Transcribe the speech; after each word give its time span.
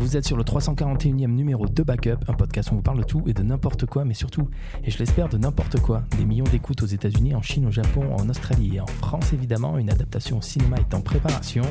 Vous 0.00 0.16
êtes 0.16 0.24
sur 0.24 0.38
le 0.38 0.44
341e 0.44 1.26
numéro 1.26 1.66
de 1.68 1.82
Backup, 1.82 2.16
un 2.26 2.32
podcast 2.32 2.70
où 2.70 2.72
on 2.72 2.76
vous 2.76 2.82
parle 2.82 3.00
de 3.00 3.02
tout 3.04 3.22
et 3.26 3.34
de 3.34 3.42
n'importe 3.42 3.84
quoi, 3.84 4.06
mais 4.06 4.14
surtout, 4.14 4.48
et 4.82 4.90
je 4.90 4.98
l'espère, 4.98 5.28
de 5.28 5.36
n'importe 5.36 5.78
quoi. 5.78 6.02
Des 6.16 6.24
millions 6.24 6.44
d'écoutes 6.44 6.82
aux 6.82 6.86
États-Unis, 6.86 7.34
en 7.34 7.42
Chine, 7.42 7.66
au 7.66 7.70
Japon, 7.70 8.16
en 8.18 8.26
Australie 8.30 8.76
et 8.76 8.80
en 8.80 8.86
France 8.86 9.34
évidemment. 9.34 9.76
Une 9.76 9.90
adaptation 9.90 10.38
au 10.38 10.40
cinéma 10.40 10.78
est 10.78 10.94
en 10.94 11.02
préparation. 11.02 11.64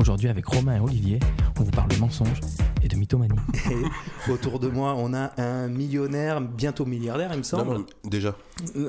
Aujourd'hui 0.00 0.28
avec 0.28 0.46
Romain 0.46 0.78
et 0.78 0.80
Olivier, 0.80 1.20
on 1.60 1.62
vous 1.62 1.70
parle 1.70 1.88
de 1.90 1.96
mensonges 1.98 2.40
et 2.82 2.88
de 2.88 2.96
mythomanie. 2.96 3.38
Et 3.70 4.30
autour 4.32 4.58
de 4.58 4.66
moi, 4.66 4.96
on 4.98 5.14
a 5.14 5.30
un 5.40 5.68
millionnaire, 5.68 6.40
bientôt 6.40 6.86
milliardaire, 6.86 7.30
il 7.34 7.38
me 7.38 7.44
semble. 7.44 7.72
Non, 7.72 7.86
déjà. 8.04 8.34
ouais, 8.74 8.82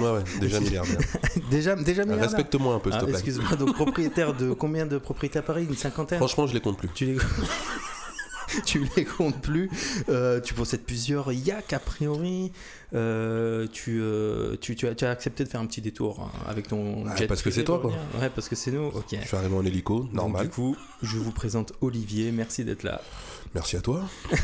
ouais, 0.00 0.24
déjà 0.40 0.58
milliardaire. 0.58 0.98
déjà, 1.52 1.76
déjà 1.76 2.02
milliardaire. 2.02 2.30
Respecte-moi 2.30 2.74
un 2.74 2.80
peu, 2.80 2.90
s'il 2.90 2.98
Ah, 2.98 3.02
te 3.02 3.06
plaît. 3.10 3.14
Excuse-moi, 3.14 3.54
donc 3.54 3.74
propriétaire 3.74 4.34
de 4.34 4.52
combien 4.52 4.86
de 4.86 4.98
propriétés 4.98 5.38
à 5.38 5.42
Paris? 5.42 5.66
Une 5.70 5.76
cinquantaine? 5.76 6.18
Franchement, 6.18 6.48
je 6.48 6.54
les 6.54 6.60
compte 6.60 6.78
plus. 6.78 6.88
Tu 6.92 7.04
les 7.06 7.18
tu 8.66 8.86
les 8.96 9.04
comptes 9.04 9.40
plus. 9.40 9.70
Euh, 10.08 10.40
tu 10.40 10.54
possèdes 10.54 10.82
plusieurs 10.82 11.32
yachts 11.32 11.72
a 11.72 11.78
priori. 11.78 12.52
Euh, 12.92 13.66
tu, 13.72 14.00
euh, 14.00 14.56
tu, 14.60 14.74
tu, 14.74 14.88
as, 14.88 14.94
tu 14.94 15.04
as 15.04 15.10
accepté 15.10 15.44
de 15.44 15.48
faire 15.48 15.60
un 15.60 15.66
petit 15.66 15.80
détour 15.80 16.20
hein, 16.20 16.38
avec 16.48 16.68
ton 16.68 17.04
jet 17.16 17.26
parce 17.26 17.42
que 17.42 17.50
c'est 17.50 17.64
toi, 17.64 17.78
quoi. 17.78 17.92
Ouais, 18.20 18.30
parce 18.34 18.48
que 18.48 18.56
c'est 18.56 18.72
nous. 18.72 18.86
Ok. 18.86 19.16
Je 19.20 19.26
suis 19.26 19.36
arrivé 19.36 19.54
en 19.54 19.64
hélico, 19.64 20.00
Donc, 20.00 20.12
normal. 20.12 20.44
du 20.46 20.50
coup, 20.50 20.76
je 21.02 21.16
vous 21.18 21.32
présente 21.32 21.72
Olivier. 21.80 22.32
Merci 22.32 22.64
d'être 22.64 22.82
là. 22.82 23.00
Merci 23.54 23.76
à 23.76 23.80
toi. 23.80 24.02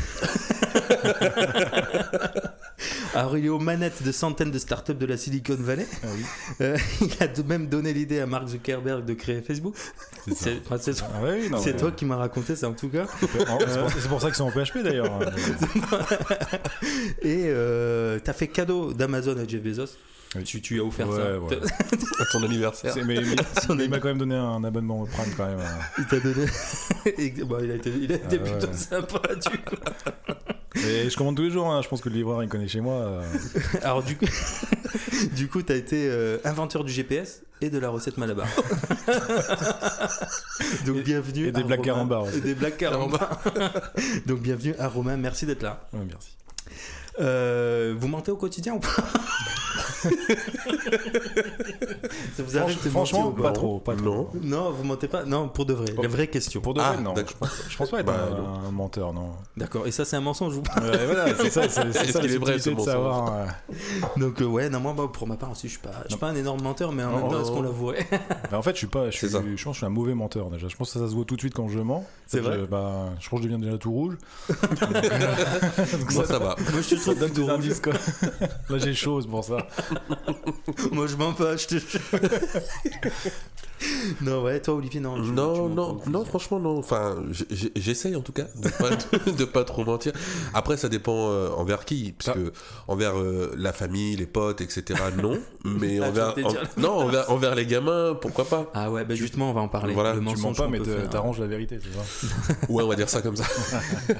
Aurélio 3.15 3.57
Manette 3.59 4.03
de 4.03 4.11
centaines 4.11 4.51
de 4.51 4.59
startups 4.59 4.93
de 4.93 5.05
la 5.05 5.17
Silicon 5.17 5.57
Valley. 5.59 5.87
Ah 6.03 6.07
Euh, 6.61 6.77
il 7.01 7.11
a 7.23 7.27
de 7.27 7.43
même 7.43 7.67
donné 7.67 7.93
l'idée 7.93 8.19
à 8.19 8.25
Mark 8.25 8.47
Zuckerberg 8.47 9.05
de 9.05 9.13
créer 9.13 9.41
Facebook. 9.41 9.75
C'est 10.35 10.63
Ah 11.03 11.19
oui, 11.23 11.49
toi 11.77 11.91
qui 11.91 12.05
m'as 12.05 12.15
raconté 12.15 12.55
ça 12.55 12.67
en 12.69 12.73
tout 12.73 12.89
cas. 12.89 13.05
C'est 13.19 13.27
pour, 13.27 13.91
c'est 13.91 14.07
pour 14.07 14.21
ça 14.21 14.27
qu'ils 14.27 14.35
sont 14.35 14.45
en 14.45 14.51
PHP 14.51 14.79
d'ailleurs. 14.83 15.19
Et 17.21 17.45
euh, 17.47 18.19
t'as 18.23 18.33
fait 18.33 18.47
cadeau 18.47 18.93
d'Amazon 18.93 19.37
à 19.37 19.47
Jeff 19.47 19.61
Bezos. 19.61 19.95
Oui. 20.37 20.43
Tu, 20.61 20.79
as 20.79 20.83
offert 20.83 21.09
Ouais, 21.09 21.15
ça. 21.17 21.39
ouais. 21.39 21.59
À 22.19 22.25
ton 22.31 22.43
anniversaire. 22.43 22.93
Mais, 23.05 23.15
il 23.15 23.89
m'a 23.89 23.99
quand 23.99 24.07
même 24.09 24.17
donné 24.17 24.35
un 24.35 24.63
abonnement 24.63 25.01
au 25.01 25.05
Prime 25.05 25.31
quand 25.35 25.45
même. 25.45 25.59
Il 25.97 26.05
t'a 26.05 26.19
donné. 26.19 26.45
Bon, 27.45 27.57
il 27.63 27.71
a 27.71 27.75
été, 27.75 27.89
il 27.89 28.11
a 28.11 28.15
été 28.15 28.39
Ah 28.39 28.43
ouais. 28.43 28.51
plutôt 28.57 28.73
sympa 28.73 29.19
du 29.35 29.57
coup. 29.59 29.75
Et 30.75 31.09
je 31.09 31.15
commande 31.17 31.35
tous 31.37 31.43
les 31.43 31.49
jours, 31.51 31.71
hein. 31.71 31.81
je 31.81 31.87
pense 31.87 32.01
que 32.01 32.09
le 32.09 32.15
livreur 32.15 32.43
il 32.43 32.49
connaît 32.49 32.67
chez 32.67 32.81
moi. 32.81 32.93
euh. 32.95 33.21
Alors 33.81 34.03
du 34.03 34.15
coup, 34.17 34.25
du 35.35 35.47
coup, 35.47 35.61
t'as 35.63 35.75
été 35.75 36.07
euh, 36.09 36.37
inventeur 36.43 36.83
du 36.83 36.91
GPS 36.91 37.41
et 37.61 37.69
de 37.69 37.79
la 37.79 37.89
recette 37.89 38.17
Malabar. 38.17 38.47
Donc 40.85 40.97
Et- 40.97 41.01
bienvenue. 41.01 41.47
et 41.47 41.51
des 41.51 41.61
à 41.61 41.63
blagues 41.63 41.79
Romain. 41.79 41.83
carambars. 41.93 42.35
Et 42.35 42.41
des 42.41 42.53
blagues 42.55 42.77
carambars. 42.77 43.41
Donc 44.25 44.41
bienvenue 44.41 44.75
à 44.77 44.87
Romain. 44.87 45.17
Merci 45.17 45.45
d'être 45.45 45.63
là. 45.63 45.87
Ouais, 45.93 45.99
merci. 46.07 46.35
Euh, 47.19 47.95
vous 47.97 48.07
mentez 48.07 48.31
au 48.31 48.37
quotidien 48.37 48.73
ou 48.75 48.79
pas 48.79 48.89
Ça 52.35 52.43
vous 52.43 52.57
arrive 52.57 52.83
de 52.83 52.89
Franchement, 52.89 53.23
mentir 53.25 53.39
ou 53.39 53.43
pas 53.43 53.51
trop, 53.51 53.79
pas 53.79 53.95
trop. 53.95 54.05
Non. 54.05 54.29
Non, 54.43 54.71
vous 54.71 54.83
mentez 54.83 55.07
pas. 55.07 55.25
Non, 55.25 55.47
pour 55.49 55.65
de 55.65 55.73
vrai. 55.73 55.87
La 56.01 56.07
vraie 56.07 56.27
question. 56.27 56.61
Pour 56.61 56.73
de 56.73 56.81
Ah, 56.81 56.93
vrai, 56.93 57.01
non. 57.03 57.13
d'accord. 57.13 57.47
Je 57.69 57.77
pense 57.77 57.89
pas 57.89 57.99
être 58.01 58.05
Bah, 58.05 58.29
un, 58.63 58.67
un 58.67 58.71
menteur, 58.71 59.13
non. 59.13 59.31
D'accord. 59.55 59.87
Et 59.87 59.91
ça, 59.91 60.05
c'est 60.05 60.15
un 60.15 60.21
mensonge 60.21 60.55
ou 60.57 60.61
pas 60.61 60.79
Ouais, 60.81 61.05
voilà, 61.05 61.35
c'est 61.35 61.49
ça, 61.49 61.67
c'est 61.67 61.91
c'est 61.91 62.01
Est-ce 62.03 62.11
ça 62.13 62.19
qu'il 62.19 62.31
est 62.31 62.37
vrai, 62.37 62.59
ce 62.59 62.69
de 62.69 62.75
mensonge 62.75 62.91
savoir. 62.93 63.33
euh. 63.33 63.45
Donc 64.17 64.41
euh, 64.41 64.45
ouais, 64.45 64.69
non 64.69 64.79
moi 64.79 64.93
bah, 64.95 65.09
pour 65.11 65.27
ma 65.27 65.35
part 65.35 65.51
aussi 65.51 65.67
je 65.67 65.73
suis 65.73 65.81
pas, 65.81 65.91
je 66.05 66.09
suis 66.09 66.17
pas 66.19 66.27
un 66.27 66.35
énorme 66.35 66.61
menteur 66.61 66.91
mais 66.91 67.03
en 67.03 67.11
même 67.11 67.19
Non, 67.21 67.29
temps 67.29 67.41
est-ce 67.41 67.49
non. 67.49 67.55
qu'on 67.55 67.61
l'avouerait 67.63 68.07
Mais 68.51 68.57
en 68.57 68.61
fait, 68.61 68.71
je 68.71 68.77
suis 68.77 68.87
pas, 68.87 69.05
je 69.09 69.17
suis, 69.17 69.27
C'est 69.27 69.33
ça. 69.33 69.39
je 69.43 69.63
pense 69.63 69.63
que 69.63 69.73
je 69.73 69.77
suis 69.77 69.85
un 69.85 69.89
mauvais 69.89 70.13
menteur 70.13 70.49
déjà. 70.49 70.67
Je 70.67 70.75
pense 70.75 70.93
que 70.93 70.99
ça 70.99 71.07
se 71.07 71.13
voit 71.15 71.25
tout 71.25 71.35
de 71.35 71.41
suite 71.41 71.53
quand 71.53 71.67
je 71.67 71.79
mens. 71.79 72.05
C'est 72.27 72.37
Je- 72.39 72.43
vrai? 72.43 72.57
bah, 72.69 73.09
je 73.19 73.29
pense 73.29 73.39
que 73.39 73.45
je 73.47 73.51
deviens 73.51 73.63
déjà 73.65 73.77
tout 73.77 73.91
rouge. 73.91 74.17
Moi, 76.13 76.25
ça 76.25 76.39
va. 76.39 76.55
Moi 76.71 76.81
je 76.81 76.95
te 76.95 76.99
Ça 77.13 77.15
trouve 77.15 77.19
donne 77.19 77.29
des 77.29 77.41
plutôt 77.41 77.55
rouge. 77.55 77.65
indices 77.65 77.79
quoi. 77.79 77.93
Là, 78.69 78.77
j'ai 78.77 78.93
chaud 78.93 79.21
c'est 79.21 79.27
pour 79.29 79.43
ça. 79.43 79.67
Moi 80.91 81.07
je 81.07 81.67
te 81.67 81.75
jure. 81.77 82.01
non 84.21 84.43
ouais, 84.43 84.59
toi 84.61 84.73
Olivier 84.75 84.99
non. 84.99 85.15
tu- 85.21 85.31
Non, 85.31 85.69
non, 85.69 85.99
non, 86.07 86.25
franchement, 86.25 86.59
non. 86.59 86.77
Enfin, 86.79 87.17
j'essaye 87.75 88.15
en 88.15 88.21
tout 88.21 88.31
cas 88.31 88.45
de 88.55 88.69
pas, 88.69 89.31
de, 89.31 89.45
pas 89.45 89.63
trop 89.63 89.85
mentir. 89.85 90.13
Après, 90.53 90.77
ça 90.77 90.89
dépend 90.89 91.29
euh, 91.31 91.49
envers 91.51 91.85
qui, 91.85 92.13
parce 92.17 92.37
que 92.37 92.51
envers 92.87 93.17
euh, 93.17 93.53
la 93.57 93.73
famille, 93.73 94.15
les 94.15 94.25
potes, 94.25 94.61
etc. 94.61 94.99
Non, 95.21 95.37
mais 95.65 95.99
Ah, 96.01 96.07
envers, 96.09 96.35
en- 96.43 96.79
non, 96.81 96.91
envers, 96.91 97.29
envers 97.31 97.55
les 97.55 97.65
gamins, 97.65 98.15
pourquoi 98.19 98.45
pas 98.45 98.71
Ah 98.73 98.89
ouais, 98.91 99.05
bah 99.05 99.15
justement 99.15 99.51
on 99.51 99.53
va 99.53 99.61
en 99.61 99.67
parler. 99.67 99.93
Voilà, 99.93 100.13
le 100.13 100.21
tu 100.25 100.33
Tu 100.35 100.41
mens 100.41 100.53
pas, 100.53 100.67
mais 100.67 100.83
faire. 100.83 101.09
t'arranges 101.09 101.39
la 101.39 101.47
vérité, 101.47 101.79
c'est 101.81 102.53
ça. 102.53 102.55
Ouais, 102.69 102.83
on 102.83 102.87
va 102.87 102.95
dire 102.95 103.09
ça 103.09 103.21
comme 103.21 103.35
ça. 103.35 103.45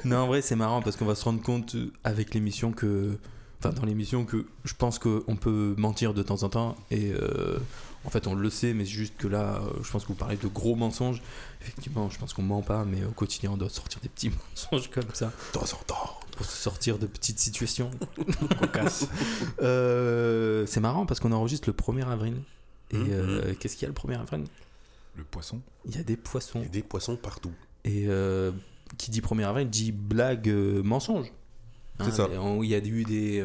Non 0.06 0.18
en 0.18 0.28
vrai 0.28 0.41
c'est 0.41 0.56
marrant 0.56 0.81
parce 0.81 0.95
qu'on 0.97 1.06
va 1.06 1.16
se 1.16 1.24
rendre 1.24 1.41
compte 1.41 1.75
euh, 1.75 1.91
avec 2.03 2.34
l'émission 2.34 2.72
que, 2.72 3.18
enfin 3.59 3.74
dans 3.74 3.85
l'émission 3.85 4.25
que 4.25 4.45
je 4.66 4.74
pense 4.78 5.00
qu'on 5.00 5.35
peut 5.39 5.74
mentir 5.78 6.13
de 6.13 6.22
temps 6.24 6.44
en 6.44 6.50
temps 6.50 6.75
et 6.91 7.12
euh, 7.12 7.57
en 8.07 8.09
fait 8.09 8.25
on 8.25 8.34
le 8.34 8.50
sait 8.50 8.73
mais 8.73 8.85
c'est 8.85 8.90
juste 8.91 9.16
que 9.18 9.28
là 9.28 9.59
euh, 9.62 9.84
je 9.84 9.91
pense 9.91 10.03
que 10.03 10.07
vous 10.07 10.16
parlez 10.16 10.38
de 10.38 10.47
gros 10.47 10.75
mensonges. 10.75 11.22
Effectivement 11.62 12.09
je 12.09 12.18
pense 12.18 12.34
qu'on 12.34 12.41
ment 12.41 12.62
pas 12.63 12.84
mais 12.85 13.03
au 13.03 13.12
quotidien 13.12 13.51
on 13.51 13.57
doit 13.57 13.69
sortir 13.69 14.00
des 14.01 14.09
petits 14.09 14.31
mensonges 14.72 14.90
comme 14.90 15.03
ça. 15.13 15.28
De 15.53 15.59
temps 15.59 15.66
en 15.66 15.84
temps. 15.85 16.19
pour 16.35 16.45
se 16.45 16.56
sortir 16.57 16.97
de 16.97 17.06
petites 17.06 17.40
situations. 17.40 17.91
Euh, 19.62 20.66
c'est 20.68 20.79
marrant 20.79 21.06
parce 21.06 21.19
qu'on 21.19 21.31
enregistre 21.31 21.69
le 21.69 21.73
1er 21.73 22.07
avril. 22.07 22.35
Et 22.91 22.97
Mhm. 22.97 23.07
euh, 23.12 23.53
qu'est-ce 23.59 23.75
qu'il 23.75 23.84
y 23.84 23.85
a 23.85 23.90
le 23.90 23.94
1er 23.94 24.19
avril? 24.19 24.45
Le 25.16 25.24
poisson. 25.24 25.59
Il 25.85 25.95
y 25.95 26.00
a 26.00 26.03
des 26.03 26.16
poissons. 26.18 26.59
Il 26.59 26.63
y 26.63 26.68
a 26.68 26.69
des 26.69 26.84
poissons 26.84 27.16
partout. 27.18 27.51
Et 27.84 28.06
euh, 28.07 28.51
qui 28.97 29.12
dit 29.12 29.22
1er 29.22 29.44
avril 29.45 29.69
dit 29.69 29.91
blague 29.91 30.47
mensonge. 30.84 31.31
C'est 32.03 32.12
ça. 32.12 32.28
et 32.31 32.38
on- 32.38 32.62
Il 32.63 32.69
y 32.69 32.75
a 32.75 32.78
eu 32.78 33.03
des. 33.03 33.44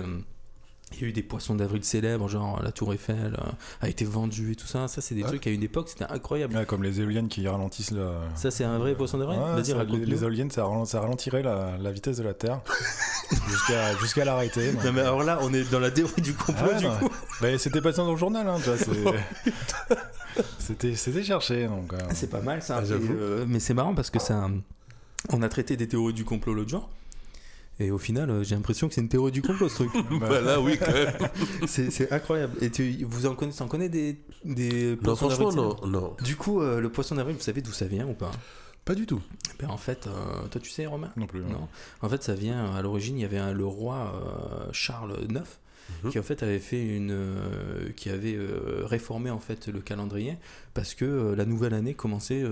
Il 0.97 1.03
y 1.03 1.05
a 1.05 1.09
eu 1.09 1.13
des 1.13 1.23
poissons 1.23 1.55
d'avril 1.55 1.85
célèbres, 1.85 2.29
genre 2.29 2.61
la 2.63 2.73
Tour 2.73 2.93
Eiffel 2.95 3.37
euh, 3.39 3.51
a 3.81 3.89
été 3.89 4.05
vendue 4.05 4.53
et 4.53 4.57
tout 4.57 4.67
ça. 4.67 4.89
Ça, 4.89 5.01
c'est 5.01 5.15
des 5.15 5.23
Ouais. 5.23 5.29
trucs 5.29 5.47
à 5.47 5.51
une 5.51 5.63
époque, 5.63 5.89
c'était 5.89 6.05
incroyable. 6.05 6.57
Ouais, 6.57 6.67
comme 6.67 6.83
les 6.83 7.01
éoliennes 7.01 7.29
qui 7.29 7.47
ralentissent 7.49 7.91
la. 7.93 8.13
Ça, 8.35 8.51
c'est 8.51 8.65
un 8.65 8.79
vrai 8.79 8.95
poisson 8.95 9.19
d'avril 9.19 9.39
Ouais, 9.39 9.65
ça, 9.65 9.85
les, 9.85 10.05
les 10.07 10.23
éoliennes, 10.23 10.51
ça, 10.51 10.65
ralent- 10.65 10.85
ça 10.85 11.01
ralentirait 11.01 11.43
la, 11.43 11.77
la 11.79 11.93
vitesse 11.93 12.19
de 12.19 12.25
la 12.25 12.35
Terre 12.35 12.61
jusqu'à 13.49 13.97
jusqu'à 13.99 14.25
l'arrêter. 14.25 14.73
Non, 14.85 14.93
mais 14.93 15.01
alors 15.01 15.23
là, 15.25 15.39
on 15.43 15.53
est 15.55 15.71
dans 15.71 15.81
la 15.81 15.91
théorie 15.91 16.21
du 16.23 16.35
complot, 16.35 16.55
Ah 16.61 16.69
ouais, 16.75 16.79
du 16.79 16.85
non. 16.87 16.99
coup. 16.99 17.09
Bah, 17.41 17.57
c'était 17.59 17.81
pas 17.81 17.93
ça 17.93 18.03
dans 18.03 18.13
le 18.13 18.19
journal, 18.19 18.47
hein, 18.49 18.57
c'était 20.59 20.95
cherché. 21.23 21.67
Donc, 21.67 21.93
euh, 21.93 21.99
C'est 22.15 22.31
pas 22.31 22.41
mal 22.41 22.63
ça. 22.63 22.83
Ah, 22.83 22.93
euh, 22.93 23.45
mais 23.49 23.61
c'est 23.61 23.75
marrant 23.75 23.95
parce 23.95 24.11
que 24.11 24.19
ça. 24.19 24.49
On 25.31 25.41
a 25.43 25.49
traité 25.49 25.77
des 25.77 25.87
théories 25.87 26.15
du 26.15 26.25
complot 26.25 26.55
l'autre 26.55 26.71
jour. 26.71 26.89
Et 27.81 27.91
au 27.91 27.99
final, 27.99 28.31
euh, 28.31 28.43
j'ai 28.45 28.55
l'impression 28.55 28.87
que 28.89 28.95
c'est 28.95 29.01
une 29.01 29.09
théorie 29.09 29.33
du 29.33 29.43
complot 29.43 29.69
ce 29.69 29.77
truc. 29.77 29.91
bah, 30.21 30.41
là, 30.41 30.61
oui, 30.61 30.79
quand 30.79 30.93
même. 30.93 31.13
c'est 31.67 32.13
incroyable. 32.13 32.57
Et 32.61 32.71
tu, 32.71 33.05
vous 33.09 33.27
en 33.27 33.35
connaissez, 33.35 33.59
t'en 33.59 33.69
connais 33.69 33.89
des, 33.89 34.19
des 34.45 34.91
Non, 34.91 34.97
poissons 35.17 35.31
franchement, 35.31 35.51
d'avril 35.53 35.89
non, 35.91 36.01
non. 36.01 36.17
Du 36.23 36.37
coup, 36.37 36.61
euh, 36.61 36.81
le 36.81 36.91
poisson 36.91 37.15
d'avril, 37.15 37.37
vous 37.37 37.43
savez 37.43 37.63
d'où 37.63 37.73
ça 37.73 37.87
vient 37.87 38.07
ou 38.07 38.15
pas? 38.15 38.31
Pas 38.85 38.95
du 38.95 39.07
tout. 39.07 39.21
ben, 39.61 39.69
En 39.71 39.77
fait, 39.79 40.07
euh, 40.09 40.47
toi 40.51 40.61
tu 40.61 40.69
sais 40.71 40.87
Romain? 40.87 41.13
Non 41.17 41.27
plus. 41.27 41.41
hein. 41.41 41.47
Non. 41.51 41.69
En 42.03 42.09
fait, 42.09 42.23
ça 42.23 42.35
vient 42.35 42.75
à 42.75 42.83
l'origine. 42.83 43.17
Il 43.17 43.23
y 43.23 43.25
avait 43.25 43.39
un- 43.39 43.53
le 43.53 43.65
roi 43.65 44.13
euh, 44.67 44.69
Charles 44.73 45.17
IX 45.29 45.41
Mhm. 46.05 46.11
qui 46.11 46.19
en 46.19 46.23
fait 46.23 46.43
avait 46.43 46.59
fait 46.59 46.83
une, 46.85 47.11
euh, 47.13 47.91
qui 47.97 48.11
avait 48.11 48.35
euh, 48.35 48.83
réformé 48.85 49.31
en 49.31 49.39
fait 49.41 49.69
le 49.69 49.81
calendrier 49.81 50.37
parce 50.75 50.95
que 50.95 51.05
euh, 51.05 51.37
la 51.37 51.45
nouvelle 51.45 51.75
année 51.75 51.95
commençait, 51.95 52.45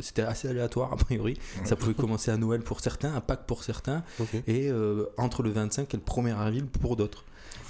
c'était 0.00 0.22
assez 0.22 0.48
aléatoire 0.48 0.92
a 0.92 0.96
priori. 0.96 1.38
Ça 1.64 1.76
pouvait 1.76 1.94
commencer 1.94 2.30
à 2.30 2.36
Noël 2.36 2.62
pour 2.62 2.80
certains, 2.80 3.14
à 3.14 3.20
Pâques 3.20 3.46
pour 3.46 3.64
certains, 3.64 4.02
et 4.46 4.70
entre 5.16 5.42
le 5.42 5.50
25 5.50 5.92
et 5.92 5.96
le 5.96 6.02
1er 6.02 6.34
avril 6.36 6.66
pour 6.66 6.96
d'autres. 6.96 7.24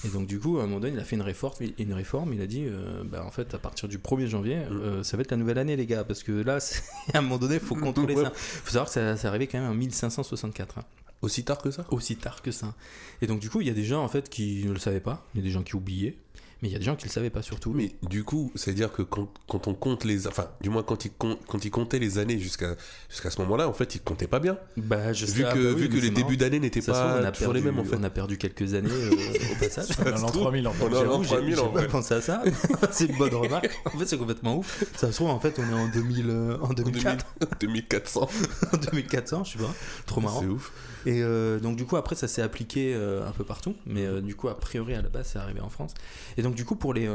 Et 0.04 0.08
donc 0.08 0.26
du 0.26 0.38
coup, 0.38 0.58
à 0.58 0.62
un 0.64 0.66
moment 0.66 0.80
donné, 0.80 0.92
il 0.94 1.00
a 1.00 1.04
fait 1.04 1.16
une 1.16 1.22
réforme. 1.22 1.54
Une 1.78 1.94
réforme. 1.94 2.34
Il 2.34 2.42
a 2.42 2.46
dit, 2.46 2.66
euh, 2.66 3.02
bah, 3.04 3.24
en 3.26 3.30
fait, 3.30 3.54
à 3.54 3.58
partir 3.58 3.88
du 3.88 3.96
1er 3.98 4.26
janvier, 4.26 4.58
euh, 4.70 5.02
ça 5.02 5.16
va 5.16 5.22
être 5.22 5.30
la 5.30 5.36
nouvelle 5.38 5.58
année, 5.58 5.76
les 5.76 5.86
gars, 5.86 6.04
parce 6.04 6.22
que 6.22 6.32
là, 6.32 6.58
à 7.14 7.18
un 7.18 7.22
moment 7.22 7.38
donné, 7.38 7.54
il 7.54 7.60
faut 7.60 7.74
contrôler 7.88 8.14
Ouais. 8.14 8.24
ça. 8.24 8.32
Il 8.34 8.38
faut 8.64 8.70
savoir 8.70 8.86
que 8.86 8.92
ça, 8.92 9.16
ça 9.16 9.28
arrivait 9.28 9.46
quand 9.46 9.58
même 9.60 9.70
en 9.70 9.74
1564. 9.74 10.78
hein 10.78 10.82
Aussi 11.24 11.44
tard 11.44 11.58
que 11.58 11.70
ça 11.70 11.84
aussi 11.90 12.16
tard 12.16 12.42
que 12.42 12.50
ça. 12.50 12.74
Et 13.22 13.26
donc 13.26 13.40
du 13.40 13.48
coup, 13.50 13.60
il 13.60 13.66
y 13.66 13.70
a 13.70 13.74
des 13.74 13.84
gens 13.84 14.04
en 14.04 14.08
fait 14.08 14.28
qui 14.28 14.64
ne 14.66 14.72
le 14.72 14.78
savaient 14.78 15.00
pas, 15.00 15.26
il 15.34 15.38
y 15.38 15.40
a 15.42 15.44
des 15.44 15.50
gens 15.50 15.62
qui 15.62 15.74
oubliaient, 15.76 16.16
mais 16.62 16.68
il 16.68 16.72
y 16.72 16.76
a 16.76 16.78
des 16.78 16.84
gens 16.84 16.96
qui 16.96 17.04
le 17.06 17.10
savaient 17.10 17.30
pas 17.30 17.42
surtout. 17.42 17.72
Mais 17.74 17.92
du 18.02 18.24
coup, 18.24 18.50
c'est-à-dire 18.54 18.90
que 18.92 19.02
quand, 19.02 19.28
quand 19.48 19.66
on 19.68 19.74
compte 19.74 20.04
les... 20.04 20.26
Enfin, 20.26 20.48
du 20.62 20.70
moins 20.70 20.82
quand 20.82 21.04
il, 21.04 21.10
compte, 21.12 21.38
quand 21.46 21.62
il 21.64 21.70
comptait 21.70 21.98
les 21.98 22.16
années 22.18 22.38
jusqu'à 22.38 22.74
jusqu'à 23.10 23.30
ce 23.30 23.40
moment-là, 23.42 23.68
en 23.68 23.72
fait, 23.74 23.94
il 23.96 24.00
comptait 24.00 24.26
pas 24.28 24.38
bien. 24.40 24.56
bah, 24.78 25.12
je 25.12 25.26
Vu 25.26 25.32
sais- 25.32 25.38
que, 25.42 25.46
ah, 25.48 25.54
bah 25.54 25.60
oui, 25.74 25.82
vu 25.82 25.88
que 25.90 25.96
les 25.96 26.10
marrant. 26.10 26.22
débuts 26.22 26.36
d'année 26.38 26.60
n'étaient 26.60 26.80
pas 26.80 27.18
on 27.20 27.24
a 27.24 27.32
toujours 27.32 27.52
perdu, 27.52 27.58
les 27.58 27.64
mêmes, 27.72 27.78
en 27.80 27.84
fait. 27.84 27.96
On 27.96 28.02
a 28.02 28.08
perdu 28.10 28.38
quelques 28.38 28.72
années 28.74 28.88
euh, 28.90 29.10
au 29.52 29.58
passage. 29.60 29.88
On 30.00 30.04
est 30.06 30.22
en 30.22 30.26
3000 30.26 30.66
en 30.68 30.72
fait. 30.72 30.84
On 30.84 30.88
est 30.92 30.96
en 30.96 31.00
J'avoue, 31.02 31.22
j'ai 31.24 31.28
3000 31.28 31.54
j'ai 31.56 31.60
en 31.60 31.68
pas 31.70 31.84
pensé 31.84 32.14
à 32.14 32.20
ça. 32.22 32.42
c'est 32.92 33.06
une 33.06 33.16
bonne 33.18 33.34
remarque. 33.34 33.68
En 33.84 33.98
fait, 33.98 34.06
c'est 34.06 34.18
complètement 34.18 34.56
ouf. 34.56 34.84
Ça 34.96 35.08
se 35.10 35.16
trouve, 35.16 35.28
en 35.30 35.40
fait, 35.40 35.58
on 35.58 35.68
est 35.70 35.74
en 35.80 35.88
2000, 35.88 36.30
euh, 36.30 36.56
en 36.62 36.72
2004, 36.72 37.26
2400. 37.60 38.28
en 38.72 38.76
2400, 38.78 39.44
je 39.44 39.52
sais 39.52 39.58
pas. 39.58 39.74
Trop 40.06 40.20
marrant. 40.22 40.40
C'est 40.40 40.46
ouf. 40.46 40.72
Et 41.06 41.22
euh, 41.22 41.58
donc 41.60 41.76
du 41.76 41.84
coup 41.84 41.96
après 41.96 42.14
ça 42.14 42.28
s'est 42.28 42.42
appliqué 42.42 42.94
euh, 42.94 43.26
un 43.28 43.32
peu 43.32 43.44
partout, 43.44 43.74
mais 43.86 44.06
euh, 44.06 44.20
du 44.20 44.34
coup 44.34 44.48
a 44.48 44.56
priori 44.58 44.94
à 44.94 45.02
la 45.02 45.08
base 45.08 45.28
c'est 45.32 45.38
arrivé 45.38 45.60
en 45.60 45.68
France. 45.68 45.92
Et 46.36 46.42
donc 46.42 46.54
du 46.54 46.64
coup 46.64 46.76
pour 46.76 46.94
les 46.94 47.08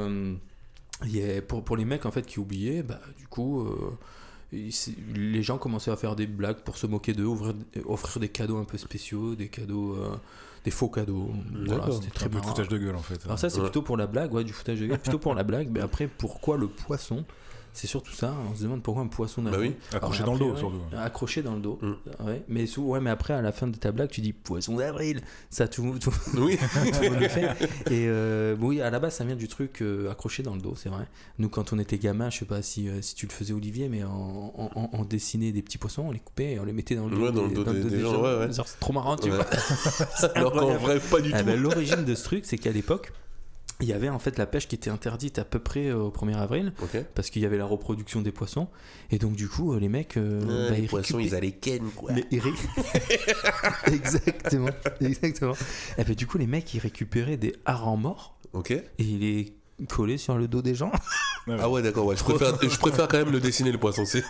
pour, 1.47 1.63
pour 1.63 1.77
les 1.77 1.86
mecs 1.86 2.06
en 2.06 2.12
fait 2.12 2.25
qui 2.25 2.39
oubliaient, 2.39 2.83
bah 2.83 3.00
du 3.18 3.27
coup 3.27 3.68
les 4.51 5.44
gens 5.44 5.57
commençaient 5.57 5.91
à 5.91 5.95
faire 5.95 6.15
des 6.15 6.27
blagues 6.27 6.62
pour 6.62 6.77
se 6.77 6.88
moquer 6.88 7.13
d'eux, 7.13 7.27
offrir 7.86 8.19
des 8.19 8.30
cadeaux 8.30 8.57
un 8.57 8.63
peu 8.63 8.77
spéciaux, 8.77 9.36
des 9.36 9.47
cadeaux, 9.47 9.94
euh, 9.95 10.15
des 10.65 10.71
faux 10.71 10.89
cadeaux. 10.89 11.31
Voilà, 11.68 11.85
c'était 11.92 12.09
très 12.09 12.25
un 12.25 12.30
peu 12.30 12.39
de 12.42 12.45
foutage 12.45 12.68
de 12.68 12.77
gueule 12.77 12.95
en 12.95 13.01
fait. 13.01 13.24
Alors 13.25 13.38
ça 13.38 13.50
c'est 13.50 13.57
Ouais. 13.59 13.65
plutôt 13.65 13.81
pour 13.83 13.95
la 13.97 14.07
blague, 14.07 14.33
ouais, 14.33 14.44
du 14.44 14.53
foutage 14.53 14.80
de 14.80 14.88
gueule, 14.88 15.00
plutôt 15.00 15.19
pour 15.19 15.35
la 15.35 15.44
blague. 15.44 15.69
Mais 15.71 15.81
après, 15.81 16.07
pourquoi 16.07 16.57
le 16.57 16.68
poisson 16.68 17.25
C'est 17.74 17.88
surtout 17.88 18.12
ça. 18.13 18.33
On 18.51 18.56
se 18.56 18.63
demande 18.63 18.81
pourquoi 18.83 19.04
un 19.04 19.07
poisson 19.07 19.42
Bah 19.42 19.51
d'avril. 19.51 19.74
oui. 19.92 19.95
Accroché 19.98 20.24
Alors, 20.24 20.38
dans 20.38 20.45
le 20.45 20.50
dos 20.50 20.54
ouais, 20.56 20.60
surtout. 20.60 20.81
Accroché 20.98 21.42
dans 21.44 21.56
le 21.56 21.62
dos. 21.62 21.80
Mm. 21.81 22.25
Ouais. 22.25 22.44
Mais 22.50 22.66
sous, 22.66 22.81
ouais, 22.83 23.00
mais 23.00 23.10
après 23.10 23.33
à 23.33 23.42
la 23.42 23.51
fin 23.51 23.68
de 23.68 23.77
ta 23.77 23.92
blague, 23.92 24.10
tu 24.10 24.21
dis 24.21 24.33
poisson 24.33 24.75
d'avril. 24.75 25.21
Ça 25.50 25.68
tout, 25.68 25.98
tout, 26.00 26.13
Oui. 26.38 26.57
tout 26.57 27.13
le 27.19 27.27
fait. 27.30 27.48
Et 27.92 28.07
euh, 28.07 28.56
oui, 28.60 28.81
à 28.81 28.89
la 28.89 29.00
base, 29.00 29.16
ça 29.16 29.24
vient 29.24 29.36
du 29.36 29.48
truc 29.48 29.81
euh, 29.81 30.10
accroché 30.12 30.44
dans 30.44 30.56
le 30.56 30.62
dos, 30.62 30.74
c'est 30.75 30.89
vrai. 30.89 31.07
Nous, 31.38 31.50
quand 31.50 31.71
on 31.74 31.80
était 31.80 31.98
gamin, 31.98 32.30
je 32.30 32.39
sais 32.39 32.45
pas 32.45 32.62
si, 32.62 32.89
euh, 32.89 33.01
si 33.01 33.16
tu 33.16 33.25
le 33.27 33.31
faisais, 33.31 33.54
Olivier, 33.54 33.88
mais 33.89 34.04
on, 34.04 34.62
on- 34.62 34.69
on- 34.75 34.89
on 34.94 35.06
dessinait 35.06 35.51
des 35.51 35.62
petits 35.62 35.77
poissons, 35.77 36.04
on 36.07 36.12
les 36.12 36.19
coupait 36.19 36.54
et 36.54 36.60
on 36.60 36.66
les 36.66 36.74
mettait 36.74 36.95
dans 36.95 37.07
le 37.07 37.16
dos, 37.16 37.25
Ouais, 37.27 37.31
dans 37.31 37.45
le 37.48 37.54
dos 37.54 37.63
des- 37.63 37.83
des 37.83 38.00
gens, 38.01 38.21
ouais, 38.21 38.38
ouais. 38.39 38.48
C'est 38.51 38.80
trop 38.80 38.94
marrant, 38.94 39.16
tu 39.16 39.30
vois. 39.30 39.45
Alors 40.36 40.54
qu'en 40.54 40.75
vrai, 40.77 41.00
pas 41.00 41.21
du 41.21 41.31
Eh 41.33 41.39
tout. 41.39 41.45
ben, 41.45 41.60
L'origine 41.62 42.04
de 42.06 42.16
ce 42.16 42.24
truc, 42.24 42.45
c'est 42.45 42.57
qu'à 42.57 42.71
l'époque, 42.71 43.12
il 43.81 43.87
y 43.87 43.93
avait 43.93 44.09
en 44.09 44.19
fait 44.19 44.37
la 44.37 44.45
pêche 44.45 44.67
qui 44.67 44.75
était 44.75 44.89
interdite 44.89 45.39
à 45.39 45.45
peu 45.45 45.59
près 45.59 45.87
euh, 45.87 45.97
au 46.03 46.09
1er 46.11 46.35
avril 46.35 46.73
parce 47.15 47.29
qu'il 47.29 47.41
y 47.41 47.45
avait 47.45 47.57
la 47.57 47.65
reproduction 47.65 48.21
des 48.21 48.31
poissons. 48.33 48.67
Et 49.11 49.17
donc 49.19 49.35
du 49.35 49.47
coup 49.47 49.73
euh, 49.73 49.79
les 49.79 49.87
mecs 49.89 50.17
euh, 50.17 50.67
bah, 50.69 50.75
les 50.75 50.83
ils 50.83 50.87
poissons, 50.87 51.17
récupé- 51.17 51.25
ils 51.27 51.35
allaient 51.35 51.51
ken, 51.53 51.89
quoi. 51.95 52.11
les- 52.11 52.25
exactement. 53.93 54.69
Exactement. 55.01 55.53
Et 55.97 56.03
ben, 56.03 56.15
du 56.15 56.27
coup 56.27 56.37
les 56.37 56.47
mecs 56.47 56.73
ils 56.73 56.79
récupéraient 56.79 57.37
des 57.37 57.55
harengs 57.65 57.97
morts. 58.01 58.35
Ok. 58.53 58.71
et 58.71 58.83
ils 58.97 59.19
les 59.19 59.58
collaient 59.87 60.17
sur 60.17 60.37
le 60.37 60.47
dos 60.47 60.61
des 60.61 60.75
gens 60.75 60.91
Ah 61.59 61.69
ouais, 61.69 61.81
d'accord, 61.81 62.05
ouais. 62.05 62.15
Je 62.17 62.23
préfère, 62.23 62.53
je 62.61 62.77
préfère 62.77 63.07
quand 63.07 63.17
même 63.17 63.31
le 63.31 63.39
dessiner, 63.39 63.71
le 63.71 63.77
poisson. 63.77 64.03
C'est 64.05 64.23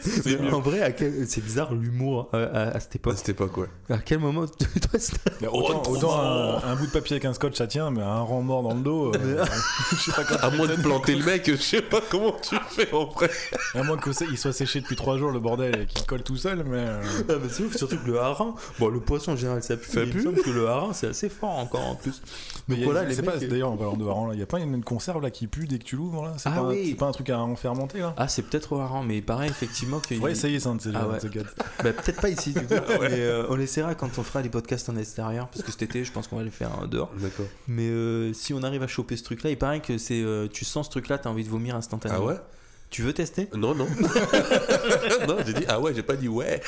c'est 0.00 0.40
mieux. 0.40 0.52
en 0.54 0.60
vrai 0.60 0.82
à 0.82 0.92
quel- 0.92 1.26
c'est 1.26 1.40
bizarre 1.40 1.74
l'humour 1.74 2.28
à, 2.32 2.38
à- 2.38 2.68
à 2.76 2.80
cette 2.80 2.92
À 2.92 2.96
époque 2.96 3.14
cette 3.16 3.28
époque, 3.30 3.56
ouais. 3.56 3.66
à 3.90 3.98
quel 3.98 4.18
moment 4.18 4.46
toi 4.46 5.00
Mais 5.40 5.48
autant 5.48 5.80
trop 5.80 5.96
autant 5.96 6.20
un, 6.20 6.62
un 6.62 6.76
bout 6.76 6.86
de 6.86 6.90
papier 6.92 7.14
avec 7.14 7.24
un 7.24 7.32
scotch 7.34 7.56
ça 7.56 7.66
tient, 7.66 7.90
mais 7.90 8.02
un 8.02 8.20
rang 8.20 8.42
mort 8.42 8.62
dans 8.62 8.74
le 8.74 8.80
dos. 8.82 9.12
euh, 9.14 9.44
je 9.90 9.96
sais 9.96 10.12
pas 10.12 10.24
quand 10.24 10.36
À 10.46 10.50
moins 10.50 10.66
de 10.66 10.74
planter 10.76 11.14
le 11.16 11.24
mec, 11.24 11.42
je 11.50 11.56
sais 11.56 11.82
pas 11.82 12.00
comment 12.10 12.32
tu 12.42 12.56
fais 12.70 12.92
en 12.92 13.06
vrai. 13.06 13.30
À 13.74 13.82
moins 13.82 13.96
qu'il 13.98 14.38
soit 14.38 14.52
séché 14.52 14.80
depuis 14.80 14.96
3 14.96 15.18
jours 15.18 15.30
le 15.30 15.40
bordel 15.40 15.80
et 15.82 15.86
qu'il 15.86 16.06
colle 16.06 16.22
tout 16.22 16.36
seul, 16.36 16.64
mais. 16.64 16.78
euh, 16.78 17.02
Ah, 17.28 17.32
mais 17.42 17.48
c'est 17.48 17.64
ouf, 17.64 17.76
surtout 17.76 17.96
que 17.98 18.06
le 18.06 18.20
hareng, 18.20 18.54
bon, 18.78 18.88
le 18.88 19.00
poisson 19.00 19.32
en 19.32 19.36
général 19.36 19.62
ça 19.62 19.76
pue, 19.76 19.90
Ça 19.90 20.00
mais 20.00 20.06
il 20.06 20.08
me 20.08 20.12
pue. 20.12 20.22
semble 20.22 20.42
que 20.42 20.50
le 20.50 20.68
hareng 20.68 20.92
c'est 20.92 21.08
assez 21.08 21.28
fort 21.28 21.58
encore 21.58 21.82
en 21.84 21.94
plus. 21.96 22.22
Mais 22.68 22.76
Donc 22.76 22.84
voilà, 22.84 23.04
les 23.04 23.14
c'est 23.14 23.22
pas, 23.22 23.36
mecs- 23.36 23.48
d'ailleurs, 23.48 23.70
en 23.72 23.76
parlant 23.76 23.96
de 23.96 24.06
hareng, 24.06 24.28
là, 24.28 24.34
il 24.34 24.40
y 24.40 24.42
a 24.42 24.46
pas 24.46 24.58
une, 24.60 24.73
une 24.74 24.84
conserve 24.84 25.22
là 25.22 25.30
qui 25.30 25.46
pue 25.46 25.66
dès 25.66 25.78
que 25.78 25.84
tu 25.84 25.96
l'ouvres 25.96 26.24
là 26.24 26.34
C'est 26.36 26.48
Ah 26.48 26.56
pas, 26.56 26.62
oui. 26.64 26.94
pas 26.94 27.06
un 27.06 27.12
truc 27.12 27.30
à 27.30 27.38
en 27.38 27.56
fermenter 27.56 27.98
là 28.00 28.14
Ah, 28.16 28.28
c'est 28.28 28.42
peut-être 28.42 28.72
au 28.72 29.02
mais 29.04 29.18
il 29.18 29.24
paraît 29.24 29.48
effectivement 29.48 30.00
qu'il. 30.00 30.20
Ouais, 30.20 30.34
ça 30.34 30.48
y 30.48 30.54
est, 30.56 30.60
c'est 30.60 30.68
un 30.68 30.74
de 30.76 30.82
ces 30.82 30.90
Ah 30.94 31.08
ouais. 31.08 31.18
Bah, 31.82 31.92
peut-être 31.92 32.20
pas 32.20 32.28
ici 32.28 32.52
du 32.52 32.60
coup. 32.60 32.74
mais, 33.00 33.20
euh, 33.20 33.46
on 33.48 33.58
essaiera 33.58 33.94
quand 33.94 34.18
on 34.18 34.22
fera 34.22 34.42
les 34.42 34.48
podcasts 34.48 34.88
en 34.88 34.96
extérieur, 34.96 35.48
parce 35.48 35.62
que 35.64 35.70
cet 35.70 35.82
été, 35.82 36.04
je 36.04 36.12
pense 36.12 36.28
qu'on 36.28 36.36
va 36.36 36.42
les 36.44 36.50
faire 36.50 36.70
euh, 36.82 36.86
dehors. 36.86 37.10
D'accord. 37.18 37.46
Mais 37.68 37.88
euh, 37.88 38.32
si 38.32 38.52
on 38.54 38.62
arrive 38.62 38.82
à 38.82 38.86
choper 38.86 39.16
ce 39.16 39.24
truc-là, 39.24 39.50
il 39.50 39.58
paraît 39.58 39.80
que 39.80 39.98
c'est. 39.98 40.22
euh, 40.22 40.48
tu 40.52 40.64
sens 40.64 40.86
ce 40.86 40.90
truc-là, 40.90 41.18
t'as 41.18 41.30
envie 41.30 41.44
de 41.44 41.48
vomir 41.50 41.74
Ah 41.74 41.78
instantanément. 41.78 42.24
ouais? 42.26 42.36
Tu 42.90 43.02
veux 43.02 43.12
tester? 43.12 43.48
Non, 43.54 43.74
non. 43.74 43.86
non, 45.28 45.36
j'ai 45.44 45.52
dit 45.54 45.64
ah 45.68 45.80
ouais, 45.80 45.92
j'ai 45.94 46.02
pas 46.02 46.14
dit 46.16 46.28
ouais. 46.28 46.60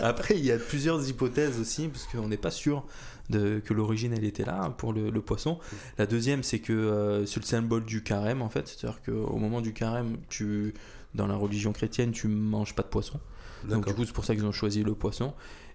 Après, 0.00 0.36
il 0.38 0.44
y 0.44 0.52
a 0.52 0.56
plusieurs 0.58 1.06
hypothèses 1.08 1.58
aussi, 1.60 1.88
parce 1.88 2.06
qu'on 2.06 2.28
n'est 2.28 2.36
pas 2.36 2.50
sûr 2.50 2.84
de, 3.30 3.60
que 3.60 3.74
l'origine 3.74 4.12
elle 4.12 4.24
était 4.24 4.44
là 4.44 4.70
pour 4.78 4.92
le, 4.92 5.10
le 5.10 5.20
poisson. 5.20 5.58
La 5.98 6.06
deuxième, 6.06 6.42
c'est 6.42 6.58
que 6.60 6.72
euh, 6.72 7.26
c'est 7.26 7.40
le 7.40 7.44
symbole 7.46 7.84
du 7.84 8.02
carême 8.02 8.42
en 8.42 8.48
fait, 8.48 8.68
c'est-à-dire 8.68 9.00
qu'au 9.02 9.36
moment 9.36 9.60
du 9.60 9.72
carême, 9.72 10.16
tu, 10.28 10.74
dans 11.14 11.26
la 11.26 11.36
religion 11.36 11.72
chrétienne, 11.72 12.12
tu 12.12 12.28
manges 12.28 12.74
pas 12.74 12.82
de 12.82 12.88
poisson. 12.88 13.20
Donc 13.68 13.86
du 13.86 13.94
coup, 13.94 14.04
c'est 14.04 14.12
pour 14.12 14.24
ça 14.24 14.34
qu'ils 14.34 14.46
ont 14.46 14.52
choisi 14.52 14.82
le 14.82 14.94
poisson. 14.94 15.34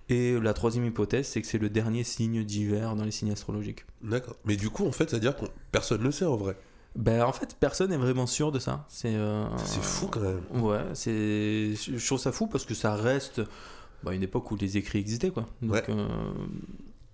Et 0.09 0.37
la 0.39 0.53
troisième 0.53 0.85
hypothèse, 0.85 1.27
c'est 1.27 1.41
que 1.41 1.47
c'est 1.47 1.57
le 1.57 1.69
dernier 1.69 2.03
signe 2.03 2.43
d'hiver 2.43 2.95
dans 2.95 3.05
les 3.05 3.11
signes 3.11 3.31
astrologiques. 3.31 3.85
D'accord. 4.01 4.35
Mais 4.45 4.57
du 4.57 4.69
coup, 4.69 4.85
en 4.85 4.91
fait, 4.91 5.09
c'est-à-dire 5.09 5.35
que 5.35 5.45
personne 5.71 6.03
ne 6.03 6.11
sait 6.11 6.25
en 6.25 6.35
vrai. 6.35 6.57
Ben 6.95 7.23
en 7.23 7.31
fait, 7.33 7.55
personne 7.59 7.89
n'est 7.89 7.97
vraiment 7.97 8.27
sûr 8.27 8.51
de 8.51 8.59
ça. 8.59 8.85
C'est 8.89 9.15
euh, 9.15 9.47
fou 9.57 10.07
quand 10.07 10.19
même. 10.19 10.41
Ouais, 10.61 10.81
c'est 10.93 11.73
je 11.75 12.05
trouve 12.05 12.19
ça 12.19 12.31
fou 12.31 12.47
parce 12.47 12.65
que 12.65 12.73
ça 12.73 12.95
reste 12.95 13.41
bah, 14.03 14.13
une 14.13 14.23
époque 14.23 14.51
où 14.51 14.55
les 14.57 14.77
écrits 14.77 14.99
existaient 14.99 15.31
quoi. 15.31 15.45
Donc 15.61 15.71
Ouais. 15.73 15.83
euh, 15.89 16.07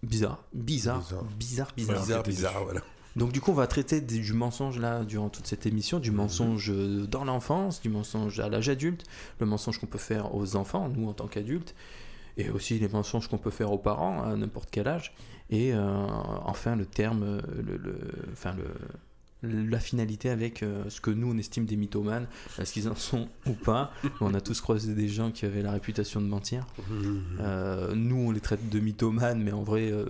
bizarre, 0.04 0.44
bizarre, 0.54 1.00
Bizarre. 1.00 1.24
bizarre, 1.38 1.74
bizarre. 1.76 2.00
Bizarre, 2.02 2.24
bizarre, 2.24 2.64
voilà. 2.64 2.82
Donc 3.16 3.32
du 3.32 3.42
coup, 3.42 3.52
on 3.52 3.56
va 3.56 3.68
traiter 3.68 4.02
du 4.02 4.20
du 4.22 4.34
mensonge 4.34 4.78
là 4.80 5.04
durant 5.04 5.30
toute 5.30 5.48
cette 5.48 5.66
émission, 5.66 6.00
du 6.00 6.12
mensonge 6.12 6.70
euh, 6.72 7.06
dans 7.08 7.26
l'enfance, 7.26 7.82
du 7.82 7.90
mensonge 7.90 8.40
à 8.40 8.48
l'âge 8.50 8.70
adulte, 8.70 9.04
le 9.40 9.46
mensonge 9.46 9.80
qu'on 9.80 9.88
peut 9.88 9.98
faire 9.98 10.34
aux 10.36 10.56
enfants, 10.56 10.88
nous 10.90 11.10
en 11.10 11.14
tant 11.14 11.28
qu'adultes, 11.28 11.74
et 12.38 12.50
aussi 12.50 12.78
les 12.80 12.88
mensonges 12.88 13.28
qu'on 13.28 13.40
peut 13.40 13.50
faire 13.50 13.72
aux 13.72 13.78
parents 13.80 14.24
à 14.24 14.36
n'importe 14.36 14.70
quel 14.72 14.88
âge, 14.88 15.14
et 15.50 15.74
euh, 15.74 16.06
enfin 16.46 16.76
le 16.76 16.86
terme, 16.86 17.24
euh, 17.24 17.42
le, 17.62 17.78
le- 17.78 18.12
enfin 18.32 18.54
le 18.54 18.66
la 19.42 19.80
finalité 19.80 20.30
avec 20.30 20.64
euh, 20.64 20.84
ce 20.90 21.00
que 21.00 21.12
nous 21.12 21.32
on 21.32 21.38
estime 21.38 21.66
des 21.66 21.78
mythomanes, 21.78 22.28
est-ce 22.60 22.74
qu'ils 22.74 22.90
en 22.90 22.96
sont 22.96 23.30
ou 23.46 23.54
pas 23.54 23.92
On 24.22 24.34
a 24.34 24.42
tous 24.42 24.60
croisé 24.62 24.94
des 24.94 25.08
gens 25.08 25.32
qui 25.32 25.46
avaient 25.46 25.62
la 25.62 25.72
réputation 25.72 26.20
de 26.22 26.26
mentir. 26.28 26.66
Euh, 27.40 27.94
nous, 27.96 28.18
on 28.18 28.32
les 28.32 28.42
traite 28.42 28.70
de 28.70 28.80
mythomanes, 28.80 29.42
mais 29.42 29.52
en 29.52 29.64
vrai, 29.64 29.92
euh, 29.92 30.06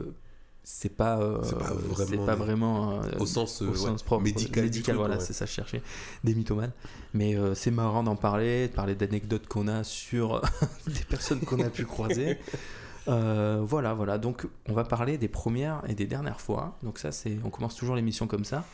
c'est 0.64 0.96
pas, 0.96 1.20
euh, 1.20 1.40
C'est 1.44 1.58
pas 1.58 1.74
vraiment 1.74 2.26
pas 2.26 2.36
des- 2.36 2.44
vraiment 2.44 2.92
euh, 3.02 3.12
Au 3.20 3.26
sens, 3.26 3.62
euh, 3.62 3.68
au 3.68 3.72
ouais, 3.72 3.78
sens 3.78 4.04
propre, 4.04 4.24
médical. 4.24 4.70
truc, 4.70 4.90
voilà, 4.96 5.16
ouais. 5.18 5.22
c'est 5.22 5.34
ça, 5.34 5.46
je 5.46 5.52
cherchais 5.52 5.82
des 6.24 6.34
mythomanes. 6.36 6.72
Mais 7.14 7.36
euh, 7.36 7.56
c'est 7.56 7.72
marrant 7.72 8.04
d'en 8.04 8.16
parler, 8.16 8.68
de 8.68 8.74
parler 8.74 8.96
d'anecdotes 8.96 9.48
qu'on 9.48 9.68
a 9.68 9.84
sur 9.84 10.42
des 10.88 11.04
personnes 11.08 11.40
qu'on 11.42 11.60
a 11.60 11.70
pu 11.70 11.86
croiser. 11.86 12.38
Euh, 13.08 13.62
voilà, 13.64 13.96
voilà. 13.96 14.20
Donc, 14.20 14.46
on 14.68 14.74
va 14.74 14.84
parler 14.84 15.18
des 15.18 15.30
premières 15.30 15.82
et 15.88 15.96
des 15.96 16.06
dernières 16.06 16.40
fois. 16.42 16.78
Donc 16.84 17.00
ça, 17.00 17.12
c'est, 17.12 17.40
on 17.44 17.50
commence 17.50 17.76
toujours 17.76 17.96
l'émission 17.96 18.28
comme 18.28 18.44
ça. 18.46 18.66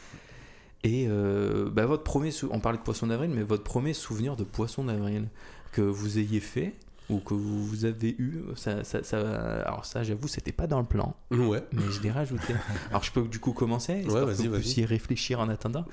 Et 0.84 1.08
euh, 1.10 1.70
bah, 1.70 1.86
votre 1.86 2.04
premier, 2.04 2.32
sou- 2.32 2.50
on 2.52 2.60
parlait 2.60 2.78
de 2.78 2.84
poisson 2.84 3.08
d'avril, 3.08 3.32
mais 3.34 3.44
votre 3.44 3.64
premier 3.64 3.94
souvenir 3.94 4.36
de 4.36 4.44
poisson 4.44 4.84
d'avril 4.84 5.28
que 5.72 5.82
vous 5.82 6.20
ayez 6.20 6.40
fait 6.40 6.74
ou 7.10 7.20
que 7.20 7.34
vous 7.34 7.86
avez 7.86 8.16
eu, 8.18 8.42
ça, 8.56 8.84
ça, 8.84 9.04
ça- 9.04 9.62
alors 9.64 9.86
ça, 9.86 10.04
j'avoue, 10.04 10.28
c'était 10.28 10.52
pas 10.52 10.66
dans 10.68 10.80
le 10.80 10.86
plan, 10.86 11.16
Ouais. 11.32 11.64
mais 11.72 11.84
je 11.92 12.02
l'ai 12.02 12.10
rajouté. 12.12 12.54
Alors 12.90 13.04
je 13.04 13.12
peux 13.12 13.24
du 13.28 13.40
coup 13.40 13.52
commencer, 13.54 14.00
histoire 14.00 14.26
vas-y, 14.26 14.38
que 14.38 14.42
vous 14.44 14.52
vas-y. 14.52 14.62
puissiez 14.62 14.86
réfléchir 14.86 15.40
en 15.40 15.50
attendant. 15.50 15.86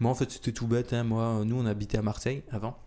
Moi, 0.00 0.10
en 0.10 0.14
fait, 0.14 0.30
c'était 0.30 0.52
tout 0.52 0.66
bête. 0.66 0.92
hein. 0.92 1.04
Moi, 1.04 1.42
nous, 1.44 1.56
on 1.58 1.66
habitait 1.66 1.98
à 1.98 2.02
Marseille 2.02 2.42
avant. 2.50 2.78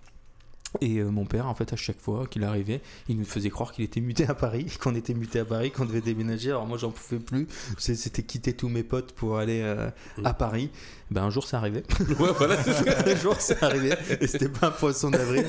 Et 0.80 1.00
euh, 1.00 1.10
mon 1.12 1.26
père, 1.26 1.48
en 1.48 1.54
fait, 1.54 1.74
à 1.74 1.76
chaque 1.76 2.00
fois 2.00 2.26
qu'il 2.28 2.46
arrivait, 2.46 2.82
il 3.10 3.18
nous 3.18 3.26
faisait 3.26 3.50
croire 3.50 3.74
qu'il 3.74 3.84
était 3.84 4.00
muté 4.00 4.26
à 4.28 4.34
Paris, 4.34 4.66
qu'on 4.80 4.96
était 4.96 5.14
muté 5.14 5.40
à 5.40 5.46
Paris, 5.46 5.70
qu'on 5.72 5.84
devait 5.86 6.00
déménager. 6.02 6.50
Alors 6.50 6.66
moi, 6.66 6.78
j'en 6.78 6.92
pouvais 6.92 7.20
plus. 7.20 7.48
C'est- 7.78 7.96
C'était 7.96 8.24
quitter 8.24 8.54
tous 8.54 8.70
mes 8.70 8.84
potes 8.84 9.12
pour 9.12 9.38
aller 9.38 9.62
euh, 9.62 9.90
à 10.24 10.34
Paris. 10.34 10.70
Ben 11.12 11.24
un 11.24 11.30
jour, 11.30 11.46
ça 11.46 11.58
arrivait. 11.58 11.84
Ouais, 12.20 12.30
voilà, 12.38 12.56
c'est 12.64 13.08
un 13.10 13.16
jour, 13.18 13.36
ça 13.42 13.56
arrivait. 13.62 13.98
Et 14.22 14.28
c'était 14.28 14.48
pas 14.48 14.68
un 14.68 14.72
poisson 14.72 15.12
d'avril. 15.12 15.46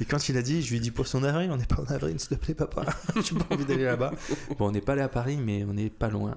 Et 0.00 0.04
quand 0.04 0.28
il 0.28 0.36
a 0.36 0.42
dit, 0.42 0.60
je 0.62 0.70
lui 0.70 0.76
ai 0.76 0.80
dit 0.80 0.90
poisson 0.90 1.20
d'avril, 1.22 1.50
on 1.50 1.56
n'est 1.56 1.64
pas 1.64 1.80
en 1.80 1.86
avril, 1.94 2.20
s'il 2.20 2.28
te 2.28 2.34
plaît, 2.34 2.54
papa. 2.54 2.84
J'ai 3.24 3.34
pas 3.34 3.54
envie 3.54 3.64
d'aller 3.64 3.84
là-bas. 3.84 4.12
Bon, 4.58 4.68
on 4.68 4.72
n'est 4.72 4.82
pas 4.82 4.92
allé 4.92 5.02
à 5.02 5.08
Paris, 5.08 5.38
mais 5.42 5.64
on 5.64 5.72
n'est 5.72 5.88
pas 5.88 6.10
loin. 6.10 6.34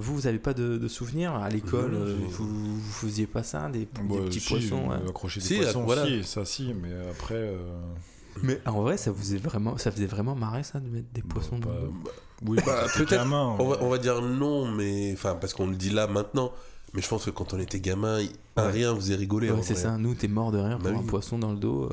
Vous, 0.00 0.14
vous 0.14 0.26
avez 0.26 0.38
pas 0.38 0.54
de, 0.54 0.76
de 0.78 0.88
souvenirs 0.88 1.34
à 1.34 1.48
l'école 1.48 1.94
euh, 1.94 2.16
vous, 2.30 2.46
vous 2.76 2.92
faisiez 2.92 3.26
pas 3.26 3.42
ça, 3.42 3.68
des, 3.68 3.80
des 3.80 3.88
Bah, 4.08 4.16
petits 4.26 4.40
si, 4.40 4.48
poissons 4.48 4.88
ouais. 4.88 4.96
euh, 5.04 5.08
Accrocher 5.08 5.40
des 5.40 5.46
Si, 5.46 5.56
poissons, 5.58 5.82
voilà. 5.84 6.06
si, 6.06 6.24
ça 6.24 6.44
si, 6.44 6.74
mais 6.74 6.90
après. 7.10 7.34
euh, 7.34 7.58
Mais 8.42 8.60
en 8.66 8.82
vrai, 8.82 8.96
ça 8.96 9.10
vous 9.10 9.18
faisait 9.20 9.38
vraiment, 9.38 9.76
ça 9.78 9.90
faisait 9.90 10.06
vraiment 10.06 10.34
marrer 10.34 10.62
ça 10.62 10.80
de 10.80 10.88
mettre 10.88 11.08
des 11.12 11.22
poissons 11.22 11.60
pas- 11.60 11.66
dans 11.68 11.74
le- 11.74 11.90
Oui, 12.48 12.58
Bah, 12.64 12.86
peut-être, 12.96 13.10
gamin, 13.10 13.56
On 13.58 13.64
va, 13.68 13.76
ouais. 13.76 13.78
on 13.82 13.88
va 13.90 13.98
dire 13.98 14.22
non, 14.22 14.66
mais 14.70 15.12
enfin 15.12 15.34
parce 15.40 15.52
qu'on 15.54 15.66
le 15.66 15.76
dit 15.76 15.90
là 15.90 16.06
maintenant. 16.06 16.52
Mais 16.92 17.02
je 17.02 17.08
pense 17.08 17.26
que 17.26 17.30
quand 17.30 17.54
on 17.54 17.58
était 17.60 17.78
gamin, 17.78 18.18
un 18.56 18.64
Ouais. 18.66 18.70
rien 18.72 18.92
vous 18.92 19.12
est 19.12 19.14
rigolé. 19.14 19.48
Ouais, 19.50 19.62
c'est 19.62 19.74
vrai. 19.74 19.82
ça. 19.82 19.96
Nous, 19.96 20.14
t'es 20.14 20.26
mort 20.26 20.50
de 20.50 20.58
rire 20.58 20.78
pour 20.78 20.90
Bah 20.90 20.96
un 20.96 21.00
oui. 21.02 21.06
poisson 21.06 21.38
dans 21.38 21.52
le 21.52 21.58
dos. 21.58 21.88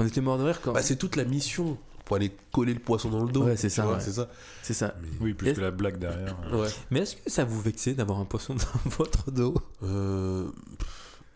On 0.00 0.06
était 0.06 0.20
mort 0.20 0.36
de 0.36 0.42
rire 0.42 0.60
quand. 0.60 0.72
Bah, 0.72 0.82
c'est 0.82 0.96
toute 0.96 1.14
la 1.14 1.24
mission 1.24 1.78
pour 2.12 2.16
aller 2.16 2.30
coller 2.52 2.74
le 2.74 2.78
poisson 2.80 3.08
dans 3.08 3.24
le 3.24 3.32
dos. 3.32 3.44
Ouais, 3.44 3.56
c'est 3.56 3.70
ça, 3.70 3.86
ouais. 3.88 3.96
C'est 4.00 4.12
ça. 4.12 4.28
C'est 4.62 4.74
ça. 4.74 4.94
Oui, 5.22 5.32
plus 5.32 5.54
que 5.54 5.60
la 5.62 5.70
blague 5.70 5.98
derrière. 5.98 6.36
Ouais. 6.52 6.68
Mais 6.90 7.00
est-ce 7.00 7.16
que 7.16 7.30
ça 7.30 7.44
vous 7.44 7.58
vexait 7.62 7.94
d'avoir 7.94 8.18
un 8.18 8.26
poisson 8.26 8.54
dans 8.54 8.90
votre 8.98 9.30
dos? 9.30 9.54
Euh, 9.82 10.46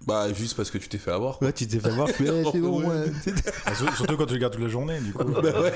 Bah 0.06 0.30
juste 0.34 0.54
parce 0.54 0.70
que 0.70 0.76
tu 0.76 0.88
t'es 0.90 0.98
fait 0.98 1.12
avoir. 1.12 1.40
Ouais, 1.42 1.50
tu 1.54 1.66
t'es 1.66 1.80
fait 1.80 1.88
voir. 1.90 2.08
mais, 2.20 2.44
c'est 2.52 2.60
bon, 2.60 2.86
Ouais. 2.86 3.06
Ah, 3.64 3.74
sur- 3.74 3.96
Surtout 3.96 4.18
quand 4.18 4.26
tu 4.26 4.34
le 4.34 4.38
gardes 4.40 4.52
toute 4.52 4.62
la 4.62 4.68
journée, 4.68 5.00
du 5.00 5.14
coup. 5.14 5.24
Bah 5.24 5.40
ouais. 5.62 5.72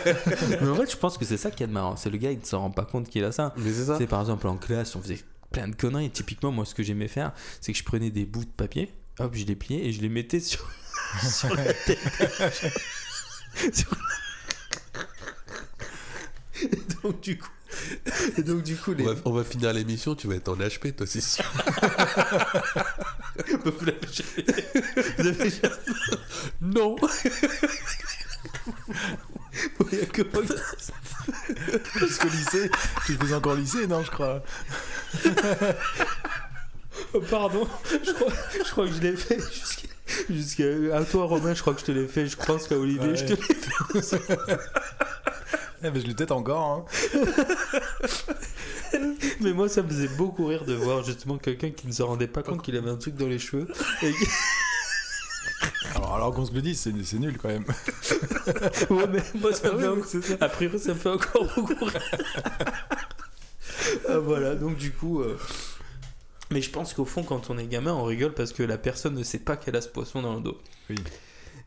Mais 0.61 0.69
en 0.69 0.75
fait, 0.75 0.91
je 0.91 0.97
pense 0.99 1.17
que 1.17 1.25
c'est 1.25 1.39
ça 1.39 1.51
qui 1.51 1.63
est 1.63 1.67
de 1.67 1.73
marrant. 1.73 1.97
C'est 1.97 2.11
le 2.11 2.19
gars, 2.19 2.31
il 2.31 2.41
ne 2.41 2.45
s'en 2.45 2.61
rend 2.61 2.71
pas 2.71 2.85
compte 2.85 3.09
qu'il 3.09 3.25
a 3.25 3.33
ça. 3.33 3.55
Mais 3.57 3.73
c'est 3.73 3.87
ça. 3.87 3.95
Tu 3.95 4.01
sais, 4.03 4.07
par 4.07 4.21
exemple, 4.21 4.47
en 4.49 4.59
classe, 4.59 4.95
on 4.97 5.01
faisait 5.01 5.21
plein 5.51 5.67
de 5.67 5.75
conneries. 5.75 6.11
Typiquement, 6.11 6.53
moi, 6.53 6.67
ce 6.67 6.75
que 6.75 6.83
j'aimais 6.83 7.09
faire, 7.09 7.33
c'est 7.63 7.73
que 7.73 7.79
je 7.79 7.85
prenais 7.85 8.11
des 8.11 8.27
bouts 8.27 8.45
de 8.45 8.51
papier, 8.51 8.93
hop, 9.19 9.31
je 9.35 9.47
les 9.47 9.57
pliais 9.57 9.87
et 9.87 9.93
je 9.95 10.03
les 10.03 10.11
mettais 10.11 10.41
sur, 10.41 10.69
sur 11.23 11.55
la 11.57 11.73
tête. 11.73 11.99
Sur- 13.73 13.97
donc, 17.03 17.21
du 17.21 17.39
coup, 17.39 17.49
et 18.37 18.43
donc, 18.47 18.63
du 18.63 18.77
coup 18.77 18.93
les... 18.95 19.05
On 19.07 19.13
va, 19.15 19.21
on 19.27 19.33
va 19.33 19.45
finir 19.45 19.73
l'émission, 19.73 20.15
tu 20.15 20.27
vas 20.29 20.35
être 20.35 20.49
en 20.49 20.57
HP, 20.57 20.93
toi, 20.95 21.07
c'est 21.07 21.21
sûr. 21.21 21.45
Vous 23.65 23.85
l'avez 23.85 24.07
jamais- 24.13 25.51
Non 26.61 26.97
il 29.93 29.99
y 29.99 30.03
a 30.03 30.07
que 30.07 30.23
moi 30.23 30.43
Parce 31.99 32.19
qu'au 32.19 32.29
lycée, 32.29 32.71
tu 33.07 33.15
faisais 33.15 33.35
encore 33.35 33.55
lycée, 33.55 33.87
non, 33.87 34.03
je 34.03 34.11
crois. 34.11 34.43
Oh, 37.15 37.21
Pardon, 37.29 37.67
je 37.91 38.13
crois, 38.13 38.33
je 38.65 38.71
crois 38.71 38.87
que 38.87 38.93
je 38.95 39.01
l'ai 39.01 39.17
fait 39.17 39.41
jusqu'à. 39.41 39.89
Jusqu'à- 40.31 40.97
à 40.97 41.05
toi, 41.05 41.25
Romain, 41.27 41.55
je 41.55 41.61
crois 41.61 41.75
que 41.75 41.81
je 41.81 41.85
te 41.87 41.93
l'ai 41.93 42.07
fait. 42.07 42.27
Je 42.27 42.37
pense 42.37 42.67
qu'à 42.69 42.77
Olivier, 42.77 43.11
Ouais. 43.11 43.17
je 43.17 43.25
te 43.27 43.33
l'ai 43.33 43.55
fait. 44.05 44.59
Eh 45.83 45.89
ben, 45.89 45.99
je 45.99 46.07
l'ai 46.07 46.15
peut-être 46.15 46.33
encore. 46.33 46.87
Hein. 47.15 47.21
Mais 49.41 49.55
moi, 49.55 49.67
ça 49.67 49.83
me 49.83 49.89
faisait 49.89 50.09
beaucoup 50.09 50.45
rire 50.45 50.67
de 50.67 50.75
voir 50.75 51.03
justement 51.03 51.39
quelqu'un 51.39 51.71
qui 51.71 51.87
ne 51.87 51.93
se 51.93 52.03
rendait 52.03 52.27
pas 52.27 52.43
compte 52.43 52.63
qu'il 52.63 52.77
avait 52.77 52.91
un 52.91 52.97
truc 52.99 53.15
dans 53.17 53.27
les 53.27 53.39
cheveux. 53.39 53.67
Et 54.03 54.13
Alors, 55.95 56.15
alors 56.17 56.35
qu'on 56.35 56.45
se 56.45 56.53
le 56.53 56.61
dise, 56.61 56.79
c'est 56.81 56.93
c'est 57.03 57.19
nul 57.19 57.39
quand 57.39 57.49
même. 57.49 57.65
Ouais, 58.91 59.07
mais 59.11 59.23
moi, 59.41 59.55
ça 59.55 59.73
me 59.73 59.79
fait 59.79 59.87
Ah 59.87 59.93
oui, 59.95 60.03
encore-. 60.03 60.37
A 60.43 60.49
priori, 60.51 60.79
ça 60.79 60.93
me 60.93 60.99
fait 60.99 61.09
encore 61.09 61.47
beaucoup 61.57 61.85
rire. 61.87 62.03
Ah, 64.09 64.19
voilà, 64.19 64.55
donc 64.57 64.77
du 64.77 64.93
coup. 64.93 65.23
euh, 65.23 65.39
Mais 66.51 66.61
je 66.63 66.71
pense 66.71 66.95
qu'au 66.95 67.05
fond, 67.05 67.23
quand 67.23 67.51
on 67.51 67.59
est 67.59 67.67
gamin, 67.67 67.93
on 67.95 68.05
rigole 68.05 68.35
parce 68.35 68.53
que 68.53 68.63
la 68.63 68.79
personne 68.79 69.15
ne 69.15 69.23
sait 69.23 69.39
pas 69.39 69.57
qu'elle 69.57 69.77
a 69.77 69.81
ce 69.81 69.89
poisson 69.89 70.21
dans 70.23 70.35
le 70.35 70.41
dos. 70.41 70.59
Oui. 70.89 70.97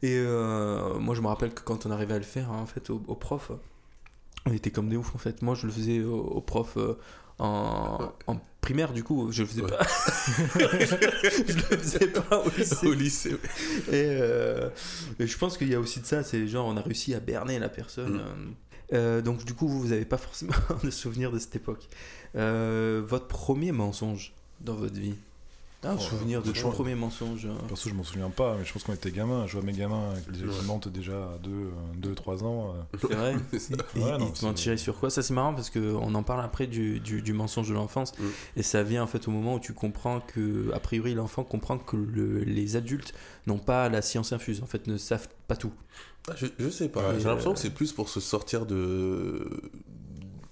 Et 0.01 0.17
euh, 0.17 0.99
moi, 0.99 1.15
je 1.15 1.21
me 1.21 1.27
rappelle 1.27 1.53
que 1.53 1.61
quand 1.61 1.85
on 1.85 1.91
arrivait 1.91 2.15
à 2.15 2.17
le 2.17 2.23
faire, 2.25 2.51
hein, 2.51 2.59
en 2.61 2.65
fait, 2.65 2.89
au, 2.89 3.01
au 3.07 3.15
prof, 3.15 3.51
on 4.45 4.51
était 4.53 4.71
comme 4.71 4.89
des 4.89 4.97
oufs, 4.97 5.15
en 5.15 5.19
fait. 5.19 5.41
Moi, 5.41 5.55
je 5.55 5.65
le 5.67 5.71
faisais 5.71 6.01
au, 6.01 6.19
au 6.19 6.41
prof 6.41 6.73
euh, 6.75 6.97
en, 7.39 8.11
en 8.27 8.37
primaire, 8.59 8.91
du 8.91 9.03
coup, 9.05 9.31
je 9.31 9.43
le 9.43 9.47
faisais 9.47 9.61
Ouais. 9.61 9.69
pas. 9.71 9.83
je 10.59 11.53
le 11.71 11.77
faisais 11.77 12.07
pas 12.07 12.43
au 12.43 12.49
lycée. 12.57 12.87
Au 12.87 12.93
lycée. 12.93 13.31
ouais. 13.33 13.39
Et, 13.89 14.05
euh, 14.19 14.69
et 15.19 15.27
je 15.27 15.37
pense 15.37 15.57
qu'il 15.57 15.69
y 15.69 15.75
a 15.75 15.79
aussi 15.79 15.99
de 16.01 16.05
ça, 16.05 16.23
c'est 16.23 16.47
genre 16.47 16.67
on 16.67 16.75
a 16.77 16.81
réussi 16.81 17.13
à 17.13 17.19
berner 17.21 17.57
la 17.59 17.69
personne. 17.69 18.15
Mm. 18.17 18.53
euh. 18.93 19.21
Donc 19.21 19.45
du 19.45 19.53
coup, 19.53 19.67
vous, 19.67 19.79
vous 19.81 19.91
avez 19.93 20.05
pas 20.05 20.17
forcément 20.17 20.53
de 20.83 20.89
souvenirs 20.91 21.31
de 21.31 21.39
cette 21.39 21.55
époque. 21.55 21.87
Euh, 22.35 23.01
votre 23.05 23.27
premier 23.27 23.71
mensonge? 23.71 24.33
Dans 24.63 24.73
votre 24.75 24.95
vie 24.99 25.15
Un 25.85 25.95
Oh, 25.95 25.99
souvenir 25.99 26.41
de 26.41 26.51
ton 26.53 26.71
premier 26.71 26.95
mensonge 26.95 27.45
hein. 27.45 27.57
Perso, 27.67 27.89
je 27.89 27.93
m'en 27.93 28.05
souviens 28.05 28.29
pas, 28.29 28.55
mais 28.57 28.63
je 28.63 28.71
pense 28.71 28.83
qu'on 28.85 28.93
était 28.93 29.11
gamins. 29.11 29.45
Je 29.47 29.53
vois 29.57 29.63
mes 29.63 29.73
gamins 29.73 30.13
qui 30.33 30.45
Ouais. 30.45 30.61
mentent 30.65 30.87
déjà 30.87 31.11
à 31.13 31.37
2-3 32.01 32.43
ans. 32.45 32.73
euh. 32.93 32.97
C'est 33.01 33.13
vrai 33.13 33.33
Ouais, 33.95 34.17
ils 34.19 34.31
te 34.31 34.37
c'est- 34.37 34.45
mentiraient 34.45 34.77
sur 34.77 34.97
quoi? 34.97 35.09
Ça 35.09 35.21
c'est 35.21 35.33
marrant 35.33 35.53
parce 35.53 35.69
qu'on 35.69 36.15
en 36.15 36.23
parle 36.23 36.41
après 36.45 36.67
du, 36.67 37.01
du, 37.01 37.21
du 37.21 37.33
mensonge 37.33 37.67
de 37.67 37.73
l'enfance 37.73 38.13
Mm. 38.17 38.23
et 38.57 38.63
ça 38.63 38.81
vient 38.83 39.03
en 39.03 39.07
fait 39.07 39.27
au 39.27 39.31
moment 39.31 39.55
où 39.55 39.59
tu 39.59 39.73
comprends 39.73 40.21
que, 40.21 40.71
a 40.73 40.79
priori, 40.79 41.13
l'enfant 41.15 41.43
comprend 41.43 41.77
que 41.77 41.97
le- 41.97 42.43
les 42.45 42.77
adultes 42.77 43.13
n'ont 43.47 43.59
pas 43.59 43.89
la 43.89 44.01
science 44.01 44.31
infuse, 44.31 44.63
en 44.63 44.67
fait, 44.67 44.87
ne 44.87 44.95
savent 44.97 45.27
pas 45.49 45.57
tout. 45.57 45.73
Ah, 46.29 46.33
Je, 46.37 46.45
je 46.57 46.69
sais 46.69 46.87
pas. 46.87 47.09
Ouais, 47.09 47.19
J'ai 47.19 47.25
l'impression 47.25 47.51
euh, 47.51 47.55
que 47.55 47.59
c'est 47.59 47.69
plus 47.73 47.91
pour 47.91 48.07
se 48.07 48.21
sortir 48.21 48.65
de. 48.65 49.45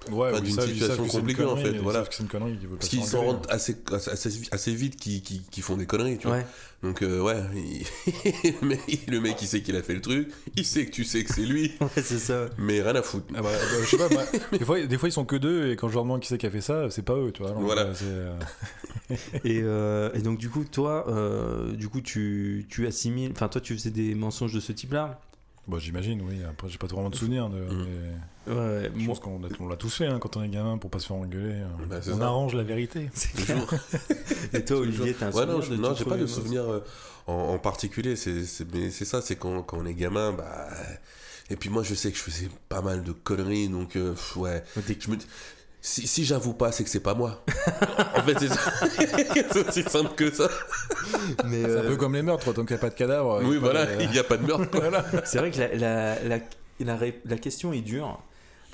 Ouais, 0.10 0.32
d'une 0.42 0.60
situation 0.60 0.88
savent 0.88 0.98
que 1.06 1.12
c'est 1.12 1.18
une 1.18 1.22
compliquée, 1.22 1.44
en 1.44 1.56
connerie, 1.56 1.72
fait, 1.74 1.78
voilà. 1.80 2.04
c'est 2.10 2.24
une 2.24 2.30
connerie. 2.30 2.58
Parce 2.78 2.90
qu'ils 2.90 3.04
se 3.04 3.12
s'en 3.12 3.24
rendent 3.24 3.46
assez, 3.50 3.78
assez, 3.92 4.42
assez 4.52 4.74
vite 4.74 4.96
qu'ils 4.98 5.22
qu'ils- 5.22 5.44
qu'ils 5.44 5.62
font 5.64 5.78
des 5.78 5.86
conneries, 5.86 6.18
tu 6.18 6.28
vois. 6.28 6.38
Ouais. 6.38 6.46
Donc, 6.82 7.04
euh, 7.04 7.22
ouais, 7.22 7.38
il- 7.56 7.86
le 8.62 8.68
mec- 8.68 9.08
le 9.08 9.20
mec, 9.22 9.38
il 9.42 9.48
sait 9.48 9.62
qu'il 9.62 9.76
a 9.76 9.84
fait 9.84 9.94
le 9.94 10.02
truc, 10.02 10.30
il 10.56 10.66
sait 10.66 10.86
que 10.88 10.92
tu 10.92 11.04
sais 11.04 11.24
que 11.24 11.32
c'est 11.32 11.46
lui, 11.46 11.74
Ouais, 11.82 11.88
c'est 12.04 12.18
ça. 12.18 12.48
mais 12.58 12.82
rien 12.82 12.96
à 12.96 13.04
foutre. 13.04 13.26
Ah 13.36 13.42
bah, 13.44 13.50
bah, 13.52 13.78
je 13.84 13.88
sais 13.88 13.98
pas, 13.98 14.10
moi, 14.10 14.24
des, 14.52 14.66
fois, 14.66 14.82
des 14.82 14.98
fois 14.98 15.08
ils 15.10 15.12
sont 15.14 15.26
que 15.26 15.36
deux 15.36 15.72
et 15.72 15.76
quand 15.76 15.88
je 15.90 15.94
leur 15.94 16.04
demande 16.04 16.22
qui 16.22 16.28
c'est 16.28 16.40
qui 16.40 16.48
a 16.48 16.52
fait 16.52 16.62
ça, 16.62 16.90
c'est 16.90 17.04
pas 17.04 17.16
eux, 17.16 17.32
tu 17.32 17.44
vois. 17.44 17.52
donc, 17.52 17.62
Voilà. 17.62 17.82
euh, 17.84 17.94
euh, 19.12 19.16
Et, 19.44 19.62
euh, 19.64 20.10
et 20.16 20.20
donc 20.24 20.40
du 20.40 20.50
coup, 20.50 20.64
toi, 20.64 21.06
euh, 21.10 21.74
du 21.74 21.88
coup, 21.90 22.02
tu, 22.02 22.66
tu 22.70 22.88
assimiles, 22.88 23.32
enfin 23.36 23.48
toi, 23.50 23.62
tu 23.62 23.74
faisais 23.78 23.92
des 23.92 24.16
mensonges 24.16 24.54
de 24.54 24.60
ce 24.60 24.72
type-là? 24.72 25.20
Bah, 25.68 25.78
j'imagine, 25.80 26.22
oui. 26.24 26.40
Après, 26.50 26.68
j'ai 26.70 26.78
pas 26.78 26.88
vraiment 26.88 27.10
de 27.10 27.16
souvenirs. 27.16 27.50
De, 27.50 27.60
mais 27.60 28.52
Ouais, 28.52 28.54
ouais, 28.60 28.92
je 28.96 29.00
moi, 29.00 29.08
pense 29.10 29.20
qu'on 29.20 29.40
l'a- 29.40 29.48
on 29.60 29.68
l'a 29.68 29.76
tous 29.76 29.96
fait 29.96 30.08
hein, 30.08 30.18
quand 30.20 30.36
on 30.36 30.44
est 30.44 30.50
gamin 30.50 30.78
pour 30.80 30.90
pas 30.90 30.98
se 31.00 31.06
faire 31.08 31.16
engueuler. 31.18 31.54
euh, 31.62 31.86
Bah, 31.88 31.98
on 32.00 32.18
ça. 32.18 32.26
arrange 32.26 32.56
la 32.56 32.64
vérité. 32.64 33.10
c'est 33.14 33.32
clair. 33.46 33.64
Et 34.54 34.66
toi, 34.66 34.78
Olivier, 34.78 35.14
t'as 35.14 35.28
un 35.28 35.32
Ouais, 35.32 35.46
souvenir 35.46 35.80
non, 35.80 35.94
j'ai 35.96 36.06
pas 36.06 36.18
de 36.18 36.26
souvenir 36.26 36.64
euh, 36.64 36.80
en, 37.28 37.34
en 37.34 37.60
particulier. 37.60 38.16
C'est, 38.16 38.44
c'est, 38.46 38.66
mais 38.74 38.90
c'est 38.90 39.06
ça, 39.06 39.22
c'est 39.22 39.36
quand, 39.36 39.62
quand 39.62 39.78
on 39.78 39.86
est 39.86 39.94
gamin, 39.94 40.34
bah. 40.34 40.70
Et 41.52 41.56
puis 41.58 41.70
moi, 41.70 41.84
je 41.84 41.94
sais 41.94 42.12
que 42.12 42.18
je 42.18 42.24
faisais 42.24 42.50
pas 42.70 42.82
mal 42.82 43.04
de 43.04 43.12
conneries, 43.12 43.68
donc 43.70 43.96
euh, 43.98 44.16
ouais. 44.38 44.64
Je 45.00 45.12
me 45.12 45.18
si, 45.82 46.06
si 46.08 46.24
j'avoue 46.26 46.54
pas, 46.54 46.72
c'est 46.72 46.84
que 46.84 46.90
c'est 46.90 47.00
pas 47.00 47.14
moi. 47.16 47.44
en 48.16 48.22
fait, 48.22 48.38
c'est 48.40 48.50
ça. 48.50 48.60
c'est 49.52 49.68
aussi 49.68 49.84
simple 49.84 50.12
que 50.16 50.32
ça. 50.32 50.48
Mais 51.46 51.62
C'est 51.64 51.66
un 51.78 51.84
euh, 51.84 51.88
peu 51.90 51.96
comme 51.98 52.14
les 52.14 52.22
meurtres, 52.22 52.54
tant 52.54 52.64
qu'il 52.66 52.76
n'y 52.76 52.80
a 52.80 52.82
pas 52.82 52.90
de 52.90 52.96
cadavre. 52.96 53.42
oui, 53.44 53.58
voilà, 53.58 53.86
de- 53.86 54.04
il 54.04 54.10
n'y 54.12 54.20
a 54.20 54.24
pas 54.24 54.38
de 54.38 54.46
meurtre. 54.46 54.68
Voilà. 54.74 55.06
c'est 55.26 55.40
vrai 55.40 55.50
que 55.52 55.58
la, 55.60 55.76
la, 55.76 56.24
la, 56.24 56.40
la 56.80 56.96
ré- 56.96 57.22
la 57.26 57.38
question 57.38 57.74
est 57.74 57.82
dure. 57.82 58.20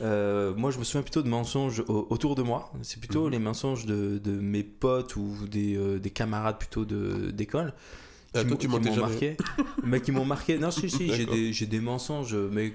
Euh, 0.02 0.54
moi, 0.56 0.70
je 0.70 0.78
me 0.78 0.84
souviens 0.84 1.02
plutôt 1.02 1.24
de 1.24 1.30
mensonges 1.30 1.84
au- 1.88 2.08
autour 2.10 2.36
de 2.36 2.44
moi. 2.44 2.72
C'est 2.84 3.00
plutôt 3.00 3.26
Mhm. 3.26 3.32
les 3.32 3.40
mensonges 3.40 3.86
de, 3.86 4.20
de 4.20 4.32
mes 4.32 4.64
potes 4.64 5.16
ou 5.16 5.34
des, 5.50 5.76
euh, 5.76 6.00
des 6.00 6.10
camarades 6.12 6.58
plutôt 6.60 6.86
de- 6.86 7.32
d'école. 7.32 7.74
Ah, 8.36 8.42
qui 8.42 8.46
toi, 8.48 8.50
m'ont- 8.52 8.58
tu 8.58 8.68
m'ont 8.68 8.96
marqué. 9.08 9.38
mais 9.84 10.02
qui 10.02 10.12
m'ont 10.12 10.26
marqué. 10.26 10.58
Non, 10.60 10.70
si, 10.70 10.90
si, 10.90 11.12
j'ai 11.14 11.26
des, 11.26 11.54
j'ai 11.54 11.66
des 11.66 11.80
mensonges, 11.80 12.36
mais 12.36 12.74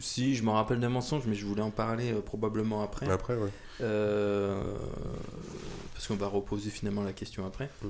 si, 0.00 0.34
je 0.34 0.42
me 0.42 0.50
rappelle 0.50 0.80
d'un 0.80 0.88
mensonge, 0.88 1.22
mais 1.26 1.34
je 1.34 1.46
voulais 1.46 1.62
en 1.62 1.70
parler 1.70 2.12
euh, 2.12 2.20
probablement 2.20 2.82
après. 2.82 3.08
Après, 3.10 3.36
ouais. 3.36 3.50
Euh, 3.80 4.60
parce 5.94 6.06
qu'on 6.06 6.16
va 6.16 6.26
reposer 6.26 6.70
finalement 6.70 7.02
la 7.02 7.12
question 7.12 7.46
après. 7.46 7.70
Mm. 7.82 7.88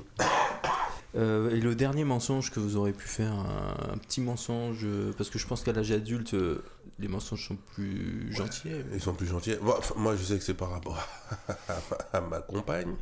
Euh, 1.17 1.51
et 1.51 1.61
le 1.61 1.75
dernier 1.75 2.05
mensonge 2.05 2.51
que 2.51 2.61
vous 2.61 2.77
aurez 2.77 2.93
pu 2.93 3.09
faire, 3.09 3.33
un, 3.33 3.95
un 3.95 3.97
petit 3.97 4.21
mensonge, 4.21 4.87
parce 5.17 5.31
que 5.31 5.39
je 5.39 5.47
pense 5.47 5.63
qu'à 5.63 5.73
l'âge 5.73 5.91
adulte, 5.91 6.37
les 7.01 7.07
mensonges 7.09 7.47
sont 7.47 7.57
plus 7.75 8.33
gentils. 8.35 8.71
Ils 8.93 9.01
sont 9.01 9.15
plus 9.15 9.27
gentils. 9.27 9.55
Bon, 9.63 9.75
moi, 9.97 10.17
je 10.17 10.25
sais 10.25 10.37
que 10.37 10.43
c'est 10.45 10.55
par 10.55 10.71
rapport 10.71 10.99
à 11.49 11.55
ma, 12.13 12.19
à 12.19 12.21
ma 12.21 12.41
compagne. 12.41 12.95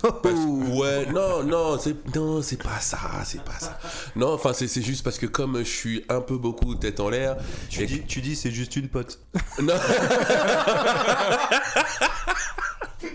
Parce- 0.00 0.22
ouais, 0.24 1.06
non, 1.12 1.42
non, 1.42 1.76
c'est 1.78 1.96
non, 2.14 2.40
c'est 2.42 2.62
pas 2.62 2.78
ça, 2.80 2.98
c'est 3.24 3.42
pas 3.42 3.58
ça. 3.58 3.78
Non, 4.14 4.32
enfin, 4.32 4.52
c'est 4.52 4.68
c'est 4.68 4.82
juste 4.82 5.02
parce 5.02 5.18
que 5.18 5.26
comme 5.26 5.58
je 5.58 5.64
suis 5.64 6.04
un 6.08 6.20
peu 6.20 6.38
beaucoup 6.38 6.74
tête 6.76 7.00
en 7.00 7.08
l'air. 7.10 7.36
Tu 7.68 7.82
et 7.82 7.86
dis, 7.86 8.02
tu 8.06 8.20
dis 8.20 8.36
c'est 8.36 8.52
juste 8.52 8.76
une 8.76 8.88
pote. 8.88 9.18
Non. 9.60 9.74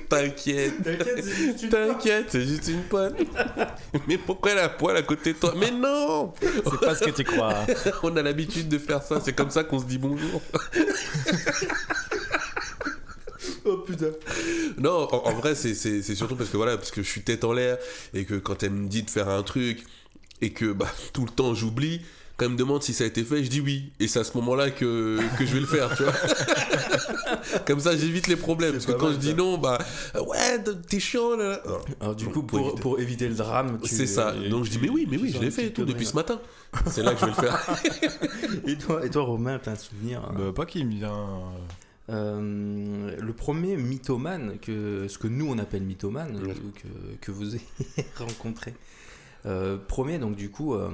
T'inquiète. 0.10 0.74
T'inquiète, 1.70 2.26
c'est 2.30 2.42
juste 2.46 2.68
une 2.68 2.84
pote. 2.84 3.16
Mais 4.08 4.18
pourquoi 4.18 4.52
elle 4.52 4.60
a 4.60 4.70
poil 4.70 4.96
à 4.96 5.02
côté 5.02 5.34
de 5.34 5.40
toi? 5.40 5.54
Mais 5.58 5.72
non 5.72 6.34
C'est 6.42 6.80
pas 6.80 6.96
ce 6.96 7.06
que 7.06 7.10
tu 7.12 7.24
crois. 7.24 7.56
On 8.04 8.16
a 8.16 8.22
l'habitude 8.22 8.70
de 8.70 8.78
faire 8.78 9.02
ça, 9.02 9.20
c'est 9.24 9.34
comme 9.34 9.50
ça 9.50 9.64
qu'on 9.64 9.80
se 9.80 9.86
dit 9.86 9.98
bonjour. 9.98 10.42
Oh 13.64 13.78
putain. 13.78 14.10
Non, 14.78 15.08
en, 15.12 15.28
en 15.28 15.34
vrai, 15.34 15.54
c'est 15.56 15.76
surtout 16.16 16.36
parce 16.36 16.50
que 16.50 16.58
voilà, 16.58 16.78
parce 16.78 16.92
que 16.92 17.04
je 17.04 17.08
suis 17.08 17.22
tête 17.22 17.44
en 17.44 17.54
l'air 17.54 17.78
et 18.14 18.26
que 18.26 18.36
quand 18.36 18.64
elle 18.64 18.72
me 18.72 18.88
dit 18.88 19.04
de 19.04 19.10
faire 19.10 19.30
un 19.30 19.44
truc 19.44 19.84
et 20.42 20.52
que 20.52 20.66
bah, 20.74 20.88
tout 21.14 21.26
le 21.26 21.32
temps 21.32 21.54
j'oublie, 21.54 22.02
quand 22.42 22.48
elle 22.48 22.54
me 22.54 22.58
demande 22.58 22.82
si 22.82 22.94
ça 22.94 23.04
a 23.04 23.08
été 23.08 23.24
fait, 23.24 23.44
je 23.44 23.52
dis 23.52 23.62
oui. 23.62 23.92
Et 24.00 24.08
c'est 24.08 24.18
à 24.18 24.24
ce 24.24 24.36
moment-là 24.38 24.72
que, 24.72 25.20
que 25.38 25.46
je 25.46 25.54
vais 25.54 25.60
le 25.60 25.68
faire, 25.68 25.96
tu 25.96 26.02
vois. 26.02 26.14
Comme 27.68 27.80
ça, 27.80 27.96
j'évite 27.96 28.28
les 28.28 28.36
problèmes. 28.36 28.72
Parce 28.72 28.88
que 28.88 28.94
quand 28.94 29.06
mal, 29.06 29.14
je 29.14 29.20
dis 29.20 29.30
ça. 29.30 29.36
non, 29.36 29.60
bah 29.60 29.78
ouais, 30.16 30.64
t'es 30.90 31.00
chiant 31.00 31.36
là. 31.38 31.62
Non. 31.68 31.78
Alors 32.00 32.16
du 32.16 32.26
coup, 32.26 32.42
pour 32.42 32.74
pour, 32.76 33.00
éviter. 33.00 33.28
le 33.30 33.36
drame, 33.36 33.78
C'est 33.84 34.08
ça. 34.08 34.34
Donc 34.50 34.66
je 34.66 34.72
dis 34.72 34.80
mais 34.82 34.90
oui, 34.90 35.08
mais 35.10 35.18
oui, 35.18 35.32
je 35.32 35.40
l'ai 35.40 35.52
fait 35.52 35.68
et 35.68 35.72
tout 35.72 35.86
depuis 35.86 36.08
ce 36.08 36.16
matin. 36.16 36.42
C'est 36.88 37.04
là 37.04 37.14
que 37.14 37.20
je 37.20 37.26
vais 37.26 37.32
le 37.32 37.38
faire. 37.38 37.76
Et 38.66 38.78
toi, 38.78 39.06
et 39.06 39.10
toi 39.10 39.24
Romain, 39.24 39.60
t'as 39.62 39.72
un 39.74 39.76
souvenir 39.76 40.22
hein 40.24 40.34
Bah, 40.36 40.52
pas 40.56 40.66
qui 40.66 40.84
me 40.84 40.92
vient. 40.94 41.28
Euh, 42.10 43.16
le 43.20 43.34
premier 43.34 43.76
mythomane, 43.78 44.58
que, 44.60 45.08
ce 45.08 45.18
que 45.18 45.28
nous 45.28 45.48
on 45.50 45.58
appelle 45.60 45.84
mythomane, 45.84 46.38
Ouais. 46.44 46.54
que, 46.54 47.26
que 47.26 47.32
vous 47.32 47.56
ayez 47.56 47.62
rencontré. 48.18 48.74
Euh, 49.46 49.78
premier, 49.88 50.18
donc 50.18 50.36
du 50.36 50.50
coup, 50.50 50.76
euh, 50.76 50.90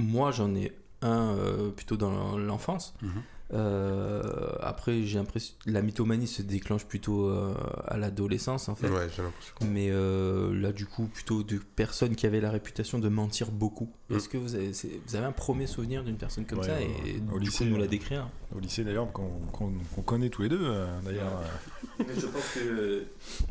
moi 0.00 0.30
j'en 0.32 0.54
ai 0.54 0.72
un 1.02 1.34
euh, 1.34 1.70
plutôt 1.70 1.96
dans 1.96 2.36
l'enfance. 2.36 2.94
Mhm. 3.02 3.22
Euh, 3.52 4.22
après, 4.60 5.02
j'ai 5.02 5.18
l'impression 5.18 5.54
la 5.66 5.82
mythomanie 5.82 6.26
se 6.26 6.42
déclenche 6.42 6.84
plutôt 6.84 7.26
euh, 7.28 7.52
à 7.86 7.96
l'adolescence 7.96 8.68
en 8.68 8.74
fait. 8.74 8.88
Ouais, 8.88 9.08
j'ai 9.14 9.22
l'impression. 9.22 9.54
Mais 9.70 9.88
euh, 9.90 10.54
là, 10.58 10.72
du 10.72 10.86
coup, 10.86 11.06
plutôt 11.06 11.42
de 11.42 11.58
personnes 11.76 12.14
qui 12.14 12.26
avaient 12.26 12.40
la 12.40 12.50
réputation 12.50 12.98
de 12.98 13.08
mentir 13.08 13.50
beaucoup. 13.50 13.90
Mm. 14.08 14.16
Est-ce 14.16 14.28
que 14.28 14.38
vous 14.38 14.54
avez, 14.54 14.72
c'est- 14.72 15.00
vous 15.06 15.16
avez 15.16 15.26
un 15.26 15.32
premier 15.32 15.66
souvenir 15.66 16.04
d'une 16.04 16.16
personne 16.16 16.44
comme 16.46 16.60
Ouais, 16.60 16.66
ça 16.66 16.80
et. 16.80 17.20
Au 17.32 17.38
du 17.38 17.46
lycée, 17.46 17.64
coup 17.64 17.70
nous 17.70 17.76
la 17.78 17.86
décrire? 17.88 18.28
Au 18.54 18.60
lycée 18.60 18.84
d'ailleurs, 18.84 19.10
qu'on 19.12 20.02
connaît 20.04 20.28
tous 20.28 20.42
les 20.42 20.48
deux. 20.48 20.60
euh, 20.62 20.86
D'ailleurs, 21.04 21.40
je 21.98 22.26
pense 22.26 22.48
que. 22.54 23.04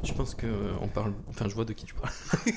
Je 0.03 0.13
pense 0.13 0.35
que. 0.35 0.47
On 0.81 0.87
parle. 0.87 1.13
Enfin, 1.29 1.47
je 1.49 1.55
vois 1.55 1.65
de 1.65 1.73
qui 1.73 1.85
tu 1.85 1.93
parles. 1.93 2.13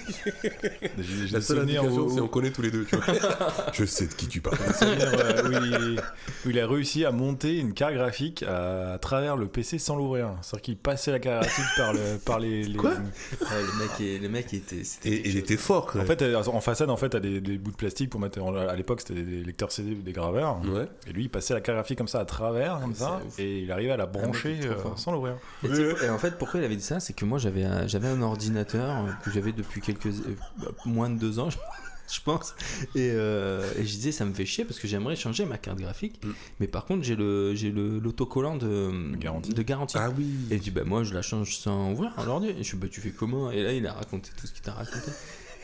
La 1.32 1.40
seule 1.40 1.64
où, 1.64 2.10
c'est 2.10 2.20
on 2.20 2.28
connaît 2.28 2.50
tous 2.50 2.62
les 2.62 2.70
deux, 2.70 2.84
tu 2.84 2.96
vois. 2.96 3.04
je 3.72 3.84
sais 3.84 4.06
de 4.06 4.14
qui 4.14 4.26
tu 4.28 4.40
parles. 4.40 4.58
euh, 4.82 5.96
il, 5.96 6.00
où 6.46 6.50
il 6.50 6.58
a 6.60 6.66
réussi 6.66 7.04
à 7.04 7.10
monter 7.12 7.31
une 7.42 7.74
carte 7.74 7.94
graphique 7.94 8.42
à, 8.42 8.92
à 8.94 8.98
travers 8.98 9.36
le 9.36 9.46
PC 9.48 9.78
sans 9.78 9.96
l'ouvrir. 9.96 10.30
C'est-à-dire 10.42 10.62
qu'il 10.62 10.76
passait 10.76 11.10
la 11.10 11.18
carte 11.18 11.42
graphique 11.44 11.64
par, 11.76 11.92
le, 11.92 12.18
par 12.24 12.38
les. 12.38 12.62
les- 12.64 12.76
Quoi 12.76 12.90
Ouais, 12.90 12.96
le 13.40 13.78
mec, 13.82 14.00
est- 14.00 14.18
le 14.18 14.28
mec 14.28 14.54
était. 14.54 14.84
c'était 14.84 15.08
Et 15.10 15.28
il 15.28 15.36
était 15.36 15.56
fort, 15.56 15.86
quand 15.86 16.00
En 16.00 16.04
fait, 16.04 16.22
euh, 16.22 16.42
en 16.42 16.60
façade, 16.60 16.90
en 16.90 16.96
fait, 16.96 17.10
t'as 17.10 17.20
des, 17.20 17.40
des 17.40 17.58
bouts 17.58 17.70
de 17.72 17.76
plastique 17.76 18.10
pour 18.10 18.20
mettre. 18.20 18.40
À 18.42 18.74
l'époque, 18.76 19.00
c'était 19.00 19.22
des 19.22 19.42
lecteurs 19.44 19.72
CD 19.72 19.92
ou 19.92 20.02
des 20.02 20.12
graveurs. 20.12 20.60
Ouais. 20.64 20.86
Et 21.06 21.12
lui, 21.12 21.24
il 21.24 21.28
passait 21.28 21.54
la 21.54 21.60
carte 21.60 21.76
graphique 21.76 21.98
comme 21.98 22.08
ça 22.08 22.20
à 22.20 22.24
travers, 22.24 22.80
comme 22.80 22.94
ça, 22.94 23.20
et 23.38 23.60
il 23.60 23.72
arrivait 23.72 23.92
à 23.92 23.96
la 23.96 24.06
brancher 24.06 24.58
trop 24.60 24.90
euh, 24.90 24.96
sans 24.96 25.12
l'ouvrir. 25.12 25.34
Et, 25.64 26.08
en 26.08 26.18
fait, 26.18 26.38
pourquoi 26.38 26.60
il 26.60 26.64
avait 26.64 26.76
dit 26.76 26.82
ça? 26.82 27.00
C'est 27.00 27.12
que 27.14 27.24
moi, 27.24 27.38
j'avais 27.38 27.64
un, 27.64 28.22
ordinateur 28.22 28.90
euh, 28.90 29.10
que 29.24 29.30
j'avais 29.30 29.52
depuis 29.52 29.80
quelques 29.80 30.06
euh, 30.06 30.36
bah, 30.58 30.68
moins 30.84 31.10
de 31.10 31.18
deux 31.18 31.38
ans, 31.38 31.50
je 31.50 31.58
pense. 32.24 32.54
Et, 32.94 33.10
euh, 33.12 33.70
et 33.76 33.84
je 33.84 33.94
disais, 33.94 34.12
ça 34.12 34.24
me 34.24 34.32
fait 34.32 34.46
chier 34.46 34.64
parce 34.64 34.78
que 34.78 34.86
j'aimerais 34.88 35.16
changer 35.16 35.44
ma 35.44 35.58
carte 35.58 35.78
graphique. 35.78 36.20
Mm. 36.24 36.30
Mais 36.60 36.66
par 36.66 36.84
contre, 36.84 37.02
j'ai 37.02 37.16
le, 37.16 37.54
j'ai 37.54 37.70
le, 37.70 37.98
l'autocollant 37.98 38.56
de, 38.56 39.12
De 39.12 39.16
garantie. 39.16 39.52
de 39.52 39.62
garantie. 39.62 39.96
Ah 39.98 40.10
oui. 40.16 40.26
Et 40.50 40.56
il 40.56 40.60
dit, 40.60 40.70
bah 40.70 40.82
moi, 40.84 41.04
je 41.04 41.14
la 41.14 41.22
change 41.22 41.56
sans 41.56 41.92
ouvrir 41.92 42.12
l'ordi. 42.24 42.48
Et 42.48 42.58
je 42.58 42.62
suis, 42.62 42.76
bah 42.76 42.88
tu 42.90 43.00
fais 43.00 43.10
comment? 43.10 43.50
Et 43.50 43.62
là, 43.62 43.72
il 43.72 43.86
a 43.86 43.92
raconté 43.92 44.30
tout 44.38 44.46
ce 44.46 44.52
qu'il 44.52 44.62
t'a 44.62 44.72
raconté. 44.72 45.10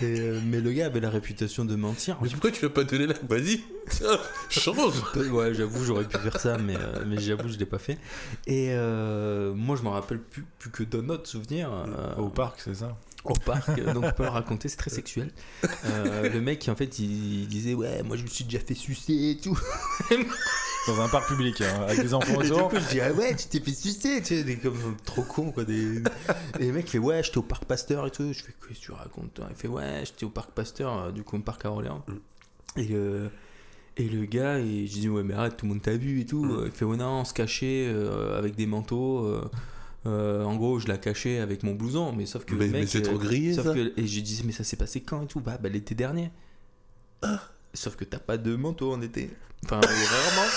Et, 0.00 0.20
euh, 0.20 0.40
mais 0.44 0.60
le 0.60 0.70
gars 0.70 0.86
avait 0.86 1.00
la 1.00 1.10
réputation 1.10 1.64
de 1.64 1.74
mentir. 1.74 2.18
Mais 2.22 2.28
pourquoi 2.28 2.52
tu 2.52 2.62
l'as 2.62 2.70
pas 2.70 2.84
donné 2.84 3.06
là 3.06 3.14
Vas-y, 3.28 3.60
change. 4.48 4.94
Ouais, 5.32 5.54
j'avoue, 5.54 5.84
j'aurais 5.84 6.04
pu 6.04 6.16
faire 6.18 6.38
ça, 6.38 6.56
mais, 6.56 6.76
euh, 6.76 7.04
mais 7.04 7.18
j'avoue, 7.18 7.48
je 7.48 7.58
l'ai 7.58 7.66
pas 7.66 7.78
fait. 7.78 7.98
Et 8.46 8.68
euh, 8.70 9.52
moi, 9.54 9.76
je 9.76 9.82
me 9.82 9.88
rappelle 9.88 10.20
plus, 10.20 10.44
plus 10.58 10.70
que 10.70 10.84
d'un 10.84 11.08
autre 11.08 11.28
souvenir. 11.28 11.70
Au 12.16 12.28
parc, 12.28 12.60
c'est 12.60 12.74
ça 12.74 12.96
au 13.30 13.34
parc, 13.34 13.68
euh, 13.70 13.92
donc 13.94 14.04
on 14.04 14.12
peut 14.12 14.22
le 14.24 14.28
raconter, 14.28 14.68
c'est 14.68 14.76
très 14.76 14.90
sexuel. 14.90 15.30
Euh, 15.84 16.28
le 16.28 16.40
mec, 16.40 16.68
en 16.68 16.74
fait, 16.76 16.98
il, 16.98 17.42
il 17.42 17.48
disait 17.48 17.74
Ouais, 17.74 18.02
moi 18.02 18.16
je 18.16 18.22
me 18.22 18.28
suis 18.28 18.44
déjà 18.44 18.58
fait 18.58 18.74
sucer 18.74 19.30
et 19.30 19.36
tout. 19.38 19.58
Dans 20.86 21.00
un 21.02 21.08
parc 21.08 21.28
public, 21.28 21.60
hein, 21.60 21.82
avec 21.86 22.00
des 22.00 22.14
enfants 22.14 22.40
Et 22.40 22.46
du 22.46 22.52
autour. 22.52 22.70
coup, 22.70 22.76
je 22.78 22.88
dis 22.88 23.00
Ah 23.00 23.12
ouais, 23.12 23.36
tu 23.36 23.46
t'es 23.48 23.60
fait 23.60 23.74
sucer, 23.74 24.20
tu 24.22 24.36
sais, 24.36 24.44
des 24.44 24.56
comme 24.56 24.96
trop 25.04 25.22
con 25.22 25.50
quoi. 25.52 25.64
Des... 25.64 25.98
Et 26.60 26.66
le 26.66 26.72
mec 26.72 26.86
il 26.86 26.90
fait 26.92 26.98
Ouais, 26.98 27.22
j'étais 27.22 27.36
au 27.38 27.42
parc 27.42 27.64
Pasteur 27.66 28.06
et 28.06 28.10
tout. 28.10 28.32
Je 28.32 28.42
fais 28.42 28.54
Qu'est-ce 28.66 28.80
que 28.80 28.84
tu 28.86 28.92
racontes 28.92 29.34
toi? 29.34 29.46
Il 29.50 29.56
fait 29.56 29.68
Ouais, 29.68 30.02
j'étais 30.04 30.24
au 30.24 30.30
parc 30.30 30.50
Pasteur, 30.52 30.96
euh, 31.04 31.10
du 31.12 31.22
coup, 31.24 31.36
au 31.36 31.40
parc 31.40 31.64
à 31.66 31.70
Orléans. 31.70 32.02
Mm. 32.08 32.80
Et 32.80 32.84
le. 32.84 33.30
Et 34.00 34.08
le 34.08 34.24
gars, 34.26 34.58
et 34.60 34.86
je 34.86 34.92
dis 34.92 35.08
ouais 35.08 35.24
mais 35.24 35.34
arrête, 35.34 35.56
tout 35.56 35.66
le 35.66 35.72
monde 35.72 35.82
t'a 35.82 35.96
vu 35.96 36.20
et 36.20 36.24
tout. 36.24 36.44
Mm. 36.44 36.62
Il 36.66 36.70
fait 36.72 36.84
ouais 36.86 36.96
non, 36.96 37.20
on 37.20 37.24
se 37.24 37.34
cachait 37.34 37.88
euh, 37.92 38.38
avec 38.38 38.54
des 38.54 38.66
manteaux. 38.66 39.26
euh, 39.26 39.44
euh, 40.06 40.44
en 40.44 40.56
gros, 40.56 40.78
je 40.78 40.86
la 40.88 40.96
cachais 40.96 41.38
avec 41.38 41.62
mon 41.62 41.74
blouson, 41.74 42.12
mais 42.12 42.26
sauf 42.26 42.44
que 42.44 42.54
Mais, 42.54 42.86
c'est 42.86 43.00
euh, 43.00 43.02
trop 43.02 43.18
grillé, 43.18 43.54
Sauf 43.54 43.66
ça. 43.66 43.74
que, 43.74 43.92
et 43.96 44.06
je 44.06 44.20
disais, 44.20 44.42
mais 44.44 44.52
ça 44.52 44.64
s'est 44.64 44.76
passé 44.76 45.00
quand 45.00 45.22
et 45.22 45.26
tout? 45.26 45.40
Bah, 45.40 45.58
bah 45.60 45.68
l'été 45.68 45.94
dernier. 45.94 46.30
Ah. 47.22 47.40
Sauf 47.74 47.96
que 47.96 48.04
t'as 48.04 48.20
pas 48.20 48.38
de 48.38 48.54
manteau 48.54 48.92
en 48.92 49.02
été. 49.02 49.30
Enfin, 49.64 49.80
rarement. 49.82 50.48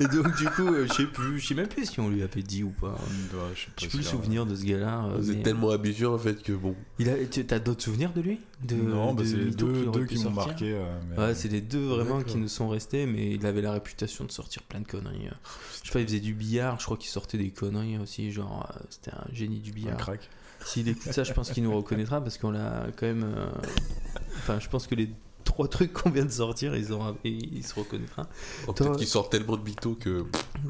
Et 0.00 0.06
donc, 0.06 0.36
du 0.36 0.44
coup, 0.50 0.66
euh, 0.74 0.86
je 0.86 0.92
sais 0.92 1.06
plus, 1.06 1.38
je 1.40 1.46
sais 1.48 1.54
même 1.54 1.66
plus 1.68 1.86
si 1.86 2.00
on 2.00 2.08
lui 2.10 2.22
avait 2.22 2.42
dit 2.42 2.62
ou 2.62 2.70
pas. 2.70 2.88
Ouais, 2.92 3.38
je 3.54 3.60
sais 3.82 3.88
plus 3.88 3.98
le 3.98 4.04
souvenir 4.04 4.46
de 4.46 4.54
ce 4.54 4.64
gars-là. 4.64 5.06
euh, 5.06 5.16
Vous 5.18 5.30
êtes 5.30 5.42
tellement 5.42 5.70
habitué 5.70 6.06
en 6.06 6.18
fait 6.18 6.42
que 6.42 6.52
bon. 6.52 6.74
Il 6.98 7.08
a, 7.08 7.14
tu 7.26 7.44
as 7.50 7.58
d'autres 7.58 7.82
souvenirs 7.82 8.12
de 8.12 8.20
lui? 8.20 8.40
De, 8.62 8.74
Non, 8.76 9.14
bah, 9.14 9.22
de 9.22 9.26
c'est 9.28 9.36
les 9.36 9.44
mythos 9.46 9.66
deux, 9.66 9.72
qu'il 9.80 9.88
aurait 9.88 9.98
deux 10.00 10.06
pu 10.06 10.14
qui 10.16 10.24
m'ont 10.24 10.34
sortir? 10.34 10.46
marqué. 10.46 10.72
euh, 10.74 10.84
mais- 11.10 11.18
Ouais, 11.18 11.34
c'est 11.34 11.48
les 11.48 11.60
deux 11.60 11.84
vraiment 11.86 12.18
D'accord. 12.18 12.32
qui 12.32 12.38
nous 12.38 12.48
sont 12.48 12.68
restés, 12.68 13.06
mais 13.06 13.30
il 13.34 13.44
avait 13.46 13.62
la 13.62 13.72
réputation 13.72 14.24
de 14.24 14.30
sortir 14.32 14.62
plein 14.62 14.80
de 14.80 14.86
conneries. 14.86 15.28
euh. 15.28 15.34
Je 15.82 15.88
sais 15.88 15.92
pas, 15.92 16.00
il 16.00 16.06
faisait 16.06 16.20
du 16.20 16.34
billard, 16.34 16.78
je 16.78 16.84
crois 16.84 16.96
qu'il 16.96 17.10
sortait 17.10 17.38
des 17.38 17.50
conneries 17.50 17.98
aussi, 17.98 18.30
genre 18.30 18.70
euh, 18.76 18.80
c'était 18.90 19.12
un 19.12 19.26
génie 19.32 19.60
du 19.60 19.70
un 19.70 19.74
billard. 19.74 19.96
crack. 19.96 20.28
S'il 20.64 20.86
écoute 20.88 21.12
ça, 21.12 21.24
je 21.24 21.32
pense 21.32 21.50
qu'il 21.50 21.64
nous 21.64 21.74
reconnaîtra 21.74 22.20
parce 22.22 22.38
qu'on 22.38 22.52
l'a 22.52 22.86
quand 22.96 23.06
même. 23.06 23.24
euh, 23.24 23.46
Enfin, 24.38 24.58
je 24.60 24.68
pense 24.68 24.86
que 24.86 24.94
les 24.94 25.10
trois 25.44 25.68
trucs 25.68 25.92
qu'on 25.92 26.10
vient 26.10 26.24
de 26.24 26.30
sortir, 26.30 26.74
ils 26.76 26.92
ont... 26.92 27.16
et 27.24 27.30
il 27.30 27.64
se 27.64 27.74
reconnaîtra. 27.74 28.26
Oh, 28.66 28.72
Toi- 28.72 28.86
Peut-être 28.86 28.98
qu'il 28.98 29.06
sort 29.08 29.28
tellement 29.28 29.56
de 29.56 29.62
mythos 29.64 29.94
que 29.96 30.24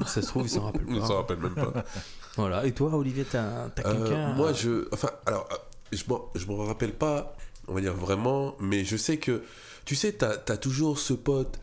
Ça 0.05 0.21
se 0.21 0.27
trouve, 0.27 0.43
il 0.43 0.49
s'en 0.49 0.63
rappelle 0.65 0.85
on 0.87 0.93
ne 0.93 0.99
s'en 1.01 1.07
pas. 1.07 1.15
rappelle 1.15 1.37
même 1.39 1.55
pas. 1.55 1.83
Voilà. 2.35 2.65
Et 2.65 2.71
toi, 2.71 2.93
Olivier, 2.95 3.25
t'as 3.25 3.69
t'as 3.69 3.87
Euh, 3.87 3.93
quelqu'un 4.07 4.33
moi, 4.33 4.53
je. 4.53 4.87
Enfin, 4.91 5.09
alors, 5.27 5.47
euh, 5.51 5.55
je 5.91 6.03
m'en- 6.09 6.25
je 6.33 6.47
me 6.47 6.53
rappelle 6.55 6.93
pas, 6.93 7.35
on 7.67 7.75
va 7.75 7.81
dire 7.81 7.93
vraiment, 7.93 8.55
mais 8.59 8.83
je 8.83 8.97
sais 8.97 9.17
que. 9.17 9.43
Tu 9.85 9.95
sais, 9.95 10.13
t'as 10.13 10.37
as 10.47 10.57
toujours 10.57 10.97
ce 10.97 11.13
pote 11.13 11.59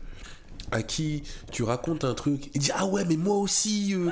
à 0.71 0.83
qui 0.83 1.23
tu 1.51 1.63
racontes 1.63 2.03
un 2.05 2.13
truc, 2.13 2.49
il 2.53 2.61
dit 2.61 2.71
Ah 2.73 2.85
ouais, 2.85 3.03
mais 3.05 3.17
moi 3.17 3.35
aussi. 3.37 3.93
euh, 3.93 4.09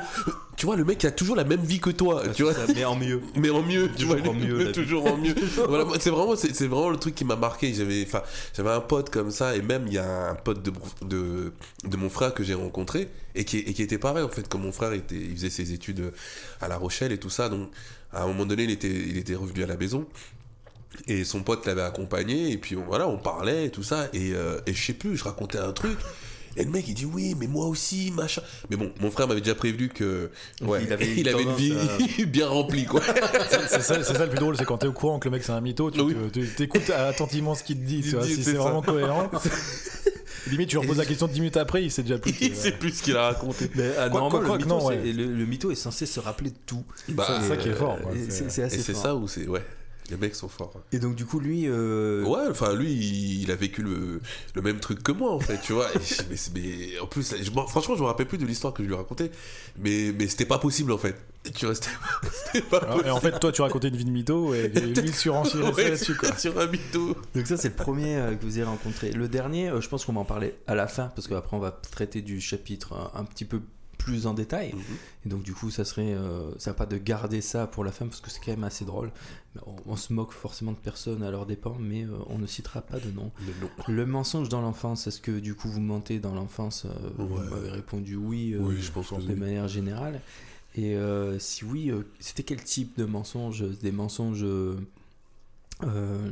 Tu 0.58 0.66
vois, 0.66 0.76
le 0.76 0.84
mec, 0.84 1.04
a 1.06 1.12
toujours 1.12 1.36
la 1.38 1.44
même 1.46 1.62
vie 1.62 1.80
que 1.80 1.90
toi. 1.90 2.22
tu 2.36 2.44
vois 2.44 2.54
ça, 2.54 2.66
mais 2.76 2.84
en 2.86 2.96
mieux. 2.96 3.22
mais 3.36 3.50
en 3.50 3.62
mieux, 3.64 3.88
tu 3.90 4.04
Toujours 4.06 4.18
vois, 4.18 4.30
en 4.30 4.34
mieux, 4.34 4.72
toujours 4.74 5.06
en 5.06 5.18
mieux. 5.18 5.36
voilà, 5.68 5.86
c'est 6.00 6.10
vraiment, 6.10 6.36
c'est 6.36 6.54
c'est 6.54 6.68
vraiment 6.68 6.90
le 6.90 6.98
truc 6.98 7.16
qui 7.16 7.24
m'a 7.26 7.36
marqué. 7.38 7.74
J'avais, 7.74 8.04
enfin, 8.06 8.22
j'avais 8.56 8.72
un 8.72 8.82
pote 8.82 9.10
comme 9.10 9.32
ça, 9.32 9.56
et 9.56 9.62
même 9.62 9.84
il 9.88 9.94
y 9.94 9.98
a 9.98 10.30
un 10.32 10.36
pote 10.36 10.62
de, 10.62 10.72
de, 11.02 11.54
de 11.86 11.98
mon 11.98 12.10
frère 12.10 12.34
que 12.34 12.44
j'ai 12.44 12.56
rencontré 12.56 13.08
et 13.36 13.46
qui, 13.46 13.58
et 13.60 13.74
qui 13.74 13.82
était 13.82 13.98
pareil 13.98 14.24
en 14.24 14.30
fait, 14.30 14.48
comme 14.50 14.62
mon 14.64 14.72
frère 14.74 14.92
était, 14.94 15.16
il 15.16 15.36
faisait 15.36 15.50
ses 15.50 15.72
études 15.72 16.12
à 16.60 16.68
La 16.68 16.78
Rochelle 16.78 17.12
et 17.14 17.18
tout 17.20 17.30
ça, 17.30 17.48
donc 17.48 17.70
à 18.12 18.24
un 18.24 18.28
moment 18.28 18.46
donné, 18.46 18.64
il 18.64 18.72
était, 18.72 18.90
il 18.92 19.18
était 19.18 19.36
revenu 19.36 19.64
à 19.64 19.68
la 19.68 19.78
maison. 19.78 20.06
Et 21.08 21.24
son 21.24 21.44
pote 21.44 21.66
l'avait 21.68 21.84
accompagné, 21.84 22.52
et 22.52 22.58
puis 22.58 22.76
on- 22.76 22.84
voilà, 22.86 23.08
on 23.08 23.18
parlait 23.18 23.68
et 23.68 23.70
tout 23.70 23.84
ça, 23.84 24.10
et, 24.12 24.34
euh, 24.34 24.60
et 24.66 24.74
je 24.74 24.84
sais 24.88 24.94
plus, 24.94 25.16
je 25.16 25.24
racontais 25.24 25.60
un 25.60 25.72
truc, 25.72 25.98
et 26.58 26.64
le 26.64 26.70
mec 26.72 26.86
il 26.88 26.94
dit 26.94 27.06
oui, 27.06 27.36
mais 27.40 27.48
moi 27.48 27.68
aussi, 27.68 28.12
machin. 28.12 28.42
Mais 28.70 28.76
bon, 28.78 28.92
mon 29.02 29.12
frère 29.12 29.28
m'avait 29.28 29.42
déjà 29.42 29.56
prévenu 29.56 29.90
que 29.90 30.30
ouais, 30.62 30.84
Il 30.84 30.94
avait 30.94 31.06
une 31.12 31.18
il 31.20 31.30
avait 31.30 31.44
une 31.44 31.54
vie 31.56 31.76
bien 32.28 32.48
remplie, 32.48 32.86
quoi. 32.86 33.02
C'est 33.70 33.82
ça, 33.82 34.04
c'est 34.04 34.14
ça 34.14 34.24
le 34.26 34.30
plus 34.30 34.40
drôle, 34.40 34.58
c'est 34.58 34.66
quand 34.66 34.78
t'es 34.78 34.88
au 34.88 34.94
courant 34.94 35.20
que 35.20 35.28
le 35.30 35.34
mec 35.34 35.44
c'est 35.44 35.52
un 35.52 35.62
mytho, 35.62 35.92
tu 35.92 36.02
Oui. 36.02 36.16
t'écoutes 36.58 36.90
attentivement 36.90 37.56
ce 37.56 37.64
qu'il 37.64 37.78
te 37.80 37.86
dit, 37.86 37.98
Il 38.00 38.04
tu 38.04 38.16
vois, 38.16 38.26
dit, 38.26 38.36
si 38.36 38.44
c'est 38.44 38.54
vraiment 38.54 38.82
cohérent. 38.82 39.30
Limite, 40.50 40.70
tu 40.70 40.78
lui 40.78 40.82
reposes 40.84 40.98
la 40.98 41.06
question 41.06 41.28
10 41.28 41.40
minutes 41.42 41.58
après, 41.58 41.84
il 41.84 41.92
sait 41.92 42.02
déjà 42.02 42.18
plus. 42.18 42.34
il 42.42 42.56
sait 42.56 42.72
plus 42.72 42.92
ce 42.98 43.04
qu'il 43.04 43.16
a 43.18 43.24
raconté. 43.28 43.70
Mais 43.76 43.92
ah, 44.00 44.10
Quoi- 44.10 44.30
quoi- 44.30 44.40
le, 44.40 44.46
quoi 44.48 44.58
mytho, 44.58 44.70
non, 44.70 44.86
ouais. 44.86 44.98
le, 45.12 45.26
le 45.26 45.46
mytho 45.46 45.70
est 45.70 45.76
censé 45.76 46.06
se 46.06 46.20
rappeler 46.20 46.50
de 46.50 46.56
tout. 46.66 46.84
Bah, 47.10 47.40
c'est 47.42 47.50
ça 47.50 47.58
qui 47.58 47.68
est 47.68 47.74
euh, 47.74 47.76
fort. 47.76 47.98
Et 48.16 48.32
c'est- 48.32 48.74
Et 48.74 48.94
ça 48.94 49.16
où 49.16 49.28
c'est 49.28 49.48
ouais, 49.48 49.64
les 50.10 50.18
mecs 50.18 50.36
sont 50.36 50.48
forts. 50.50 50.74
Et 50.92 51.00
donc 51.00 51.16
du 51.16 51.26
coup 51.26 51.40
lui, 51.40 51.64
euh, 51.68 52.24
Ouais, 52.26 52.48
enfin 52.50 52.74
lui, 52.76 52.92
il, 52.92 53.42
il 53.44 53.52
a 53.52 53.56
vécu 53.56 53.82
le, 53.82 54.22
le 54.56 54.62
même 54.62 54.80
truc 54.80 55.02
que 55.04 55.12
moi 55.12 55.32
en 55.34 55.40
fait, 55.40 55.60
tu 55.62 55.74
vois. 55.74 55.88
Et 55.94 56.36
mais, 56.54 57.00
en 57.00 57.08
plus, 57.08 57.36
je 57.42 57.52
m'en- 57.52 57.68
franchement, 57.68 57.96
je 57.96 58.02
me 58.02 58.08
rappelle 58.08 58.28
plus 58.28 58.38
de 58.38 58.46
l'histoire 58.46 58.74
que 58.74 58.84
je 58.84 58.88
lui 58.88 58.96
racontais, 58.96 59.32
mais 59.78 60.14
mais 60.18 60.28
c'était 60.28 60.46
pas 60.46 60.60
possible 60.60 60.92
en 60.92 60.98
fait. 60.98 61.16
Tu 61.56 61.66
restais, 61.66 61.90
pas 62.70 62.80
Alors, 62.80 63.06
et 63.06 63.10
en 63.10 63.20
fait, 63.22 63.40
toi, 63.40 63.52
tu 63.52 63.62
racontais 63.62 63.88
une 63.88 63.96
vie 63.96 64.04
de 64.06 64.12
mytho 64.12 64.54
et 64.54 64.68
lui, 64.76 64.94
il 64.96 65.16
surenchérirait 65.16 65.72
Ouais, 65.74 65.90
là-dessus, 65.92 66.16
quoi. 66.16 66.36
sur 66.38 66.60
un 66.60 66.68
mytho. 66.68 67.16
donc 67.34 67.48
ça 67.48 67.56
c'est 67.58 67.70
le 67.70 67.76
premier 67.76 68.18
euh, 68.18 68.36
que 68.36 68.44
vous 68.46 68.58
avez 68.58 68.66
rencontré. 68.68 69.12
Le 69.12 69.28
dernier, 69.30 69.70
euh, 69.70 69.80
je 69.82 69.88
pense 69.88 70.04
qu'on 70.06 70.14
va 70.14 70.20
en 70.20 70.26
parler 70.26 70.54
à 70.68 70.76
la 70.76 70.88
fin 70.88 71.12
parce 71.16 71.28
qu'après 71.28 71.56
on 71.56 71.60
va 71.62 71.72
traiter 71.72 72.22
du 72.22 72.42
chapitre 72.42 72.94
euh, 72.94 73.20
un 73.20 73.24
petit 73.24 73.46
peu 73.46 73.62
plus 74.10 74.28
en 74.28 74.34
détail. 74.34 74.74
Mhm. 74.74 74.82
Et 75.26 75.30
donc 75.30 75.44
du 75.44 75.54
coup 75.54 75.70
ça 75.70 75.86
serait, 75.86 76.14
euh, 76.14 76.52
pas 76.78 76.86
de 76.86 76.98
garder 76.98 77.42
ça 77.42 77.68
pour 77.68 77.84
la 77.84 77.92
fin 77.92 78.08
parce 78.08 78.22
que 78.22 78.30
c'est 78.30 78.40
quand 78.44 78.52
même 78.52 78.64
assez 78.64 78.86
drôle. 78.86 79.12
On, 79.66 79.76
on 79.86 79.96
se 79.96 80.14
moque 80.14 80.32
forcément 80.32 80.72
de 80.72 80.78
personnes 80.78 81.24
à 81.24 81.32
leur 81.32 81.46
dépens, 81.46 81.78
mais 81.80 82.04
euh, 82.04 82.18
on 82.28 82.38
ne 82.38 82.48
citera 82.48 82.82
pas 82.82 83.00
de 83.00 83.12
nom. 83.12 83.32
Le 83.88 84.06
mensonge 84.06 84.50
dans 84.50 84.62
l'enfance, 84.62 85.08
est-ce 85.08 85.22
que 85.22 85.40
du 85.40 85.56
coup 85.56 85.70
vous 85.70 85.82
mentez 85.82 86.20
dans 86.20 86.34
l'enfance 86.34 86.86
euh, 86.86 87.10
Vous 87.18 87.38
m'avez 87.38 87.70
répondu 87.70 88.16
oui, 88.16 88.56
Oui, 88.60 88.76
je 88.80 88.92
pense 88.92 89.12
de 89.12 89.34
oui. 89.34 89.40
manière 89.40 89.68
générale. 89.68 90.22
Et 90.76 90.96
si 91.40 91.66
oui, 91.66 91.92
c'était 92.20 92.44
quel 92.44 92.64
type 92.64 92.98
de 92.98 93.06
mensonge? 93.06 93.66
Des 93.82 93.92
mensonges 93.92 94.46
euh, 95.84 96.32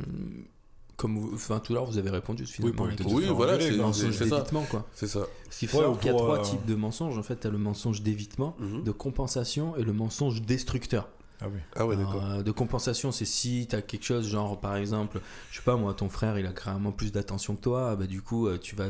comme 0.98 1.16
vous, 1.16 1.30
enfin 1.32 1.58
tout 1.60 1.72
à 1.72 1.76
l'heure 1.76 1.86
vous 1.86 1.96
avez 1.96 2.10
répondu 2.10 2.44
finalement. 2.44 2.84
Oui, 3.06 3.24
faire 3.24 3.34
voilà, 3.34 3.58
c'est 3.58 3.70
d'évitement 4.18 4.64
quoi. 4.70 4.84
C'est 4.94 5.06
ça. 5.06 5.20
Ce 5.48 5.60
qu'il 5.60 5.68
faut 5.68 5.78
Ouais, 5.78 5.84
savoir 5.84 5.96
ou 5.96 6.00
qu'il 6.00 6.10
y 6.12 6.14
a 6.14 6.18
trois 6.18 6.38
euh, 6.40 6.42
types 6.42 6.66
de 6.66 6.74
mensonges. 6.74 7.16
En 7.16 7.22
fait, 7.22 7.40
tu 7.40 7.46
as 7.46 7.50
le 7.50 7.56
mensonge 7.58 8.02
d'évitement, 8.02 8.54
Mhm. 8.58 8.82
de 8.82 8.90
compensation 8.90 9.74
et 9.76 9.82
le 9.84 9.92
mensonge 9.94 10.42
destructeur. 10.42 11.08
Ah 11.40 11.46
oui. 11.48 11.60
Ah 11.76 11.86
ouais, 11.86 11.96
d'accord. 11.96 12.24
Euh, 12.24 12.42
de 12.42 12.50
compensation, 12.50 13.12
c'est 13.12 13.24
si 13.24 13.68
tu 13.70 13.76
as 13.76 13.80
quelque 13.80 14.04
chose, 14.04 14.26
genre 14.28 14.58
par 14.60 14.74
exemple, 14.76 15.20
je 15.52 15.56
sais 15.58 15.62
pas 15.64 15.76
moi, 15.76 15.94
ton 15.94 16.08
frère 16.08 16.36
il 16.38 16.46
a 16.46 16.52
carrément 16.52 16.90
plus 16.92 17.12
d'attention 17.12 17.54
que 17.54 17.60
toi, 17.62 17.94
bah, 17.94 18.06
du 18.06 18.20
coup 18.20 18.48
euh, 18.48 18.58
tu 18.58 18.74
vas 18.74 18.88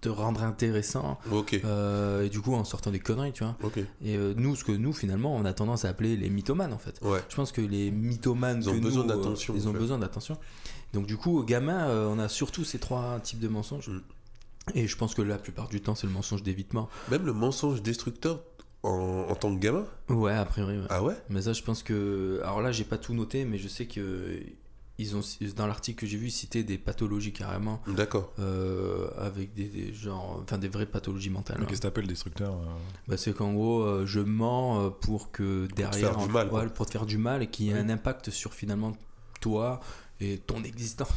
te 0.00 0.08
rendre 0.10 0.42
intéressant 0.42 1.18
Ok. 1.32 1.58
euh, 1.64 2.24
et 2.24 2.28
du 2.28 2.40
coup 2.42 2.52
en 2.52 2.64
sortant 2.64 2.90
des 2.90 2.98
conneries, 2.98 3.32
tu 3.32 3.42
vois. 3.44 3.56
Ok. 3.62 3.78
Et 3.78 4.16
euh, 4.16 4.34
nous, 4.36 4.54
ce 4.54 4.62
que 4.64 4.72
nous 4.72 4.92
finalement 4.92 5.34
on 5.34 5.44
a 5.46 5.52
tendance 5.54 5.86
à 5.86 5.88
appeler 5.88 6.16
les 6.16 6.28
mythomanes 6.28 6.74
en 6.74 6.78
fait. 6.78 6.98
Ouais. 7.00 7.20
Je 7.30 7.36
pense 7.36 7.52
que 7.52 7.62
les 7.62 7.90
mythomanes, 7.90 8.60
Ils 8.62 8.68
ont 8.68 8.74
que 8.74 8.80
besoin 8.80 9.04
euh, 9.04 9.06
d'attention, 9.06 9.54
ils 9.56 9.66
ont 9.68 9.72
fait. 9.72 9.78
besoin 9.78 9.98
d'attention. 9.98 10.36
Donc 10.94 11.06
du 11.06 11.16
coup, 11.16 11.42
gamin, 11.44 11.88
euh, 11.88 12.06
on 12.08 12.18
a 12.18 12.28
surtout 12.28 12.64
ces 12.64 12.78
trois 12.78 13.20
types 13.20 13.40
de 13.40 13.48
mensonges. 13.48 13.88
Mm. 13.88 14.00
Et 14.74 14.86
je 14.86 14.96
pense 14.96 15.14
que 15.14 15.20
la 15.22 15.36
plupart 15.36 15.68
du 15.68 15.80
temps, 15.82 15.94
c'est 15.94 16.06
le 16.06 16.12
mensonge 16.12 16.42
d'évitement. 16.42 16.88
Même 17.10 17.26
le 17.26 17.34
mensonge 17.34 17.82
destructeur 17.82 18.40
en, 18.82 19.26
en 19.28 19.34
tant 19.34 19.54
que 19.54 19.60
gamin? 19.60 19.84
Ouais, 20.08 20.32
a 20.32 20.44
priori. 20.46 20.78
ouais. 20.78 20.86
Ah 20.88 21.02
ouais? 21.02 21.16
Mais 21.28 21.42
ça, 21.42 21.52
je 21.52 21.62
pense 21.62 21.82
que. 21.82 22.40
Alors 22.44 22.62
là, 22.62 22.72
j'ai 22.72 22.84
pas 22.84 22.96
tout 22.98 23.12
noté, 23.14 23.44
mais 23.44 23.58
je 23.58 23.68
sais 23.68 23.86
que. 23.86 24.40
ils 24.98 25.16
ont 25.16 25.20
dans 25.56 25.66
l'article 25.66 26.00
que 26.00 26.06
j'ai 26.06 26.16
vu 26.16 26.30
cité 26.30 26.62
des 26.62 26.78
pathologies 26.78 27.32
carrément 27.32 27.82
D'accord. 27.88 28.32
euh, 28.38 29.08
avec 29.18 29.52
des, 29.52 29.64
des 29.64 29.92
genres 29.92 30.40
enfin 30.44 30.56
des 30.56 30.68
vraies 30.68 30.86
pathologies 30.86 31.30
mentales. 31.30 31.56
Mais 31.58 31.64
hein. 31.64 31.66
Qu'est-ce 31.68 31.80
que 31.80 31.86
t'appelles 31.88 32.06
destructeur 32.06 32.52
euh, 32.54 32.64
Bah, 33.08 33.16
c'est 33.16 33.34
qu'en 33.34 33.52
gros 33.52 33.82
euh, 33.82 34.06
je 34.06 34.20
mens 34.20 34.90
pour 35.00 35.32
que 35.32 35.66
derrière 35.74 36.14
faire 36.14 36.26
du 36.26 36.32
mal, 36.32 36.48
ouais, 36.52 36.68
pour 36.68 36.86
te 36.86 36.92
faire 36.92 37.06
du 37.06 37.18
mal 37.18 37.42
et 37.42 37.48
qu'il 37.48 37.66
y 37.66 37.70
ait 37.70 37.74
Oui. 37.74 37.80
un 37.80 37.88
impact 37.90 38.30
sur 38.30 38.54
finalement 38.54 38.92
toi 39.40 39.80
et 40.20 40.38
ton 40.38 40.62
existence. 40.62 41.08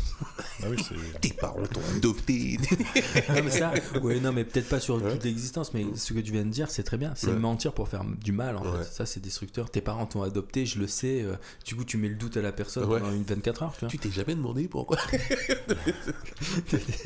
Ah 0.64 0.68
oui. 0.70 0.78
Tes 1.22 1.30
parents 1.30 1.66
t'ont 1.68 1.82
adopté. 1.96 2.58
non 3.30 3.44
mais 3.44 3.52
ça, 3.52 3.72
ouais 4.02 4.20
non 4.20 4.32
mais 4.34 4.44
peut-être 4.44 4.68
pas 4.70 4.80
sur 4.80 4.96
Ouais. 5.02 5.12
toute 5.14 5.24
l'existence, 5.24 5.74
mais 5.74 5.86
ce 5.96 6.14
que 6.14 6.20
tu 6.20 6.32
viens 6.32 6.44
de 6.44 6.50
dire 6.50 6.70
c'est 6.72 6.84
très 6.84 6.98
bien. 6.98 7.14
C'est 7.16 7.28
Ouais. 7.28 7.34
mentir 7.38 7.74
pour 7.74 7.88
faire 7.88 8.04
du 8.04 8.32
mal 8.32 8.58
en 8.58 8.64
Ouais. 8.66 8.80
fait. 8.84 8.92
Ça 8.92 9.06
c'est 9.06 9.20
destructeur. 9.20 9.70
Tes 9.70 9.82
parents 9.82 10.06
t'ont 10.08 10.24
adopté, 10.24 10.66
je 10.66 10.80
le 10.80 10.88
sais. 10.88 11.22
euh, 11.22 11.36
du 11.66 11.76
coup 11.76 11.84
tu 11.86 11.98
mets 11.98 12.10
le 12.10 12.16
doute 12.16 12.38
à 12.38 12.42
la 12.42 12.52
personne 12.52 12.86
Ouais. 12.86 13.00
pendant 13.00 13.14
une 13.14 13.24
24 13.24 13.64
heures. 13.64 13.74
Tu 13.88 14.00
t'es 14.00 14.10
jamais 14.12 14.34
demandé 14.36 14.68
pourquoi 14.68 14.98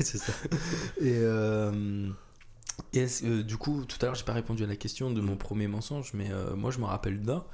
c'est 0.00 0.18
ça. 0.18 0.32
Et, 1.00 1.12
euh, 1.18 2.08
et 2.94 3.06
euh, 3.24 3.42
du 3.42 3.56
coup, 3.56 3.84
tout 3.86 3.98
à 4.02 4.06
l'heure, 4.06 4.14
j'ai 4.14 4.24
pas 4.24 4.32
répondu 4.32 4.64
à 4.64 4.66
la 4.66 4.76
question 4.76 5.10
de 5.10 5.20
mon 5.20 5.36
premier 5.36 5.66
mensonge, 5.68 6.10
mais 6.14 6.30
euh, 6.30 6.54
moi, 6.56 6.70
je 6.70 6.78
me 6.78 6.84
rappelle 6.84 7.20
d'un 7.20 7.44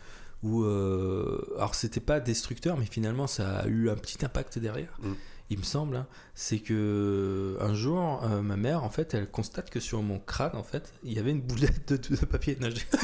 où, 0.42 0.62
euh, 0.62 1.44
alors, 1.56 1.74
c'était 1.74 2.00
pas 2.00 2.20
destructeur, 2.20 2.76
mais 2.76 2.86
finalement, 2.86 3.26
ça 3.26 3.58
a 3.60 3.66
eu 3.66 3.90
un 3.90 3.96
petit 3.96 4.24
impact 4.24 4.58
derrière. 4.58 4.96
Mm. 5.00 5.12
Il 5.50 5.58
me 5.58 5.64
semble, 5.64 5.96
hein. 5.96 6.06
c'est 6.34 6.58
que 6.58 7.56
un 7.60 7.72
jour, 7.74 8.22
euh, 8.24 8.42
ma 8.42 8.56
mère, 8.58 8.84
en 8.84 8.90
fait, 8.90 9.14
elle 9.14 9.30
constate 9.30 9.70
que 9.70 9.80
sur 9.80 10.02
mon 10.02 10.18
crâne, 10.18 10.54
en 10.54 10.62
fait, 10.62 10.92
il 11.04 11.14
y 11.14 11.18
avait 11.18 11.30
une 11.30 11.40
boulette 11.40 11.90
de, 11.90 12.16
de 12.16 12.24
papier 12.26 12.56
nager. 12.60 12.84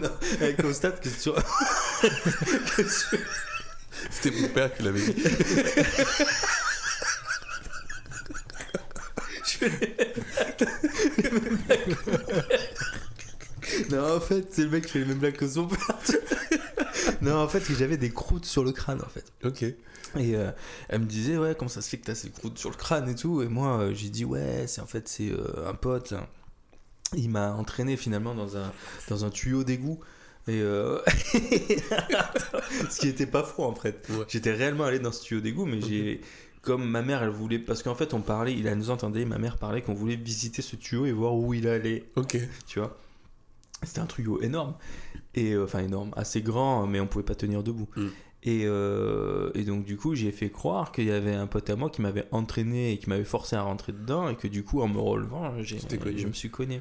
Non, 0.00 0.10
elle 0.40 0.56
constate 0.56 1.00
que 1.00 1.08
sur, 1.08 1.34
que 1.34 2.88
sur- 2.88 3.18
C'était 4.10 4.40
mon 4.40 4.48
père 4.48 4.74
qui 4.74 4.82
l'avait 4.82 5.00
dit. 5.00 5.22
Je 9.44 9.58
fais 9.58 9.68
les. 9.68 9.94
Non, 13.90 14.16
en 14.16 14.20
fait, 14.20 14.48
c'est 14.50 14.62
le 14.64 14.70
mec 14.70 14.86
qui 14.86 14.92
fait 14.92 14.98
les 15.00 15.04
mêmes 15.04 15.18
blagues 15.18 15.36
que 15.36 15.48
son 15.48 15.66
père. 15.66 15.98
non, 17.22 17.36
en 17.36 17.48
fait, 17.48 17.62
j'avais 17.78 17.96
des 17.96 18.10
croûtes 18.10 18.44
sur 18.44 18.64
le 18.64 18.72
crâne, 18.72 19.00
en 19.02 19.08
fait. 19.08 19.24
Ok. 19.44 19.62
Et 19.62 19.76
euh, 20.36 20.50
elle 20.88 21.00
me 21.00 21.06
disait, 21.06 21.38
ouais, 21.38 21.54
comment 21.58 21.68
ça 21.68 21.80
se 21.80 21.88
fait 21.88 21.96
que 21.96 22.04
t'as 22.04 22.14
ces 22.14 22.30
croûtes 22.30 22.58
sur 22.58 22.70
le 22.70 22.76
crâne 22.76 23.08
et 23.08 23.14
tout. 23.14 23.42
Et 23.42 23.48
moi, 23.48 23.78
euh, 23.78 23.94
j'ai 23.94 24.10
dit, 24.10 24.24
ouais, 24.24 24.64
c'est 24.66 24.80
en 24.80 24.86
fait, 24.86 25.08
c'est 25.08 25.30
euh, 25.30 25.68
un 25.68 25.74
pote. 25.74 26.14
Il 27.14 27.30
m'a 27.30 27.52
entraîné 27.52 27.96
finalement 27.96 28.34
dans 28.34 28.56
un, 28.56 28.72
dans 29.08 29.24
un 29.24 29.30
tuyau 29.30 29.64
d'égout. 29.64 30.00
Et 30.48 30.60
euh, 30.60 30.98
ce 32.90 32.98
qui 32.98 33.08
était 33.08 33.26
pas 33.26 33.44
faux 33.44 33.62
en 33.62 33.74
fait. 33.76 34.08
Ouais. 34.10 34.24
J'étais 34.28 34.52
réellement 34.52 34.84
allé 34.84 34.98
dans 34.98 35.12
ce 35.12 35.22
tuyau 35.22 35.40
d'égout, 35.40 35.66
mais 35.66 35.80
j'ai. 35.80 36.20
Comme 36.62 36.88
ma 36.88 37.02
mère, 37.02 37.22
elle 37.24 37.30
voulait. 37.30 37.58
Parce 37.58 37.82
qu'en 37.82 37.94
fait, 37.96 38.14
on 38.14 38.20
parlait, 38.20 38.52
il 38.52 38.70
nous 38.72 38.90
entendait, 38.90 39.24
ma 39.24 39.38
mère 39.38 39.56
parlait 39.56 39.82
qu'on 39.82 39.94
voulait 39.94 40.14
visiter 40.16 40.62
ce 40.62 40.76
tuyau 40.76 41.06
et 41.06 41.12
voir 41.12 41.34
où 41.34 41.54
il 41.54 41.66
allait 41.66 42.04
Ok. 42.14 42.38
tu 42.66 42.78
vois? 42.78 42.96
C'était 43.82 44.00
un 44.00 44.06
tuyau 44.06 44.40
énorme, 44.42 44.74
et 45.34 45.52
euh, 45.52 45.64
enfin 45.64 45.80
énorme, 45.80 46.10
assez 46.16 46.40
grand, 46.42 46.86
mais 46.86 47.00
on 47.00 47.06
pouvait 47.06 47.24
pas 47.24 47.34
tenir 47.34 47.62
debout. 47.62 47.88
Mm. 47.96 48.06
Et, 48.44 48.62
euh, 48.64 49.50
et 49.54 49.62
donc 49.64 49.84
du 49.84 49.96
coup, 49.96 50.14
j'ai 50.16 50.32
fait 50.32 50.50
croire 50.50 50.90
qu'il 50.92 51.04
y 51.04 51.12
avait 51.12 51.34
un 51.34 51.46
pote 51.46 51.70
à 51.70 51.76
moi 51.76 51.90
qui 51.90 52.02
m'avait 52.02 52.26
entraîné 52.32 52.92
et 52.92 52.98
qui 52.98 53.08
m'avait 53.08 53.22
forcé 53.24 53.54
à 53.56 53.62
rentrer 53.62 53.92
dedans, 53.92 54.28
et 54.28 54.36
que 54.36 54.48
du 54.48 54.64
coup, 54.64 54.82
en 54.82 54.88
me 54.88 54.98
relevant, 54.98 55.52
j'ai- 55.62 55.78
je 56.18 56.26
me 56.26 56.32
suis 56.32 56.50
cogné. 56.50 56.80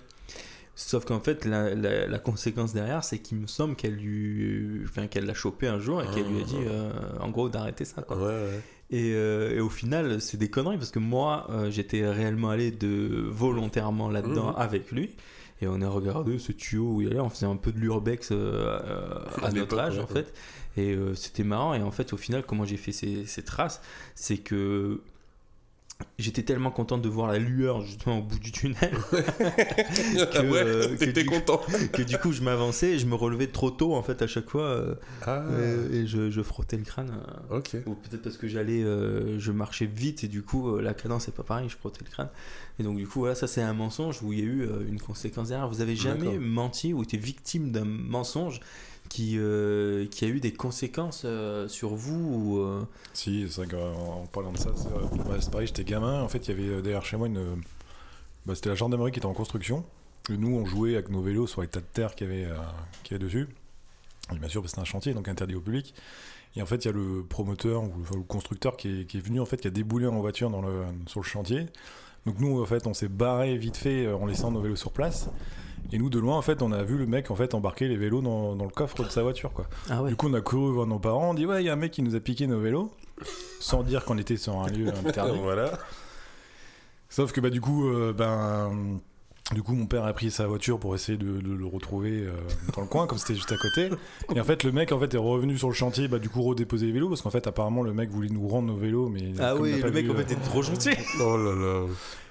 Sauf 0.74 1.06
qu'en 1.06 1.20
fait, 1.20 1.46
la, 1.46 1.76
la- 1.76 2.08
la 2.08 2.20
conséquence 2.20 2.74
derrière, 2.74 3.04
c'est 3.04 3.20
qu'il 3.20 3.38
me 3.38 3.46
semble 3.46 3.76
qu'elle 3.76 3.96
lui, 3.96 4.82
enfin 4.86 5.06
qu'elle 5.08 5.26
l'a 5.26 5.34
chopé 5.34 5.68
un 5.68 5.80
jour 5.80 6.02
et 6.02 6.08
qu'elle 6.08 6.26
lui 6.28 6.42
a 6.42 6.46
dit, 6.46 6.56
euh, 6.66 6.92
en 7.20 7.30
gros, 7.30 7.50
d'arrêter 7.50 7.86
ça. 7.86 8.02
Quoi. 8.02 8.18
Ouais, 8.18 8.24
ouais. 8.24 8.62
Et, 8.92 9.14
euh, 9.14 9.56
et 9.56 9.60
au 9.62 9.70
final, 9.70 10.20
c'est 10.22 10.38
des 10.38 10.50
conneries 10.50 10.78
parce 10.78 10.92
que 10.92 11.00
moi, 11.00 11.48
euh, 11.50 11.72
j'étais 11.72 12.06
réellement 12.08 12.50
allé 12.50 12.72
de 12.72 13.26
volontairement 13.30 14.10
là-dedans 14.10 14.50
Mhm. 14.52 14.56
avec 14.58 14.92
lui. 14.92 15.12
Et 15.62 15.68
on 15.68 15.82
a 15.82 15.88
regardé 15.88 16.40
ce 16.40 16.52
tuyau 16.52 16.96
où 16.96 17.02
il 17.02 17.08
allait, 17.08 17.20
on 17.20 17.30
faisait 17.30 17.46
un 17.46 17.56
peu 17.56 17.72
de 17.72 17.78
l'urbex 17.78 18.30
euh, 18.32 18.80
à, 19.42 19.52
notre 19.52 19.78
âge 19.80 19.98
ouais, 19.98 20.04
en 20.04 20.08
fait. 20.08 20.34
Et 20.78 20.98
c'était 21.16 21.44
marrant. 21.44 21.74
Et 21.74 21.82
en 21.82 21.92
fait, 21.92 22.14
au 22.14 22.18
final, 22.18 22.44
comment 22.48 22.66
j'ai 22.66 22.78
fait 22.78 22.92
ces, 22.94 23.26
ces 23.26 23.44
traces, 23.44 23.82
c'est 24.16 24.38
que 24.38 25.02
j'étais 26.20 26.44
tellement 26.44 26.72
content 26.72 26.98
de 26.98 27.08
voir 27.10 27.28
la 27.32 27.40
lueur 27.40 27.82
justement 27.82 28.20
au 28.20 28.22
bout 28.24 28.40
du 28.40 28.52
tunnel 28.52 28.92
Que, 29.12 30.38
euh, 30.38 30.88
ouais, 30.90 30.96
que 30.98 31.00
t'étais 31.06 31.24
du- 31.24 31.30
content. 31.30 31.62
que 31.94 32.02
du 32.02 32.18
coup 32.18 32.32
je 32.32 32.42
m'avançais 32.42 32.92
et 32.92 33.00
je 33.00 33.06
me 33.06 33.16
relevais 33.16 33.48
trop 33.48 33.72
tôt 33.72 33.94
en 33.96 34.04
fait 34.04 34.22
à 34.22 34.28
chaque 34.28 34.50
fois 34.50 34.64
euh, 34.64 34.96
Ah, 35.24 35.44
euh, 35.52 35.92
et 36.04 36.08
je, 36.08 36.30
je 36.30 36.42
frottais 36.42 36.78
le 36.78 36.84
crâne. 36.84 37.12
euh, 37.52 37.58
ok. 37.58 37.76
ou 37.86 37.96
peut-être 37.96 38.22
parce 38.22 38.38
que 38.38 38.48
j'allais, 38.48 38.84
euh, 38.84 39.40
je 39.40 39.52
marchais 39.52 39.86
vite 39.86 40.24
et 40.24 40.28
du 40.28 40.42
coup 40.44 40.70
euh, 40.76 40.82
la 40.82 40.94
cadence 40.94 41.26
c'est 41.26 41.36
pas 41.36 41.44
pareil, 41.44 41.68
je 41.70 41.76
frottais 41.78 42.02
le 42.06 42.10
crâne. 42.12 42.30
Et 42.80 42.84
donc 42.84 42.98
du 42.98 43.08
coup 43.08 43.20
voilà, 43.20 43.36
ça 43.36 43.48
c'est 43.48 43.62
un 43.62 43.74
mensonge 43.74 44.22
où 44.24 44.34
il 44.34 44.40
y 44.40 44.42
a 44.42 44.46
eu 44.46 44.62
euh, 44.64 44.88
une 44.88 45.00
conséquence 45.00 45.50
derrière. 45.50 45.68
Vous 45.68 45.82
avez 45.82 45.96
jamais 45.96 46.26
D'accord. 46.26 46.40
menti 46.42 46.94
ou 46.94 47.04
été 47.04 47.18
victime 47.18 47.72
d'un 47.72 47.86
mensonge 47.86 48.60
qui, 49.12 49.34
euh, 49.38 50.06
qui 50.08 50.24
a 50.24 50.30
eu 50.30 50.40
des 50.40 50.54
conséquences 50.54 51.24
euh, 51.26 51.68
sur 51.68 51.96
vous 51.96 52.16
ou, 52.16 52.60
euh, 52.60 52.88
Si, 53.12 53.46
c'est 53.50 53.66
vrai 53.66 53.68
qu'en 53.68 54.22
en 54.22 54.26
parlant 54.26 54.54
de 54.54 54.58
ça, 54.58 54.70
c'est 54.74 54.88
c'est 55.42 55.52
pareil, 55.52 55.68
j'étais 55.68 55.84
gamin. 55.84 56.22
En 56.22 56.30
fait, 56.30 56.48
il 56.48 56.58
y 56.58 56.64
avait 56.74 56.82
derrière 56.82 57.04
chez 57.04 57.18
moi 57.18 57.28
une. 57.28 57.62
bah, 58.46 58.56
C'était 58.56 58.70
la 58.70 58.76
gendarmerie 58.76 59.12
qui 59.12 59.20
était 59.20 59.26
en 59.26 59.34
construction. 59.34 59.84
Nous, 60.30 60.56
on 60.56 60.66
jouait 60.66 60.94
avec 60.94 61.10
nos 61.10 61.22
vélos 61.22 61.48
sur 61.48 61.62
les 61.62 61.68
tas 61.68 61.82
de 61.82 61.86
terre 61.92 62.16
qu'il 62.16 62.28
y 62.28 62.32
avait, 62.32 62.48
qu'il 63.04 63.18
y 63.18 63.20
dessus. 63.20 63.50
Bien 64.32 64.48
sûr, 64.48 64.64
c'était 64.70 64.80
un 64.80 64.86
chantier, 64.86 65.14
donc 65.14 65.28
interdit 65.28 65.56
au 65.56 65.62
public. 65.62 65.94
Et 66.56 66.62
en 66.62 66.66
fait, 66.66 66.86
il 66.86 66.88
y 66.88 66.90
a 66.90 66.94
le 66.94 67.26
promoteur 67.28 67.84
ou 67.84 67.92
le 68.16 68.24
constructeur 68.24 68.78
qui 68.78 69.02
est, 69.02 69.06
qui 69.06 69.18
est 69.18 69.22
venu, 69.22 69.42
en 69.42 69.46
fait, 69.46 69.58
qui 69.58 69.68
a 69.68 69.72
déboulé 69.72 70.08
en 70.08 70.22
voiture 70.22 70.50
sur 71.08 71.20
le 71.20 71.26
chantier. 71.26 71.66
Donc 72.26 72.40
nous, 72.40 72.62
en 72.62 72.66
fait, 72.66 72.88
on 72.88 72.94
s'est 72.94 73.10
barré 73.10 73.58
vite 73.58 73.76
fait 73.76 74.08
en 74.10 74.26
laissant 74.26 74.52
nos 74.52 74.62
vélos 74.62 74.78
sur 74.78 74.94
place. 74.94 75.30
Et 75.92 75.98
nous, 75.98 76.10
de 76.10 76.20
loin, 76.20 76.38
en 76.38 76.42
fait, 76.42 76.62
on 76.62 76.72
a 76.72 76.84
vu 76.84 76.98
le 76.98 77.06
mec 77.06 77.32
en 77.32 77.36
fait 77.36 77.54
embarquer 77.54 77.88
les 77.88 77.98
vélos 77.98 78.22
dans, 78.22 78.56
dans 78.56 78.64
le 78.66 78.72
coffre 78.72 79.04
de 79.04 79.10
sa 79.10 79.24
voiture, 79.24 79.52
quoi. 79.52 79.66
Ah 79.90 80.02
ouais. 80.02 80.10
Du 80.10 80.16
coup, 80.16 80.28
on 80.30 80.34
a 80.34 80.42
couru 80.42 80.72
voir 80.72 80.88
nos 80.88 81.00
parents, 81.00 81.32
on 81.32 81.34
dit 81.34 81.46
ouais, 81.46 81.62
il 81.64 81.66
y 81.66 81.70
a 81.70 81.74
un 81.74 81.78
mec 81.78 81.92
qui 81.92 82.02
nous 82.02 82.16
a 82.16 82.20
piqué 82.20 82.48
nos 82.48 82.60
vélos, 82.60 82.92
sans 83.60 83.84
dire 83.84 84.06
qu'on 84.06 84.18
était 84.18 84.38
sur 84.38 84.60
un 84.60 84.68
lieu 84.68 84.88
interdit. 85.06 85.40
voilà. 85.42 85.72
Sauf 87.10 87.34
que 87.34 87.42
bah 87.42 87.50
du 87.50 87.60
coup, 87.60 87.90
euh, 87.90 88.14
ben 88.14 89.00
du 89.54 89.62
coup, 89.64 89.74
mon 89.74 89.86
père 89.86 90.06
a 90.06 90.14
pris 90.14 90.32
sa 90.32 90.48
voiture 90.48 90.80
pour 90.80 90.96
essayer 90.96 91.18
de, 91.18 91.40
de 91.42 91.54
le 91.54 91.66
retrouver 91.66 92.12
euh, 92.22 92.32
dans 92.76 92.82
le 92.82 92.88
coin, 92.88 93.08
comme 93.08 93.18
c'était 93.18 93.36
juste 93.36 93.52
à 93.52 93.58
côté. 93.58 93.90
Et 94.36 94.40
en 94.40 94.44
fait, 94.44 94.64
le 94.64 94.72
mec 94.72 94.92
en 94.92 95.00
fait 95.00 95.14
est 95.14 95.18
revenu 95.18 95.58
sur 95.58 95.68
le 95.68 95.74
chantier, 95.74 96.08
bah 96.08 96.20
du 96.20 96.30
coup 96.30 96.42
redéposer 96.42 96.86
les 96.88 96.92
vélos, 96.92 97.10
parce 97.10 97.22
qu'en 97.22 97.30
fait 97.32 97.46
apparemment 97.48 97.84
le 97.84 97.94
mec 97.94 98.10
voulait 98.10 98.30
nous 98.30 98.48
rendre 98.48 98.68
nos 98.68 98.78
vélos, 98.78 99.10
mais 99.10 99.34
Ah 99.40 99.54
il 99.56 99.62
oui, 99.62 99.82
le 99.82 99.92
mec 99.92 100.06
vu, 100.06 100.12
en 100.12 100.14
euh, 100.14 100.18
fait 100.18 100.24
était 100.34 100.36
trop 100.36 100.62
gentil. 100.62 100.92
Oh 101.22 101.38
là 101.38 101.54
là. 101.56 101.86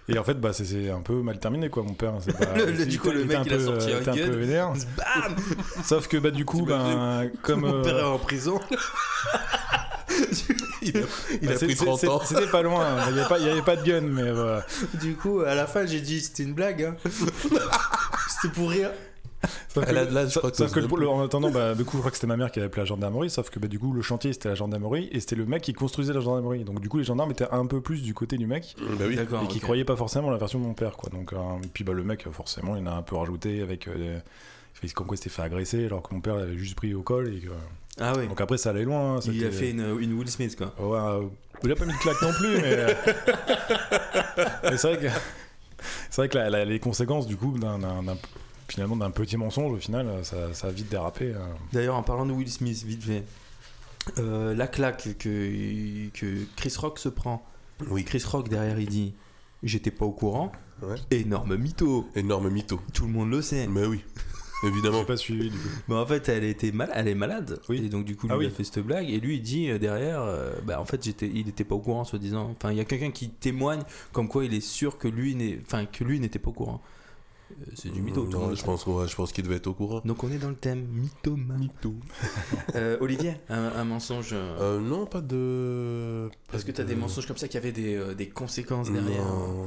Et 0.08 0.18
en 0.18 0.24
fait, 0.24 0.40
bah 0.40 0.52
c'est- 0.52 0.64
c'est 0.64 0.90
un 0.90 1.02
peu 1.02 1.22
mal 1.22 1.38
terminé 1.38 1.68
quoi, 1.68 1.82
mon 1.84 1.92
père. 1.94 2.14
pas- 2.38 2.56
Le- 2.56 2.72
le- 2.72 2.80
il 2.80 2.88
du 2.88 2.98
coup, 2.98 3.10
le 3.10 3.20
il 3.20 3.26
mec, 3.28 3.38
il 3.46 3.52
a 3.52 3.56
peu, 3.56 3.64
sorti 3.64 3.90
euh, 3.92 3.98
un 3.98 4.00
était 4.00 4.10
un 4.10 4.16
gun. 4.16 4.26
peu 4.26 4.36
vénère. 4.36 4.72
Bam 4.96 5.36
Sauf 5.84 6.08
que 6.08 6.16
bah 6.16 6.30
du 6.32 6.44
coup, 6.44 6.64
ben 6.64 7.30
comme 7.42 7.60
Mon 7.60 7.82
père 7.82 7.98
est 7.98 8.00
euh, 8.02 8.08
en 8.08 8.18
prison. 8.18 8.58
Il 10.82 10.96
a, 10.96 11.00
il 11.42 11.46
bah, 11.48 11.54
a 11.54 11.56
c'est- 11.58 11.66
pris 11.66 11.76
c'est- 11.76 11.84
30 11.84 12.00
c'est- 12.00 12.08
ans. 12.08 12.20
C'était 12.24 12.46
pas 12.46 12.62
loin, 12.62 12.84
hein. 12.84 13.04
il 13.08 13.14
n'y 13.14 13.20
avait, 13.20 13.28
pas- 13.28 13.34
avait 13.36 13.82
de 13.82 13.82
gun, 13.86 14.00
mais 14.00 14.32
voilà. 14.32 14.64
Du 15.00 15.14
coup, 15.14 15.40
à 15.40 15.54
la 15.54 15.66
fin, 15.66 15.84
j'ai 15.86 16.00
dit 16.00 16.20
c'était 16.20 16.42
une 16.44 16.54
blague. 16.54 16.82
hein. 16.84 16.96
c'était 18.28 18.54
pour 18.54 18.70
rire. 18.70 18.90
Sauf 19.72 19.84
que- 19.86 19.90
je 19.94 20.38
crois 20.38 20.52
Sauf 20.52 20.74
le- 20.76 21.08
en 21.08 21.22
attendant, 21.24 21.50
bah, 21.50 21.74
du 21.74 21.84
coup, 21.84 21.96
je 21.96 21.98
crois 22.00 22.10
que 22.10 22.16
c'était 22.16 22.26
ma 22.26 22.36
mère 22.36 22.50
qui 22.50 22.58
avait 22.58 22.66
appelé 22.66 22.82
la 22.82 22.86
gendarmerie, 22.86 23.30
sauf 23.30 23.48
que 23.50 23.58
bah, 23.58 23.68
du 23.68 23.78
coup, 23.78 23.92
le 23.92 24.02
chantier 24.02 24.32
c'était 24.32 24.48
la 24.50 24.54
gendarmerie 24.54 25.08
et 25.12 25.20
c'était 25.20 25.36
le 25.36 25.46
mec 25.46 25.62
qui 25.62 25.72
construisait 25.72 26.12
la 26.12 26.20
gendarmerie. 26.20 26.64
Donc, 26.64 26.80
du 26.80 26.88
coup, 26.88 26.98
les 26.98 27.04
gendarmes 27.04 27.30
étaient 27.30 27.48
un 27.50 27.64
peu 27.66 27.80
plus 27.80 28.02
du 28.02 28.12
côté 28.14 28.36
du 28.36 28.46
mec 28.46 28.74
Bah 28.98 29.04
oui. 29.08 29.16
D'accord. 29.16 29.42
et 29.44 29.48
qui 29.48 29.60
croyaient 29.60 29.84
pas 29.84 29.96
forcément 29.96 30.30
la 30.30 30.36
version 30.38 30.58
de 30.58 30.64
mon 30.64 30.74
père, 30.74 30.92
quoi. 30.96 31.08
Donc, 31.10 31.32
euh, 31.32 31.36
et 31.64 31.68
puis, 31.72 31.84
bah, 31.84 31.92
le 31.94 32.04
mec, 32.04 32.26
forcément, 32.32 32.76
il 32.76 32.82
en 32.86 32.92
a 32.92 32.94
un 32.94 33.02
peu 33.02 33.16
rajouté 33.16 33.62
avec. 33.62 33.88
Euh, 33.88 34.18
comme 34.94 35.06
quoi 35.06 35.14
il 35.14 35.18
s'était 35.18 35.28
fait 35.30 35.42
agresser 35.42 35.84
alors 35.84 36.02
que 36.02 36.14
mon 36.14 36.22
père 36.22 36.36
l'avait 36.36 36.56
juste 36.56 36.74
pris 36.74 36.94
au 36.94 37.02
col. 37.02 37.28
Et 37.34 37.40
que- 37.40 37.48
Ah 38.00 38.14
oui. 38.16 38.26
Donc, 38.26 38.40
après, 38.40 38.56
ça 38.58 38.70
allait 38.70 38.84
loin. 38.84 39.16
hein, 39.16 39.20
Il 39.26 39.44
a 39.44 39.50
fait 39.50 39.70
une, 39.70 39.98
une 40.00 40.12
Will 40.14 40.30
Smith 40.30 40.56
quoi. 40.56 40.72
Ouais, 40.78 40.98
euh, 40.98 41.28
il 41.62 41.70
a 41.70 41.76
pas 41.76 41.84
mis 41.84 41.92
de 41.92 41.98
claque 41.98 42.20
non 42.22 42.32
plus, 42.32 42.56
mais. 42.56 42.72
euh, 42.74 42.94
mais 44.64 44.76
c'est 44.76 44.94
vrai 44.94 44.98
que. 44.98 45.06
C'est 46.10 46.16
vrai 46.22 46.28
que 46.28 46.36
la- 46.38 46.50
la- 46.50 46.64
les 46.64 46.80
conséquences, 46.80 47.26
du 47.26 47.36
coup, 47.36 47.58
d'un. 47.58 47.78
Finalement, 48.68 48.94
d'un 48.96 49.10
petit 49.10 49.36
mensonge, 49.36 49.72
au 49.72 49.76
final, 49.80 50.06
ça, 50.22 50.54
ça 50.54 50.68
a 50.68 50.70
vite 50.70 50.88
dérapé. 50.88 51.32
euh. 51.34 51.38
D'ailleurs, 51.72 51.96
en 51.96 52.04
parlant 52.04 52.24
de 52.24 52.32
Will 52.32 52.48
Smith, 52.50 52.84
vite 52.84 53.02
fait, 53.02 53.24
euh, 54.18 54.54
la 54.54 54.68
claque 54.68 55.16
que, 55.18 56.08
que 56.10 56.26
Chris 56.56 56.74
Rock 56.78 56.98
se 57.00 57.08
prend. 57.08 57.44
Oui. 57.88 58.04
Chris 58.04 58.22
Rock 58.30 58.48
derrière, 58.48 58.78
il 58.78 58.88
dit 58.88 59.14
J'étais 59.64 59.90
pas 59.90 60.04
au 60.04 60.12
courant. 60.12 60.52
Ouais. 60.82 60.94
Énorme 61.10 61.56
mytho. 61.56 62.08
Énorme 62.14 62.48
mytho. 62.48 62.80
Tout 62.94 63.06
le 63.06 63.12
monde 63.12 63.30
le 63.30 63.42
sait. 63.42 63.66
Mais 63.66 63.84
oui. 63.86 64.04
Évidemment. 64.62 65.04
pas 65.04 65.16
suivi, 65.16 65.50
du 65.50 65.56
coup. 65.56 65.68
Mais 65.88 65.94
en 65.94 66.06
fait, 66.06 66.28
elle 66.28 66.44
était 66.44 66.70
mal, 66.72 66.90
elle 66.94 67.08
est 67.08 67.14
malade. 67.14 67.60
Oui. 67.68 67.82
Et 67.84 67.88
donc 67.88 68.04
du 68.04 68.16
coup, 68.16 68.26
lui 68.26 68.34
Ah 68.36 68.42
il 68.42 68.46
a 68.46 68.50
fait 68.50 68.64
cette 68.64 68.80
blague 68.80 69.08
et 69.10 69.18
lui 69.20 69.36
il 69.36 69.42
dit 69.42 69.70
euh, 69.70 69.78
derrière, 69.78 70.20
euh, 70.22 70.52
bah 70.64 70.80
en 70.80 70.84
fait 70.84 71.02
j'étais, 71.02 71.30
il 71.32 71.48
était 71.48 71.64
pas 71.64 71.74
au 71.74 71.80
courant, 71.80 72.04
soi 72.04 72.18
disant. 72.18 72.54
Enfin, 72.56 72.70
il 72.72 72.76
y 72.76 72.80
a 72.80 72.84
quelqu'un 72.84 73.10
qui 73.10 73.30
témoigne 73.30 73.82
comme 74.12 74.28
quoi 74.28 74.44
il 74.44 74.52
est 74.54 74.60
sûr 74.60 74.98
que 74.98 75.08
lui 75.08 75.34
n'est, 75.34 75.58
enfin 75.64 75.86
que 75.86 76.04
lui 76.04 76.20
n'était 76.20 76.38
pas 76.38 76.50
au 76.50 76.52
courant. 76.54 76.82
Euh, 77.52 77.64
C'est 77.74 77.90
du 77.90 78.00
mytho. 78.02 78.24
Non, 78.26 78.38
monde 78.48 78.56
je 78.56 78.62
pense, 78.62 78.86
ouais, 78.86 79.08
je 79.08 79.16
pense 79.16 79.32
qu'il 79.32 79.44
devait 79.44 79.56
être 79.56 79.66
au 79.66 79.74
courant. 79.74 80.02
Donc 80.04 80.22
on 80.24 80.30
est 80.30 80.38
dans 80.38 80.50
le 80.50 80.54
thème 80.56 80.86
mythomane. 80.92 81.58
Mytho. 81.58 81.94
Olivier, 83.00 83.34
un, 83.48 83.64
un 83.76 83.84
mensonge. 83.84 84.34
non, 84.34 85.06
pas 85.06 85.20
de. 85.22 86.28
Parce 86.52 86.64
que 86.64 86.72
t'as 86.72 86.84
des 86.84 86.94
de- 86.94 87.00
mensonges 87.00 87.26
comme 87.26 87.36
ça 87.38 87.48
qui 87.48 87.56
avaient 87.56 87.72
des, 87.72 88.14
des 88.14 88.28
conséquences 88.28 88.90
derrière? 88.92 89.24
Non. 89.24 89.66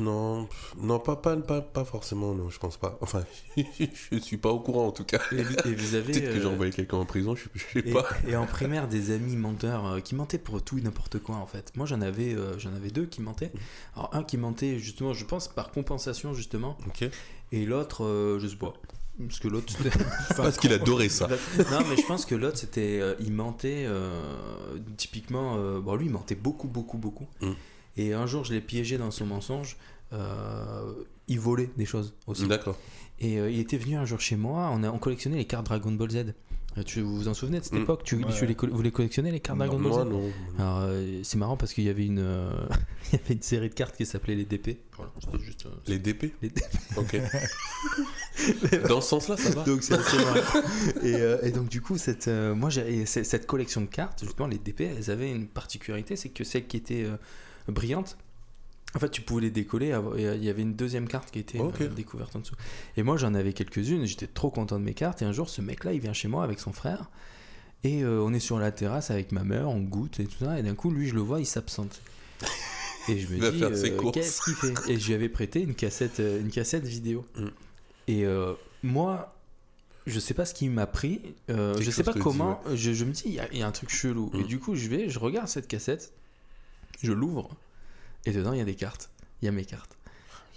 Non, 0.00 0.48
non 0.78 0.98
pas, 0.98 1.16
pas, 1.16 1.36
pas, 1.36 1.60
pas 1.60 1.84
forcément, 1.84 2.34
non, 2.34 2.50
je 2.50 2.58
pense 2.58 2.76
pas. 2.76 2.98
Enfin, 3.00 3.24
je 3.56 4.18
suis 4.18 4.36
pas 4.36 4.50
au 4.50 4.60
courant 4.60 4.86
en 4.88 4.92
tout 4.92 5.04
cas. 5.04 5.20
Et, 5.32 5.40
et 5.68 5.74
vous 5.74 5.94
avez. 5.94 6.12
Peut-être 6.12 6.32
que 6.32 6.40
j'ai 6.40 6.46
euh, 6.46 6.50
envoyé 6.50 6.72
quelqu'un 6.72 6.98
en 6.98 7.04
prison, 7.06 7.34
je, 7.34 7.44
je 7.54 7.80
sais 7.80 7.88
et, 7.88 7.92
pas. 7.92 8.06
et 8.28 8.36
en 8.36 8.46
primaire, 8.54 8.88
des 8.88 9.10
amis 9.10 9.36
menteurs 9.36 9.86
euh, 9.86 10.00
qui 10.00 10.14
mentaient 10.14 10.38
pour 10.38 10.62
tout 10.62 10.78
et 10.78 10.82
n'importe 10.82 11.18
quoi 11.18 11.36
en 11.36 11.46
fait. 11.46 11.72
Moi 11.76 11.86
j'en 11.86 12.00
avais, 12.00 12.34
euh, 12.34 12.58
j'en 12.58 12.74
avais 12.74 12.90
deux 12.90 13.06
qui 13.06 13.22
mentaient. 13.22 13.52
Alors 13.96 14.10
un 14.14 14.22
qui 14.22 14.36
mentait 14.36 14.78
justement, 14.78 15.14
je 15.14 15.24
pense 15.24 15.48
par 15.48 15.70
compensation 15.70 16.34
justement, 16.34 16.76
Ok. 16.86 17.08
et 17.52 17.64
l'autre, 17.66 18.04
euh, 18.04 18.38
je 18.38 18.48
sais 18.48 18.56
pas. 18.56 18.72
Parce 19.18 19.38
que 19.38 19.46
l'autre, 19.46 19.72
Parce 20.36 20.56
qu'il 20.56 20.72
adorait 20.72 21.08
ça. 21.08 21.28
non, 21.70 21.78
mais 21.88 21.96
je 21.96 22.04
pense 22.04 22.26
que 22.26 22.34
l'autre, 22.34 22.58
c'était. 22.58 23.00
il 23.20 23.32
mentait. 23.32 23.86
typiquement. 24.96 25.56
bon, 25.80 25.94
lui, 25.94 26.06
il 26.06 26.12
mentait 26.12 26.34
beaucoup, 26.34 26.66
beaucoup, 26.66 26.98
beaucoup. 26.98 27.28
Mm. 27.40 27.52
Et 27.96 28.12
un 28.12 28.26
jour, 28.26 28.44
je 28.44 28.52
l'ai 28.54 28.60
piégé 28.60 28.98
dans 28.98 29.10
son 29.10 29.26
mensonge. 29.26 29.76
euh, 30.12 30.92
il 31.26 31.40
volait 31.40 31.70
des 31.78 31.86
choses 31.86 32.12
aussi. 32.26 32.46
D'accord. 32.46 32.76
Et 33.20 33.38
euh, 33.38 33.50
il 33.50 33.58
était 33.58 33.78
venu 33.78 33.96
un 33.96 34.04
jour 34.04 34.20
chez 34.20 34.36
moi. 34.36 34.70
On, 34.72 34.82
a, 34.82 34.90
on 34.90 34.98
collectionnait 34.98 35.36
les 35.38 35.46
cartes 35.46 35.64
Dragon 35.66 35.90
Ball 35.92 36.10
Z. 36.10 36.16
Euh, 36.76 36.82
Tu 36.84 37.00
vous 37.00 37.16
vous 37.16 37.28
en 37.28 37.34
souvenez 37.34 37.60
de 37.60 37.64
cette 37.64 37.72
Mm. 37.74 37.82
époque? 37.82 38.02
Tu, 38.04 38.16
Ouais. 38.16 38.24
tu 38.36 38.44
les, 38.46 38.54
Vous 38.68 38.82
les 38.82 38.90
collectionnez, 38.90 39.30
les 39.30 39.40
cartes 39.40 39.58
Dragon 39.58 39.78
Ball 39.80 39.92
Moi, 39.92 40.04
Z? 40.04 40.08
Non. 40.08 40.30
Alors, 40.58 40.78
euh, 40.82 41.20
c'est 41.22 41.38
marrant 41.38 41.56
parce 41.56 41.72
qu'il 41.72 41.84
y 41.84 41.88
avait 41.88 42.04
une, 42.04 42.18
euh, 42.18 42.50
il 43.12 43.18
y 43.18 43.22
avait 43.24 43.34
une 43.34 43.42
série 43.42 43.70
de 43.70 43.74
cartes 43.74 43.96
qui 43.96 44.04
s'appelait 44.04 44.34
les 44.34 44.44
DP. 44.44 44.78
Voilà, 44.96 45.12
c'était 45.22 45.38
juste. 45.42 45.64
euh, 45.66 45.70
Les 45.86 45.98
DP 45.98 46.34
les 46.42 46.48
DP. 46.50 46.64
Ok. 46.96 47.16
Dans 48.88 49.00
ce 49.00 49.08
sens-là, 49.10 49.36
ça 49.36 49.50
va 49.50 49.62
Donc 49.64 49.82
c'est 49.82 49.94
assez 49.94 50.16
marrant. 50.18 50.40
et, 51.02 51.14
euh, 51.14 51.38
et 51.42 51.50
donc 51.52 51.68
du 51.68 51.80
coup, 51.80 51.96
cette, 51.96 52.28
euh, 52.28 52.54
moi, 52.54 52.70
cette 53.06 53.46
collection 53.46 53.80
de 53.80 53.86
cartes, 53.86 54.22
justement, 54.24 54.48
les 54.48 54.58
DP, 54.58 54.80
elles 54.82 55.10
avaient 55.10 55.30
une 55.30 55.46
particularité, 55.46 56.16
c'est 56.16 56.28
que 56.30 56.44
celles 56.44 56.66
qui 56.66 56.76
étaient 56.76 57.06
brillantes, 57.72 58.16
en 58.94 58.98
fait, 59.00 59.10
tu 59.10 59.22
pouvais 59.22 59.42
les 59.42 59.50
décoller. 59.50 59.92
euh, 59.92 60.36
Il 60.36 60.44
y 60.44 60.48
avait 60.48 60.62
une 60.62 60.74
deuxième 60.74 61.08
carte 61.08 61.30
qui 61.32 61.40
était 61.40 61.60
euh, 61.60 61.88
découverte 61.88 62.36
en 62.36 62.38
dessous. 62.40 62.54
Et 62.96 63.02
moi, 63.02 63.16
j'en 63.16 63.34
avais 63.34 63.52
quelques-unes. 63.52 64.04
J'étais 64.06 64.28
trop 64.28 64.50
content 64.50 64.78
de 64.78 64.84
mes 64.84 64.94
cartes. 64.94 65.20
Et 65.22 65.24
un 65.24 65.32
jour, 65.32 65.48
ce 65.48 65.60
mec-là, 65.62 65.92
il 65.92 66.00
vient 66.00 66.12
chez 66.12 66.28
moi 66.28 66.44
avec 66.44 66.60
son 66.60 66.72
frère. 66.72 67.10
Et 67.82 68.02
euh, 68.04 68.22
on 68.22 68.32
est 68.32 68.38
sur 68.40 68.58
la 68.58 68.70
terrasse 68.72 69.10
avec 69.10 69.32
ma 69.32 69.42
mère, 69.44 69.68
on 69.68 69.80
goûte 69.80 70.20
et 70.20 70.26
tout 70.26 70.44
ça. 70.44 70.58
Et 70.58 70.62
d'un 70.62 70.74
coup, 70.76 70.90
lui, 70.90 71.08
je 71.08 71.14
le 71.14 71.20
vois, 71.22 71.40
il 71.40 71.46
s'absente. 71.46 72.00
Et 73.08 73.18
je 73.18 73.28
me 73.28 73.50
dis, 73.50 73.62
euh, 73.62 74.10
qu'est-ce 74.12 74.40
qu'il 74.42 74.54
fait? 74.54 74.72
Et 74.90 74.98
je 74.98 75.06
lui 75.08 75.14
avais 75.14 75.28
prêté 75.28 75.60
une 75.60 75.74
cassette, 75.74 76.20
une 76.20 76.48
cassette 76.50 76.86
vidéo. 76.86 77.26
Mm. 77.36 77.46
Et 78.08 78.24
euh, 78.24 78.54
moi, 78.82 79.36
je 80.06 80.18
sais 80.18 80.32
pas 80.32 80.46
ce 80.46 80.54
qui 80.54 80.68
m'a 80.70 80.86
pris. 80.86 81.20
je 81.48 81.90
sais 81.90 82.02
pas 82.02 82.14
dit, 82.14 82.20
comment. 82.20 82.62
Je, 82.74 82.92
je 82.94 83.04
me 83.04 83.10
dis, 83.12 83.24
il 83.26 83.32
y, 83.34 83.40
a- 83.40 83.52
il 83.52 83.58
y 83.58 83.62
a 83.62 83.66
un 83.66 83.72
truc 83.72 83.90
chelou. 83.90 84.30
Et 84.34 84.38
Mm. 84.38 84.46
du 84.46 84.58
coup, 84.58 84.74
je 84.74 84.88
vais, 84.88 85.10
je 85.10 85.18
regarde 85.18 85.48
cette 85.48 85.68
cassette, 85.68 86.14
je 87.04 87.12
l'ouvre, 87.12 87.50
et 88.26 88.32
dedans, 88.32 88.52
il 88.52 88.58
y 88.58 88.62
a 88.62 88.64
des 88.64 88.74
cartes. 88.74 89.10
Il 89.42 89.46
y 89.46 89.48
a 89.48 89.52
mes 89.52 89.64
cartes. 89.64 89.96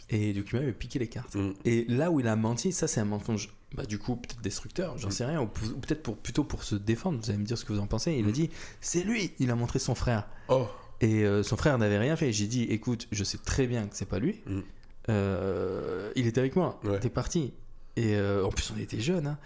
Et 0.10 0.32
du 0.34 0.44
coup, 0.46 0.56
il 0.56 0.66
m'a 0.68 0.72
piqué 0.72 1.00
les 1.00 1.08
cartes. 1.08 1.36
Mm. 1.36 1.52
Et 1.66 1.86
là 1.90 2.12
où 2.12 2.20
il 2.22 2.28
a 2.28 2.36
menti, 2.38 2.72
ça 2.72 2.88
c'est 2.88 3.02
un 3.02 3.06
mensonge, 3.06 3.50
bah, 3.76 3.86
du 3.86 4.00
coup 4.00 4.16
peut-être 4.16 4.40
destructeur, 4.42 4.96
Mm. 4.96 5.00
j'en 5.00 5.10
sais 5.12 5.26
rien, 5.26 5.42
ou, 5.42 5.48
peut-être 5.48 6.02
pour, 6.02 6.16
plutôt 6.18 6.44
pour 6.46 6.64
se 6.64 6.76
défendre, 6.76 7.20
vous 7.22 7.30
allez 7.30 7.40
me 7.40 7.46
dire 7.46 7.58
ce 7.58 7.66
que 7.66 7.74
vous 7.74 7.80
en 7.80 7.88
pensez. 7.88 8.14
Il 8.14 8.26
a 8.26 8.30
Mm. 8.30 8.32
dit, 8.32 8.50
c'est 8.80 9.04
lui, 9.04 9.34
il 9.40 9.52
a 9.52 9.56
montré 9.56 9.80
son 9.80 9.96
frère. 9.96 10.28
Oh, 10.48 10.68
Et 11.02 11.24
euh, 11.26 11.44
son 11.44 11.58
frère 11.58 11.78
n'avait 11.78 11.98
rien 12.00 12.16
fait. 12.16 12.32
J'ai 12.32 12.48
dit, 12.48 12.64
écoute, 12.64 13.08
je 13.12 13.24
sais 13.24 13.38
très 13.38 13.68
bien 13.68 13.88
que 13.88 13.96
c'est 13.96 14.06
pas 14.08 14.20
lui. 14.20 14.42
Mm. 14.48 14.62
Euh, 15.10 16.12
il 16.16 16.28
était 16.28 16.40
avec 16.40 16.56
moi, 16.56 16.80
Ouais. 16.84 17.00
t'es 17.00 17.10
parti. 17.10 17.54
Et 17.96 18.16
euh, 18.16 18.46
en 18.46 18.50
plus, 18.50 18.72
on 18.76 18.80
était 18.80 19.00
jeunes. 19.00 19.28
hein. 19.28 19.38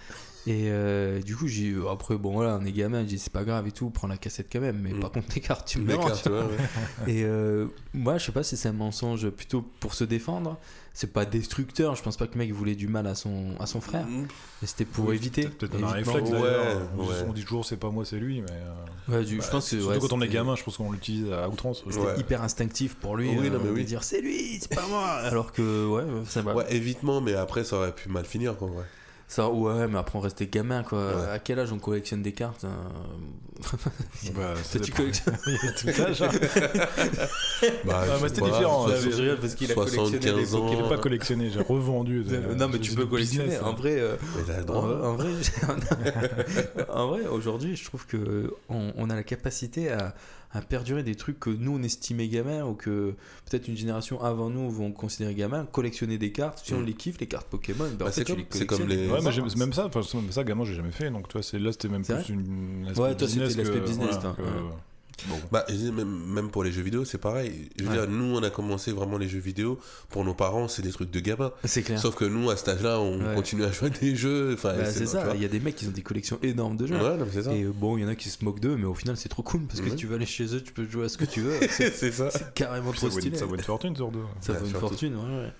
Et 0.47 0.71
euh, 0.71 1.21
du 1.21 1.35
coup, 1.35 1.47
j'ai 1.47 1.65
eu- 1.65 1.87
après, 1.87 2.17
bon 2.17 2.31
voilà, 2.33 2.57
on 2.59 2.65
est 2.65 2.71
gamin, 2.71 3.01
j'ai 3.01 3.05
dit, 3.05 3.19
c'est 3.19 3.31
pas 3.31 3.43
grave 3.43 3.67
et 3.67 3.71
tout, 3.71 3.89
prends 3.91 4.07
la 4.07 4.17
cassette 4.17 4.47
quand 4.51 4.59
même, 4.59 4.79
mais 4.81 4.91
Mm. 4.93 4.99
par 4.99 5.11
contre, 5.11 5.27
tes 5.27 5.39
cartes, 5.39 5.67
tu 5.67 5.79
me 5.79 5.87
les 5.91 5.97
cartes, 5.99 6.25
ouais, 6.25 6.31
ouais. 6.33 7.07
Et 7.07 7.23
euh, 7.23 7.67
moi, 7.93 8.17
je 8.17 8.25
sais 8.25 8.31
pas 8.31 8.41
si 8.41 8.57
c'est 8.57 8.69
un 8.69 8.73
mensonge 8.73 9.29
plutôt 9.29 9.63
pour 9.79 9.93
se 9.93 10.03
défendre. 10.03 10.57
C'est 10.93 11.13
pas 11.13 11.23
destructeur. 11.23 11.95
Je 11.95 12.03
pense 12.03 12.17
pas 12.17 12.27
que 12.27 12.33
le 12.33 12.39
mec 12.39 12.51
voulait 12.51 12.75
du 12.75 12.87
mal 12.89 13.07
à 13.07 13.15
son, 13.15 13.55
à 13.61 13.65
son 13.65 13.79
frère. 13.79 14.05
Mm. 14.05 14.27
Mais 14.61 14.67
c'était 14.67 14.83
pour 14.83 15.05
Oui, 15.07 15.15
éviter. 15.15 15.47
Peut-être 15.47 15.81
un 15.81 15.87
réflexe 15.87 16.29
Ouais. 16.31 17.15
On 17.27 17.31
dit 17.33 17.43
toujours 17.43 17.63
c'est 17.65 17.77
pas 17.77 17.89
moi, 17.91 18.03
c'est 18.03 18.17
lui, 18.17 18.41
mais. 18.41 18.47
euh, 18.51 19.19
Ouais, 19.19 19.23
du- 19.25 19.41
je 19.41 19.47
pense 19.49 19.69
que 19.69 19.77
Surtout 19.79 19.87
ouais, 19.93 19.99
quand 19.99 20.11
on 20.13 20.21
est 20.21 20.27
gamin, 20.27 20.55
je 20.55 20.63
pense 20.63 20.75
qu'on 20.77 20.91
l'utilise 20.91 21.31
à 21.31 21.47
outrance. 21.47 21.83
C'était 21.89 22.03
Ouais. 22.05 22.19
hyper 22.19 22.41
instinctif 22.41 22.95
pour 22.95 23.15
lui 23.15 23.29
Oui, 23.29 23.47
euh, 23.47 23.49
non, 23.51 23.59
mais 23.59 23.69
de 23.69 23.73
oui. 23.73 23.85
dire 23.85 24.03
c'est 24.03 24.19
lui, 24.21 24.57
c'est 24.59 24.73
pas 24.75 24.85
moi. 24.87 25.05
Alors 25.07 25.51
que 25.53 25.87
ouais, 25.87 26.03
ça 26.27 26.41
va. 26.41 26.55
Ouais, 26.55 26.65
évitement, 26.75 27.21
mais 27.21 27.35
après, 27.35 27.63
ça 27.63 27.77
aurait 27.77 27.93
pu 27.95 28.09
mal 28.09 28.25
finir, 28.25 28.57
quoi. 28.57 28.67
Ouais. 28.67 28.83
Ça, 29.33 29.49
ouais, 29.49 29.87
mais 29.87 29.97
après 29.97 30.17
on 30.17 30.21
restait 30.21 30.45
gamin 30.45 30.83
quoi. 30.83 30.99
Ouais. 30.99 31.29
À 31.31 31.39
quel 31.39 31.57
âge 31.57 31.71
on 31.71 31.79
collectionne 31.79 32.21
des 32.21 32.33
cartes 32.33 32.65
hein 32.65 32.75
Bah, 34.35 34.53
tu 34.83 34.91
collectionnes 34.91 35.37
tout 35.77 35.87
âge, 36.01 36.21
hein. 36.21 36.29
Bah, 37.85 38.03
Ah, 38.11 38.17
c'était 38.27 38.41
différent, 38.41 38.87
soix- 38.87 38.95
là, 38.95 38.99
Je 39.01 39.21
regarde 39.21 39.39
parce 39.39 39.55
qu'il 39.55 39.71
a 39.71 39.75
collectionné 39.75 40.09
75 40.19 40.55
ans. 40.55 40.65
Pokémon. 40.67 40.89
pas 40.89 40.97
collectionné, 40.97 41.49
j'ai 41.49 41.61
revendu. 41.61 42.25
Euh, 42.29 42.55
Non, 42.55 42.67
mais 42.67 42.79
tu 42.79 42.93
peux 42.93 43.05
collectionner. 43.05 43.45
business, 43.45 43.63
En 43.63 43.69
hein. 43.69 43.75
vrai, 43.77 43.95
euh, 43.99 44.15
Mais 44.35 44.41
il 44.45 44.51
a 44.51 44.57
le 44.57 44.63
En, 44.63 44.65
droit. 44.65 44.81
en 45.07 45.15
vrai, 45.15 45.29
en 46.89 47.07
vrai, 47.07 47.27
aujourd'hui, 47.27 47.75
je 47.77 47.85
trouve 47.85 48.05
que 48.07 48.53
on, 48.69 48.91
on 48.97 49.09
a 49.09 49.15
la 49.15 49.23
capacité 49.23 49.91
à, 49.91 50.13
à 50.53 50.61
perdurer 50.61 51.03
des 51.03 51.15
trucs 51.15 51.39
que 51.39 51.49
nous 51.49 51.77
on 51.77 51.83
estimait 51.83 52.27
gamins 52.27 52.65
ou 52.65 52.73
que 52.73 53.13
peut-être 53.49 53.67
une 53.67 53.77
génération 53.77 54.21
avant 54.21 54.49
nous 54.49 54.69
vont 54.69 54.91
considérer 54.91 55.33
gamins. 55.33 55.65
Collectionner 55.71 56.17
des 56.17 56.31
cartes, 56.31 56.61
si 56.65 56.73
on 56.73 56.81
Mm. 56.81 56.85
les 56.85 56.93
kiffe, 56.93 57.19
les 57.19 57.27
cartes 57.27 57.47
Pokémon, 57.47 57.85
bah, 57.85 57.89
Bah, 57.99 58.05
en 58.05 58.07
fait, 58.09 58.13
c'est 58.13 58.23
tu 58.25 58.33
comme- 58.33 58.59
les 58.59 58.65
comme 58.65 58.81
Ouais, 58.81 59.19
mais 59.23 59.55
même 59.57 59.73
ça, 59.73 59.85
enfin, 59.85 60.01
même 60.19 60.31
ça, 60.31 60.43
gamin, 60.43 60.65
j'ai 60.65 60.75
jamais 60.75 60.91
fait. 60.91 61.09
Donc, 61.09 61.27
toi, 61.29 61.41
c'est 61.41 61.57
là, 61.59 61.71
c'était 61.71 61.87
même 61.87 62.03
plus 62.03 62.29
une. 62.29 62.85
aspect 62.87 63.01
Ouais, 63.01 63.15
toi, 63.15 63.27
c'était 63.27 63.45
business 63.45 63.57
l'aspect 63.57 63.79
que- 63.79 63.85
business, 63.85 64.05
voilà, 64.07 64.21
toi, 64.21 64.33
que- 64.37 64.41
ouais. 64.41 64.73
Bon. 65.27 65.39
Bah, 65.51 65.65
même, 65.69 66.07
même 66.27 66.49
pour 66.49 66.63
les 66.63 66.71
jeux 66.71 66.81
vidéo, 66.81 67.05
c'est 67.05 67.17
pareil. 67.17 67.69
Je 67.77 67.83
veux 67.83 67.89
Ouais. 67.89 67.95
dire, 67.97 68.07
nous, 68.09 68.35
on 68.37 68.43
a 68.43 68.49
commencé 68.49 68.91
vraiment 68.91 69.17
les 69.17 69.27
jeux 69.29 69.39
vidéo. 69.39 69.79
Pour 70.09 70.23
nos 70.25 70.33
parents, 70.33 70.67
c'est 70.67 70.81
des 70.81 70.91
trucs 70.91 71.11
de 71.11 71.19
gamins. 71.19 71.51
C'est 71.65 71.83
clair. 71.83 71.99
Sauf 71.99 72.15
que 72.15 72.25
nous, 72.25 72.49
à 72.49 72.57
cet 72.57 72.69
âge-là, 72.69 72.99
on 72.99 73.19
Ouais. 73.19 73.35
continue 73.35 73.63
à 73.63 73.71
jouer 73.71 73.87
à 73.87 73.89
des 73.89 74.15
jeux. 74.15 74.53
Enfin, 74.53 74.73
Bah, 74.77 74.85
c'est 74.91 75.05
ça. 75.05 75.31
Il 75.35 75.41
y 75.41 75.45
a 75.45 75.49
des 75.49 75.59
mecs 75.59 75.75
qui 75.75 75.87
ont 75.87 75.91
des 75.91 76.01
collections 76.01 76.39
énormes 76.43 76.77
de 76.77 76.87
jeux. 76.87 76.95
Ouais, 76.95 77.17
non, 77.17 77.25
mais 77.25 77.31
c'est 77.33 77.43
ça. 77.43 77.53
Et 77.53 77.63
euh, 77.63 77.71
bon, 77.73 77.97
il 77.97 78.01
y 78.01 78.05
en 78.05 78.09
a 78.09 78.15
qui 78.15 78.29
se 78.29 78.43
moquent 78.43 78.59
d'eux, 78.59 78.75
mais 78.77 78.85
au 78.85 78.93
final, 78.95 79.17
c'est 79.17 79.29
trop 79.29 79.43
cool 79.43 79.61
parce 79.67 79.79
que 79.79 79.85
Ouais. 79.85 79.91
si 79.91 79.97
tu 79.97 80.07
vas 80.07 80.15
aller 80.15 80.25
chez 80.25 80.45
eux, 80.55 80.61
tu 80.61 80.73
peux 80.73 80.87
jouer 80.89 81.05
à 81.05 81.09
ce 81.09 81.17
que 81.17 81.25
tu 81.25 81.41
veux. 81.41 81.53
C'est 81.69 81.91
c'est 81.93 82.11
ça. 82.11 82.29
c'est 82.31 82.53
carrément 82.53 82.91
Puis 82.91 82.99
ça, 83.01 83.07
trop 83.07 83.15
vaut 83.15 83.19
une, 83.19 83.21
stylé. 83.21 83.37
ça 83.37 83.45
vaut 83.45 83.55
une 83.55 83.61
fortune 83.63 83.95
sur 83.95 84.11
deux. 84.11 84.19
Ça 84.41 84.53
Ouais, 84.53 84.59
vaut 84.59 84.65
une 84.65 84.71
fortune, 84.73 85.15
ouais, 85.15 85.21
ouais. 85.43 85.53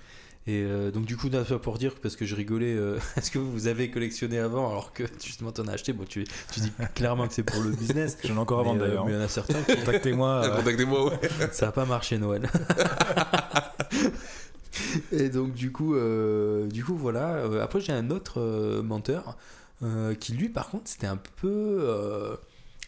Et 0.48 0.64
euh, 0.64 0.90
donc 0.90 1.06
du 1.06 1.18
coup, 1.18 1.30
pour 1.62 1.78
dire, 1.78 1.94
parce 2.02 2.16
que 2.16 2.26
je 2.26 2.36
rigolais, 2.36 2.74
euh, 2.74 2.98
est-ce 3.18 3.30
que 3.30 3.40
vous 3.40 3.68
avez 3.68 3.92
collectionné 3.92 4.40
avant 4.40 4.70
alors 4.70 4.92
que 4.92 5.04
justement 5.24 5.52
t'en 5.52 5.68
as 5.68 5.74
acheté? 5.74 5.94
Bon, 5.94 6.04
tu, 6.04 6.24
tu 6.52 6.60
dis 6.60 6.72
clairement 6.96 7.28
que 7.28 7.34
c'est 7.34 7.44
pour 7.44 7.62
le 7.62 7.70
business. 7.72 8.18
J'en 8.24 8.36
ai 8.36 8.40
encore 8.40 8.64
mais, 8.66 8.82
euh, 8.82 8.88
d'ailleurs. 8.88 9.06
mais 9.06 9.12
il 9.12 9.16
y 9.16 9.18
en 9.20 9.24
a 9.24 9.28
certains 9.28 9.62
qui 9.62 9.76
Contactez-moi. 9.76 10.30
euh, 10.46 10.56
Contactez-moi, 10.58 11.10
ouais. 11.10 11.20
ça 11.52 11.68
n'a 11.68 11.72
pas 11.72 11.86
marché 11.86 12.18
Noël. 12.18 12.50
Et 15.12 15.30
donc 15.30 15.54
du 15.54 15.72
coup, 15.72 15.96
euh, 15.96 16.68
du 16.68 16.84
coup 16.84 16.96
voilà. 16.96 17.44
Après 17.62 17.80
j'ai 17.80 17.94
un 17.94 18.10
autre 18.10 18.40
euh, 18.40 18.82
menteur 18.82 19.38
euh, 19.84 20.16
qui 20.16 20.34
lui 20.34 20.50
par 20.50 20.70
contre 20.70 20.84
c'était 20.86 21.08
un 21.08 21.18
peu, 21.18 21.80
euh, 21.82 22.36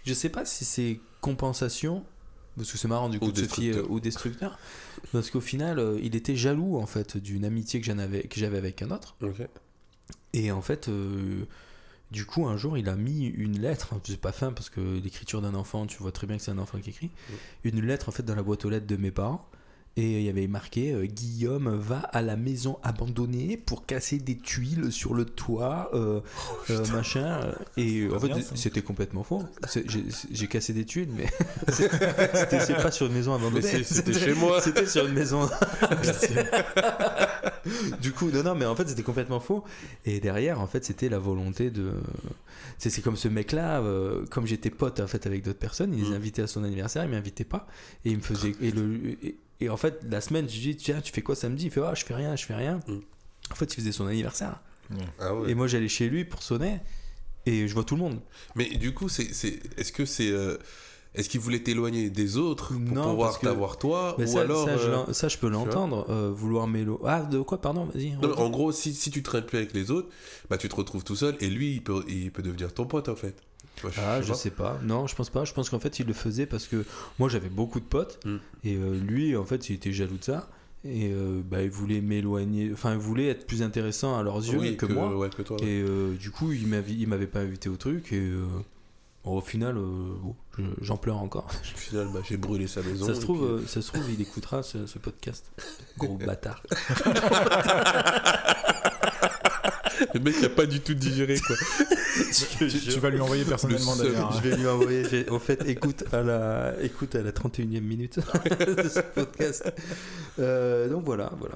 je 0.06 0.14
sais 0.14 0.30
pas 0.30 0.46
si 0.46 0.66
c'est 0.66 1.00
compensation 1.22 2.04
parce 2.56 2.72
que 2.72 2.78
c'est 2.78 2.88
marrant 2.88 3.10
du 3.10 3.20
coup 3.20 3.28
Ou 3.28 3.32
de 3.32 3.38
se 3.38 3.46
fier 3.46 3.80
au 3.90 4.00
destructeur. 4.00 4.58
Parce 5.12 5.30
qu'au 5.30 5.42
final 5.42 5.80
euh, 5.80 6.00
il 6.02 6.16
était 6.16 6.36
jaloux 6.36 6.78
en 6.78 6.86
fait 6.86 7.18
d'une 7.18 7.46
amitié 7.46 7.82
que 7.82 7.86
j'avais 7.86 8.58
avec 8.58 8.82
un 8.82 8.92
autre. 8.92 9.16
Et 10.34 10.52
en 10.52 10.62
fait 10.62 10.88
euh, 10.88 11.46
du 12.12 12.26
coup 12.26 12.48
un 12.48 12.58
jour 12.58 12.78
il 12.78 12.90
a 12.90 12.96
mis 12.96 13.26
une 13.26 13.60
lettre 13.60 13.90
enfin, 13.92 14.02
c'est 14.04 14.20
pas 14.20 14.32
fin 14.32 14.52
parce 14.52 14.70
que 14.70 14.82
l'écriture 15.04 15.42
d'un 15.42 15.56
enfant 15.56 15.86
tu 15.86 15.98
vois 15.98 16.12
très 16.12 16.28
bien 16.28 16.38
que 16.38 16.44
c'est 16.44 16.52
un 16.52 16.58
enfant 16.58 16.80
qui 16.80 16.90
écrit 16.90 17.12
une 17.64 17.82
lettre 17.82 18.10
en 18.10 18.12
fait 18.12 18.24
dans 18.24 18.36
la 18.36 18.44
boîte 18.44 18.66
aux 18.66 18.70
lettres 18.70 18.88
de 18.88 18.98
mes 18.98 19.12
parents 19.12 19.48
et 19.96 20.20
il 20.20 20.24
y 20.24 20.30
avait 20.30 20.48
marqué 20.48 20.92
euh, 20.92 21.06
Guillaume 21.06 21.76
va 21.76 22.00
à 22.00 22.24
la 22.24 22.36
maison 22.36 22.80
abandonnée 22.82 23.58
pour 23.58 23.86
casser 23.86 24.18
des 24.18 24.38
tuiles 24.38 24.92
sur 24.92 25.14
le 25.14 25.26
toit 25.26 25.92
euh, 25.94 26.20
euh, 26.72 26.88
machin. 26.88 27.40
Et 27.78 28.08
en 28.12 28.20
fait 28.20 28.32
c'était 28.56 28.82
complètement 28.82 29.24
faux. 29.24 29.44
J'ai 30.32 30.48
cassé 30.48 30.74
des 30.74 30.86
tuiles 30.86 31.12
mais 31.16 31.28
c'était 31.72 32.74
pas 32.74 32.90
sur 32.90 33.06
une 33.06 33.14
maison 33.14 33.36
abandonnée. 33.36 33.84
C'était 33.84 34.14
chez 34.14 34.34
moi. 34.34 34.62
c'était 34.62 34.88
sur 34.88 35.06
une 35.06 35.14
maison. 35.14 35.48
Du 38.02 38.12
coup 38.12 38.30
non 38.30 38.44
non 38.44 38.56
mais 38.56 38.66
en 38.66 38.76
fait 38.76 38.90
c'était 38.90 39.04
complètement 39.04 39.40
faux. 39.40 39.64
Et 40.06 40.20
derrière 40.20 40.60
en 40.60 40.68
fait 40.68 40.84
c'était 40.84 41.08
la 41.08 41.20
volonté 41.20 41.72
de 41.72 41.94
c'est 42.78 43.02
comme 43.02 43.16
ce 43.16 43.28
mec 43.30 43.52
là 43.52 43.82
comme 44.32 44.48
j'étais 44.48 44.70
pote 44.70 45.00
en 45.00 45.08
fait 45.08 45.26
avec 45.28 45.44
d'autres 45.44 45.60
personnes 45.60 45.94
il 45.94 46.04
les 46.04 46.10
Mm. 46.10 46.14
invitait 46.16 46.42
à 46.42 46.48
son 46.48 46.64
anniversaire 46.64 47.06
il 47.06 47.12
m'invitait 47.12 47.44
pas. 47.46 47.68
Et 48.06 48.12
il 48.12 48.18
me 48.18 48.22
faisait 48.22 48.54
et 48.62 48.72
le 48.72 49.18
et, 49.24 49.38
et 49.64 49.70
en 49.70 49.78
fait 49.78 50.00
la 50.10 50.22
semaine 50.22 50.48
je 50.50 50.54
lui 50.56 50.62
dis 50.62 50.76
tiens 50.78 51.02
tu 51.02 51.12
fais 51.14 51.22
quoi 51.22 51.36
samedi? 51.36 51.66
Il 51.66 51.72
fait 51.72 51.82
ah 51.84 51.94
je 51.96 52.04
fais 52.06 52.14
rien 52.16 52.36
je 52.36 52.46
fais 52.46 52.56
rien 52.56 52.80
Mm. 52.88 53.00
en 53.52 53.56
fait 53.56 53.66
il 53.74 53.76
faisait 53.76 53.92
son 53.92 54.08
anniversaire 54.08 54.62
Ah 55.20 55.34
ouais. 55.36 55.52
et 55.52 55.56
moi 55.56 55.68
j'allais 55.68 55.88
chez 55.88 56.10
lui 56.10 56.26
pour 56.26 56.44
sonner 56.44 56.80
et 57.46 57.68
je 57.68 57.74
vois 57.74 57.84
tout 57.84 57.96
le 57.96 58.02
monde 58.02 58.20
Mais 58.56 58.70
du 58.70 58.94
coup, 58.94 59.10
c'est, 59.10 59.34
c'est, 59.34 59.60
est-ce 59.78 59.92
que 59.92 60.06
c'est, 60.06 60.32
euh, 60.32 60.58
Est-ce 61.14 61.28
qu'il 61.28 61.42
voulait 61.42 61.60
t'éloigner 61.62 62.10
des 62.10 62.38
autres 62.38 62.70
pour 62.70 62.80
Non, 62.80 63.10
pouvoir 63.12 63.38
que- 63.38 63.46
t'avoir 63.46 63.78
toi 63.78 64.16
Mais 64.18 64.24
Ou 64.30 64.34
ça, 64.34 64.42
alors. 64.42 64.64
ça, 64.66 64.78
je, 64.78 64.88
euh, 64.90 65.12
ça, 65.14 65.28
je 65.28 65.38
peux 65.38 65.50
l'entendre, 65.50 66.06
euh, 66.10 66.32
vouloir 66.32 66.68
mélo. 66.68 67.02
Ah, 67.06 67.22
de 67.24 67.40
quoi, 67.42 67.60
pardon, 67.60 67.84
vas-y. 67.94 68.12
non, 68.14 68.32
en 68.40 68.50
gros, 68.50 68.72
si, 68.72 68.94
si 68.94 69.12
tu 69.12 69.22
traînes 69.24 69.44
plus 69.46 69.58
avec 69.58 69.74
les 69.74 69.92
autres, 69.92 70.08
bah 70.50 70.58
tu 70.58 70.70
te 70.70 70.76
retrouves 70.76 71.04
tout 71.04 71.18
seul 71.18 71.36
et 71.42 71.50
lui, 71.50 71.74
il 71.74 71.84
peut, 71.84 72.04
il 72.08 72.32
peut 72.32 72.42
devenir 72.44 72.74
ton 72.74 72.86
pote 72.86 73.10
en 73.10 73.16
fait. 73.18 73.36
Moi, 73.82 73.92
Ah, 73.98 74.22
je 74.22 74.30
pas. 74.30 74.34
sais 74.36 74.50
pas. 74.52 74.80
Non, 74.84 75.08
je 75.08 75.16
pense 75.16 75.30
pas. 75.30 75.46
Je 75.46 75.54
pense 75.54 75.70
qu'en 75.70 75.80
fait, 75.80 76.00
il 76.00 76.06
le 76.08 76.14
faisait 76.14 76.46
parce 76.46 76.68
que 76.68 76.86
moi, 77.20 77.28
j'avais 77.30 77.50
beaucoup 77.50 77.80
de 77.80 77.86
potes. 77.86 78.20
Mm. 78.26 78.36
Et 78.66 78.76
euh, 78.76 78.98
lui, 79.00 79.36
en 79.36 79.46
fait, 79.46 79.70
il 79.70 79.76
était 79.76 79.92
jaloux 79.94 80.18
de 80.18 80.24
ça. 80.24 80.50
Et 80.86 81.12
euh, 81.14 81.42
bah, 81.44 81.62
il 81.64 81.70
voulait 81.70 82.02
m'éloigner. 82.02 82.70
Enfin, 82.74 82.92
il 82.94 83.00
voulait 83.00 83.28
être 83.28 83.48
plus 83.48 83.62
intéressant 83.64 84.18
à 84.18 84.24
leurs 84.24 84.38
yeux 84.46 84.60
Oui, 84.60 84.76
que, 84.78 84.86
moi. 84.86 85.16
ouais, 85.18 85.30
que 85.30 85.42
toi. 85.42 85.58
ouais. 85.62 85.68
Et 85.68 85.82
euh, 85.82 86.14
du 86.16 86.30
coup, 86.32 86.52
il 86.52 86.68
m'avait, 86.68 86.92
il 86.94 87.08
m'avait 87.08 87.28
pas 87.28 87.40
invité 87.40 87.70
au 87.70 87.78
truc. 87.78 88.12
Et 88.14 88.30
bon, 89.24 89.38
au 89.38 89.42
final, 89.42 89.76
bon, 89.76 90.36
je- 90.58 90.64
j'en 90.82 90.98
pleure 90.98 91.18
encore. 91.18 91.48
Au 91.76 91.78
final, 91.78 92.08
bah, 92.14 92.20
j'ai 92.28 92.36
brûlé 92.38 92.68
sa 92.68 92.82
maison. 92.82 93.06
ça, 93.08 93.16
se 93.16 93.22
trouve, 93.22 93.60
puis- 93.60 93.68
ça 93.70 93.82
se 93.82 93.88
trouve, 93.92 94.04
il 94.12 94.20
écoutera 94.22 94.62
ce, 94.64 94.86
ce 94.86 95.00
podcast. 95.00 95.50
Gros 95.98 96.18
bâtard. 96.18 96.62
Le 100.14 100.20
mec 100.20 100.36
il 100.40 100.46
a 100.46 100.50
pas 100.50 100.66
du 100.66 100.80
tout 100.80 100.94
digéré 100.94 101.40
quoi. 101.40 101.56
Tu, 102.60 102.68
tu 102.68 103.00
vas 103.00 103.10
lui 103.10 103.20
envoyer 103.22 103.44
personnellement 103.44 103.96
d'ailleurs. 103.96 104.32
hein. 104.32 104.40
Je 104.44 104.48
vais 104.50 104.56
lui 104.56 104.68
envoyer. 104.68 105.04
j'ai- 105.10 105.28
Au 105.30 105.40
fait, 105.40 105.64
écoute 105.68 106.04
à 106.14 106.22
la, 106.22 106.74
écoute 106.82 107.16
à 107.16 107.22
la 107.24 107.32
31e 107.32 107.82
minute 107.82 108.20
de 108.60 108.88
ce 108.88 109.00
podcast. 109.00 109.72
Euh, 110.40 110.90
donc 110.90 111.04
voilà, 111.06 111.32
voilà. 111.40 111.56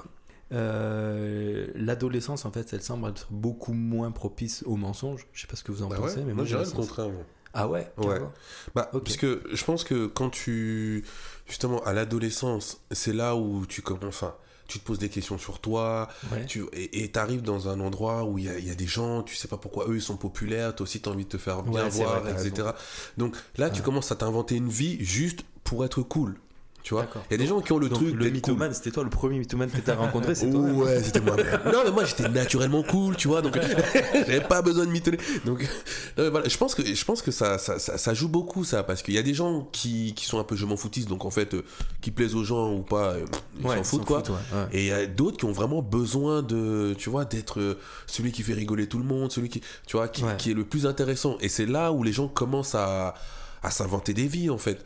Euh, 0.52 1.66
L'adolescence, 1.74 2.44
en 2.44 2.50
fait, 2.50 2.72
elle 2.72 2.82
semble 2.82 3.08
être 3.08 3.26
beaucoup 3.30 3.72
moins 3.72 4.10
propice 4.10 4.62
aux 4.66 4.76
mensonges. 4.76 5.26
Je 5.32 5.42
sais 5.42 5.46
pas 5.46 5.56
ce 5.56 5.62
que 5.64 5.72
vous 5.72 5.82
en 5.82 5.88
Bah 5.88 5.96
pensez, 5.96 6.16
ouais, 6.16 6.24
mais 6.26 6.34
moi 6.34 6.44
moi 6.44 6.44
j'ai 6.44 6.58
le 6.58 6.70
contraire. 6.70 7.08
moi. 7.08 7.22
Ah 7.54 7.68
ouais. 7.68 7.90
Ouais. 7.96 8.18
Bah, 8.74 8.90
parce 8.92 9.16
que 9.16 9.42
je 9.52 9.64
pense 9.64 9.84
que 9.84 10.06
quand 10.06 10.30
tu. 10.30 11.04
Justement, 11.46 11.82
à 11.84 11.92
l'adolescence, 11.92 12.80
c'est 12.90 13.14
là 13.14 13.36
où 13.36 13.64
tu 13.66 13.80
commences. 13.82 14.04
Enfin, 14.22 14.34
tu 14.68 14.78
te 14.78 14.84
poses 14.84 14.98
des 15.00 15.08
questions 15.08 15.38
sur 15.38 15.58
toi. 15.58 16.08
Ouais. 16.30 16.46
Tu, 16.46 16.64
et 16.72 17.10
tu 17.10 17.18
arrives 17.18 17.42
dans 17.42 17.68
un 17.68 17.80
endroit 17.80 18.24
où 18.24 18.38
il 18.38 18.44
y 18.44 18.48
a, 18.48 18.58
il 18.58 18.66
y 18.66 18.70
a 18.70 18.74
des 18.74 18.86
gens, 18.86 19.22
tu 19.22 19.34
sais 19.34 19.48
pas 19.48 19.56
pourquoi 19.56 19.86
eux 19.88 19.96
ils 19.96 20.02
sont 20.02 20.16
populaires, 20.16 20.76
toi 20.76 20.84
aussi 20.84 21.00
tu 21.00 21.08
as 21.08 21.12
envie 21.12 21.24
de 21.24 21.30
te 21.30 21.38
faire 21.38 21.62
bien 21.62 21.84
Ouais, 21.84 21.90
voir, 21.90 22.20
vrai, 22.20 22.32
etc. 22.32 22.68
Donc 23.16 23.34
là, 23.56 23.70
tu 23.70 23.82
commences 23.82 24.12
à 24.12 24.16
t'inventer 24.16 24.54
une 24.54 24.68
vie 24.68 25.02
juste 25.02 25.40
pour 25.64 25.84
être 25.84 26.02
cool. 26.02 26.38
Tu 26.88 26.94
vois. 26.94 27.06
Il 27.28 27.32
y 27.32 27.34
a 27.34 27.36
des 27.36 27.46
gens 27.46 27.60
qui 27.60 27.70
ont 27.72 27.78
le 27.78 27.90
Donc, 27.90 27.98
truc 27.98 28.14
le 28.14 28.30
d'être 28.30 28.42
cool. 28.44 28.52
mythomane, 28.54 28.72
c'était 28.72 28.90
toi 28.92 29.04
le 29.04 29.10
premier 29.10 29.38
mythomane 29.38 29.68
que 29.70 29.76
t'as 29.82 29.94
rencontré, 29.94 30.34
c'est 30.34 30.48
toi. 30.50 30.60
Ouais, 30.60 31.02
c'était 31.02 31.20
moi-même. 31.20 31.46
non, 31.66 31.82
mais 31.84 31.90
moi 31.90 32.06
j'étais 32.06 32.26
naturellement 32.30 32.82
cool, 32.82 33.14
tu 33.14 33.28
vois, 33.28 33.42
donc 33.42 33.58
j'avais 34.14 34.40
pas 34.40 34.62
besoin 34.62 34.86
de 34.86 34.90
mitonner. 34.90 35.18
Donc, 35.44 35.60
non, 36.16 36.24
mais 36.24 36.30
voilà, 36.30 36.48
je 36.48 36.56
pense 36.56 36.74
que, 36.74 36.82
je 36.82 37.04
pense 37.04 37.20
que 37.20 37.30
ça, 37.30 37.58
ça, 37.58 37.78
ça, 37.78 37.98
ça 37.98 38.14
joue 38.14 38.28
beaucoup, 38.30 38.64
ça, 38.64 38.84
parce 38.84 39.02
qu'il 39.02 39.12
y 39.12 39.18
a 39.18 39.22
des 39.22 39.34
gens 39.34 39.68
qui, 39.70 40.14
qui 40.16 40.24
sont 40.24 40.38
un 40.38 40.44
peu 40.44 40.56
je 40.56 40.64
m'en 40.64 40.78
foutistes, 40.78 41.10
donc 41.10 41.26
en 41.26 41.30
fait, 41.30 41.52
euh, 41.52 41.62
qui 42.00 42.10
plaisent 42.10 42.34
aux 42.34 42.44
gens 42.44 42.72
ou 42.72 42.80
pas, 42.80 43.10
euh, 43.12 43.26
ils 43.60 43.66
Ouais, 43.66 43.76
s'en 43.76 43.84
foutent, 43.84 44.06
quoi. 44.06 44.20
ouais, 44.20 44.24
ouais. 44.54 44.66
Et 44.72 44.80
il 44.84 44.86
y 44.88 44.92
a 44.92 45.04
d'autres 45.04 45.36
qui 45.36 45.44
ont 45.44 45.52
vraiment 45.52 45.82
besoin 45.82 46.40
de, 46.40 46.94
tu 46.96 47.10
vois, 47.10 47.26
d'être 47.26 47.60
euh, 47.60 47.78
celui 48.06 48.32
qui 48.32 48.42
fait 48.42 48.54
rigoler 48.54 48.86
tout 48.86 48.96
le 48.98 49.04
monde, 49.04 49.30
celui 49.30 49.50
qui, 49.50 49.60
tu 49.86 49.98
vois, 49.98 50.08
qui, 50.08 50.22
qui 50.38 50.52
est 50.52 50.54
le 50.54 50.64
plus 50.64 50.86
intéressant. 50.86 51.36
Et 51.42 51.50
c'est 51.50 51.66
là 51.66 51.92
où 51.92 52.02
les 52.02 52.14
gens 52.14 52.28
commencent 52.28 52.74
à, 52.74 53.12
à 53.62 53.70
s'inventer 53.70 54.14
des 54.14 54.26
vies, 54.26 54.48
en 54.48 54.56
fait. 54.56 54.82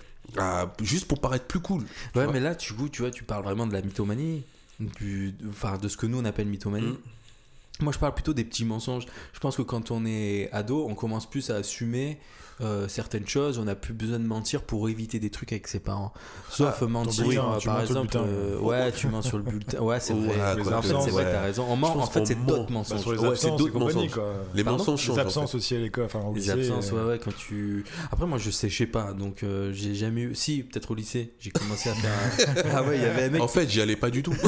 Juste 0.81 1.07
pour 1.07 1.21
paraître 1.21 1.47
plus 1.47 1.61
cool. 1.61 1.83
Ouais, 2.15 2.25
vois. 2.25 2.33
mais 2.33 2.41
là, 2.41 2.55
tu 2.55 2.75
vois, 2.75 3.11
tu 3.11 3.25
parles 3.25 3.45
vraiment 3.45 3.67
de 3.67 3.73
la 3.73 3.83
mythomanie, 3.83 4.45
du, 4.81 5.35
enfin, 5.49 5.79
de 5.79 5.89
ce 5.89 5.97
que 5.97 6.07
nous 6.07 6.19
on 6.19 6.25
appelle 6.25 6.47
mythomanie. 6.47 6.87
Mm. 6.87 7.85
Moi, 7.85 7.93
je 7.93 7.99
parle 7.99 8.15
plutôt 8.15 8.35
des 8.35 8.45
petits 8.45 8.65
mensonges. 8.65 9.07
Je 9.33 9.41
pense 9.41 9.57
que 9.57 9.63
quand 9.63 9.91
on 9.91 10.05
est 10.07 10.51
ado, 10.53 10.87
on 10.89 10.95
commence 10.95 11.29
plus 11.29 11.51
à 11.51 11.57
assumer 11.57 12.19
euh, 12.63 12.87
certaines 12.89 13.27
choses. 13.27 13.59
On 13.59 13.65
n'a 13.65 13.75
plus 13.75 13.93
besoin 13.95 14.19
de 14.19 14.25
mentir 14.27 14.63
pour 14.63 14.89
éviter 14.89 15.19
des 15.19 15.31
trucs 15.31 15.53
avec 15.53 15.67
ses 15.69 15.81
parents. 15.81 16.13
Sauf 16.51 16.79
Ah, 16.81 16.87
mentir, 16.87 17.25
euh, 17.27 17.59
tu 17.59 17.67
par 17.69 17.81
exemple. 17.81 18.17
euh, 18.17 18.59
ouais, 18.59 18.93
tu 18.93 19.07
mens 19.09 19.23
sur 19.23 19.39
le 19.39 19.45
bulletin. 19.45 19.81
Ouais, 19.81 19.99
c'est 20.01 20.13
Ouais, 20.13 20.27
vrai. 20.29 20.37
quoi, 20.37 20.55
Les 20.55 20.63
les 20.65 20.73
absences, 20.73 21.05
c'est 21.05 21.11
vrai, 21.11 21.25
ouais. 21.25 21.33
t'as 21.33 21.41
raison. 21.43 21.67
On 21.69 21.75
Je 21.77 21.81
ment, 21.81 21.97
en 21.97 22.07
fait, 22.07 22.27
c'est 22.27 22.45
d'autres 22.47 22.67
Bah, 22.67 22.73
mensonges. 22.75 23.01
sur 23.01 23.13
les 23.13 23.19
Ouais, 23.19 23.57
d'autres 23.59 23.79
mensonges. 23.79 24.11
quoi. 24.13 24.33
Les 24.55 24.65
Pardon 24.65 24.79
mensonges 24.79 25.01
Les 25.01 25.07
changent. 25.07 25.19
en 25.19 25.23
absences 25.23 25.51
fait. 25.53 25.57
aussi 25.59 25.75
à 25.77 25.79
l'école, 25.79 26.05
enfin 26.05 26.21
au 26.21 26.33
Les 26.35 26.41
lycée. 26.41 26.51
absences, 26.53 26.93
euh, 26.93 27.05
ouais, 27.05 27.11
ouais, 27.13 27.19
quand 27.23 27.35
tu. 27.37 27.85
Après, 28.11 28.27
moi, 28.27 28.39
je 28.39 28.51
séchais 28.51 28.87
pas, 28.87 29.13
donc 29.13 29.43
euh, 29.43 29.73
j'ai 29.73 29.95
jamais 29.95 30.23
eu. 30.23 30.35
Si, 30.35 30.63
peut-être 30.63 30.91
au 30.91 30.95
lycée, 30.95 31.33
j'ai 31.41 31.51
commencé 31.51 31.91
à 31.91 31.95
faire. 31.95 32.65
ah 32.75 32.83
ouais, 32.83 32.97
il 32.97 33.03
y 33.03 33.07
avait 33.07 33.25
un 33.25 33.31
mec. 33.31 33.43
En 33.43 33.49
fait, 33.49 33.69
j'y 33.69 33.81
allais 33.81 33.97
pas 33.97 34.11
du 34.11 34.23
tout. 34.23 34.35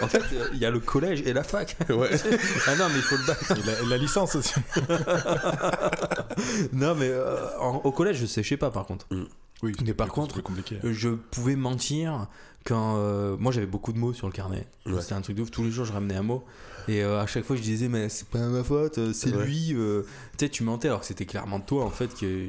En 0.00 0.08
fait, 0.08 0.22
il 0.54 0.58
y 0.58 0.64
a 0.64 0.70
le 0.70 0.80
collège 0.80 1.22
et 1.26 1.32
la 1.34 1.42
fac. 1.44 1.76
ouais. 1.90 2.08
ah 2.66 2.76
non, 2.76 2.86
mais 2.88 2.96
il 2.96 3.02
faut 3.02 3.16
le 3.16 3.26
bac. 3.26 3.38
et 3.82 3.86
la 3.86 3.98
licence 3.98 4.34
aussi. 4.34 4.54
Non, 6.72 6.93
mais 6.94 7.08
euh, 7.08 7.36
en- 7.60 7.76
au 7.84 7.92
collège, 7.92 8.16
je 8.18 8.26
séchais 8.26 8.56
pas, 8.56 8.70
par 8.70 8.86
contre. 8.86 9.06
Oui, 9.62 9.72
Mais 9.84 9.94
par 9.94 10.08
contre, 10.08 10.42
compliqué. 10.42 10.78
Je 10.82 11.08
pouvais 11.10 11.56
mentir 11.56 12.26
quand. 12.64 12.96
euh, 12.98 13.36
moi, 13.38 13.50
j'avais 13.52 13.66
beaucoup 13.66 13.92
de 13.92 13.98
mots 13.98 14.12
sur 14.12 14.26
le 14.26 14.32
carnet. 14.32 14.66
Ouais. 14.86 15.00
C'était 15.00 15.14
un 15.14 15.20
truc 15.20 15.36
de 15.36 15.42
ouf. 15.42 15.50
Tous 15.50 15.62
les 15.64 15.70
jours, 15.70 15.84
je 15.84 15.92
ramenais 15.92 16.16
un 16.16 16.22
mot. 16.22 16.44
Et 16.88 17.02
euh, 17.02 17.20
à 17.20 17.26
chaque 17.26 17.44
fois, 17.44 17.56
je 17.56 17.62
disais, 17.62 17.88
mais 17.88 18.08
c'est 18.10 18.28
pas 18.28 18.40
ma 18.46 18.62
faute, 18.62 18.98
euh, 18.98 19.12
c'est 19.14 19.34
Ouais. 19.34 19.46
lui. 19.46 19.72
euh. 19.74 20.02
Tu 20.36 20.44
sais, 20.44 20.48
tu 20.50 20.64
mentais 20.64 20.88
alors 20.88 21.00
que 21.00 21.06
c'était 21.06 21.24
clairement 21.24 21.60
toi, 21.60 21.84
en 21.84 21.90
fait. 21.90 22.12
Que... 22.14 22.48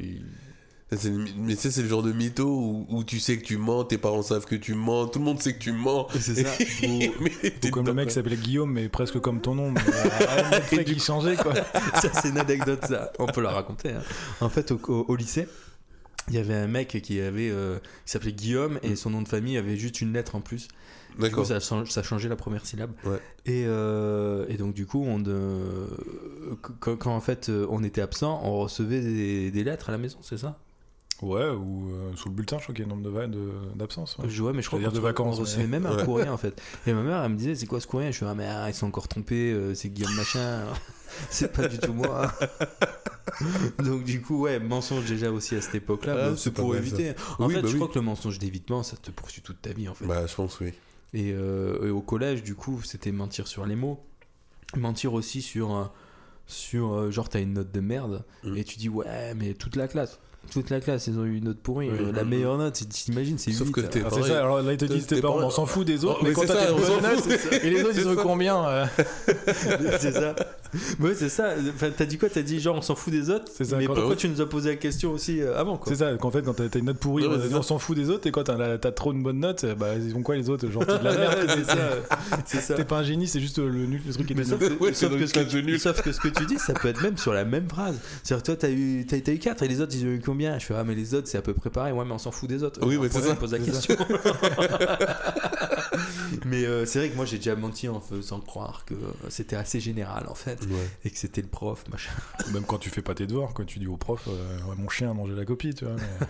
Ça, 0.92 1.10
Mais 1.38 1.56
tu 1.56 1.62
sais, 1.62 1.72
c'est 1.72 1.82
le 1.82 1.88
genre 1.90 2.04
de 2.04 2.12
mytho 2.12 2.46
où, 2.46 2.86
où 2.90 3.04
tu 3.04 3.20
sais 3.20 3.38
que 3.40 3.44
tu 3.44 3.58
mens, 3.58 3.84
tes 3.86 3.98
parents 3.98 4.22
savent 4.22 4.46
que 4.46 4.56
tu 4.56 4.76
mens, 4.76 5.08
tout 5.08 5.18
le 5.20 5.26
monde 5.26 5.42
sait 5.42 5.54
que 5.54 5.60
tu 5.60 5.72
mens. 5.72 6.08
C'est 6.20 6.44
ça. 6.44 6.50
Mais 6.84 7.12
Ou 7.20 7.28
t'es 7.60 7.72
comme 7.72 7.88
le 7.88 7.94
mec 7.94 8.12
s'appelait 8.12 8.38
Guillaume, 8.38 8.72
mais 8.72 8.88
presque 8.88 9.20
comme 9.20 9.42
ton 9.42 9.56
nom. 9.56 9.72
mais, 9.72 9.82
euh, 9.82 10.50
rien 10.50 10.60
de 10.60 10.64
fait 10.64 10.84
qu'il 10.86 11.02
changeait, 11.02 11.36
quoi. 11.38 11.54
ça, 11.96 12.12
c'est 12.22 12.30
une 12.30 12.38
anecdote, 12.38 12.86
ça. 12.88 13.12
On 13.18 13.26
peut 13.26 13.42
la 13.42 13.50
raconter. 13.52 13.90
hein. 13.90 14.02
En 14.42 14.50
fait, 14.50 14.72
au, 14.72 14.80
au- 14.88 15.06
au 15.08 15.16
lycée, 15.16 15.48
il 16.30 16.36
y 16.36 16.38
avait 16.38 16.54
un 16.54 16.68
mec 16.68 16.90
qui 17.02 17.20
avait, 17.20 17.50
euh, 17.50 17.80
qui 18.06 18.12
s'appelait 18.12 18.34
Guillaume 18.34 18.80
et 18.84 18.96
son 18.96 19.10
nom 19.10 19.24
de 19.24 19.28
famille 19.28 19.58
avait 19.58 19.78
juste 19.78 20.02
une 20.02 20.14
lettre 20.14 20.36
en 20.36 20.42
plus. 20.42 20.68
D'accord. 21.18 21.48
ça, 21.48 21.60
change- 21.60 21.90
ça 21.90 22.04
changeait 22.04 22.30
la 22.30 22.36
première 22.36 22.64
syllabe. 22.66 22.92
Ouais. 23.06 23.18
Et, 23.48 23.64
euh, 23.66 24.46
et 24.50 24.58
donc, 24.58 24.76
du 24.76 24.86
coup, 24.86 25.04
on, 25.04 25.24
euh, 25.26 25.88
quand, 26.80 26.96
quand, 26.96 27.16
en 27.16 27.22
fait 27.22 27.50
on 27.70 27.84
était 27.84 28.02
absent, 28.02 28.40
on 28.44 28.60
recevait 28.60 29.02
des, 29.02 29.50
des 29.50 29.64
lettres 29.64 29.90
à 29.90 29.92
la 29.92 29.98
maison, 29.98 30.18
c'est 30.22 30.38
ça? 30.38 30.60
Ouais, 31.22 31.48
ou 31.50 31.90
euh, 31.92 32.12
sous 32.18 32.28
le 32.30 32.36
bulletin, 32.36 32.58
je 32.58 32.64
crois 32.64 32.76
qu'il 32.76 32.86
y 32.86 32.88
a 32.90 32.92
un 32.92 32.96
nombre 32.96 33.04
de 33.04 33.10
va- 33.10 33.28
de- 33.28 33.52
d'absences. 33.76 34.18
ouais. 34.18 34.28
Je 34.28 34.44
ouais, 34.44 34.52
mais 34.54 34.62
je 34.62 34.68
crois 34.68 34.80
de 34.80 35.00
vacances, 35.00 35.38
on 35.38 35.42
recevait 35.42 35.64
mais- 35.64 35.80
même 35.80 35.86
un 35.86 35.96
Ouais. 35.98 36.04
courrier 36.06 36.28
en 36.30 36.38
fait. 36.38 36.62
Et 36.86 36.94
ma 36.94 37.04
mère, 37.04 37.24
elle 37.24 37.32
me 37.32 37.38
disait, 37.38 37.56
c'est 37.56 37.68
quoi 37.68 37.80
ce 37.80 37.88
courrier? 37.88 38.12
Je 38.12 38.18
suis 38.18 38.26
ah, 38.26 38.34
mais 38.36 38.46
ah, 38.46 38.70
ils 38.70 38.74
sont 38.74 38.88
encore 38.88 39.08
trompés, 39.08 39.54
euh, 39.54 39.74
c'est 39.74 39.90
Guillaume 39.90 40.14
machin. 40.16 40.64
c'est 41.30 41.54
pas 41.54 41.68
du 41.70 41.78
tout 41.80 41.94
moi. 41.94 42.32
Donc 43.80 44.04
du 44.04 44.22
coup, 44.22 44.42
ouais, 44.42 44.60
mensonge 44.60 45.06
déjà 45.06 45.32
aussi 45.32 45.56
à 45.56 45.62
cette 45.62 45.76
époque-là, 45.76 46.16
Ah, 46.18 46.30
bah, 46.32 46.36
c'est 46.38 46.52
pour 46.52 46.76
éviter. 46.76 47.14
En 47.40 47.48
Oui, 47.48 47.56
fait, 47.56 47.62
bah 47.62 47.68
je 47.68 47.74
oui. 47.74 47.80
crois 47.80 47.88
que 47.94 47.96
le 48.00 48.06
mensonge 48.06 48.40
d'évitement, 48.40 48.84
ça 48.84 48.98
te 48.98 49.12
poursuit 49.12 49.42
toute 49.42 49.62
ta 49.62 49.72
vie 49.74 49.88
en 49.90 49.94
fait. 49.94 50.06
Bah, 50.06 50.26
je 50.28 50.36
pense, 50.36 50.60
oui. 50.60 50.74
Et, 51.14 51.32
euh, 51.34 51.88
et 51.88 51.90
au 51.92 52.02
collège, 52.02 52.44
du 52.44 52.56
coup, 52.56 52.82
c'était 52.84 53.12
mentir 53.12 53.48
sur 53.48 53.66
les 53.66 53.76
mots, 53.76 54.00
mentir 54.76 55.14
aussi 55.14 55.42
sur, 55.42 55.76
euh, 55.76 55.86
sur 56.48 57.10
genre 57.12 57.30
t'as 57.30 57.40
une 57.42 57.54
note 57.54 57.72
de 57.72 57.80
merde 57.80 58.24
Mm. 58.44 58.58
et 58.58 58.64
tu 58.64 58.78
dis 58.78 58.90
ouais, 58.90 59.34
mais 59.36 59.54
toute 59.54 59.76
la 59.78 59.88
classe. 59.88 60.20
Toute 60.52 60.70
la 60.70 60.80
classe, 60.80 61.08
ils 61.08 61.18
ont 61.20 61.26
eu 61.26 61.38
une 61.38 61.46
note 61.46 61.58
pourrie. 61.58 61.90
Oui. 61.90 61.98
Euh, 62.00 62.12
La 62.14 62.24
meilleure 62.24 62.58
note, 62.58 62.74
t'imagines, 62.90 63.38
c'est 63.38 63.52
Sauf 63.52 63.68
8. 63.68 63.74
que 63.74 63.82
t'es- 63.82 64.02
Ah, 64.06 64.10
c'est 64.14 64.24
ça, 64.24 64.40
alors 64.40 64.62
là 64.62 64.72
ils 64.72 64.78
te 64.78 64.86
disent 64.86 65.08
tes 65.08 65.22
parents, 65.22 65.40
on 65.42 65.50
s'en 65.50 65.66
fout 65.66 65.86
des 65.86 66.06
autres, 66.06 66.18
Oh, 66.22 66.24
mais 66.24 66.30
mais 66.30 66.36
quand 66.36 66.42
c'est 66.42 66.48
t'as 66.48 66.68
ça, 66.68 66.74
tes 66.74 67.16
notes, 67.52 67.64
et 67.64 67.70
les 67.70 67.84
autres 67.84 67.94
ils 67.98 68.08
ont 68.08 68.16
ça. 68.16 68.22
combien 68.24 68.66
euh, 68.66 68.86
c'est 70.00 70.12
ça. 70.14 70.36
Ouais, 71.00 71.14
c'est 71.16 71.30
ça. 71.30 71.52
Enfin, 71.74 71.88
t'as 71.96 72.04
dit 72.06 72.18
quoi? 72.18 72.28
T'as 72.28 72.42
dit 72.42 72.60
genre 72.60 72.76
on 72.76 72.82
s'en 72.82 72.96
fout 72.96 73.14
des 73.14 73.30
autres? 73.30 73.46
C'est 73.56 73.64
ça, 73.64 73.78
Mais 73.78 73.86
pourquoi 73.86 74.08
Ouais. 74.10 74.16
tu 74.18 74.28
nous 74.28 74.42
as 74.42 74.50
posé 74.50 74.72
la 74.72 74.76
question 74.76 75.12
aussi 75.14 75.40
euh, 75.42 75.58
avant 75.58 75.80
C'est 75.88 75.96
ça, 75.96 76.14
qu'en 76.16 76.32
fait 76.32 76.42
quand 76.44 76.54
t'as 76.54 76.66
une 76.78 76.86
note 76.86 76.98
pourrie, 76.98 77.26
on 77.54 77.62
s'en 77.62 77.80
fout 77.80 77.96
des 77.96 78.10
autres, 78.10 78.28
et 78.28 78.32
quand 78.32 78.44
t'as 78.44 78.78
trop 78.92 79.14
une 79.14 79.24
bonne 79.24 79.40
note, 79.40 79.66
bah 79.80 79.96
ils 79.96 80.12
font 80.12 80.22
quoi 80.22 80.36
les 80.36 80.50
autres 80.50 80.70
Genre 80.70 80.86
t'es 80.86 81.00
de 81.00 81.04
la 81.04 81.18
merde, 81.18 81.48
c'est 82.46 82.60
ça. 82.60 82.74
T'es 82.74 82.84
pas 82.84 82.98
un 82.98 83.04
génie, 83.04 83.28
c'est 83.28 83.40
juste 83.40 83.60
le, 83.60 83.70
nul, 83.86 84.02
le 84.06 84.14
truc 84.14 84.28
qui 84.28 84.34
est 84.34 84.44
sauf, 84.44 84.60
nul. 84.60 84.78
que, 84.78 84.94
sauf 84.94 85.12
ce 85.14 86.20
que 86.20 86.28
tu, 86.28 86.34
sauf 86.36 86.46
dis, 86.48 86.60
ça 86.60 86.74
peut 86.74 86.90
être 86.90 87.02
même 87.02 87.18
sur 87.18 87.32
la 87.34 87.46
même 87.46 87.70
phrase. 87.70 87.96
C'est-à-dire, 88.24 88.44
toi, 88.44 88.56
t'as 88.58 88.70
eu, 88.70 89.06
t'as, 89.08 89.20
t'as 89.22 89.32
eu 89.32 89.40
4 89.40 89.64
et 89.64 89.68
les 89.70 89.80
autres, 89.80 89.96
ils 89.96 90.06
ont 90.06 90.10
eu 90.12 90.20
combien 90.36 90.60
Je 90.60 90.66
fais, 90.66 90.76
ah, 90.76 90.84
mais 90.84 90.96
les 90.96 91.14
autres, 91.14 91.28
c'est 91.30 91.38
à 91.38 91.42
peu 91.42 91.54
près 91.54 91.70
pareil. 91.70 91.94
Ouais, 91.94 92.04
mais 92.06 92.12
on 92.12 92.18
s'en 92.18 92.32
fout 92.32 92.50
des 92.50 92.62
autres. 92.64 92.80
Oui, 92.86 92.98
mais 92.98 93.10
c'est 93.10 93.22
ça, 93.22 93.36
pose 93.36 93.54
la 93.54 93.60
question. 93.60 93.96
mais 96.46 96.66
euh, 96.66 96.86
c'est 96.86 97.00
vrai 97.00 97.10
que 97.10 97.16
moi, 97.16 97.26
j'ai 97.26 97.38
déjà 97.38 97.56
menti 97.56 97.88
en 97.88 98.00
faisant 98.02 98.40
croire 98.40 98.84
que 98.86 98.94
c'était 99.30 99.56
assez 99.56 99.80
général, 99.80 100.28
en 100.30 100.36
fait. 100.36 100.62
Ouais. 100.64 100.90
Et 101.06 101.10
que 101.10 101.18
c'était 101.18 101.42
le 101.42 101.48
prof, 101.48 101.84
machin. 101.92 102.12
Même 102.54 102.64
quand 102.66 102.78
tu 102.78 102.90
fais 102.90 103.02
pas 103.02 103.14
tes 103.16 103.28
devoirs, 103.28 103.54
quand 103.54 103.66
tu 103.66 103.80
dis 103.80 103.88
au 103.88 103.98
prof, 103.98 104.22
euh, 104.28 104.58
Ouais, 104.70 104.76
mon 104.78 104.90
chien 104.90 105.10
a 105.12 105.14
mangé 105.14 105.34
la 105.36 105.46
copie, 105.46 105.74
tu 105.74 105.86
vois. 105.86 105.96
mais- 105.96 106.28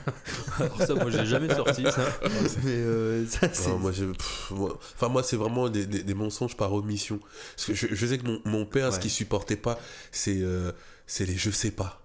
Alors, 0.66 0.82
ça, 0.82 0.94
moi, 0.96 1.10
j'ai 1.10 1.26
jamais 1.26 1.54
sorti 1.54 1.84
ça. 1.84 2.06
mais 2.64 2.72
euh, 2.72 3.26
ça, 3.28 3.48
c'est. 3.52 3.70
Non, 3.70 3.80
moi, 3.80 3.92
j'ai- 3.92 4.06
pff, 4.08 4.52
moi- 4.52 4.78
Enfin, 4.96 5.10
moi, 5.10 5.24
c'est 5.24 5.38
vraiment 5.38 5.70
des, 5.70 5.86
des- 5.86 6.04
des 6.04 6.14
mensonges 6.14 6.56
par 6.56 6.74
omission. 6.74 7.20
Parce 7.56 7.66
que 7.68 7.74
je, 7.74 7.88
je 7.92 8.06
sais 8.06 8.18
que 8.18 8.26
mon, 8.26 8.40
mon 8.46 8.66
père, 8.66 8.94
ce 8.94 9.00
qu'il 9.00 9.12
supportait 9.12 9.56
pas, 9.56 9.80
c'est 10.12 10.38
euh, 10.42 10.72
c'est 11.08 11.26
les 11.26 11.36
je 11.36 11.50
sais 11.52 11.72
pas. 11.72 12.02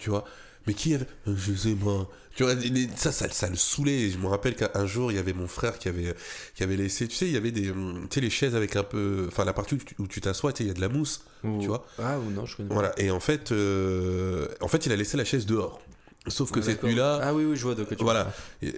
Tu 0.00 0.10
vois 0.10 0.24
Mais 0.66 0.74
qui 0.74 0.94
avait. 0.94 1.06
euh, 1.28 1.34
Je 1.36 1.52
sais 1.54 1.74
pas. 1.74 2.08
Tu 2.34 2.44
vois, 2.44 2.54
ça, 2.96 3.12
ça, 3.12 3.28
ça 3.28 3.50
le 3.50 3.56
saoulait. 3.56 4.08
Je 4.08 4.16
me 4.16 4.26
rappelle 4.26 4.54
qu'un 4.54 4.86
jour, 4.86 5.12
il 5.12 5.16
y 5.16 5.18
avait 5.18 5.34
mon 5.34 5.46
frère 5.48 5.78
qui 5.78 5.88
avait, 5.88 6.14
qui 6.54 6.62
avait 6.62 6.76
laissé. 6.76 7.06
Tu 7.06 7.14
sais, 7.16 7.26
il 7.26 7.32
y 7.32 7.36
avait 7.36 7.50
des. 7.50 7.70
hum, 7.70 8.06
Tu 8.08 8.14
sais, 8.14 8.20
les 8.22 8.30
chaises 8.30 8.54
avec 8.54 8.74
un 8.76 8.84
peu. 8.84 9.26
Enfin, 9.28 9.44
la 9.44 9.52
partie 9.52 9.76
où 9.98 10.06
tu- 10.06 10.20
t'assois, 10.22 10.52
tu 10.52 10.58
sais, 10.58 10.64
il 10.64 10.68
y 10.68 10.70
a 10.70 10.74
de 10.74 10.80
la 10.80 10.88
mousse. 10.88 11.22
Ou- 11.44 11.60
tu 11.60 11.66
vois 11.66 11.86
Ah, 11.98 12.18
ou 12.18 12.30
non, 12.30 12.46
je 12.46 12.56
connais 12.56 12.68
pas. 12.68 12.74
Voilà. 12.74 12.92
Et 12.98 13.10
en 13.10 13.20
fait, 13.20 13.52
euh, 13.52 14.48
en 14.60 14.68
fait, 14.68 14.86
il 14.86 14.92
a 14.92 14.96
laissé 14.96 15.16
la 15.16 15.24
chaise 15.24 15.44
dehors. 15.46 15.82
Sauf 16.28 16.52
que 16.52 16.60
Ah, 16.60 16.62
cette 16.62 16.74
d'accord. 16.76 16.88
nuit-là, 16.90 17.20
Ah 17.22 17.34
oui, 17.34 17.44
oui, 17.44 17.56
je 17.56 17.62
vois 17.64 17.74
de 17.74 17.82
quoi 17.84 17.96
tu 17.96 18.02
voilà, 18.04 18.32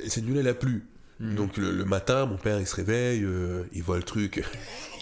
cette 0.08 0.24
nuit-là, 0.24 0.40
il 0.40 0.48
a 0.48 0.54
plu. 0.54 0.84
Mhm. 1.20 1.34
Donc 1.36 1.56
le, 1.58 1.70
le 1.70 1.84
matin, 1.84 2.26
mon 2.26 2.38
père, 2.38 2.58
il 2.58 2.66
se 2.66 2.74
réveille, 2.74 3.22
euh, 3.22 3.62
il 3.72 3.82
voit 3.84 3.98
le 3.98 4.02
truc, 4.02 4.42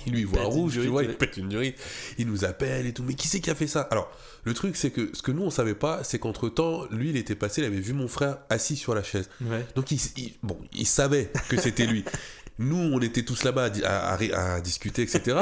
il 0.06 0.12
lui 0.12 0.24
voit 0.24 0.44
rouge, 0.44 0.72
tu 0.74 0.88
il 1.04 1.14
pète 1.16 1.36
une 1.36 1.48
durite, 1.48 1.76
il 2.18 2.26
nous 2.26 2.44
appelle 2.44 2.86
et 2.86 2.92
tout. 2.92 3.02
Mais 3.02 3.14
qui 3.14 3.28
c'est 3.28 3.40
qui 3.40 3.50
a 3.50 3.54
fait 3.54 3.66
ça? 3.66 3.82
Alors, 3.90 4.10
le 4.44 4.54
truc, 4.54 4.76
c'est 4.76 4.90
que 4.90 5.10
ce 5.12 5.22
que 5.22 5.30
nous, 5.32 5.42
on 5.42 5.50
savait 5.50 5.74
pas, 5.74 6.02
c'est 6.04 6.18
qu'entre 6.18 6.48
temps, 6.48 6.84
lui, 6.90 7.10
il 7.10 7.16
était 7.16 7.34
passé, 7.36 7.60
il 7.62 7.64
avait 7.64 7.80
vu 7.80 7.92
mon 7.92 8.08
frère 8.08 8.38
assis 8.50 8.76
sur 8.76 8.94
la 8.94 9.02
chaise. 9.02 9.28
Ouais. 9.40 9.64
Donc, 9.76 9.90
il, 9.90 10.00
il- 10.16 10.34
bon, 10.42 10.58
il 10.72 10.86
savait 10.86 11.30
que 11.48 11.60
c'était 11.60 11.86
lui. 11.86 12.04
Nous, 12.58 12.76
on 12.76 13.00
était 13.00 13.22
tous 13.24 13.44
là-bas 13.44 13.64
à, 13.64 13.70
di- 13.70 13.82
à- 13.84 14.12
à- 14.14 14.54
à 14.56 14.60
discuter, 14.60 15.02
etc. 15.02 15.36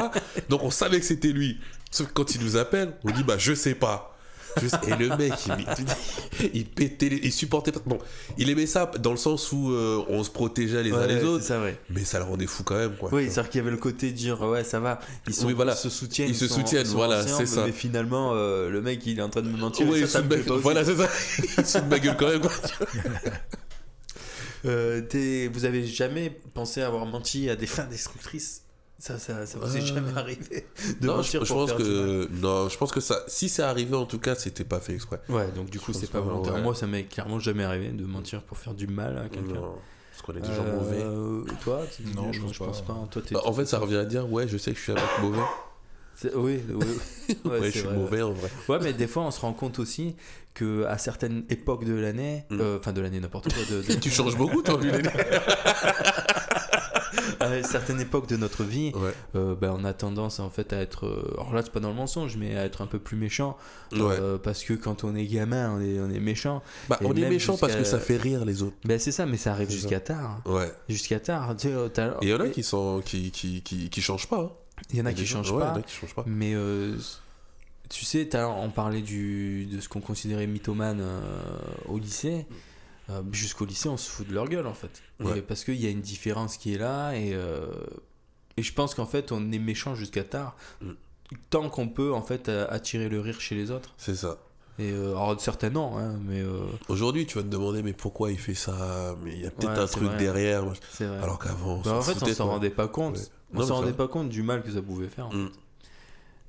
Donc, 0.49 0.63
on 0.63 0.71
savait 0.71 0.99
que 0.99 1.05
c'était 1.05 1.27
lui. 1.33 1.59
Sauf 1.91 2.07
que 2.07 2.13
quand 2.13 2.33
il 2.35 2.41
nous 2.41 2.55
appelle, 2.55 2.93
on 3.03 3.11
dit, 3.11 3.23
bah, 3.23 3.37
je 3.37 3.53
sais 3.53 3.75
pas. 3.75 4.10
Et 4.87 4.95
le 4.97 5.15
mec, 5.17 5.33
il, 6.41 6.49
il 6.53 6.65
pétait, 6.65 7.09
les- 7.09 7.19
il 7.23 7.31
supportait 7.31 7.71
pas. 7.71 7.79
Bon, 7.85 7.97
il 8.37 8.49
aimait 8.49 8.65
ça 8.67 8.89
dans 8.99 9.11
le 9.11 9.17
sens 9.17 9.51
où 9.51 9.71
euh, 9.71 10.03
on 10.09 10.23
se 10.23 10.29
protégeait 10.29 10.83
les 10.83 10.91
uns 10.91 11.07
les 11.07 11.15
ouais, 11.15 11.23
autres, 11.23 11.41
C'est 11.43 11.49
ça, 11.49 11.61
ouais. 11.61 11.77
mais 11.89 12.03
ça 12.03 12.19
le 12.19 12.25
rendait 12.25 12.47
fou 12.47 12.63
quand 12.63 12.75
même, 12.77 12.95
quoi. 12.97 13.09
Oui, 13.13 13.25
c'est-à-dire 13.29 13.49
qu'il 13.49 13.59
y 13.59 13.61
avait 13.61 13.71
le 13.71 13.77
côté 13.77 14.11
de 14.11 14.15
dire 14.15 14.41
ouais 14.41 14.63
ça 14.63 14.79
va, 14.79 14.99
ils, 15.27 15.33
sont, 15.33 15.47
Oui, 15.47 15.53
voilà. 15.53 15.73
ils 15.73 15.77
se 15.77 15.89
soutiennent, 15.89 16.29
Ils 16.29 16.35
se 16.35 16.47
sont- 16.47 16.55
soutiennent, 16.55 16.87
voilà, 16.87 17.25
c'est 17.25 17.45
ça. 17.45 17.65
Mais 17.65 17.71
finalement, 17.71 18.31
euh, 18.33 18.69
le 18.69 18.81
mec 18.81 19.05
il 19.05 19.19
est 19.19 19.21
en 19.21 19.29
train 19.29 19.41
de 19.41 19.49
me 19.49 19.57
mentir. 19.57 19.87
Oui, 19.87 20.01
ça, 20.01 20.07
ça 20.07 20.21
me 20.21 20.35
voilà, 20.59 20.83
c'est 20.83 20.95
ça. 20.97 21.07
Il 21.57 21.65
se 21.65 21.77
de 21.79 21.85
ma 21.85 21.99
gueule 21.99 22.17
quand 22.17 22.27
même, 22.29 22.41
quoi. 22.41 22.51
Euh, 24.65 25.01
vous 25.51 25.65
avez 25.65 25.87
jamais 25.87 26.29
pensé 26.53 26.81
avoir 26.83 27.07
menti 27.07 27.49
à 27.49 27.55
des 27.55 27.65
fins 27.65 27.85
destructrices 27.85 28.61
Ça, 29.03 29.17
ça, 29.17 29.47
ça 29.47 29.57
vous 29.57 29.75
est 29.75 29.81
Euh, 29.81 29.85
jamais 29.85 30.15
arrivé 30.15 30.63
de 31.01 31.07
Non, 31.07 31.15
mentir 31.17 31.41
je, 31.41 31.45
je 31.47 31.51
pour 31.53 31.61
pense 31.65 31.69
faire 31.69 31.77
du 31.79 31.83
mal 31.85 31.91
que 32.27 32.29
non, 32.39 32.69
je 32.69 32.77
pense 32.77 32.91
que 32.91 32.99
ça, 32.99 33.23
si 33.27 33.49
c'est 33.49 33.63
arrivé 33.63 33.95
en 33.95 34.05
tout 34.05 34.19
cas, 34.19 34.35
c'était 34.35 34.63
pas 34.63 34.79
fait 34.79 34.93
exprès. 34.93 35.19
Ouais, 35.27 35.47
donc 35.55 35.71
du 35.71 35.79
coup 35.79 35.91
c'est 35.91 36.09
pas 36.11 36.19
volontaire. 36.19 36.53
ouais. 36.53 36.61
Moi 36.61 36.75
ça 36.75 36.85
m'est 36.85 37.05
clairement 37.05 37.39
jamais 37.39 37.63
arrivé 37.63 37.89
de 37.89 38.05
mentir 38.05 38.43
pour 38.43 38.59
faire 38.59 38.75
du 38.75 38.85
mal 38.85 39.17
à 39.17 39.27
quelqu'un. 39.27 39.59
Parce 40.11 40.21
qu'on 40.23 40.33
est 40.35 40.41
des 40.41 40.53
gens 40.53 40.63
mauvais. 40.65 41.01
Euh, 41.01 41.43
toi 41.63 41.81
tu 41.95 42.03
dis- 42.03 42.13
Non, 42.15 42.31
je 42.31 42.41
pense 42.41 42.53
je 42.53 42.59
pense 42.59 42.81
pas. 42.83 42.93
pas. 42.93 43.07
Toi, 43.09 43.21
t'es- 43.25 43.33
Bah, 43.33 43.41
en 43.45 43.53
fait, 43.53 43.65
ça 43.65 43.79
revient 43.79 43.95
à 43.97 44.05
dire, 44.05 44.31
ouais, 44.31 44.47
je 44.47 44.57
sais 44.57 44.71
que 44.71 44.77
je 44.77 44.83
suis 44.83 44.91
un 44.91 44.95
mec 44.95 45.03
mauvais. 45.21 45.41
Oui, 46.35 46.59
oui. 46.69 46.85
Ouais, 47.45 47.59
Ouais, 47.59 47.65
je 47.71 47.79
suis 47.79 47.81
vrai. 47.87 47.95
mauvais 47.97 48.21
en 48.21 48.33
vrai. 48.33 48.51
Ouais, 48.69 48.77
mais 48.83 48.93
des 48.93 49.07
fois, 49.07 49.23
on 49.23 49.31
se 49.31 49.39
rend 49.39 49.53
compte 49.53 49.79
aussi 49.79 50.15
que 50.53 50.83
à 50.85 50.99
certaines 50.99 51.43
époques 51.49 51.85
de 51.85 51.93
l'année, 51.95 52.43
Mm. 52.51 52.59
euh, 52.61 52.77
enfin 52.79 52.93
de 52.93 53.01
l'année 53.01 53.19
n'importe 53.19 53.51
quoi, 53.51 53.63
de, 53.71 53.81
de- 53.81 53.93
Tu 53.99 54.11
changes 54.11 54.37
beaucoup, 54.37 54.61
toi, 54.61 54.77
Lulé. 54.79 55.01
à 57.41 57.63
certaines 57.63 57.99
époques 57.99 58.27
de 58.27 58.37
notre 58.37 58.63
vie, 58.63 58.91
Ouais. 58.95 59.13
euh, 59.35 59.55
ben, 59.55 59.75
on 59.77 59.83
a 59.85 59.93
tendance 59.93 60.39
en 60.39 60.49
fait 60.49 60.73
à 60.73 60.77
être, 60.77 61.05
euh, 61.05 61.23
alors 61.33 61.53
là 61.53 61.61
c'est 61.63 61.71
pas 61.71 61.79
dans 61.79 61.89
le 61.89 61.95
mensonge, 61.95 62.37
mais 62.37 62.55
à 62.55 62.65
être 62.65 62.81
un 62.81 62.87
peu 62.87 62.99
plus 62.99 63.17
méchant, 63.17 63.57
Ouais. 63.91 63.99
euh, 64.01 64.37
parce 64.37 64.63
que 64.63 64.73
quand 64.73 65.03
on 65.03 65.15
est 65.15 65.25
gamin, 65.25 65.75
on 65.77 65.81
est, 65.81 65.99
on 65.99 66.09
est 66.09 66.19
méchant. 66.19 66.61
Bah, 66.89 66.99
on 67.03 67.13
est 67.15 67.29
méchant 67.29 67.57
parce 67.57 67.75
que 67.75 67.83
ça 67.83 67.99
fait 67.99 68.17
rire 68.17 68.45
les 68.45 68.63
autres. 68.63 68.75
Ben 68.85 68.99
c'est 68.99 69.11
ça, 69.11 69.25
mais 69.25 69.37
ça 69.37 69.51
arrive 69.51 69.69
jusqu'à 69.69 69.99
tard, 69.99 70.41
Ouais. 70.45 70.71
jusqu'à 70.89 71.19
tard. 71.19 71.55
Il 72.21 72.29
y 72.29 72.33
en 72.33 72.39
a 72.39 72.49
qui 72.49 72.63
sont, 72.63 73.01
qui, 73.03 73.31
qui, 73.31 73.61
qui, 73.61 73.89
qui 73.89 74.01
changent 74.01 74.27
pas. 74.27 74.39
hein. 74.41 74.51
il 74.91 74.97
y 74.97 75.01
en 75.01 75.05
a 75.05 75.13
qui 75.13 75.25
gens- 75.25 75.43
changent 75.43 75.55
y 75.55 75.59
pas. 75.59 75.73
en 75.73 75.75
a 75.77 75.81
qui 75.81 75.93
changent 75.95 76.15
pas. 76.15 76.23
Mais 76.27 76.53
euh, 76.55 76.97
tu 77.89 78.05
sais, 78.05 78.27
on 78.35 78.69
parlait 78.69 79.01
du, 79.01 79.65
de 79.65 79.79
ce 79.81 79.89
qu'on 79.89 79.99
considérait 80.01 80.47
mythomane 80.47 80.99
euh, 81.01 81.19
au 81.87 81.99
lycée. 81.99 82.45
Euh, 83.11 83.21
Jusqu'au 83.31 83.65
lycée, 83.65 83.89
on 83.89 83.97
se 83.97 84.09
fout 84.09 84.27
de 84.27 84.33
leur 84.33 84.47
gueule 84.47 84.67
en 84.67 84.73
fait. 84.73 85.01
Et 85.19 85.23
Ouais. 85.23 85.41
parce 85.41 85.63
qu'il 85.63 85.75
y 85.81 85.85
a 85.87 85.89
une 85.89 86.01
différence 86.01 86.57
qui 86.57 86.73
est 86.73 86.77
là. 86.77 87.13
Et, 87.13 87.33
euh, 87.33 87.65
et 88.57 88.63
je 88.63 88.73
pense 88.73 88.95
qu'en 88.95 89.05
fait, 89.05 89.31
on 89.31 89.51
est 89.51 89.59
méchant 89.59 89.95
jusqu'à 89.95 90.23
tard. 90.23 90.55
Mm. 90.81 90.91
Tant 91.49 91.69
qu'on 91.69 91.87
peut 91.87 92.13
en 92.13 92.21
fait 92.21 92.49
euh, 92.49 92.67
attirer 92.69 93.07
le 93.09 93.19
rire 93.21 93.39
chez 93.39 93.55
les 93.55 93.71
autres. 93.71 93.93
C'est 93.97 94.15
ça. 94.15 94.37
Et 94.79 94.91
euh, 94.91 95.11
alors 95.11 95.39
certains 95.39 95.69
non, 95.69 95.97
hein, 95.97 96.17
mais 96.25 96.39
euh, 96.41 96.61
Aujourd'hui, 96.89 97.25
tu 97.25 97.37
vas 97.37 97.43
te 97.43 97.49
demander, 97.49 97.83
mais 97.83 97.93
pourquoi 97.93 98.31
il 98.31 98.39
fait 98.39 98.53
ça? 98.55 99.15
Mais 99.23 99.33
il 99.33 99.41
y 99.41 99.45
a 99.45 99.51
peut-être 99.51 99.73
Ouais, 99.73 99.79
un 99.79 99.85
truc 99.87 100.03
vrai. 100.09 100.17
derrière. 100.17 100.65
vrai. 100.65 100.77
Alors 101.21 101.39
qu'avant, 101.39 101.75
on 101.75 101.77
Bah, 101.81 101.83
s'en 101.91 101.97
en 101.97 102.01
fait, 102.01 102.23
on 102.23 102.33
s'en 102.33 102.47
rendait 102.47 102.69
pas 102.69 102.87
compte. 102.87 103.17
Ouais. 103.17 103.23
On 103.53 103.65
s'en 103.67 103.75
rendait 103.75 103.93
pas 103.93 104.07
compte 104.07 104.29
du 104.29 104.43
mal 104.43 104.63
que 104.63 104.71
ça 104.71 104.81
pouvait 104.81 105.07
faire. 105.09 105.27
en 105.27 105.33
Mm. 105.33 105.47
fait. 105.47 105.59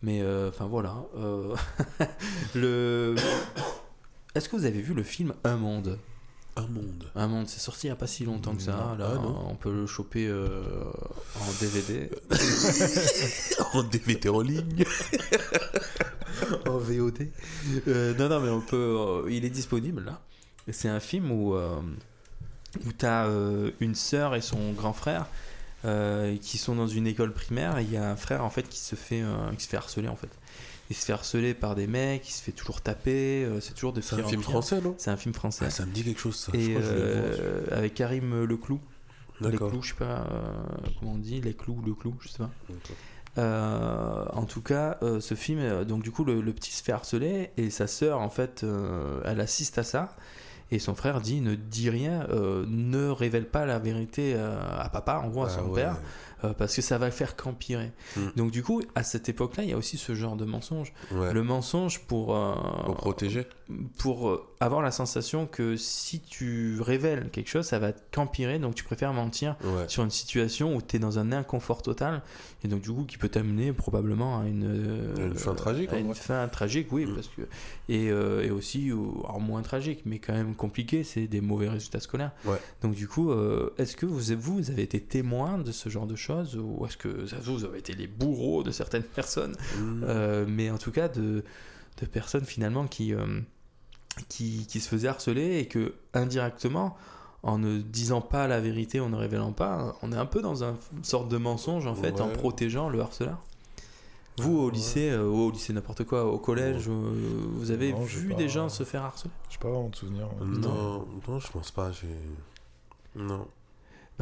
Mais 0.02 0.20
euh, 0.22 0.48
enfin 0.48 0.66
voilà. 0.66 0.96
le. 2.54 3.14
Est-ce 4.34 4.48
que 4.48 4.56
vous 4.56 4.64
avez 4.64 4.80
vu 4.80 4.94
le 4.94 5.02
film 5.02 5.34
Un 5.44 5.56
monde? 5.56 5.98
Un 6.56 6.66
monde. 6.66 7.10
Un 7.14 7.28
monde, 7.28 7.48
c'est 7.48 7.60
sorti 7.60 7.86
il 7.86 7.90
n'y 7.90 7.92
a 7.92 7.96
pas 7.96 8.06
si 8.06 8.24
longtemps 8.26 8.54
que 8.54 8.62
ça. 8.62 8.94
Là, 8.98 9.12
Ah, 9.12 9.14
non. 9.14 9.46
on 9.50 9.54
peut 9.54 9.72
le 9.72 9.86
choper 9.86 10.26
euh, 10.26 10.62
en 11.40 11.52
DVD. 11.60 12.10
en 13.72 13.82
DVD 13.82 14.28
en 14.28 14.40
ligne. 14.40 14.84
en 16.68 16.76
VOD. 16.78 17.28
Euh, 17.88 18.14
non, 18.18 18.28
non, 18.28 18.40
mais 18.40 18.50
on 18.50 18.60
peut. 18.60 18.76
euh, 18.76 19.30
il 19.30 19.44
est 19.46 19.50
disponible 19.50 20.04
là. 20.04 20.20
C'est 20.70 20.88
un 20.88 21.00
film 21.00 21.30
où, 21.32 21.54
où 21.56 22.92
tu 22.96 23.04
as 23.06 23.26
une 23.80 23.94
sœur 23.96 24.34
et 24.36 24.40
son 24.40 24.72
grand 24.72 24.92
frère 24.92 25.26
qui 26.40 26.58
sont 26.58 26.76
dans 26.76 26.86
une 26.86 27.06
école 27.08 27.32
primaire. 27.32 27.78
Et 27.78 27.82
il 27.82 27.90
y 27.90 27.96
a 27.96 28.08
un 28.10 28.14
frère 28.16 28.44
en 28.44 28.50
fait 28.50 28.68
qui 28.68 28.78
se 28.78 28.94
fait, 28.94 29.24
qui 29.56 29.64
se 29.64 29.68
fait 29.68 29.76
harceler 29.78 30.06
en 30.08 30.14
fait. 30.16 30.28
Il 30.92 30.94
se 30.94 31.06
fait 31.06 31.14
harceler 31.14 31.54
par 31.54 31.74
des 31.74 31.86
mecs, 31.86 32.28
il 32.28 32.32
se 32.32 32.42
fait 32.42 32.52
toujours 32.52 32.82
taper. 32.82 33.44
euh, 33.44 33.60
c'est 33.60 33.72
toujours 33.72 33.94
de 33.94 34.02
C'est 34.02 34.20
un 34.20 34.24
film 34.24 34.42
français, 34.42 34.80
non 34.82 34.94
C'est 34.98 35.10
un 35.10 35.16
film 35.16 35.34
français. 35.34 35.64
ah, 35.66 35.70
Ça 35.70 35.86
me 35.86 35.90
dit 35.92 36.04
quelque 36.04 36.20
chose, 36.20 36.36
ça. 36.36 36.52
Je 36.54 36.58
et 36.58 36.68
crois 36.70 36.80
que 36.82 36.86
je 36.86 36.92
le 36.92 36.98
voir. 37.00 37.24
euh, 37.40 37.60
avec 37.78 37.94
Karim 37.94 38.44
Leclou. 38.44 38.78
Les 39.40 39.56
clous, 39.56 39.82
je 39.82 39.88
sais 39.88 39.94
pas 39.98 40.26
euh, 40.30 40.52
comment 41.00 41.12
on 41.14 41.18
dit, 41.18 41.40
les 41.40 41.54
clous, 41.54 41.80
le 41.84 41.94
clou, 41.94 42.14
je 42.20 42.28
sais 42.28 42.38
pas. 42.38 42.50
Euh, 43.38 44.24
en 44.32 44.44
tout 44.44 44.60
cas, 44.60 44.98
euh, 45.02 45.18
ce 45.20 45.34
film, 45.34 45.58
euh, 45.60 45.84
donc 45.84 46.02
du 46.02 46.10
coup, 46.10 46.24
le, 46.24 46.40
le 46.42 46.52
petit 46.52 46.70
se 46.72 46.82
fait 46.82 46.92
harceler 46.92 47.50
et 47.56 47.70
sa 47.70 47.86
sœur, 47.86 48.20
en 48.20 48.28
fait, 48.28 48.62
euh, 48.62 49.20
elle 49.24 49.40
assiste 49.40 49.78
à 49.78 49.82
ça. 49.84 50.14
Et 50.70 50.78
son 50.78 50.94
frère 50.94 51.20
dit 51.20 51.40
ne 51.40 51.54
dis 51.54 51.90
rien, 51.90 52.26
euh, 52.30 52.64
ne 52.68 53.08
révèle 53.08 53.46
pas 53.46 53.66
la 53.66 53.78
vérité 53.78 54.34
euh, 54.36 54.58
à 54.78 54.88
papa, 54.90 55.20
en 55.24 55.28
gros 55.28 55.44
à 55.44 55.48
Ah 55.48 55.50
son 55.58 55.68
ouais. 55.68 55.82
père, 55.82 55.96
euh, 56.44 56.52
parce 56.52 56.74
que 56.74 56.82
ça 56.82 56.98
va 56.98 57.10
faire 57.10 57.36
qu'empirer. 57.36 57.92
Mm. 58.16 58.20
Donc 58.36 58.50
du 58.50 58.62
coup, 58.62 58.82
à 58.94 59.02
cette 59.02 59.28
époque-là, 59.28 59.64
il 59.64 59.70
y 59.70 59.72
a 59.72 59.76
aussi 59.76 59.98
ce 59.98 60.14
genre 60.14 60.36
de 60.36 60.44
mensonge. 60.44 60.92
Ouais. 61.12 61.32
Le 61.32 61.42
mensonge 61.42 62.00
pour, 62.00 62.36
euh, 62.36 62.54
Pour 62.84 62.96
protéger. 62.96 63.46
Pour 63.98 64.28
euh, 64.28 64.44
avoir 64.60 64.82
la 64.82 64.90
sensation 64.90 65.46
que 65.46 65.76
si 65.76 66.20
tu 66.20 66.80
révèles 66.80 67.30
quelque 67.30 67.48
chose, 67.48 67.66
ça 67.66 67.78
va 67.78 67.92
qu'empirer, 67.92 68.58
donc 68.58 68.74
tu 68.74 68.84
préfères 68.84 69.12
mentir 69.12 69.56
Ouais. 69.64 69.88
sur 69.88 70.02
une 70.04 70.10
situation 70.10 70.74
où 70.76 70.82
tu 70.82 70.96
es 70.96 70.98
dans 70.98 71.18
un 71.18 71.32
inconfort 71.32 71.82
total 71.82 72.22
et 72.64 72.68
donc 72.68 72.82
du 72.82 72.90
coup 72.90 73.04
qui 73.04 73.18
peut 73.18 73.28
t'amener 73.28 73.72
probablement 73.72 74.40
à 74.40 74.46
une, 74.46 74.64
euh, 74.64 75.28
Une 75.28 75.34
fin 75.36 75.54
tragique, 75.54 75.92
à 75.92 75.98
une 75.98 76.14
fin 76.14 76.46
tragique 76.48 76.88
oui 76.92 77.06
Mm. 77.06 77.14
parce 77.14 77.28
que 77.28 77.42
et, 77.88 78.10
euh, 78.10 78.42
et 78.44 78.50
aussi 78.50 78.90
alors 78.90 79.40
moins 79.40 79.62
tragique 79.62 80.02
mais 80.04 80.18
quand 80.18 80.32
même 80.32 80.54
compliqué 80.54 81.02
c'est 81.04 81.26
des 81.26 81.40
mauvais 81.40 81.68
résultats 81.68 82.00
scolaires 82.00 82.32
Ouais. 82.44 82.58
donc 82.82 82.94
du 82.94 83.08
coup 83.08 83.30
euh, 83.32 83.70
est-ce 83.78 83.96
que 83.96 84.06
vous, 84.06 84.20
vous 84.36 84.70
avez 84.70 84.82
été 84.82 85.00
témoin 85.00 85.58
de 85.58 85.72
ce 85.72 85.88
genre 85.88 86.06
de 86.06 86.16
choses 86.16 86.56
ou 86.56 86.84
est-ce 86.86 86.96
que 86.96 87.08
vous 87.44 87.64
avez 87.64 87.78
été 87.78 87.94
les 87.94 88.06
bourreaux 88.06 88.62
de 88.62 88.70
certaines 88.70 89.02
personnes 89.14 89.56
Mm. 89.78 90.04
euh, 90.04 90.44
mais 90.48 90.70
en 90.70 90.78
tout 90.78 90.90
cas 90.92 91.08
de, 91.08 91.42
de 92.00 92.06
personnes 92.06 92.44
finalement 92.44 92.86
qui, 92.86 93.12
euh, 93.14 93.40
qui, 94.28 94.66
qui 94.66 94.80
se 94.80 94.88
faisaient 94.88 95.08
harceler 95.08 95.58
et 95.58 95.66
que 95.66 95.94
indirectement, 96.14 96.96
en 97.42 97.58
ne 97.58 97.78
disant 97.78 98.20
pas 98.20 98.46
la 98.46 98.60
vérité, 98.60 99.00
en 99.00 99.08
ne 99.08 99.16
révélant 99.16 99.52
pas, 99.52 99.96
on 100.02 100.12
est 100.12 100.16
un 100.16 100.26
peu 100.26 100.42
dans 100.42 100.62
un- 100.64 100.76
une 100.96 101.04
sorte 101.04 101.28
de 101.28 101.36
mensonge 101.38 101.86
en 101.86 101.94
fait, 101.94 102.20
en 102.20 102.28
protégeant 102.28 102.88
le 102.88 103.00
harceleur. 103.00 103.38
Vous 104.38 104.56
au 104.58 104.66
Ouais. 104.66 104.72
lycée, 104.72 105.10
euh, 105.10 105.24
au 105.26 105.50
lycée 105.50 105.72
n'importe 105.74 106.04
quoi, 106.04 106.24
au 106.24 106.38
collège, 106.38 106.88
euh, 106.88 107.12
vous 107.56 107.70
avez 107.70 107.92
Non, 107.92 108.00
vu 108.02 108.28
pas- 108.30 108.34
des 108.36 108.48
gens 108.48 108.68
se 108.68 108.82
faire 108.84 109.02
harceler? 109.02 109.30
J'ai 109.50 109.58
pas 109.58 109.68
vraiment 109.68 109.88
de 109.90 109.96
souvenir. 109.96 110.26
Non, 110.40 111.06
non, 111.28 111.38
je 111.38 111.50
pense 111.50 111.70
pas. 111.70 111.90
J'ai. 111.92 112.08
Non. 113.14 113.46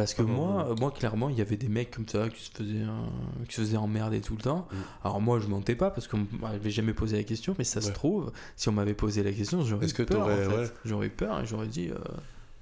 Parce 0.03 0.15
que 0.15 0.23
Ah, 0.23 0.25
moi, 0.27 0.67
euh, 0.71 0.75
moi 0.77 0.91
clairement, 0.91 1.29
il 1.29 1.37
y 1.37 1.41
avait 1.41 1.57
des 1.57 1.69
mecs 1.69 1.91
comme 1.91 2.09
ça 2.09 2.29
qui 2.29 2.45
se 2.45 2.51
faisaient, 2.51 2.83
euh, 2.85 3.45
qui 3.49 3.55
se 3.57 3.61
faisaient 3.61 3.77
emmerder 3.77 4.21
tout 4.21 4.35
le 4.37 4.43
temps. 4.43 4.67
Mm. 4.73 4.77
Alors 5.05 5.21
moi, 5.21 5.39
je 5.41 5.47
mentais 5.49 5.75
pas 5.77 5.91
parce 5.91 6.09
qu'on 6.09 6.27
m'avait 6.41 6.71
jamais 6.71 6.95
posé 6.95 7.17
la 7.17 7.25
question, 7.25 7.55
mais 7.59 7.65
ça 7.65 7.81
se 7.81 7.91
trouve, 7.93 8.33
si 8.57 8.69
on 8.69 8.73
m'avait 8.73 8.95
posé 8.95 9.23
la 9.23 9.33
question, 9.33 9.63
j'aurais 9.65 9.87
que 9.89 10.03
peur. 10.03 10.21
en 10.23 10.25
t'aurais- 10.25 10.45
fait. 10.49 10.57
ouais. 10.57 10.71
J'aurais 10.85 11.07
eu 11.09 11.11
peur 11.11 11.41
et 11.41 11.47
j'aurais 11.47 11.67
dit, 11.69 11.91
euh, 11.91 11.99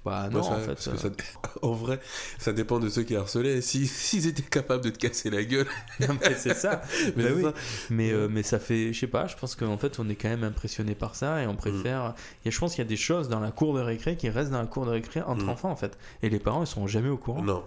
bah 0.09 0.29
non, 0.31 0.43
ça- 0.43 0.51
en 0.53 0.59
fait. 0.59 0.67
parce 0.67 0.87
que 0.89 0.97
ça- 0.97 1.09
en 1.61 1.71
vrai, 1.71 1.99
ça 2.37 2.51
dépend 2.53 2.79
de 2.79 2.89
ceux 2.89 3.03
qui 3.03 3.15
harcelaient. 3.15 3.61
Si- 3.61 3.87
S'ils 3.87 4.27
étaient 4.27 4.41
capables 4.43 4.83
de 4.83 4.89
te 4.89 4.97
casser 4.97 5.29
la 5.29 5.43
gueule. 5.43 5.67
c'est 6.37 6.53
ça. 6.55 6.81
Mais 7.15 7.23
Bah 7.23 7.29
oui. 7.35 7.41
ça. 7.43 7.53
Mais, 7.89 8.11
euh, 8.11 8.27
mais 8.29 8.43
ça 8.43 8.59
fait, 8.59 8.91
je 8.93 8.99
sais 8.99 9.07
pas, 9.07 9.27
je 9.27 9.35
pense 9.35 9.55
qu'en 9.55 9.77
fait, 9.77 9.99
on 9.99 10.09
est 10.09 10.15
quand 10.15 10.29
même 10.29 10.43
impressionné 10.43 10.95
par 10.95 11.15
ça 11.15 11.41
et 11.43 11.47
on 11.47 11.55
préfère. 11.55 12.13
Il 12.43 12.45
y 12.45 12.47
a, 12.47 12.51
je 12.51 12.59
pense 12.59 12.71
qu'il 12.75 12.83
y 12.83 12.87
a 12.87 12.89
des 12.89 12.97
choses 12.97 13.29
dans 13.29 13.39
la 13.39 13.51
cour 13.51 13.73
de 13.75 13.81
récré 13.81 14.15
qui 14.15 14.29
restent 14.29 14.51
dans 14.51 14.59
la 14.61 14.67
cour 14.67 14.85
de 14.85 14.91
récré 14.91 15.21
entre 15.21 15.45
Mm. 15.45 15.49
enfants 15.49 15.71
en 15.71 15.75
fait. 15.75 15.97
Et 16.23 16.29
les 16.29 16.39
parents, 16.39 16.63
ils 16.63 16.67
sont 16.67 16.87
jamais 16.87 17.09
au 17.09 17.17
courant. 17.17 17.41
Non. 17.43 17.63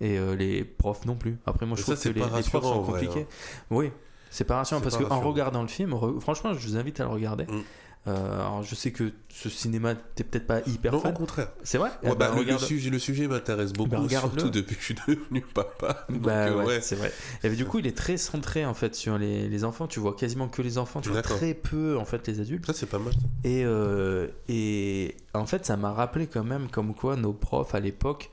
et 0.00 0.18
euh, 0.18 0.34
les 0.34 0.64
profs 0.64 1.04
non 1.06 1.14
plus. 1.14 1.38
Après, 1.46 1.66
moi, 1.66 1.76
je 1.76 1.82
trouve 1.82 2.00
que 2.00 2.08
les, 2.08 2.14
les 2.14 2.20
profs 2.42 2.50
sont 2.64 2.80
vrai, 2.82 3.04
compliqués. 3.06 3.26
Oui, 3.70 3.90
c'est 4.30 4.44
pas 4.44 4.56
rassurant 4.56 4.80
parce 4.80 4.96
qu'en 4.96 5.20
regardant 5.20 5.62
le 5.62 5.68
film, 5.68 5.92
re- 5.92 6.18
franchement, 6.20 6.52
je 6.54 6.66
vous 6.66 6.76
invite 6.76 6.98
à 7.00 7.04
le 7.04 7.10
regarder. 7.10 7.44
Mm. 7.44 7.62
Euh, 8.06 8.34
alors 8.34 8.62
je 8.62 8.74
sais 8.74 8.90
que 8.92 9.12
ce 9.30 9.48
cinéma, 9.48 9.94
t'es 9.94 10.24
peut-être 10.24 10.46
pas 10.46 10.60
hyper 10.66 10.92
Non, 10.92 10.98
au 10.98 11.00
fan. 11.00 11.14
contraire. 11.14 11.48
C'est 11.62 11.78
vrai? 11.78 11.88
Ouais, 12.02 12.10
bah, 12.10 12.28
ben, 12.28 12.34
le, 12.34 12.40
regarde- 12.40 12.60
le 12.60 12.66
sujet, 12.66 12.90
le 12.90 12.98
sujet 12.98 13.26
m'intéresse 13.28 13.72
beaucoup, 13.72 13.88
Bah, 13.90 14.06
surtout 14.10 14.50
depuis 14.50 14.74
que 14.76 14.80
je 14.82 14.84
suis 14.84 14.94
devenu 15.08 15.40
papa. 15.40 16.04
Donc, 16.10 16.20
Bah 16.20 16.32
euh, 16.48 16.58
ouais, 16.58 16.64
ouais. 16.66 16.80
c'est 16.82 16.96
vrai. 16.96 17.10
Et 17.42 17.48
du 17.50 17.64
coup, 17.64 17.78
il 17.78 17.86
est 17.86 17.96
très 17.96 18.18
centré 18.18 18.66
en 18.66 18.74
fait 18.74 18.94
sur 18.94 19.16
les, 19.16 19.48
les 19.48 19.64
enfants. 19.64 19.86
Tu 19.86 20.00
vois 20.00 20.14
quasiment 20.14 20.48
que 20.48 20.60
les 20.60 20.76
enfants, 20.76 21.00
tu 21.00 21.08
vois 21.08 21.22
très 21.22 21.54
peu 21.54 21.96
en 21.98 22.04
fait 22.04 22.26
les 22.28 22.40
adultes. 22.40 22.66
Ça, 22.66 22.74
c'est 22.74 22.84
pas 22.86 22.98
mal. 22.98 23.14
Et, 23.42 23.64
euh, 23.64 24.28
et 24.48 25.16
en 25.32 25.46
fait, 25.46 25.64
ça 25.64 25.78
m'a 25.78 25.92
rappelé 25.92 26.26
quand 26.26 26.44
même 26.44 26.68
comme 26.68 26.94
quoi 26.94 27.16
nos 27.16 27.32
profs 27.32 27.74
à 27.74 27.80
l'époque, 27.80 28.30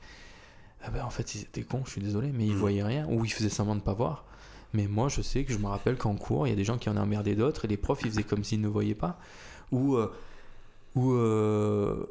ah 0.84 0.90
ben, 0.90 1.02
en 1.04 1.10
fait, 1.10 1.34
ils 1.34 1.42
étaient 1.42 1.62
cons, 1.62 1.82
je 1.86 1.92
suis 1.92 2.02
désolé, 2.02 2.30
mais 2.34 2.44
ils 2.44 2.52
Mhm. 2.52 2.58
voyaient 2.58 2.82
rien 2.82 3.06
ou 3.08 3.24
ils 3.24 3.32
faisaient 3.32 3.48
semblant 3.48 3.76
de 3.76 3.80
pas 3.80 3.94
voir. 3.94 4.26
Mais 4.74 4.86
moi, 4.86 5.08
je 5.08 5.22
sais 5.22 5.44
que 5.44 5.52
je 5.52 5.58
me 5.58 5.66
rappelle 5.66 5.96
qu'en 5.96 6.14
cours, 6.14 6.46
il 6.46 6.50
y 6.50 6.52
a 6.52 6.56
des 6.56 6.64
gens 6.64 6.76
qui 6.78 6.88
en 6.90 6.96
emmerdaient 6.96 7.34
d'autres 7.36 7.64
et 7.66 7.68
les 7.68 7.76
profs, 7.76 8.00
ils 8.04 8.10
faisaient 8.10 8.22
comme 8.22 8.42
s'ils 8.44 8.60
ne 8.60 8.68
voyaient 8.68 8.94
pas. 8.94 9.18
Ou, 9.72 9.96
euh, 9.96 10.12
ou 10.94 11.12
euh, 11.12 12.04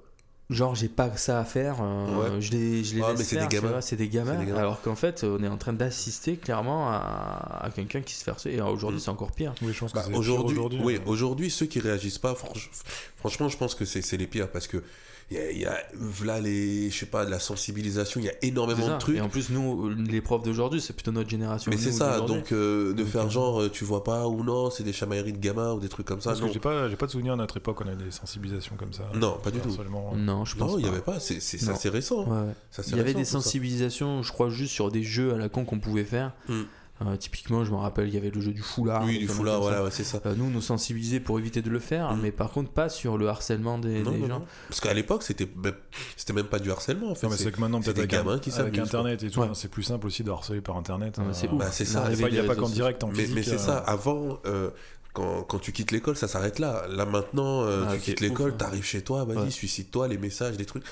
genre, 0.49 0.75
j'ai 0.75 0.89
pas 0.89 1.15
ça 1.15 1.39
à 1.39 1.45
faire, 1.45 1.77
euh, 1.81 2.33
Ouais. 2.35 2.41
je 2.41 2.51
les, 2.51 2.83
je 2.83 2.95
les 2.95 3.01
Ouais, 3.01 3.09
laisse 3.11 3.19
mais 3.19 3.23
c'est 3.23 3.35
faire, 3.37 3.47
des 3.47 3.55
gamins. 3.55 3.81
c'est 3.81 3.95
des 3.95 4.09
gamins. 4.09 4.31
C'est 4.33 4.39
des 4.39 4.45
gamins. 4.47 4.59
Alors 4.59 4.81
qu'en 4.81 4.95
fait, 4.95 5.23
on 5.23 5.41
est 5.43 5.47
en 5.47 5.57
train 5.57 5.73
d'assister 5.73 6.35
clairement 6.37 6.89
à, 6.89 7.59
à 7.61 7.69
quelqu'un 7.69 8.01
qui 8.01 8.13
se 8.15 8.23
fait 8.23 8.31
harceler. 8.31 8.55
Et 8.55 8.61
aujourd'hui, 8.61 8.97
Mhm. 8.97 9.03
c'est 9.03 9.09
encore 9.11 9.31
pire. 9.31 9.53
Oui, 9.61 9.73
Bah, 9.93 10.03
aujourd'hui, 10.13 10.57
oui, 10.83 10.97
hein. 10.97 11.03
aujourd'hui, 11.05 11.49
ceux 11.51 11.67
qui 11.67 11.79
réagissent 11.79 12.17
pas, 12.19 12.33
franch- 12.33 12.69
franchement, 13.17 13.47
je 13.47 13.57
pense 13.57 13.75
que 13.75 13.85
c'est 13.85 14.01
c'est 14.01 14.17
les 14.17 14.27
pires 14.27 14.51
parce 14.51 14.67
que 14.67 14.83
il 15.31 15.37
y 15.37 15.39
a, 15.39 15.51
y 15.51 15.65
a 15.65 15.77
là 16.25 16.39
les, 16.41 16.89
je 16.89 16.97
sais 16.99 17.05
pas, 17.05 17.25
de 17.25 17.31
la 17.31 17.39
sensibilisation, 17.39 18.19
il 18.19 18.25
y 18.25 18.29
a 18.29 18.33
énormément 18.41 18.85
ça. 18.85 18.93
de 18.95 18.99
trucs. 18.99 19.15
Et 19.17 19.21
en 19.21 19.29
plus, 19.29 19.49
nous, 19.49 19.89
les 19.89 20.19
profs 20.21 20.43
d'aujourd'hui, 20.43 20.81
c'est 20.81 20.93
plutôt 20.93 21.11
notre 21.13 21.29
génération. 21.29 21.71
Mais 21.71 21.77
c'est 21.77 21.91
ça, 21.91 22.19
donc 22.21 22.51
euh, 22.51 22.93
de 22.93 23.05
faire 23.05 23.25
euh, 23.25 23.29
genre 23.29 23.61
euh, 23.61 23.69
tu 23.69 23.85
vois 23.85 24.03
pas 24.03 24.27
ou 24.27 24.43
non, 24.43 24.69
c'est 24.69 24.83
des 24.83 24.91
chamailleries 24.93 25.33
de 25.33 25.37
gamins 25.39 25.71
ou 25.73 25.79
des 25.79 25.89
trucs 25.89 26.05
comme 26.05 26.19
ça. 26.21 26.31
Parce 26.31 26.41
Non, 26.41 26.47
que 26.47 26.53
j'ai 26.53 26.59
pas, 26.59 26.89
j'ai 26.89 26.95
pas 26.97 27.05
de 27.05 27.11
souvenir 27.11 27.33
à 27.33 27.37
notre 27.37 27.57
époque, 27.57 27.79
on 27.83 27.87
a 27.87 27.95
des 27.95 28.11
sensibilisations 28.11 28.75
comme 28.75 28.93
ça. 28.93 29.03
Non, 29.15 29.37
pas 29.41 29.51
du 29.51 29.59
tout. 29.59 29.69
Non, 30.17 30.43
je 30.45 30.55
pense 30.57 30.71
non, 30.73 30.77
il 30.77 30.81
y 30.81 30.83
pas. 30.83 30.89
avait 30.89 31.01
pas. 31.01 31.19
C'est 31.19 31.39
c'est- 31.41 31.57
ça, 31.57 31.71
Non. 31.71 31.77
c'est 31.79 31.89
récent. 31.89 32.23
Ouais, 32.25 32.47
ouais. 32.47 32.53
Ça, 32.69 32.83
c'est 32.83 32.91
Il 32.91 32.97
y 32.97 32.99
avait 32.99 33.09
récent, 33.09 33.19
des 33.19 33.25
ça. 33.25 33.31
sensibilisations, 33.31 34.23
je 34.23 34.31
crois, 34.31 34.49
juste 34.49 34.73
sur 34.73 34.91
des 34.91 35.03
jeux 35.03 35.33
à 35.33 35.37
la 35.37 35.47
con 35.49 35.63
qu'on 35.65 35.79
pouvait 35.79 36.03
faire. 36.03 36.33
Hmm. 36.49 36.63
Euh, 37.03 37.15
typiquement, 37.17 37.63
je 37.65 37.71
me 37.71 37.77
rappelle, 37.77 38.07
il 38.09 38.13
y 38.13 38.17
avait 38.17 38.29
le 38.29 38.39
jeu 38.41 38.51
du 38.51 38.61
foulard. 38.61 39.03
Oui, 39.05 39.17
du 39.17 39.27
foulard, 39.27 39.59
voilà, 39.59 39.83
ouais, 39.83 39.89
c'est 39.91 40.03
ça. 40.03 40.21
Euh, 40.25 40.35
nous, 40.37 40.49
nous 40.51 40.61
sensibiliser 40.61 41.19
pour 41.19 41.39
éviter 41.39 41.61
de 41.63 41.69
le 41.71 41.79
faire, 41.79 42.11
Hmm. 42.13 42.19
mais 42.21 42.31
par 42.31 42.51
contre, 42.51 42.69
pas 42.71 42.89
sur 42.89 43.17
le 43.17 43.27
harcèlement 43.27 43.79
des, 43.79 44.03
Non, 44.03 44.11
des 44.11 44.17
non, 44.19 44.27
gens. 44.27 44.39
non. 44.39 44.45
Parce 44.69 44.81
qu'à 44.81 44.93
l'époque, 44.93 45.23
c'était 45.23 45.47
même, 45.63 45.73
c'était 46.15 46.33
même 46.33 46.45
pas 46.45 46.59
du 46.59 46.69
harcèlement 46.71 47.11
en 47.11 47.15
fait. 47.15 47.25
Non, 47.25 47.31
mais 47.31 47.37
c'est- 47.37 47.51
que 47.51 47.59
maintenant, 47.59 47.79
peut-être 47.81 47.95
des 47.95 48.01
avec, 48.01 48.11
gamins 48.11 48.37
qui 48.39 48.51
avec 48.51 48.77
Internet 48.77 49.23
et 49.23 49.29
tout, 49.31 49.39
Ouais. 49.41 49.47
c'est 49.53 49.69
plus 49.71 49.83
simple 49.83 50.05
aussi 50.07 50.23
de 50.23 50.29
harceler 50.31 50.61
par 50.61 50.77
Internet. 50.77 51.17
Non, 51.17 51.25
mais 51.25 51.33
c'est 51.33 51.47
Euh. 51.49 51.55
Bah, 51.55 51.69
c'est 51.71 51.85
ça. 51.85 52.07
Il 52.11 52.25
n'y 52.31 52.37
a 52.39 52.43
pas 52.43 52.55
qu'en 52.55 52.69
direct, 52.69 53.03
en 53.03 53.07
Mais, 53.07 53.15
physique. 53.15 53.35
mais 53.35 53.43
c'est 53.43 53.53
euh, 53.55 53.57
ça, 53.57 53.77
avant, 53.79 54.39
euh, 54.45 54.69
quand, 55.13 55.41
quand 55.43 55.59
tu 55.59 55.71
quittes 55.71 55.91
l'école, 55.91 56.15
ça 56.15 56.27
s'arrête 56.27 56.59
là. 56.59 56.85
Là 56.87 57.05
maintenant, 57.05 57.63
euh, 57.63 57.85
Ah, 57.87 57.93
tu 57.95 57.99
quittes 58.01 58.21
l'école, 58.21 58.51
hein. 58.51 58.55
t'arrives 58.57 58.83
chez 58.85 59.01
toi, 59.01 59.25
vas-y, 59.25 59.37
Ouais. 59.37 59.49
suicide-toi, 59.49 60.07
les 60.07 60.17
messages, 60.17 60.55
les 60.57 60.65
trucs. 60.65 60.83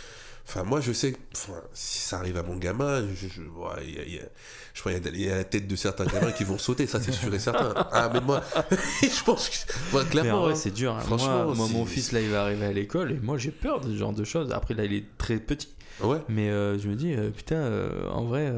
Enfin, 0.49 0.63
moi, 0.63 0.81
je 0.81 0.91
sais, 0.91 1.15
enfin, 1.35 1.61
si 1.73 1.99
ça 1.99 2.17
arrive 2.17 2.35
à 2.37 2.41
mon 2.43 2.55
gamin, 2.57 3.05
je, 3.13 3.27
je, 3.27 3.41
ouais, 3.41 3.83
il 3.87 3.93
y 3.93 3.99
a- 3.99 4.03
y 4.05 4.19
a- 4.19 4.29
je 4.73 4.79
crois 4.79 4.91
qu'il 4.93 5.05
y 5.05 5.07
a- 5.07 5.11
il 5.11 5.21
y, 5.21 5.29
a 5.31 5.35
la 5.35 5.43
tête 5.43 5.67
de 5.67 5.75
certains 5.75 6.05
gamins 6.05 6.31
qui 6.31 6.43
vont 6.43 6.57
sauter, 6.57 6.87
ça 6.87 6.99
c'est 6.99 7.11
sûr 7.11 7.31
et 7.33 7.37
certain. 7.39 7.71
Ah, 7.91 8.09
mais 8.11 8.19
moi, 8.21 8.43
je 9.03 9.23
pense 9.23 9.47
que, 9.49 9.71
moi, 9.91 10.03
clairement, 10.05 10.47
hein. 10.47 10.55
c'est 10.55 10.71
dur. 10.71 10.95
hein. 10.95 11.01
Franchement, 11.01 11.45
moi, 11.45 11.53
moi, 11.55 11.67
mon 11.67 11.85
fils, 11.85 12.11
là, 12.13 12.19
il 12.21 12.29
va 12.29 12.41
arriver 12.43 12.65
à 12.65 12.73
l'école 12.73 13.11
et 13.11 13.19
moi, 13.19 13.37
j'ai 13.37 13.51
peur 13.51 13.79
de 13.79 13.91
ce 13.91 13.95
genre 13.97 14.13
de 14.13 14.23
choses. 14.23 14.51
Après, 14.51 14.73
là, 14.73 14.85
il 14.85 14.93
est 14.93 15.05
très 15.19 15.37
petit. 15.37 15.69
ouais. 16.01 16.17
Mais 16.29 16.49
euh, 16.49 16.79
je 16.79 16.87
me 16.87 16.95
dis, 16.95 17.13
euh, 17.13 17.29
putain, 17.29 17.57
euh, 17.57 18.07
en 18.09 18.25
vrai, 18.25 18.51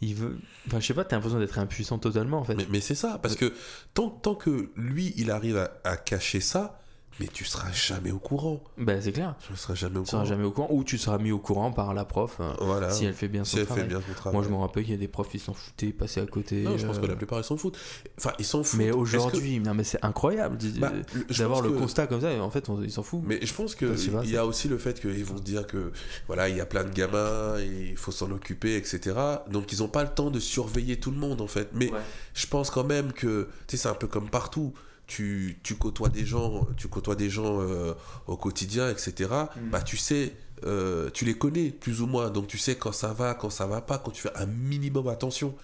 il 0.00 0.14
veut. 0.14 0.38
Enfin, 0.66 0.80
je 0.80 0.86
sais 0.86 0.94
pas, 0.94 1.04
t'as 1.04 1.16
l'impression 1.16 1.38
d'être 1.38 1.58
impuissant 1.58 1.98
totalement, 1.98 2.38
en 2.38 2.44
fait. 2.44 2.54
Mais, 2.54 2.66
mais 2.70 2.80
c'est 2.80 2.94
ça, 2.94 3.18
parce 3.22 3.36
que 3.36 3.52
tant, 3.94 4.08
tant 4.08 4.34
que 4.34 4.70
lui, 4.76 5.12
il 5.16 5.30
arrive 5.30 5.58
à, 5.58 5.72
à 5.84 5.96
cacher 5.98 6.40
ça, 6.40 6.81
mais 7.20 7.26
tu 7.26 7.44
seras 7.44 7.70
jamais 7.72 8.10
au 8.10 8.18
courant. 8.18 8.62
Bah, 8.78 9.00
c'est 9.00 9.12
clair. 9.12 9.34
Tu 9.46 9.54
seras 9.56 9.74
jamais 9.74 9.98
au 9.98 10.02
Tu 10.02 10.08
seras 10.10 10.18
courant. 10.22 10.28
jamais 10.28 10.44
au 10.44 10.50
courant 10.50 10.68
ou 10.70 10.82
tu 10.84 10.98
seras 10.98 11.18
mis 11.18 11.30
au 11.30 11.38
courant 11.38 11.70
par 11.72 11.94
la 11.94 12.04
prof 12.04 12.38
euh, 12.40 12.52
Voilà. 12.60 12.90
si 12.90 13.04
elle 13.04 13.14
fait 13.14 13.28
bien 13.28 13.44
son 13.44 13.50
Si 13.52 13.58
elle 13.60 13.66
travail. 13.66 13.84
fait 13.84 13.88
bien 13.88 14.00
son 14.06 14.14
travail. 14.14 14.34
Moi, 14.40 14.44
je 14.48 14.50
me 14.54 14.56
rappelle 14.60 14.82
qu'il 14.84 14.92
y 14.92 14.96
a 14.96 15.00
des 15.00 15.08
profs 15.08 15.28
qui 15.28 15.38
s'en 15.38 15.52
foutaient, 15.52 15.92
passaient 15.92 16.20
à 16.20 16.26
côté. 16.26 16.62
Non, 16.62 16.76
je 16.78 16.86
pense 16.86 16.96
euh, 16.96 17.00
que 17.00 17.06
la 17.06 17.16
plupart 17.16 17.38
ils 17.38 17.44
s'en 17.44 17.56
foutent. 17.56 17.78
Enfin, 18.18 18.32
ils 18.38 18.44
s'en 18.44 18.62
foutent. 18.64 18.78
Mais 18.80 18.90
que- 18.90 18.94
aujourd'hui, 18.96 19.60
non, 19.60 19.74
mais 19.74 19.84
c'est 19.84 20.02
incroyable 20.04 20.58
Bah, 20.78 20.92
d'avoir 21.38 21.60
le 21.62 21.70
que- 21.70 21.78
constat 21.78 22.06
comme 22.06 22.20
ça. 22.22 22.32
Et 22.32 22.40
en 22.40 22.50
fait, 22.50 22.68
on, 22.68 22.82
ils 22.82 22.90
s'en 22.90 23.02
foutent. 23.02 23.22
Mais 23.26 23.44
je 23.44 23.52
pense 23.54 23.76
tu 23.76 23.86
vas, 23.86 24.22
qu'il 24.22 24.30
y 24.30 24.36
a 24.36 24.46
aussi 24.46 24.68
le 24.68 24.78
fait 24.78 25.00
qu'ils 25.00 25.24
vont 25.24 25.36
se 25.36 25.42
dire 25.42 25.66
que 25.66 25.92
voilà, 26.26 26.48
il 26.48 26.56
y 26.56 26.60
a 26.60 26.66
plein 26.66 26.84
de 26.84 26.90
gamins, 26.90 27.56
il 27.60 27.96
faut 27.96 28.12
s'en 28.12 28.30
occuper, 28.30 28.76
etc. 28.76 29.14
Donc 29.50 29.72
ils 29.72 29.80
n'ont 29.80 29.88
pas 29.88 30.02
le 30.02 30.10
temps 30.10 30.30
de 30.30 30.40
surveiller 30.40 30.98
tout 30.98 31.10
le 31.10 31.18
monde 31.18 31.40
en 31.40 31.46
fait. 31.46 31.68
Mais 31.74 31.90
Ouais. 31.90 31.98
je 32.34 32.46
pense 32.46 32.70
quand 32.70 32.84
même 32.84 33.12
que 33.12 33.48
tu 33.66 33.76
sais, 33.76 33.82
c'est 33.82 33.88
un 33.88 33.94
peu 33.94 34.06
comme 34.06 34.30
partout. 34.30 34.72
Tu, 35.06 35.58
tu 35.62 35.74
côtoies 35.74 36.08
des 36.08 36.24
gens, 36.24 36.66
tu 36.76 36.88
côtoies 36.88 37.16
des 37.16 37.28
gens 37.28 37.60
euh, 37.60 37.92
au 38.26 38.36
quotidien, 38.36 38.88
etc. 38.88 39.30
Mm. 39.56 39.70
Bah 39.70 39.82
tu 39.82 39.96
sais, 39.96 40.34
euh, 40.64 41.10
tu 41.12 41.24
les 41.24 41.34
connais 41.34 41.70
plus 41.70 42.00
ou 42.00 42.06
moins, 42.06 42.30
donc 42.30 42.46
tu 42.46 42.56
sais 42.56 42.76
quand 42.76 42.92
ça 42.92 43.12
va, 43.12 43.34
quand 43.34 43.50
ça 43.50 43.66
va 43.66 43.80
pas, 43.80 43.98
quand 43.98 44.12
tu 44.12 44.22
fais 44.22 44.34
un 44.36 44.46
minimum 44.46 45.08
attention. 45.08 45.54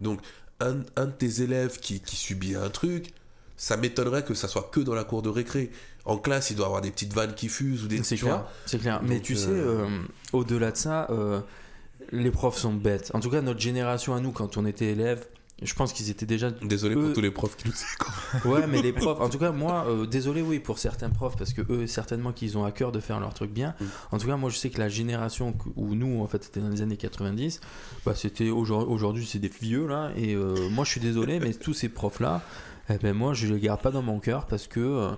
Donc 0.00 0.20
un, 0.60 0.78
un 0.96 1.06
de 1.06 1.12
tes 1.12 1.42
élèves 1.42 1.78
qui, 1.78 2.00
qui 2.00 2.16
subit 2.16 2.54
un 2.54 2.68
truc, 2.68 3.14
ça 3.56 3.76
m'étonnerait 3.76 4.24
que 4.24 4.34
ça 4.34 4.48
soit 4.48 4.70
que 4.72 4.80
dans 4.80 4.94
la 4.94 5.04
cour 5.04 5.20
de 5.20 5.28
récré. 5.28 5.70
En 6.04 6.16
classe, 6.16 6.50
il 6.50 6.56
doit 6.56 6.66
avoir 6.66 6.80
des 6.80 6.90
petites 6.90 7.12
vannes 7.12 7.34
qui 7.34 7.48
fusent 7.48 7.84
ou 7.84 7.88
des 7.88 8.02
C'est 8.02 8.16
clair. 8.16 8.46
C'est 8.64 8.78
clair. 8.78 9.00
Mais 9.02 9.16
Donc, 9.16 9.24
tu 9.24 9.34
euh, 9.34 9.36
sais, 9.36 9.50
euh, 9.50 9.86
au-delà 10.32 10.70
de 10.70 10.76
ça, 10.76 11.06
euh, 11.10 11.40
les 12.12 12.30
profs 12.30 12.56
sont 12.56 12.72
bêtes. 12.72 13.10
En 13.14 13.20
tout 13.20 13.28
cas, 13.28 13.42
notre 13.42 13.60
génération 13.60 14.14
à 14.14 14.20
nous, 14.20 14.32
quand 14.32 14.56
on 14.56 14.64
était 14.64 14.86
élèves, 14.86 15.26
je 15.60 15.74
pense 15.74 15.92
qu'ils 15.92 16.08
étaient 16.10 16.26
déjà 16.26 16.50
Désolé 16.50 16.94
Eux- 16.94 17.04
pour 17.06 17.12
tous 17.14 17.20
les 17.20 17.30
profs 17.30 17.56
qui 17.56 17.66
nous 17.68 17.74
écoutent. 17.74 18.44
Ouais, 18.44 18.66
mais 18.68 18.80
les 18.80 18.92
profs, 18.92 19.20
en 19.20 19.28
tout 19.28 19.38
cas, 19.38 19.50
moi, 19.50 19.86
euh, 19.88 20.06
désolé, 20.06 20.40
oui, 20.40 20.58
pour 20.60 20.78
certains 20.78 21.10
profs, 21.10 21.36
parce 21.36 21.52
que 21.52 21.62
eux, 21.70 21.86
certainement 21.86 22.32
qu'ils 22.32 22.56
ont 22.56 22.64
à 22.64 22.70
cœur 22.72 22.92
de 22.92 23.00
faire 23.00 23.18
leur 23.20 23.34
truc 23.34 23.50
bien. 23.52 23.74
Mm. 23.80 23.84
En 24.12 24.18
tout 24.18 24.26
cas, 24.28 24.36
moi, 24.36 24.50
je 24.50 24.56
sais 24.56 24.70
que 24.70 24.78
la 24.78 24.88
génération 24.88 25.54
où 25.76 25.94
nous, 25.94 26.22
en 26.22 26.26
fait, 26.28 26.44
c'était 26.44 26.60
dans 26.60 26.68
les 26.68 26.82
années 26.82 26.96
90, 26.96 27.60
bah, 28.06 28.14
c'était 28.14 28.50
aujourd- 28.50 28.88
aujourd'hui, 28.88 29.26
c'est 29.26 29.38
des 29.40 29.48
vieux, 29.60 29.86
là, 29.86 30.12
et 30.16 30.34
euh, 30.34 30.68
moi, 30.70 30.84
je 30.84 30.90
suis 30.92 31.00
désolé, 31.00 31.40
mais 31.40 31.52
tous 31.54 31.74
ces 31.74 31.88
profs-là, 31.88 32.42
eh 32.90 32.98
ben, 32.98 33.12
moi, 33.12 33.34
je 33.34 33.46
les 33.52 33.58
garde 33.60 33.80
pas 33.82 33.90
dans 33.90 34.02
mon 34.02 34.20
cœur 34.20 34.46
parce 34.46 34.66
que. 34.68 34.80
euh, 34.80 35.10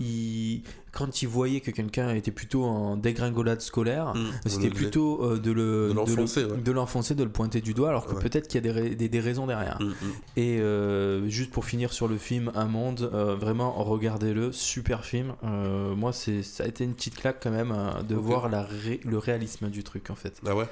ils- 0.00 0.62
quand 0.94 1.22
ils 1.22 1.28
voyaient 1.28 1.60
que 1.60 1.70
quelqu'un 1.70 2.14
était 2.14 2.30
plutôt 2.30 2.64
en 2.64 2.96
dégringolade 2.96 3.60
scolaire, 3.60 4.14
c'était 4.46 4.70
plutôt 4.70 5.22
euh, 5.24 5.38
de 5.38 5.50
le 5.50 5.88
De 5.88 5.92
l'enfoncer, 5.94 6.42
de 6.42 6.46
le- 6.48 6.52
ouais. 6.54 6.60
de 6.62 6.72
l'enfoncer, 6.72 7.14
de 7.14 7.24
le 7.24 7.30
pointer 7.30 7.60
du 7.60 7.74
doigt, 7.74 7.88
alors 7.88 8.06
que 8.06 8.14
Ouais. 8.14 8.22
peut-être 8.22 8.48
qu'il 8.48 8.64
y 8.64 8.68
a 8.68 8.72
des, 8.72 8.80
ra- 8.80 8.94
des- 8.94 9.08
des 9.08 9.20
raisons 9.20 9.46
derrière. 9.46 9.78
Mm, 9.80 9.86
mm. 9.86 9.94
Et 10.36 10.58
euh, 10.60 11.28
juste 11.28 11.50
pour 11.50 11.64
finir 11.64 11.92
sur 11.92 12.08
le 12.08 12.16
film 12.16 12.52
Un 12.54 12.66
Monde, 12.66 13.10
euh, 13.12 13.34
vraiment 13.34 13.72
regardez-le, 13.72 14.52
super 14.52 15.04
film. 15.04 15.34
Euh, 15.44 15.94
moi, 15.94 16.12
c'est 16.12 16.42
ça 16.42 16.64
a 16.64 16.66
été 16.66 16.84
une 16.84 16.94
petite 16.94 17.16
claque 17.16 17.40
quand 17.42 17.50
même 17.50 17.72
euh, 17.72 18.02
de 18.02 18.14
voir 18.14 18.48
la 18.48 18.62
ré- 18.62 19.00
le 19.04 19.18
réalisme 19.18 19.68
du 19.68 19.82
truc 19.82 20.10
en 20.10 20.14
fait. 20.14 20.40
Ah 20.46 20.54
ouais? 20.54 20.66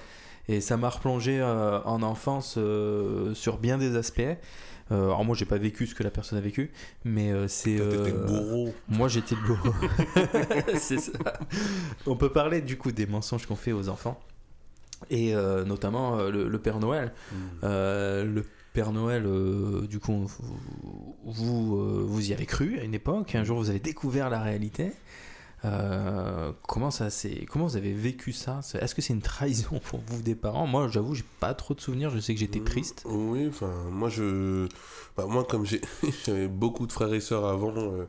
Et 0.49 0.61
ça 0.61 0.77
m'a 0.77 0.89
replongé 0.89 1.39
euh, 1.41 1.81
en 1.85 2.03
enfance 2.03 2.55
euh, 2.59 3.33
sur 3.35 3.59
bien 3.59 3.79
des 3.79 3.95
aspects. 3.97 4.21
Euh, 4.93 5.07
alors 5.07 5.25
moi, 5.25 5.35
j'ai 5.35 5.47
pas 5.47 5.59
vécu 5.59 5.87
ce 5.87 5.95
que 5.95 6.03
la 6.03 6.11
personne 6.11 6.39
a 6.39 6.41
vécu, 6.41 6.71
mais 7.05 7.33
euh, 7.33 7.49
c'est. 7.49 7.81
Euh, 7.81 8.07
le 8.07 8.27
bourreau. 8.27 8.75
moi, 8.89 9.09
j'étais 9.09 9.35
le 9.35 9.47
bourreau. 9.47 9.75
c'est 10.79 11.01
ça. 11.01 11.13
On 12.07 12.17
peut 12.17 12.31
parler 12.31 12.61
du 12.61 12.77
coup 12.77 12.93
des 12.93 13.07
mensonges 13.07 13.47
qu'on 13.47 13.57
fait 13.57 13.73
aux 13.73 13.89
enfants. 13.89 14.21
Et 15.11 15.35
euh, 15.35 15.65
notamment 15.65 16.19
euh, 16.19 16.31
le, 16.31 16.49
le 16.49 16.59
Père 16.59 16.79
Noël. 16.79 17.13
Mm. 17.33 17.37
Euh, 17.65 18.25
le 18.25 18.45
Père 18.73 18.93
Noël, 18.93 19.25
du 19.87 19.99
coup, 19.99 20.27
vous, 20.27 21.15
vous, 21.25 22.07
vous 22.07 22.31
y 22.31 22.33
avez 22.33 22.47
cru 22.47 22.79
à 22.79 22.85
une 22.85 22.95
époque. 22.95 23.35
Un 23.35 23.45
jour, 23.45 23.59
vous 23.59 23.69
avez 23.69 23.81
découvert 23.81 24.31
la 24.31 24.41
réalité. 24.41 24.93
Euh, 25.65 26.53
comment 26.67 26.91
ça 26.91 27.09
c'est 27.11 27.47
comment 27.47 27.67
vous 27.67 27.77
avez 27.77 27.93
vécu 27.93 28.33
ça? 28.33 28.61
Est-ce 28.81 28.95
que 28.95 29.03
c'est 29.03 29.13
une 29.13 29.23
trahison 29.23 29.81
pour 29.85 30.01
vous 30.09 30.21
des 30.23 30.35
parents? 30.35 30.67
Moi, 30.67 30.89
j'avoue, 30.89 31.15
j'ai 31.15 31.25
pas 31.41 31.55
trop 31.55 31.75
de 31.75 31.81
souvenirs. 31.81 32.11
Je 32.11 32.19
sais 32.19 32.35
que 32.35 32.41
j'étais 32.41 32.59
Mm. 32.61 32.65
triste. 32.65 33.03
Oui, 33.07 33.47
enfin, 33.49 33.71
moi, 33.91 34.09
je. 34.09 34.67
Bah, 35.17 35.27
moi, 35.29 35.45
comme 35.45 35.65
j'ai 35.65 35.81
j'avais 36.27 36.49
beaucoup 36.49 36.87
de 36.87 36.93
frères 36.93 37.13
et 37.15 37.21
sœurs 37.21 37.47
avant, 37.47 37.73
euh, 37.77 38.07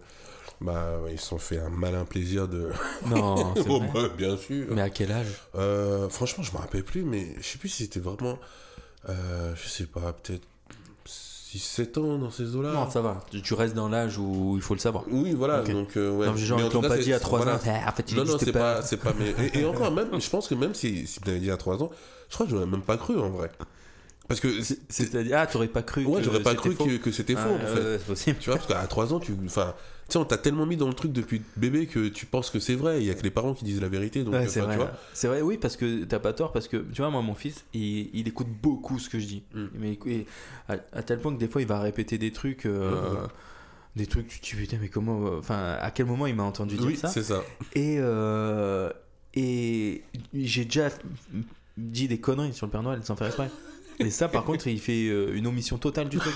bah, 0.61 0.97
ils 1.11 1.19
se 1.19 1.27
sont 1.27 1.37
fait 1.37 1.59
un 1.59 1.69
malin 1.69 2.05
plaisir 2.05 2.47
de. 2.47 2.69
Non, 3.05 3.53
c'est 3.55 3.69
Oh, 3.69 3.79
vrai. 3.79 3.89
bah, 3.93 4.09
bien 4.17 4.35
sûr. 4.37 4.67
Mais 4.71 4.81
à 4.81 4.89
quel 4.89 5.11
âge? 5.11 5.27
Euh, 5.55 6.09
franchement, 6.09 6.43
je 6.43 6.51
me 6.53 6.57
rappelle 6.57 6.83
plus, 6.83 7.03
mais 7.03 7.35
je 7.37 7.43
sais 7.43 7.57
plus 7.59 7.69
si 7.69 7.83
c'était 7.83 7.99
vraiment. 7.99 8.39
euh, 9.09 9.53
je 9.55 9.67
sais 9.67 9.85
pas, 9.85 10.13
peut-être 10.13 10.47
6-7 11.57 11.99
ans 11.99 12.17
dans 12.17 12.31
ces 12.31 12.55
eaux-là. 12.55 12.71
Non, 12.73 12.89
ça 12.89 13.01
va. 13.01 13.21
Tu- 13.31 13.41
Tu 13.41 13.53
restes 13.53 13.75
dans 13.75 13.89
l'âge 13.89 14.17
où 14.17 14.53
il 14.55 14.61
faut 14.61 14.73
le 14.73 14.79
savoir. 14.79 15.03
Oui, 15.11 15.33
voilà, 15.33 15.61
Ok. 15.61 15.71
donc 15.71 15.97
euh, 15.97 16.11
ouais. 16.11 16.25
non, 16.27 16.33
mais 16.33 16.39
genre, 16.39 16.59
Mais 16.59 16.65
ils 16.65 16.87
pas 16.87 16.97
dit 16.97 17.13
à 17.13 17.19
3 17.19 17.39
voilà. 17.39 17.55
ans. 17.55 17.59
Ah, 17.65 17.89
en 17.89 17.91
fait, 17.91 18.11
il 18.11 18.17
Non, 18.17 18.25
non, 18.25 18.37
c'est 18.39 18.51
pas. 18.51 18.81
pas, 18.81 18.97
pas. 18.97 19.13
Mais... 19.19 19.33
Et, 19.53 19.59
et 19.59 19.65
encore, 19.67 19.91
même, 19.91 20.19
je 20.19 20.29
pense 20.29 20.47
que 20.47 20.55
même 20.55 20.73
si, 20.73 21.05
si 21.07 21.19
tu 21.19 21.27
m'avais 21.29 21.39
dit 21.39 21.51
à 21.51 21.57
3 21.57 21.81
ans, 21.83 21.91
je 22.29 22.33
crois 22.35 22.45
que 22.45 22.51
j'aurais 22.51 22.65
même 22.65 22.81
pas 22.81 22.97
cru 22.97 23.19
en 23.19 23.29
vrai. 23.29 23.51
Parce 24.27 24.39
que. 24.39 24.61
C'est- 24.61 24.79
C'est-à-dire, 24.89 25.37
ah, 25.39 25.47
t'aurais 25.47 25.67
pas 25.67 25.83
cru. 25.83 26.05
Ouais, 26.05 26.23
j'aurais 26.23 26.41
pas 26.43 26.55
cru 26.55 26.71
faux. 26.71 26.85
que, 26.85 26.97
que 26.97 27.11
c'était 27.11 27.35
faux 27.35 27.41
Ah, 27.59 27.63
en 27.63 27.67
fait. 27.75 27.81
ouais, 27.81 27.97
c'est 27.99 28.05
possible. 28.07 28.37
Tu 28.39 28.49
vois, 28.49 28.57
parce 28.59 28.67
qu'à 28.67 28.85
3 28.87 29.13
ans, 29.13 29.19
tu. 29.19 29.33
Enfin, 29.45 29.73
tu 30.07 30.13
sais, 30.13 30.17
on 30.19 30.25
t'a 30.25 30.37
tellement 30.37 30.65
mis 30.65 30.77
dans 30.77 30.87
le 30.87 30.93
truc 30.93 31.11
depuis 31.11 31.41
bébé 31.57 31.87
que 31.87 32.07
tu 32.09 32.25
penses 32.25 32.49
que 32.49 32.59
c'est 32.59 32.75
vrai. 32.75 33.01
Il 33.01 33.05
y 33.05 33.09
a 33.09 33.13
que 33.15 33.23
les 33.23 33.31
parents 33.31 33.53
qui 33.53 33.63
disent 33.65 33.81
la 33.81 33.89
vérité. 33.89 34.23
Donc, 34.23 34.33
Ouais, 34.33 34.47
c'est 34.47 34.59
vrai. 34.61 34.77
C'est 35.13 35.27
vrai, 35.27 35.41
oui, 35.41 35.57
parce 35.57 35.75
que 35.77 36.03
t'as 36.05 36.19
pas 36.19 36.33
tort, 36.33 36.51
parce 36.53 36.67
que 36.67 36.77
tu 36.77 37.01
vois, 37.01 37.09
moi, 37.09 37.21
mon 37.21 37.35
fils, 37.35 37.65
il, 37.73 38.09
il 38.13 38.27
écoute 38.27 38.47
beaucoup 38.61 38.97
ce 38.99 39.09
que 39.09 39.19
je 39.19 39.25
dis. 39.27 39.43
Mm. 39.53 39.65
Mais 39.79 39.97
à, 40.69 40.75
à 40.93 41.03
tel 41.03 41.19
point 41.19 41.33
que 41.33 41.39
des 41.39 41.47
fois, 41.47 41.61
il 41.61 41.67
va 41.67 41.79
répéter 41.79 42.17
des 42.17 42.31
trucs. 42.31 42.65
euh, 42.65 43.15
des 43.95 44.07
trucs, 44.07 44.27
tu 44.27 44.39
te 44.39 44.45
dis 44.45 44.55
putain, 44.55 44.77
mais 44.81 44.89
comment. 44.89 45.23
Enfin, 45.37 45.77
à 45.79 45.91
quel 45.91 46.05
moment 46.05 46.25
il 46.27 46.35
m'a 46.35 46.43
entendu 46.43 46.75
dire 46.77 46.87
Oui, 46.87 46.95
ça 46.97 47.09
c'est 47.09 47.23
ça. 47.23 47.43
Et, 47.75 47.97
euh, 47.99 48.89
et 49.35 50.03
j'ai 50.33 50.65
déjà 50.65 50.89
dit 51.77 52.07
des 52.07 52.19
conneries 52.19 52.53
sur 52.53 52.65
le 52.65 52.71
Père 52.71 52.83
Noël 52.83 52.99
sans 53.03 53.15
faire 53.15 53.27
exprès. 53.27 53.49
Et 53.99 54.09
ça, 54.09 54.27
par 54.27 54.43
contre, 54.43 54.67
il 54.67 54.79
fait 54.79 55.07
euh, 55.07 55.35
une 55.35 55.47
omission 55.47 55.77
totale 55.77 56.09
du 56.09 56.17
truc. 56.17 56.33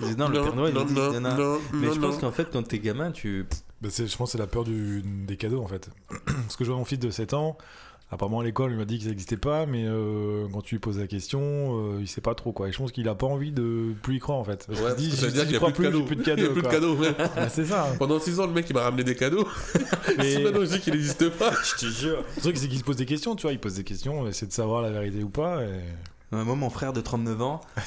Il 0.00 0.08
dit, 0.08 0.16
non, 0.16 0.28
le 0.28 0.40
Père 0.42 0.54
Noël, 0.56 0.72
il 0.74 0.80
non, 0.80 0.86
il 1.10 1.16
a. 1.16 1.20
non, 1.20 1.58
Mais 1.74 1.86
non, 1.88 1.92
je 1.92 2.00
pense 2.00 2.18
qu'en 2.18 2.32
fait, 2.32 2.48
quand 2.52 2.62
t'es 2.62 2.78
gamin, 2.78 3.10
tu. 3.12 3.46
Bah, 3.82 3.88
c'est- 3.90 4.06
je 4.06 4.16
pense 4.16 4.28
que 4.30 4.32
c'est 4.32 4.38
la 4.38 4.46
peur 4.46 4.64
du- 4.64 5.02
des 5.04 5.36
cadeaux 5.36 5.62
en 5.62 5.66
fait. 5.66 5.88
Parce 6.26 6.56
que 6.56 6.64
je 6.64 6.70
vois 6.70 6.78
mon 6.78 6.84
fils 6.84 6.98
de 6.98 7.10
7 7.10 7.32
ans, 7.34 7.56
apparemment 8.10 8.40
à 8.40 8.44
l'école 8.44 8.72
il 8.72 8.76
m'a 8.76 8.84
dit 8.84 8.98
que 8.98 9.04
ça 9.04 9.10
n'existait 9.10 9.36
pas, 9.38 9.64
mais 9.66 9.84
euh, 9.86 10.46
quand 10.52 10.60
tu 10.62 10.74
lui 10.74 10.80
poses 10.80 10.98
la 10.98 11.06
question, 11.06 11.40
euh, 11.42 11.98
il 12.00 12.06
sait 12.08 12.20
pas 12.20 12.34
trop 12.34 12.52
quoi. 12.52 12.68
Et 12.68 12.72
je 12.72 12.78
pense 12.78 12.92
qu'il 12.92 13.08
a 13.08 13.14
pas 13.14 13.26
envie 13.26 13.52
de 13.52 13.92
plus 14.02 14.16
y 14.16 14.18
croire 14.18 14.36
en 14.38 14.44
fait. 14.44 14.66
Parce 14.66 14.80
Ouais, 14.80 14.94
qu'il 14.96 15.08
dit, 15.10 15.16
ça 15.16 15.26
veut 15.26 15.32
dire 15.32 15.42
qu'il 15.46 15.58
n'y 15.58 15.64
a 15.64 15.70
plus 15.70 15.84
de 15.84 15.90
cadeaux. 15.90 15.98
j'ai 15.98 16.04
plus 16.04 16.16
de 16.16 16.22
Il 16.22 16.28
y 16.42 16.46
a 16.46 16.50
plus 16.50 16.62
de 16.62 16.68
cadeaux. 16.68 16.94
ouais. 16.96 17.14
Bah, 17.36 17.48
c'est 17.48 17.64
ça. 17.64 17.86
Pendant 17.98 18.18
6 18.20 18.38
ans, 18.40 18.46
le 18.46 18.52
mec 18.52 18.66
il 18.68 18.74
m'a 18.74 18.82
ramené 18.82 19.02
des 19.04 19.14
cadeaux. 19.16 19.46
Mais- 20.18 20.34
Si 20.36 20.42
maintenant 20.42 20.60
je 20.64 20.70
dis 20.72 20.80
qu'il 20.80 20.92
n'existe 20.94 21.28
pas. 21.30 21.52
Je 21.62 21.86
te 21.86 21.90
jure. 21.90 22.22
Le 22.36 22.40
truc 22.42 22.56
c'est 22.58 22.68
qu'il 22.68 22.78
se 22.78 22.84
pose 22.84 22.96
des 22.96 23.06
questions, 23.06 23.34
tu 23.36 23.42
vois, 23.42 23.52
il 23.52 23.58
pose 23.60 23.74
des 23.76 23.84
questions, 23.84 24.26
essaie 24.28 24.46
de 24.46 24.52
savoir 24.52 24.82
la 24.82 24.90
vérité 24.90 25.22
ou 25.22 25.30
pas. 25.30 25.62
Et... 25.64 25.68
Moi, 26.32 26.54
mon 26.54 26.70
frère 26.70 26.92
de 26.92 27.00
39 27.00 27.42
ans. 27.42 27.60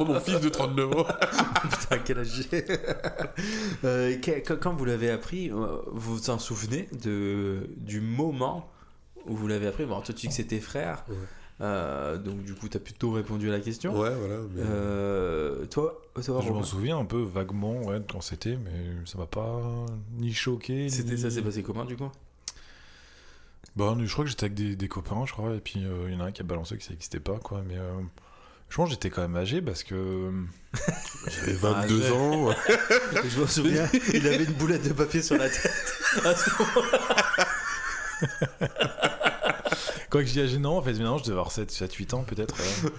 Oh, 0.00 0.04
mon 0.04 0.18
fils 0.20 0.40
de 0.40 0.48
39 0.48 0.96
ans. 0.96 1.06
Putain, 1.70 1.98
quel 2.04 2.18
âge 2.18 2.46
j'ai 2.50 2.64
Euh, 3.84 4.16
Quand 4.60 4.72
vous 4.74 4.84
l'avez 4.84 5.10
appris, 5.10 5.50
euh, 5.50 5.54
vous 5.92 6.16
vous 6.16 6.30
en 6.30 6.38
souvenez 6.38 6.88
de, 7.04 7.68
du 7.76 8.00
moment 8.00 8.68
où 9.26 9.34
vous 9.36 9.46
l'avez 9.48 9.66
appris? 9.66 9.84
Bon, 9.86 10.00
toi, 10.00 10.14
tu 10.14 10.26
dis 10.26 10.32
que. 10.32 11.04
Ouais. 11.08 11.14
Euh, 11.62 12.16
donc, 12.16 12.42
du 12.42 12.54
coup, 12.54 12.68
tu 12.68 12.76
as 12.78 12.80
plutôt 12.80 13.12
répondu 13.12 13.48
à 13.48 13.52
la 13.52 13.60
question. 13.60 13.92
Ouais, 13.92 14.14
voilà. 14.14 14.36
mais- 14.54 14.62
Euh, 14.64 15.66
toi, 15.66 16.00
toi 16.24 16.40
Je 16.44 16.50
m'en 16.52 16.62
souviens 16.62 16.98
un 16.98 17.04
peu 17.04 17.20
vaguement 17.22 17.82
ouais, 17.82 18.00
quand 18.10 18.22
c'était, 18.22 18.56
mais 18.56 18.70
ça 19.06 19.18
m'a 19.18 19.26
pas 19.26 19.60
ni 20.18 20.32
choqué. 20.32 20.88
C'était 20.88 21.14
ni- 21.14 21.20
ça 21.20 21.30
s'est 21.30 21.42
passé 21.42 21.62
comment 21.62 21.84
du 21.84 21.96
coup? 21.96 22.10
Bah, 23.76 23.96
je 24.04 24.12
crois 24.12 24.24
que 24.24 24.30
j'étais 24.30 24.44
avec 24.44 24.54
des, 24.54 24.74
des 24.76 24.88
copains, 24.88 25.24
je 25.26 25.32
crois, 25.32 25.54
et 25.54 25.60
puis 25.60 25.84
euh, 25.84 26.04
il 26.08 26.14
y 26.14 26.16
en 26.16 26.20
a 26.20 26.24
un 26.24 26.32
qui 26.32 26.40
a 26.40 26.44
balancé 26.44 26.76
que 26.76 26.82
ça 26.82 26.90
n'existait 26.90 27.20
pas, 27.20 27.38
quoi. 27.38 27.62
Mais 27.66 27.76
euh, 27.78 27.92
je 28.68 28.76
pense 28.76 28.86
que 28.88 28.94
j'étais 28.94 29.10
quand 29.10 29.22
même 29.22 29.36
âgé 29.36 29.62
parce 29.62 29.82
que. 29.84 30.32
J'avais 31.28 31.52
22 31.86 32.02
Ah, 32.08 32.14
ans. 32.14 32.50
Je 33.28 33.40
me 33.40 33.46
souviens, 33.46 33.88
il 34.12 34.26
avait 34.26 34.44
une 34.44 34.52
boulette 34.54 34.86
de 34.88 34.92
papier 34.92 35.22
sur 35.22 35.36
la 35.38 35.48
tête. 35.48 35.94
À 36.24 36.34
ce 36.34 36.50
moment-là. 36.58 37.46
Quoi 40.10 40.22
que 40.22 40.26
je 40.26 40.32
dis 40.32 40.40
âgé, 40.40 40.58
non, 40.58 40.76
en 40.78 40.82
fait, 40.82 40.92
maintenant 40.94 41.18
je 41.18 41.22
devais 41.24 41.34
avoir 41.34 41.52
7, 41.52 41.70
7 41.70 41.94
8 41.94 42.14
ans 42.14 42.24
peut-être. 42.24 42.56
ouais. 42.58 42.90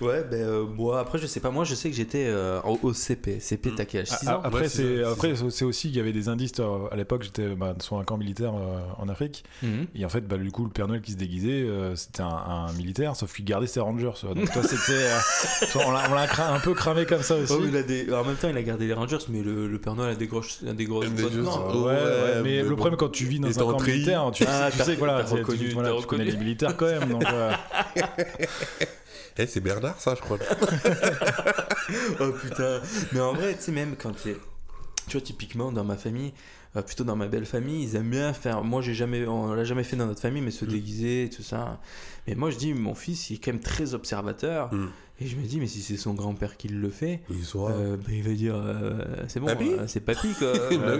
Ouais, 0.00 0.24
ben 0.30 0.40
euh, 0.42 0.64
moi 0.66 1.00
après 1.00 1.18
je 1.18 1.26
sais 1.26 1.40
pas, 1.40 1.50
moi 1.50 1.64
je 1.64 1.74
sais 1.74 1.90
que 1.90 1.96
j'étais 1.96 2.26
euh, 2.26 2.60
au, 2.62 2.78
au 2.82 2.92
CP. 2.92 3.38
CP 3.40 3.70
Mm. 3.70 3.74
t'as 3.76 3.84
quel 3.84 4.00
âge 4.02 4.08
6 4.08 4.16
Ah, 4.26 4.38
ans 4.38 4.40
après, 4.44 4.62
Ouais, 4.62 4.68
c'est 4.68 5.04
après 5.04 5.42
aussi 5.42 5.88
qu'il 5.88 5.96
y 5.96 6.00
avait 6.00 6.12
des 6.12 6.28
indices. 6.28 6.52
euh, 6.60 6.88
À 6.90 6.96
l'époque, 6.96 7.22
j'étais 7.22 7.48
bah, 7.54 7.74
sur 7.80 7.98
un 7.98 8.04
camp 8.04 8.16
militaire 8.16 8.52
euh, 8.54 8.80
en 8.98 9.08
Afrique. 9.08 9.44
Mhm. 9.62 9.86
Et 9.94 10.04
en 10.04 10.08
fait, 10.08 10.26
bah, 10.26 10.36
du 10.36 10.50
coup, 10.50 10.64
le 10.64 10.70
Père 10.70 10.88
Noël 10.88 11.00
qui 11.00 11.12
se 11.12 11.16
déguisait, 11.16 11.62
euh, 11.62 11.94
c'était 11.96 12.22
un, 12.22 12.26
un 12.28 12.72
militaire, 12.72 13.14
sauf 13.16 13.32
qu'il 13.34 13.44
gardait 13.44 13.66
ses 13.66 13.80
rangers. 13.80 14.10
Donc, 14.34 14.50
toi, 14.52 14.62
c'était. 14.62 14.92
euh, 14.92 15.18
on 15.86 15.90
l'a 15.92 16.26
un 16.52 16.60
peu 16.60 16.74
cramé 16.74 17.06
comme 17.06 17.22
ça 17.22 17.36
aussi. 17.36 17.52
Oh, 17.56 17.62
il 17.66 17.76
a 17.76 17.82
des... 17.82 18.12
En 18.12 18.24
même 18.24 18.36
temps, 18.36 18.48
il 18.48 18.56
a 18.56 18.62
gardé 18.62 18.86
les 18.86 18.92
Rangers, 18.94 19.18
mais 19.28 19.42
le, 19.42 19.68
le 19.68 19.78
Père 19.78 19.94
Noël 19.94 20.10
a 20.12 20.14
des 20.16 20.26
grosses, 20.26 20.60
a 20.68 20.72
des 20.72 20.84
grosses 20.84 21.08
Des 21.10 21.30
noires. 21.30 21.74
Ouais, 21.76 21.82
Ouais, 21.82 21.92
ouais, 21.92 22.34
mais, 22.36 22.42
mais 22.42 22.62
le 22.62 22.68
bon. 22.70 22.76
problème 22.76 22.96
quand 22.98 23.08
tu 23.10 23.24
vis 23.24 23.38
dans 23.40 23.48
un 23.48 23.52
camp 23.52 23.80
militaire, 23.82 24.30
tu, 24.32 24.44
Ah, 24.46 24.68
tu 24.72 24.78
sais, 24.78 24.92
tu, 24.94 24.98
voilà, 24.98 25.24
tu 25.24 25.30
connais 25.30 25.92
reconnu. 25.92 26.24
les 26.24 26.36
militaires 26.36 26.76
quand 26.76 26.86
même. 26.86 27.18
Eh, 29.38 29.46
c'est 29.46 29.60
Bernard, 29.60 30.00
ça, 30.00 30.14
je 30.14 30.20
crois. 30.20 30.38
oh 32.20 32.32
putain. 32.32 32.80
Mais 33.12 33.20
en 33.20 33.32
vrai, 33.32 33.54
tu 33.54 33.62
sais, 33.62 33.72
même 33.72 33.96
quand 33.96 34.12
t'es. 34.12 34.36
Tu 35.08 35.12
vois, 35.16 35.20
typiquement, 35.20 35.72
dans 35.72 35.84
ma 35.84 35.96
famille, 35.96 36.32
euh, 36.76 36.82
plutôt 36.82 37.04
dans 37.04 37.16
ma 37.16 37.26
belle 37.26 37.46
famille, 37.46 37.82
ils 37.84 37.96
aiment 37.96 38.10
bien 38.10 38.32
faire. 38.32 38.62
Moi, 38.62 38.82
j'ai 38.82 38.94
jamais, 38.94 39.26
on 39.26 39.52
l'a 39.54 39.64
jamais 39.64 39.84
fait 39.84 39.96
dans 39.96 40.06
notre 40.06 40.20
famille, 40.20 40.42
mais 40.42 40.50
se 40.50 40.64
Mm. 40.64 40.68
déguiser, 40.68 41.30
tout 41.34 41.42
ça. 41.42 41.80
Mais 42.26 42.34
moi, 42.34 42.50
je 42.50 42.56
dis, 42.56 42.72
mon 42.74 42.94
fils, 42.94 43.30
il 43.30 43.34
est 43.34 43.38
quand 43.38 43.52
même 43.52 43.60
très 43.60 43.94
observateur. 43.94 44.72
Mm. 44.72 44.88
Et 45.22 45.26
je 45.26 45.36
me 45.36 45.42
dis, 45.44 45.60
mais 45.60 45.68
si 45.68 45.82
c'est 45.82 45.96
son 45.96 46.14
grand-père 46.14 46.56
qui 46.56 46.66
le 46.66 46.88
fait, 46.88 47.20
Il 47.30 47.36
euh, 47.54 47.96
bah, 47.96 48.02
il 48.10 48.24
va 48.24 48.32
dire, 48.32 48.56
euh, 48.56 49.04
c'est 49.28 49.38
bon, 49.38 49.46
euh, 49.46 49.84
c'est 49.86 50.00
papy, 50.00 50.34
quoi. 50.36 50.52
Bah 50.78 50.96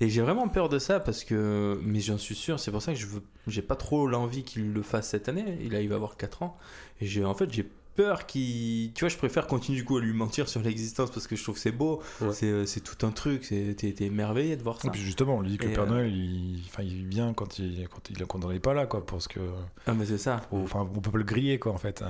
Et 0.00 0.08
j'ai 0.08 0.20
vraiment 0.20 0.48
peur 0.48 0.68
de 0.68 0.80
ça 0.80 0.98
parce 0.98 1.22
que, 1.22 1.78
mais 1.84 2.00
j'en 2.00 2.18
suis 2.18 2.34
sûr, 2.34 2.58
c'est 2.58 2.72
pour 2.72 2.82
ça 2.82 2.92
que 2.92 2.98
je 2.98 3.06
veux, 3.06 3.22
j'ai 3.46 3.62
pas 3.62 3.76
trop 3.76 4.08
l'envie 4.08 4.42
qu'il 4.42 4.72
le 4.72 4.82
fasse 4.82 5.10
cette 5.10 5.28
année. 5.28 5.58
Il, 5.62 5.76
a, 5.76 5.80
il 5.80 5.88
va 5.88 5.94
avoir 5.94 6.16
4 6.16 6.42
ans. 6.42 6.58
Et 7.00 7.06
j'ai, 7.06 7.24
en 7.24 7.34
fait, 7.34 7.52
j'ai 7.52 7.70
peur 7.94 8.26
qu'il. 8.26 8.92
Tu 8.94 9.00
vois, 9.04 9.08
je 9.08 9.16
préfère 9.16 9.46
continuer 9.46 9.78
du 9.78 9.84
coup 9.84 9.96
à 9.96 10.00
lui 10.00 10.12
mentir 10.12 10.48
sur 10.48 10.60
l'existence 10.62 11.10
parce 11.10 11.26
que 11.26 11.36
je 11.36 11.42
trouve 11.42 11.54
que 11.56 11.60
c'est 11.60 11.72
beau. 11.72 12.00
Ouais. 12.20 12.32
C'est, 12.32 12.46
euh, 12.46 12.66
c'est 12.66 12.80
tout 12.80 13.06
un 13.06 13.10
truc. 13.10 13.44
C'est, 13.44 13.74
t'es, 13.76 13.92
t'es 13.92 14.04
émerveillé 14.04 14.56
de 14.56 14.62
voir 14.62 14.80
ça. 14.80 14.88
Et 14.88 14.90
puis 14.90 15.00
justement, 15.00 15.36
on 15.36 15.40
lui 15.40 15.50
dit 15.50 15.58
que 15.58 15.64
Et, 15.64 15.68
le 15.68 15.74
Père 15.74 15.84
euh, 15.84 15.88
Noël, 15.88 16.14
il, 16.14 16.62
enfin, 16.66 16.82
il 16.82 17.06
vient 17.06 17.32
quand 17.34 17.58
il, 17.58 17.88
quand 17.88 18.10
il, 18.10 18.26
quand 18.26 18.44
on 18.44 18.50
n'est 18.50 18.60
pas 18.60 18.74
là, 18.74 18.86
quoi, 18.86 19.04
parce 19.04 19.28
que, 19.28 19.40
Ah, 19.86 19.94
mais 19.94 20.06
c'est 20.06 20.18
ça. 20.18 20.40
enfin, 20.52 20.88
on 20.94 21.00
peut 21.00 21.10
pas 21.10 21.18
le 21.18 21.24
griller, 21.24 21.58
quoi, 21.58 21.72
en 21.72 21.78
fait. 21.78 22.02
hein. 22.02 22.08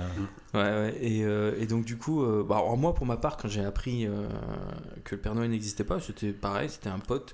Ouais, 0.53 0.61
ouais. 0.61 0.97
Et, 1.01 1.23
euh, 1.25 1.55
et 1.59 1.65
donc, 1.67 1.85
du 1.85 1.97
coup, 1.97 2.23
euh, 2.23 2.43
bah, 2.47 2.55
alors, 2.57 2.77
moi, 2.77 2.93
pour 2.93 3.05
ma 3.05 3.17
part, 3.17 3.37
quand 3.37 3.47
j'ai 3.49 3.63
appris 3.65 4.07
que 5.03 5.15
le 5.15 5.21
Père 5.21 5.35
Noël 5.35 5.49
n'existait 5.49 5.83
pas, 5.83 5.99
c'était 5.99 6.31
pareil, 6.33 6.69
c'était 6.69 6.89
un 6.89 6.99
pote 6.99 7.33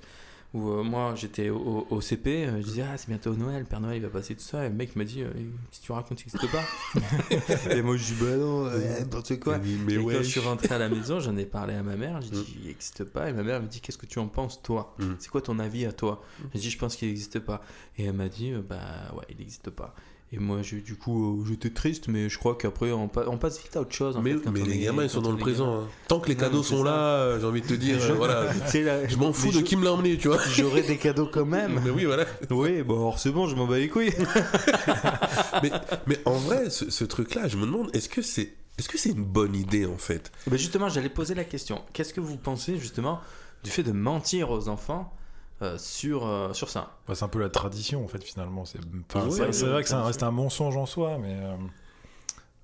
où 0.52 0.70
euh, 0.70 0.82
moi 0.82 1.14
j'étais 1.14 1.48
au, 1.48 1.86
au 1.90 2.00
CP, 2.00 2.44
euh, 2.44 2.60
je 2.60 2.66
disais, 2.66 2.82
ah, 2.82 2.96
c'est 2.96 3.08
bientôt 3.08 3.34
Noël, 3.34 3.64
Père 3.64 3.80
Noël 3.80 3.98
il 3.98 4.02
va 4.02 4.08
passer 4.08 4.34
tout 4.34 4.42
ça. 4.42 4.66
Et 4.66 4.68
le 4.68 4.74
mec 4.74 4.96
m'a 4.96 5.04
dit, 5.04 5.22
euh, 5.22 5.30
si 5.70 5.80
tu 5.80 5.92
racontes, 5.92 6.22
il 6.22 6.26
n'existe 6.26 6.50
pas. 6.50 7.70
et 7.70 7.82
moi, 7.82 7.96
je 7.96 8.04
dis, 8.04 8.20
bah 8.20 8.36
non, 8.36 8.64
n'importe 8.64 9.38
quoi. 9.38 9.58
Mais 9.58 9.94
et 9.94 10.04
quand 10.04 10.10
je 10.10 10.22
suis 10.22 10.40
rentré 10.40 10.74
à 10.74 10.78
la 10.78 10.88
maison, 10.88 11.20
j'en 11.20 11.36
ai 11.36 11.46
parlé 11.46 11.74
à 11.74 11.82
ma 11.82 11.96
mère, 11.96 12.20
j'ai 12.20 12.30
dit, 12.30 12.56
il 12.60 12.66
n'existe 12.66 13.04
pas. 13.04 13.28
Et 13.28 13.32
ma 13.32 13.42
mère 13.42 13.62
me 13.62 13.68
dit, 13.68 13.80
qu'est-ce 13.80 13.98
que 13.98 14.06
tu 14.06 14.18
en 14.18 14.28
penses, 14.28 14.60
toi? 14.62 14.94
Mm. 14.98 15.12
C'est 15.18 15.30
quoi 15.30 15.40
ton 15.40 15.58
avis 15.58 15.86
à 15.86 15.92
toi? 15.92 16.22
J'ai 16.52 16.60
dit, 16.60 16.70
je 16.70 16.78
pense 16.78 16.96
qu'il 16.96 17.08
n'existe 17.08 17.38
pas. 17.38 17.62
Et 17.96 18.04
elle 18.04 18.14
m'a 18.14 18.28
dit, 18.28 18.52
bah 18.68 18.78
ouais, 19.16 19.24
il 19.30 19.36
n'existe 19.36 19.70
pas. 19.70 19.94
Et 20.32 20.38
moi, 20.38 20.62
j'ai- 20.62 20.80
du 20.80 20.94
coup, 20.94 21.40
euh, 21.40 21.44
j'étais 21.48 21.70
triste, 21.70 22.06
mais 22.06 22.28
je 22.28 22.38
crois 22.38 22.56
qu'après, 22.56 22.92
on, 22.92 23.08
pa- 23.08 23.24
on 23.26 23.36
passe 23.36 23.60
vite 23.60 23.76
à 23.76 23.80
autre 23.80 23.92
chose. 23.92 24.16
en 24.16 24.22
Mais, 24.22 24.34
fait, 24.34 24.40
quand 24.44 24.52
mais 24.52 24.62
on 24.62 24.64
les 24.66 24.76
est- 24.76 24.84
gamins, 24.84 25.02
ils 25.02 25.10
sont 25.10 25.20
dans 25.22 25.32
le 25.32 25.38
est 25.38 25.40
présent. 25.40 25.80
hein. 25.80 25.88
Tant 26.06 26.20
que 26.20 26.28
les 26.28 26.36
Non, 26.36 26.40
cadeaux 26.40 26.58
mais 26.58 26.62
sont 26.64 26.84
là, 26.84 26.92
euh, 27.16 27.40
j'ai 27.40 27.46
envie 27.46 27.62
de 27.62 27.66
te 27.66 27.74
dire, 27.74 27.98
Je- 28.00 28.12
euh, 28.12 28.14
voilà. 28.14 28.44
la- 28.74 29.08
Je 29.08 29.16
m'en 29.16 29.32
fous 29.32 29.46
mais 29.48 29.52
de 29.54 29.58
je- 29.58 29.64
qui 29.64 29.74
me 29.76 29.82
l'a 29.84 29.92
emmené, 29.92 30.16
tu 30.18 30.28
vois. 30.28 30.38
J'aurai 30.54 30.82
des 30.82 30.98
cadeaux 30.98 31.28
quand 31.32 31.44
même. 31.46 31.80
Mais 31.84 31.90
oui, 31.90 32.04
voilà. 32.04 32.26
Oui, 32.50 32.82
bon, 32.84 32.94
alors 32.94 33.18
c'est 33.18 33.32
bon, 33.32 33.48
je 33.48 33.56
m'en 33.56 33.66
bats 33.66 33.78
les 33.78 33.88
couilles. 33.88 34.12
mais, 35.64 35.72
mais 36.06 36.18
en 36.24 36.34
vrai, 36.38 36.70
ce, 36.70 36.90
ce 36.90 37.04
truc-là, 37.04 37.48
je 37.48 37.56
me 37.56 37.66
demande, 37.66 37.90
est-ce 37.94 38.08
que 38.08 38.22
c'est 38.22 38.54
est-ce 38.78 38.88
que 38.88 38.96
c'est 38.96 39.10
une 39.10 39.24
bonne 39.24 39.54
idée 39.54 39.84
en 39.84 39.98
fait? 39.98 40.32
Ben 40.46 40.56
justement, 40.56 40.88
j'allais 40.88 41.10
poser 41.10 41.34
la 41.34 41.44
question. 41.44 41.82
Qu'est-ce 41.92 42.14
que 42.14 42.20
vous 42.20 42.36
pensez 42.38 42.78
justement 42.78 43.20
du 43.62 43.70
fait 43.70 43.82
de 43.82 43.92
mentir 43.92 44.50
aux 44.50 44.68
enfants 44.68 45.12
euh, 45.62 45.78
sur, 45.78 46.26
euh, 46.26 46.52
sur 46.52 46.68
ça 46.68 46.96
Bah, 47.06 47.14
c'est 47.14 47.24
un 47.24 47.28
peu 47.28 47.40
la 47.40 47.50
tradition, 47.50 48.04
en 48.04 48.08
fait, 48.08 48.22
finalement. 48.22 48.64
C'est 48.64 48.78
enfin, 49.14 49.28
ouais, 49.28 49.50
vrai 49.50 49.82
que 49.82 49.88
ça 49.88 50.04
reste 50.04 50.22
un 50.22 50.30
mensonge 50.30 50.76
en 50.76 50.86
soi, 50.86 51.18
mais. 51.18 51.36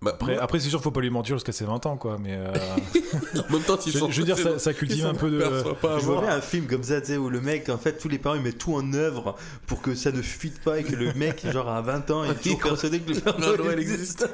Bah, 0.03 0.12
Après, 0.14 0.36
après 0.36 0.61
c'est 0.61 0.68
sûr, 0.68 0.82
faut 0.82 0.90
pas 0.90 1.01
lui 1.01 1.11
mentir 1.11 1.36
jusqu'à 1.36 1.53
ses 1.53 1.64
20 1.64 1.86
ans, 1.86 1.97
quoi. 1.97 2.18
Mais 2.20 2.34
euh, 2.36 2.53
En 3.49 3.53
même 3.53 3.62
temps, 3.62 3.78
je, 3.84 3.90
sont- 3.90 4.11
je 4.11 4.20
veux 4.20 4.26
dire, 4.26 4.36
ça, 4.59 4.74
cultive 4.74 5.07
un 5.07 5.14
peu 5.14 5.30
de. 5.30 5.38
pas 5.74 5.99
Je 5.99 6.07
bien 6.07 6.28
un 6.28 6.40
film 6.40 6.66
comme 6.66 6.82
ça, 6.82 7.01
tu 7.01 7.09
sais, 7.09 7.16
où 7.16 7.28
le 7.30 7.40
mec, 7.40 7.68
en 7.70 7.78
fait, 7.78 7.99
tous 7.99 8.09
les 8.09 8.18
parents, 8.18 8.34
ils 8.36 8.42
mettent 8.42 8.59
tout 8.59 8.74
en 8.74 8.92
œuvre 8.92 9.36
pour 9.66 9.80
que 9.82 9.94
ça 9.94 10.12
ne 10.12 10.20
fuite 10.22 10.61
pas 10.62 10.78
et 10.80 10.84
que 10.84 10.94
le 10.94 11.12
mec, 11.14 11.47
genre 11.51 11.68
à 11.68 11.80
20 11.80 12.11
ans, 12.11 12.24
il 12.24 12.30
est 12.30 12.34
toujours 12.34 12.61
persuadé 12.61 13.01
que 13.01 13.12
le 13.12 13.20
Père 13.20 13.38
Noël 13.38 13.59
Noël 13.61 13.78
existe. 13.80 14.28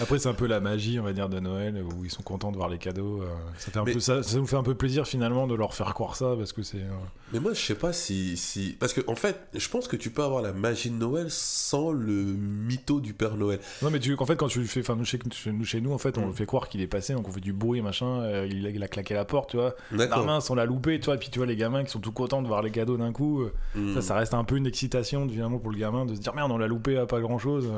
Après, 0.00 0.18
c'est 0.18 0.28
un 0.28 0.34
peu 0.34 0.46
la 0.46 0.60
magie, 0.60 0.98
on 1.00 1.04
va 1.04 1.12
dire, 1.12 1.28
de 1.28 1.40
Noël, 1.40 1.82
où 1.82 2.04
ils 2.04 2.10
sont 2.10 2.22
contents 2.22 2.50
de 2.52 2.56
voir 2.56 2.68
les 2.68 2.78
cadeaux. 2.78 3.22
euh, 3.22 3.26
ça, 3.58 3.70
fait 3.70 3.78
un 3.78 3.84
Mais- 3.84 3.92
peu, 3.92 4.00
ça, 4.00 4.22
ça 4.22 4.36
nous 4.36 4.46
fait 4.46 4.56
un 4.56 4.62
peu 4.62 4.74
plaisir, 4.74 5.06
finalement, 5.06 5.46
de 5.46 5.54
leur 5.54 5.74
faire 5.74 5.94
croire 5.94 6.16
ça, 6.16 6.34
parce 6.38 6.52
que 6.52 6.62
c'est. 6.62 6.78
euh, 6.78 6.88
Mais 7.32 7.40
moi, 7.40 7.52
je 7.54 7.60
sais 7.60 7.74
pas 7.74 7.92
si, 7.92 8.36
si. 8.36 8.76
Parce 8.78 8.92
que, 8.92 9.00
en 9.06 9.14
fait, 9.16 9.36
je 9.54 9.68
pense 9.68 9.88
que 9.88 9.96
tu 9.96 10.10
peux 10.10 10.22
avoir 10.22 10.42
la 10.42 10.52
magie 10.52 10.90
de 10.90 10.96
Noël 10.96 11.26
sans 11.30 11.90
le 11.92 12.12
mytho 12.12 13.00
du 13.00 13.14
Père 13.14 13.36
Noël. 13.36 13.60
Non, 13.82 13.90
mais 13.90 13.98
tu, 14.00 14.14
fait, 14.28 14.36
quand 14.36 14.46
tu 14.48 14.60
le 14.60 14.66
fais, 14.66 14.80
enfin, 14.80 14.94
nous 14.96 15.04
chez, 15.04 15.18
nous, 15.52 15.64
chez 15.64 15.80
nous, 15.80 15.92
en 15.92 15.98
fait, 15.98 16.16
on 16.18 16.22
Mm. 16.22 16.26
le 16.28 16.32
fait 16.32 16.46
croire 16.46 16.68
qu'il 16.68 16.80
est 16.80 16.86
passé, 16.86 17.14
donc 17.14 17.26
on 17.28 17.32
fait 17.32 17.40
du 17.40 17.52
bruit, 17.52 17.82
machin, 17.82 18.20
euh, 18.22 18.46
il, 18.48 18.64
a, 18.66 18.70
il 18.70 18.82
a 18.82 18.86
claqué 18.88 19.14
la 19.14 19.24
porte, 19.24 19.50
tu 19.50 19.56
vois. 19.56 19.74
Ah 20.12 20.22
mince, 20.26 20.48
on 20.50 20.54
l'a 20.54 20.64
loupé, 20.64 21.00
tu 21.00 21.06
vois, 21.06 21.16
et 21.16 21.18
puis 21.18 21.30
tu 21.30 21.38
vois 21.40 21.46
les 21.46 21.56
gamins 21.56 21.82
qui 21.84 21.90
sont 21.90 21.98
tout 22.00 22.12
contents 22.12 22.42
de 22.42 22.46
voir 22.46 22.62
les 22.62 22.70
cadeaux 22.70 22.96
d'un 22.96 23.12
coup. 23.12 23.42
euh, 23.42 23.52
Hmm. 23.74 23.94
Ça, 23.94 24.02
ça 24.02 24.14
reste 24.14 24.34
un 24.34 24.44
peu 24.44 24.56
une 24.56 24.66
excitation, 24.66 25.28
finalement, 25.28 25.58
pour 25.58 25.70
le 25.70 25.78
gamin, 25.78 26.06
de 26.06 26.14
se 26.14 26.20
dire 26.20 26.34
merde, 26.34 26.50
on 26.52 26.58
l'a 26.58 26.66
loupé 26.68 26.96
à 26.96 27.06
pas 27.06 27.20
grand 27.20 27.38
chose. 27.38 27.68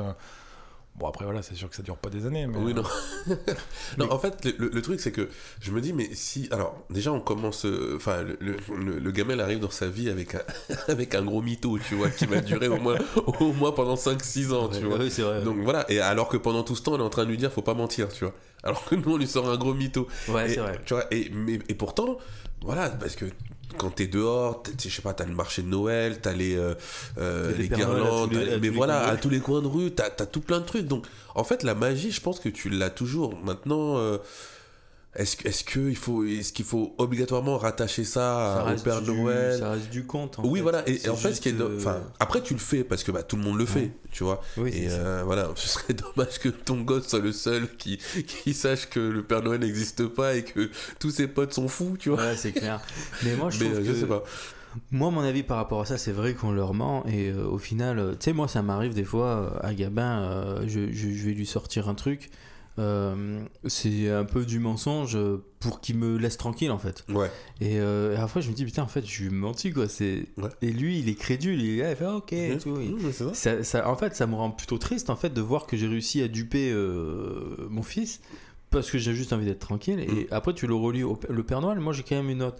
Bon, 0.95 1.07
après, 1.07 1.25
voilà, 1.25 1.41
c'est 1.41 1.55
sûr 1.55 1.69
que 1.69 1.75
ça 1.75 1.81
dure 1.83 1.97
pas 1.97 2.09
des 2.09 2.25
années, 2.25 2.45
mais. 2.47 2.57
Oui, 2.57 2.73
non. 2.73 2.83
non, 3.97 4.11
en 4.11 4.19
fait, 4.19 4.45
le, 4.59 4.81
truc, 4.81 4.99
c'est 4.99 5.11
que 5.11 5.29
je 5.61 5.71
me 5.71 5.81
dis, 5.81 5.93
mais 5.93 6.09
si. 6.13 6.47
Alors, 6.51 6.77
déjà, 6.89 7.11
on 7.11 7.21
commence. 7.21 7.65
euh, 7.65 7.93
Enfin, 7.95 8.21
le, 8.23 8.37
le, 8.39 8.57
le- 8.77 8.99
le 8.99 9.11
gamin, 9.11 9.33
il 9.33 9.41
arrive 9.41 9.59
dans 9.59 9.69
sa 9.71 9.87
vie 9.87 10.09
avec 10.09 10.35
un, 10.35 10.41
avec 10.89 11.15
un 11.15 11.23
gros 11.23 11.41
mytho, 11.41 11.79
tu 11.79 11.95
vois, 11.95 12.09
qui 12.09 12.25
va 12.25 12.41
durer 12.41 12.67
au 12.67 12.77
moins, 12.77 12.97
au 13.39 13.53
moins 13.53 13.71
pendant 13.71 13.95
5-6 13.95 14.51
ans, 14.53 14.67
tu 14.69 14.81
vois. 14.85 14.97
Oui, 14.99 15.09
c'est 15.09 15.23
vrai. 15.23 15.41
Donc 15.41 15.57
voilà, 15.63 15.89
et 15.89 15.99
alors 15.99 16.27
que 16.27 16.37
pendant 16.37 16.63
tout 16.63 16.75
ce 16.75 16.83
temps, 16.83 16.93
on 16.93 16.99
est 16.99 17.01
en 17.01 17.09
train 17.09 17.23
de 17.25 17.29
lui 17.29 17.37
dire, 17.37 17.51
faut 17.51 17.61
pas 17.61 17.73
mentir, 17.73 18.09
tu 18.09 18.25
vois. 18.25 18.33
Alors 18.63 18.83
que 18.85 18.93
nous, 18.95 19.13
on 19.13 19.17
lui 19.17 19.27
sort 19.27 19.49
un 19.49 19.57
gros 19.57 19.73
mytho. 19.73 20.07
ouais, 20.27 20.51
et, 20.51 20.53
c'est 20.53 20.59
vrai. 20.59 20.79
Tu 20.85 20.93
vois, 20.93 21.05
et, 21.11 21.29
mais, 21.33 21.57
et 21.67 21.73
pourtant, 21.73 22.17
voilà, 22.63 22.89
parce 22.89 23.15
que 23.15 23.25
quand 23.77 23.89
t'es 23.91 24.07
dehors, 24.07 24.61
t'es- 24.63 24.71
je 24.89 24.93
sais 24.95 25.01
pas, 25.01 25.13
t'as 25.13 25.25
le 25.25 25.33
marché 25.33 25.61
de 25.61 25.67
Noël, 25.67 26.19
t'as 26.21 26.33
les, 26.33 26.55
euh, 26.55 26.73
euh, 27.17 27.51
les 27.57 27.69
guirlandes, 27.77 28.31
les- 28.33 28.59
mais 28.59 28.69
voilà, 28.69 28.99
à 29.07 29.17
tous 29.17 29.29
les 29.29 29.39
coins 29.39 29.61
de 29.61 29.67
rue, 29.67 29.91
t'as 29.91 30.05
as 30.19 30.25
tout 30.25 30.41
plein 30.41 30.59
de 30.59 30.65
trucs. 30.65 30.87
Donc, 30.87 31.05
en 31.35 31.43
fait, 31.43 31.63
la 31.63 31.75
magie, 31.75 32.11
je 32.11 32.21
pense 32.21 32.39
que 32.39 32.49
tu 32.49 32.69
l'as 32.69 32.89
toujours. 32.89 33.37
Maintenant, 33.43 33.97
euh, 33.97 34.17
Est-ce 35.13 35.35
que- 35.35 35.47
est-ce 35.49 35.65
que 35.65 35.89
il 35.89 35.97
faut, 35.97 36.23
est-ce 36.23 36.53
qu'il 36.53 36.63
faut 36.63 36.95
obligatoirement 36.97 37.57
rattacher 37.57 38.05
ça, 38.05 38.63
Ça 38.65 38.73
au 38.73 38.79
Père 38.81 39.01
du- 39.01 39.11
Noël 39.11 39.59
Ça 39.59 39.71
reste 39.71 39.89
du 39.89 40.05
conte. 40.05 40.39
en 40.39 40.43
Oui, 40.45 40.59
fait. 40.59 40.63
voilà. 40.63 40.87
Et, 40.89 41.09
en 41.09 41.15
fait, 41.17 41.33
ce 41.33 41.41
qui 41.41 41.49
est, 41.49 41.51
juste, 41.51 41.63
do- 41.63 41.75
enfin, 41.77 41.95
euh, 41.95 41.99
après 42.19 42.41
tu 42.41 42.53
le 42.53 42.59
fais 42.61 42.85
parce 42.85 43.03
que 43.03 43.11
bah, 43.11 43.21
tout 43.21 43.35
le 43.35 43.41
monde 43.43 43.57
le 43.57 43.65
fait, 43.65 43.91
tu 44.11 44.23
vois. 44.23 44.41
oui, 44.55 44.69
Et 44.73 44.87
euh, 44.89 45.23
voilà, 45.25 45.49
ce 45.55 45.67
serait 45.67 45.93
dommage 45.93 46.39
que 46.39 46.47
ton 46.47 46.79
gosse 46.81 47.07
soit 47.09 47.19
le 47.19 47.33
seul 47.33 47.67
qui, 47.77 47.99
qui 48.25 48.53
sache 48.53 48.89
que 48.89 49.01
le 49.01 49.21
Père 49.21 49.43
Noël 49.43 49.59
n'existe 49.59 50.07
pas 50.07 50.35
et 50.35 50.43
que 50.45 50.69
tous 50.99 51.11
ses 51.11 51.27
potes 51.27 51.53
sont 51.53 51.67
fous, 51.67 51.97
tu 51.99 52.09
vois. 52.09 52.19
Ouais, 52.19 52.35
c'est 52.37 52.53
clair. 52.53 52.79
Mais 53.23 53.35
moi, 53.35 53.49
je 53.49 53.59
trouve 53.65 53.79
que... 53.79 53.83
je 53.83 53.93
sais 53.93 54.05
pas. 54.07 54.23
Moi, 54.91 55.11
mon 55.11 55.19
avis 55.19 55.43
par 55.43 55.57
rapport 55.57 55.81
à 55.81 55.85
ça, 55.85 55.97
c'est 55.97 56.13
vrai 56.13 56.33
qu'on 56.35 56.53
leur 56.53 56.73
ment. 56.73 57.05
Et 57.05 57.31
euh, 57.31 57.43
au 57.45 57.57
final, 57.57 57.99
euh, 57.99 58.11
tu 58.11 58.17
sais, 58.21 58.33
moi, 58.33 58.47
ça 58.47 58.61
m'arrive 58.61 58.93
des 58.93 59.03
fois 59.03 59.25
euh, 59.27 59.49
à 59.67 59.73
Gabin, 59.73 60.61
je, 60.65 60.89
je- 60.93 61.09
je 61.09 61.25
vais 61.25 61.33
lui 61.33 61.45
sortir 61.45 61.89
un 61.89 61.95
truc. 61.95 62.29
Euh, 62.79 63.43
c'est 63.67 64.09
un 64.09 64.23
peu 64.23 64.45
du 64.45 64.59
mensonge 64.59 65.17
pour 65.59 65.81
qu'il 65.81 65.97
me 65.97 66.17
laisse 66.17 66.37
tranquille 66.37 66.71
en 66.71 66.77
fait. 66.79 67.03
Ouais. 67.09 67.29
Et, 67.59 67.79
euh, 67.79 68.15
et 68.15 68.17
après, 68.19 68.41
je 68.41 68.49
me 68.49 68.55
dis, 68.55 68.65
putain, 68.65 68.83
en 68.83 68.87
fait, 68.87 69.05
je 69.05 69.23
lui 69.23 69.29
menti 69.29 69.71
quoi. 69.71 69.87
C'est... 69.89 70.25
Ouais. 70.37 70.49
Et 70.61 70.71
lui, 70.71 70.99
il 70.99 71.09
est 71.09 71.15
crédule. 71.15 71.61
Il, 71.61 71.79
est 71.81 71.95
fait, 71.95 72.05
ah, 72.05 72.15
ok. 72.15 72.33
tout. 72.61 72.79
Il- 72.81 72.95
Mmh, 72.95 73.11
ça. 73.11 73.33
ça, 73.33 73.63
ça- 73.63 73.89
en 73.89 73.95
fait, 73.95 74.15
ça 74.15 74.25
me 74.27 74.35
rend 74.35 74.51
plutôt 74.51 74.77
triste 74.77 75.09
en 75.09 75.15
fait 75.15 75.31
de 75.33 75.41
voir 75.41 75.67
que 75.67 75.75
j'ai 75.77 75.87
réussi 75.87 76.21
à 76.21 76.27
duper 76.27 76.71
euh, 76.71 77.67
mon 77.69 77.83
fils 77.83 78.21
parce 78.69 78.89
que 78.89 78.97
j'ai 78.97 79.13
juste 79.13 79.33
envie 79.33 79.45
d'être 79.45 79.59
tranquille. 79.59 79.99
Et 79.99 80.07
Mm. 80.07 80.27
après, 80.31 80.53
tu 80.53 80.65
le 80.65 80.73
relis 80.75 81.03
au 81.03 81.19
le 81.29 81.43
Père 81.43 81.61
Noël. 81.61 81.79
Moi, 81.79 81.91
j'ai 81.93 82.03
quand 82.03 82.15
même 82.15 82.29
une 82.29 82.37
note. 82.39 82.57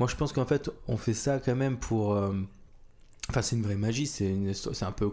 Moi, 0.00 0.08
je 0.08 0.16
pense 0.16 0.32
qu'en 0.32 0.44
fait, 0.46 0.70
on 0.88 0.96
fait 0.96 1.14
ça 1.14 1.38
quand 1.38 1.54
même 1.56 1.76
pour. 1.78 2.10
Enfin, 3.30 3.42
c'est 3.42 3.54
une 3.56 3.62
vraie 3.62 3.76
magie. 3.76 4.06
C'est 4.06 4.28
une 4.28 4.48
histoire- 4.50 4.74
c'est 4.74 4.84
un 4.84 4.90
peu 4.92 5.10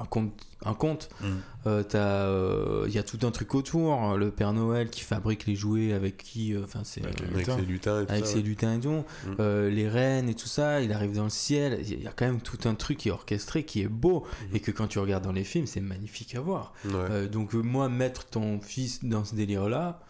un 0.00 0.04
conte. 0.04 0.32
Un 0.64 0.74
conte. 0.74 1.08
Mm. 1.20 1.26
Euh, 1.66 1.82
t'as, 1.82 1.98
euh, 2.26 2.84
Il 2.88 2.94
y 2.94 2.98
a 2.98 3.02
tout 3.02 3.18
un 3.26 3.30
truc 3.30 3.54
autour. 3.54 4.16
Le 4.16 4.30
Père 4.30 4.52
Noël 4.52 4.90
qui 4.90 5.00
fabrique 5.00 5.46
les 5.46 5.56
jouets 5.56 5.92
avec 5.92 6.18
qui. 6.18 6.54
euh, 6.54 6.62
Enfin, 6.64 6.80
c'est. 6.84 7.04
Avec 7.04 7.48
euh, 7.48 7.56
ses 7.56 7.62
lutins 7.66 8.00
et 8.02 8.06
tout 8.06 8.12
avec 8.12 8.24
ça. 8.26 8.30
ses 8.32 8.36
ouais. 8.38 8.42
lutins 8.42 8.76
et 8.76 8.80
tout, 8.80 8.88
Mm. 9.26 9.30
euh, 9.40 9.70
les 9.70 9.88
reines 9.88 10.28
et 10.28 10.34
tout 10.34 10.46
ça, 10.48 10.80
il 10.80 10.92
arrive 10.92 11.14
dans 11.16 11.24
le 11.24 11.30
ciel, 11.30 11.80
il 11.84 12.02
y 12.02 12.06
a 12.06 12.12
quand 12.12 12.26
même 12.26 12.40
tout 12.40 12.58
un 12.68 12.74
truc 12.74 12.98
qui 12.98 13.08
est 13.08 13.12
orchestré, 13.12 13.64
qui 13.64 13.82
est 13.82 13.88
beau, 13.88 14.24
Mhm. 14.50 14.56
et 14.56 14.60
que 14.60 14.70
quand 14.70 14.86
tu 14.86 14.98
regardes 14.98 15.24
dans 15.24 15.32
les 15.32 15.44
films, 15.44 15.66
c'est 15.66 15.80
magnifique 15.80 16.34
à 16.34 16.40
voir. 16.40 16.72
Ouais. 16.84 16.92
Euh, 16.94 17.28
donc 17.28 17.54
moi, 17.54 17.88
mettre 17.88 18.24
ton 18.26 18.60
fils 18.60 19.04
dans 19.04 19.24
ce 19.24 19.34
délire-là, 19.34 20.00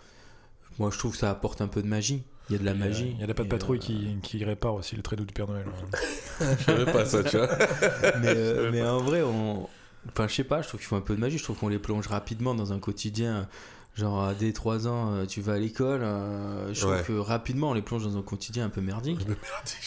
moi 0.79 0.91
je 0.93 0.99
trouve 0.99 1.13
que 1.13 1.19
ça 1.19 1.31
apporte 1.31 1.61
un 1.61 1.69
peu 1.69 1.83
de 1.83 1.89
magie. 1.89 2.23
Il 2.53 2.57
y 2.57 2.57
a 2.57 2.59
de 2.61 2.65
la 2.65 2.71
a- 2.73 2.75
magie. 2.89 3.11
Il 3.15 3.21
y 3.21 3.25
a 3.25 3.27
la 3.27 3.35
patte 3.35 3.49
patrouille 3.49 3.79
euh, 3.79 3.81
qui, 3.81 4.17
qui 4.23 4.45
répare 4.45 4.75
aussi 4.75 4.97
le 4.97 5.03
traîneau 5.03 5.25
du 5.25 5.33
Père 5.33 5.49
Noël. 5.49 5.65
hein. 5.67 6.47
Je 6.59 6.65
savais 6.65 6.91
pas 6.93 7.05
ça, 7.05 7.23
tu 7.25 7.37
vois. 7.37 7.49
mais, 8.21 8.29
euh, 8.29 8.71
mais 8.73 8.83
en 8.83 8.99
vrai, 9.01 9.23
on... 9.23 9.69
enfin, 10.09 10.29
je 10.29 10.35
sais 10.35 10.45
pas, 10.45 10.63
je 10.63 10.69
trouve 10.69 10.81
qu'il 10.81 10.87
faut 10.89 10.97
un 10.97 11.01
peu 11.01 11.15
de 11.15 11.21
magie. 11.21 11.39
Je 11.39 11.45
trouve 11.45 11.57
qu'on 11.59 11.69
les 11.69 11.79
plonge 11.79 12.07
rapidement 12.07 12.55
dans 12.55 12.73
un 12.73 12.79
quotidien. 12.79 13.49
Genre, 13.95 14.25
à 14.25 14.33
dès 14.33 14.53
3 14.53 14.89
ans, 14.89 15.13
euh, 15.13 15.27
tu 15.27 15.43
vas 15.43 15.53
à 15.53 15.59
l'école. 15.59 16.01
euh, 16.03 16.73
je 16.73 16.81
trouve 16.81 16.93
Ouais. 16.95 17.03
que 17.07 17.13
rapidement, 17.13 17.71
on 17.71 17.75
les 17.75 17.83
plonge 17.83 18.05
dans 18.05 18.17
un 18.17 18.23
quotidien 18.23 18.65
un 18.65 18.71
peu 18.71 18.81
merdique. 18.81 19.21
Mais 19.29 19.35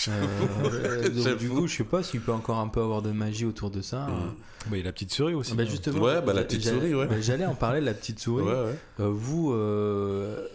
Euh, 0.09 0.25
euh, 0.63 1.09
donc, 1.09 1.37
du 1.39 1.49
coup, 1.49 1.65
je 1.67 1.77
sais 1.77 1.83
pas 1.83 2.03
s'il 2.03 2.21
peut 2.21 2.31
encore 2.31 2.59
un 2.59 2.67
peu 2.67 2.81
avoir 2.81 3.01
de 3.01 3.11
magie 3.11 3.45
autour 3.45 3.71
de 3.71 3.81
ça. 3.81 4.01
Mm. 4.01 4.09
euh. 4.09 4.13
Bah, 4.67 4.77
il 4.77 4.79
y 4.79 4.81
a 4.81 4.85
la 4.85 4.93
petite 4.93 5.11
souris 5.13 5.35
aussi. 5.35 5.53
Bah, 5.53 5.61
hein. 5.63 5.69
justement, 5.69 6.01
Ouais, 6.03 6.21
bah, 6.23 6.33
la 6.33 6.43
petite 6.43 6.61
j'allais- 6.63 6.77
souris, 6.79 6.95
ouais. 6.95 7.05
bah, 7.05 7.21
J'allais 7.21 7.45
en 7.45 7.53
parler 7.53 7.81
de 7.81 7.85
la 7.85 7.93
petite 7.93 8.19
souris. 8.19 8.43
Ouais, 8.43 8.51
ouais. 8.51 8.75
Euh, 8.99 9.09
vous, 9.11 9.51
euh, 9.53 10.47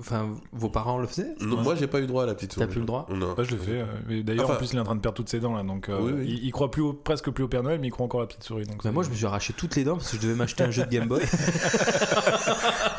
enfin, 0.00 0.28
vos 0.52 0.68
parents 0.68 0.98
le 0.98 1.06
faisaient? 1.06 1.34
Non, 1.40 1.62
moi, 1.62 1.74
j'ai 1.74 1.86
pas 1.86 2.00
eu 2.00 2.06
droit 2.06 2.24
à 2.24 2.26
la 2.26 2.34
petite 2.34 2.52
souris. 2.52 2.66
T'as 2.66 2.70
plus 2.72 2.80
le 2.80 2.86
droit? 2.86 3.06
Non. 3.10 3.32
Bah, 3.34 3.42
je 3.42 3.52
le 3.52 3.56
fais. 3.58 3.80
euh, 3.80 3.84
mais 4.06 4.22
D'ailleurs, 4.22 4.44
Enfin- 4.44 4.54
en 4.54 4.58
plus, 4.58 4.72
il 4.72 4.76
est 4.76 4.80
en 4.80 4.84
train 4.84 4.96
de 4.96 5.00
perdre 5.00 5.16
toutes 5.16 5.30
ses 5.30 5.40
dents 5.40 5.54
là. 5.54 5.62
Donc, 5.62 5.88
euh, 5.88 5.98
Oui, 6.00 6.12
oui. 6.14 6.24
Il, 6.28 6.44
il 6.44 6.52
croit 6.52 6.70
plus 6.70 6.82
au- 6.82 6.92
presque 6.92 7.30
plus 7.30 7.44
au 7.44 7.48
Père 7.48 7.62
Noël, 7.62 7.78
mais 7.80 7.86
il 7.88 7.90
croit 7.90 8.04
encore 8.04 8.20
à 8.20 8.24
la 8.24 8.26
petite 8.28 8.44
souris. 8.44 8.64
Donc 8.66 8.82
Bah, 8.84 8.90
moi, 8.92 9.02
je 9.02 9.08
me 9.10 9.14
suis 9.14 9.24
arraché 9.26 9.54
toutes 9.54 9.76
les 9.76 9.84
dents 9.84 9.96
parce 9.96 10.10
que 10.10 10.16
je 10.18 10.22
devais 10.22 10.34
m'acheter 10.34 10.64
un 10.64 10.70
jeu 10.70 10.84
de 10.84 10.90
Game 10.90 11.08
Boy. 11.08 11.22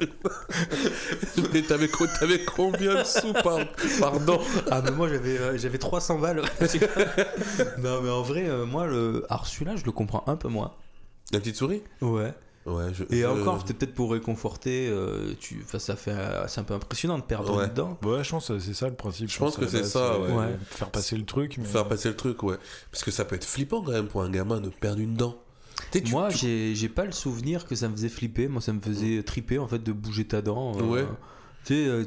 Mais 1.52 1.62
t'avais 1.62 1.88
t'avais 2.18 2.44
combien 2.44 2.96
de 3.00 3.04
sous 3.04 3.32
par, 3.32 3.58
pardon 4.00 4.40
ah, 4.70 4.80
mais 4.84 4.90
moi, 4.90 5.08
j'avais 5.08 5.38
euh, 5.38 5.58
j'avais 5.58 5.78
300 5.78 6.18
balles. 6.18 6.42
non, 7.78 8.00
mais 8.02 8.10
en 8.10 8.22
vrai, 8.22 8.48
euh, 8.48 8.66
moi, 8.66 8.86
le... 8.86 9.24
alors 9.28 9.46
celui-là, 9.46 9.76
je 9.76 9.84
le 9.84 9.92
comprends 9.92 10.24
un 10.26 10.36
peu 10.36 10.48
moins. 10.48 10.72
La 11.32 11.38
petite 11.40 11.56
souris? 11.56 11.82
Ouais. 12.00 12.32
Ouais, 12.66 12.92
je. 12.92 13.04
Et 13.14 13.20
je- 13.22 13.26
encore, 13.26 13.60
c'était 13.60 13.74
peut-être 13.74 13.94
pour 13.94 14.12
réconforter. 14.12 14.88
euh, 14.90 15.32
tu... 15.40 15.62
enfin, 15.64 15.78
ça 15.78 15.96
fait, 15.96 16.14
c'est 16.48 16.60
un 16.60 16.64
peu 16.64 16.74
impressionnant 16.74 17.18
de 17.18 17.22
perdre 17.22 17.56
Ouais. 17.56 17.66
une 17.66 17.72
dent. 17.74 17.98
Ouais, 18.02 18.22
je 18.24 18.30
pense 18.30 18.48
que 18.48 18.58
c'est 18.58 18.74
ça 18.74 18.88
le 18.88 18.94
principe. 18.94 19.30
Je 19.30 19.38
pense 19.38 19.56
que 19.56 19.66
c'est 19.66 19.84
ça, 19.84 20.18
ouais. 20.18 20.32
Ouais. 20.32 20.56
Faire 20.70 20.90
passer 20.90 21.16
le 21.16 21.24
truc. 21.24 21.56
Mais... 21.58 21.64
Faire 21.64 21.88
passer 21.88 22.08
le 22.08 22.16
truc, 22.16 22.42
ouais. 22.42 22.56
Parce 22.90 23.04
que 23.04 23.10
ça 23.10 23.24
peut 23.24 23.36
être 23.36 23.44
flippant 23.46 23.80
quand 23.82 23.92
même 23.92 24.08
pour 24.08 24.22
un 24.22 24.30
gamin 24.30 24.60
de 24.60 24.68
perdre 24.68 25.00
une 25.00 25.14
dent. 25.14 25.36
Tu 25.90 26.02
Moi, 26.10 26.28
tu- 26.30 26.38
j'ai 26.38 26.74
j'ai 26.74 26.88
pas 26.88 27.04
le 27.04 27.12
souvenir 27.12 27.66
que 27.66 27.74
ça 27.74 27.88
me 27.88 27.94
faisait 27.96 28.08
flipper. 28.08 28.48
Moi, 28.48 28.60
ça 28.60 28.72
me 28.72 28.80
faisait 28.80 29.22
triper 29.22 29.58
en 29.58 29.66
fait 29.66 29.82
de 29.82 29.92
bouger 29.92 30.24
ta 30.26 30.42
dent. 30.42 30.72
euh, 30.78 30.82
Ouais. 30.82 31.04
Tu 31.64 31.74
sais, 31.74 31.88
euh, 31.88 32.04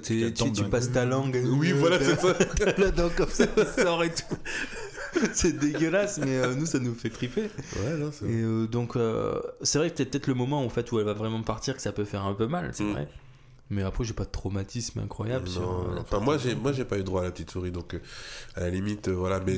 tu, 0.54 0.64
passes 0.66 0.92
ta 0.92 1.06
langue. 1.06 1.40
Oui, 1.46 1.72
voilà, 1.74 2.00
c'est 2.00 2.20
ça. 2.20 2.36
La 2.78 2.92
dent 2.92 3.10
comme 3.16 3.30
ça 3.30 3.46
qui 3.48 3.82
sort 3.82 4.04
et 4.04 4.10
tout. 4.10 4.36
c'est 5.34 5.58
dégueulasse, 5.60 6.20
mais 6.20 6.38
euh, 6.38 6.56
nous, 6.56 6.66
ça 6.66 6.80
nous 6.80 6.94
fait 6.96 7.10
triper. 7.10 7.44
Ouais, 7.44 7.98
non, 8.00 8.12
c'est 8.12 8.26
Et 8.26 8.42
euh, 8.42 8.66
donc, 8.68 8.96
euh, 8.96 9.40
c'est 9.62 9.78
vrai 9.78 9.90
que 9.92 9.98
c'est 9.98 10.06
peut-être 10.06 10.28
le 10.28 10.34
moment 10.36 10.64
en 10.64 10.70
fait 10.70 10.90
où 10.92 11.00
elle 11.00 11.06
va 11.06 11.14
vraiment 11.14 11.42
partir 11.44 11.76
que 11.76 11.82
ça 11.82 11.92
peut 11.92 12.06
faire 12.06 12.24
un 12.26 12.34
peu 12.34 12.48
mal, 12.48 12.72
c'est 12.74 12.84
Mm. 12.84 12.92
vrai. 12.94 13.08
Mais 13.72 13.84
après, 13.84 14.04
j'ai 14.04 14.14
pas 14.14 14.26
de 14.26 14.30
traumatisme 14.30 15.00
incroyable. 15.00 15.48
Non, 15.56 15.62
euh, 15.96 16.00
enfin, 16.02 16.20
moi 16.20 16.38
j'ai 16.38 16.54
moi 16.56 16.74
j'ai 16.74 16.84
pas 16.86 16.98
eu 17.00 17.04
droit 17.04 17.22
à 17.22 17.24
la 17.24 17.32
petite 17.32 17.50
souris 17.52 17.72
donc 17.72 17.94
euh, 17.96 18.00
à 18.56 18.60
la 18.62 18.70
limite 18.70 19.08
euh, 19.08 19.14
voilà 19.14 19.40
mais 19.40 19.56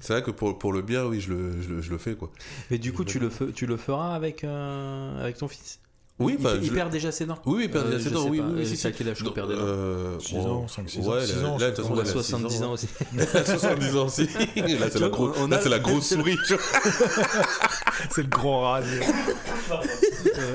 c'est 0.00 0.12
vrai 0.12 0.22
que 0.22 0.30
pour, 0.30 0.56
pour 0.58 0.72
le 0.72 0.82
bien 0.82 1.04
oui 1.04 1.20
je 1.20 1.32
le, 1.32 1.60
je 1.60 1.68
le, 1.68 1.82
je 1.82 1.90
le 1.90 1.98
fais 1.98 2.14
quoi 2.14 2.30
Mais 2.70 2.78
du 2.78 2.92
coup, 2.92 3.04
tu 3.04 3.18
le, 3.18 3.28
fais- 3.28 3.50
tu 3.52 3.66
le 3.66 3.76
feras 3.76 4.14
avec, 4.14 4.44
euh, 4.44 5.20
avec 5.20 5.36
ton 5.36 5.48
fils? 5.48 5.80
Oui 6.18 6.36
Il, 6.38 6.46
enfin, 6.46 6.56
il 6.62 6.68
je- 6.68 6.72
perd 6.72 6.90
déjà 6.90 7.10
ses 7.12 7.26
dents 7.26 7.38
oui 7.44 7.64
il 7.64 7.70
perd 7.70 7.90
déjà 7.90 8.02
ses 8.04 8.10
dents 8.10 8.26
oui 8.28 8.40
oui, 8.40 8.52
oui 8.58 8.76
c'est 8.76 8.88
à 8.88 8.92
quel 8.92 9.08
âge 9.10 9.22
qu'on 9.22 9.32
perd 9.32 9.48
des 9.50 9.56
dents? 9.56 9.60
Euh, 9.64 10.18
Six 10.20 10.34
bon, 10.36 10.46
ans, 10.62 10.68
cinq, 10.68 10.88
six 10.88 11.00
ans. 11.00 11.12
ouais 11.12 11.44
ans, 11.44 11.58
là, 11.58 11.70
de 11.72 11.76
toute 11.76 11.84
On 11.84 11.88
façon, 11.88 11.98
a 11.98 12.02
elle 12.02 12.18
a 12.18 12.22
six 12.22 12.30
70 12.30 12.62
ans 12.62 12.72
aussi. 12.72 12.86
ans 13.18 13.44
70 13.58 13.96
ans 13.96 14.06
aussi 14.06 14.22
là 14.56 14.90
c'est 14.90 14.98
la, 15.00 15.08
gros- 15.08 15.32
On 15.38 15.46
a- 15.46 15.56
là, 15.56 15.60
c'est 15.60 15.68
la 15.68 15.78
grosse 15.80 16.08
souris 16.14 16.38
tu 16.46 16.54
vois. 16.54 16.62
C'est 18.10 18.22
le 18.22 18.28
grand 18.28 18.60
radier. 18.62 19.00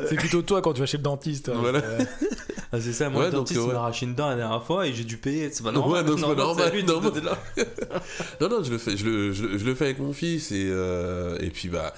c'est 0.10 0.16
plutôt 0.16 0.42
toi 0.42 0.62
quand 0.62 0.74
tu 0.74 0.80
vas 0.80 0.86
chez 0.88 0.98
le 0.98 1.04
dentiste. 1.04 1.50
hein. 1.50 1.58
Voilà. 1.60 1.82
Euh, 2.74 2.78
Ah, 2.78 2.82
c'est 2.82 2.94
ça, 2.94 3.10
moi 3.10 3.20
Ouais, 3.22 3.26
le 3.28 3.32
donc, 3.34 3.42
dentiste 3.42 3.60
ouais. 3.60 3.74
m'a 3.74 3.80
arraché 3.80 4.06
une 4.06 4.16
dent 4.16 4.30
la 4.30 4.36
dernière 4.38 4.64
fois 4.64 4.88
et 4.88 4.94
j'ai 4.94 5.04
dû 5.04 5.18
payer. 5.18 5.50
C'est 5.52 5.64
pas 5.64 5.72
normal. 5.72 6.04
Ouais, 6.06 6.10
non, 6.12 6.16
c'est 6.18 6.24
pas 6.24 6.36
normal, 6.36 6.72
de 6.72 6.82
non, 6.82 7.00
de 7.02 8.48
non 8.56 8.64
je 8.64 8.72
le 8.72 8.78
fais 8.78 8.96
je 8.98 9.06
le, 9.06 9.32
je, 9.34 9.46
le- 9.46 9.58
je 9.58 9.66
le 9.66 9.76
fais 9.76 9.86
avec 9.86 10.00
mon 10.00 10.14
fils 10.14 10.52
et 10.52 10.68
euh, 10.70 11.38
et 11.40 11.50
puis 11.50 11.68
bah 11.70 11.94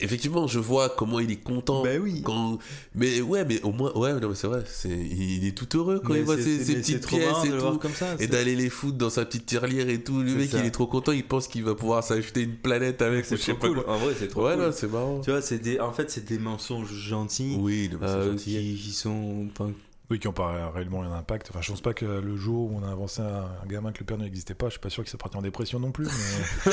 effectivement 0.00 0.46
je 0.48 0.58
vois 0.58 0.88
comment 0.88 1.20
il 1.20 1.30
est 1.30 1.36
content 1.42 1.82
Bah 1.84 1.90
oui. 2.00 2.22
quand 2.24 2.58
mais 2.94 3.20
ouais 3.20 3.44
mais 3.44 3.60
au 3.62 3.70
moins 3.72 3.92
ouais 3.96 4.12
non 4.20 4.28
mais 4.30 4.34
c'est 4.34 4.46
vrai 4.48 4.62
c'est 4.66 4.88
il 4.88 5.46
est 5.46 5.56
tout 5.56 5.68
heureux 5.78 6.00
quand 6.04 6.12
Mais 6.12 6.20
il 6.20 6.24
voit 6.24 6.36
ses, 6.36 6.64
ses 6.64 6.74
petites 6.76 7.06
pièces 7.06 7.44
et 7.44 7.50
de 7.50 7.60
tout 7.60 7.78
comme 7.78 7.92
ça. 7.92 8.16
et 8.18 8.26
d'aller 8.26 8.56
les 8.56 8.68
foutre 8.70 8.98
dans 8.98 9.10
sa 9.10 9.24
petite 9.24 9.46
tirelière 9.46 9.88
et 9.88 10.00
tout. 10.02 10.20
Le 10.22 10.28
C'est 10.30 10.34
mec, 10.36 10.50
ça. 10.50 10.58
il 10.60 10.66
est 10.66 10.70
trop 10.72 10.86
content, 10.86 11.12
il 11.12 11.24
pense 11.24 11.46
qu'il 11.46 11.62
va 11.64 11.74
pouvoir 11.74 12.02
s'acheter 12.02 12.40
une 12.42 12.56
planète 12.56 13.00
avec 13.02 13.24
C'est 13.26 13.36
trop 13.38 13.54
cool. 13.54 13.82
quoi. 13.84 13.94
En 13.94 13.98
vrai, 13.98 14.14
c'est 14.18 14.28
trop 14.28 14.46
Ouais, 14.46 14.54
cool. 14.54 14.64
non, 14.64 14.72
c'est 14.72 14.90
marrant. 14.90 15.20
Tu 15.20 15.30
vois, 15.30 15.40
c'est 15.42 15.58
des, 15.58 15.78
en 15.78 15.92
fait, 15.92 16.10
c'est 16.10 16.24
des 16.24 16.38
mensonges 16.38 16.92
gentils 16.92 17.56
Oui, 17.60 17.88
c'est 17.92 18.04
euh, 18.04 18.34
qui, 18.34 18.76
qui 18.82 18.90
sont. 18.92 19.46
enfin, 19.52 19.70
Oui, 20.10 20.18
qui 20.18 20.26
n'ont 20.26 20.32
pas 20.34 20.70
réellement 20.70 21.02
un 21.02 21.12
impact. 21.12 21.48
Enfin, 21.50 21.62
je 21.62 21.70
pense 21.70 21.80
pas 21.80 21.94
que 21.94 22.04
le 22.04 22.36
jour 22.36 22.70
où 22.70 22.76
on 22.78 22.82
a 22.86 22.90
avancé 22.90 23.22
un, 23.22 23.48
gamin 23.66 23.92
que 23.92 24.00
le 24.00 24.04
père 24.04 24.18
n'existait 24.18 24.52
pas, 24.54 24.66
je 24.66 24.72
suis 24.72 24.80
pas 24.80 24.90
sûr 24.90 25.02
qu'il 25.04 25.10
s'est 25.10 25.16
parti 25.16 25.36
en 25.38 25.42
dépression 25.42 25.78
non 25.80 25.90
plus. 25.92 26.06
Mais... 26.06 26.72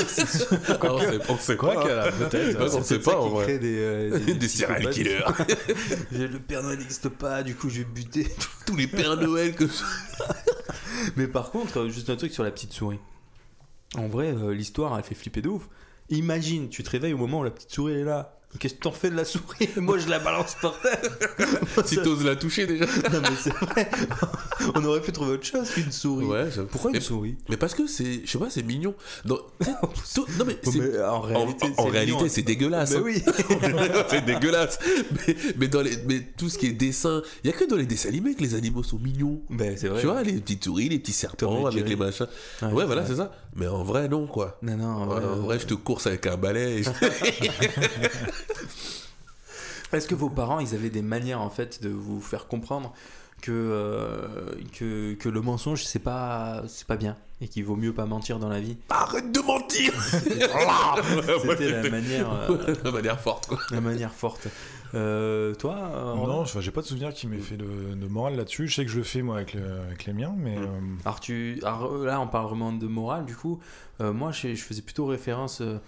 Ah, 0.68 0.92
on 0.92 0.98
sait- 0.98 1.20
on 1.30 1.38
sait 1.38 1.56
Quoi 1.56 1.74
pas. 1.74 1.82
qu'elle 1.84 1.98
a 1.98 2.12
peut-être. 2.12 2.58
Ouais, 2.58 2.74
on 2.74 2.82
sait 2.82 3.00
ça 3.00 3.10
pas, 3.12 3.18
en 3.18 3.28
vrai. 3.30 3.44
crée 3.44 3.58
des, 3.58 3.78
euh, 3.78 4.18
des, 4.18 4.34
Des 4.40 4.48
serial 4.48 4.90
killers. 4.90 5.20
Le 6.12 6.38
Père 6.38 6.62
Noël 6.62 6.78
n'existe 6.78 7.08
pas, 7.08 7.42
du 7.42 7.54
coup 7.54 7.70
je 7.70 7.78
vais 7.78 7.84
buter. 7.84 8.26
Tous 8.66 8.76
les 8.76 8.86
Pères 8.86 9.16
Noël 9.16 9.54
que 9.54 9.64
Mais 11.16 11.26
par 11.28 11.50
contre, 11.50 11.78
euh, 11.80 11.88
juste 11.88 12.10
un 12.10 12.16
truc 12.16 12.32
sur 12.32 12.42
la 12.44 12.50
petite 12.50 12.72
souris. 12.72 12.98
En 13.96 14.08
vrai, 14.08 14.32
euh, 14.34 14.52
l'histoire 14.52 14.96
elle 14.98 15.04
fait 15.04 15.14
flipper 15.14 15.40
de 15.42 15.48
ouf. 15.48 15.68
Imagine, 16.10 16.68
tu 16.68 16.82
te 16.82 16.90
réveilles 16.90 17.12
au 17.14 17.18
moment 17.18 17.40
où 17.40 17.44
la 17.44 17.50
petite 17.50 17.70
souris 17.70 17.94
est 17.94 18.04
là. 18.04 18.39
Qu'est-ce 18.58 18.74
que 18.74 18.80
t'en 18.80 18.90
fais 18.92 19.10
de 19.10 19.14
la 19.16 19.24
souris 19.24 19.68
Moi 19.76 19.98
je 19.98 20.08
la 20.08 20.18
balance 20.18 20.56
par 20.60 20.74
terre. 20.80 20.98
si 21.86 21.96
t'oses 21.96 22.24
la 22.24 22.34
toucher 22.36 22.66
déjà. 22.66 22.84
Non 23.12 23.20
mais 23.22 23.36
c'est 23.40 23.52
vrai. 23.54 23.88
On 24.74 24.84
aurait 24.84 25.00
pu 25.00 25.12
trouver 25.12 25.32
autre 25.32 25.46
chose 25.46 25.70
qu'une 25.70 25.92
souris. 25.92 26.26
Ouais. 26.26 26.48
Pourquoi 26.70 26.90
une 26.90 26.96
Mais- 26.96 27.00
souris 27.00 27.36
Mais 27.48 27.56
parce 27.56 27.74
que 27.74 27.86
c'est, 27.86 28.22
je 28.24 28.30
sais 28.30 28.38
pas, 28.38 28.50
c'est 28.50 28.64
mignon. 28.64 28.94
Non, 29.24 29.38
tout- 30.14 30.26
mais, 30.44 31.00
en 31.02 31.14
en, 31.14 31.20
réalité, 31.20 31.66
en 31.76 31.84
c'est 31.84 31.90
réalité, 31.90 32.16
mignon. 32.16 32.28
c'est 32.28 32.42
dégueulasse. 32.42 32.90
Mais 32.92 33.00
oui. 33.00 33.22
c'est 34.08 34.24
dégueulasse. 34.24 34.78
Mais, 35.26 35.36
mais 35.56 35.68
dans 35.68 35.80
les, 35.82 35.96
mais 36.08 36.20
tout 36.36 36.48
ce 36.48 36.58
qui 36.58 36.66
est 36.66 36.72
dessin, 36.72 37.22
il 37.44 37.50
y 37.50 37.54
a 37.54 37.56
que 37.56 37.64
dans 37.64 37.76
les 37.76 37.86
dessins 37.86 38.08
animés 38.08 38.34
que 38.34 38.42
les 38.42 38.54
animaux 38.56 38.82
sont 38.82 38.98
mignons. 38.98 39.40
Ben 39.48 39.76
c'est 39.76 39.88
vrai. 39.88 40.00
Tu 40.00 40.06
vois, 40.06 40.22
les 40.24 40.32
petites 40.34 40.64
souris, 40.64 40.88
les 40.88 40.98
petits 40.98 41.12
serpents 41.12 41.66
avec 41.66 41.88
les 41.88 41.96
machins. 41.96 42.26
Ouais, 42.62 42.84
voilà, 42.84 43.06
c'est 43.06 43.16
ça. 43.16 43.32
Mais 43.56 43.66
en 43.66 43.82
vrai, 43.84 44.08
non, 44.08 44.26
quoi. 44.26 44.58
Non 44.62 44.76
non. 44.76 44.86
en 44.86 45.06
vrai, 45.06 45.24
en 45.24 45.28
euh, 45.28 45.34
vrai, 45.36 45.58
je 45.58 45.66
te 45.66 45.74
course 45.74 46.06
avec 46.06 46.26
un 46.26 46.36
balai. 46.36 46.78
et 46.78 46.82
je- 46.84 46.90
Est-ce 49.92 50.06
que 50.06 50.14
vos 50.14 50.30
parents, 50.30 50.60
ils 50.60 50.74
avaient 50.74 50.90
des 50.90 51.02
manières 51.02 51.40
en 51.40 51.50
fait 51.50 51.82
de 51.82 51.88
vous 51.88 52.20
faire 52.20 52.46
comprendre 52.46 52.92
que 53.42 53.50
euh, 53.52 54.28
que, 54.78 55.14
que 55.14 55.28
le 55.30 55.40
mensonge 55.40 55.82
c'est 55.84 55.98
pas 55.98 56.62
c'est 56.68 56.86
pas 56.86 56.96
bien 56.96 57.16
et 57.40 57.48
qu'il 57.48 57.64
vaut 57.64 57.74
mieux 57.74 57.92
pas 57.94 58.04
mentir 58.04 58.38
dans 58.38 58.48
la 58.50 58.60
vie? 58.60 58.76
Arrête 58.90 59.32
de 59.32 59.40
mentir 59.40 59.92
C'était 60.12 61.70
la 61.70 61.90
manière 61.90 62.30
euh, 62.32 62.74
La 62.84 62.90
manière 62.92 63.18
forte, 63.20 63.46
quoi. 63.48 63.58
la 63.70 63.80
manière 63.80 64.12
forte. 64.12 64.46
Euh, 64.92 65.54
toi 65.54 65.76
euh, 65.94 66.14
Non, 66.16 66.40
enfin, 66.40 66.60
j'ai 66.60 66.70
pas 66.70 66.82
de 66.82 66.86
souvenir 66.86 67.12
qui 67.14 67.26
m'ait 67.28 67.38
fait 67.38 67.56
de, 67.56 67.94
de 67.94 68.06
morale 68.06 68.36
là-dessus. 68.36 68.68
Je 68.68 68.74
sais 68.74 68.84
que 68.84 68.90
je 68.90 68.98
le 68.98 69.04
fais 69.04 69.22
moi 69.22 69.36
avec, 69.36 69.54
le- 69.54 69.80
avec 69.86 70.04
les 70.04 70.12
miens, 70.12 70.34
mais 70.36 70.56
Mm. 70.56 70.62
euh, 70.62 70.66
Alors, 71.06 71.20
tu, 71.20 71.58
alors, 71.64 71.96
là, 71.98 72.20
on 72.20 72.26
parle 72.26 72.46
vraiment 72.48 72.72
de 72.72 72.86
morale, 72.86 73.24
du 73.24 73.34
coup. 73.36 73.58
Euh, 74.00 74.12
moi, 74.12 74.32
je, 74.32 74.54
je 74.54 74.62
faisais 74.62 74.82
plutôt 74.82 75.06
référence 75.06 75.60
euh, 75.62 75.78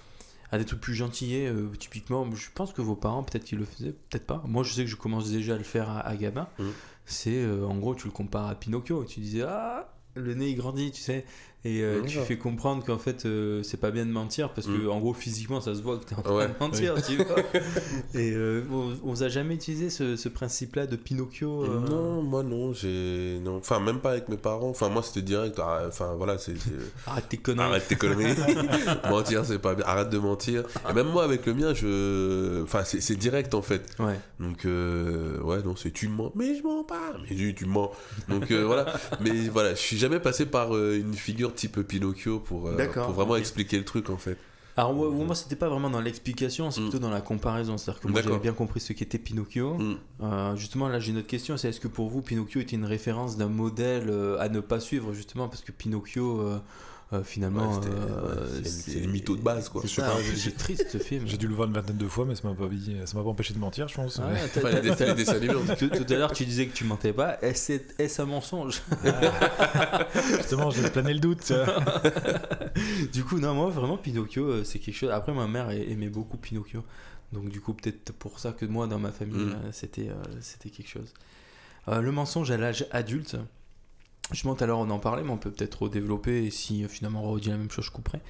à 0.52 0.58
des 0.58 0.64
trucs 0.64 0.80
plus 0.80 0.94
gentillets. 0.94 1.48
euh, 1.48 1.68
typiquement, 1.78 2.30
je 2.34 2.48
pense 2.54 2.72
que 2.72 2.82
vos 2.82 2.94
parents, 2.94 3.24
peut-être 3.24 3.44
qu'ils 3.44 3.58
le 3.58 3.64
faisaient, 3.64 3.92
peut-être 4.10 4.26
pas. 4.26 4.42
Moi, 4.46 4.62
je 4.62 4.72
sais 4.72 4.84
que 4.84 4.90
je 4.90 4.96
commence 4.96 5.30
déjà 5.30 5.54
à 5.54 5.58
le 5.58 5.64
faire 5.64 5.90
à, 5.90 6.00
à 6.00 6.14
gamin. 6.14 6.46
Mhm. 6.58 6.72
C'est, 7.06 7.42
euh, 7.42 7.66
en 7.66 7.76
gros, 7.78 7.94
tu 7.94 8.06
le 8.06 8.12
compares 8.12 8.46
à 8.48 8.54
Pinocchio. 8.54 9.04
Tu 9.04 9.20
disais, 9.20 9.42
ah, 9.42 9.92
le 10.14 10.34
nez, 10.34 10.50
il 10.50 10.56
grandit, 10.56 10.92
tu 10.92 11.00
sais. 11.00 11.24
Et 11.64 11.80
euh, 11.82 12.02
tu 12.04 12.18
fais 12.18 12.36
comprendre 12.38 12.84
qu'en 12.84 12.98
fait, 12.98 13.24
euh, 13.24 13.62
c'est 13.62 13.76
pas 13.76 13.92
bien 13.92 14.04
de 14.04 14.10
mentir 14.10 14.50
parce 14.52 14.66
que, 14.66 14.72
Mhm. 14.72 14.90
en 14.90 14.98
gros, 14.98 15.14
physiquement, 15.14 15.60
ça 15.60 15.76
se 15.76 15.80
voit 15.80 15.96
que 15.98 16.04
t'es 16.06 16.16
en 16.16 16.22
train 16.22 16.34
Ouais. 16.34 16.48
de 16.48 16.52
mentir, 16.58 16.94
tu 17.06 17.16
vois. 17.18 17.36
Et 18.14 18.32
euh, 18.32 18.64
on, 18.72 18.92
on 19.04 19.12
vous 19.12 19.22
a 19.22 19.28
jamais 19.28 19.54
utilisé 19.54 19.88
ce, 19.88 20.16
ce 20.16 20.28
principe-là 20.28 20.86
de 20.88 20.96
Pinocchio 20.96 21.64
Non, 21.68 22.20
moi 22.22 22.42
non, 22.42 22.72
j'ai. 22.72 23.38
Non. 23.44 23.58
Enfin, 23.58 23.78
même 23.78 24.00
pas 24.00 24.10
avec 24.10 24.28
mes 24.28 24.36
parents. 24.36 24.70
Enfin, 24.70 24.88
moi 24.88 25.04
c'était 25.04 25.22
direct. 25.22 25.56
ah, 25.62 25.84
Enfin, 25.86 26.14
voilà, 26.16 26.36
c'est. 26.36 26.54
Arrête 27.06 27.28
tes 27.28 27.36
conneries. 27.36 27.64
Arrête 27.64 27.86
tes 27.86 27.94
conneries. 27.94 28.34
mentir, 29.08 29.44
c'est 29.44 29.60
pas 29.60 29.76
bien. 29.76 29.84
Arrête 29.86 30.10
de 30.10 30.18
mentir. 30.18 30.64
Et 30.90 30.92
même 30.92 31.10
moi, 31.10 31.22
avec 31.22 31.46
le 31.46 31.54
mien, 31.54 31.74
je. 31.74 32.60
Enfin, 32.64 32.82
c'est 32.84 33.14
direct 33.16 33.54
en 33.54 33.62
fait. 33.62 33.88
Ouais. 34.00 34.18
Donc, 34.40 34.64
ouais, 34.64 35.62
non, 35.64 35.76
c'est 35.76 35.92
tu 35.92 36.08
mens. 36.08 36.32
Mais 36.34 36.56
je 36.56 36.62
mens 36.64 36.82
pas. 36.82 37.12
Mais 37.30 37.36
oui, 37.36 37.54
tu 37.54 37.66
mens. 37.66 37.92
Donc, 38.28 38.50
voilà. 38.50 38.86
Mais 39.20 39.48
voilà, 39.48 39.76
je 39.76 39.80
suis 39.80 39.96
jamais 39.98 40.18
passé 40.18 40.44
par 40.44 40.76
une 40.76 41.14
figure 41.14 41.51
type 41.54 41.80
Pinocchio 41.82 42.38
pour, 42.40 42.68
euh, 42.68 42.86
pour 42.88 43.12
vraiment 43.12 43.36
expliquer 43.36 43.78
le 43.78 43.84
truc 43.84 44.10
en 44.10 44.16
fait. 44.16 44.36
Alors 44.76 44.94
moi, 44.94 45.10
moi 45.10 45.34
c'était 45.34 45.56
pas 45.56 45.68
vraiment 45.68 45.90
dans 45.90 46.00
l'explication, 46.00 46.70
c'est 46.70 46.80
Mm. 46.80 46.84
plutôt 46.84 46.98
dans 46.98 47.10
la 47.10 47.20
comparaison. 47.20 47.76
C'est-à-dire 47.76 48.00
que 48.00 48.08
moi 48.08 48.22
j'avais 48.22 48.38
bien 48.38 48.54
compris 48.54 48.80
ce 48.80 48.94
qu'était 48.94 49.18
Pinocchio. 49.18 49.74
Mm. 49.74 49.96
Euh, 50.22 50.56
justement 50.56 50.88
là 50.88 50.98
j'ai 50.98 51.12
une 51.12 51.18
autre 51.18 51.26
question, 51.26 51.56
c'est 51.58 51.68
est-ce 51.68 51.80
que 51.80 51.88
pour 51.88 52.08
vous 52.08 52.22
Pinocchio 52.22 52.60
était 52.60 52.76
une 52.76 52.86
référence 52.86 53.36
d'un 53.36 53.48
modèle 53.48 54.08
euh, 54.08 54.40
à 54.40 54.48
ne 54.48 54.60
pas 54.60 54.80
suivre 54.80 55.12
justement 55.12 55.48
parce 55.48 55.60
que 55.62 55.72
Pinocchio 55.72 56.42
euh, 57.12 57.22
finalement 57.22 57.78
Ouais, 57.80 57.86
euh, 57.88 58.60
c'est- 58.64 59.00
les 59.00 59.06
mythos 59.06 59.36
de 59.36 59.42
base, 59.42 59.68
quoi. 59.68 59.82
C'est 59.84 59.88
j'ai- 59.88 60.36
c'est 60.36 60.56
triste 60.56 60.86
ce 60.90 60.98
film. 60.98 61.26
j'ai 61.26 61.36
dû 61.36 61.46
le 61.48 61.54
voir 61.54 61.68
une 61.68 61.74
vingtaine 61.74 61.96
de 61.96 62.08
fois, 62.08 62.24
mais 62.24 62.34
ça 62.34 62.48
m'a 62.48 62.54
pas, 62.54 62.66
dit- 62.68 62.96
ça 63.04 63.16
m'a 63.16 63.22
pas 63.22 63.28
empêché 63.30 63.52
de 63.54 63.58
mentir, 63.58 63.88
je 63.88 63.94
pense. 63.94 64.20
Ah, 64.22 64.30
tout, 65.78 65.88
tout 65.88 66.12
à 66.12 66.16
l'heure 66.16 66.32
tu 66.32 66.44
disais 66.44 66.66
que 66.66 66.72
tu 66.74 66.84
mentais 66.84 67.12
pas, 67.12 67.38
est-ce 67.42 68.22
un 68.22 68.26
mensonge 68.26 68.82
Justement, 70.36 70.70
j'ai 70.70 70.88
plané 70.90 71.14
le 71.14 71.20
doute. 71.20 71.52
Du 73.12 73.22
coup 73.24 73.38
non 73.38 73.54
moi 73.54 73.68
vraiment 73.68 73.96
Pinocchio 73.98 74.44
euh, 74.46 74.64
c'est 74.64 74.78
quelque 74.78 74.94
chose. 74.96 75.10
Après 75.10 75.32
ma 75.32 75.46
mère 75.46 75.70
aimait 75.70 76.08
beaucoup 76.08 76.38
Pinocchio, 76.38 76.82
donc 77.32 77.48
du 77.50 77.60
coup 77.60 77.74
peut-être 77.74 78.12
pour 78.14 78.38
ça 78.38 78.52
que 78.52 78.64
moi 78.64 78.86
dans 78.86 78.98
ma 78.98 79.12
famille 79.12 79.44
Mm. 79.44 79.56
c'était 79.72 80.08
euh, 80.08 80.14
c'était 80.40 80.70
quelque 80.70 80.88
chose. 80.88 81.12
Euh, 81.88 82.00
le 82.00 82.12
mensonge 82.12 82.50
à 82.50 82.56
l'âge 82.56 82.86
adulte. 82.90 83.36
Justement, 84.32 84.54
tout 84.54 84.64
à 84.64 84.66
l'heure 84.66 84.78
on 84.78 84.90
en 84.90 84.98
parlait, 84.98 85.22
mais 85.22 85.30
on 85.30 85.36
peut 85.36 85.50
peut-être 85.50 85.82
redévelopper. 85.82 86.44
Et 86.44 86.50
si 86.50 86.84
euh, 86.84 86.88
finalement 86.88 87.24
on 87.24 87.32
redit 87.32 87.50
la 87.50 87.56
même 87.56 87.70
chose, 87.70 87.84
je 87.84 87.90
couperai. 87.90 88.20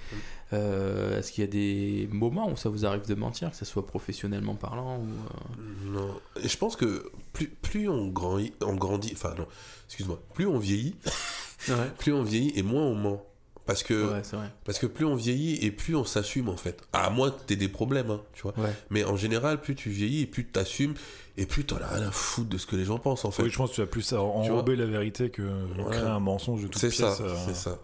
Euh, 0.53 1.19
Est-ce 1.19 1.33
qu'il 1.33 1.43
y 1.43 1.47
a 1.47 1.51
des 1.51 2.09
moments 2.13 2.51
où 2.51 2.57
ça 2.57 2.69
vous 2.69 2.85
arrive 2.85 3.07
de 3.07 3.15
mentir, 3.15 3.51
que 3.51 3.57
ce 3.57 3.65
soit 3.65 3.87
professionnellement 3.87 4.55
parlant 4.55 4.99
ou 4.99 5.07
euh, 5.07 5.93
Non. 5.93 6.15
Et 6.43 6.49
je 6.49 6.59
pense 6.59 6.77
que 6.77 7.11
plus, 7.33 7.49
plus 7.49 7.89
on, 7.89 8.09
grandit, 8.09 8.53
on 8.61 8.75
grandit, 8.75 9.13
enfin 9.15 9.35
non, 9.39 9.47
excuse-moi, 9.87 10.21
plus 10.35 10.47
on 10.47 10.59
vieillit, 10.59 10.97
Ouais, 11.69 11.91
plus 11.97 12.13
on 12.13 12.25
vieillit 12.25 12.53
et 12.57 12.63
moins 12.63 12.83
on 12.83 12.95
ment. 12.97 13.25
Parce 13.67 13.85
que, 13.85 14.13
ouais 14.13 14.49
parce 14.65 14.81
que 14.81 14.87
plus 14.87 15.05
on 15.05 15.15
vieillit 15.15 15.65
et 15.65 15.71
plus 15.71 15.95
on 15.95 16.05
s'assume 16.05 16.49
en 16.49 16.57
fait. 16.57 16.83
À 16.93 17.11
moins 17.11 17.31
que 17.31 17.41
t'aies 17.45 17.57
des 17.57 17.69
problèmes, 17.69 18.11
hein, 18.11 18.21
tu 18.33 18.43
vois. 18.43 18.59
Ouais. 18.59 18.73
Mais 18.91 19.05
en 19.05 19.17
général, 19.17 19.61
plus 19.61 19.77
tu 19.77 19.89
vieillis 19.89 20.23
et 20.23 20.27
plus 20.27 20.45
tu 20.45 20.51
t'assumes 20.51 20.95
et 21.37 21.47
plus 21.47 21.65
t'en 21.65 21.77
as 21.77 21.87
rien 21.89 22.09
à 22.09 22.11
foutre 22.11 22.49
de 22.51 22.59
ce 22.59 22.67
que 22.67 22.77
les 22.77 22.85
gens 22.85 22.99
pensent 22.99 23.25
en 23.25 23.31
fait. 23.31 23.43
Oui, 23.45 23.51
je 23.51 23.57
pense 23.57 23.71
que 23.71 23.75
tu 23.77 23.81
as 23.83 23.87
plus 23.87 24.13
à 24.13 24.21
enrober 24.21 24.77
la 24.77 24.87
vérité 24.87 25.31
que 25.31 25.43
Voilà. 25.77 25.91
créer 25.99 26.09
un 26.11 26.21
mensonge 26.21 26.63
de 26.63 26.67
toute 26.69 26.79
c'est 26.81 26.89
pièce. 26.89 27.17
ça, 27.17 27.23
euh, 27.23 27.35
c'est 27.47 27.55
ça. 27.55 27.79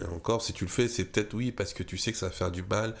Et 0.00 0.04
encore, 0.14 0.42
si 0.42 0.52
tu 0.52 0.64
le 0.64 0.70
fais, 0.70 0.88
c'est 0.88 1.04
peut-être 1.06 1.32
oui, 1.34 1.52
parce 1.52 1.72
que 1.72 1.82
tu 1.82 1.96
sais 1.96 2.12
que 2.12 2.18
ça 2.18 2.26
va 2.26 2.32
faire 2.32 2.50
du 2.50 2.62
mal 2.62 2.94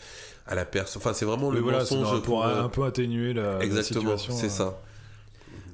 à 0.46 0.54
la 0.54 0.64
personne. 0.64 1.00
Enfin, 1.00 1.12
c'est 1.12 1.24
vraiment 1.26 1.48
oui, 1.48 1.56
le 1.56 1.60
voilà, 1.60 1.84
c'est 1.84 1.94
mensonge 1.96 2.22
pour 2.22 2.44
euh, 2.44 2.62
un 2.62 2.68
peu 2.70 2.84
atténuer 2.84 3.34
la, 3.34 3.58
la 3.58 3.64
Exactement, 3.64 4.16
situation. 4.16 4.34
c'est 4.34 4.46
euh. 4.46 4.48
ça. 4.48 4.80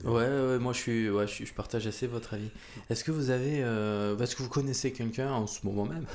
Ouais, 0.05 0.27
ouais, 0.27 0.59
moi 0.59 0.73
je 0.73 0.79
suis, 0.79 1.11
ouais, 1.11 1.29
je, 1.29 1.33
suis- 1.33 1.47
je 1.47 1.55
partage 1.55 1.87
assez 1.87 2.09
votre 2.09 2.35
avis. 2.35 2.51
Est-ce 2.91 3.05
que 3.05 3.13
vous 3.13 3.31
avez, 3.31 3.63
euh, 3.63 4.19
est-ce 4.19 4.35
que 4.35 4.43
vous 4.43 4.49
connaissez 4.49 4.91
quelqu'un 4.93 5.31
en 5.31 5.47
ce 5.47 5.61
moment 5.65 5.85
même, 5.87 6.07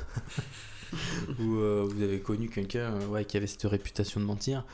ou 1.40 1.56
euh, 1.56 1.86
vous 1.90 2.02
avez 2.04 2.20
connu 2.20 2.50
quelqu'un, 2.50 3.00
ouais, 3.10 3.24
qui 3.26 3.38
avait 3.38 3.48
cette 3.48 3.64
réputation 3.64 4.20
de 4.20 4.26
mentir 4.26 4.66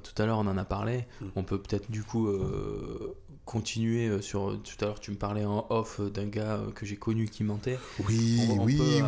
Tout 0.00 0.22
à 0.22 0.26
l'heure 0.26 0.38
on 0.38 0.46
en 0.46 0.56
a 0.58 0.64
parlé. 0.64 1.06
Mm. 1.20 1.26
On 1.36 1.42
peut 1.44 1.58
peut-être 1.60 1.90
du 1.90 2.02
coup 2.02 2.26
euh, 2.28 3.14
continuer 3.44 4.08
euh, 4.08 4.20
sur. 4.20 4.58
Tout 4.62 4.76
à 4.84 4.86
l'heure 4.86 5.00
tu 5.00 5.10
me 5.10 5.16
parlais 5.16 5.44
en 5.44 5.66
off 5.70 6.00
euh, 6.00 6.08
d'un 6.10 6.26
gars 6.26 6.60
que 6.74 6.86
j'ai 6.86 6.96
connu 6.96 7.26
qui 7.26 7.44
mentait. 7.44 7.78
Oui, 8.06 8.40
On- 8.50 8.60
on 8.60 8.64
oui, 8.64 8.76
peut, 8.76 8.84
oui. 8.84 9.00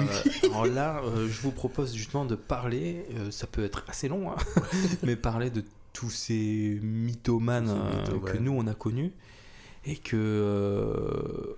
euh, 0.45 0.47
alors 0.49 0.67
là, 0.67 1.01
euh, 1.05 1.29
je 1.29 1.41
vous 1.43 1.53
propose 1.53 1.95
justement 1.95 2.25
de 2.25 2.35
parler, 2.35 3.07
ça 3.31 3.47
peut 3.47 3.65
être 3.65 3.85
assez 3.89 4.09
long, 4.09 4.31
hein, 4.31 4.37
mais 5.03 5.17
parler 5.17 5.51
de 5.51 5.65
tous 5.93 6.11
ces 6.11 6.79
mythomanes 6.83 7.73
que 8.07 8.33
ouais. 8.33 8.41
nous 8.41 8.53
on 8.53 8.67
a 8.67 8.75
connus 8.75 9.13
et 9.87 9.97
que 9.97 11.57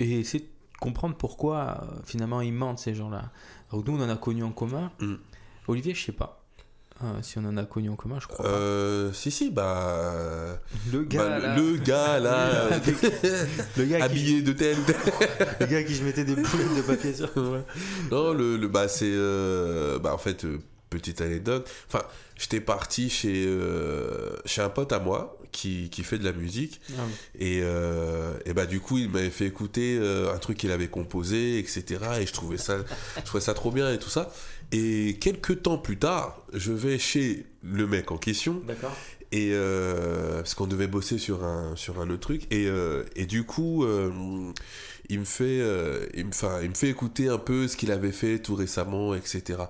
et 0.00 0.20
essayer 0.20 0.44
de 0.44 0.48
comprendre 0.80 1.16
pourquoi 1.16 1.84
finalement 2.04 2.40
ils 2.40 2.52
mentent 2.52 2.78
ces 2.78 2.94
gens-là. 2.94 3.30
Donc 3.72 3.86
nous 3.86 3.96
on 3.96 4.02
en 4.02 4.08
a 4.08 4.16
connu 4.16 4.42
en 4.44 4.52
commun. 4.52 4.90
Mm. 5.00 5.14
Olivier, 5.68 5.94
je 5.94 6.04
sais 6.04 6.12
pas. 6.12 6.37
Euh, 7.04 7.18
si 7.22 7.38
on 7.38 7.44
en 7.44 7.56
a 7.56 7.64
connu 7.64 7.90
en 7.90 7.96
commun, 7.96 8.18
je 8.20 8.26
crois. 8.26 8.44
pas. 8.44 8.50
Euh, 8.50 9.12
si, 9.12 9.30
si, 9.30 9.50
bah. 9.50 10.58
Le 10.92 11.04
gars, 11.04 11.28
bah, 11.28 11.38
là, 11.38 11.56
le 11.56 11.76
gars 11.76 12.18
là, 12.18 12.68
le 13.76 13.84
gars 13.84 13.98
qui, 13.98 14.02
habillé 14.02 14.42
de 14.42 14.52
tel. 14.52 14.76
le 15.60 15.66
gars 15.66 15.84
qui 15.84 15.94
je 15.94 16.02
mettais 16.02 16.24
des 16.24 16.34
boulettes 16.34 16.76
de 16.76 16.82
papier 16.82 17.14
sur. 17.14 17.30
non, 18.10 18.32
le, 18.32 18.56
le 18.56 18.68
bah 18.68 18.88
c'est 18.88 19.04
euh, 19.06 20.00
bah 20.00 20.12
en 20.12 20.18
fait 20.18 20.44
euh, 20.44 20.58
petite 20.90 21.20
anecdote. 21.20 21.70
Enfin, 21.86 22.04
j'étais 22.36 22.60
parti 22.60 23.10
chez 23.10 23.44
euh, 23.46 24.30
chez 24.44 24.62
un 24.62 24.68
pote 24.70 24.92
à 24.92 24.98
moi 24.98 25.38
qui, 25.52 25.88
qui 25.90 26.02
fait 26.02 26.18
de 26.18 26.24
la 26.24 26.32
musique 26.32 26.80
Ah, 26.90 27.02
et, 27.38 27.60
euh, 27.62 28.34
et 28.44 28.52
bah 28.52 28.66
du 28.66 28.80
coup 28.80 28.98
il 28.98 29.08
m'avait 29.08 29.30
fait 29.30 29.46
écouter 29.46 29.98
euh, 29.98 30.32
un 30.34 30.38
truc 30.38 30.58
qu'il 30.58 30.70
avait 30.70 30.88
composé 30.88 31.58
etc 31.58 32.00
et 32.20 32.26
je 32.26 32.32
trouvais 32.34 32.58
ça 32.58 32.76
je 33.16 33.22
trouvais 33.22 33.42
ça 33.42 33.54
trop 33.54 33.70
bien 33.70 33.90
et 33.90 33.98
tout 33.98 34.10
ça 34.10 34.30
et 34.72 35.16
quelques 35.20 35.62
temps 35.62 35.78
plus 35.78 35.98
tard 35.98 36.42
je 36.52 36.72
vais 36.72 36.98
chez 36.98 37.46
le 37.62 37.86
mec 37.86 38.10
en 38.12 38.18
question. 38.18 38.62
D'accord. 38.66 38.96
et 39.32 39.50
euh, 39.52 40.36
parce 40.38 40.54
qu'on 40.54 40.66
devait 40.66 40.86
bosser 40.86 41.18
sur 41.18 41.44
un 41.44 41.74
sur 41.76 42.00
un 42.00 42.08
autre 42.10 42.20
truc. 42.20 42.46
Et, 42.52 42.66
euh, 42.66 43.04
et 43.16 43.26
du 43.26 43.44
coup 43.44 43.84
euh, 43.84 44.10
il 45.08 45.20
me 45.20 45.24
fait 45.24 45.60
euh, 45.60 46.06
il 46.14 46.26
me 46.26 46.62
il 46.62 46.68
me 46.70 46.74
fait 46.74 46.88
écouter 46.88 47.28
un 47.28 47.38
peu 47.38 47.68
ce 47.68 47.76
qu'il 47.76 47.90
avait 47.92 48.12
fait 48.12 48.38
tout 48.38 48.54
récemment 48.54 49.14
etc 49.14 49.62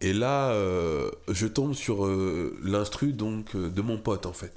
et 0.00 0.12
là 0.12 0.50
euh, 0.52 1.10
je 1.28 1.46
tombe 1.46 1.74
sur 1.74 2.04
euh, 2.06 2.56
l'instru 2.62 3.12
donc 3.12 3.56
de 3.56 3.82
mon 3.82 3.98
pote 3.98 4.26
en 4.26 4.32
fait 4.32 4.52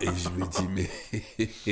et 0.00 0.06
je 0.06 0.28
me 0.30 0.46
dis 0.46 0.66
mais 0.74 0.90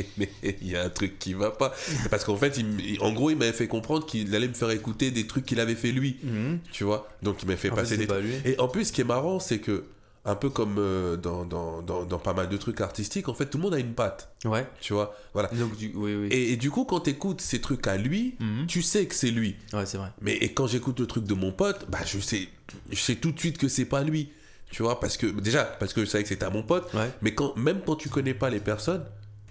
mais 0.19 0.29
il 0.61 0.69
y 0.69 0.77
a 0.77 0.85
un 0.85 0.89
truc 0.91 1.19
qui 1.19 1.35
va 1.35 1.51
pas 1.51 1.73
parce 2.11 2.25
qu'en 2.25 2.37
fait 2.37 2.57
il 2.59 2.99
en 3.01 3.13
gros 3.13 3.31
il 3.31 3.37
m'avait 3.37 3.53
fait 3.53 3.69
comprendre 3.69 4.07
qu'il 4.07 4.35
allait 4.35 4.49
me 4.49 4.55
faire 4.55 4.71
écouter 4.71 5.11
des 5.11 5.27
trucs 5.27 5.45
qu'il 5.47 5.61
avait 5.61 5.75
fait 5.75 5.93
lui 5.93 6.17
Mhm. 6.23 6.61
tu 6.71 6.85
vois? 6.85 7.09
Donc 7.23 7.43
il 7.43 7.49
m'a 7.49 7.57
fait 7.57 7.71
En 7.71 7.75
passer 7.75 7.97
des 7.97 8.07
pas 8.07 8.21
lui. 8.21 8.33
et 8.45 8.59
en 8.61 8.69
plus, 8.69 8.87
ce 8.87 8.93
qui 8.93 9.01
est 9.01 9.05
marrant, 9.05 9.41
c'est 9.41 9.59
que, 9.59 9.85
un 10.25 10.35
peu 10.37 10.51
comme 10.51 10.77
euh, 10.79 11.17
dans, 11.17 11.45
dans, 11.45 11.83
dans, 11.83 12.05
dans 12.05 12.19
pas 12.19 12.33
mal 12.33 12.49
de 12.49 12.57
trucs 12.57 12.81
artistiques, 12.81 13.29
en 13.29 13.35
fait, 13.35 13.47
tout 13.47 13.59
le 13.59 13.63
monde 13.65 13.75
a 13.75 13.79
une 13.79 13.95
patte, 13.95 14.33
Ouais. 14.45 14.67
tu 14.81 14.93
vois? 14.93 15.17
Voilà. 15.33 15.49
Donc 15.49 15.77
du, 15.77 15.91
oui, 15.95 16.15
oui. 16.15 16.29
Et, 16.31 16.53
et 16.53 16.57
du 16.57 16.71
coup, 16.71 16.85
quand 16.85 17.01
tu 17.01 17.11
écoutes 17.11 17.41
ces 17.41 17.61
trucs 17.61 17.87
à 17.89 17.97
lui, 17.97 18.37
Mhm. 18.41 18.67
tu 18.69 18.83
sais 18.83 19.07
que 19.07 19.15
c'est 19.15 19.31
lui. 19.33 19.57
Ouais, 19.73 19.85
c'est 19.87 19.99
vrai. 19.99 20.11
Mais 20.21 20.35
et 20.37 20.53
quand 20.53 20.67
j'écoute 20.69 21.01
le 21.01 21.07
truc 21.07 21.25
de 21.25 21.35
mon 21.35 21.51
pote, 21.53 21.87
bah, 21.91 21.99
je 22.07 22.19
sais, 22.21 22.49
je 22.91 22.99
sais 23.01 23.17
tout 23.17 23.33
de 23.33 23.39
suite 23.39 23.59
que 23.59 23.67
c'est 23.69 23.85
pas 23.87 24.03
lui. 24.05 24.29
Tu 24.73 24.83
vois, 24.83 24.99
parce 24.99 25.17
que, 25.17 25.27
déjà, 25.27 25.65
parce 25.65 25.93
que 25.93 26.01
je 26.01 26.07
savais 26.07 26.25
que 26.25 26.29
c'était 26.31 26.47
à 26.47 26.51
mon 26.51 26.63
pote, 26.65 26.93
Ouais. 26.95 27.11
mais 27.21 27.35
quand, 27.35 27.55
même 27.57 27.81
quand 27.87 27.95
tu 27.95 28.09
connais 28.09 28.35
pas 28.35 28.49
les 28.51 28.59
personnes, 28.59 29.05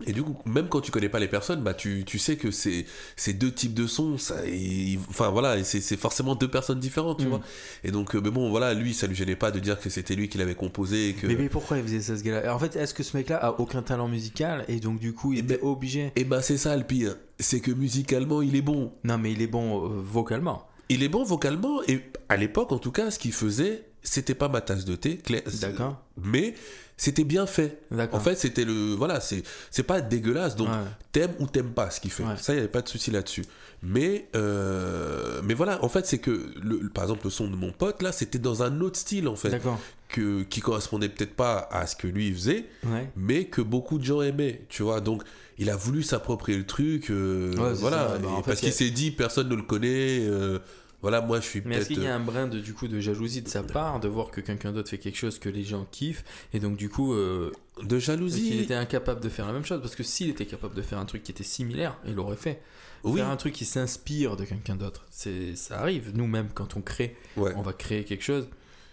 et 0.08 0.14
du 0.14 0.24
coup, 0.24 0.36
même 0.48 0.68
quand 0.68 0.82
tu 0.82 0.90
connais 0.90 1.10
pas 1.10 1.20
les 1.20 1.28
personnes, 1.28 1.62
bah, 1.62 1.76
tu, 1.76 2.04
tu 2.06 2.18
sais 2.18 2.36
que 2.36 2.50
c'est 2.50 2.88
c'est 3.16 3.34
deux 3.34 3.52
types 3.52 3.76
de 3.76 3.86
sons, 3.86 4.18
ça, 4.18 4.38
et- 4.48 4.98
enfin 5.10 5.30
voilà, 5.30 5.64
c'est 5.64 5.96
forcément 5.96 6.34
deux 6.34 6.48
personnes 6.48 6.80
différentes, 6.80 7.20
tu 7.20 7.28
Mm. 7.28 7.30
vois. 7.30 7.42
Et 7.84 7.92
donc, 7.92 8.16
euh, 8.16 8.20
mais 8.24 8.32
bon, 8.32 8.50
voilà, 8.50 8.74
lui, 8.74 8.96
ça 8.96 9.06
lui 9.06 9.16
gênait 9.16 9.36
pas 9.36 9.52
de 9.52 9.60
dire 9.60 9.80
que 9.80 9.92
c'était 9.92 10.16
lui 10.16 10.28
qui 10.28 10.40
l'avait 10.40 10.56
composé 10.56 11.10
et 11.10 11.14
que. 11.14 11.28
Mais, 11.28 11.36
mais 11.36 11.50
pourquoi 11.50 11.78
il 11.78 11.84
faisait 11.84 12.02
ça 12.02 12.18
ce 12.18 12.24
gars-là? 12.24 12.56
En 12.56 12.58
fait, 12.58 12.76
est-ce 12.76 12.96
que 12.96 13.04
ce 13.04 13.16
mec-là 13.16 13.38
a 13.38 13.52
aucun 13.60 13.84
talent 13.84 14.08
musical 14.08 14.66
et 14.68 14.80
donc 14.80 14.98
du 15.00 15.14
coup 15.14 15.34
il 15.34 15.38
Eh 15.38 15.42
était 15.44 15.58
ben- 15.62 15.68
obligé? 15.68 16.12
Et 16.16 16.24
bah, 16.24 16.42
c'est 16.42 16.58
ça 16.58 16.76
le 16.76 16.84
pire, 16.84 17.16
c'est 17.40 17.60
que 17.60 17.70
musicalement, 17.72 18.42
il 18.42 18.56
est 18.56 18.64
bon. 18.64 18.94
Non, 19.04 19.20
mais 19.20 19.32
il 19.34 19.42
est 19.44 19.48
bon 19.48 19.86
euh, 19.86 20.02
vocalement. 20.04 20.68
Il 20.90 21.04
est 21.04 21.10
bon 21.10 21.24
vocalement, 21.24 21.84
et 21.88 22.02
à 22.28 22.38
l'époque, 22.38 22.72
en 22.72 22.80
tout 22.80 22.92
cas, 22.92 23.12
ce 23.12 23.20
qu'il 23.20 23.34
faisait, 23.34 23.84
c'était 24.04 24.36
pas 24.36 24.48
ma 24.50 24.62
tasse 24.62 24.86
de 24.86 24.96
thé, 24.96 25.18
clair- 25.18 25.44
D'accord. 25.62 26.02
mais 26.22 26.56
c'était 26.98 27.24
bien 27.24 27.46
fait. 27.48 27.80
En 28.12 28.20
fait, 28.20 28.36
c'était 28.36 28.64
le. 28.66 28.94
Voilà, 28.96 29.20
c'est 29.20 29.44
c'est 29.72 29.84
pas 29.84 30.02
dégueulasse. 30.02 30.56
Donc, 30.56 30.68
Ouais. 30.70 30.76
t'aimes 31.12 31.34
ou 31.40 31.48
t'aimes 31.48 31.72
pas 31.72 31.90
ce 31.90 32.00
qu'il 32.00 32.12
fait. 32.12 32.24
Ouais. 32.24 32.38
Ça, 32.38 32.54
il 32.54 32.58
n'y 32.58 32.60
avait 32.62 32.68
pas 32.72 32.82
de 32.82 32.90
souci 32.90 33.10
là-dessus. 33.12 33.44
Mais, 33.84 34.28
euh, 34.36 35.42
mais 35.44 35.56
voilà, 35.56 35.84
en 35.84 35.90
fait, 35.90 36.06
c'est 36.06 36.20
que, 36.20 36.52
le, 36.62 36.88
par 36.90 37.06
exemple, 37.06 37.26
le 37.26 37.30
son 37.32 37.48
de 37.48 37.56
mon 37.56 37.72
pote, 37.72 38.02
là, 38.04 38.12
c'était 38.12 38.38
dans 38.40 38.62
un 38.62 38.80
autre 38.82 39.00
style, 39.00 39.28
en 39.28 39.36
fait, 39.36 39.50
D'accord. 39.50 39.80
que, 40.10 40.44
qui 40.44 40.60
correspondait 40.62 41.10
peut-être 41.10 41.34
pas 41.36 41.68
à 41.72 41.88
ce 41.88 41.96
que 41.96 42.06
lui 42.08 42.32
faisait, 42.32 42.66
Ouais. 42.86 43.10
mais 43.16 43.46
que 43.46 43.62
beaucoup 43.62 43.98
de 43.98 44.04
gens 44.04 44.22
aimaient, 44.22 44.66
tu 44.70 44.84
vois. 44.84 45.02
Donc, 45.02 45.24
il 45.58 45.70
a 45.72 45.76
voulu 45.76 46.04
s'approprier 46.04 46.58
le 46.60 46.66
truc, 46.68 47.10
euh, 47.10 47.52
voilà. 47.80 48.18
Bah, 48.22 48.30
parce 48.46 48.60
qu'il 48.60 48.74
s'est 48.74 48.92
dit, 48.92 49.10
personne 49.10 49.50
ne 49.50 49.56
le 49.56 49.64
connaît, 49.64 50.20
euh, 50.28 50.60
voilà, 51.02 51.22
moi, 51.22 51.40
je 51.40 51.46
suis 51.46 51.62
Mais 51.66 51.78
est-ce 51.78 51.88
qu'il 51.88 52.04
y 52.04 52.08
a 52.08 52.16
un 52.16 52.20
brin 52.20 52.48
de, 52.48 52.60
du 52.60 52.74
coup, 52.74 52.88
de 52.88 53.00
jalousie 53.00 53.42
de 53.42 53.48
sa 53.48 53.64
part 53.64 54.00
de 54.00 54.08
voir 54.08 54.30
que 54.32 54.42
quelqu'un 54.42 54.72
d'autre 54.72 54.90
fait 54.90 54.98
quelque 54.98 55.18
chose 55.18 55.40
que 55.40 55.50
les 55.50 55.64
gens 55.64 55.88
kiffent 55.92 56.24
et 56.54 56.60
donc 56.60 56.78
du 56.78 56.90
coup 56.90 57.14
euh, 57.14 57.52
euh, 57.80 57.84
de 57.84 57.88
qu'il 57.98 58.00
jalousie. 58.00 58.60
était 58.60 58.76
incapable 58.76 59.22
de 59.22 59.30
faire 59.30 59.48
la 59.48 59.54
même 59.54 59.66
chose? 59.66 59.82
Parce 59.82 59.96
que 59.96 60.04
s'il 60.04 60.30
était 60.30 60.46
capable 60.46 60.76
de 60.76 60.82
faire 60.82 61.00
un 61.00 61.06
truc 61.06 61.24
qui 61.24 61.32
était 61.32 61.44
similaire, 61.44 61.98
il 62.06 62.14
l'aurait 62.16 62.36
fait. 62.36 62.62
Oui, 63.04 63.18
Faire 63.20 63.30
un 63.30 63.36
truc 63.36 63.54
qui 63.54 63.66
s'inspire 63.66 64.38
de 64.38 64.46
quelqu'un 64.46 64.76
d'autre, 64.76 65.06
c'est 65.10 65.56
ça 65.56 65.80
arrive. 65.80 66.12
Nous-mêmes, 66.14 66.50
quand 66.54 66.78
on 66.78 66.82
crée, 66.82 67.16
ouais. 67.36 67.52
on 67.56 67.64
va 67.64 67.74
créer 67.74 68.04
quelque 68.04 68.24
chose, 68.24 68.48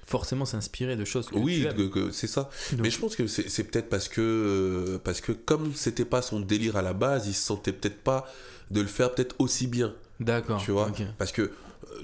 forcément 0.07 0.47
s'inspirer 0.47 0.97
de 0.97 1.05
choses 1.05 1.29
que 1.29 1.37
Oui, 1.37 1.67
c'est 2.13 2.27
ça. 2.27 2.49
Donc, 2.73 2.81
Mais 2.81 2.91
je 2.91 2.99
pense 2.99 3.17
que 3.17 3.27
c'est 3.27 3.51
c'est 3.51 3.65
peut-être 3.65 3.91
parce 3.91 4.09
que 4.09 4.23
euh, 4.23 4.99
parce 5.05 5.21
que 5.21 5.33
comme 5.33 5.75
c'était 5.75 6.07
pas 6.07 6.23
son 6.23 6.41
délire 6.41 6.77
à 6.77 6.83
la 6.83 6.95
base, 6.95 7.27
il 7.29 7.35
se 7.35 7.43
sentait 7.45 7.73
peut-être 7.73 7.99
pas 8.03 8.27
de 8.71 8.81
le 8.81 8.87
faire 8.87 9.15
peut-être 9.15 9.37
aussi 9.39 9.67
bien, 9.67 9.95
D'accord. 10.21 10.63
tu 10.63 10.71
vois? 10.71 10.91
Parce 11.19 11.33
que 11.33 11.43
euh, 11.43 11.53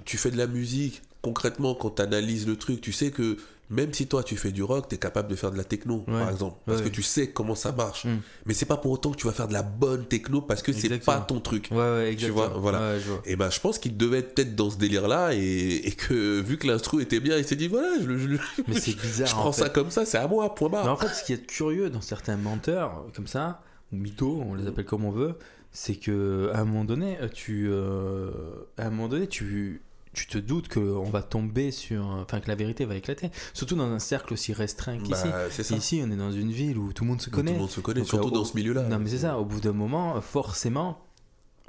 tu 0.05 0.16
fais 0.18 0.30
de 0.30 0.37
la 0.39 0.47
musique, 0.47 1.03
concrètement 1.22 1.74
quand 1.74 1.91
tu 1.97 2.03
analyses 2.03 2.47
le 2.47 2.57
truc, 2.57 2.80
tu 2.80 2.93
sais 2.93 3.11
que 3.11 3.37
même 3.70 3.95
si 3.95 4.07
toi 4.07 4.22
tu 4.22 4.37
fais 4.37 4.53
du 4.53 4.62
rock, 4.62 4.89
tu 4.89 4.95
es 4.95 4.99
capable 4.99 5.26
de 5.28 5.35
faire 5.37 5.51
de 5.51 5.57
la 5.57 5.64
techno 5.64 6.05
Ouais. 6.07 6.20
par 6.20 6.28
exemple 6.30 6.59
parce 6.66 6.80
Ouais, 6.80 6.85
que 6.85 6.91
tu 6.91 7.03
sais 7.03 7.28
comment 7.30 7.55
ça 7.55 7.72
marche. 7.72 8.05
Mm. 8.05 8.18
Mais 8.45 8.53
c'est 8.53 8.66
pas 8.66 8.76
pour 8.76 8.93
autant 8.93 9.11
que 9.11 9.16
tu 9.16 9.26
vas 9.26 9.32
faire 9.32 9.49
de 9.49 9.55
la 9.55 9.62
bonne 9.62 10.05
techno 10.05 10.43
parce 10.43 10.61
que 10.62 10.70
c'est 10.72 10.99
pas 10.99 11.20
ton 11.20 11.41
truc. 11.41 11.68
Ouais, 11.70 11.78
ouais, 11.78 12.12
exactement. 12.12 12.49
vois, 12.51 12.59
voilà. 12.59 12.99
Je 13.01 13.09
vois. 13.09 13.22
Et 13.24 13.37
ben 13.37 13.49
je 13.49 13.59
pense 13.61 13.78
qu'il 13.78 13.97
devait 13.97 14.18
être 14.18 14.35
peut-être 14.35 14.55
dans 14.55 14.68
ce 14.68 14.76
délire 14.76 15.09
là 15.09 15.32
et, 15.32 15.76
et 15.87 15.93
que 15.93 16.41
vu 16.43 16.59
que 16.59 16.66
l'instru 16.66 17.01
était 17.03 17.20
bien, 17.20 17.39
il 17.39 17.45
s'est 17.47 17.57
dit 17.57 17.68
voilà, 17.68 17.89
je, 18.03 18.07
le- 18.07 18.18
je 18.18 18.37
Mais 18.68 18.78
c'est 18.78 18.95
bizarre. 19.01 19.28
je 19.28 19.35
en 19.35 19.39
prends 19.39 19.53
fait. 19.53 19.62
ça 19.62 19.68
comme 19.70 19.91
ça, 19.91 20.05
c'est 20.05 20.18
à 20.18 20.28
moi, 20.28 20.55
point 20.55 20.68
barre. 20.68 20.85
Mais 20.85 20.91
en 20.91 20.97
fait, 20.97 21.09
ce 21.09 21.24
qui 21.24 21.32
est 21.32 21.47
curieux 21.47 21.89
dans 21.89 22.03
certains 22.03 22.37
menteurs, 22.37 23.07
comme 23.16 23.26
ça, 23.26 23.62
ou 23.93 23.97
mythos, 23.97 24.43
on 24.47 24.55
les 24.57 24.66
appelle 24.66 24.85
comme 24.85 25.07
on 25.07 25.11
veut, 25.11 25.37
c'est 25.77 25.97
que 25.97 26.51
à 26.55 26.61
un 26.61 26.64
moment 26.64 26.85
donné, 26.85 27.18
tu, 27.35 27.66
euh, 27.68 28.31
à 28.79 28.87
un 28.87 28.91
moment 28.91 29.09
donné, 29.09 29.27
tu, 29.27 29.83
tu 30.12 30.27
te 30.29 30.39
doutes 30.39 30.68
qu'on 30.72 31.11
va 31.11 31.20
tomber 31.22 31.72
sur, 31.72 32.05
enfin 32.07 32.39
que 32.41 32.47
la 32.49 32.55
vérité 32.55 32.85
va 32.85 32.95
éclater. 32.95 33.31
Surtout 33.53 33.75
dans 33.75 33.91
un 33.91 33.99
cercle 33.99 34.33
aussi 34.33 34.53
restreint 34.53 34.99
qu'ici. 34.99 35.25
Bah, 35.29 35.51
ça. 35.51 35.77
Ici, 35.77 36.01
on 36.07 36.11
est 36.12 36.16
dans 36.16 36.31
une 36.31 36.53
ville 36.53 36.79
où 36.79 36.93
tout 36.93 37.03
le 37.05 37.11
monde 37.11 37.20
se 37.20 37.29
Tout 37.29 37.37
connaît. 37.37 37.53
le 37.55 37.59
monde 37.59 37.70
se 37.70 37.81
connaît, 37.81 38.01
Donc, 38.01 38.09
surtout 38.09 38.29
euh, 38.29 38.31
dans 38.31 38.45
ce 38.45 38.57
milieu-là. 38.57 38.85
Non, 38.85 38.99
mais 39.01 39.11
c'est 39.11 39.18
ça. 39.18 39.37
Au 39.39 39.45
bout 39.45 39.61
d'un 39.61 39.72
moment, 39.72 40.20
forcément, 40.20 41.05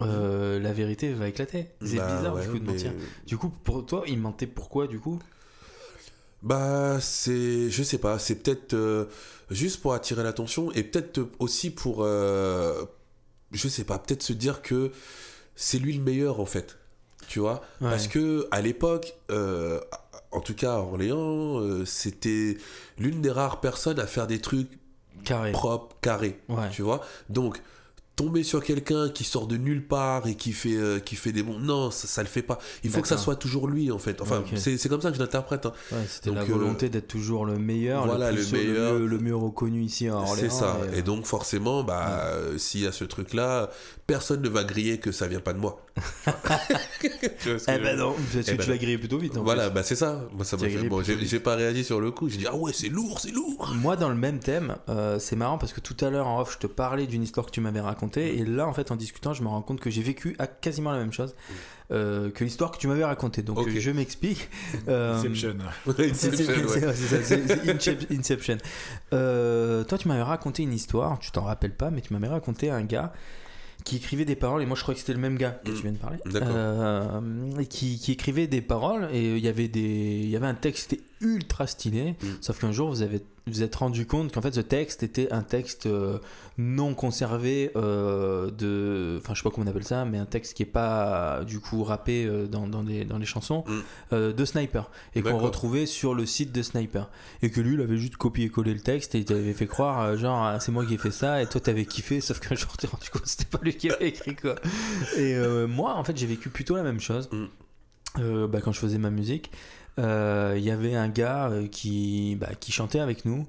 euh, 0.03 0.59
la 0.59 0.71
vérité 0.71 1.11
va 1.13 1.27
éclater. 1.27 1.69
C'est 1.83 1.95
Bah, 1.97 2.15
bizarre 2.15 2.35
ouais, 2.35 2.43
du 2.45 2.49
coup 2.51 2.59
de 2.59 2.65
mais- 2.65 2.73
mentir. 2.73 2.91
Du 3.25 3.37
coup, 3.37 3.49
pour 3.49 3.83
toi, 3.87 4.03
il 4.07 4.19
mentait 4.19 4.45
pourquoi 4.47 4.85
du 4.87 4.99
coup? 4.99 5.17
Bah, 6.43 6.99
c'est. 7.01 7.69
Je 7.71 7.81
sais 7.83 7.97
pas, 7.97 8.19
c'est 8.19 8.35
peut-être 8.35 8.73
euh, 8.75 9.05
juste 9.49 9.81
pour 9.81 9.93
attirer 9.95 10.21
l'attention 10.23 10.71
et 10.73 10.83
peut-être 10.83 11.27
aussi 11.39 11.71
pour. 11.71 12.03
euh, 12.03 12.85
je 13.55 13.67
sais 13.67 13.83
pas, 13.83 13.97
peut-être 13.99 14.23
se 14.23 14.33
dire 14.33 14.61
que 14.61 14.91
c'est 15.55 15.79
lui 15.79 15.93
le 15.93 16.03
meilleur 16.03 16.39
en 16.39 16.45
fait. 16.45 16.77
Tu 17.27 17.39
vois? 17.39 17.61
Ouais. 17.81 17.89
Parce 17.89 18.07
que 18.07 18.47
à 18.51 18.61
l'époque, 18.61 19.15
euh, 19.31 19.79
en 20.31 20.41
tout 20.41 20.53
cas 20.53 20.75
à 20.75 20.77
Orléans, 20.77 21.59
euh, 21.59 21.85
c'était 21.85 22.57
l'une 22.99 23.21
des 23.21 23.31
rares 23.31 23.61
personnes 23.61 23.99
à 23.99 24.05
faire 24.05 24.27
des 24.27 24.39
trucs 24.39 24.69
Carré. 25.23 25.51
propres, 25.51 25.95
carrés. 26.01 26.39
Ouais. 26.49 26.69
Tu 26.71 26.81
vois? 26.83 27.01
Donc, 27.29 27.59
tomber 28.15 28.43
sur 28.43 28.63
quelqu'un 28.63 29.09
qui 29.09 29.23
sort 29.23 29.45
de 29.47 29.57
nulle 29.57 29.85
part 29.85 30.27
et 30.27 30.35
qui 30.35 30.53
fait, 30.53 30.75
euh, 30.75 30.99
qui 30.99 31.15
fait 31.15 31.31
des 31.31 31.43
bons. 31.43 31.59
Non, 31.59 31.91
ça, 31.91 32.07
ça 32.07 32.21
le 32.23 32.29
fait 32.29 32.41
pas. 32.41 32.59
Il 32.83 32.89
faut 32.89 33.01
que 33.01 33.07
ça 33.07 33.17
soit 33.17 33.35
toujours 33.35 33.67
lui, 33.67 33.91
en 33.91 33.99
fait. 33.99 34.21
Enfin, 34.21 34.43
c'est 34.55 34.77
c'est 34.77 34.89
comme 34.89 35.01
ça 35.01 35.09
que 35.09 35.15
je 35.17 35.21
l'interprète. 35.21 35.65
hein. 35.65 35.73
Ouais, 35.91 35.99
c'était 36.07 36.31
la 36.31 36.41
euh, 36.41 36.45
volonté 36.45 36.89
d'être 36.89 37.07
toujours 37.07 37.45
le 37.45 37.57
meilleur, 37.59 38.05
voilà, 38.05 38.31
le, 38.31 38.37
le 38.37 38.43
plus- 38.43 38.53
meilleur. 38.53 38.93
le 38.93 38.99
mieux, 38.99 39.05
le 39.07 39.19
mieux 39.19 39.35
reconnu 39.35 39.83
ici 39.83 40.07
à 40.07 40.15
Orléans. 40.15 40.35
C'est 40.35 40.49
ça. 40.49 40.77
et, 40.89 40.95
euh, 40.95 40.99
Et 40.99 41.01
donc, 41.01 41.25
forcément, 41.25 41.83
bah, 41.83 42.21
s'il 42.57 42.81
y 42.81 42.87
a 42.87 42.91
ce 42.91 43.03
truc-là, 43.03 43.69
personne 44.07 44.41
ne 44.41 44.49
va 44.49 44.63
griller 44.63 44.99
que 44.99 45.11
ça 45.11 45.27
vient 45.27 45.39
pas 45.41 45.53
de 45.53 45.59
moi. 45.59 45.84
Tu 47.41 47.49
vois 47.49 47.59
ce 47.59 47.65
que 47.67 47.71
Eh 47.71 47.79
ben 47.79 47.97
non, 47.97 48.13
parce 48.13 48.45
que 48.45 48.51
Eh 48.51 48.55
ben 48.57 48.63
tu 48.63 48.69
l'as 48.69 48.77
grillé 48.77 48.97
plutôt 48.97 49.17
vite. 49.17 49.37
en 49.37 49.43
Voilà, 49.43 49.69
bah 49.69 49.81
c'est 49.83 49.95
ça. 49.95 50.27
Moi, 50.33 50.43
ça 50.43 50.57
m'a 50.57 50.67
fait- 50.67 50.89
bon, 50.89 51.01
j'ai 51.03 51.39
pas 51.39 51.55
réagi 51.55 51.83
sur 51.83 52.01
le 52.01 52.11
coup. 52.11 52.27
J'ai 52.29 52.37
dit, 52.37 52.47
ah 52.47 52.55
ouais, 52.55 52.71
c'est 52.73 52.89
lourd, 52.89 53.19
c'est 53.19 53.31
lourd. 53.31 53.65
plus. 53.69 53.77
Moi, 53.79 53.95
dans 53.95 54.09
le 54.09 54.15
même 54.15 54.39
thème, 54.39 54.75
euh, 54.89 55.19
c'est 55.19 55.35
marrant 55.35 55.57
parce 55.57 55.71
que 55.73 55.79
tout 55.79 55.95
à 56.05 56.09
l'heure 56.09 56.27
en 56.27 56.41
off, 56.41 56.53
je 56.53 56.57
te 56.59 56.67
parlais 56.67 57.07
d'une 57.07 57.23
histoire 57.23 57.45
que 57.45 57.51
tu 57.51 57.61
m'avais 57.61 57.79
racontée, 57.79 58.37
et 58.37 58.43
là, 58.45 58.67
en 58.67 58.73
fait, 58.73 58.91
en 58.91 58.95
discutant, 58.95 59.33
je 59.33 59.41
me 59.43 59.47
rends 59.47 59.61
compte 59.61 59.79
que 59.79 59.89
j'ai 59.89 60.01
vécu 60.01 60.35
à 60.39 60.47
quasiment 60.47 60.91
la 60.91 60.97
même 60.99 61.13
chose 61.13 61.33
euh, 61.91 62.29
que 62.31 62.43
l'histoire 62.43 62.71
que 62.71 62.77
tu 62.77 62.87
m'avais 62.87 63.05
racontée. 63.05 63.41
Donc, 63.43 63.59
Ok. 63.59 63.67
euh, 63.69 63.79
je 63.79 63.91
m'explique. 63.91 64.49
Euh, 64.89 65.15
Inception. 65.15 65.55
Inception. 68.11 68.57
Euh, 69.13 69.83
toi, 69.83 69.97
tu 69.97 70.07
m'avais 70.07 70.23
raconté 70.23 70.63
une 70.63 70.73
histoire, 70.73 71.19
tu 71.19 71.31
t'en 71.31 71.43
rappelles 71.43 71.75
pas, 71.75 71.91
mais 71.91 72.01
tu 72.01 72.13
m'avais 72.13 72.27
raconté 72.27 72.69
un 72.69 72.81
gars 72.83 73.13
qui 73.85 73.95
écrivait 73.97 74.25
des 74.25 74.35
paroles, 74.35 74.61
et 74.61 74.65
moi 74.65 74.75
je 74.75 74.81
crois 74.81 74.93
que 74.93 74.99
c'était 74.99 75.13
le 75.13 75.19
même 75.19 75.37
gars 75.37 75.51
que 75.63 75.71
Mm. 75.71 75.75
tu 75.75 75.81
viens 75.83 75.91
de 75.93 75.97
parler. 75.97 76.17
Euh, 76.35 77.21
qui, 77.69 77.97
qui 77.99 78.11
écrivait 78.11 78.47
des 78.47 78.61
paroles, 78.61 79.07
et 79.13 79.37
il 79.37 79.43
y 79.43 79.47
avait, 79.47 79.67
des, 79.69 79.79
il 80.23 80.29
y 80.29 80.35
avait 80.35 80.47
un 80.47 80.55
texte 80.55 80.89
qui 80.89 80.95
était 80.95 81.03
ultra 81.21 81.65
stylé, 81.67 82.15
Mm. 82.21 82.27
sauf 82.41 82.59
qu'un 82.59 82.71
jour 82.73 82.89
vous 82.89 83.01
avez 83.03 83.21
vous 83.47 83.61
êtes 83.61 83.75
rendu 83.75 84.07
compte 84.07 84.31
qu'en 84.33 84.41
fait 84.41 84.55
ce 84.55 84.61
texte 84.61 85.03
était 85.03 85.31
un 85.31 85.43
texte 85.43 85.85
euh, 85.85 86.17
non 86.57 86.95
conservé 86.95 87.71
euh, 87.75 88.49
de 88.49 89.19
enfin 89.21 89.35
je 89.35 89.39
sais 89.39 89.43
pas 89.43 89.51
comment 89.53 89.67
on 89.67 89.69
appelle 89.69 89.83
ça 89.83 90.03
mais 90.03 90.17
un 90.17 90.25
texte 90.25 90.55
qui 90.55 90.63
est 90.63 90.67
pas 90.67 91.43
du 91.45 91.59
coup 91.59 91.83
rappé 91.83 92.25
euh, 92.25 92.47
dans, 92.47 92.67
dans, 92.67 92.81
les, 92.81 93.05
dans 93.05 93.17
les 93.17 93.25
chansons 93.25 93.63
Mm. 93.65 94.33
de 94.33 94.45
Sniper. 94.45 94.89
Et 95.15 95.21
qu'on 95.21 95.37
retrouvait 95.37 95.85
sur 95.85 96.13
le 96.13 96.25
site 96.25 96.51
de 96.51 96.61
Sniper. 96.61 97.09
Et 97.41 97.49
que 97.49 97.61
lui 97.61 97.75
il 97.75 97.81
avait 97.81 97.97
juste 97.97 98.17
copié-collé 98.17 98.73
le 98.73 98.79
texte 98.79 99.15
et 99.15 99.19
il 99.19 99.25
t'avait 99.25 99.53
fait 99.53 99.67
croire 99.67 100.17
genre 100.17 100.43
ah, 100.43 100.59
c'est 100.59 100.71
moi 100.71 100.85
qui 100.85 100.95
ai 100.95 100.97
fait 100.97 101.11
ça 101.11 101.41
et 101.41 101.47
toi 101.47 101.61
t'avais 101.61 101.85
kiffé 101.85 102.21
sauf 102.21 102.39
qu'un 102.39 102.55
jour 102.55 102.75
t'es 102.77 102.87
rendu 102.87 103.09
compte 103.09 103.21
que 103.23 103.29
c'était 103.29 103.45
pas 103.45 103.59
lui 103.61 103.75
qui 103.75 103.89
avait 103.89 104.09
écrit 104.09 104.35
quoi. 104.35 104.55
Et 105.17 105.35
moi 105.67 105.95
en 105.95 106.03
fait 106.03 106.17
j'ai 106.17 106.27
vécu 106.27 106.49
plutôt 106.49 106.75
la 106.75 106.83
même 106.83 106.99
chose. 106.99 107.29
Mm. 107.31 108.45
bah, 108.47 108.61
quand 108.61 108.71
je 108.71 108.79
faisais 108.79 108.97
ma 108.97 109.09
musique 109.09 109.51
il 109.97 110.63
y 110.63 110.71
avait 110.71 110.95
un 110.95 111.07
gars 111.09 111.49
euh, 111.49 111.67
qui, 111.67 112.35
bah, 112.39 112.49
qui 112.59 112.71
chantait 112.71 112.99
avec 112.99 113.25
nous. 113.25 113.47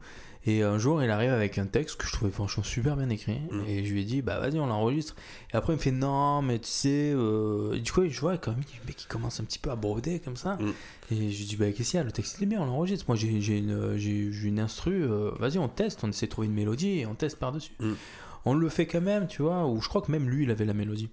Et 0.49 0.63
un 0.63 0.79
jour 0.79 1.03
il 1.03 1.11
arrive 1.11 1.33
avec 1.33 1.59
un 1.59 1.67
texte 1.67 1.97
que 1.97 2.07
je 2.07 2.13
trouvais 2.13 2.31
franchement 2.31 2.63
super 2.63 2.97
bien 2.97 3.09
écrit. 3.09 3.41
Mm. 3.51 3.63
et 3.67 3.85
je 3.85 3.93
lui 3.93 4.03
ai 4.03 4.05
dit 4.05 4.23
bah 4.23 4.39
vas-y 4.39 4.61
on 4.61 4.67
l'enregistre. 4.67 5.17
Et 5.53 5.57
après 5.57 5.73
il 5.73 5.77
me 5.77 5.81
fait 5.83 5.91
non 5.91 6.41
mais 6.41 6.61
tu 6.61 6.69
sais 6.69 7.13
euh... 7.13 7.77
du 7.81 7.91
coup 7.91 8.09
je 8.09 8.21
vois 8.21 8.39
quand 8.39 8.53
même 8.53 8.63
mais 8.87 8.93
qui 8.93 9.09
commence 9.09 9.41
un 9.41 9.45
petit 9.45 9.59
peu 9.59 9.71
à 9.73 9.75
broder 9.77 10.21
comme 10.21 10.37
ça. 10.37 10.55
Mm. 10.55 10.73
et 11.11 11.31
je 11.33 11.39
lui 11.39 11.45
dis 11.47 11.57
bah 11.57 11.73
qu'est-ce 11.73 11.91
qu'il 11.91 11.99
y 11.99 12.01
a? 12.01 12.05
Le 12.05 12.13
texte 12.13 12.37
il 12.39 12.45
est 12.45 12.47
bien 12.47 12.63
on 12.63 12.67
l'enregistre. 12.67 13.07
Moi 13.09 13.17
j'ai 13.17 13.59
une, 13.59 13.99
une 14.45 14.61
instru 14.61 15.03
euh, 15.03 15.33
vas-y 15.41 15.59
on 15.59 15.67
teste. 15.67 16.05
On 16.05 16.11
essaie 16.11 16.27
de 16.27 16.31
trouver 16.31 16.47
une 16.47 16.55
mélodie 16.55 17.01
et 17.01 17.07
on 17.07 17.17
teste 17.17 17.41
par 17.41 17.51
dessus 17.51 17.73
Mm. 17.81 17.95
on 18.45 18.55
le 18.55 18.69
fait 18.69 18.87
quand 18.87 19.01
même 19.01 19.27
tu 19.27 19.43
vois 19.43 19.67
ou 19.67 19.81
je 19.83 19.89
crois 19.89 20.01
que 20.01 20.13
même 20.13 20.31
lui 20.31 20.45
il 20.45 20.51
avait 20.53 20.65
la 20.65 20.75
mélodie. 20.75 21.09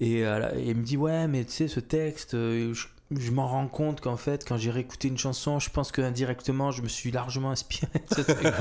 Et, 0.00 0.26
euh, 0.26 0.50
il 0.58 0.76
me 0.76 0.82
dit 0.82 0.98
ouais 0.98 1.28
mais 1.28 1.46
tu 1.46 1.52
sais 1.52 1.68
ce 1.68 1.80
texte 1.80 2.34
euh, 2.34 2.74
je, 2.74 2.88
je 3.18 3.30
m'en 3.32 3.48
rends 3.48 3.66
compte 3.66 4.00
qu'en 4.00 4.16
fait 4.16 4.44
quand 4.46 4.56
j'ai 4.56 4.70
réécouté 4.70 5.08
une 5.08 5.18
chanson 5.18 5.58
je 5.58 5.68
pense 5.70 5.90
que 5.92 6.00
indirectement 6.00 6.70
je 6.70 6.80
me 6.82 6.88
suis 6.88 7.10
largement 7.10 7.50
inspiré 7.50 7.88
de 8.08 8.14
ce 8.14 8.20
truc 8.20 8.46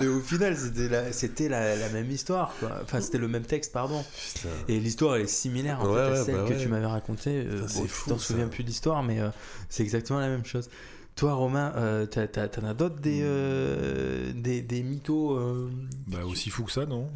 et 0.00 0.06
au 0.06 0.20
final 0.20 0.56
c'était 0.56 0.88
la, 0.88 1.12
c'était 1.12 1.48
la, 1.48 1.76
la 1.76 1.88
même 1.90 2.10
histoire 2.10 2.52
quoi. 2.58 2.70
enfin 2.82 3.00
c'était 3.00 3.18
le 3.18 3.28
même 3.28 3.42
texte 3.44 3.72
pardon 3.72 4.02
Putain. 4.34 4.48
et 4.68 4.80
l'histoire 4.80 5.16
elle 5.16 5.22
est 5.22 5.26
similaire 5.26 5.80
en 5.82 5.86
Ouais, 5.88 5.94
fait, 5.94 6.00
à 6.00 6.10
ouais, 6.12 6.24
celle 6.24 6.34
bah 6.36 6.44
que 6.48 6.54
ouais. 6.54 6.58
tu 6.58 6.68
m'avais 6.68 6.86
racontée 6.86 7.44
euh, 7.46 7.60
bon, 7.60 7.66
fou, 7.86 8.04
tu 8.04 8.10
t'en 8.10 8.18
souviens 8.18 8.48
plus 8.48 8.62
de 8.64 8.68
l'histoire 8.68 9.02
mais 9.02 9.20
euh, 9.20 9.28
c'est 9.68 9.82
exactement 9.82 10.20
la 10.20 10.28
même 10.28 10.44
chose 10.46 10.70
toi 11.16 11.34
Romain 11.34 11.72
euh, 11.76 12.06
t'as- 12.06 12.28
t'as- 12.28 12.48
t'en 12.48 12.64
as 12.64 12.74
d'autres 12.74 13.00
des, 13.00 13.20
euh, 13.22 14.32
des, 14.34 14.62
des 14.62 14.82
mythos 14.82 15.36
euh, 15.36 15.68
Bah 16.06 16.24
aussi 16.24 16.48
fou 16.48 16.62
que 16.64 16.72
ça, 16.72 16.86
non? 16.86 17.10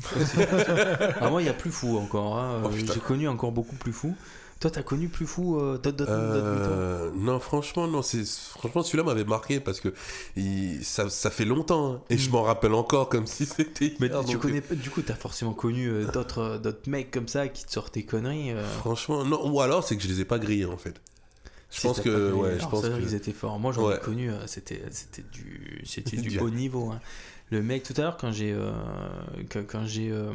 Ah, 1.21 1.31
moi, 1.31 1.41
il 1.41 1.47
y 1.47 1.49
a 1.49 1.53
plus 1.55 1.71
fou 1.71 1.97
encore. 1.99 2.37
hein. 2.37 2.63
Oh. 2.65 2.71
J'ai 2.75 2.99
connu 2.99 3.29
encore 3.29 3.53
beaucoup 3.53 3.77
plus 3.77 3.93
fou. 3.93 4.17
Toi, 4.63 4.71
t'as 4.71 4.83
connu 4.85 5.09
plus 5.09 5.27
fou 5.27 5.59
euh, 5.59 5.77
Euh, 6.09 7.11
non, 7.17 7.41
franchement, 7.41 7.89
non. 7.89 8.01
C'est 8.01 8.25
franchement 8.25 8.85
celui-là 8.85 9.03
m'avait 9.03 9.25
marqué 9.25 9.59
parce 9.59 9.81
que 9.81 9.93
il- 10.37 10.85
ça, 10.85 11.11
ça 11.11 11.31
fait 11.33 11.45
longtemps 11.45 11.95
hein, 11.95 12.01
et 12.11 12.17
je 12.17 12.31
m'en 12.31 12.43
rappelle 12.43 12.73
encore 12.75 13.09
comme 13.09 13.27
si 13.27 13.45
c'était. 13.45 13.95
Mais 13.99 14.07
hier, 14.07 14.25
tu 14.25 14.35
donc, 14.35 14.43
connais 14.43 14.61
pas, 14.61 14.77
du 14.77 14.89
coup, 14.89 15.03
t'as 15.03 15.17
forcément 15.17 15.53
connu 15.53 15.89
euh, 15.89 16.05
d'autres 16.13 16.39
euh, 16.39 16.59
d'autres 16.59 16.89
mecs 16.89 17.11
comme 17.11 17.27
ça 17.27 17.49
qui 17.49 17.65
te 17.67 17.73
sortent 17.73 17.95
des 17.95 18.05
conneries. 18.05 18.53
euh. 18.53 18.65
Franchement, 18.79 19.25
non. 19.25 19.51
Ou 19.51 19.61
alors 19.61 19.83
c'est 19.83 19.97
que 19.97 20.03
je 20.05 20.09
les 20.09 20.21
ai 20.21 20.25
pas 20.25 20.39
grillés 20.39 20.65
en 20.67 20.77
fait. 20.79 21.01
Je 21.73 21.81
Si 21.81 21.87
pense 21.89 22.01
que, 22.01 22.31
connu. 22.31 22.43
ouais, 22.43 22.61
je 22.61 22.67
pense 22.69 22.83
que. 22.83 23.01
qu'ils 23.01 23.15
étaient 23.15 23.33
forts. 23.33 23.59
Moi, 23.59 23.73
j'en 23.73 23.91
ai 23.91 23.99
connu, 23.99 24.31
euh, 24.31 24.47
c'était 24.47 24.83
c'était 24.93 25.25
du, 25.33 25.83
c'était 25.85 26.17
du 26.19 26.39
haut 26.39 26.51
niveau. 26.51 26.91
hein. 26.93 27.01
Le 27.51 27.63
mec, 27.63 27.83
tout 27.83 27.95
à 27.97 28.03
l'heure, 28.03 28.17
quand 28.17 28.31
j'ai 28.31 28.53
euh, 28.53 28.71
quand, 29.51 29.67
quand 29.67 29.87
j'ai 29.87 30.11
euh, 30.13 30.33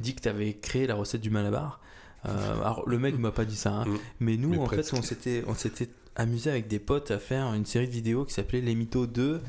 dit 0.00 0.14
que 0.16 0.22
t'avais 0.22 0.54
créé 0.54 0.88
la 0.88 0.96
recette 0.96 1.20
du 1.20 1.30
malabar, 1.30 1.80
euh, 2.26 2.60
alors 2.60 2.88
le 2.88 2.98
mec 2.98 3.18
m'a 3.18 3.30
pas 3.32 3.44
dit 3.44 3.56
ça, 3.56 3.72
hein, 3.72 3.84
Mm. 3.86 3.96
mais 4.20 4.36
nous, 4.36 4.48
Mais 4.50 4.58
en 4.58 4.66
fait, 4.66 4.92
on 4.94 5.02
s'était 5.02 5.44
on 5.46 5.54
s'était 5.54 5.88
amusé 6.16 6.50
avec 6.50 6.68
des 6.68 6.78
potes 6.78 7.10
à 7.10 7.18
faire 7.18 7.52
une 7.54 7.66
série 7.66 7.86
de 7.88 7.92
vidéos 7.92 8.24
qui 8.24 8.32
s'appelait 8.34 8.60
Les 8.60 8.74
Mythos 8.74 9.06
2. 9.06 9.40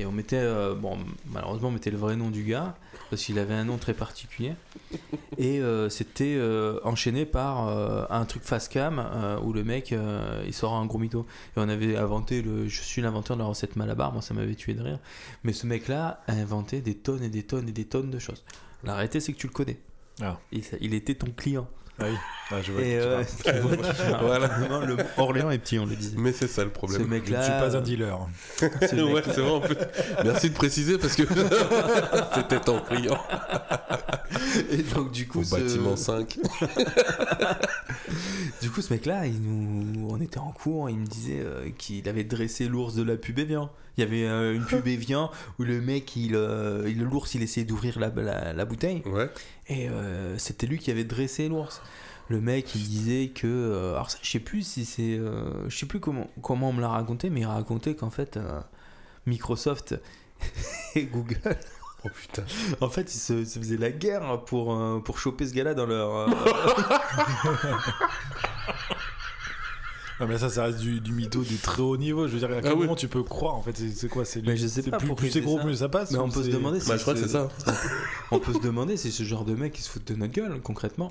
Et 0.00 0.06
on 0.06 0.12
mettait, 0.12 0.36
euh, 0.36 0.76
bon, 0.76 0.96
malheureusement, 1.26 1.68
on 1.68 1.72
mettait 1.72 1.90
le 1.90 1.96
vrai 1.96 2.14
nom 2.14 2.30
du 2.30 2.44
gars, 2.44 2.76
parce 3.10 3.20
qu'il 3.24 3.36
avait 3.36 3.54
un 3.54 3.64
nom 3.64 3.78
très 3.78 3.94
particulier. 3.94 4.54
Et 5.38 5.58
euh, 5.60 5.88
c'était 5.88 6.36
euh, 6.36 6.78
enchaîné 6.84 7.26
par 7.26 7.66
euh, 7.66 8.04
un 8.08 8.24
truc 8.24 8.44
face 8.44 8.68
cam 8.68 9.00
euh, 9.00 9.40
où 9.40 9.52
le 9.52 9.64
mec 9.64 9.92
euh, 9.92 10.44
il 10.46 10.54
sort 10.54 10.74
un 10.74 10.86
gros 10.86 10.98
mytho. 10.98 11.26
Et 11.56 11.60
on 11.60 11.68
avait 11.68 11.96
inventé 11.96 12.42
le. 12.42 12.68
Je 12.68 12.80
suis 12.80 13.02
l'inventeur 13.02 13.36
de 13.36 13.42
la 13.42 13.48
recette 13.48 13.74
Malabar, 13.74 14.12
moi 14.12 14.22
ça 14.22 14.34
m'avait 14.34 14.54
tué 14.54 14.74
de 14.74 14.82
rire. 14.82 15.00
Mais 15.42 15.52
ce 15.52 15.66
mec-là 15.66 16.22
a 16.28 16.32
inventé 16.32 16.80
des 16.80 16.94
tonnes 16.94 17.24
et 17.24 17.28
des 17.28 17.42
tonnes 17.42 17.68
et 17.68 17.72
des 17.72 17.84
tonnes 17.84 18.10
de 18.10 18.20
choses. 18.20 18.44
La 18.84 18.94
réalité, 18.94 19.18
c'est 19.18 19.32
que 19.32 19.38
tu 19.38 19.48
le 19.48 19.52
connais. 19.52 19.80
Ah. 20.22 20.38
Il, 20.52 20.62
il 20.80 20.94
était 20.94 21.16
ton 21.16 21.32
client. 21.36 21.66
Ah 22.00 22.04
oui, 22.04 22.16
ah, 22.50 22.62
je 22.62 22.72
vois. 22.72 22.82
Et 22.82 22.96
euh, 22.96 23.22
tu 23.44 23.52
vois. 23.52 23.76
Voilà. 24.22 24.48
Le 24.86 24.96
Orléans 25.16 25.50
est 25.50 25.58
petit, 25.58 25.78
on 25.78 25.84
le 25.86 25.96
disait. 25.96 26.16
Mais 26.16 26.32
c'est 26.32 26.46
ça 26.46 26.62
le 26.62 26.70
Ce 26.70 26.74
problème. 26.74 27.00
Je 27.02 27.06
ne 27.06 27.10
mec-là. 27.10 27.42
suis 27.42 27.52
pas 27.52 27.76
un 27.76 27.80
dealer. 27.80 28.18
ce 28.56 28.64
ouais, 29.12 29.22
c'est 29.24 29.40
vrai. 29.40 29.50
en 29.50 29.60
plus. 29.60 29.76
Merci 30.24 30.50
de 30.50 30.54
préciser 30.54 30.96
parce 30.96 31.14
que 31.14 31.24
c'était 32.34 32.60
ton 32.60 32.80
client 32.80 33.18
Et 34.70 34.82
donc, 34.82 35.12
du 35.12 35.26
coup, 35.26 35.40
au 35.40 35.44
ce... 35.44 35.56
bâtiment 35.56 35.96
5. 35.96 36.38
du 38.62 38.70
coup, 38.70 38.80
ce 38.80 38.92
mec-là, 38.92 39.26
il 39.26 39.40
nous... 39.42 40.08
on 40.08 40.20
était 40.20 40.38
en 40.38 40.52
cours, 40.52 40.88
il 40.88 40.98
me 40.98 41.06
disait 41.06 41.40
euh, 41.40 41.68
qu'il 41.76 42.08
avait 42.08 42.24
dressé 42.24 42.66
l'ours 42.68 42.94
de 42.94 43.02
la 43.02 43.16
pub 43.16 43.38
Evian. 43.38 43.70
Il 43.98 44.04
y 44.04 44.04
avait 44.06 44.24
euh, 44.28 44.54
une 44.54 44.64
pub 44.64 44.86
Evian 44.86 45.30
où 45.58 45.64
le 45.64 45.80
mec, 45.80 46.14
il, 46.16 46.34
euh, 46.36 46.84
il- 46.86 47.02
l'ours, 47.02 47.34
il 47.34 47.42
essayait 47.42 47.66
d'ouvrir 47.66 47.98
la, 47.98 48.08
la, 48.08 48.52
la 48.52 48.64
bouteille. 48.64 49.02
Ouais. 49.06 49.28
Et 49.66 49.88
euh, 49.90 50.38
c'était 50.38 50.66
lui 50.68 50.78
qui 50.78 50.90
avait 50.90 51.04
dressé 51.04 51.48
l'ours. 51.48 51.82
Le 52.28 52.40
mec, 52.40 52.74
il 52.74 52.82
disait 52.88 53.28
que. 53.34 53.46
euh, 53.46 53.94
alors, 53.94 54.10
ça, 54.10 54.18
je 54.22 54.30
sais 54.30 54.38
plus 54.40 54.62
si 54.62 54.84
c'est. 54.84 55.18
euh, 55.18 55.68
je 55.68 55.76
sais 55.76 55.86
plus 55.86 55.98
comment, 56.00 56.30
comment 56.42 56.68
on 56.70 56.72
me 56.72 56.80
l'a 56.80 56.88
raconté, 56.88 57.28
mais 57.30 57.40
il 57.40 57.46
racontait 57.46 57.94
qu'en 57.94 58.10
fait, 58.10 58.36
euh, 58.36 58.60
Microsoft 59.26 59.94
et 60.94 61.04
Google, 61.04 61.56
Oh 62.04 62.08
putain. 62.14 62.44
en 62.80 62.88
fait, 62.88 63.12
ils 63.12 63.18
se, 63.18 63.44
se 63.44 63.58
faisaient 63.58 63.76
la 63.76 63.90
guerre 63.90 64.44
pour, 64.44 64.72
euh, 64.74 65.00
pour 65.00 65.18
choper 65.18 65.46
ce 65.48 65.52
gars-là 65.54 65.74
dans 65.74 65.86
leur. 65.86 66.28
Non, 70.20 70.26
mais 70.26 70.36
ça, 70.38 70.48
ça 70.50 70.64
reste 70.64 70.78
du, 70.80 71.00
du 71.00 71.12
mytho 71.12 71.42
du 71.42 71.56
très 71.56 71.80
haut 71.82 71.96
niveau. 71.96 72.26
Je 72.26 72.32
veux 72.32 72.38
dire, 72.40 72.50
à 72.50 72.60
quel 72.60 72.72
Ah 72.72 72.74
oui. 72.74 72.80
moment 72.82 72.96
tu 72.96 73.06
peux 73.08 73.22
croire 73.22 73.54
En 73.54 73.62
fait, 73.62 73.76
c'est 73.76 74.08
quoi 74.08 74.24
C'est 74.24 74.42
Mais 74.44 74.56
je 74.56 74.66
sais 74.66 74.82
c'est 74.82 74.90
pas 74.90 74.98
plus, 74.98 75.30
c'est 75.30 75.40
gros, 75.40 75.58
ça. 75.58 75.64
plus 75.64 75.74
ça 75.76 75.88
passe 75.88 76.10
mais 76.10 76.18
on 76.18 76.28
peut 76.28 76.42
se 76.42 76.50
demander 76.50 76.80
si 76.80 76.88
Bah, 76.88 76.96
je 76.96 77.02
crois 77.02 77.14
que 77.14 77.20
c'est 77.20 77.28
ça. 77.28 77.48
On 78.30 78.38
peut 78.40 78.52
se 78.52 78.58
demander 78.60 78.96
si 78.96 79.10
ce 79.12 79.22
genre 79.22 79.44
de 79.44 79.54
mec 79.54 79.72
qui 79.72 79.82
se 79.82 79.88
fout 79.90 80.04
de 80.06 80.14
notre 80.14 80.32
gueule, 80.32 80.60
concrètement. 80.60 81.10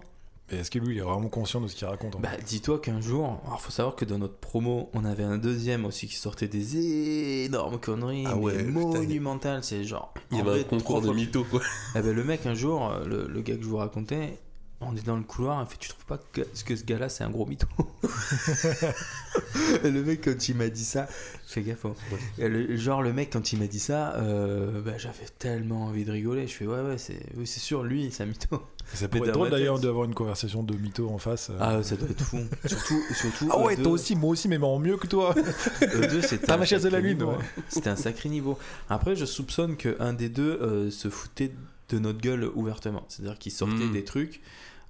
Mais 0.51 0.59
est-ce 0.59 0.71
que 0.71 0.79
lui, 0.79 0.95
il 0.95 0.97
est 0.97 1.01
vraiment 1.01 1.27
conscient 1.27 1.59
de 1.59 1.67
ce 1.67 1.75
qu'il 1.75 1.87
raconte 1.87 2.15
en 2.15 2.19
Bah, 2.19 2.29
dis-toi 2.45 2.79
qu'un 2.79 3.01
jour, 3.01 3.41
alors 3.45 3.59
faut 3.61 3.71
savoir 3.71 3.95
que 3.97 4.05
dans 4.05 4.17
notre 4.17 4.35
promo, 4.37 4.89
on 4.93 5.03
avait 5.03 5.23
un 5.23 5.37
deuxième 5.37 5.83
aussi 5.85 6.07
qui 6.07 6.15
sortait 6.15 6.47
des 6.47 7.45
énormes 7.45 7.79
conneries, 7.79 8.23
Ah 8.27 8.37
ouais, 8.37 8.63
monumentales. 8.63 9.63
C'est 9.63 9.83
genre. 9.83 10.13
Il 10.31 10.37
y 10.37 10.41
avait 10.41 10.61
un 10.61 10.63
concours 10.63 11.01
de 11.01 11.07
fois 11.07 11.15
mythos 11.15 11.43
quoi. 11.49 11.61
Eh 11.95 12.01
ben, 12.01 12.15
le 12.15 12.23
mec, 12.23 12.45
un 12.45 12.53
jour, 12.53 12.89
euh, 12.91 13.05
le, 13.05 13.27
le 13.27 13.41
gars 13.41 13.55
que 13.57 13.63
je 13.63 13.67
vous 13.67 13.77
racontais, 13.77 14.37
on 14.81 14.95
est 14.95 15.05
dans 15.05 15.15
le 15.17 15.23
couloir, 15.23 15.61
il 15.67 15.69
fait 15.71 15.77
Tu 15.79 15.89
trouves 15.89 16.05
pas 16.05 16.19
que, 16.31 16.41
que 16.65 16.75
ce 16.75 16.83
gars-là, 16.83 17.09
c'est 17.09 17.23
un 17.23 17.29
gros 17.29 17.45
mytho 17.45 17.67
le 19.83 20.03
mec, 20.03 20.21
quand 20.23 20.49
il 20.49 20.55
m'a 20.55 20.69
dit 20.69 20.83
ça, 20.85 21.07
fais 21.45 21.61
gaffe. 21.61 21.85
hein. 21.85 21.93
Le- 22.37 22.75
genre, 22.77 23.01
le 23.01 23.13
mec, 23.13 23.29
quand 23.33 23.51
il 23.53 23.59
m'a 23.59 23.67
dit 23.67 23.79
ça, 23.79 24.13
euh, 24.15 24.81
bah, 24.81 24.97
j'avais 24.97 25.25
tellement 25.39 25.85
envie 25.85 26.05
de 26.05 26.11
rigoler. 26.11 26.47
Je 26.47 26.53
fais 26.53 26.67
Ouais, 26.67 26.81
ouais, 26.81 26.97
c'est 26.97 27.19
oui, 27.35 27.47
sûr, 27.47 27.83
lui, 27.83 28.09
c'est 28.11 28.23
un 28.23 28.27
mytho. 28.27 28.61
Ça 28.93 29.07
pourrait 29.07 29.27
être 29.29 29.33
drôle 29.33 29.49
d'ailleurs 29.49 29.79
d'avoir 29.79 30.05
une 30.05 30.13
conversation 30.13 30.63
de 30.63 30.73
mytho 30.75 31.09
en 31.09 31.17
face. 31.17 31.49
euh. 31.49 31.57
Ah, 31.59 31.83
ça 31.83 31.95
doit 31.95 32.09
être 32.09 32.23
fou. 32.23 32.39
surtout, 32.65 33.01
surtout. 33.13 33.49
Ah 33.51 33.59
ouais, 33.59 33.75
eux 33.77 33.83
toi 33.83 33.91
aussi, 33.93 34.15
moi 34.15 34.29
aussi, 34.31 34.47
mais 34.47 34.57
en 34.57 34.79
mieux 34.79 34.97
que 34.97 35.07
toi. 35.07 35.35
eux 35.81 36.07
deux, 36.07 36.21
c'était 36.21 36.45
ma 36.57 36.65
chaise 36.65 36.83
de 36.83 36.89
la 36.89 36.97
sacré 36.97 37.09
lune, 37.09 37.17
niveau, 37.19 37.31
ouais. 37.31 37.45
C'était 37.69 37.89
un 37.89 37.95
sacré 37.95 38.29
niveau. 38.29 38.57
Après, 38.89 39.15
je 39.15 39.25
soupçonne 39.25 39.75
qu'un 39.75 40.13
des 40.13 40.29
deux 40.29 40.59
euh, 40.61 40.89
se 40.91 41.09
foutait 41.09 41.51
de 41.89 41.99
notre 41.99 42.19
gueule 42.19 42.49
ouvertement. 42.55 43.03
C'est-à-dire 43.07 43.37
qu'il 43.39 43.51
sortait 43.51 43.85
Mm. 43.85 43.91
des 43.93 44.03
trucs. 44.03 44.41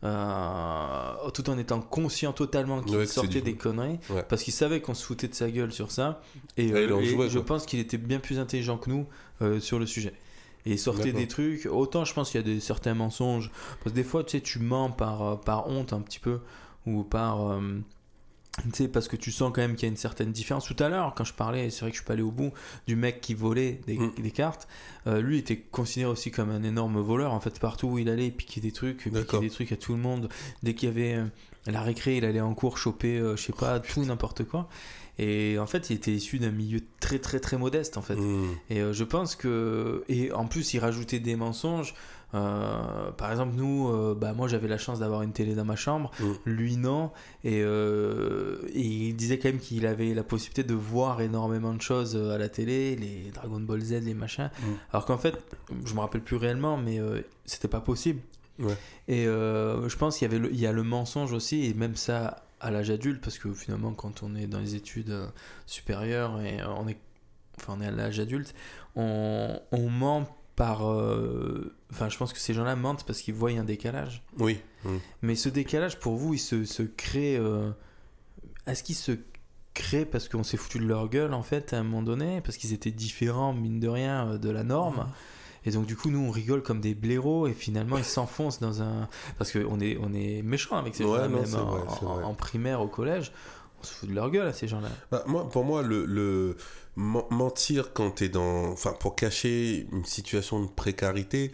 Euh, 0.04 1.30
tout 1.34 1.50
en 1.50 1.58
étant 1.58 1.82
conscient 1.82 2.34
totalement 2.34 2.82
qu'il 2.82 2.95
Ouais, 2.98 3.06
sortait 3.06 3.41
des 3.41 3.56
conneries 3.56 4.00
Ouais. 4.10 4.24
parce 4.28 4.43
qu'il 4.43 4.54
savait 4.54 4.82
qu'on 4.82 4.93
se 4.93 5.04
foutait 5.06 5.28
de 5.28 5.34
sa 5.36 5.50
gueule 5.50 5.72
sur 5.72 5.91
ça. 5.91 6.22
Et, 6.58 6.72
Ouais, 6.72 6.84
il 6.86 6.91
euh, 6.91 6.95
en 6.95 7.00
et 7.00 7.06
jouait, 7.06 7.30
je 7.30 7.39
pense 7.39 7.66
qu'il 7.66 7.80
était 7.80 7.98
bien 7.98 8.20
plus 8.20 8.39
intelligent 8.39 8.78
que 8.78 8.89
nous 8.89 9.08
euh, 9.41 9.60
sur 9.60 9.80
le 9.80 9.86
sujet. 9.86 10.14
Et 10.66 10.72
il 10.72 10.80
sortait 10.80 11.14
des 11.14 11.28
trucs. 11.28 11.66
Autant 11.66 12.04
je 12.06 12.14
pense 12.14 12.30
qu'il 12.32 12.41
y 12.41 12.43
a 12.43 12.45
des 12.45 12.60
certains 12.60 12.93
mensonges. 12.93 13.52
Parce 13.84 13.91
que 13.91 13.95
des 13.95 14.04
fois 14.04 14.24
tu 14.24 14.32
sais 14.32 14.41
tu 14.41 14.60
mens 14.60 14.89
par, 14.91 15.39
par 15.41 15.68
honte 15.70 15.93
un 15.93 16.02
petit 16.02 16.20
peu 16.20 16.39
ou 16.86 17.04
par 17.04 17.58
sais, 18.74 18.88
parce 18.88 19.08
que 19.08 19.16
tu 19.16 19.32
sens 19.32 19.51
quand 19.53 19.62
même 19.62 19.76
qu'il 19.76 19.84
y 19.84 19.89
a 19.89 19.91
une 19.91 19.97
certaine 19.97 20.32
différence. 20.32 20.66
Tout 20.66 20.82
à 20.84 20.89
l'heure, 20.89 21.14
quand 21.16 21.24
je 21.24 21.34
parlais, 21.34 21.70
c'est 21.70 21.82
vrai 21.82 21.91
que 21.91 21.95
je 21.97 22.01
suis 22.01 22.05
pas 22.08 22.14
allé 22.14 22.22
au 22.24 22.32
bout 22.32 22.51
du 22.88 22.95
mec 22.95 23.22
qui 23.22 23.34
volait 23.34 23.80
des, 23.88 23.97
Mm. 23.97 24.12
des 24.22 24.32
cartes. 24.32 24.68
euh, 25.08 25.22
lui 25.22 25.38
était 25.38 25.58
considéré 25.58 26.12
aussi 26.12 26.32
comme 26.32 26.49
un 26.49 26.64
énorme 26.64 26.99
voleur. 26.99 27.34
En 27.34 27.39
fait, 27.39 27.60
partout 27.60 27.88
où 27.88 27.97
il 27.97 28.10
allait, 28.10 28.28
il 28.28 28.34
piquait 28.34 28.60
des 28.62 28.72
trucs, 28.72 29.03
il 29.05 29.12
piquait 29.14 29.39
des 29.39 29.49
trucs 29.49 29.72
à 29.72 29.78
tout 29.78 29.93
le 29.93 29.99
monde. 29.99 30.28
Dès 30.64 30.74
qu'il 30.74 30.89
y 30.89 30.91
avait 30.91 31.14
euh, 31.16 31.26
la 31.66 31.82
récré, 31.82 32.18
il 32.18 32.26
allait 32.26 32.41
en 32.41 32.53
cours 32.53 32.78
choper, 32.78 33.18
euh, 33.18 33.36
je 33.38 33.43
sais 33.43 33.53
pas, 33.53 33.80
tout 33.80 34.03
n'importe 34.03 34.43
quoi. 34.43 34.68
Et 35.20 35.58
en 35.60 35.66
fait, 35.66 35.89
il 35.89 35.95
était 35.95 36.12
issu 36.12 36.38
d'un 36.39 36.51
milieu 36.51 36.80
très 36.99 37.18
très 37.20 37.39
très 37.39 37.58
modeste 37.58 37.97
en 37.97 38.01
fait. 38.03 38.16
Mmh. 38.18 38.47
Et 38.70 38.82
je 38.93 39.03
pense 39.03 39.36
que. 39.36 40.03
Et 40.10 40.32
en 40.32 40.45
plus, 40.45 40.74
il 40.76 40.80
rajoutait 40.80 41.20
des 41.20 41.36
mensonges. 41.36 41.95
Euh, 42.34 43.12
par 43.12 43.32
exemple, 43.32 43.56
nous, 43.56 43.88
euh, 43.88 44.14
bah, 44.14 44.34
moi 44.34 44.48
j'avais 44.48 44.68
la 44.68 44.78
chance 44.78 45.00
d'avoir 45.00 45.22
une 45.22 45.32
télé 45.32 45.56
dans 45.56 45.64
ma 45.66 45.76
chambre, 45.78 46.12
Mm. 46.20 46.32
lui 46.46 46.78
non. 46.78 47.12
Et, 47.44 47.62
euh, 47.64 48.58
et 48.74 48.82
il 48.82 49.16
disait 49.16 49.40
quand 49.40 49.50
même 49.50 49.60
qu'il 49.60 49.86
avait 49.86 50.14
la 50.14 50.24
possibilité 50.24 50.64
de 50.64 50.74
voir 50.74 51.22
énormément 51.22 51.74
de 51.74 51.82
choses 51.82 52.16
à 52.16 52.38
la 52.38 52.50
télé, 52.50 52.96
les 52.96 53.32
Dragon 53.34 53.60
Ball 53.60 53.82
Z, 53.82 54.04
les 54.04 54.14
machins. 54.14 54.50
Mm. 54.60 54.66
Alors 54.92 55.06
qu'en 55.06 55.18
fait, 55.18 55.36
je 55.86 55.94
me 55.94 56.00
rappelle 56.02 56.22
plus 56.22 56.36
réellement, 56.36 56.78
mais 56.78 57.00
c'était 57.46 57.68
pas 57.70 57.82
possible. 57.82 58.20
Ouais. 58.60 58.76
Et 59.08 59.24
je 59.26 59.96
pense 59.96 60.18
qu'il 60.18 60.30
y, 60.30 60.32
avait 60.34 60.40
le, 60.40 60.52
il 60.52 60.60
y 60.60 60.68
a 60.68 60.72
le 60.74 60.84
mensonge 60.84 61.32
aussi, 61.34 61.66
et 61.66 61.74
même 61.74 61.96
ça 61.96 62.44
à 62.60 62.72
l'âge 62.72 62.90
adulte, 62.90 63.22
parce 63.22 63.38
que 63.38 63.54
finalement, 63.54 63.94
quand 63.94 64.24
on 64.24 64.36
est 64.36 64.48
dans 64.48 64.60
les 64.60 64.76
études 64.76 65.16
supérieures 65.66 66.42
et 66.42 66.58
on 66.64 66.88
est, 66.88 66.98
enfin, 67.60 67.76
on 67.78 67.82
est 67.82 67.86
à 67.88 67.92
l'âge 67.92 68.20
adulte, 68.20 68.54
on, 68.96 69.60
on 69.72 69.90
ment 69.90 70.28
par. 70.58 70.91
euh, 70.91 71.74
Enfin, 71.93 72.10
je 72.10 72.18
pense 72.18 72.34
que 72.34 72.39
ces 72.39 72.53
gens-là 72.53 72.76
mentent 72.76 73.05
parce 73.05 73.22
qu'ils 73.22 73.34
voient 73.34 73.51
un 73.51 73.64
décalage. 73.64 74.22
Oui. 74.39 74.60
Mmh. 74.84 74.89
Mais 75.22 75.36
ce 75.36 75.47
décalage, 75.47 75.97
pour 75.99 76.18
vous, 76.18 76.34
il 76.34 76.39
se, 76.39 76.66
se 76.66 76.84
crée. 76.84 77.38
euh, 77.38 77.72
Est-ce 78.66 78.84
qu'il 78.84 78.95
se 78.95 79.14
crée 79.74 80.05
parce 80.05 80.28
qu'on 80.28 80.43
s'est 80.43 80.58
foutu 80.58 80.80
de 80.80 80.86
leur 80.86 81.08
gueule, 81.08 81.34
en 81.34 81.43
fait, 81.43 81.72
à 81.72 81.78
un 81.80 81.84
moment 81.84 82.01
donné? 82.01 82.41
Parce 82.41 82.58
qu'ils 82.58 82.74
étaient 82.74 82.91
différents, 82.91 83.53
mine 83.53 83.80
de 83.80 83.88
rien, 83.88 84.28
euh, 84.32 84.38
de 84.38 84.49
la 84.49 84.64
norme 84.64 85.08
et 85.66 85.72
donc, 85.72 85.86
du 85.86 85.97
coup, 85.97 86.10
nous, 86.12 86.20
on 86.20 86.32
rigole 86.32 86.62
comme 86.64 86.80
des 86.80 86.95
blaireaux, 86.95 87.45
et 87.47 87.51
finalement, 87.51 87.97
ils 87.97 88.03
s'enfoncent 88.05 88.60
dans 88.62 88.82
un. 88.82 89.10
Parce 89.38 89.51
qu'on 89.51 89.82
est, 89.82 89.97
on 89.99 90.14
est 90.14 90.41
méchants 90.41 90.78
avec 90.78 90.95
ces 90.95 91.03
Ouais, 91.03 91.18
gens-là, 91.18 91.28
même 91.28 91.39
en, 91.39 91.66
vrai, 91.66 91.82
c'est 91.89 92.05
en- 92.05 92.14
vrai. 92.16 92.24
en 92.24 92.34
primaire, 92.36 92.80
au 92.80 92.88
collège. 92.88 93.34
On 93.82 93.84
se 93.84 93.93
fout 93.93 94.08
de 94.10 94.14
leur 94.16 94.30
gueule 94.32 94.47
à 94.47 94.53
ces 94.53 94.68
gens-là. 94.70 94.88
Bah, 95.12 95.24
moi, 95.28 95.49
pour 95.49 95.66
moi, 95.66 95.82
le, 95.82 96.05
le 96.05 96.55
mentir 96.98 97.93
quand 97.93 98.12
t'es 98.12 98.30
dans, 98.30 98.66
enfin, 98.72 98.93
pour 99.00 99.16
cacher 99.16 99.88
une 99.91 100.04
situation 100.06 100.60
de 100.62 100.68
précarité, 100.68 101.52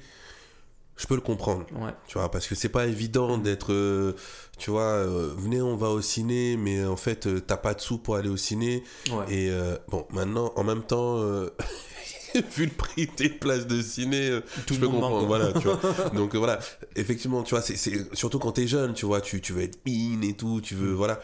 je 0.95 1.05
peux 1.07 1.15
le 1.15 1.21
comprendre. 1.21 1.65
Ouais. 1.73 1.91
Tu 2.07 2.17
vois, 2.17 2.29
parce 2.31 2.47
que 2.47 2.55
c'est 2.55 2.69
pas 2.69 2.85
évident 2.85 3.37
d'être, 3.37 3.73
euh, 3.73 4.13
tu 4.57 4.69
vois, 4.71 4.83
euh, 4.83 5.33
venez, 5.37 5.61
on 5.61 5.75
va 5.75 5.89
au 5.89 6.01
ciné, 6.01 6.55
mais 6.55 6.85
en 6.85 6.95
fait, 6.95 7.27
euh, 7.27 7.41
t'as 7.41 7.57
pas 7.57 7.73
de 7.73 7.81
sous 7.81 7.97
pour 7.97 8.15
aller 8.15 8.29
au 8.29 8.37
ciné. 8.37 8.83
Ouais. 9.11 9.25
Et 9.33 9.51
bon, 9.89 10.05
maintenant, 10.11 10.53
en 10.55 10.63
même 10.63 10.83
temps, 10.83 11.17
vu 12.55 12.65
le 12.65 12.71
prix 12.71 13.07
des 13.17 13.29
places 13.29 13.67
de 13.67 13.81
ciné, 13.81 14.39
Tout 14.65 14.75
je 14.75 14.79
le 14.79 14.87
peux 14.87 14.93
comprendre. 14.93 15.25
Voilà, 15.25 15.51
tu 15.53 15.67
vois. 15.67 15.79
Donc 16.13 16.35
voilà, 16.35 16.59
effectivement, 16.95 17.43
tu 17.43 17.51
vois, 17.51 17.61
c'est- 17.61 18.15
surtout 18.15 18.39
quand 18.39 18.53
t'es 18.53 18.67
jeune, 18.67 18.93
tu 18.93 19.05
vois, 19.05 19.19
tu, 19.21 19.41
tu 19.41 19.51
veux 19.53 19.63
être 19.63 19.79
in 19.87 20.21
et 20.21 20.33
tout, 20.33 20.61
tu 20.61 20.75
Mm. 20.75 20.77
veux, 20.79 20.93
voilà, 20.93 21.19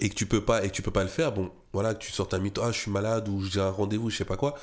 et 0.00 0.08
que 0.08 0.14
tu 0.14 0.26
peux 0.26 0.42
pas 0.42 0.62
le 0.62 1.08
faire. 1.08 1.32
Bon, 1.32 1.50
voilà, 1.72 1.94
tu 1.94 2.12
sortes 2.12 2.34
un 2.34 2.38
mytho, 2.38 2.62
ah, 2.62 2.72
je 2.72 2.78
suis 2.78 2.90
malade 2.90 3.28
ou 3.28 3.42
j'ai 3.42 3.60
un 3.60 3.70
rendez-vous, 3.70 4.10
je 4.10 4.16
sais 4.16 4.24
pas 4.24 4.36
quoi. 4.36 4.54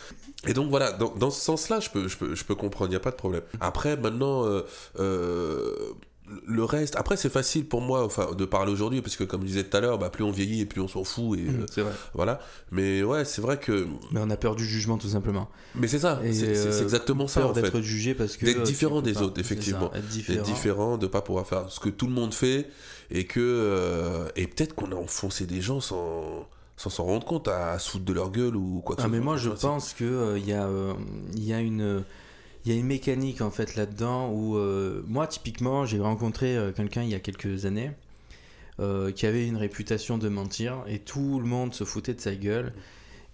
Et 0.48 0.54
donc 0.54 0.70
voilà, 0.70 0.92
dans, 0.92 1.32
ce 1.32 1.42
sens-là, 1.42 1.80
je 1.80 1.90
peux, 1.90 2.08
je 2.08 2.18
peux, 2.18 2.36
je 2.36 2.44
peux 2.44 2.56
comprendre, 2.56 2.92
il 2.92 2.94
y 2.94 2.98
a 2.98 3.02
pas 3.02 3.12
de 3.12 3.16
problème. 3.16 3.44
Après, 3.60 3.98
maintenant. 3.98 4.46
euh, 4.46 4.62
euh, 5.00 5.94
le 6.48 6.64
reste, 6.64 6.96
après 6.96 7.18
c'est 7.18 7.30
facile 7.30 7.66
pour 7.68 7.82
moi 7.82 8.04
enfin, 8.04 8.34
de 8.36 8.46
parler 8.46 8.72
aujourd'hui 8.72 9.02
parce 9.02 9.16
que 9.16 9.24
comme 9.24 9.42
je 9.42 9.48
disais 9.48 9.64
tout 9.64 9.78
à 9.78 9.80
l'heure, 9.80 10.00
bah, 10.00 10.10
plus 10.10 10.24
on 10.24 10.32
vieillit 10.32 10.62
et 10.62 10.66
plus 10.66 10.82
on 10.82 10.88
s'en 10.88 11.04
fout 11.04 11.38
et 11.38 11.44
Mm, 11.44 11.62
euh, 11.62 11.66
c'est 11.72 11.82
vrai. 11.82 11.92
voilà. 12.16 12.40
Mais 12.72 13.04
ouais, 13.04 13.26
c'est 13.26 13.42
vrai 13.42 13.60
que 13.60 13.86
Mais 14.12 14.20
on 14.24 14.30
a 14.32 14.38
peur 14.38 14.56
du 14.56 14.66
jugement, 14.66 14.98
tout 14.98 15.08
simplement. 15.08 15.50
mais 15.76 15.88
c'est 15.88 16.00
ça, 16.00 16.20
Et, 16.24 16.34
c'est 16.34 16.56
c'est- 16.56 16.72
c'est 16.72 16.80
euh, 16.80 16.84
exactement 16.84 17.28
ça 17.28 17.42
peur 17.42 17.54
d'être 17.54 17.80
jugé 17.82 18.16
parce 18.16 18.38
que. 18.38 18.46
D'être 18.46 18.60
euh, 18.62 18.64
différent 18.64 19.02
des 19.02 19.14
pas. 19.14 19.22
autres, 19.22 19.34
C'est 19.38 19.44
ça, 19.44 19.54
effectivement. 19.54 19.86
Être 19.88 19.94
D'être 19.94 20.08
différent. 20.10 20.44
différent, 20.44 20.98
de 20.98 21.08
pas 21.08 21.22
pouvoir 21.22 21.46
faire 21.48 21.70
ce 21.70 21.80
que 21.80 21.90
tout 21.90 22.08
le 22.08 22.14
monde 22.14 22.34
fait 22.34 22.70
et 23.12 23.26
que 23.26 23.40
euh, 23.40 24.28
et 24.36 24.48
peut-être 24.48 24.74
qu'on 24.74 24.92
a 24.92 24.96
enfoncé 24.96 25.46
des 25.46 25.62
gens 25.62 25.80
sans 25.80 26.48
sans 26.78 26.90
s'en 26.90 27.04
rendre 27.06 27.26
compte 27.26 27.48
à, 27.48 27.72
à 27.72 27.80
se 27.80 27.92
foutre 27.92 28.04
de 28.06 28.12
leur 28.14 28.32
gueule 28.32 28.56
ou 28.58 28.82
quoi 28.84 28.96
que 28.98 29.02
Ah 29.02 29.06
ce 29.06 29.10
mais 29.10 29.18
soit. 29.18 29.24
moi 29.26 29.38
je 29.38 29.50
pense 29.52 29.94
que 29.94 30.04
euh, 30.04 30.38
il 30.40 30.46
y 30.50 30.52
a 30.54 30.66
euh, 30.66 30.94
il 31.36 31.44
y 31.46 31.54
a 31.54 31.60
une 31.60 32.04
il 32.66 32.74
y 32.74 32.76
a 32.76 32.80
une 32.80 32.88
mécanique 32.88 33.42
en 33.42 33.52
fait 33.52 33.76
là-dedans 33.76 34.32
où 34.32 34.58
euh, 34.58 35.04
moi 35.08 35.28
typiquement 35.28 35.86
j'ai 35.86 36.00
rencontré 36.00 36.58
euh, 36.58 36.72
quelqu'un 36.72 37.04
il 37.04 37.10
y 37.10 37.16
a 37.16 37.20
quelques 37.20 37.66
années 37.66 37.92
euh, 38.80 39.12
qui 39.12 39.28
avait 39.28 39.48
une 39.48 39.58
réputation 39.58 40.18
de 40.18 40.28
mentir 40.30 40.84
et 40.88 41.00
tout 41.00 41.40
le 41.40 41.46
monde 41.46 41.74
se 41.74 41.84
foutait 41.84 42.14
de 42.14 42.22
sa 42.22 42.36
gueule. 42.36 42.74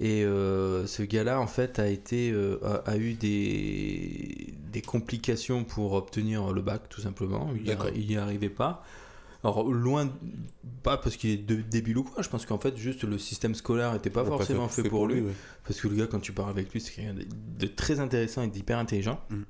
Et 0.04 0.24
ce 0.24 1.04
gars-là, 1.04 1.40
en 1.40 1.46
fait, 1.46 1.78
a, 1.78 1.88
été, 1.88 2.34
a, 2.64 2.90
a 2.90 2.98
eu 2.98 3.14
des, 3.14 4.52
des 4.74 4.82
complications 4.82 5.64
pour 5.64 5.94
obtenir 5.94 6.52
le 6.54 6.62
bac, 6.64 6.90
tout 6.90 7.02
simplement. 7.02 7.52
Il 7.94 8.08
n'y 8.08 8.18
arrivait 8.18 8.50
pas. 8.50 8.84
Alors, 9.44 9.64
loin, 9.72 10.10
pas 10.84 10.98
parce 10.98 11.16
qu'il 11.18 11.32
est 11.32 11.38
de- 11.38 11.62
débile 11.62 11.98
ou 11.98 12.04
quoi, 12.04 12.22
je 12.22 12.30
pense 12.30 12.46
qu'en 12.46 12.60
fait, 12.60 12.78
juste 12.78 13.04
le 13.04 13.18
système 13.18 13.56
scolaire 13.56 13.94
n'était 13.94 14.10
pas 14.10 14.24
forcément 14.24 14.68
fait, 14.68 14.84
pour 14.88 15.08
lui. 15.08 15.22
ouais. 15.22 15.32
Parce 15.68 15.82
que 15.82 15.88
le 15.88 15.96
gars, 15.96 16.08
quand 16.08 16.20
tu 16.20 16.32
parles 16.32 16.52
avec 16.52 16.72
lui, 16.72 16.80
c'est 16.82 16.92
quelqu'un 16.94 17.14
de, 17.16 17.26
de 17.58 17.68
très 17.68 18.00
intéressant 18.00 18.44
et 18.44 18.48
d'hyper 18.48 18.78
intelligent. 18.78 19.20
Mm. 19.30 19.42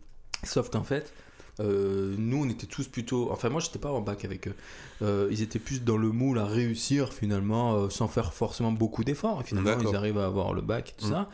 Sauf 0.43 0.69
qu'en 0.69 0.83
fait, 0.83 1.13
euh, 1.61 2.15
nous, 2.17 2.43
on 2.45 2.49
était 2.49 2.67
tous 2.67 2.87
plutôt. 2.87 3.29
Enfin, 3.31 3.49
moi, 3.49 3.61
j'étais 3.61 3.79
pas 3.79 3.91
en 3.91 4.01
bac 4.01 4.25
avec 4.25 4.47
eux. 4.47 4.55
Euh, 5.01 5.27
ils 5.31 5.41
étaient 5.41 5.59
plus 5.59 5.83
dans 5.83 5.97
le 5.97 6.09
moule 6.09 6.39
à 6.39 6.45
réussir 6.45 7.13
finalement, 7.13 7.75
euh, 7.75 7.89
sans 7.89 8.07
faire 8.07 8.33
forcément 8.33 8.71
beaucoup 8.71 9.03
d'efforts. 9.03 9.41
Et 9.41 9.43
finalement, 9.45 9.71
ils 9.89 9.95
arrivent 9.95 10.17
à 10.19 10.25
avoir 10.25 10.53
le 10.53 10.61
bac 10.61 10.89
et 10.97 11.01
tout 11.01 11.07
Mm. 11.07 11.11
ça. 11.11 11.29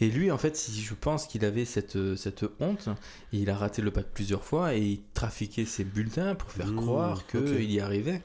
Et 0.00 0.08
lui, 0.08 0.30
en 0.30 0.38
fait, 0.38 0.56
si 0.56 0.80
je 0.80 0.94
pense 0.94 1.26
qu'il 1.26 1.44
avait 1.44 1.64
cette, 1.66 2.16
cette 2.16 2.44
honte, 2.60 2.88
il 3.32 3.50
a 3.50 3.56
raté 3.56 3.82
le 3.82 3.90
bac 3.90 4.06
plusieurs 4.14 4.44
fois 4.44 4.74
et 4.74 4.80
il 4.80 5.00
trafiquait 5.14 5.66
ses 5.66 5.84
bulletins 5.84 6.34
pour 6.34 6.50
faire 6.50 6.72
Mm, 6.72 6.76
croire 6.76 7.26
qu'il 7.26 7.70
y 7.70 7.80
arrivait. 7.80 8.22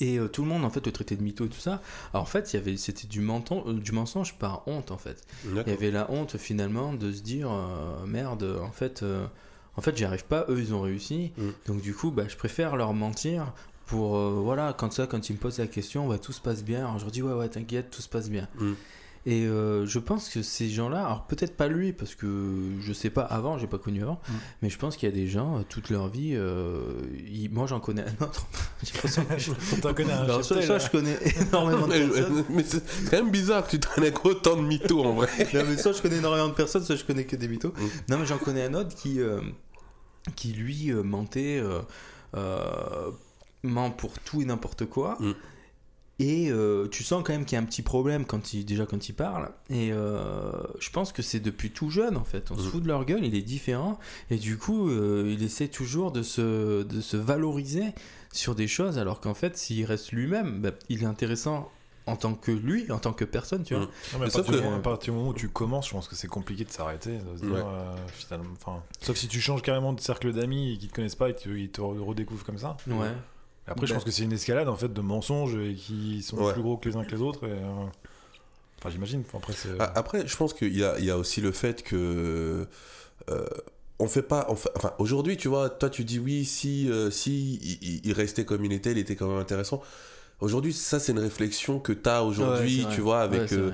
Et 0.00 0.18
euh, 0.18 0.28
tout 0.28 0.42
le 0.42 0.48
monde 0.48 0.64
en 0.64 0.70
fait 0.70 0.84
le 0.86 0.92
traitait 0.92 1.14
de 1.16 1.22
mytho 1.22 1.44
et 1.44 1.48
tout 1.48 1.60
ça. 1.60 1.82
Alors, 2.12 2.22
en 2.22 2.26
fait, 2.26 2.52
il 2.52 2.56
y 2.56 2.58
avait 2.58 2.76
c'était 2.78 3.06
du, 3.06 3.20
menton- 3.20 3.64
euh, 3.68 3.74
du 3.74 3.92
mensonge 3.92 4.34
par 4.38 4.66
honte 4.66 4.90
en 4.90 4.96
fait. 4.98 5.22
Il 5.44 5.54
y 5.56 5.74
avait 5.74 5.90
la 5.90 6.10
honte 6.10 6.36
finalement 6.38 6.92
de 6.94 7.12
se 7.12 7.20
dire 7.22 7.50
euh, 7.52 8.04
merde, 8.06 8.58
en 8.62 8.72
fait, 8.72 9.04
en 9.76 9.80
fait, 9.80 9.96
j'y 9.96 10.04
arrive 10.04 10.24
pas. 10.24 10.46
Eux, 10.48 10.58
ils 10.58 10.74
ont 10.74 10.80
réussi. 10.80 11.32
Mm. 11.36 11.48
Donc 11.66 11.80
du 11.80 11.94
coup, 11.94 12.10
bah, 12.10 12.24
je 12.28 12.36
préfère 12.36 12.76
leur 12.76 12.94
mentir 12.94 13.52
pour 13.86 14.16
euh, 14.16 14.40
voilà, 14.42 14.74
quand 14.76 14.92
ça, 14.92 15.06
quand 15.06 15.28
ils 15.28 15.34
me 15.34 15.38
posent 15.38 15.58
la 15.58 15.66
question, 15.66 16.08
bah, 16.08 16.18
tout 16.18 16.32
se 16.32 16.40
passe 16.40 16.64
bien. 16.64 16.80
Alors, 16.80 16.98
je 16.98 17.04
leur 17.04 17.12
dis 17.12 17.22
ouais, 17.22 17.34
ouais, 17.34 17.48
t'inquiète, 17.48 17.90
tout 17.90 18.02
se 18.02 18.08
passe 18.08 18.30
bien. 18.30 18.48
Mm. 18.58 18.72
Et 19.26 19.46
euh, 19.46 19.86
je 19.86 19.98
pense 19.98 20.28
que 20.28 20.42
ces 20.42 20.68
gens-là, 20.68 21.02
alors 21.06 21.26
peut-être 21.26 21.56
pas 21.56 21.66
lui, 21.68 21.94
parce 21.94 22.14
que 22.14 22.26
je 22.80 22.92
sais 22.92 23.08
pas 23.08 23.22
avant, 23.22 23.56
j'ai 23.56 23.66
pas 23.66 23.78
connu 23.78 24.02
avant, 24.02 24.20
Mm. 24.28 24.32
mais 24.62 24.68
je 24.70 24.78
pense 24.78 24.96
qu'il 24.98 25.08
y 25.08 25.12
a 25.12 25.14
des 25.14 25.26
gens, 25.28 25.58
euh, 25.58 25.62
toute 25.66 25.88
leur 25.88 26.08
vie, 26.08 26.32
euh, 26.34 26.82
ils- 27.32 27.48
moi 27.50 27.66
j'en 27.66 27.80
connais 27.80 28.02
un 28.02 28.24
autre. 28.24 28.46
T'en 29.82 29.94
connais 29.94 30.12
un 30.12 30.24
Alors, 30.24 30.44
soit, 30.44 30.60
je 30.60 30.90
connais 30.90 31.16
énormément 31.40 31.86
de 31.86 31.92
Mais, 31.94 32.06
personnes, 32.06 32.44
mais 32.50 32.64
c'est 32.64 32.86
c'est 32.86 33.10
quand 33.10 33.16
même 33.22 33.30
bizarre 33.30 33.64
que 33.64 33.70
tu 33.70 33.80
traînes 33.80 34.04
avec 34.04 34.22
autant 34.26 34.56
de 34.56 34.62
mythos 34.62 35.02
en 35.04 35.14
vrai. 35.14 35.28
non, 35.54 35.62
mais 35.68 35.76
soit 35.78 35.92
je 35.92 36.02
connais 36.02 36.18
énormément 36.18 36.48
de 36.48 36.54
personnes, 36.54 36.84
soit 36.84 36.96
je 36.96 37.04
connais 37.04 37.24
que 37.24 37.36
des 37.36 37.48
mythos. 37.48 37.72
Mm. 37.78 37.82
Non, 38.10 38.18
mais 38.18 38.26
j'en 38.26 38.38
connais 38.38 38.64
un 38.66 38.74
autre 38.74 38.94
qui, 38.94 39.20
euh, 39.20 39.40
qui 40.36 40.52
lui, 40.52 40.90
euh, 40.92 41.02
mentait, 41.02 41.58
euh, 41.62 41.80
euh, 42.36 43.10
ment 43.62 43.90
pour 43.90 44.18
tout 44.18 44.42
et 44.42 44.44
n'importe 44.44 44.84
quoi. 44.84 45.16
Mm. 45.20 45.32
Et 46.20 46.48
euh, 46.50 46.86
tu 46.88 47.02
sens 47.02 47.24
quand 47.24 47.32
même 47.32 47.44
qu'il 47.44 47.56
y 47.56 47.58
a 47.58 47.62
un 47.62 47.66
petit 47.66 47.82
problème 47.82 48.24
quand 48.24 48.54
il, 48.54 48.64
déjà 48.64 48.86
quand 48.86 49.08
il 49.08 49.14
parle. 49.14 49.50
Et 49.68 49.90
euh, 49.92 50.52
je 50.78 50.90
pense 50.90 51.12
que 51.12 51.22
c'est 51.22 51.40
depuis 51.40 51.70
tout 51.72 51.90
jeune 51.90 52.16
en 52.16 52.22
fait. 52.24 52.52
On 52.52 52.56
se 52.56 52.66
Mm. 52.68 52.70
fout 52.70 52.82
de 52.84 52.88
leur 52.88 53.04
gueule, 53.04 53.24
il 53.24 53.34
est 53.34 53.42
différent. 53.42 53.98
Et 54.30 54.36
du 54.36 54.56
coup, 54.56 54.88
euh, 54.88 55.28
il 55.36 55.42
essaie 55.42 55.66
toujours 55.68 56.12
de 56.12 56.22
se, 56.22 56.84
de 56.84 57.00
se 57.00 57.16
valoriser 57.16 57.86
sur 58.32 58.54
des 58.54 58.68
choses 58.68 58.96
alors 58.98 59.20
qu'en 59.20 59.34
fait, 59.34 59.56
s'il 59.56 59.84
reste 59.86 60.12
lui-même, 60.12 60.60
bah, 60.62 60.70
il 60.88 61.02
est 61.02 61.06
intéressant 61.06 61.68
en 62.06 62.16
tant 62.16 62.34
que 62.34 62.52
lui, 62.52 62.88
en 62.92 62.98
tant 62.98 63.12
que 63.14 63.24
personne, 63.24 63.64
tu 63.64 63.74
vois. 63.74 63.86
Mm. 63.86 63.88
Non, 64.12 64.18
mais 64.20 64.26
à, 64.26 64.30
Sauf 64.30 64.42
partir 64.44 64.60
que- 64.60 64.64
moment, 64.66 64.76
à 64.76 64.80
partir 64.80 65.12
du 65.14 65.18
moment 65.18 65.30
où 65.30 65.34
tu 65.34 65.48
commences, 65.48 65.88
je 65.88 65.92
pense 65.94 66.06
que 66.06 66.14
c'est 66.14 66.28
compliqué 66.28 66.64
de 66.64 66.70
s'arrêter. 66.70 67.12
Ouais. 67.42 67.50
euh, 67.54 67.96
finalement, 68.12 68.54
sauf 69.00 69.16
si 69.16 69.26
tu 69.26 69.40
changes 69.40 69.62
carrément 69.62 69.92
de 69.92 70.00
cercle 70.00 70.32
d'amis 70.32 70.74
et 70.74 70.78
qu'ils 70.78 70.90
te 70.90 70.94
connaissent 70.94 71.16
pas 71.16 71.30
et 71.30 71.34
qu'ils 71.34 71.70
te 71.70 71.80
redécouvrent 71.80 72.44
comme 72.44 72.58
ça. 72.58 72.76
Ouais. 72.86 73.08
Après, 73.66 73.86
je 73.86 73.92
Ben- 73.92 73.96
pense 73.96 74.04
que 74.04 74.10
c'est 74.10 74.24
une 74.24 74.32
escalade 74.32 74.68
en 74.68 74.76
fait 74.76 74.92
de 74.92 75.00
mensonges 75.00 75.56
et 75.56 75.74
qui 75.74 76.22
sont 76.22 76.36
Ouais. 76.36 76.52
plus 76.52 76.62
gros 76.62 76.76
que 76.76 76.88
les 76.88 76.96
uns 76.96 77.04
que 77.04 77.12
les 77.14 77.22
autres. 77.22 77.44
et, 77.46 77.50
euh, 77.52 77.84
Enfin, 78.78 78.90
j'imagine. 78.90 79.22
Enfin, 79.32 79.52
Après, 79.94 80.26
je 80.26 80.36
pense 80.36 80.52
qu'il 80.52 80.76
y 80.76 80.84
a, 80.84 80.98
il 80.98 81.06
y 81.06 81.10
a 81.10 81.16
aussi 81.16 81.40
le 81.40 81.52
fait 81.52 81.82
que. 81.82 82.66
euh, 83.30 83.46
on 83.98 84.08
fait 84.08 84.22
pas. 84.22 84.46
on 84.50 84.56
fait- 84.56 84.68
enfin, 84.76 84.92
aujourd'hui, 84.98 85.36
tu 85.38 85.48
vois, 85.48 85.70
toi, 85.70 85.88
tu 85.88 86.04
dis 86.04 86.18
oui, 86.18 86.44
si, 86.44 86.90
euh, 86.90 87.10
si 87.10 88.00
il, 88.04 88.12
restait 88.12 88.44
comme 88.44 88.62
il 88.64 88.72
était, 88.72 88.90
il 88.92 88.98
était 88.98 89.16
quand 89.16 89.28
même 89.28 89.38
intéressant. 89.38 89.80
Aujourd'hui, 90.40 90.72
ça, 90.74 91.00
c'est 91.00 91.12
une 91.12 91.18
réflexion 91.20 91.78
que 91.80 91.92
tu 91.92 92.08
as 92.10 92.24
aujourd'hui, 92.24 92.86
tu 92.92 93.00
vois, 93.00 93.22
avec 93.22 93.50
Ouais, 93.52 93.56
euh, 93.56 93.70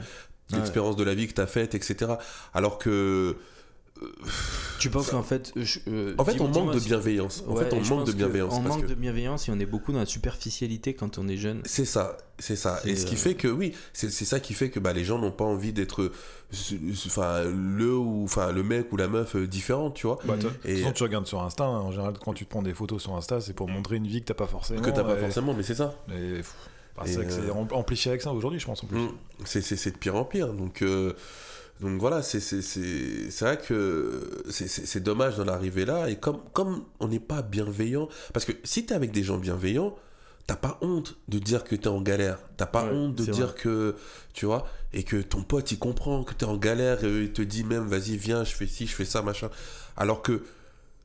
l'expérience 0.52 0.94
de 0.94 1.02
la 1.02 1.14
vie 1.14 1.26
que 1.26 1.32
tu 1.32 1.40
as 1.40 1.46
faite, 1.48 1.74
etc. 1.74 2.12
Alors 2.54 2.78
que. 2.78 3.36
Tu 4.78 4.88
penses 4.88 5.10
qu'en 5.10 5.22
fait, 5.22 5.52
je- 5.56 5.78
euh, 5.88 6.14
En 6.18 6.24
fait, 6.24 6.40
on 6.40 6.48
manque 6.48 6.74
de 6.74 6.80
bienveillance. 6.80 7.44
En 7.46 7.54
fait, 7.56 7.72
on 7.72 7.80
manque 7.84 8.06
de 8.06 8.12
bienveillance. 8.12 8.54
On 8.54 8.62
manque 8.62 8.82
que- 8.82 8.86
de 8.86 8.94
bienveillance 8.94 9.48
et 9.48 9.52
on 9.52 9.58
est 9.58 9.66
beaucoup 9.66 9.92
dans 9.92 9.98
la 9.98 10.06
superficialité 10.06 10.94
quand 10.94 11.18
on 11.18 11.28
est 11.28 11.36
jeune. 11.36 11.60
C'est 11.64 11.84
ça, 11.84 12.16
c'est 12.38 12.56
ça. 12.56 12.80
Et 12.86 12.96
ce 12.96 13.04
qui 13.04 13.14
euh, 13.14 13.18
fait 13.18 13.34
que, 13.34 13.48
oui, 13.48 13.74
c'est 13.92 14.10
c'est 14.10 14.24
ça 14.24 14.40
qui 14.40 14.54
fait 14.54 14.70
que 14.70 14.80
bah, 14.80 14.92
les 14.94 15.04
gens 15.04 15.18
n'ont 15.18 15.32
pas 15.32 15.44
envie 15.44 15.72
d'être 15.74 16.10
enfin, 17.06 17.44
le, 17.44 17.94
ou, 17.94 18.24
enfin, 18.24 18.52
le 18.52 18.62
mec 18.62 18.92
ou 18.92 18.96
la 18.96 19.08
meuf 19.08 19.36
euh, 19.36 19.46
différente, 19.46 19.94
tu 19.94 20.06
vois. 20.06 20.18
Bah, 20.24 20.36
toi, 20.40 20.50
Et- 20.64 20.76
façon, 20.76 20.92
tu 20.92 21.02
regardes 21.02 21.26
sur 21.26 21.42
Insta, 21.42 21.64
hein, 21.64 21.80
en 21.80 21.90
général, 21.92 22.14
quand 22.22 22.32
tu 22.34 22.44
te 22.44 22.50
prends 22.50 22.62
des 22.62 22.74
photos 22.74 23.02
sur 23.02 23.14
Insta, 23.14 23.40
c'est 23.40 23.52
pour 23.52 23.68
montrer 23.68 23.96
une 23.96 24.06
vie 24.06 24.20
que 24.20 24.26
t'as 24.26 24.34
pas 24.34 24.46
forcément. 24.46 24.80
que 24.82 24.90
t'as 24.90 25.04
pas 25.04 25.16
et- 25.16 25.20
forcément, 25.20 25.54
mais 25.54 25.62
c'est 25.62 25.74
ça. 25.74 25.94
bah, 26.08 27.04
c'est 27.06 27.18
euh, 27.18 27.52
amplifié 27.72 28.10
avec 28.10 28.22
ça 28.22 28.32
aujourd'hui, 28.32 28.58
je 28.60 28.66
pense 28.66 28.82
en 28.82 28.86
plus. 28.86 28.98
Mm. 28.98 29.10
C'est 29.44 29.60
c'est- 29.62 29.76
c'est 29.76 29.90
de 29.92 29.96
pire 29.98 30.16
en 30.16 30.24
pire. 30.24 30.52
Donc, 30.52 30.82
euh, 30.82 31.14
donc 31.80 32.00
voilà, 32.00 32.22
c'est 32.22 32.40
c'est- 32.40 32.62
c'est- 32.62 33.30
c'est 33.30 33.44
vrai 33.44 33.58
que 33.58 34.42
c'est- 34.50 34.68
c'est 34.68 34.86
c'est 34.86 35.00
dommage 35.00 35.36
d'en 35.36 35.48
arriver 35.48 35.84
là. 35.84 36.08
Et 36.10 36.16
comme, 36.16 36.40
comme 36.52 36.84
on 37.00 37.08
n'est 37.08 37.20
pas 37.20 37.42
bienveillant, 37.42 38.08
parce 38.32 38.44
que 38.44 38.52
si 38.64 38.84
t'es 38.86 38.94
avec 38.94 39.10
des 39.12 39.22
gens 39.22 39.38
bienveillants, 39.38 39.94
t'as 40.46 40.56
pas 40.56 40.78
honte 40.82 41.16
de 41.28 41.38
dire 41.38 41.64
que 41.64 41.76
t'es 41.76 41.88
en 41.88 42.00
galère. 42.02 42.38
T'as 42.56 42.66
pas 42.66 42.84
Ouais, 42.84 42.90
honte 42.92 43.14
de 43.14 43.24
dire 43.24 43.46
vrai. 43.48 43.54
que, 43.60 43.94
tu 44.34 44.46
vois, 44.46 44.66
et 44.92 45.04
que 45.04 45.16
ton 45.22 45.42
pote 45.42 45.70
il 45.72 45.78
comprend 45.78 46.24
que 46.24 46.34
t'es 46.34 46.44
en 46.46 46.56
galère 46.56 47.04
et 47.04 47.22
il 47.24 47.32
te 47.32 47.42
dit 47.42 47.62
même, 47.64 47.86
vas-y, 47.86 48.16
viens, 48.16 48.42
je 48.44 48.54
fais 48.54 48.66
ci, 48.66 48.86
je 48.86 48.94
fais 48.94 49.04
ça, 49.04 49.22
machin. 49.22 49.48
Alors 49.96 50.22
que 50.22 50.42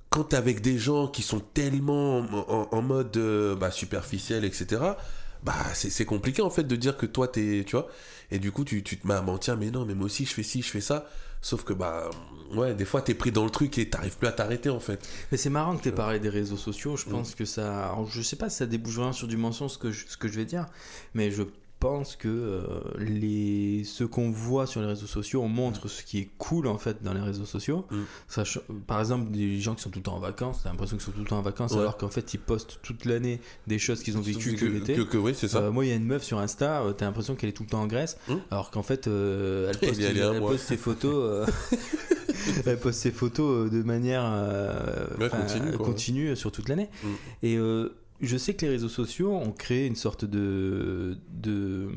quand 0.09 0.23
t'es 0.25 0.35
avec 0.37 0.61
des 0.61 0.77
gens 0.77 1.07
qui 1.07 1.21
sont 1.21 1.39
tellement 1.41 2.19
en, 2.19 2.25
en- 2.33 2.69
en 2.71 2.81
mode 2.81 3.15
euh, 3.17 3.55
bah, 3.55 3.69
superficiel, 3.71 4.45
etc., 4.45 4.81
bah 5.43 5.53
c'est 5.75 5.91
c'est 5.91 6.05
compliqué 6.05 6.41
en 6.41 6.49
fait 6.49 6.63
de 6.63 6.75
dire 6.75 6.97
que 6.97 7.05
toi 7.05 7.27
t'es, 7.27 7.63
tu 7.67 7.75
vois, 7.75 7.87
et 8.31 8.39
du 8.39 8.51
coup 8.51 8.63
tu, 8.63 8.83
tu 8.83 8.97
te 8.97 9.07
mets 9.07 9.13
à 9.13 9.21
mentir, 9.21 9.57
mais 9.57 9.71
non, 9.71 9.85
mais 9.85 9.95
moi 9.95 10.05
aussi 10.05 10.25
je 10.25 10.33
fais 10.33 10.43
ci, 10.43 10.61
je 10.61 10.69
fais 10.69 10.81
ça, 10.81 11.07
sauf 11.41 11.63
que 11.63 11.73
bah 11.73 12.09
ouais, 12.53 12.73
des 12.73 12.85
fois 12.85 13.01
t'es 13.01 13.13
pris 13.13 13.31
dans 13.31 13.43
le 13.43 13.49
truc 13.49 13.77
et 13.77 13.89
t'arrives 13.89 14.17
plus 14.17 14.27
à 14.27 14.31
t'arrêter 14.31 14.69
en 14.69 14.79
fait. 14.79 15.07
Mais 15.31 15.37
c'est 15.37 15.49
marrant 15.49 15.77
que 15.77 15.83
tu 15.83 15.89
aies 15.89 15.93
parlé 15.93 16.19
des 16.19 16.29
réseaux 16.29 16.57
sociaux. 16.57 16.97
Je 16.97 17.05
pense 17.05 17.35
que 17.35 17.45
ça. 17.45 17.95
je 18.09 18.21
sais 18.21 18.35
pas 18.35 18.49
si 18.49 18.57
ça 18.57 18.65
débouche 18.65 18.95
vraiment 18.95 19.13
sur 19.13 19.27
du 19.27 19.37
mensonge 19.37 19.71
ce 19.71 19.77
que 19.77 19.91
je, 19.91 20.05
ce 20.07 20.17
que 20.17 20.27
je 20.27 20.35
vais 20.35 20.45
dire, 20.45 20.65
mais 21.13 21.31
je 21.31 21.43
pense 21.79 22.15
que 22.15 22.27
euh, 22.27 22.61
les 22.97 23.83
ce 23.83 24.03
qu'on 24.03 24.31
voit 24.31 24.65
sur 24.65 24.81
les 24.81 24.87
réseaux 24.87 25.05
sociaux, 25.07 25.41
on 25.43 25.47
montre 25.49 25.87
ce 25.87 26.03
qui 26.03 26.19
est 26.19 26.29
cool 26.37 26.67
en 26.67 26.77
fait 26.77 27.03
dans 27.03 27.13
les 27.13 27.19
réseaux 27.21 27.45
sociaux. 27.45 27.85
Mm. 27.91 28.41
Par 28.87 28.99
exemple, 28.99 29.31
des 29.31 29.59
gens 29.59 29.75
qui 29.75 29.81
sont 29.83 29.89
tout 29.89 29.99
le 29.99 30.03
temps 30.03 30.15
en 30.15 30.19
vacances, 30.19 30.61
t'as 30.63 30.69
l'impression 30.69 30.97
qu'ils 30.97 31.05
sont 31.05 31.11
tout 31.11 31.19
le 31.19 31.25
temps 31.27 31.37
en 31.39 31.41
vacances, 31.43 31.73
Ouais. 31.73 31.79
alors 31.81 31.97
qu'en 31.97 32.09
fait 32.09 32.33
ils 32.33 32.39
postent 32.39 32.79
toute 32.81 33.05
l'année 33.05 33.39
des 33.67 33.77
choses 33.79 34.01
qu'ils 34.03 34.17
ont 34.17 34.21
vécues 34.21 34.55
que, 34.55 34.65
l'été. 34.65 34.93
que, 34.95 35.01
que 35.01 35.17
oui, 35.17 35.33
c'est 35.35 35.47
ça. 35.47 35.59
Euh, 35.59 35.71
moi, 35.71 35.85
il 35.85 35.89
y 35.89 35.91
a 35.91 35.95
une 35.95 36.05
meuf 36.05 36.23
sur 36.23 36.39
Insta, 36.39 36.81
euh, 36.81 36.93
t'as 36.93 37.05
l'impression 37.05 37.35
qu'elle 37.35 37.49
est 37.49 37.53
tout 37.53 37.63
le 37.63 37.69
temps 37.69 37.81
en 37.81 37.87
Grèce, 37.87 38.17
Hmm. 38.27 38.35
alors 38.51 38.71
qu'en 38.71 38.83
fait, 38.83 39.07
euh, 39.07 39.69
elle, 39.69 39.77
poste, 39.77 40.01
elle 40.01 40.59
ses 40.59 40.77
photos. 40.77 41.47
elle 42.65 42.79
poste 42.79 42.99
ses 42.99 43.11
photos 43.11 43.69
de 43.69 43.83
manière 43.83 44.23
continue, 45.77 46.35
sur 46.35 46.51
toute 46.51 46.69
l'année. 46.69 46.89
Et 47.43 47.57
euh, 47.57 47.93
je 48.21 48.37
sais 48.37 48.53
que 48.53 48.65
les 48.65 48.71
réseaux 48.71 48.89
sociaux 48.89 49.33
ont 49.35 49.51
créé 49.51 49.85
une 49.87 49.95
sorte 49.95 50.23
de 50.25 51.17
de, 51.33 51.89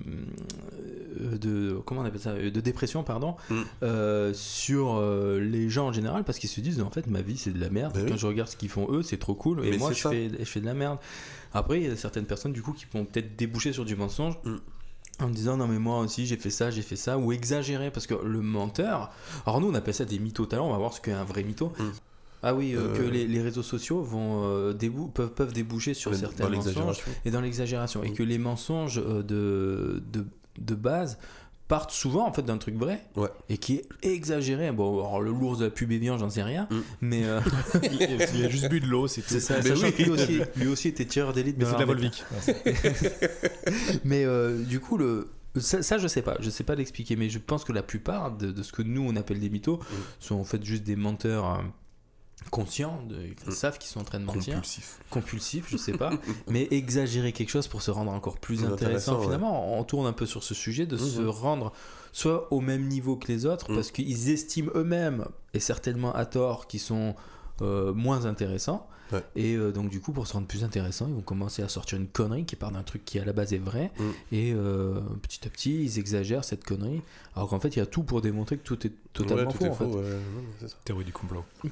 euh, 1.21 1.39
de 1.39 1.79
comment 1.87 2.01
on 2.01 2.05
appelle 2.05 2.21
ça 2.21 2.35
de 2.35 2.61
dépression 2.61 3.03
pardon 3.05 3.37
Mm. 3.51 3.55
euh, 3.83 4.33
sur 4.35 4.97
euh, 4.97 5.39
les 5.41 5.69
gens 5.71 5.89
en 5.89 5.93
général 5.93 6.25
parce 6.25 6.39
qu'ils 6.39 6.51
se 6.51 6.61
disent 6.61 6.81
en 6.81 6.91
fait 6.91 7.07
ma 7.07 7.23
vie 7.23 7.37
c'est 7.37 7.53
de 7.53 7.61
la 7.61 7.71
merde 7.71 7.95
Ben 7.95 8.07
quand 8.07 8.13
oui. 8.15 8.19
je 8.19 8.27
regarde 8.27 8.49
ce 8.51 8.57
qu'ils 8.57 8.69
font 8.69 8.89
eux 8.91 9.03
c'est 9.03 9.19
trop 9.19 9.35
cool 9.35 9.65
et 9.65 9.71
Mais 9.71 9.79
moi 9.79 9.93
je 9.93 10.01
ça. 10.01 10.11
fais, 10.11 10.31
je 10.39 10.45
fais 10.45 10.61
de 10.61 10.67
la 10.67 10.75
merde 10.75 10.99
après 11.53 11.81
il 11.81 11.87
y 11.89 11.91
a 11.91 11.97
certaines 11.97 12.27
personnes 12.27 12.53
du 12.53 12.63
coup 12.63 12.73
qui 12.73 12.87
vont 12.93 13.05
peut-être 13.05 13.37
déboucher 13.37 13.73
sur 13.73 13.85
du 13.85 13.95
mensonge 13.97 14.35
Mm. 14.45 14.57
en 15.21 15.29
me 15.29 15.35
disant 15.35 15.57
non 15.57 15.67
mais 15.69 15.79
moi 15.79 16.01
aussi 16.01 16.27
j'ai 16.27 16.37
fait 16.37 16.51
ça 16.51 16.71
j'ai 16.71 16.83
fait 16.83 16.97
ça 16.97 17.17
ou 17.19 17.33
exagérer 17.33 17.91
parce 17.91 18.07
que 18.07 18.15
le 18.15 18.41
menteur 18.41 19.11
alors 19.47 19.61
nous 19.61 19.69
on 19.69 19.75
appelle 19.75 19.95
ça 19.95 20.05
des 20.05 20.19
mythos 20.19 20.47
talents 20.47 20.69
on 20.69 20.73
va 20.73 20.79
voir 20.79 20.93
ce 20.93 21.01
qu'est 21.01 21.13
un 21.13 21.25
vrai 21.25 21.43
mytho 21.45 21.73
Mm. 21.79 21.91
Ah 22.43 22.55
oui 22.55 22.75
euh, 22.75 22.81
Euh, 22.95 22.97
que 22.97 23.03
les, 23.03 23.27
les 23.27 23.41
réseaux 23.43 23.63
sociaux 23.63 24.03
vont 24.03 24.43
euh, 24.45 24.73
débou- 24.73 25.11
peuvent, 25.11 25.33
peuvent 25.33 25.53
déboucher 25.53 25.95
sur 25.95 26.11
Dans 26.13 26.17
certains 26.17 26.49
mensonges 26.49 26.67
l'exagération. 26.67 27.13
et 27.25 27.31
dans 27.31 27.41
l'exagération 27.41 28.05
et 28.05 28.11
Mm. 28.11 28.15
que 28.15 28.23
les 28.23 28.39
mensonges 28.39 28.99
euh, 29.05 29.23
de, 29.23 30.03
de, 30.13 30.25
de 30.59 30.75
base 30.75 31.19
partent 31.67 31.91
souvent 31.91 32.27
en 32.27 32.33
fait 32.33 32.43
d'un 32.43 32.57
truc 32.57 32.77
vrai 32.77 33.03
Ouais. 33.15 33.29
et 33.51 33.59
qui 33.59 33.75
est 33.75 33.87
exagéré 34.03 34.73
bon 34.73 35.01
alors 35.01 35.21
le 35.21 35.31
l'ours 35.33 35.59
de 35.59 35.67
la 35.67 35.71
pub 35.71 35.93
Evian 35.93 36.17
j'en 36.17 36.31
sais 36.31 36.43
rien 36.43 36.67
Mm. 36.71 36.77
mais 37.03 37.25
euh, 37.25 37.41
il, 37.83 38.19
il 38.37 38.45
a 38.45 38.49
juste 38.49 38.69
bu 38.71 38.81
de 38.81 38.87
l'eau, 38.87 39.07
c'est 39.07 39.21
tout. 39.23 39.39
ça 39.41 39.57
Mais 39.63 39.73
oui. 39.73 39.93
lui 39.99 40.11
aussi, 40.11 40.41
lui 40.57 40.67
aussi 40.69 40.89
était 40.89 41.05
tireur 41.05 41.33
d'élite 41.35 41.57
Mais 41.59 41.65
c'est 41.67 41.75
de 41.75 41.79
la. 41.81 41.85
Volvic. 41.85 42.25
mais 44.05 44.25
euh, 44.25 44.63
du 44.63 44.81
coup 44.81 44.97
le 44.97 45.29
ça, 45.57 45.83
ça, 45.83 45.99
je 45.99 46.07
sais 46.07 46.23
pas, 46.23 46.37
je 46.41 46.51
sais 46.51 46.63
pas 46.63 46.75
l'expliquer, 46.77 47.17
mais 47.17 47.31
je 47.31 47.39
pense 47.39 47.65
que 47.65 47.73
la 47.73 47.83
plupart 47.83 48.31
de, 48.37 48.53
de 48.53 48.63
ce 48.63 48.71
que 48.71 48.83
nous 48.83 49.03
on 49.03 49.17
appelle 49.17 49.41
des 49.41 49.51
mythos 49.51 49.79
Mm. 49.79 49.83
sont 50.21 50.35
en 50.37 50.45
fait 50.45 50.63
juste 50.65 50.85
des 50.85 50.95
menteurs 50.97 51.47
euh, 51.47 51.63
conscients, 52.51 53.03
de, 53.09 53.17
ils 53.47 53.53
savent 53.53 53.79
qu'ils 53.79 53.91
sont 53.91 54.01
en 54.01 54.05
train 54.05 54.21
de 54.21 54.25
mentir, 54.25 54.55
Compulsif. 54.55 54.99
compulsifs, 55.11 55.67
je 55.69 55.77
sais 55.77 55.93
pas, 55.93 56.11
mais 56.49 56.67
exagérer 56.71 57.33
quelque 57.33 57.51
chose 57.51 57.69
pour 57.69 57.83
se 57.83 57.91
rendre 57.91 58.13
encore 58.13 58.39
plus 58.39 58.65
intéressant. 58.65 59.17
ouais. 59.19 59.25
Finalement, 59.25 59.79
on 59.79 59.85
tourne 59.85 60.07
un 60.07 60.13
peu 60.13 60.25
sur 60.27 60.43
ce 60.43 60.55
sujet 60.55 60.87
de 60.87 60.97
se 60.97 61.21
Mhm. 61.21 61.29
rendre 61.29 61.73
soit 62.13 62.53
au 62.53 62.61
même 62.61 62.89
niveau 62.89 63.17
que 63.17 63.29
les 63.31 63.45
autres, 63.47 63.67
parce 63.75 63.91
qu'ils 63.91 64.31
estiment 64.31 64.71
eux-mêmes, 64.75 65.27
et 65.55 65.61
certainement 65.61 66.15
à 66.15 66.25
tort, 66.27 66.67
qu'ils 66.67 66.81
sont 66.81 67.15
euh, 67.61 67.93
moins 67.93 68.25
intéressants. 68.25 68.87
Ouais. 69.13 69.23
Et 69.37 69.55
euh, 69.55 69.73
donc 69.73 69.89
du 69.91 70.01
coup, 70.01 70.13
pour 70.13 70.27
se 70.27 70.33
rendre 70.35 70.47
plus 70.47 70.65
intéressant, 70.65 71.07
ils 71.09 71.15
vont 71.15 71.21
commencer 71.23 71.63
à 71.63 71.69
sortir 71.69 71.99
une 71.99 72.07
connerie 72.09 72.45
qui 72.45 72.57
part 72.57 72.71
d'un 72.73 72.83
truc 72.83 73.05
qui 73.05 73.19
à 73.19 73.25
la 73.25 73.33
base 73.33 73.53
est 73.53 73.59
vrai. 73.59 73.91
Mhm. 73.99 74.13
Et 74.33 74.53
euh, 74.55 75.01
petit 75.23 75.47
à 75.47 75.51
petit, 75.51 75.85
ils 75.85 75.99
exagèrent 75.99 76.45
cette 76.45 76.65
connerie. 76.65 77.01
Alors 77.37 77.49
qu'en 77.49 77.61
fait, 77.61 77.69
il 77.77 77.79
y 77.79 77.83
a 77.83 77.87
tout 77.87 78.03
pour 78.03 78.21
démontrer 78.21 78.57
que 78.59 78.63
tout 78.65 78.87
est 78.87 78.93
totalement 79.13 79.45
Ouais, 79.51 79.53
tout 79.53 79.59
faux. 79.59 79.65
est 79.67 79.69
en 79.71 79.75
fait. 79.75 79.85
ouais, 79.85 80.11
non, 80.61 80.69
ça. 80.69 80.75
Théorie 80.85 81.05
du 81.05 81.13
complot. 81.13 81.45
Thé- 81.63 81.71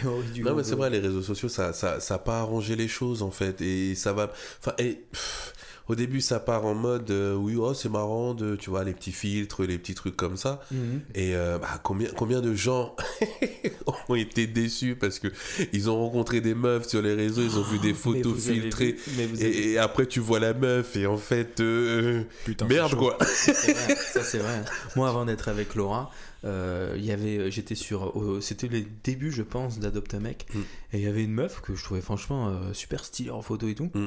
Théorie 0.00 0.30
du 0.32 0.42
Non, 0.42 0.54
mais 0.54 0.64
c'est 0.64 0.74
vrai, 0.74 0.90
les 0.90 0.98
réseaux 1.00 1.22
sociaux, 1.22 1.48
ça, 1.48 1.72
ça, 1.72 2.00
ça 2.00 2.14
a 2.14 2.18
pas 2.18 2.40
arrangé 2.40 2.76
les 2.76 2.88
choses, 2.88 3.22
en 3.22 3.30
fait. 3.30 3.60
Et 3.60 3.94
ça 3.94 4.12
va. 4.12 4.30
Enfin, 4.60 4.72
et. 4.78 5.04
pff, 5.10 5.52
au 5.88 5.94
début, 5.94 6.20
ça 6.20 6.40
part 6.40 6.64
en 6.64 6.74
mode 6.74 7.10
euh, 7.10 7.34
oui, 7.34 7.56
oh, 7.58 7.74
c'est 7.74 7.88
marrant, 7.90 8.34
de, 8.34 8.56
tu 8.56 8.70
vois, 8.70 8.84
les 8.84 8.92
petits 8.94 9.12
filtres, 9.12 9.62
les 9.64 9.78
petits 9.78 9.94
trucs 9.94 10.16
comme 10.16 10.36
ça. 10.36 10.60
Mhm. 10.70 11.00
Et 11.14 11.34
euh, 11.36 11.58
bah, 11.58 11.80
combien, 11.82 12.08
combien 12.16 12.40
de 12.40 12.54
gens 12.54 12.94
ont 14.08 14.14
été 14.14 14.46
déçus 14.46 14.96
parce 14.96 15.18
que 15.18 15.28
ils 15.72 15.90
ont 15.90 15.96
rencontré 15.96 16.40
des 16.40 16.54
meufs 16.54 16.88
sur 16.88 17.02
les 17.02 17.14
réseaux, 17.14 17.42
ils 17.42 17.58
ont 17.58 17.62
vu 17.62 17.78
des 17.78 17.94
photos 17.94 18.34
filtrées. 18.48 18.96
avez- 19.18 19.44
Et, 19.46 19.72
et 19.72 19.78
après, 19.78 20.06
tu 20.06 20.20
vois 20.20 20.40
la 20.40 20.54
meuf, 20.54 20.96
et 20.96 21.06
en 21.06 21.16
fait, 21.16 21.60
euh, 21.60 22.22
Putain, 22.44 22.66
merde 22.66 22.94
quoi. 22.94 23.16
Vrai, 23.20 23.96
ça 23.96 24.22
c'est 24.22 24.38
vrai. 24.38 24.62
Moi, 24.96 25.08
avant 25.08 25.24
d'être 25.24 25.48
avec 25.48 25.74
Laura, 25.74 26.10
euh, 26.44 26.94
il 26.96 27.04
y 27.04 27.12
avait, 27.12 27.50
j'étais 27.50 27.74
sur, 27.74 28.18
euh, 28.20 28.40
c'était 28.40 28.68
les 28.68 28.86
débuts, 29.02 29.32
je 29.32 29.42
pense, 29.42 29.78
d'Adopte 29.78 30.14
un 30.14 30.20
mec, 30.20 30.46
Mm. 30.54 30.58
et 30.92 30.98
il 30.98 31.00
y 31.00 31.06
avait 31.06 31.24
une 31.24 31.32
meuf 31.32 31.60
que 31.62 31.74
je 31.74 31.82
trouvais 31.82 32.00
franchement 32.02 32.48
euh, 32.48 32.72
super 32.72 33.04
stylée 33.04 33.30
en 33.30 33.42
photo 33.42 33.66
et 33.68 33.74
tout. 33.74 33.90
Mm. 33.94 34.06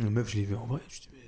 La 0.00 0.10
meuf, 0.10 0.30
je 0.30 0.36
l'ai 0.36 0.44
vue 0.44 0.54
en 0.56 0.66
vrai. 0.66 0.80
Je 0.88 1.00
dis, 1.00 1.08
mais 1.12 1.18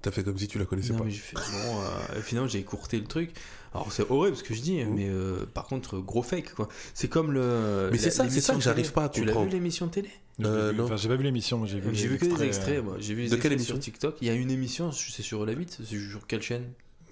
T'as 0.00 0.10
fait 0.10 0.24
comme 0.24 0.36
si 0.36 0.48
tu 0.48 0.58
la 0.58 0.64
connaissais 0.64 0.92
non, 0.92 0.98
pas. 0.98 1.04
mais 1.04 1.10
j'ai 1.12 1.18
fait, 1.18 1.36
bon, 1.36 1.80
euh, 1.80 2.18
et 2.18 2.22
finalement, 2.22 2.48
j'ai 2.48 2.58
écourté 2.58 2.98
le 2.98 3.04
truc. 3.04 3.30
Alors, 3.72 3.92
c'est 3.92 4.08
horrible 4.10 4.36
ce 4.36 4.42
que 4.42 4.52
je 4.52 4.60
dis, 4.60 4.84
mais 4.84 5.08
euh, 5.08 5.46
par 5.54 5.64
contre, 5.66 5.98
gros 5.98 6.22
fake 6.24 6.54
quoi. 6.54 6.68
C'est 6.92 7.06
comme 7.08 7.30
le. 7.32 7.88
Mais 7.92 7.98
c'est 7.98 8.10
ça- 8.10 8.28
c'est 8.28 8.40
ça 8.40 8.54
que 8.54 8.60
j'arrive 8.60 8.92
pas 8.92 9.04
à 9.04 9.08
Tu 9.08 9.20
l'as 9.20 9.26
vu 9.26 9.32
comprendre. 9.32 9.52
l'émission 9.52 9.86
de 9.86 9.92
télé 9.92 10.10
Euh, 10.44 10.72
vu. 10.72 10.76
non. 10.78 10.84
Enfin, 10.86 10.96
j'ai 10.96 11.08
pas 11.08 11.14
vu 11.16 11.22
l'émission, 11.22 11.58
mais 11.60 11.68
j'ai 11.68 11.78
vu. 11.78 11.94
J'ai 11.94 12.08
vu 12.08 12.18
que 12.18 12.24
des 12.26 12.42
extraits, 12.42 12.78
euh, 12.78 12.82
moi. 12.82 12.96
J'ai 12.98 13.14
vu 13.14 13.24
des 13.24 13.30
De 13.30 13.36
quelle 13.36 13.52
extraits 13.52 13.66
sur 13.66 13.74
émission 13.76 13.78
TikTok. 13.92 14.16
Il 14.20 14.26
y 14.26 14.30
a 14.30 14.34
une 14.34 14.50
émission, 14.50 14.90
c'est 14.90 15.22
sur 15.22 15.46
la 15.46 15.52
8, 15.52 15.78
c'est 15.88 15.96
sur 15.96 16.26
quelle 16.26 16.42
chaîne? 16.42 16.64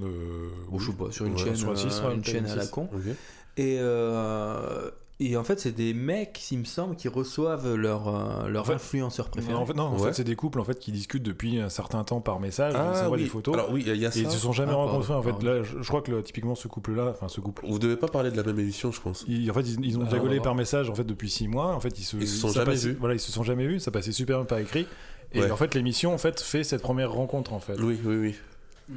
Euh, 0.03 0.49
Ou 0.71 0.81
je 0.81 0.91
sais 0.91 0.97
pas, 0.97 1.13
sur 1.13 1.27
une 1.27 1.35
Ouais, 1.35 1.39
chaîne, 1.45 1.57
sur 1.57 1.71
la 1.71 1.77
6, 1.77 1.87
euh, 2.03 2.09
ouais, 2.09 2.15
une 2.15 2.25
chaîne 2.25 2.47
à 2.47 2.57
la 2.57 2.65
6. 2.65 2.71
con. 2.71 2.89
Et, 3.57 3.77
euh, 3.79 4.91
et 5.21 5.37
en 5.37 5.45
fait, 5.45 5.61
c'est 5.61 5.73
des 5.73 5.95
mecs, 5.95 6.51
il 6.51 6.59
me 6.59 6.65
semble, 6.65 6.97
qui 6.97 7.07
reçoivent 7.09 7.75
leur, 7.75 8.09
euh, 8.09 8.49
leur 8.49 8.63
En 8.63 8.67
fait- 8.67 8.73
influenceur 8.75 9.29
préféré. 9.29 9.53
Non, 9.55 9.61
en 9.61 9.67
fait, 9.67 9.75
non, 9.75 9.83
en 9.85 9.99
Ouais. 9.99 10.09
fait, 10.09 10.15
c'est 10.15 10.25
des 10.25 10.35
couples 10.37 10.59
en 10.61 10.65
fait 10.65 10.79
qui 10.79 10.91
discutent 10.93 11.23
depuis 11.23 11.61
un 11.61 11.69
certain 11.69 12.03
temps 12.05 12.21
par 12.21 12.41
message, 12.41 12.73
ils 12.75 12.81
Ah 12.81 12.95
s'envoient 12.95 13.17
oui, 13.17 13.25
des 13.25 13.29
photos. 13.29 13.55
alors 13.55 13.71
oui, 13.71 13.83
il 13.85 13.89
y 13.89 13.91
a- 13.91 13.95
y, 13.95 14.05
a 14.07 14.09
et 14.09 14.13
ça. 14.13 14.19
ils 14.21 14.31
se 14.31 14.39
sont 14.39 14.53
jamais 14.53 14.73
Ah, 14.73 14.77
rencontrés 14.77 15.15
en 15.15 15.23
fait. 15.23 15.31
pardon. 15.31 15.47
Là, 15.47 15.63
je, 15.63 15.81
je 15.81 15.87
crois 15.89 16.03
que 16.03 16.11
le- 16.11 16.23
typiquement 16.23 16.55
ce 16.55 16.69
couple-là, 16.69 17.11
enfin 17.11 17.29
ce 17.29 17.41
couple, 17.41 17.65
Vous 17.69 17.79
devez 17.79 17.97
pas 17.97 18.09
parler 18.09 18.31
de 18.31 18.37
la 18.37 18.43
même 18.43 18.59
émission, 18.59 18.91
je 18.93 19.01
pense. 19.01 19.25
ils, 19.29 19.51
en 19.51 19.55
fait, 19.55 19.61
ils, 19.63 19.85
ils 19.85 19.99
ont 19.99 20.03
Ah, 20.11 20.41
par 20.43 20.55
message 20.55 20.89
en 20.91 20.95
fait 20.95 21.05
depuis 21.05 21.29
six 21.31 21.49
mois. 21.49 21.75
En 21.75 21.81
fait, 21.81 21.99
ils 21.99 22.05
se, 22.05 22.17
Ils 22.17 22.27
se 22.29 22.39
sont 22.39 22.49
jamais 22.49 22.73
passait- 22.73 22.89
vus. 22.89 22.97
Voilà, 22.99 23.15
ils 23.15 23.21
se 23.21 23.31
sont 23.33 23.43
jamais 23.45 23.67
vus. 23.67 23.81
Ça 23.81 23.91
passait 23.91 24.13
super 24.13 24.39
bien 24.39 24.47
par 24.47 24.59
écrit. 24.59 24.87
Et 25.33 25.41
Ouais. 25.43 25.51
en 25.51 25.57
fait, 25.57 25.75
l'émission 25.75 26.13
en 26.13 26.19
fait 26.19 26.41
fait 26.41 26.65
cette 26.65 26.83
première 26.83 27.13
rencontre 27.13 27.53
en 27.53 27.61
fait. 27.61 27.79
Oui, 27.81 27.99
oui, 28.05 28.17
oui. 28.17 28.35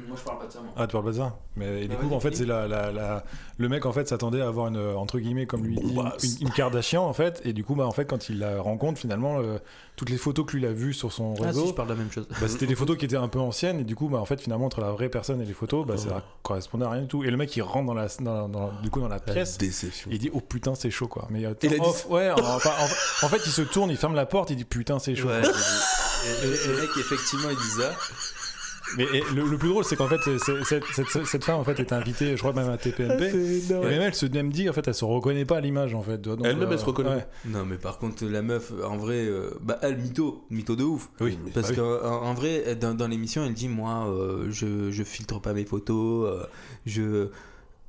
Moi, 0.08 0.16
je 0.18 0.24
parle 0.24 0.38
pas 0.40 0.46
de 0.46 0.52
ça, 0.52 0.58
moi. 0.60 0.72
Ah, 0.76 0.86
tu 0.88 0.92
parles 0.92 1.04
pas 1.04 1.10
de 1.12 1.16
ça 1.16 1.38
Mais 1.56 1.84
et 1.84 1.88
du 1.88 1.94
Ah, 1.96 2.02
coup, 2.04 2.12
en 2.14 2.18
fait, 2.18 2.34
c'est 2.34 2.44
la, 2.46 2.66
la, 2.66 2.90
la- 2.90 3.24
le 3.58 3.68
mec 3.68 3.86
en 3.86 3.92
fait 3.92 4.08
s'attendait 4.08 4.40
à 4.40 4.48
avoir 4.48 4.66
une 4.66 4.76
entre 4.96 5.20
guillemets 5.20 5.46
comme 5.46 5.62
lui 5.64 5.76
dit 5.76 5.94
Bah, 5.94 6.16
une, 6.22 6.48
une 6.48 6.50
Kardashian 6.50 7.04
en 7.06 7.12
fait. 7.12 7.40
Et 7.44 7.52
du 7.52 7.62
coup, 7.62 7.76
bah 7.76 7.86
en 7.86 7.92
fait, 7.92 8.04
quand 8.04 8.28
il 8.28 8.40
la 8.40 8.60
rencontre, 8.60 8.98
finalement, 8.98 9.38
euh, 9.38 9.58
toutes 9.94 10.10
les 10.10 10.16
photos 10.16 10.44
que 10.46 10.56
lui 10.56 10.66
a 10.66 10.72
vues 10.72 10.92
sur 10.94 11.12
son 11.12 11.34
Ah, 11.40 11.46
réseau, 11.46 11.62
si, 11.62 11.68
je 11.68 11.74
parle 11.74 11.88
de 11.88 11.92
la 11.94 11.98
même 12.00 12.10
chose. 12.10 12.26
bah, 12.40 12.48
c'était 12.48 12.66
des 12.66 12.74
photos 12.74 12.96
qui 12.96 13.04
étaient 13.04 13.14
un 13.16 13.28
peu 13.28 13.38
anciennes. 13.38 13.78
Et 13.78 13.84
du 13.84 13.94
coup, 13.94 14.08
bah 14.08 14.18
en 14.18 14.24
fait, 14.24 14.40
finalement, 14.40 14.66
entre 14.66 14.80
la 14.80 14.90
vraie 14.90 15.08
personne 15.08 15.40
et 15.40 15.44
les 15.44 15.52
photos, 15.54 15.86
bah 15.86 15.96
ça 15.96 16.24
correspondait 16.42 16.84
à 16.86 16.90
rien 16.90 17.02
du 17.02 17.08
tout. 17.08 17.22
Et 17.22 17.30
le 17.30 17.36
mec, 17.36 17.54
il 17.56 17.62
rentre 17.62 17.86
dans 17.86 17.94
la, 17.94 18.08
dans, 18.20 18.48
dans- 18.48 18.72
du 18.82 18.90
coup 18.90 18.98
dans 19.00 19.06
la 19.08 19.14
La 19.24 19.32
pièce. 19.32 19.58
déception. 19.58 20.10
Et 20.10 20.14
il 20.14 20.18
dit 20.18 20.30
oh 20.34 20.40
putain 20.40 20.74
c'est 20.74 20.90
chaud 20.90 21.06
quoi 21.06 21.28
mais 21.30 21.44
euh, 21.46 21.54
Il 21.62 21.72
a 21.72 21.78
dit 21.78 21.84
ouais 22.10 22.30
en, 22.32 22.38
enfin, 22.40 22.70
en- 22.80 23.26
en 23.26 23.28
fait 23.28 23.40
il 23.46 23.52
se 23.52 23.62
tourne 23.62 23.90
il 23.90 23.96
ferme 23.96 24.14
la 24.16 24.26
porte 24.26 24.50
il 24.50 24.56
dit 24.56 24.64
putain 24.64 24.98
c'est 24.98 25.14
chaud 25.14 25.28
Ouais, 25.28 25.40
et- 25.42 26.46
et 26.46 26.66
le 26.68 26.80
mec, 26.80 26.90
effectivement, 26.98 27.48
il 27.50 27.56
dit 27.56 27.70
ça. 27.82 27.92
Mais 28.96 29.04
et 29.12 29.22
le, 29.34 29.44
le 29.44 29.56
plus 29.56 29.68
drôle 29.68 29.84
c'est 29.84 29.96
qu'en 29.96 30.08
fait 30.08 30.20
cette, 30.38 30.84
cette, 30.92 31.24
cette 31.26 31.44
femme 31.44 31.56
en 31.56 31.64
fait 31.64 31.80
est 31.80 31.92
invitée 31.92 32.36
je 32.36 32.42
crois 32.42 32.52
même 32.52 32.68
à 32.68 32.76
TPMP 32.76 33.22
et 33.22 33.72
même 33.72 34.02
elle 34.02 34.14
se 34.14 34.26
même 34.26 34.50
dit 34.50 34.68
en 34.68 34.72
fait 34.72 34.86
elle 34.86 34.94
se 34.94 35.04
reconnaît 35.04 35.44
pas 35.44 35.56
à 35.56 35.60
l'image 35.60 35.94
en 35.94 36.02
fait 36.02 36.20
Elle-même, 36.26 36.62
euh, 36.62 36.68
elle 36.72 36.78
se 36.78 36.84
reconnaît 36.84 37.10
ouais. 37.10 37.26
Non, 37.46 37.64
mais 37.64 37.76
par 37.76 37.98
contre, 37.98 38.24
la 38.26 38.42
meuf, 38.42 38.72
en 38.84 38.96
vrai, 38.96 39.26
euh, 39.26 39.50
bah, 39.60 39.78
elle, 39.82 39.98
mytho, 39.98 40.44
mytho 40.50 40.76
de 40.76 40.84
ouf. 40.84 41.10
oui 41.20 41.38
Parce 41.54 41.72
bah 41.72 41.76
qu'en 41.76 42.22
en 42.22 42.34
vrai, 42.34 42.74
dans, 42.76 42.94
dans 42.94 43.06
l'émission, 43.06 43.44
elle 43.44 43.54
dit 43.54 43.68
Moi, 43.68 44.06
euh, 44.08 44.46
je, 44.50 44.90
je 44.90 45.02
filtre 45.02 45.40
pas 45.40 45.52
mes 45.52 45.64
photos, 45.64 46.28
euh, 46.30 46.44
je. 46.86 47.28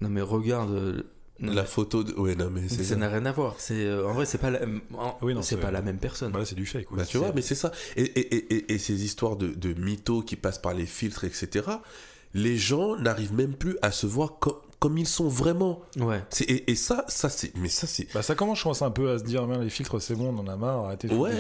Non, 0.02 0.10
mais 0.10 0.22
regarde. 0.22 1.06
Non, 1.40 1.54
La 1.54 1.66
photo 1.66 2.04
de. 2.04 2.14
Ouais, 2.14 2.36
non, 2.36 2.50
mais 2.50 2.68
ça 2.70 2.84
ça. 2.84 2.96
n'a 2.96 3.10
rien 3.10 3.26
à 3.26 3.32
voir. 3.32 3.56
C'est 3.58 3.86
euh, 3.86 4.08
en 4.08 4.14
vrai, 4.14 4.26
c'est 4.26 4.38
pas 4.38 4.50
la, 4.52 4.62
en- 4.98 5.18
Oui, 5.22 5.34
non, 5.34 5.42
c'est 5.42 5.58
pas 5.58 5.72
la 5.72 5.82
même 5.82 5.98
personne. 5.98 6.32
Bah 6.32 6.46
c'est 6.46 6.56
du 6.56 6.66
fake 6.66 6.90
ouais. 6.92 6.98
Bah, 7.00 7.06
tu 7.06 7.18
vois, 7.18 7.32
mais 7.36 7.42
c'est 7.42 7.56
ça. 7.56 7.72
Et, 7.98 8.04
et, 8.04 8.36
et, 8.36 8.56
et- 8.56 8.74
et 8.74 8.78
ces 8.78 9.04
histoires 9.04 9.36
de, 9.36 9.48
de 9.48 9.74
mythos 9.74 10.22
qui 10.22 10.36
passent 10.38 10.62
par 10.62 10.74
les 10.74 10.86
filtres, 10.86 11.24
etc., 11.26 11.68
les 12.34 12.58
gens 12.58 12.98
n'arrivent 12.98 13.34
même 13.34 13.54
plus 13.54 13.78
à 13.82 13.92
se 13.92 14.06
voir 14.08 14.40
comme, 14.40 14.56
comme 14.80 14.98
ils 14.98 15.08
sont 15.08 15.28
vraiment. 15.28 15.82
Ouais. 15.98 16.22
C'est- 16.30 16.44
Et, 16.50 16.72
et 16.72 16.76
ça, 16.76 17.06
ça 17.08 17.30
c'est. 17.30 17.52
Mais 17.56 17.70
ça, 17.70 17.88
c'est. 17.88 18.08
bah 18.14 18.22
ça 18.22 18.36
commence 18.36 18.60
je 18.60 18.64
pense 18.64 18.82
un 18.82 18.92
peu 18.92 19.10
à 19.12 19.18
se 19.20 19.24
dire 19.24 19.48
merde, 19.48 19.64
les 19.64 19.70
filtres 19.70 20.02
c'est 20.02 20.16
bon 20.16 20.34
on 20.36 20.40
en 20.40 20.48
a 20.48 20.56
marre 20.58 20.86
arrêtez 20.86 21.08
de 21.08 21.16
Ouais, 21.16 21.32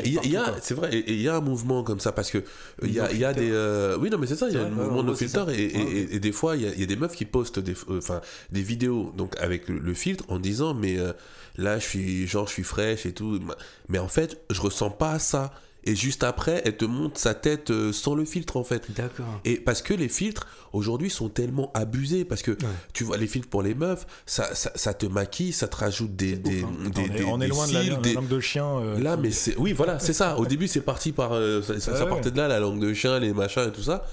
c'est 0.61 0.73
vrai, 0.73 1.03
il 1.07 1.21
y 1.21 1.27
a 1.27 1.35
un 1.35 1.41
mouvement 1.41 1.83
comme 1.83 1.99
ça 1.99 2.11
parce 2.11 2.31
que 2.31 2.43
il 2.81 2.93
y 2.93 2.99
a, 2.99 3.11
y 3.11 3.23
a 3.25 3.33
filter. 3.33 3.47
des, 3.47 3.51
euh, 3.53 3.97
oui 3.99 4.09
non 4.09 4.17
mais 4.17 4.27
c'est 4.27 4.35
ça, 4.35 4.47
il 4.49 4.55
y 4.55 4.57
a 4.57 4.61
un 4.63 4.69
mouvement 4.69 4.99
en 4.99 5.03
de 5.03 5.13
ça. 5.15 5.45
et, 5.51 5.61
et- 5.63 5.75
Ouais, 5.77 5.91
et- 5.91 6.15
et 6.15 6.19
des 6.19 6.31
fois 6.31 6.55
il 6.55 6.63
y, 6.63 6.67
a, 6.67 6.73
il 6.73 6.79
y 6.79 6.83
a 6.83 6.87
des 6.87 6.95
meufs 6.95 7.15
qui 7.15 7.25
postent 7.25 7.59
des, 7.59 7.73
euh, 7.89 7.97
enfin 7.97 8.21
des 8.51 8.61
vidéos 8.61 9.11
donc 9.17 9.35
avec 9.39 9.67
le, 9.69 9.79
le 9.79 9.93
filtre 9.93 10.23
en 10.29 10.39
disant 10.39 10.73
mais 10.73 10.97
euh, 10.97 11.11
là 11.57 11.77
je 11.79 11.85
suis 11.85 12.27
genre 12.27 12.47
je 12.47 12.53
suis 12.53 12.63
fraîche 12.63 13.05
et 13.05 13.13
tout, 13.13 13.39
mais 13.89 13.99
en 13.99 14.07
fait 14.07 14.39
je 14.49 14.61
ressens 14.61 14.89
pas 14.91 15.19
ça 15.19 15.51
et 15.85 15.95
juste 15.95 16.23
après 16.23 16.61
elle 16.65 16.77
te 16.77 16.85
montre 16.85 17.19
sa 17.19 17.33
tête 17.33 17.69
euh, 17.71 17.91
sans 17.93 18.15
le 18.15 18.25
filtre 18.25 18.57
en 18.57 18.63
fait. 18.63 18.83
D'accord. 18.95 19.25
Et 19.45 19.55
parce 19.57 19.81
que 19.81 19.93
les 19.93 20.09
filtres 20.09 20.47
aujourd'hui 20.73 21.09
sont 21.09 21.29
tellement 21.29 21.71
abusés 21.73 22.25
parce 22.25 22.41
que 22.41 22.57
tu 22.93 23.03
vois 23.03 23.17
les 23.17 23.27
filtres 23.27 23.47
pour 23.49 23.61
les 23.63 23.75
meufs 23.75 24.05
ça, 24.25 24.53
ça, 24.55 24.71
ça 24.75 24.93
te 24.93 25.05
maquille, 25.05 25.53
ça 25.53 25.67
te 25.67 25.75
rajoute 25.75 26.15
des 26.15 26.35
des, 26.35 26.63
ouf, 26.63 26.69
hein. 26.69 26.89
des, 26.89 27.01
on 27.01 27.07
des- 27.07 27.23
on 27.25 27.41
est 27.41 27.43
des 27.45 27.47
loin 27.49 27.67
de 27.67 27.73
la, 27.73 27.81
cils, 27.81 27.91
la 27.91 27.97
des- 27.97 28.13
langue 28.13 28.27
de 28.27 28.39
chien 28.39 28.65
euh, 28.65 28.99
Là, 28.99 29.17
mais 29.17 29.31
c'est. 29.31 29.55
Oui, 29.57 29.73
voilà, 29.73 29.99
c'est 29.99 30.13
ça. 30.13 30.37
Au 30.37 30.45
début, 30.45 30.67
c'est 30.67 30.81
parti 30.81 31.11
par. 31.11 31.33
euh, 31.33 31.61
ça 31.61 31.79
ça- 31.79 32.03
Ouais, 32.03 32.09
partait 32.09 32.31
de 32.31 32.37
là, 32.37 32.47
la 32.47 32.59
langue 32.59 32.79
de 32.79 32.93
chien, 32.93 33.19
les 33.19 33.33
machins 33.33 33.63
et 33.67 33.71
tout 33.71 33.83
ça. 33.83 34.05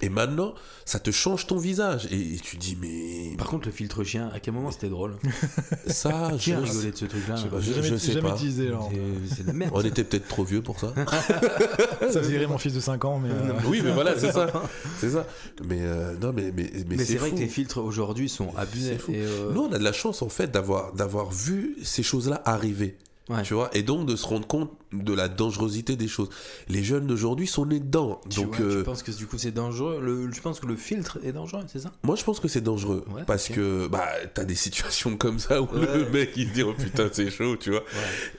Et 0.00 0.08
maintenant, 0.10 0.54
ça 0.84 1.00
te 1.00 1.10
change 1.10 1.48
ton 1.48 1.58
visage. 1.58 2.06
Et, 2.12 2.34
et 2.34 2.38
tu 2.38 2.56
dis, 2.56 2.78
mais. 2.80 3.34
Par 3.36 3.48
contre, 3.48 3.66
le 3.66 3.72
filtre 3.72 4.04
chien, 4.04 4.30
à 4.32 4.38
quel 4.38 4.54
moment 4.54 4.70
c'était 4.70 4.88
drôle 4.88 5.16
Ça, 5.88 6.30
Qui 6.38 6.50
je, 6.52 6.54
a 6.56 6.60
rigolé 6.60 6.90
de 6.92 6.96
ce 6.96 7.04
truc-là 7.06 7.34
je 7.36 7.42
sais 7.42 7.48
pas, 7.48 7.60
je- 7.60 7.96
sais 7.96 8.12
jamais 8.12 8.28
pas. 8.28 8.34
utilisé 8.36 8.68
alors. 8.68 8.90
C'est 9.28 9.34
c'est 9.34 9.42
de 9.42 9.46
la 9.48 9.52
merde. 9.54 9.72
On 9.74 9.80
était 9.80 10.04
peut-être 10.04 10.28
trop 10.28 10.44
vieux 10.44 10.62
pour 10.62 10.78
ça. 10.78 10.94
ça 12.12 12.22
faisait 12.22 12.38
rire 12.38 12.48
mon 12.48 12.58
fils 12.58 12.74
de 12.74 12.80
5 12.80 13.04
ans 13.04 13.18
mais 13.18 13.30
euh, 13.30 13.52
oui, 13.66 13.80
mais 13.84 13.90
voilà, 13.92 14.18
c'est 14.18 14.30
ça. 14.32 14.46
C'est 15.00 15.10
ça. 15.10 15.26
Mais 15.66 15.78
euh, 15.80 16.14
non, 16.20 16.32
mais, 16.32 16.52
mais, 16.56 16.70
mais, 16.88 16.96
Mais 16.96 17.04
c'est 17.04 17.16
vrai 17.16 17.30
fou. 17.30 17.36
que 17.36 17.40
les 17.40 17.48
filtres 17.48 17.78
aujourd'hui 17.78 18.28
sont 18.28 18.54
abusés. 18.56 18.92
C'est 18.92 18.98
fou. 19.02 19.12
Et, 19.12 19.22
euh, 19.22 19.52
Nous, 19.52 19.62
on 19.62 19.72
a 19.72 19.78
de 19.78 19.84
la 19.84 19.92
chance, 19.92 20.22
en 20.22 20.28
fait, 20.28 20.50
d'avoir, 20.50 20.92
d'avoir 20.92 21.30
vu 21.30 21.76
ces 21.82 22.02
choses-là 22.02 22.40
arriver. 22.44 22.96
Ouais. 23.28 23.42
Tu 23.42 23.54
vois, 23.54 23.70
et 23.76 23.82
donc 23.82 24.06
de 24.06 24.16
se 24.16 24.26
rendre 24.26 24.46
compte 24.46 24.70
de 24.92 25.12
la 25.12 25.28
dangerosité 25.28 25.96
des 25.96 26.08
choses. 26.08 26.28
Les 26.68 26.82
jeunes 26.82 27.06
d'aujourd'hui 27.06 27.46
sont 27.46 27.66
nés 27.66 27.80
dedans. 27.80 28.20
Tu 28.30 28.40
donc, 28.40 28.56
vois, 28.56 28.66
euh, 28.66 28.78
tu 28.78 28.84
penses 28.84 29.02
que 29.02 29.10
du 29.12 29.26
coup 29.26 29.38
c'est 29.38 29.50
dangereux? 29.52 30.00
Le, 30.02 30.32
Je 30.32 30.40
pense 30.40 30.60
que 30.60 30.66
le 30.66 30.76
filtre 30.76 31.18
est 31.24 31.32
dangereux, 31.32 31.62
c'est 31.70 31.80
ça? 31.80 31.92
Moi, 32.02 32.16
je 32.16 32.24
pense 32.24 32.40
que 32.40 32.48
c'est 32.48 32.60
dangereux 32.62 33.04
Ouais, 33.14 33.22
parce 33.26 33.48
que 33.48 33.86
bah 33.88 34.06
t'as 34.34 34.44
des 34.44 34.54
situations 34.54 35.16
comme 35.18 35.38
ça 35.38 35.60
où 35.62 35.66
Ouais. 35.66 35.98
le 35.98 36.08
mec 36.10 36.30
il 36.36 36.48
se 36.48 36.52
dit 36.54 36.62
oh 36.62 36.74
putain 36.74 37.08
c'est 37.12 37.30
chaud, 37.30 37.56
tu 37.56 37.70
vois. 37.70 37.84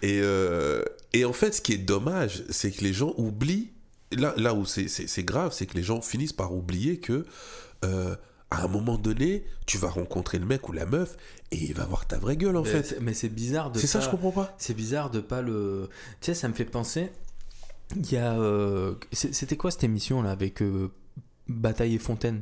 Et 0.02 0.20
euh, 0.24 0.84
et 1.14 1.26
en 1.26 1.34
fait, 1.34 1.54
ce 1.54 1.62
qui 1.62 1.74
est 1.74 1.78
dommage, 1.78 2.44
c'est 2.50 2.72
que 2.72 2.84
les 2.84 2.94
gens 2.94 3.14
oublient. 3.18 3.70
Là, 4.12 4.34
là 4.38 4.56
où 4.56 4.66
c'est 4.66 5.24
grave, 5.24 5.54
c'est 5.54 5.68
que 5.68 5.76
les 5.76 5.84
gens 5.84 6.02
finissent 6.02 6.34
par 6.34 6.54
oublier 6.56 6.98
que 7.00 7.26
euh, 7.86 8.16
à 8.52 8.64
un 8.64 8.68
moment 8.68 8.98
donné, 8.98 9.44
tu 9.68 9.78
vas 9.78 9.90
rencontrer 9.90 10.40
le 10.40 10.46
mec 10.46 10.68
ou 10.70 10.72
la 10.72 10.86
meuf 10.86 11.18
et 11.52 11.58
il 11.58 11.74
va 11.74 11.86
voir 11.86 12.08
ta 12.08 12.18
vraie 12.18 12.36
gueule 12.38 12.58
en 12.58 12.64
Mais 12.64 12.70
fait. 12.82 13.00
Mais 13.02 13.14
c'est 13.14 13.30
bizarre 13.30 13.72
de 13.72 13.80
C'est 13.80 13.88
ça, 13.88 14.00
je 14.00 14.10
comprends 14.10 14.32
pas. 14.32 14.56
C'est 14.58 14.74
bizarre 14.74 15.10
de 15.12 15.20
pas 15.20 15.42
le. 15.42 15.90
Tu 16.22 16.28
sais, 16.28 16.34
ça 16.34 16.48
me 16.48 16.54
fait 16.54 16.66
penser. 16.66 17.12
Il 17.96 18.12
y 18.12 18.18
a. 18.18 18.34
euh, 18.40 18.96
C'était 19.12 19.58
quoi 19.58 19.72
cette 19.72 19.84
émission 19.84 20.22
là 20.22 20.32
avec 20.32 20.62
euh, 20.62 20.92
Bataille 21.48 21.96
et 21.96 22.00
Fontaine? 22.00 22.42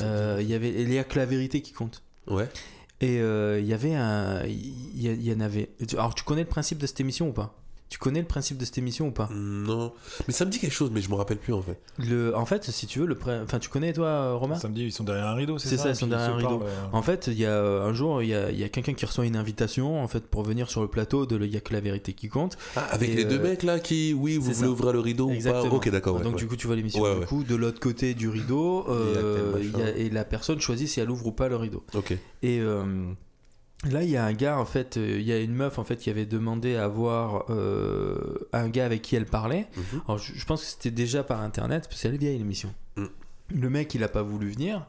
Euh, 0.00 0.38
Il 0.40 0.48
y 0.48 0.54
avait 0.54 0.82
il 0.82 0.92
y 0.92 0.98
a 0.98 1.04
que 1.04 1.18
la 1.18 1.26
vérité 1.26 1.62
qui 1.62 1.72
compte. 1.72 2.02
Ouais. 2.26 2.48
Et 3.00 3.16
il 3.18 3.66
y 3.66 3.72
avait 3.74 3.94
un. 3.94 4.44
Il 4.44 5.00
y, 5.00 5.06
il 5.06 5.22
y 5.22 5.32
en 5.32 5.40
avait. 5.40 5.70
Alors, 5.92 6.14
tu 6.14 6.24
connais 6.24 6.42
le 6.42 6.48
principe 6.48 6.78
de 6.78 6.86
cette 6.86 7.00
émission 7.00 7.28
ou 7.28 7.32
pas? 7.32 7.54
Tu 7.90 7.98
connais 7.98 8.20
le 8.20 8.26
principe 8.26 8.58
de 8.58 8.66
cette 8.66 8.76
émission 8.76 9.06
ou 9.08 9.10
pas 9.12 9.30
Non. 9.32 9.92
Mais 10.26 10.34
ça 10.34 10.44
me 10.44 10.50
dit 10.50 10.58
quelque 10.58 10.74
chose, 10.74 10.90
mais 10.92 11.00
je 11.00 11.08
me 11.08 11.14
rappelle 11.14 11.38
plus 11.38 11.54
en 11.54 11.62
fait. 11.62 11.80
le, 11.98 12.36
En 12.36 12.44
fait, 12.44 12.64
si 12.64 12.86
tu 12.86 12.98
veux, 12.98 13.06
le 13.06 13.16
enfin, 13.42 13.58
tu 13.58 13.70
connais 13.70 13.94
toi, 13.94 14.06
euh, 14.06 14.34
Romain 14.34 14.56
Samedi, 14.56 14.84
ils 14.84 14.92
sont 14.92 15.04
derrière 15.04 15.26
un 15.28 15.34
rideau, 15.34 15.56
c'est 15.58 15.68
C'est 15.70 15.76
ça 15.78 15.84
ça, 15.84 15.88
ils 15.88 15.92
et 15.92 15.94
sont 15.94 16.06
derrière 16.06 16.34
un 16.34 16.36
rideau. 16.36 16.58
parlent, 16.58 16.62
euh, 16.68 16.84
En 16.92 17.00
fait, 17.00 17.28
il 17.28 17.38
y 17.38 17.46
a 17.46 17.50
euh, 17.50 17.88
un 17.88 17.94
jour, 17.94 18.22
il 18.22 18.28
y 18.28 18.34
a, 18.34 18.50
il 18.50 18.58
y 18.58 18.64
a 18.64 18.68
quelqu'un 18.68 18.92
qui 18.92 19.06
reçoit 19.06 19.24
une 19.24 19.36
invitation 19.36 20.02
en 20.02 20.06
fait 20.08 20.26
pour 20.26 20.42
venir 20.42 20.70
sur 20.70 20.82
le 20.82 20.88
plateau 20.88 21.24
de 21.24 21.38
Il 21.42 21.50
y 21.52 21.56
a 21.56 21.60
que 21.60 21.72
la 21.72 21.80
vérité 21.80 22.12
qui 22.12 22.28
compte. 22.28 22.58
Ah, 22.76 22.86
avec 22.90 23.08
Et, 23.08 23.14
les 23.14 23.24
deux 23.24 23.38
mecs 23.38 23.62
là 23.62 23.78
qui, 23.80 24.12
oui, 24.12 24.36
vous 24.36 24.42
voulez 24.42 24.54
ça. 24.54 24.68
ouvrir 24.68 24.92
le 24.92 25.00
rideau 25.00 25.30
ou 25.30 25.42
pas 25.42 25.62
Ok, 25.62 25.88
d'accord. 25.88 26.16
ouais, 26.16 26.22
Donc 26.24 26.34
ouais. 26.34 26.38
du 26.40 26.46
coup, 26.46 26.56
tu 26.56 26.66
vois 26.66 26.76
l'émission. 26.76 27.00
Ouais, 27.00 27.18
du 27.20 27.24
coup, 27.26 27.42
de 27.42 27.54
l'autre 27.54 27.80
côté 27.80 28.12
du 28.12 28.28
rideau, 28.28 28.84
Il 28.86 28.92
y 28.92 28.94
a 28.94 28.98
euh, 29.20 29.52
tel 29.54 29.64
il 29.64 29.70
y 29.70 29.74
a- 29.74 29.78
machin. 29.78 29.92
et 29.96 30.10
la 30.10 30.24
personne 30.26 30.60
choisit 30.60 30.88
si 30.88 31.00
elle 31.00 31.10
ouvre 31.10 31.26
ou 31.28 31.32
pas 31.32 31.48
le 31.48 31.56
rideau. 31.56 31.84
Ok. 31.94 32.10
Et 32.42 32.60
euh, 32.60 32.84
là, 33.84 34.02
il 34.02 34.10
y 34.10 34.16
a 34.16 34.24
un 34.24 34.32
gars, 34.32 34.58
en 34.58 34.64
fait, 34.64 34.96
euh, 34.96 35.16
il 35.18 35.26
y 35.26 35.32
a 35.32 35.38
une 35.38 35.54
meuf, 35.54 35.78
en 35.78 35.84
fait, 35.84 35.96
qui 35.96 36.10
avait 36.10 36.26
demandé 36.26 36.76
à 36.76 36.88
voir 36.88 37.44
euh, 37.50 38.16
un 38.52 38.68
gars 38.68 38.84
avec 38.86 39.02
qui 39.02 39.16
elle 39.16 39.26
parlait. 39.26 39.66
Mhm. 39.76 40.00
Alors, 40.06 40.18
je, 40.18 40.32
je 40.34 40.44
pense 40.44 40.62
que 40.62 40.68
c'était 40.68 40.90
déjà 40.90 41.22
par 41.22 41.40
internet, 41.42 41.86
parce 41.88 42.02
qu'elle 42.02 42.14
est 42.14 42.18
vieille 42.18 42.38
l'émission. 42.38 42.72
Mm. 42.96 43.04
Le 43.54 43.70
mec, 43.70 43.94
il 43.94 44.02
a 44.04 44.08
pas 44.08 44.22
voulu 44.22 44.50
venir. 44.50 44.86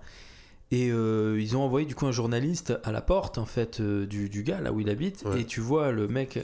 Et 0.71 0.91
euh, 0.91 1.39
ils 1.41 1.57
ont 1.57 1.61
envoyé 1.63 1.87
du 1.87 1.95
coup 1.95 2.05
un 2.05 2.11
journaliste 2.11 2.73
à 2.83 2.91
la 2.91 3.01
porte 3.01 3.39
en 3.39 3.45
fait 3.45 3.79
euh, 3.79 4.05
du, 4.05 4.29
du 4.29 4.43
gars 4.43 4.61
là 4.61 4.71
où 4.71 4.79
il 4.79 4.87
habite 4.91 5.23
Ouais. 5.25 5.41
et 5.41 5.45
tu 5.45 5.61
vois 5.61 5.91
le 5.91 6.07
mec 6.07 6.37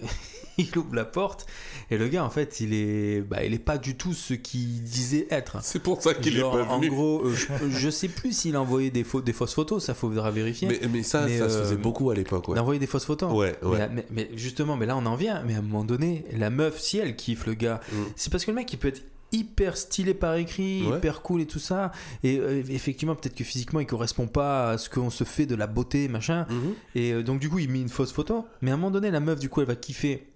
il 0.57 0.77
ouvre 0.77 0.95
la 0.95 1.05
porte 1.05 1.45
et 1.91 1.97
le 1.97 2.07
gars 2.07 2.23
en 2.23 2.29
fait 2.29 2.59
il 2.59 2.73
est 2.73 3.21
bah, 3.21 3.43
il 3.43 3.53
est 3.53 3.59
pas 3.59 3.77
du 3.77 3.95
tout 3.95 4.13
ce 4.13 4.33
qu'il 4.33 4.83
disait 4.83 5.27
être 5.29 5.57
C'est 5.61 5.79
pour 5.81 6.01
ça 6.01 6.13
qu'il 6.13 6.37
est 6.37 6.41
pas 6.41 6.63
en 6.63 6.79
venu. 6.79 6.89
gros 6.89 7.21
euh, 7.25 7.33
je, 7.35 7.69
je 7.69 7.89
sais 7.89 8.07
plus 8.07 8.31
s'il 8.35 8.55
a 8.55 8.61
envoyé 8.61 8.89
des, 8.91 9.03
faux, 9.03 9.21
des 9.21 9.33
fausses 9.33 9.53
photos 9.53 9.83
ça 9.83 9.93
faudra 9.93 10.31
vérifier 10.31 10.67
mais, 10.67 10.79
mais 10.91 11.03
ça, 11.03 11.25
Mais, 11.25 11.37
ça 11.37 11.49
se 11.49 11.55
euh, 11.57 11.63
faisait 11.63 11.77
beaucoup 11.77 12.09
à 12.09 12.15
l'époque, 12.15 12.47
ouais. 12.47 12.55
il 12.55 12.59
a 12.59 12.61
envoyé 12.61 12.79
des 12.79 12.87
fausses 12.87 13.05
photos 13.05 13.31
Ouais, 13.33 13.55
mais, 13.61 13.67
ouais. 13.69 13.89
mais- 13.91 14.05
mais 14.11 14.29
justement, 14.35 14.77
mais 14.77 14.85
là 14.85 14.95
on 14.97 15.05
en 15.05 15.15
vient. 15.15 15.43
Mais 15.45 15.55
à 15.55 15.59
un 15.59 15.61
moment 15.61 15.83
donné, 15.83 16.25
la 16.31 16.49
meuf, 16.49 16.79
si 16.79 16.97
elle 16.97 17.15
kiffe 17.15 17.45
le 17.45 17.53
gars, 17.53 17.79
Mm. 17.91 17.95
c'est 18.15 18.31
parce 18.31 18.45
que 18.45 18.51
le 18.51 18.55
mec 18.55 18.71
il 18.73 18.77
peut 18.77 18.87
être 18.87 19.03
hyper 19.31 19.75
stylé 19.75 20.13
par 20.13 20.35
écrit, 20.35 20.83
Ouais. 20.87 20.97
hyper 20.97 21.21
cool 21.21 21.41
et 21.41 21.45
tout 21.45 21.59
ça. 21.59 21.91
Et 22.23 22.37
euh, 22.39 22.63
effectivement, 22.69 23.15
peut-être 23.15 23.35
que 23.35 23.43
physiquement 23.43 23.79
il 23.79 23.85
correspond 23.85 24.27
pas 24.27 24.69
à 24.71 24.77
ce 24.77 24.89
qu'on 24.89 25.09
se 25.09 25.23
fait 25.23 25.45
de 25.45 25.55
la 25.55 25.67
beauté, 25.67 26.07
machin. 26.07 26.45
Mhm. 26.49 26.73
Et 26.95 27.11
euh, 27.11 27.23
donc 27.23 27.39
du 27.39 27.49
coup, 27.49 27.59
il 27.59 27.69
met 27.69 27.81
une 27.81 27.89
fausse 27.89 28.13
photo. 28.13 28.45
Mais 28.61 28.71
à 28.71 28.75
un 28.75 28.77
moment 28.77 28.91
donné, 28.91 29.11
la 29.11 29.19
meuf, 29.19 29.39
du 29.39 29.49
coup, 29.49 29.61
elle 29.61 29.67
va 29.67 29.75
kiffer 29.75 30.27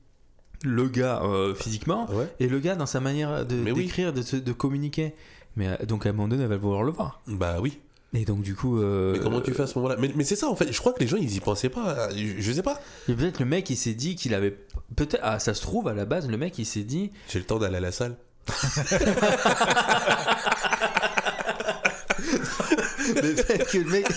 le 0.64 0.88
gars 0.90 1.22
euh, 1.24 1.54
physiquement 1.56 2.10
Ouais. 2.12 2.28
et 2.40 2.48
le 2.48 2.60
gars 2.60 2.76
dans 2.76 2.86
sa 2.86 3.00
manière 3.00 3.46
de- 3.46 3.56
Mais 3.56 3.72
oui. 3.72 3.84
d'écrire, 3.86 4.12
de, 4.14 4.52
communiquer. 4.52 5.14
Mais 5.56 5.68
euh, 5.68 5.86
donc 5.86 6.06
à 6.06 6.10
un 6.10 6.12
moment 6.14 6.28
donné, 6.28 6.44
elle 6.44 6.50
va 6.50 6.58
vouloir 6.58 6.84
le 6.84 6.92
voir. 6.92 7.22
Bah 7.28 7.58
oui. 7.62 7.80
Et 8.14 8.26
donc 8.26 8.42
du 8.42 8.56
coup, 8.56 8.82
euh, 8.82 9.14
Mais 9.14 9.20
comment 9.20 9.40
tu 9.40 9.54
fais 9.54 9.64
à 9.64 9.68
ce 9.68 9.78
moment-là? 9.78 9.96
Mais, 10.00 10.12
mais 10.16 10.24
c'est 10.24 10.36
ça 10.36 10.48
en 10.50 10.56
fait. 10.56 10.72
Je 10.72 10.80
crois 10.80 10.94
que 10.94 11.00
les 11.00 11.08
gens 11.08 11.18
ils 11.18 11.36
y 11.36 11.40
pensaient 11.40 11.70
pas. 11.70 12.10
Je, 12.16 12.34
je 12.42 12.52
sais 12.52 12.64
pas. 12.64 12.82
et 13.08 13.14
peut-être 13.14 13.40
le 13.40 13.46
mec 13.46 13.70
il 13.70 13.78
s'est 13.78 13.94
dit 13.94 14.16
qu'il 14.16 14.34
avait 14.34 14.58
peut-être 14.96 15.20
ah 15.22 15.38
ça 15.40 15.54
se 15.54 15.62
trouve 15.62 15.88
à 15.88 15.94
la 15.94 16.06
base 16.06 16.28
le 16.28 16.36
mec 16.38 16.58
il 16.58 16.66
s'est 16.66 16.84
dit 16.84 17.12
J'ai 17.30 17.38
le 17.40 17.46
temps 17.46 17.60
d'aller 17.60 17.78
à 17.78 17.82
la 17.82 17.92
salle. 17.92 18.16
Mais 23.16 23.22
peut-être 23.34 23.72
que 23.72 23.78
le 23.78 23.90
mec, 23.90 24.08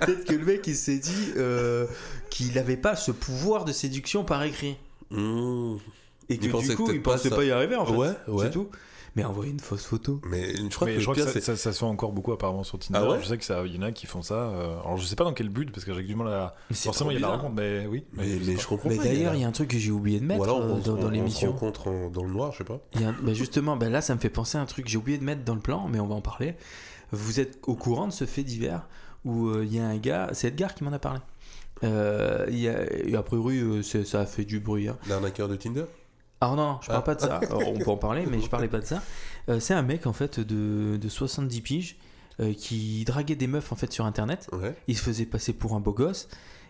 peut-être 0.00 0.24
que 0.24 0.32
le 0.34 0.44
mec, 0.44 0.66
il 0.66 0.76
s'est 0.76 0.98
dit 0.98 1.32
euh, 1.36 1.86
qu'il 2.30 2.52
n'avait 2.54 2.76
pas 2.76 2.96
ce 2.96 3.10
pouvoir 3.10 3.64
de 3.64 3.72
séduction 3.72 4.24
par 4.24 4.42
écrit. 4.42 4.76
Mmh. 5.10 5.76
Et 6.28 6.38
que 6.38 6.42
du 6.42 6.50
coup, 6.50 6.58
peut-être 6.84 6.94
il 6.96 7.02
pas 7.02 7.12
pensait 7.12 7.28
ça. 7.30 7.36
pas 7.36 7.44
y 7.44 7.50
arriver 7.50 7.76
en 7.76 7.86
fait. 7.86 7.92
Ouais, 7.94 8.08
ouais. 8.28 8.44
C'est 8.46 8.50
tout. 8.50 8.68
Mais 9.14 9.24
envoyer 9.24 9.50
une 9.52 9.60
fausse 9.60 9.86
photo. 9.86 10.20
Mais 10.28 10.54
je 10.54 10.68
crois 10.74 10.86
mais 10.86 10.94
que 10.96 11.00
je 11.00 11.14
ça, 11.14 11.32
c'est. 11.32 11.40
ça- 11.40 11.56
ça 11.56 11.72
se 11.72 11.78
fait 11.78 11.84
encore 11.86 12.12
beaucoup 12.12 12.32
apparemment 12.32 12.64
sur 12.64 12.78
Tinder. 12.78 13.00
Ah 13.02 13.08
ouais 13.08 13.18
je 13.22 13.26
sais 13.28 13.38
que 13.38 13.44
ça, 13.44 13.62
il 13.64 13.74
y 13.74 13.78
en 13.78 13.82
a 13.82 13.90
qui 13.92 14.04
font 14.06 14.20
ça. 14.20 14.34
euh, 14.34 14.78
alors 14.80 14.98
je 14.98 15.06
sais 15.06 15.16
pas 15.16 15.24
dans 15.24 15.32
quel 15.32 15.48
but 15.48 15.70
parce 15.72 15.86
que 15.86 15.94
j'ai 15.94 16.02
du 16.02 16.14
mal 16.14 16.28
à. 16.28 16.54
Forcément, 16.74 17.10
il 17.10 17.14
y 17.14 17.16
a 17.16 17.20
la 17.20 17.28
rencontre, 17.28 17.54
mais 17.54 17.86
oui. 17.86 18.04
Mais, 18.12 18.38
je 18.38 18.50
mais 18.50 18.56
comprends 18.56 18.90
Mais 18.90 18.96
pas. 18.96 19.04
d'ailleurs, 19.04 19.34
il 19.34 19.40
y 19.40 19.44
a 19.44 19.48
un 19.48 19.52
truc 19.52 19.70
que 19.70 19.78
j'ai 19.78 19.90
oublié 19.90 20.20
de 20.20 20.24
mettre 20.26 20.40
Ou 20.40 20.44
alors 20.44 20.60
euh, 20.60 20.72
on, 20.74 20.78
dans, 20.80 20.96
dans 20.96 21.06
on 21.06 21.08
se 21.08 21.12
l'émission. 21.14 21.52
rencontre 21.52 21.88
en- 21.88 22.10
dans 22.10 22.24
le 22.24 22.30
noir, 22.30 22.52
je 22.52 22.58
sais 22.58 22.64
pas. 22.64 22.78
Il 22.94 23.00
y 23.00 23.04
a 23.04 23.08
un- 23.08 23.16
bah, 23.22 23.32
justement, 23.32 23.76
bah, 23.78 23.88
là, 23.88 24.02
ça 24.02 24.14
me 24.14 24.20
fait 24.20 24.28
penser 24.28 24.58
à 24.58 24.60
un 24.60 24.66
truc 24.66 24.84
que 24.84 24.90
j'ai 24.90 24.98
oublié 24.98 25.16
de 25.16 25.24
mettre 25.24 25.44
dans 25.44 25.54
le 25.54 25.60
plan, 25.62 25.88
mais 25.88 25.98
on 25.98 26.06
va 26.06 26.14
en 26.16 26.20
parler. 26.20 26.54
Vous 27.12 27.40
êtes 27.40 27.58
au 27.66 27.74
courant 27.74 28.08
de 28.08 28.12
ce 28.12 28.26
fait 28.26 28.42
divers 28.42 28.86
où 29.24 29.46
euh, 29.48 29.64
il 29.64 29.74
y 29.74 29.78
a 29.78 29.86
un 29.86 29.96
gars, 29.96 30.28
c'est 30.34 30.48
Edgar 30.48 30.74
qui 30.74 30.84
m'en 30.84 30.92
a 30.92 30.98
parlé. 30.98 31.20
Euh, 31.84 32.46
y 32.50 32.68
a, 32.68 32.84
et 33.06 33.14
a 33.16 33.22
priori, 33.22 33.58
euh, 33.58 33.82
ça 33.82 34.20
a 34.20 34.26
fait 34.26 34.44
du 34.44 34.60
bruit. 34.60 34.88
hein. 34.88 34.96
L'arnaqueur 35.08 35.48
de 35.48 35.56
Tinder? 35.56 35.84
Alors 36.40 36.56
non, 36.56 36.66
non, 36.72 36.78
je 36.82 36.88
parle 36.88 36.98
Ah. 37.00 37.02
pas 37.02 37.14
de 37.14 37.20
ça. 37.20 37.36
Alors, 37.50 37.68
on 37.68 37.78
peut 37.78 37.90
en 37.90 37.96
parler, 37.96 38.24
mais 38.30 38.40
je 38.40 38.48
parlais 38.48 38.68
pas 38.68 38.80
de 38.80 38.84
ça. 38.86 39.02
Euh, 39.48 39.60
c'est 39.60 39.74
un 39.74 39.82
mec 39.82 40.06
en 40.06 40.12
fait 40.12 40.38
de, 40.40 40.96
de 40.96 41.08
70 41.08 41.60
piges 41.62 41.96
euh, 42.40 42.52
qui 42.52 43.04
draguait 43.04 43.36
des 43.36 43.46
meufs 43.46 43.72
en 43.72 43.76
fait 43.76 43.92
sur 43.92 44.04
internet. 44.04 44.48
Ouais. 44.52 44.74
Il 44.88 44.96
se 44.96 45.02
faisait 45.02 45.24
passer 45.26 45.52
pour 45.54 45.74
un 45.74 45.80
beau 45.80 45.92
gosse 45.92 46.28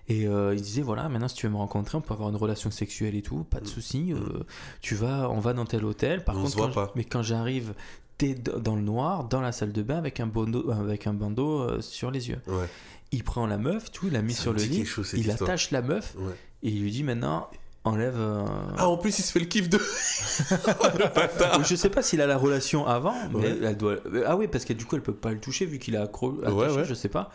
et 0.09 0.29
euh, 0.29 0.55
il 0.55 0.61
disait 0.63 0.83
voilà 0.83 1.09
maintenant 1.09 1.27
si 1.27 1.35
tu 1.35 1.47
veux 1.47 1.53
me 1.53 1.57
rencontrer 1.59 1.99
on 1.99 2.01
peut 2.01 2.15
avoir 2.15 2.29
une 2.29 2.37
relation 2.37 2.71
sexuelle 2.71 3.17
et 3.17 3.23
tout, 3.23 3.43
pas 3.43 3.59
de 3.59 3.67
souci. 3.67 4.13
euh, 4.13 4.45
tu 4.83 4.95
vas, 4.95 5.29
on 5.31 5.41
va 5.41 5.53
dans 5.53 5.65
tel 5.65 5.85
hôtel. 5.85 6.23
Par 6.23 6.37
On 6.37 6.43
contre, 6.43 6.53
se 6.53 6.57
voit 6.59 6.67
quand 6.69 6.73
pas. 6.75 6.87
je- 6.87 6.93
mais 6.99 7.05
quand 7.05 7.23
j'arrive, 7.23 7.75
t'es 8.19 8.35
dans 8.35 8.77
le 8.77 8.83
noir, 8.83 9.25
dans 9.25 9.41
la 9.41 9.53
salle 9.53 9.73
de 9.73 9.83
bain 9.83 9.97
avec 9.99 10.21
un 10.21 10.27
bandeau, 10.27 10.71
avec 10.71 11.07
un 11.07 11.13
bandeau 11.15 11.61
euh, 11.61 11.81
sur 11.81 12.11
les 12.11 12.29
yeux. 12.29 12.41
Ouais. 12.47 12.67
Il 13.13 13.23
prend 13.25 13.47
la 13.47 13.59
meuf, 13.59 13.91
tout, 13.93 14.07
il 14.09 14.13
la 14.15 14.21
Ça 14.35 14.43
sur 14.43 14.53
le 14.53 14.59
lit, 14.63 14.85
chose, 14.85 15.11
il 15.13 15.21
histoire. 15.27 15.43
attache 15.51 15.71
la 15.71 15.83
meuf 15.83 16.15
Ouais. 16.19 16.33
et 16.63 16.71
il 16.71 16.83
lui 16.83 16.91
dit 16.91 17.03
maintenant 17.05 17.49
enlève. 17.85 18.17
euh, 18.19 18.45
Ah, 18.79 18.89
en 18.89 18.97
plus, 18.97 19.19
il 19.19 19.23
se 19.23 19.31
fait 19.31 19.39
le 19.39 19.47
kiff 19.47 19.69
de. 19.69 19.79
le 20.99 21.15
bâtard. 21.15 21.63
je 21.65 21.75
sais 21.77 21.89
pas 21.91 22.03
s'il 22.03 22.21
a 22.21 22.27
la 22.27 22.37
relation 22.37 22.87
avant, 22.87 23.15
mais 23.33 23.39
Ouais. 23.53 23.59
elle 23.63 23.77
doit. 23.77 23.97
Ah 24.27 24.37
oui, 24.37 24.49
parce 24.49 24.65
que 24.65 24.73
du 24.73 24.85
coup, 24.85 24.97
elle 24.97 25.03
peut 25.03 25.15
pas 25.15 25.31
le 25.33 25.39
toucher 25.41 25.67
vu 25.67 25.79
qu'il 25.79 25.97
a 25.97 26.03
accro. 26.03 26.35
attaché, 26.43 26.53
Ouais, 26.55 26.71
ouais. 26.75 26.85
Je 26.85 26.95
sais 26.95 27.09
pas. 27.09 27.31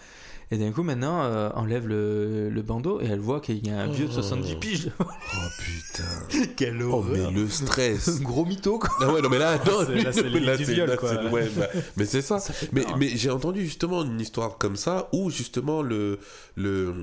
Et 0.54 0.58
d'un 0.58 0.72
coup, 0.72 0.84
maintenant, 0.84 1.24
euh, 1.24 1.50
enlève 1.56 1.88
le, 1.88 2.50
le 2.50 2.62
bandeau 2.62 3.00
et 3.02 3.06
elle 3.06 3.20
voit 3.22 3.40
qu'il 3.40 3.66
y 3.66 3.70
a 3.70 3.80
un 3.80 3.88
vieux 3.88 4.08
de 4.08 4.12
70 4.12 4.56
piges. 4.56 4.90
Oh 5.00 5.06
putain. 5.60 6.48
Quelle 6.58 6.82
Oh, 6.84 7.04
mais 7.10 7.20
horreur. 7.22 7.32
le 7.32 7.48
stress. 7.48 8.20
Gros 8.22 8.44
mytho, 8.46 8.78
quoi. 8.80 8.90
Ah 9.00 9.14
ouais, 9.14 9.22
non, 9.22 9.30
mais 9.30 9.40
là, 9.40 9.58
non, 9.66 9.86
c'est- 9.86 9.96
là, 10.04 10.12
c'est 10.58 11.30
ouais, 11.32 11.50
bah, 11.58 11.68
mais 11.96 12.06
c'est 12.06 12.22
ça. 12.22 12.40
Mais, 12.74 12.84
mais 12.98 13.08
j'ai 13.10 13.30
entendu 13.30 13.64
justement 13.64 14.04
une 14.04 14.20
histoire 14.20 14.58
comme 14.58 14.76
ça 14.76 15.08
où 15.14 15.30
justement 15.30 15.82
le, 15.82 16.20
le, 16.56 16.94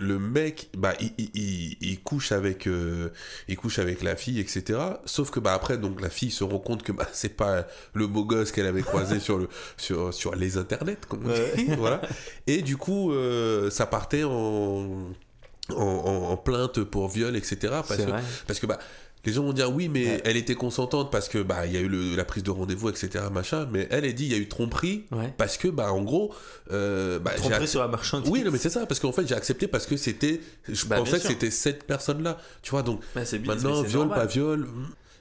le 0.00 0.18
mec, 0.18 0.70
bah, 0.76 0.94
il, 1.00 1.12
il, 1.18 1.30
il- 1.34 1.76
il 1.80 2.00
couche 2.00 2.32
avec, 2.32 2.66
euh, 2.66 3.10
il 3.48 3.56
couche 3.56 3.78
avec 3.78 4.02
la 4.02 4.16
fille, 4.16 4.40
etc. 4.40 4.78
Sauf 5.04 5.30
que 5.30 5.38
bah, 5.38 5.54
après, 5.54 5.78
donc, 5.78 6.00
la 6.00 6.10
fille 6.10 6.30
se 6.32 6.42
rend 6.44 6.58
compte 6.58 6.82
que 6.82 6.90
bah, 6.92 7.06
c'est 7.12 7.36
pas 7.36 7.66
le 7.94 8.06
beau 8.08 8.24
gosse 8.24 8.50
qu'elle 8.52 8.66
avait 8.66 8.82
croisé 8.82 9.20
sur, 9.20 9.38
le, 9.38 9.48
sur, 9.76 10.12
sur 10.12 10.34
les 10.34 10.56
internets, 10.58 10.96
comme 11.08 11.20
on 11.26 11.56
dit. 11.56 11.66
voilà. 11.78 12.00
Et 12.46 12.62
du 12.62 12.76
coup, 12.80 13.12
euh, 13.12 13.70
ça 13.70 13.86
partait 13.86 14.24
en, 14.24 14.30
en, 14.30 15.74
en- 15.76 16.30
en 16.32 16.36
plainte 16.36 16.82
pour 16.82 17.08
viol, 17.08 17.36
etc. 17.36 17.58
Parce 17.86 17.96
que, 17.96 18.02
vrai. 18.10 18.22
parce 18.48 18.58
que 18.58 18.66
bah, 18.66 18.78
les 19.24 19.32
gens 19.34 19.42
vont 19.44 19.52
dire 19.52 19.70
oui, 19.70 19.88
mais 19.90 20.06
Ouais. 20.06 20.22
elle 20.24 20.36
était 20.38 20.54
consentante 20.54 21.12
parce 21.12 21.28
que 21.28 21.38
bah 21.42 21.66
il 21.66 21.72
y 21.72 21.76
a 21.76 21.80
eu 21.80 21.88
le- 21.88 22.16
la 22.16 22.24
prise 22.24 22.42
de 22.42 22.50
rendez-vous, 22.50 22.88
etc. 22.88 23.24
Machin. 23.30 23.68
Mais 23.70 23.86
elle 23.90 24.04
a 24.06 24.12
dit 24.12 24.24
il 24.24 24.32
y 24.32 24.34
a 24.34 24.38
eu 24.38 24.48
tromperie 24.48 25.04
Ouais. 25.12 25.32
parce 25.36 25.58
que 25.58 25.68
bah 25.68 25.92
en 25.92 26.02
gros, 26.02 26.34
euh, 26.72 27.18
bah, 27.18 27.32
Tromperie 27.36 27.64
ac- 27.64 27.68
sur 27.68 27.80
la 27.80 27.88
marchandise. 27.88 28.30
oui, 28.32 28.42
non, 28.42 28.50
mais 28.50 28.56
c'est 28.58 28.70
ça 28.70 28.86
parce 28.86 28.98
qu'en 28.98 29.12
fait 29.12 29.26
j'ai 29.26 29.34
accepté 29.34 29.68
parce 29.68 29.84
que 29.86 29.96
c'était, 29.98 30.40
je 30.68 30.86
Bah, 30.86 30.96
pensais 30.96 31.18
que 31.20 31.26
c'était 31.28 31.50
cette 31.50 31.84
personne-là. 31.84 32.38
Tu 32.62 32.70
vois 32.70 32.82
donc 32.82 33.00
Bah, 33.14 33.20
bien, 33.30 33.40
maintenant 33.46 33.82
viol 33.82 34.06
normal. 34.06 34.18
pas 34.20 34.26
viol. 34.26 34.66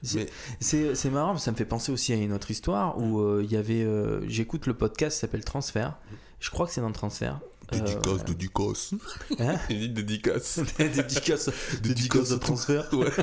C'est- 0.01 0.29
Mais 0.73 0.95
C'est 0.95 1.09
marrant, 1.09 1.37
ça 1.37 1.51
me 1.51 1.57
fait 1.57 1.65
penser 1.65 1.91
aussi 1.91 2.13
à 2.13 2.15
une 2.15 2.31
autre 2.31 2.49
histoire 2.51 2.97
où 2.97 3.19
euh, 3.19 3.41
il 3.43 3.51
y 3.51 3.57
avait. 3.57 3.83
euh, 3.83 4.21
J'écoute 4.29 4.65
le 4.65 4.73
podcast 4.73 5.17
qui 5.17 5.19
s'appelle 5.19 5.43
Transfert. 5.43 5.97
Je 6.39 6.49
crois 6.49 6.65
que 6.65 6.71
c'est 6.71 6.81
dans 6.81 6.87
le 6.87 6.93
transfert. 6.93 7.39
Euh, 7.73 7.77
dédicace, 7.79 8.25
dédicace. 8.25 8.93
Hein 9.39 9.55
Il 9.69 9.79
dit 9.79 9.89
dédicace. 9.89 10.59
dédicace, 10.79 11.49
dédicace 11.83 12.29
de 12.29 12.37
transfert. 12.37 12.87
Ouais. 12.93 13.09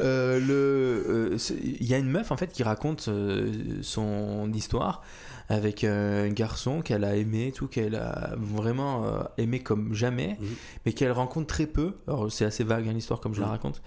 Euh, 0.00 0.38
le, 0.40 1.32
euh, 1.34 1.38
il 1.62 1.86
y 1.86 1.94
a 1.94 1.98
une 1.98 2.10
meuf 2.10 2.30
en 2.30 2.36
fait 2.36 2.52
qui 2.52 2.62
raconte 2.62 3.08
euh, 3.08 3.78
son 3.82 4.52
histoire 4.52 5.02
avec 5.48 5.82
un 5.84 6.28
garçon 6.28 6.82
qu'elle 6.82 7.04
a 7.04 7.16
aimé, 7.16 7.52
tout 7.54 7.66
qu'elle 7.66 7.94
a 7.94 8.34
vraiment 8.36 9.04
aimé 9.38 9.60
comme 9.60 9.94
jamais, 9.94 10.36
Mhm. 10.40 10.46
mais 10.84 10.92
qu'elle 10.92 11.12
rencontre 11.12 11.46
très 11.46 11.66
peu. 11.66 11.94
Alors 12.06 12.30
c'est 12.30 12.44
assez 12.44 12.64
vague 12.64 12.86
hein, 12.88 12.92
l'histoire 12.92 13.20
comme 13.20 13.34
je 13.34 13.40
la 13.40 13.46
Mhm. 13.46 13.52
raconte. 13.52 13.82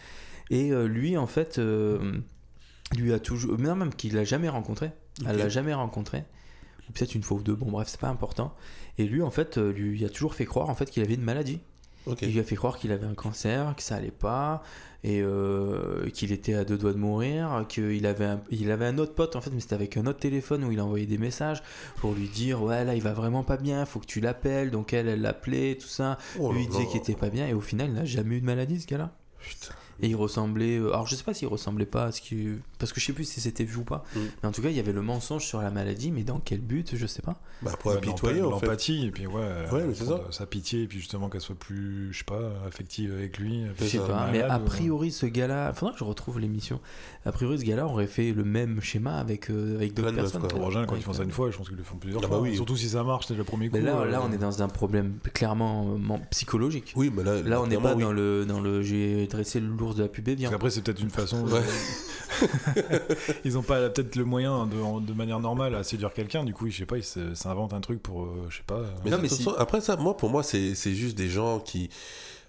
Et 0.49 0.71
lui 0.87 1.17
en 1.17 1.27
fait, 1.27 1.59
lui 2.97 3.13
a 3.13 3.19
toujours, 3.19 3.57
non 3.59 3.75
même 3.75 3.93
qu'il 3.93 4.15
l'a 4.15 4.23
jamais 4.23 4.49
rencontré. 4.49 4.91
Elle 5.25 5.35
Ok. 5.35 5.37
l'a 5.43 5.49
jamais 5.49 5.73
rencontré. 5.73 6.23
Ou 6.89 6.93
peut-être 6.93 7.15
une 7.15 7.23
fois 7.23 7.37
ou 7.37 7.43
deux. 7.43 7.55
Bon 7.55 7.69
bref 7.71 7.87
c'est 7.87 7.99
pas 7.99 8.09
important. 8.09 8.53
Et 8.97 9.05
lui 9.05 9.21
en 9.21 9.31
fait, 9.31 9.57
euh, 9.57 9.71
lui 9.71 10.03
a 10.05 10.09
toujours 10.09 10.35
fait 10.35 10.45
croire 10.45 10.69
en 10.69 10.75
fait 10.75 10.89
qu'il 10.89 11.03
avait 11.03 11.15
une 11.15 11.23
maladie. 11.23 11.59
Il 12.21 12.31
lui 12.31 12.39
a 12.39 12.43
fait 12.43 12.55
croire 12.55 12.79
qu'il 12.79 12.91
avait 12.91 13.05
un 13.05 13.13
cancer, 13.13 13.75
que 13.75 13.83
ça 13.83 13.95
allait 13.95 14.09
pas, 14.09 14.63
et 15.03 15.21
euh, 15.21 16.09
qu'il 16.09 16.31
était 16.31 16.55
à 16.55 16.65
deux 16.65 16.77
doigts 16.77 16.93
de 16.93 16.97
mourir, 16.97 17.65
qu'il 17.69 18.05
avait 18.07 18.25
un, 18.25 18.41
il 18.49 18.71
avait 18.71 18.87
un 18.87 18.97
autre 18.97 19.13
pote 19.13 19.35
en 19.35 19.41
fait, 19.41 19.51
mais 19.51 19.59
c'était 19.59 19.75
avec 19.75 19.95
un 19.95 20.07
autre 20.07 20.17
téléphone 20.19 20.63
où 20.63 20.71
il 20.71 20.81
envoyait 20.81 21.05
des 21.05 21.19
messages 21.19 21.61
pour 21.97 22.13
lui 22.13 22.27
dire 22.27 22.63
ouais 22.63 22.83
là 22.83 22.95
il 22.95 23.01
va 23.03 23.13
vraiment 23.13 23.43
pas 23.43 23.57
bien, 23.57 23.85
faut 23.85 23.99
que 23.99 24.07
tu 24.07 24.21
l'appelles. 24.21 24.71
Donc 24.71 24.91
elle, 24.91 25.07
elle 25.07 25.21
l'appelait, 25.21 25.77
tout 25.79 25.87
ça. 25.87 26.17
Oh 26.39 26.51
lui 26.51 26.63
il 26.63 26.69
disait 26.69 26.87
qu'il 26.87 26.99
était 26.99 27.13
pas 27.13 27.29
bien, 27.29 27.47
et 27.47 27.53
au 27.53 27.61
final 27.61 27.89
il 27.89 27.93
n'a 27.93 28.05
jamais 28.05 28.37
eu 28.37 28.41
de 28.41 28.45
maladie 28.45 28.79
ce 28.79 28.87
gars-là. 28.87 29.11
Putain. 29.39 29.75
Et 30.01 30.07
il 30.09 30.15
ressemblait. 30.15 30.77
euh, 30.77 30.89
alors 30.93 31.07
je 31.07 31.15
sais 31.15 31.23
pas 31.23 31.33
s'il 31.33 31.47
ressemblait 31.47 31.85
pas 31.85 32.05
à 32.05 32.11
ce 32.11 32.21
qui. 32.21 32.47
Parce 32.77 32.93
que 32.93 32.99
je 32.99 33.05
sais 33.05 33.13
plus 33.13 33.25
si 33.25 33.41
c'était 33.41 33.63
vu 33.63 33.77
ou 33.77 33.83
pas. 33.83 34.03
Mm. 34.15 34.19
Mais 34.41 34.49
en 34.49 34.51
tout 34.51 34.61
cas, 34.61 34.69
il 34.69 34.75
y 34.75 34.79
avait 34.79 34.93
le 34.93 35.01
mensonge 35.01 35.45
sur 35.45 35.61
la 35.61 35.69
maladie, 35.71 36.11
mais 36.11 36.23
dans 36.23 36.39
quel 36.39 36.59
but 36.61 36.95
Je 36.95 37.05
sais 37.07 37.21
pas. 37.21 37.35
Bah, 37.61 37.71
pour 37.79 37.91
apitoyer, 37.91 38.35
fait. 38.35 38.41
L'empathie, 38.41 39.05
et 39.07 39.11
puis 39.11 39.27
ouais, 39.27 39.65
Ouais, 39.71 39.83
mais 39.85 39.93
ça. 39.93 40.21
sa 40.31 40.45
pitié, 40.45 40.83
et 40.83 40.87
puis 40.87 40.99
justement 40.99 41.29
qu'elle 41.29 41.41
soit 41.41 41.55
plus, 41.59 42.13
je 42.13 42.19
sais 42.19 42.23
pas, 42.23 42.39
affective 42.65 43.11
avec 43.13 43.37
lui. 43.37 43.63
Je 43.79 43.85
sais 43.85 43.97
pas. 43.97 44.07
malade, 44.07 44.29
Mais 44.31 44.41
a 44.41 44.59
ou- 44.59 44.63
priori, 44.65 45.11
ce 45.11 45.25
gars-là. 45.25 45.73
Faudra 45.73 45.93
que 45.93 45.99
je 45.99 46.03
retrouve 46.05 46.39
l'émission. 46.39 46.79
A 47.25 47.31
priori, 47.33 47.59
ce 47.59 47.65
gars-là 47.65 47.85
aurait 47.85 48.07
fait 48.07 48.31
le 48.31 48.43
même 48.45 48.79
schéma 48.81 49.17
avec, 49.17 49.49
euh, 49.51 49.75
avec 49.75 49.93
d'autres 49.93 50.11
personnes. 50.11 50.41
quoi. 50.47 50.59
Rogin, 50.59 50.85
quand 50.85 50.95
ils 50.95 51.01
font 51.03 51.11
ça 51.13 51.21
euh, 51.21 51.25
une 51.25 51.31
fois, 51.31 51.51
je 51.51 51.57
pense 51.57 51.67
qu'ils 51.67 51.77
le 51.77 51.83
font 51.83 51.97
plusieurs 51.97 52.21
Ah 52.23 52.27
fois. 52.27 52.37
bah 52.37 52.43
oui. 52.43 52.55
Surtout 52.55 52.77
si 52.77 52.87
ça 52.89 53.03
marche, 53.03 53.25
c'est 53.27 53.35
le 53.35 53.43
premier 53.43 53.69
coup. 53.69 53.75
Mais 53.75 53.81
là, 53.83 54.05
là, 54.05 54.19
euh, 54.19 54.25
on 54.27 54.31
est 54.31 54.37
dans 54.37 54.61
un 54.63 54.67
problème 54.69 55.15
clairement 55.33 55.85
euh, 55.93 55.97
men- 55.97 56.21
psychologique. 56.29 56.93
Oui, 56.95 57.11
mais 57.13 57.23
là, 57.23 57.41
Là, 57.41 57.61
on 57.61 57.67
n'est 57.67 57.77
pas 57.77 57.95
dans 57.95 58.11
le, 58.13 58.45
dans 58.45 58.61
le 58.61 58.81
j'ai 58.83 59.27
dressé 59.27 59.59
l'ours 59.89 59.97
de 59.97 60.03
la 60.03 60.09
pub 60.09 60.27
et 60.27 60.31
Parce 60.31 60.39
viens. 60.39 60.49
qu'après, 60.49 60.69
c'est 60.69 60.81
peut-être 60.81 61.01
une 61.01 61.09
façon. 61.09 61.45
Ils 63.45 63.57
ont 63.57 63.63
pas 63.63 63.89
peut-être 63.89 64.15
le 64.15 64.23
moyen 64.25 64.65
de, 64.67 65.05
de 65.05 65.13
manière 65.13 65.39
normale 65.39 65.75
à 65.75 65.83
séduire 65.83 66.13
quelqu'un. 66.13 66.43
Du 66.43 66.53
coup, 66.53 66.69
je 66.69 66.77
sais 66.77 66.85
pas, 66.85 66.97
ils 66.97 67.03
s'inventent 67.35 67.73
un 67.73 67.81
truc 67.81 68.01
pour, 68.01 68.23
euh, 68.25 68.47
je 68.49 68.57
sais 68.57 68.63
pas. 68.65 68.75
euh, 68.75 68.85
Mais, 69.03 69.11
Non, 69.11 69.17
de 69.17 69.21
mais 69.23 69.27
toute 69.27 69.37
si- 69.37 69.43
façon, 69.43 69.57
après 69.57 69.81
ça, 69.81 69.95
moi, 69.97 70.15
pour 70.15 70.29
moi, 70.29 70.43
c'est 70.43 70.75
c'est 70.75 70.93
juste 70.93 71.17
des 71.17 71.29
gens 71.29 71.59
qui. 71.59 71.89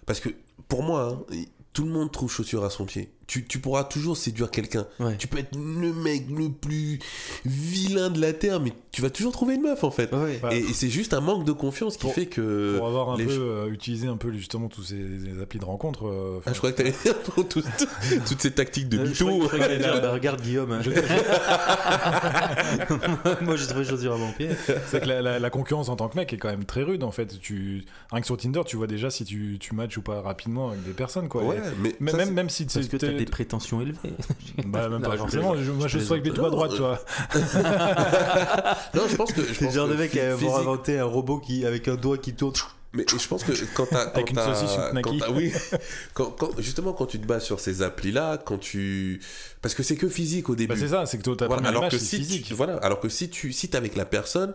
Parce 0.05 0.19
que 0.19 0.29
pour 0.67 0.83
moi, 0.83 1.19
hein, 1.31 1.35
tout 1.73 1.83
le 1.83 1.91
monde 1.91 2.11
trouve 2.11 2.31
chaussure 2.31 2.63
à 2.63 2.69
son 2.69 2.85
pied. 2.85 3.11
Tu, 3.31 3.45
tu 3.45 3.59
pourras 3.59 3.85
toujours 3.85 4.17
séduire 4.17 4.51
quelqu'un. 4.51 4.85
Ouais. 4.99 5.15
Tu 5.17 5.27
peux 5.27 5.37
être 5.37 5.55
le 5.55 5.93
mec 5.93 6.25
le 6.29 6.49
plus 6.49 6.99
vilain 7.45 8.09
de 8.09 8.19
la 8.19 8.33
terre, 8.33 8.59
mais 8.59 8.73
tu 8.91 9.01
vas 9.01 9.09
toujours 9.09 9.31
trouver 9.31 9.55
une 9.55 9.61
meuf 9.61 9.85
en 9.85 9.91
fait. 9.91 10.13
Ouais. 10.13 10.37
Bah, 10.41 10.49
et 10.53 10.57
et 10.57 10.73
c'est 10.73 10.89
juste 10.89 11.13
un 11.13 11.21
manque 11.21 11.45
de 11.45 11.53
confiance 11.53 11.95
qui 11.95 12.01
pour- 12.01 12.13
fait 12.13 12.25
que. 12.25 12.75
pour 12.77 12.87
avoir 12.87 13.11
un 13.11 13.17
les 13.17 13.23
peu 13.25 13.31
euh, 13.31 13.71
utilisé 13.71 14.07
un 14.09 14.17
peu 14.17 14.33
justement 14.33 14.67
tous 14.67 14.83
ces, 14.83 14.97
ces 15.23 15.41
applis 15.41 15.59
de 15.59 15.65
rencontre. 15.65 16.07
euh, 16.07 16.41
Ah, 16.45 16.51
je 16.51 16.57
croyais 16.57 16.75
que 16.75 16.81
t'allais 16.81 16.93
dire 17.05 17.17
pour 17.19 17.47
tout- 17.47 17.61
tout- 17.61 17.85
toutes 18.27 18.41
ces 18.41 18.51
tactiques 18.51 18.89
de 18.89 18.97
Euh, 18.99 19.05
je 19.13 19.23
mytho. 19.23 19.47
je 19.49 19.57
bah, 20.01 20.11
regarde 20.11 20.41
Guillaume. 20.41 20.73
hein. 20.73 20.81
Moi 23.41 23.55
j'ai 23.55 23.67
trouvé 23.67 23.85
chaussures 23.85 24.13
à 24.13 24.17
mon 24.17 24.31
pied. 24.33 24.49
C'est 24.87 24.99
que 25.01 25.07
la, 25.07 25.21
la- 25.21 25.39
la 25.39 25.49
concurrence 25.49 25.87
en 25.87 25.95
tant 25.95 26.09
que 26.09 26.17
mec 26.17 26.33
est 26.33 26.37
quand 26.37 26.49
même 26.49 26.65
très 26.65 26.83
rude 26.83 27.03
en 27.03 27.11
fait. 27.11 27.39
Tu, 27.39 27.85
rien 28.11 28.19
que 28.19 28.25
sur 28.27 28.35
Tinder, 28.35 28.61
tu 28.65 28.75
vois 28.75 28.87
déjà 28.87 29.09
si 29.09 29.23
tu, 29.23 29.55
tu 29.59 29.73
matches 29.73 29.97
ou 29.97 30.01
pas 30.01 30.19
rapidement 30.21 30.71
avec 30.71 30.83
des 30.83 30.91
personnes 30.91 31.29
quoi. 31.29 31.43
Ouais, 31.43 31.55
Et 31.57 31.61
mais 31.79 31.95
même, 32.11 32.25
ça, 32.27 32.31
même, 32.31 32.49
si 32.49 32.67
t'as 32.67 32.81
des 33.25 33.29
prétentions 33.31 33.81
élevées. 33.81 34.13
Bah, 34.65 34.89
même 34.89 35.01
Non, 35.01 35.07
pas 35.09 35.13
je 35.15 35.17
forcément. 35.17 35.55
Je- 35.55 35.71
moi, 35.71 35.87
je, 35.87 35.99
Je 35.99 36.03
swipe 36.03 36.23
les 36.25 36.31
plaisante. 36.31 36.51
doigts 36.51 36.65
à 36.65 36.67
droite, 36.69 36.71
tu 36.73 36.79
vois. 36.79 36.99
Non, 38.93 39.03
je 39.09 39.15
pense 39.15 39.31
que. 39.33 39.41
je 39.45 39.53
C'est 39.53 39.65
le 39.65 39.71
genre 39.71 39.87
de 39.87 39.95
mec 39.95 40.15
à 40.17 40.23
avoir 40.33 40.39
physique- 40.39 40.55
inventé 40.55 40.99
un 40.99 41.05
robot 41.05 41.37
qui, 41.39 41.65
avec 41.65 41.87
un 41.87 41.95
doigt 41.95 42.17
qui 42.17 42.33
tourne. 42.33 42.53
Mais 42.93 43.05
je 43.09 43.25
pense 43.27 43.43
que 43.45 43.53
quand 43.73 43.85
t'as. 43.89 44.05
quand 44.07 44.15
Avec 44.15 44.31
une 44.31 44.37
saucisse, 44.39 44.77
une 44.93 45.01
quand 45.01 45.13
Oui. 45.33 45.53
Quand, 46.13 46.25
quand- 46.31 46.59
justement, 46.59 46.91
quand 46.91 47.05
tu 47.05 47.19
te 47.21 47.25
bases 47.25 47.45
sur 47.45 47.59
ces 47.61 47.81
applis-là, 47.81 48.37
quand 48.37 48.57
tu. 48.57 49.21
Parce 49.61 49.73
que 49.75 49.81
c'est 49.83 49.95
que 49.95 50.09
physique 50.09 50.49
au 50.49 50.55
début. 50.55 50.73
Bah, 50.73 50.79
c'est 50.79 50.89
ça, 50.89 51.05
c'est 51.05 51.17
que 51.17 51.23
toi, 51.23 51.37
ta 51.37 51.47
Voilà, 51.47 51.69
alors 51.69 51.87
que 51.87 51.97
si 51.97 52.17
physique. 52.17 52.45
tu, 52.47 52.53
voilà, 52.53 52.75
alors 52.77 52.99
que 52.99 53.07
si 53.07 53.29
tu 53.29 53.53
si 53.53 53.69
t'es 53.69 53.77
avec 53.77 53.95
la 53.95 54.03
personne, 54.05 54.53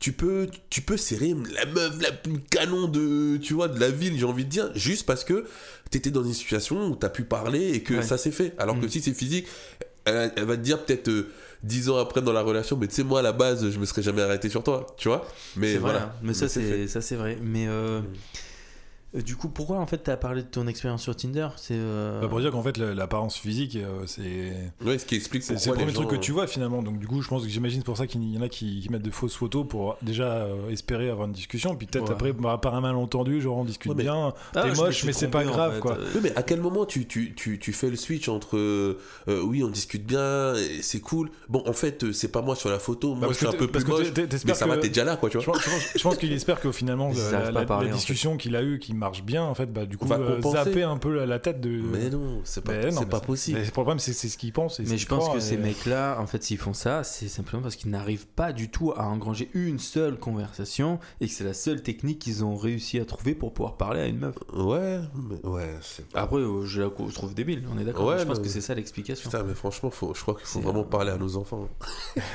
tu 0.00 0.12
peux 0.12 0.48
tu 0.70 0.82
peux 0.82 0.96
serrer 0.96 1.34
la 1.54 1.64
meuf 1.66 2.00
la 2.02 2.12
plus 2.12 2.40
canon 2.50 2.86
de 2.88 3.38
tu 3.38 3.54
vois 3.54 3.68
de 3.68 3.80
la 3.80 3.90
ville, 3.90 4.18
j'ai 4.18 4.24
envie 4.26 4.44
de 4.44 4.50
dire, 4.50 4.70
juste 4.74 5.06
parce 5.06 5.24
que 5.24 5.44
t'étais 5.90 6.10
dans 6.10 6.22
une 6.24 6.34
situation 6.34 6.88
où 6.88 6.96
t'as 6.96 7.08
pu 7.08 7.24
parler 7.24 7.72
et 7.72 7.82
que 7.82 7.94
Ouais. 7.94 8.02
ça 8.02 8.18
s'est 8.18 8.30
fait. 8.32 8.52
Alors 8.58 8.78
que 8.78 8.86
Mm. 8.86 8.90
si 8.90 9.00
c'est 9.00 9.14
physique, 9.14 9.46
elle, 10.04 10.32
elle 10.36 10.44
va 10.44 10.56
te 10.56 10.62
dire 10.62 10.84
peut-être 10.84 11.08
euh, 11.08 11.28
dix 11.62 11.88
ans 11.88 11.96
après 11.96 12.20
dans 12.22 12.32
la 12.32 12.42
relation, 12.42 12.76
mais 12.76 12.86
tu 12.88 12.94
sais 12.94 13.04
moi 13.04 13.20
à 13.20 13.22
la 13.22 13.32
base 13.32 13.70
je 13.70 13.78
me 13.78 13.86
serais 13.86 14.02
jamais 14.02 14.22
arrêté 14.22 14.48
sur 14.48 14.62
toi, 14.62 14.86
tu 14.98 15.08
vois. 15.08 15.26
Mais 15.56 15.72
vrai, 15.72 15.78
voilà. 15.78 16.02
hein. 16.04 16.12
mais 16.22 16.34
ça 16.34 16.42
Mais 16.46 16.48
c'est 16.50 16.68
c'est 16.68 16.88
ça 16.88 17.00
c'est 17.00 17.16
vrai. 17.16 17.38
Mais 17.42 17.66
euh, 17.66 18.00
euh, 18.00 18.00
du 19.14 19.34
coup, 19.36 19.48
pourquoi 19.48 19.78
en 19.78 19.86
fait 19.86 19.98
t'as 19.98 20.16
parlé 20.16 20.42
de 20.42 20.46
ton 20.48 20.66
expérience 20.66 21.02
sur 21.02 21.16
Tinder 21.16 21.48
C'est 21.56 21.74
euh, 21.76 22.20
Bah, 22.20 22.28
pour 22.28 22.40
dire 22.40 22.50
qu'en 22.50 22.62
fait, 22.62 22.76
l'apparence 22.76 23.36
physique, 23.38 23.76
euh, 23.76 24.02
c'est. 24.06 24.52
Ouais, 24.84 24.98
ce 24.98 25.06
qui 25.06 25.14
explique 25.14 25.42
C'est 25.42 25.54
le 25.66 25.72
premier 25.74 25.92
truc 25.92 26.08
que 26.08 26.16
tu 26.16 26.32
vois 26.32 26.46
finalement, 26.46 26.82
donc 26.82 26.98
du 26.98 27.06
coup 27.06 27.22
je 27.22 27.28
pense 27.28 27.42
que 27.44 27.48
j'imagine 27.48 27.80
c'est 27.80 27.84
pour 27.86 27.96
ça 27.96 28.06
qu'il 28.06 28.22
y 28.22 28.36
en 28.36 28.42
a 28.42 28.48
qui, 28.48 28.80
qui 28.80 28.90
mettent 28.90 29.02
de 29.02 29.10
fausses 29.10 29.34
photos 29.36 29.66
pour 29.66 29.96
déjà 30.02 30.24
euh, 30.24 30.68
espérer 30.70 31.08
avoir 31.08 31.26
une 31.28 31.32
discussion, 31.32 31.76
puis 31.76 31.86
peut-être 31.86 32.06
Ouais. 32.08 32.12
après 32.12 32.32
bah, 32.32 32.58
par 32.60 32.74
un 32.74 32.80
malentendu, 32.82 33.40
genre 33.40 33.56
on 33.58 33.64
discute 33.64 33.90
Ouais, 33.92 33.96
mais- 33.96 34.02
bien, 34.02 34.34
Ah, 34.54 34.62
t'es 34.64 34.74
moche 34.74 35.04
mais 35.04 35.12
c'est 35.12 35.28
pas 35.28 35.44
en 35.44 35.50
grave 35.50 35.74
fait. 35.74 35.80
quoi. 35.80 35.92
Euh, 35.98 36.10
Oui, 36.14 36.20
mais 36.24 36.36
à 36.36 36.42
quel 36.42 36.60
moment 36.60 36.84
tu, 36.84 37.06
tu, 37.06 37.34
tu, 37.34 37.58
tu 37.58 37.72
fais 37.72 37.88
le 37.88 37.96
switch 37.96 38.28
entre 38.28 38.56
euh, 38.58 38.98
euh, 39.28 39.40
oui, 39.42 39.62
on 39.64 39.68
discute 39.70 40.04
bien, 40.04 40.52
c'est 40.82 41.00
cool. 41.00 41.30
Bon, 41.48 41.62
en 41.66 41.72
fait, 41.72 42.04
euh, 42.04 42.12
c'est 42.12 42.28
pas 42.28 42.42
moi 42.42 42.54
sur 42.56 42.68
la 42.68 42.78
photo, 42.78 43.14
moi 43.14 43.28
Bah, 43.28 43.32
je 43.32 43.38
suis 43.38 43.46
un 43.46 43.52
que 43.52 43.56
peu 43.56 43.68
plus 43.68 43.84
que 43.84 43.90
moche, 43.90 44.06
mais 44.16 44.26
t'espères 44.26 44.56
ça 44.56 44.66
va, 44.66 44.76
que- 44.76 44.82
t'es 44.82 44.88
déjà 44.88 45.04
là, 45.04 45.16
quoi, 45.16 45.30
tu 45.30 45.40
Je 45.40 45.44
vois. 45.46 45.54
pense, 45.54 45.62
je 45.96 46.02
pense- 46.02 46.16
qu'il 46.18 46.32
espère 46.32 46.60
qu'au 46.60 46.72
finalement 46.72 47.10
la, 47.30 47.86
discussion 47.88 48.36
qu'il 48.36 48.56
a 48.56 48.62
eue 48.62 48.78
qui 48.78 48.92
marche 48.96 49.22
bien 49.22 49.42
en 49.44 49.54
fait 49.54 49.72
bah 49.72 49.86
du 49.86 49.96
coup 49.98 50.06
Va 50.06 50.16
euh, 50.18 50.40
zapper 50.42 50.82
un 50.82 50.96
peu 50.98 51.14
la, 51.14 51.26
la 51.26 51.38
tête 51.38 51.60
de 51.60 51.68
Mais 51.70 52.10
non, 52.10 52.40
c'est 52.44 52.62
pas, 52.64 52.72
Mais 52.72 52.86
non, 52.90 52.98
c'est 52.98 53.04
mais 53.04 53.10
pas 53.10 53.20
possible. 53.20 53.58
mais 53.58 53.64
le 53.64 53.70
problème 53.70 53.98
c'est 53.98 54.12
c'est 54.12 54.28
ce 54.28 54.36
qu'ils 54.38 54.52
pensent 54.52 54.80
Mais 54.80 54.98
je 54.98 55.06
pense 55.06 55.24
croient, 55.24 55.34
que 55.36 55.40
ces 55.40 55.56
mecs-là, 55.56 56.18
en 56.20 56.26
fait, 56.26 56.42
s'ils 56.42 56.58
font 56.58 56.74
ça, 56.74 57.04
c'est 57.04 57.28
simplement 57.28 57.62
parce 57.62 57.76
qu'ils 57.76 57.90
n'arrivent 57.90 58.26
pas 58.26 58.52
du 58.52 58.70
tout 58.70 58.92
à 58.96 59.04
engranger 59.06 59.50
une 59.54 59.78
seule 59.78 60.18
conversation 60.18 60.98
et 61.20 61.26
que 61.28 61.32
c'est 61.32 61.44
la 61.44 61.54
seule 61.54 61.82
technique 61.82 62.18
qu'ils 62.18 62.44
ont 62.44 62.56
réussi 62.56 62.98
à 62.98 63.04
trouver 63.04 63.34
pour 63.34 63.52
pouvoir 63.52 63.76
parler 63.76 64.00
à 64.00 64.06
une 64.06 64.18
meuf. 64.18 64.36
Ouais, 64.52 65.00
mais 65.14 65.48
ouais, 65.48 65.74
c'est 65.82 66.08
pas. 66.08 66.20
Après, 66.22 66.38
euh, 66.38 66.64
je 66.64 66.82
la 66.82 66.90
trouve 66.90 67.34
débile, 67.34 67.64
on 67.74 67.78
est 67.78 67.84
d'accord. 67.84 68.06
Ouais, 68.06 68.18
je 68.18 68.24
pense 68.24 68.38
que 68.38 68.48
c'est 68.48 68.60
ça 68.60 68.74
l'explication. 68.74 69.30
Putain, 69.30 69.42
mais 69.44 69.54
franchement, 69.54 69.90
faut, 69.90 70.14
je 70.14 70.22
crois 70.22 70.34
qu'il 70.34 70.46
faut 70.46 70.58
C'est, 70.60 70.64
vraiment 70.64 70.84
parler 70.84 71.10
à 71.12 71.16
nos 71.18 71.36
enfants. 71.36 71.68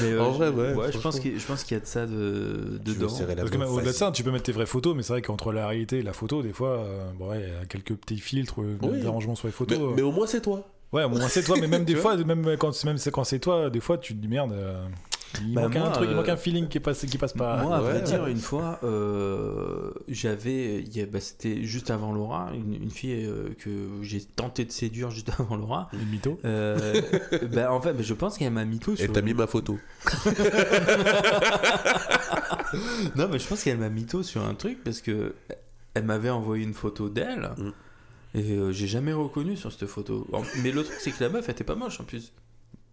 Mais, 0.00 0.12
euh, 0.12 0.20
En 0.22 0.32
je- 0.32 0.36
vrai, 0.38 0.50
ouais, 0.50 0.86
je 0.92 0.98
pense 0.98 1.00
franchement. 1.00 1.20
qu'il 1.20 1.38
je 1.38 1.46
pense 1.46 1.64
qu'il 1.64 1.76
y 1.76 1.78
a 1.78 1.80
de 1.80 1.86
ça 1.86 2.06
de, 2.06 2.80
dedans. 2.84 3.06
Parce 3.08 3.50
que 3.50 3.56
au-delà 3.56 3.92
de 3.92 3.96
ça, 3.96 4.10
tu 4.12 4.22
peux 4.22 4.30
mettre 4.30 4.44
tes 4.44 4.52
vraies 4.52 4.66
photos, 4.66 4.94
mais 4.96 5.02
c'est 5.02 5.12
vrai 5.12 5.22
qu'entre 5.36 5.52
la 5.52 5.68
réalité 5.68 5.98
et 5.98 6.02
la 6.02 6.12
photo, 6.12 6.42
des 6.42 6.52
fois, 6.52 6.78
euh, 6.78 7.10
bon, 7.18 7.30
ouais, 7.30 7.40
il 7.40 7.48
y 7.48 7.62
a 7.62 7.66
quelques 7.66 7.94
petits 7.94 8.18
filtres, 8.18 8.60
euh, 8.62 8.78
Oui. 8.82 9.00
des 9.00 9.06
arrangements 9.06 9.34
sur 9.34 9.46
les 9.48 9.52
photos. 9.52 9.78
Mais, 9.78 9.84
euh. 9.84 9.92
mais 9.96 10.02
au 10.02 10.12
moins, 10.12 10.26
c'est 10.26 10.40
toi. 10.40 10.66
Ouais, 10.92 11.02
bon, 11.08 11.18
moi, 11.18 11.28
c'est 11.28 11.42
toi, 11.42 11.56
mais 11.60 11.66
même 11.66 11.84
des 11.84 11.94
fois, 11.96 12.16
même 12.16 12.56
quand, 12.58 12.84
même 12.84 12.96
c'est- 12.98 13.10
quand 13.10 13.24
c'est 13.24 13.38
toi, 13.38 13.68
des 13.70 13.80
fois, 13.80 13.98
tu 13.98 14.14
te 14.14 14.18
dis 14.20 14.28
merde, 14.28 14.52
euh, 14.52 14.86
il, 15.42 15.54
Bah, 15.54 15.62
manque 15.62 15.74
moi, 15.76 15.88
un 15.88 15.90
truc, 15.90 16.08
il 16.08 16.12
euh, 16.12 16.16
manque 16.16 16.28
un 16.28 16.36
feeling 16.36 16.68
qui 16.68 16.80
passe, 16.80 17.04
qui 17.04 17.18
passe 17.18 17.32
pas. 17.32 17.62
Moi, 17.62 17.76
à 17.76 17.80
vrai 17.80 17.94
ouais. 17.94 18.02
dire, 18.02 18.26
une 18.26 18.38
fois, 18.38 18.78
euh, 18.84 19.90
j'avais, 20.08 20.84
bah, 21.10 21.20
c'était 21.20 21.64
juste 21.64 21.90
avant 21.90 22.12
Laura, 22.12 22.50
une, 22.54 22.74
une 22.74 22.90
fille 22.90 23.24
euh, 23.24 23.50
que 23.58 23.70
j'ai 24.02 24.20
tenté 24.20 24.64
de 24.64 24.72
séduire 24.72 25.10
juste 25.10 25.30
avant 25.38 25.56
Laura. 25.56 25.90
Mythos. 26.10 26.38
Euh, 26.44 27.00
bah, 27.52 27.72
en 27.72 27.80
fait, 27.80 27.92
bah, 27.92 28.02
je 28.02 28.14
pense 28.14 28.38
qu'elle 28.38 28.52
m'a 28.52 28.64
tout 28.80 28.94
Et 29.00 29.08
t'as 29.08 29.22
mis 29.22 29.34
ma 29.34 29.46
photo. 29.46 29.78
Non, 33.14 33.28
mais 33.30 33.38
je 33.38 33.46
pense 33.46 33.62
qu'elle 33.62 33.78
m'a 33.78 33.88
mytho 33.88 34.22
sur 34.22 34.44
un 34.44 34.54
truc 34.54 34.82
parce 34.84 35.00
que 35.00 35.34
elle 35.94 36.04
m'avait 36.04 36.30
envoyé 36.30 36.64
une 36.64 36.74
photo 36.74 37.08
d'elle 37.08 37.50
Mm. 37.56 37.72
et 38.34 38.52
euh, 38.52 38.72
j'ai 38.72 38.86
jamais 38.86 39.12
reconnu 39.12 39.56
sur 39.56 39.72
cette 39.72 39.86
photo. 39.86 40.26
Mais 40.62 40.70
le 40.72 40.84
truc, 40.84 40.96
c'est 41.00 41.10
que 41.10 41.22
la 41.22 41.30
meuf, 41.30 41.44
elle 41.48 41.52
était 41.52 41.64
pas 41.64 41.74
moche 41.74 42.00
en 42.00 42.04
plus. 42.04 42.32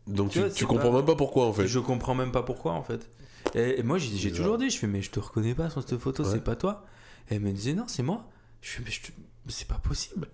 Donc 0.08 0.30
Tu 0.30 0.34
tu, 0.34 0.40
vois, 0.40 0.50
tu 0.50 0.56
c'est 0.60 0.66
comprends 0.66 0.90
pas- 0.92 0.98
même 0.98 1.06
pas 1.06 1.16
pourquoi, 1.16 1.46
en 1.48 1.54
fait. 1.54 1.68
Je 1.68 1.80
comprends 1.80 2.16
même 2.16 2.32
pas 2.32 2.44
pourquoi 2.44 2.74
en 2.74 2.84
fait. 2.84 3.10
Et, 3.56 3.80
et 3.80 3.84
moi, 3.84 3.98
j'ai 3.98 4.32
toujours 4.32 4.58
dit, 4.58 4.70
je 4.70 4.78
fais, 4.78 4.88
mais 4.88 5.02
je 5.02 5.12
te 5.12 5.20
reconnais 5.20 5.54
pas 5.56 5.70
sur 5.70 5.82
cette 5.82 5.98
photo, 6.00 6.24
Ouais. 6.24 6.30
c'est 6.32 6.44
pas 6.44 6.56
toi. 6.56 6.86
Et 7.30 7.36
elle 7.36 7.42
me 7.42 7.52
disait, 7.52 7.74
non, 7.74 7.86
c'est 7.88 8.04
moi. 8.04 8.26
Je 8.62 8.70
fais, 8.72 8.82
mais 8.86 8.92
je 8.92 9.02
te- 9.02 9.12
mais 9.46 9.52
c'est 9.52 9.68
pas 9.68 9.76
possible. 9.80 10.28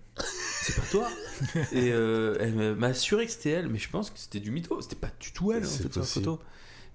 C'est 0.62 0.76
pas 0.76 0.86
toi. 0.90 1.08
et 1.72 1.90
euh, 1.92 2.36
elle 2.40 2.76
m'a 2.76 2.88
assuré 2.88 3.26
que 3.26 3.32
c'était 3.32 3.50
elle, 3.50 3.68
mais 3.68 3.78
je 3.78 3.88
pense 3.90 4.10
que 4.10 4.18
c'était 4.18 4.40
du 4.40 4.50
mytho. 4.50 4.80
C'était 4.80 4.96
pas 4.96 5.10
du 5.18 5.32
tout 5.32 5.52
elle 5.52 5.64
en 5.64 5.68
fait, 5.68 5.90
sur 5.92 6.00
la 6.00 6.06
photo. 6.06 6.38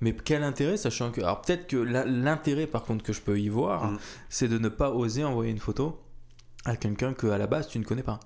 Mais 0.02 0.14
quel 0.14 0.44
intérêt, 0.44 0.76
sachant 0.78 1.12
que. 1.12 1.22
Alors 1.22 1.42
peut-être 1.42 1.68
que 1.68 1.78
l'intérêt 1.78 2.68
par 2.68 2.84
contre 2.84 3.04
que 3.04 3.14
je 3.14 3.22
peux 3.22 3.40
y 3.40 3.48
voir, 3.50 3.92
Mm. 3.92 4.00
c'est 4.30 4.48
de 4.50 4.58
ne 4.58 4.68
pas 4.70 4.92
oser 4.92 5.24
envoyer 5.24 5.52
une 5.52 5.60
photo 5.60 5.98
à 6.66 6.76
quelqu'un 6.76 7.14
que 7.14 7.28
à 7.28 7.38
la 7.38 7.48
base 7.48 7.68
tu 7.70 7.80
ne 7.80 7.84
connais 7.86 8.04
pas. 8.04 8.20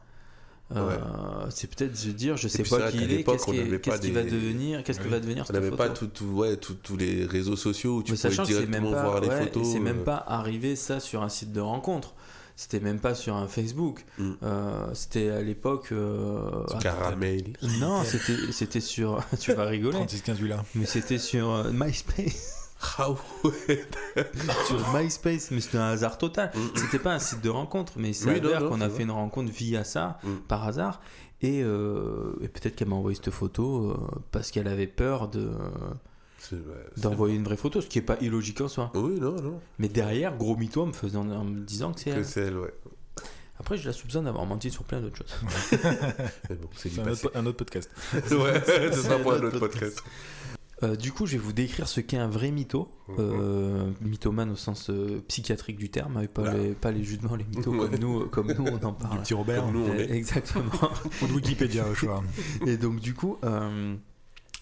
Euh, 0.76 0.98
C'est 1.50 1.74
peut-être 1.74 1.96
se 1.98 2.10
dire, 2.10 2.38
je 2.38 2.48
sais 2.48 2.64
pas 2.64 2.92
qui 2.92 2.98
il 2.98 3.04
est, 3.04 3.08
l'époque, 3.18 3.38
qu'est-ce 3.38 3.46
pas 3.46 3.78
qu'est-ce 3.80 4.02
qui 4.02 4.12
va 4.12 4.24
devenir, 4.24 4.84
qu'est-ce 4.84 5.00
que 5.00 5.06
Oui. 5.06 5.10
va 5.10 5.20
devenir 5.20 5.46
On 5.50 5.54
n'avait 5.54 5.72
pas 5.72 5.90
tout, 5.90 6.08
tout- 6.08 6.26
ouais, 6.26 6.58
tout- 6.58 6.76
tous 6.76 6.96
les 6.96 7.26
réseaux 7.26 7.56
sociaux 7.56 7.98
où 7.98 8.04
tu 8.04 8.12
Mais 8.12 8.18
pouvais 8.18 8.30
sachant 8.30 8.44
que 8.44 8.50
c'est 8.54 8.60
même 8.68 8.84
directement 8.84 8.92
pas, 8.92 9.04
voir 9.04 9.22
les 9.22 9.28
ouais, 9.30 9.40
photos. 9.46 9.68
c'est 9.72 9.80
même 9.80 10.00
euh, 10.02 10.04
pas 10.04 10.24
arrivé 10.28 10.76
ça 10.76 11.00
sur 11.00 11.24
un 11.24 11.30
site 11.30 11.52
de 11.52 11.62
rencontre. 11.62 12.14
C'était 12.56 12.82
même 12.82 13.00
pas 13.00 13.16
sur 13.16 13.36
un 13.36 13.48
Facebook. 13.48 14.06
Mm. 14.18 14.32
Euh, 14.44 14.94
c'était 14.94 15.30
à 15.30 15.42
l'époque. 15.42 15.94
caramel. 16.82 17.54
non, 17.80 18.04
c'était 18.04 18.52
c'était 18.52 18.82
sur. 18.82 19.24
tu 19.40 19.54
vas 19.54 19.66
rigoler. 19.66 19.98
36-15 19.98 20.46
là. 20.46 20.64
Mais 20.76 20.86
c'était 20.86 21.18
sur 21.20 21.50
euh, 21.52 21.72
MySpace. 21.74 22.59
Ah 22.98 23.10
ouais. 23.44 23.86
sur 24.68 24.94
MySpace, 24.94 25.52
mais 25.52 25.60
c'était 25.60 25.78
un 25.78 25.90
hasard 25.90 26.18
total. 26.18 26.52
Mm. 26.56 26.60
C'était 26.78 27.00
pas 27.00 27.14
un 27.14 27.20
site 27.20 27.42
de 27.42 27.50
rencontre, 27.50 27.94
mais 27.98 28.14
c'est 28.14 28.30
Oui, 28.30 28.42
non, 28.42 28.70
qu'on 28.70 28.82
a 28.82 28.86
fait 28.88 28.94
vrai. 28.96 29.04
une 29.04 29.12
rencontre 29.12 29.52
via 29.52 29.84
ça, 29.84 30.18
Mm. 30.24 30.36
par 30.48 30.66
hasard. 30.66 31.02
Et, 31.42 31.62
euh, 31.64 32.34
et 32.42 32.48
peut-être 32.50 32.76
qu'elle 32.76 32.88
m'a 32.90 32.96
envoyé 32.96 33.16
cette 33.16 33.32
photo 33.34 33.92
euh, 33.92 33.98
parce 34.32 34.52
qu'elle 34.52 34.68
avait 34.68 34.88
peur 34.88 35.28
de 35.30 35.50
d'envoyer 36.98 37.36
une 37.36 37.44
vraie 37.44 37.58
photo, 37.58 37.82
ce 37.82 37.88
qui 37.88 38.00
est 38.00 38.02
pas 38.04 38.18
illogique 38.22 38.62
en 38.62 38.68
soi. 38.68 38.92
Oui, 38.96 39.20
non, 39.20 39.36
non. 39.42 39.60
Mais 39.78 39.88
derrière, 39.90 40.36
gros 40.38 40.56
mytho 40.56 40.82
en 40.84 40.86
me 40.88 40.94
faisant 40.94 41.30
en 41.30 41.44
me 41.44 41.60
disant 41.60 41.92
que 41.94 42.00
c'est 42.00 42.12
Que 42.12 42.16
elle. 42.18 42.26
c'est 42.26 42.42
elle, 42.42 42.58
ouais. 42.58 42.74
Après, 43.60 43.78
je 43.78 43.86
la 43.88 43.94
soupçonne 43.94 44.24
d'avoir 44.26 44.46
menti 44.46 44.72
sur 44.72 44.84
plein 44.86 45.02
d'autres 45.02 45.18
choses. 45.18 45.36
Bon, 46.50 46.70
c'est 46.76 46.98
un 47.00 47.08
autre, 47.12 47.32
un 47.36 47.46
autre 47.46 47.58
podcast. 47.58 47.90
Ouais, 48.14 48.62
ce 48.94 49.02
sera 49.02 49.18
pour 49.18 49.34
un 49.34 49.44
autre 49.44 49.60
podcast. 49.60 50.02
Euh, 50.82 50.96
du 50.96 51.12
coup, 51.12 51.26
je 51.26 51.34
vais 51.34 51.38
vous 51.38 51.52
décrire 51.54 51.88
ce 51.90 52.00
qu'est 52.00 52.18
un 52.18 52.30
vrai 52.30 52.52
mytho. 52.52 52.90
Mhm. 53.10 53.16
Euh, 53.20 53.92
mythomane 54.02 54.50
au 54.52 54.56
sens 54.56 54.90
euh, 54.90 55.22
psychiatrique 55.28 55.78
du 55.78 55.90
terme, 55.90 56.22
et 56.24 56.28
pas, 56.28 56.44
Voilà. 56.44 56.58
les, 56.58 56.70
pas 56.74 56.92
les 56.92 57.04
justement 57.04 57.36
les 57.36 57.44
mythos 57.44 57.72
Ouais. 57.72 57.90
comme, 57.90 57.96
nous, 58.00 58.26
comme 58.28 58.54
nous, 58.54 58.66
on 58.66 58.86
en 58.86 58.92
Du 58.94 58.98
parle. 59.04 59.22
petit 59.22 59.34
Robert. 59.34 59.64
Comme 59.66 59.74
nous, 59.74 59.86
on 59.90 59.94
est. 59.96 60.10
Exactement. 60.12 60.72
Ou 61.22 61.28
de 61.28 61.34
Wikipédia, 61.34 61.86
au 61.88 61.96
choix. 61.96 62.24
Et 62.66 62.78
donc 62.78 63.00
du 63.02 63.14
coup, 63.14 63.38
euh, 63.44 63.96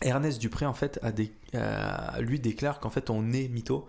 Ernest 0.01 0.39
Dupré 0.41 0.65
en 0.65 0.73
fait 0.73 0.99
a 1.03 2.19
lui 2.21 2.39
déclare 2.39 2.79
qu'en 2.79 2.89
fait 2.89 3.09
on 3.09 3.31
est 3.33 3.47
mytho. 3.47 3.85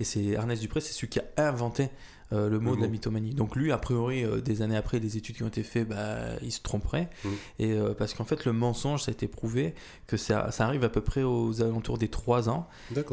Et 0.00 0.04
c'est 0.04 0.24
Ernest 0.24 0.60
Dupré, 0.62 0.80
c'est 0.80 0.92
celui 0.92 1.08
qui 1.08 1.20
a 1.20 1.24
inventé 1.48 1.88
euh, 2.32 2.48
le 2.48 2.58
mot 2.60 2.70
Le 2.72 2.76
de 2.78 2.82
la 2.82 2.88
mythomanie. 2.88 3.34
Donc 3.34 3.56
lui, 3.56 3.72
a 3.72 3.78
priori, 3.78 4.24
euh, 4.24 4.40
des 4.40 4.62
années 4.62 4.76
après, 4.76 5.00
des 5.00 5.16
études 5.16 5.36
qui 5.36 5.42
ont 5.42 5.48
été 5.48 5.62
faites, 5.62 5.88
bah, 5.88 6.36
il 6.42 6.52
se 6.52 6.60
tromperait. 6.60 7.10
Mhm. 7.24 7.30
Et 7.58 7.72
euh, 7.72 7.94
parce 7.94 8.14
qu'en 8.14 8.24
fait, 8.24 8.44
le 8.44 8.52
mensonge, 8.52 9.02
ça 9.02 9.10
a 9.10 9.12
été 9.12 9.28
prouvé 9.28 9.74
que 10.06 10.16
ça, 10.16 10.50
ça 10.50 10.64
arrive 10.66 10.84
à 10.84 10.88
peu 10.88 11.00
près 11.00 11.22
aux 11.22 11.62
alentours 11.62 11.98
des 11.98 12.08
3 12.08 12.48
ans. 12.48 12.68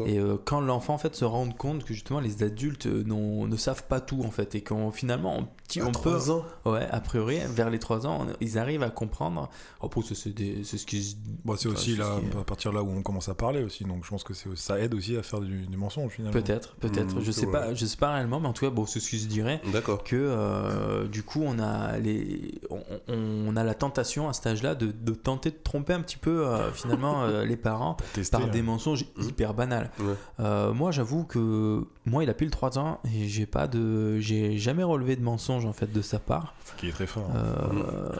Et 0.06 0.18
quand 0.44 0.60
l'enfant 0.60 0.94
en 0.94 0.98
fait 0.98 1.14
se 1.14 1.24
rend 1.24 1.48
compte 1.50 1.84
que 1.84 1.94
justement 1.94 2.20
les 2.20 2.42
adultes 2.42 2.86
ne 2.86 3.56
savent 3.56 3.84
pas 3.84 4.00
tout 4.00 4.22
en 4.24 4.30
fait 4.30 4.54
et 4.54 4.62
qu'on 4.62 4.90
finalement 4.90 5.38
on, 5.38 5.44
petit- 5.66 5.80
À 5.80 5.84
on 5.86 5.92
peut 5.92 5.92
trois 5.92 6.30
ans. 6.30 6.44
ouais 6.64 6.86
a 6.90 7.00
priori 7.00 7.38
vers 7.50 7.70
les 7.70 7.78
3 7.78 8.06
ans 8.06 8.26
on- 8.28 8.32
ils 8.40 8.58
arrivent 8.58 8.82
à 8.82 8.90
comprendre 8.90 9.48
après 9.82 10.02
ça, 10.02 10.14
c'est 10.14 10.34
c'est 10.64 10.78
ce 10.78 10.86
qui 10.86 11.16
Bon, 11.44 11.56
c'est 11.56 11.68
Enfin, 11.68 11.76
aussi 11.76 11.92
c'est 11.92 11.98
là, 11.98 12.16
qui 12.32 12.36
à 12.36 12.44
partir 12.44 12.70
de 12.72 12.76
là 12.76 12.82
où 12.82 12.88
on 12.90 13.02
commence 13.02 13.28
à 13.28 13.34
parler 13.34 13.62
aussi. 13.62 13.84
Donc 13.84 14.04
je 14.04 14.10
pense 14.10 14.24
que 14.24 14.34
c'est- 14.34 14.56
ça 14.56 14.78
aide 14.80 14.94
aussi 14.94 15.16
à 15.16 15.22
faire 15.22 15.40
du, 15.40 15.66
du 15.66 15.76
mensonge 15.76 16.12
finalement. 16.12 16.32
peut-être 16.40 16.74
peut-être 16.76 17.14
Mhm, 17.16 17.22
je 17.24 17.30
sais 17.32 17.46
ouais. 17.46 17.52
pas 17.52 17.74
je 17.74 17.86
sais 17.86 17.96
pas 17.96 18.12
réellement 18.14 18.40
mais 18.40 18.48
en 18.48 18.52
tout 18.52 18.64
cas 18.64 18.70
bon 18.70 18.86
c'est 18.86 19.00
se 19.16 19.26
dirait 19.26 19.60
D'accord. 19.72 20.02
que 20.04 20.16
euh, 20.16 21.06
du 21.06 21.22
coup 21.22 21.42
on 21.46 21.58
a 21.58 21.96
les 21.98 22.60
on, 22.70 22.80
on 23.08 23.56
a 23.56 23.64
la 23.64 23.74
tentation 23.74 24.28
à 24.28 24.32
cet 24.32 24.46
âge-là 24.48 24.74
de, 24.74 24.92
de 24.92 25.12
tenter 25.12 25.50
de 25.50 25.58
tromper 25.62 25.92
un 25.92 26.00
petit 26.00 26.16
peu 26.16 26.46
euh, 26.46 26.72
finalement 26.72 27.22
euh, 27.24 27.44
les 27.44 27.56
parents 27.56 27.96
par 28.32 28.42
hein. 28.42 28.46
des 28.48 28.62
mensonges 28.62 29.04
hyper 29.22 29.54
banals. 29.54 29.90
Ouais. 30.00 30.72
Moi, 30.74 30.90
j'avoue 30.90 31.24
que 31.24 31.84
moi, 32.04 32.24
il 32.24 32.30
a 32.30 32.34
pile 32.34 32.50
3 32.50 32.78
ans 32.78 33.00
et 33.04 33.28
j'ai 33.28 33.46
pas 33.46 33.66
de, 33.68 34.18
j'ai 34.18 34.58
jamais 34.58 34.82
relevé 34.82 35.14
de 35.16 35.22
mensonge 35.22 35.64
en 35.66 35.72
fait 35.72 35.92
de 35.92 36.02
sa 36.02 36.18
part. 36.18 36.54
Qui 36.76 36.88
est 36.88 36.92
très 36.92 37.06
fort. 37.06 37.30
Euh, 37.34 38.10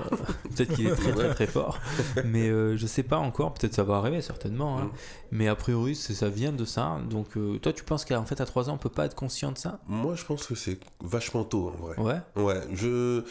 peut-être 0.54 0.74
qu'il 0.74 0.86
est 0.86 0.94
très 0.94 1.12
très 1.12 1.34
très 1.34 1.46
fort, 1.46 1.78
mais 2.24 2.48
je 2.48 2.86
sais 2.86 3.02
pas 3.02 3.18
encore. 3.18 3.54
Peut-être 3.54 3.74
ça 3.74 3.82
va 3.84 3.96
arriver 3.96 4.20
certainement. 4.22 4.78
hein. 4.78 4.84
Mm. 4.84 4.90
Mais 5.30 5.48
a 5.48 5.54
priori, 5.54 5.94
ça 5.94 6.28
vient 6.28 6.52
de 6.52 6.64
ça. 6.64 6.98
Donc, 7.10 7.36
toi, 7.62 7.72
tu 7.72 7.84
penses 7.84 8.04
qu'en 8.04 8.24
fait 8.24 8.40
à 8.40 8.46
3 8.46 8.70
ans, 8.70 8.74
on 8.74 8.78
peut 8.78 8.88
pas 8.88 9.04
être 9.06 9.14
conscient 9.14 9.52
de 9.52 9.58
ça? 9.58 9.80
Moi, 9.86 10.14
je 10.14 10.24
pense 10.24 10.46
que 10.46 10.54
c'est 10.54 10.77
vachement 11.00 11.44
tôt, 11.44 11.72
en 11.74 11.86
vrai. 11.86 11.98
Ouais. 12.36 12.42
Ouais, 12.42 12.60
je. 12.74 13.22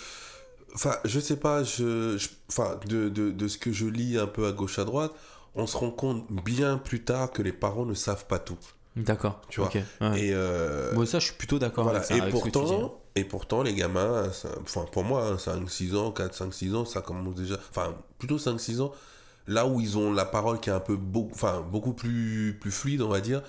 Enfin, 0.75 0.95
je 1.05 1.19
sais 1.19 1.37
pas, 1.37 1.63
je. 1.63 2.17
je- 2.17 2.29
Enfin, 2.49 2.79
de, 2.87 3.09
de, 3.09 3.31
de 3.31 3.47
ce 3.47 3.57
que 3.57 3.71
je 3.71 3.85
lis 3.85 4.17
un 4.17 4.27
peu 4.27 4.47
à 4.47 4.51
gauche 4.51 4.79
à 4.79 4.85
droite, 4.85 5.11
on 5.55 5.67
se 5.67 5.75
rend 5.77 5.91
compte 5.91 6.25
bien 6.31 6.77
plus 6.77 7.03
tard 7.03 7.31
que 7.31 7.41
les 7.41 7.51
parents 7.51 7.85
ne 7.85 7.93
savent 7.93 8.25
pas 8.25 8.39
tout. 8.39 8.57
D'accord. 8.95 9.41
Tu 9.49 9.59
vois. 9.59 9.69
Ok, 9.69 9.75
ouais. 10.01 10.19
Et. 10.21 10.31
euh, 10.33 10.93
Bon, 10.93 11.05
ça, 11.05 11.19
je 11.19 11.25
suis 11.25 11.35
plutôt 11.35 11.59
d'accord. 11.59 11.83
voilà. 11.83 11.99
avec 11.99 12.09
ça, 12.09 12.15
et, 12.17 12.21
avec 12.21 12.33
pourtant, 12.33 12.99
et 13.15 13.23
pourtant, 13.23 13.63
les 13.63 13.73
gamins, 13.75 14.31
ça- 14.31 14.49
enfin, 14.61 14.85
pour 14.91 15.03
moi, 15.03 15.37
5-6 15.37 15.95
ans, 15.95 16.11
4-5-6 16.11 16.73
ans, 16.75 16.85
ça 16.85 17.01
commence 17.01 17.35
déjà. 17.35 17.57
Enfin, 17.69 17.95
plutôt 18.17 18.37
5-6 18.37 18.79
ans, 18.81 18.91
là 19.47 19.65
où 19.67 19.79
ils 19.81 19.97
ont 19.97 20.11
la 20.13 20.25
parole 20.25 20.59
qui 20.59 20.69
est 20.69 20.73
un 20.73 20.79
peu 20.79 20.95
beau, 20.95 21.29
enfin, 21.31 21.61
beaucoup 21.71 21.93
plus, 21.93 22.57
plus 22.59 22.71
fluide, 22.71 23.01
on 23.01 23.09
va 23.09 23.19
dire. 23.21 23.41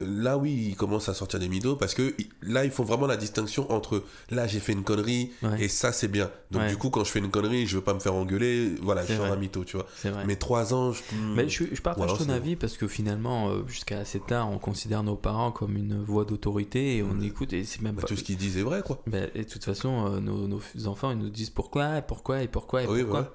Là, 0.00 0.36
oui, 0.36 0.66
ils 0.70 0.76
commencent 0.76 1.08
à 1.08 1.14
sortir 1.14 1.40
des 1.40 1.48
mythos 1.48 1.74
parce 1.76 1.94
que 1.94 2.14
là, 2.42 2.64
ils 2.66 2.70
font 2.70 2.84
vraiment 2.84 3.06
la 3.06 3.16
distinction 3.16 3.72
entre 3.72 4.04
là, 4.30 4.46
j'ai 4.46 4.60
fait 4.60 4.72
une 4.72 4.84
connerie 4.84 5.30
Ouais. 5.42 5.62
et 5.64 5.68
ça, 5.68 5.92
c'est 5.92 6.08
bien. 6.08 6.30
Donc, 6.50 6.62
Ouais. 6.62 6.68
du 6.68 6.76
coup, 6.76 6.90
quand 6.90 7.04
je 7.04 7.10
fais 7.10 7.18
une 7.20 7.30
connerie, 7.30 7.66
je 7.66 7.76
veux 7.76 7.82
pas 7.82 7.94
me 7.94 7.98
faire 7.98 8.14
engueuler. 8.14 8.74
Voilà, 8.82 9.02
je 9.06 9.14
suis 9.14 9.22
un 9.22 9.36
mytho, 9.36 9.64
tu 9.64 9.76
vois. 9.78 9.86
Mais 10.26 10.36
3 10.36 10.74
ans, 10.74 10.92
je. 10.92 11.02
Mais 11.34 11.48
je, 11.48 11.64
je 11.72 11.80
partage 11.80 12.06
Voilà, 12.06 12.22
ton 12.24 12.30
avis 12.30 12.54
parce 12.54 12.76
que 12.76 12.86
finalement, 12.86 13.48
euh, 13.48 13.66
jusqu'à 13.66 13.98
assez 14.00 14.20
tard, 14.20 14.50
on 14.50 14.58
considère 14.58 15.02
nos 15.02 15.16
parents 15.16 15.52
comme 15.52 15.76
une 15.76 16.00
voix 16.02 16.24
d'autorité 16.26 16.98
et 16.98 17.02
on 17.02 17.18
écoute 17.20 17.52
et 17.54 17.64
c'est 17.64 17.80
même 17.80 17.94
Bah, 17.96 18.02
pas. 18.02 18.08
tout 18.08 18.16
ce 18.16 18.24
qu'ils 18.24 18.36
disent 18.36 18.58
est 18.58 18.62
vrai, 18.62 18.82
quoi. 18.84 19.00
Ben, 19.06 19.30
et 19.34 19.44
de 19.44 19.48
toute 19.48 19.64
façon, 19.64 20.06
euh, 20.12 20.20
nos, 20.20 20.46
nos 20.46 20.60
enfants, 20.86 21.10
ils 21.12 21.18
nous 21.18 21.30
disent 21.30 21.50
pourquoi, 21.50 21.98
et 21.98 22.02
pourquoi, 22.02 22.42
et 22.42 22.48
pourquoi, 22.48 22.82
et 22.82 22.86
Oui, 22.86 23.00
pourquoi. 23.02 23.20
voilà. 23.20 23.32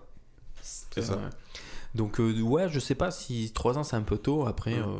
C'est 0.61 1.01
ça. 1.01 1.19
Donc, 1.95 2.19
euh, 2.19 2.41
ouais, 2.41 2.69
je 2.69 2.79
sais 2.79 2.95
pas 2.95 3.11
si 3.11 3.51
3 3.53 3.77
ans 3.77 3.83
c'est 3.83 3.95
un 3.95 4.01
peu 4.01 4.17
tôt. 4.17 4.45
Après, 4.47 4.75
Mm. 4.75 4.83
euh, 4.83 4.97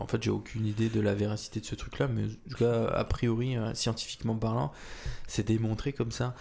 en 0.00 0.06
fait, 0.06 0.22
j'ai 0.22 0.30
aucune 0.30 0.66
idée 0.66 0.88
de 0.88 1.00
la 1.00 1.14
véracité 1.14 1.60
de 1.60 1.64
ce 1.66 1.74
truc-là, 1.74 2.08
mais 2.08 2.24
en 2.24 2.50
tout 2.50 2.56
cas, 2.58 2.86
a 2.88 3.04
priori, 3.04 3.56
euh, 3.56 3.74
scientifiquement 3.74 4.34
parlant, 4.36 4.72
c'est 5.26 5.46
démontré 5.46 5.92
comme 5.92 6.10
ça. 6.12 6.34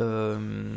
Euh, 0.00 0.76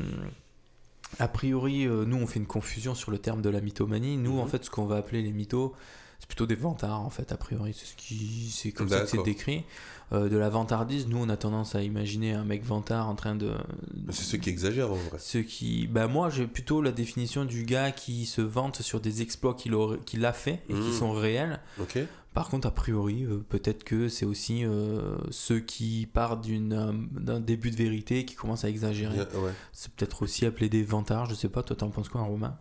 a 1.20 1.28
priori, 1.28 1.86
euh, 1.88 2.06
nous, 2.06 2.18
on 2.18 2.28
fait 2.28 2.40
une 2.40 2.48
confusion 2.48 2.96
sur 2.96 3.12
le 3.12 3.18
terme 3.18 3.42
de 3.42 3.50
la 3.50 3.62
mythomanie. 3.62 4.18
Nous, 4.18 4.40
en 4.40 4.44
Mhm. 4.46 4.50
fait, 4.52 4.66
ce 4.66 4.70
qu'on 4.70 4.86
va 4.86 4.98
appeler 4.98 5.22
les 5.22 5.32
mythos, 5.32 5.74
c'est 6.20 6.28
plutôt 6.28 6.46
des 6.48 6.56
vantards, 6.56 7.02
en 7.02 7.10
fait, 7.10 7.32
a 7.32 7.38
priori. 7.38 7.74
C'est 7.78 7.86
ce 7.86 7.96
qui, 7.96 8.50
c'est 8.52 8.72
comme 8.72 8.90
ça 8.90 9.02
que 9.02 9.08
c'est 9.08 9.24
décrit. 9.24 9.64
Euh, 10.14 10.30
de 10.30 10.38
la 10.38 10.48
vantardise, 10.50 11.08
nous, 11.08 11.18
on 11.18 11.28
a 11.28 11.36
tendance 11.36 11.76
à 11.76 11.84
imaginer 11.84 12.32
un 12.32 12.46
mec 12.46 12.64
vantard 12.64 13.10
en 13.10 13.16
train 13.16 13.36
de, 13.36 13.52
Mais 13.94 14.14
C'est 14.14 14.24
ceux 14.24 14.38
qui 14.38 14.50
exagèrent, 14.50 14.92
en 14.92 14.96
vrai. 14.96 15.20
ce 15.20 15.38
qui, 15.40 15.86
bah 15.88 16.08
moi 16.08 16.30
j'ai 16.30 16.48
plutôt 16.48 16.82
la 16.82 16.94
définition 16.94 17.44
du 17.44 17.66
gars 17.66 17.92
qui 17.92 18.26
se 18.26 18.40
vante 18.42 18.82
sur 18.82 19.02
des 19.02 19.22
exploits 19.22 19.54
qu'il 19.54 20.26
a 20.26 20.32
fait 20.34 20.62
et 20.70 20.74
qui 20.74 20.80
Mhm. 20.80 20.94
sont 20.94 21.12
réels. 21.12 21.60
Ok 21.82 22.00
Par 22.34 22.48
contre, 22.50 22.68
a 22.68 22.72
priori, 22.72 23.26
euh, 23.26 23.44
peut-être 23.50 23.84
que 23.84 24.08
c'est 24.08 24.26
aussi 24.26 24.64
euh, 24.64 25.18
ceux 25.32 25.60
qui 25.60 26.08
partent 26.14 26.42
d'une, 26.44 26.72
euh, 26.74 26.92
d'un 27.20 27.40
début 27.42 27.72
de 27.72 27.76
vérité 27.76 28.24
qui 28.26 28.36
commencent 28.36 28.64
à 28.64 28.70
exagérer. 28.70 29.18
Ouais. 29.18 29.52
C'est 29.74 29.92
peut-être 29.92 30.22
aussi 30.22 30.46
appelé 30.46 30.70
des 30.70 30.84
vantards. 30.84 31.26
Je 31.26 31.34
sais 31.36 31.50
pas. 31.50 31.64
Toi, 31.64 31.76
t'en 31.76 31.90
penses 31.90 32.08
quoi, 32.10 32.22
Romain? 32.22 32.56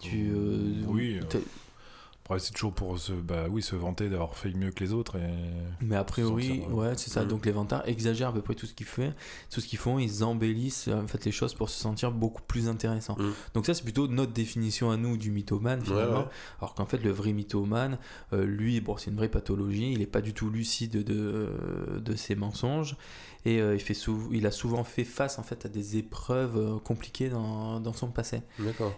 Tu, 0.00 0.30
euh, 0.34 0.84
Oui, 0.88 1.20
Après, 2.28 2.40
c'est 2.40 2.52
toujours 2.52 2.74
pour 2.74 2.98
se, 2.98 3.12
bah, 3.12 3.46
oui, 3.48 3.62
se 3.62 3.74
vanter 3.74 4.10
d'avoir 4.10 4.36
fait 4.36 4.52
mieux 4.52 4.70
que 4.70 4.84
les 4.84 4.92
autres. 4.92 5.16
Et... 5.16 5.32
Mais 5.80 5.96
a 5.96 6.04
priori, 6.04 6.60
sentir, 6.60 6.74
ouais, 6.74 6.92
c'est 6.94 7.08
ça. 7.08 7.24
Donc 7.24 7.46
les 7.46 7.52
vantards 7.52 7.88
exagèrent 7.88 8.28
à 8.28 8.32
peu 8.34 8.42
près 8.42 8.54
tout 8.54 8.66
ce 8.66 8.74
qu'ils 8.74 8.84
font. 8.84 9.14
Tout 9.50 9.62
ce 9.62 9.66
qu'ils 9.66 9.78
font, 9.78 9.98
ils 9.98 10.22
embellissent 10.22 10.88
en 10.88 11.06
fait 11.06 11.24
les 11.24 11.32
choses 11.32 11.54
pour 11.54 11.70
se 11.70 11.80
sentir 11.80 12.12
beaucoup 12.12 12.42
plus 12.42 12.68
intéressants. 12.68 13.16
Mm. 13.18 13.30
Donc 13.54 13.64
ça, 13.64 13.72
c'est 13.72 13.82
plutôt 13.82 14.08
notre 14.08 14.32
définition 14.32 14.90
à 14.90 14.98
nous 14.98 15.16
du 15.16 15.30
mythomane 15.30 15.80
finalement. 15.80 16.12
Ouais, 16.12 16.18
ouais. 16.18 16.30
Alors 16.60 16.74
qu'en 16.74 16.84
fait, 16.84 17.02
le 17.02 17.10
vrai 17.10 17.32
mythomane, 17.32 17.96
euh, 18.34 18.44
lui, 18.44 18.82
bon, 18.82 18.98
c'est 18.98 19.10
une 19.10 19.16
vraie 19.16 19.30
pathologie. 19.30 19.92
Il 19.92 20.00
n'est 20.00 20.06
pas 20.06 20.20
du 20.20 20.34
tout 20.34 20.50
lucide 20.50 21.02
de, 21.02 21.48
de 21.98 22.14
ses 22.14 22.34
mensonges 22.34 22.94
et 23.48 23.60
euh, 23.60 23.74
il, 23.74 23.80
fait 23.80 23.94
sou- 23.94 24.28
il 24.32 24.46
a 24.46 24.50
souvent 24.50 24.84
fait 24.84 25.04
face 25.04 25.38
en 25.38 25.42
fait 25.42 25.64
à 25.66 25.68
des 25.68 25.96
épreuves 25.96 26.56
euh, 26.56 26.78
compliquées 26.78 27.28
dans, 27.28 27.80
dans 27.80 27.92
son 27.92 28.08
passé. 28.08 28.42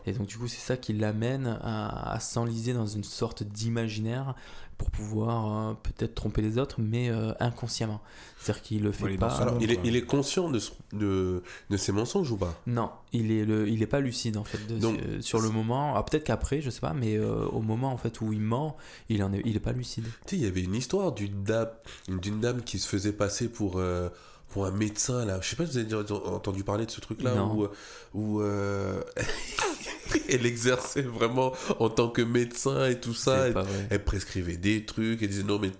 Et 0.07 0.13
donc 0.13 0.27
du 0.27 0.39
coup, 0.39 0.49
c'est 0.49 0.61
ça 0.61 0.77
qui 0.77 0.93
l'amène 0.93 1.59
à, 1.63 2.13
à 2.13 2.21
s'enliser 2.21 2.73
dans 2.73 2.87
une 2.87 3.05
sorte 3.05 3.43
d'imaginaire 3.43 4.35
pour 4.79 4.91
pouvoir 4.91 5.69
euh, 5.71 5.75
peut-être 5.83 6.15
tromper 6.15 6.41
les 6.41 6.57
autres, 6.57 6.81
mais 6.81 7.11
inconsciemment. 7.39 8.01
C'est-à-dire 8.39 8.63
qu'il 8.63 8.83
le 8.83 8.93
fait 8.93 9.05
Ouais, 9.05 9.13
il 9.13 9.19
pas. 9.19 9.29
Alors, 9.37 9.59
il 9.61 9.71
est, 9.71 9.79
il 9.85 9.95
est 9.95 10.07
conscient 10.07 10.49
de, 10.51 10.59
ce- 10.59 10.71
de, 10.95 11.43
de 11.69 11.77
ses 11.77 11.93
mensonges 11.93 12.31
ou 12.33 12.39
pas? 12.39 12.59
Non, 12.67 12.91
il 13.13 13.31
est 13.31 13.45
le, 13.45 13.69
il 13.69 13.83
est 13.83 13.87
pas 13.87 14.01
lucide 14.01 14.39
en 14.39 14.45
fait 14.45 14.67
de- 14.67 14.79
Donc, 14.79 14.99
sur 15.21 15.41
le 15.43 15.51
moment. 15.51 15.95
Ah, 15.97 16.03
peut-être 16.03 16.25
qu'après, 16.25 16.63
je 16.63 16.71
sais 16.71 16.81
pas, 16.81 16.95
mais 16.95 17.19
au 17.19 17.61
moment 17.61 17.93
en 17.93 17.99
fait 17.99 18.23
où 18.23 18.33
il 18.33 18.41
ment, 18.41 18.77
il 19.11 19.23
en 19.23 19.33
est, 19.35 19.43
il 19.45 19.55
est 19.57 19.61
pas 19.61 19.73
lucide. 19.73 20.05
Tu 20.27 20.31
sais, 20.31 20.37
il 20.37 20.43
y 20.43 20.47
avait 20.47 20.63
une 20.63 20.75
histoire 20.75 21.13
d'une 21.13 21.43
dame, 21.45 21.69
d'une 22.09 22.41
dame 22.41 22.63
qui 22.63 22.79
se 22.79 22.89
faisait 22.89 23.13
passer 23.13 23.51
pour, 23.51 23.79
pour 24.51 24.67
un 24.67 24.71
médecin, 24.73 25.25
là. 25.25 25.39
Je 25.43 25.49
sais 25.49 25.57
pas 25.57 25.65
si 25.65 25.73
vous 25.73 25.79
avez 25.79 25.87
déjà 25.87 26.15
entendu 26.27 26.65
parler 26.65 26.85
de 26.87 26.91
ce 26.91 27.01
truc-là, 27.01 27.35
Non. 27.35 27.55
où, 27.55 27.69
où 28.15 28.41
euh, 28.43 29.01
elle 30.29 30.45
exerçait 30.47 31.03
vraiment 31.03 31.53
en 31.79 31.89
tant 31.89 32.09
que 32.09 32.23
médecin 32.23 32.87
et 32.89 32.99
tout 33.01 33.15
ça. 33.15 33.47
Elle 33.91 34.05
prescrivait 34.05 34.57
des 34.57 34.85
trucs, 34.85 35.23
elle 35.23 35.29
disait 35.29 35.43
non 35.45 35.59
mais 35.59 35.71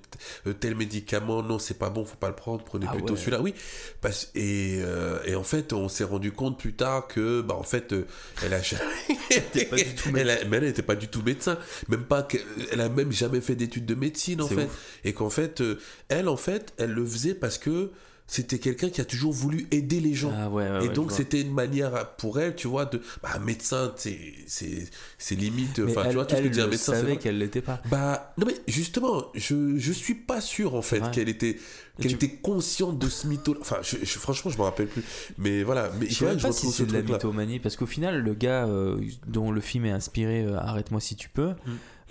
euh, 0.47 0.53
tel 0.53 0.77
médicament, 0.77 1.43
non 1.43 1.59
c'est 1.59 1.79
pas 1.79 1.91
bon, 1.91 2.05
faut 2.05 2.17
pas 2.17 2.29
le 2.29 2.35
prendre, 2.37 2.63
prenez 2.65 2.87
Ah 2.89 2.93
plutôt 2.95 3.15
ouais. 3.15 3.19
celui-là. 3.19 3.41
Oui, 3.41 3.55
parce, 4.01 4.31
et, 4.35 4.79
euh, 4.83 5.19
et 5.25 5.35
en 5.35 5.43
fait 5.45 5.73
on 5.73 5.89
s'est 5.89 6.05
rendu 6.05 6.33
compte 6.33 6.59
plus 6.59 6.75
tard 6.75 7.09
que 7.09 7.41
bah 7.41 7.55
en 7.55 7.63
fait 7.65 7.93
euh, 7.93 8.07
elle 8.45 8.55
a 8.55 8.63
jamais- 8.63 8.83
pas 9.71 9.77
du 9.77 9.95
tout 9.95 10.11
elle 10.17 10.31
a- 10.31 10.45
mais 10.45 10.59
elle 10.59 10.65
n'était 10.65 10.83
pas 10.83 10.95
du 10.97 11.09
tout 11.09 11.23
médecin, 11.23 11.59
même 11.89 12.05
pas 12.05 12.23
que- 12.23 12.39
elle 12.71 12.81
a 12.81 12.89
même 12.89 13.11
jamais 13.13 13.41
fait 13.41 13.57
d'études 13.57 13.87
de 13.87 13.95
médecine 13.95 14.41
en 14.43 14.49
fait, 14.49 14.67
ouf. 14.67 14.99
et 15.05 15.13
qu'en 15.13 15.31
fait 15.31 15.61
euh, 15.61 15.79
elle 16.09 16.29
en 16.29 16.37
fait 16.37 16.73
elle 16.77 16.93
le 16.93 17.05
faisait 17.05 17.35
parce 17.35 17.59
que 17.59 17.91
c'était 18.33 18.61
quelqu'un 18.61 18.91
qui 18.91 19.01
a 19.01 19.05
toujours 19.05 19.33
voulu 19.33 19.67
aider 19.73 19.99
les 19.99 20.15
gens. 20.15 20.33
Ah 20.33 20.49
ouais, 20.49 20.63
ouais, 20.71 20.85
Et 20.85 20.89
ouais, 20.89 20.95
donc 20.95 21.11
c'était 21.11 21.41
une 21.41 21.53
manière 21.53 22.11
pour 22.17 22.39
elle, 22.39 22.55
tu 22.55 22.69
vois, 22.69 22.85
de 22.85 23.03
bah 23.25 23.41
médecin, 23.45 23.93
c'est 23.97 24.21
c'est 24.47 24.89
c'est 25.19 25.35
limite. 25.35 25.81
Enfin, 25.85 26.05
tu 26.09 26.15
vois 26.15 26.25
tout 26.27 26.37
ce 26.37 26.43
que 26.43 26.47
dit 26.47 26.61
un 26.61 26.69
médecin, 26.69 26.93
c'est 26.95 27.01
savait 27.01 27.17
qu'elle 27.17 27.39
l'était 27.39 27.61
pas. 27.61 27.83
Bah 27.91 28.33
non 28.39 28.47
mais 28.47 28.55
justement, 28.69 29.25
je 29.35 29.77
je 29.77 29.93
suis 29.93 30.15
pas 30.15 30.41
sûr 30.41 30.77
en 30.77 30.83
fait 30.83 31.03
qu'elle 31.11 31.29
était 31.29 31.57
Et 31.99 32.03
qu'elle 32.03 32.17
tu- 32.17 32.25
était 32.25 32.37
consciente 32.37 33.01
de 33.01 33.09
ce 33.09 33.27
mytho. 33.27 33.57
Enfin, 33.61 33.79
je, 33.83 33.97
je- 34.01 34.19
franchement, 34.21 34.51
je 34.53 34.59
me 34.59 34.63
rappelle 34.63 34.87
plus. 34.87 35.03
Mais 35.37 35.65
voilà, 35.65 35.91
mais 36.01 36.07
Je 36.09 36.15
sais 36.15 36.25
pas 36.27 36.39
si 36.39 36.47
retrouve 36.47 36.71
ce 36.73 36.77
c'est 36.79 36.87
de 36.87 36.93
la 36.93 37.03
mythomanie, 37.03 37.59
parce 37.59 37.75
qu'au 37.77 37.87
final, 37.87 38.21
le 38.23 38.35
gars 38.35 38.65
euh, 38.69 39.01
dont 39.27 39.51
le 39.51 39.61
film 39.61 39.87
est 39.87 39.91
inspiré, 39.91 40.45
euh, 40.45 40.57
Arrête-moi 40.57 41.01
si 41.01 41.17
tu 41.17 41.29
peux, 41.29 41.51
Mm. 41.51 41.55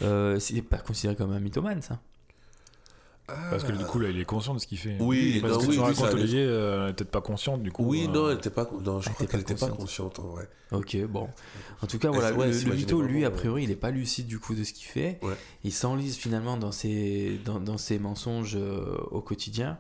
euh, 0.02 0.40
c'est 0.40 0.62
pas 0.64 0.80
considéré 0.80 1.16
comme 1.16 1.32
un 1.32 1.40
mythomane, 1.40 1.82
ça. 1.82 2.02
Parce 3.50 3.64
que 3.64 3.72
du 3.72 3.84
coup, 3.86 4.00
là, 4.00 4.10
il 4.10 4.20
est 4.20 4.26
conscient 4.26 4.54
de 4.54 4.60
ce 4.60 4.68
qu'il 4.68 4.78
fait. 4.78 4.98
Oui, 5.00 5.40
parce 5.42 5.54
non, 5.54 5.60
que 5.60 5.66
oui, 5.66 5.70
tu 5.72 5.76
lui, 5.78 5.82
racontes, 5.82 6.14
Olivier, 6.14 6.44
euh, 6.44 6.88
elle 6.88 6.96
peut-être 6.96 7.12
pas 7.12 7.22
consciente, 7.22 7.62
du 7.64 7.72
coup. 7.72 7.84
Oui, 7.86 8.06
euh, 8.08 8.12
non, 8.12 8.30
elle 8.30 8.38
était 8.38 8.50
pas. 8.50 8.70
Non, 8.84 9.02
je 9.02 9.10
Elle 9.10 9.14
crois 9.16 9.26
était 9.26 9.38
qu'elle 9.38 9.44
pas 9.46 9.52
était 9.54 9.60
pas 9.60 9.72
consciente. 9.72 10.16
consciente 10.16 10.20
en 10.20 10.30
vrai. 10.34 10.50
Ok, 10.72 10.98
bon. 11.08 11.28
En 11.82 11.88
tout 11.88 11.98
cas, 11.98 12.10
voilà, 12.10 12.32
ouais, 12.34 12.52
le, 12.52 13.02
lui, 13.08 13.26
a 13.26 13.32
priori, 13.32 13.64
il 13.64 13.72
est 13.72 13.76
pas 13.76 13.92
lucide 13.92 14.28
du 14.28 14.40
coup 14.40 14.54
de 14.54 14.64
ce 14.64 14.74
qu'il 14.74 14.86
fait. 14.86 15.18
Ouais. 15.22 15.36
Il 15.64 15.74
s'enlise 15.74 16.16
finalement 16.16 16.58
dans 16.58 16.72
ses, 16.72 17.40
dans, 17.46 17.60
dans 17.60 17.78
ses 17.78 17.98
mensonges 18.00 18.56
euh, 18.56 18.96
au 19.12 19.22
quotidien. 19.22 19.80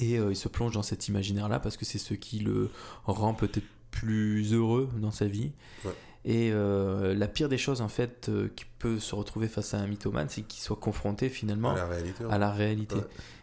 Et 0.00 0.18
euh, 0.18 0.30
il 0.30 0.36
se 0.36 0.48
plonge 0.48 0.72
dans 0.72 0.82
cet 0.82 1.08
imaginaire-là 1.08 1.60
parce 1.60 1.76
que 1.78 1.84
c'est 1.86 1.98
ce 1.98 2.12
qui 2.14 2.40
le 2.40 2.68
rend 3.06 3.32
peut-être 3.32 3.64
plus 3.90 4.52
heureux 4.52 4.90
dans 4.98 5.10
sa 5.10 5.26
vie. 5.26 5.52
Ouais. 5.84 5.92
Et 6.24 6.50
euh, 6.52 7.14
la 7.14 7.28
pire 7.28 7.48
des 7.48 7.58
choses, 7.58 7.80
en 7.80 7.88
fait, 7.88 8.28
euh, 8.28 8.48
qui 8.54 8.64
peut 8.78 8.98
se 8.98 9.14
retrouver 9.14 9.48
face 9.48 9.72
à 9.74 9.78
un 9.78 9.86
mythomane, 9.86 10.28
c'est 10.28 10.42
qu'il 10.42 10.60
soit 10.62 10.76
confronté 10.76 11.28
finalement 11.28 11.70
À 11.72 11.76
la 11.76 11.86
réalité. 11.86 12.24
à 12.30 12.38
la 12.38 12.50
réalité. 12.50 12.96
Ouais. 12.96 13.02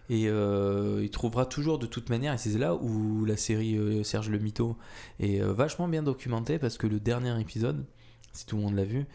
Et 0.10 0.28
euh, 0.30 1.00
il 1.02 1.10
trouvera 1.10 1.46
toujours 1.48 1.80
de 1.80 1.88
toute 1.88 2.10
manière, 2.10 2.34
et 2.34 2.38
c'est 2.38 2.56
là 2.60 2.76
où 2.76 3.26
la 3.26 3.38
série 3.38 3.80
Serge 4.06 4.30
le 4.30 4.38
Mytho 4.38 4.78
est 5.20 5.40
vachement 5.42 5.88
bien 5.88 6.04
documentée 6.04 6.60
parce 6.60 6.78
que 6.78 6.86
le 6.86 7.00
dernier 7.00 7.40
épisode, 7.42 7.84
si 8.32 8.46
tout 8.46 8.56
le 8.58 8.62
monde 8.64 8.76
l'a 8.76 8.84
vu, 8.84 9.06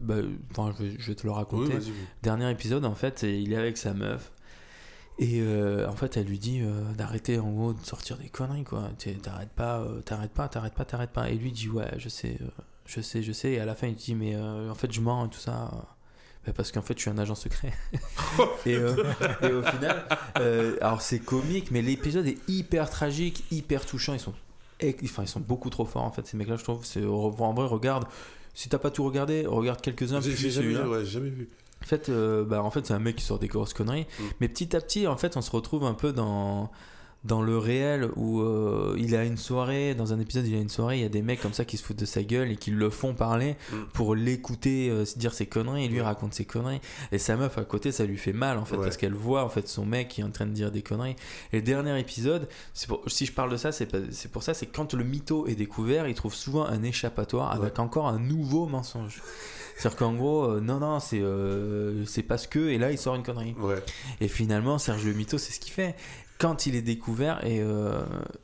bah, 0.00 0.16
je, 0.78 0.82
vais- 0.82 0.96
je 0.98 1.06
vais 1.08 1.14
te 1.14 1.26
le 1.26 1.32
raconter. 1.32 1.74
oui. 1.76 1.92
dernier 2.22 2.50
épisode, 2.50 2.84
en 2.84 2.94
fait, 2.94 3.22
il 3.24 3.52
est 3.52 3.56
avec 3.56 3.76
sa 3.76 3.92
meuf. 3.94 4.32
Et 5.20 5.40
euh, 5.40 5.88
en 5.88 5.96
fait, 5.96 6.16
elle 6.16 6.26
lui 6.26 6.38
dit 6.38 6.60
euh, 6.62 6.80
d'arrêter 6.96 7.38
en 7.40 7.50
gros 7.50 7.72
de 7.72 7.84
sortir 7.84 8.16
des 8.18 8.28
conneries, 8.28 8.62
quoi. 8.64 8.88
T'es- 8.98 9.14
T'arrêtes 9.14 9.50
pas, 9.50 9.80
euh, 9.80 10.00
t'arrêtes 10.00 10.30
pas, 10.32 10.48
t'arrêtes 10.48 10.74
pas, 10.74 10.84
t'arrêtes 10.84 11.10
pas. 11.10 11.28
Et 11.30 11.34
lui 11.34 11.50
dit 11.50 11.68
ouais, 11.68 11.90
je 11.98 12.08
sais, 12.08 12.38
je 12.86 13.00
sais, 13.00 13.22
je 13.22 13.32
sais. 13.32 13.50
Et 13.52 13.60
à 13.60 13.64
la 13.66 13.74
fin, 13.74 13.88
il 13.88 13.94
dit 13.96 14.14
mais 14.14 14.36
en 14.36 14.74
fait, 14.74 14.92
je 14.92 15.00
mens 15.00 15.26
et 15.26 15.28
tout 15.28 15.40
ça. 15.40 15.70
Bah, 16.46 16.52
parce 16.54 16.70
qu'en 16.70 16.82
fait, 16.82 16.94
je 16.96 17.02
suis 17.02 17.10
un 17.10 17.18
agent 17.18 17.34
secret. 17.34 17.72
et, 18.66 18.76
euh, 18.76 18.94
et 19.42 19.52
au 19.52 19.62
final, 19.64 20.04
alors 20.80 21.02
c'est 21.02 21.18
comique, 21.18 21.72
mais 21.72 21.82
l'épisode 21.82 22.26
est 22.28 22.38
hyper 22.48 22.88
tragique, 22.88 23.44
hyper 23.50 23.84
touchant. 23.86 24.14
Ils 24.14 24.20
sont, 24.20 24.34
enfin, 25.04 25.24
ils 25.24 25.28
sont 25.28 25.40
beaucoup 25.40 25.68
trop 25.68 25.84
forts 25.84 26.04
en 26.04 26.12
fait. 26.12 26.26
Ces 26.28 26.36
mecs-là, 26.36 26.56
je 26.56 26.62
trouve. 26.62 26.84
C'est 26.84 27.04
en 27.04 27.30
vrai, 27.54 27.66
regarde. 27.66 28.04
Si 28.54 28.68
t'as 28.68 28.78
pas 28.78 28.90
tout 28.90 29.04
regardé, 29.04 29.46
regarde 29.46 29.80
quelques-uns. 29.80 30.20
J'ai 30.20 30.50
jamais 30.50 30.76
ouais, 30.78 31.04
jamais 31.04 31.30
vu. 31.30 31.48
En 31.82 31.86
fait, 31.86 32.08
euh, 32.08 32.44
bah, 32.44 32.62
en 32.62 32.70
fait 32.70 32.86
c'est 32.86 32.94
un 32.94 32.98
mec 32.98 33.16
qui 33.16 33.24
sort 33.24 33.38
des 33.38 33.48
grosses 33.48 33.72
conneries. 33.74 34.06
Mm. 34.18 34.22
Mais 34.40 34.48
petit 34.48 34.74
à 34.76 34.80
petit, 34.80 35.06
en 35.06 35.16
fait, 35.16 35.36
on 35.36 35.42
se 35.42 35.50
retrouve 35.50 35.84
un 35.84 35.94
peu 35.94 36.12
dans, 36.12 36.70
dans 37.24 37.40
le 37.42 37.56
réel 37.58 38.10
où 38.16 38.40
euh, 38.40 38.94
il 38.98 39.14
a 39.16 39.24
une 39.24 39.36
soirée. 39.36 39.94
Dans 39.94 40.12
un 40.12 40.20
épisode, 40.20 40.46
il 40.46 40.54
a 40.54 40.58
une 40.58 40.68
soirée. 40.68 40.98
Il 40.98 41.02
y 41.02 41.06
a 41.06 41.08
des 41.08 41.22
mecs 41.22 41.40
comme 41.40 41.52
ça 41.52 41.64
qui 41.64 41.76
se 41.76 41.82
foutent 41.84 41.98
de 41.98 42.04
sa 42.04 42.22
gueule 42.22 42.50
et 42.50 42.56
qui 42.56 42.70
le 42.72 42.90
font 42.90 43.14
parler 43.14 43.56
Mm. 43.72 43.76
pour 43.92 44.14
l'écouter 44.14 44.88
euh, 44.90 45.04
dire 45.16 45.32
ses 45.32 45.46
conneries. 45.46 45.84
Et 45.84 45.88
lui 45.88 46.00
raconte 46.00 46.34
ses 46.34 46.44
conneries. 46.44 46.80
Et 47.12 47.18
sa 47.18 47.36
meuf 47.36 47.56
à 47.58 47.64
côté, 47.64 47.90
ça 47.92 48.04
lui 48.04 48.18
fait 48.18 48.32
mal 48.32 48.58
en 48.58 48.64
fait 48.64 48.76
Ouais. 48.76 48.82
parce 48.84 48.96
qu'elle 48.96 49.14
voit 49.14 49.44
en 49.44 49.48
fait 49.48 49.66
son 49.68 49.86
mec 49.86 50.08
qui 50.08 50.20
est 50.20 50.24
en 50.24 50.30
train 50.30 50.46
de 50.46 50.52
dire 50.52 50.70
des 50.72 50.82
conneries. 50.82 51.16
Et 51.52 51.56
le 51.56 51.62
dernier 51.62 51.98
épisode, 51.98 52.48
pour, 52.88 53.02
si 53.06 53.24
je 53.24 53.32
parle 53.32 53.50
de 53.52 53.56
ça, 53.56 53.70
c'est 53.72 53.88
pour 54.32 54.42
ça, 54.42 54.52
c'est 54.52 54.66
quand 54.66 54.94
le 54.94 55.04
mytho 55.04 55.46
est 55.46 55.54
découvert, 55.54 56.06
il 56.08 56.14
trouve 56.14 56.34
souvent 56.34 56.66
un 56.66 56.82
échappatoire 56.82 57.52
avec 57.52 57.78
encore 57.78 58.08
un 58.08 58.18
nouveau 58.18 58.66
mensonge. 58.66 59.22
C'est-à-dire 59.78 59.96
qu'en 59.98 60.14
gros, 60.14 60.44
euh, 60.44 60.60
non, 60.60 60.80
non, 60.80 60.98
c'est 61.00 61.20
euh, 61.20 62.04
c'est 62.04 62.22
parce 62.24 62.46
que, 62.48 62.58
et 62.58 62.78
là, 62.78 62.90
il 62.90 62.98
sort 62.98 63.14
une 63.14 63.22
connerie. 63.22 63.54
Ouais. 63.60 63.82
Et 64.20 64.26
finalement, 64.28 64.76
Serge 64.78 65.04
Le 65.04 65.12
Mito, 65.12 65.38
c'est 65.38 65.52
ce 65.52 65.60
qu'il 65.60 65.72
fait. 65.72 65.94
Quand 66.38 66.66
il 66.66 66.74
est 66.76 66.82
découvert, 66.82 67.44
et, 67.44 67.60
euh, 67.60 68.00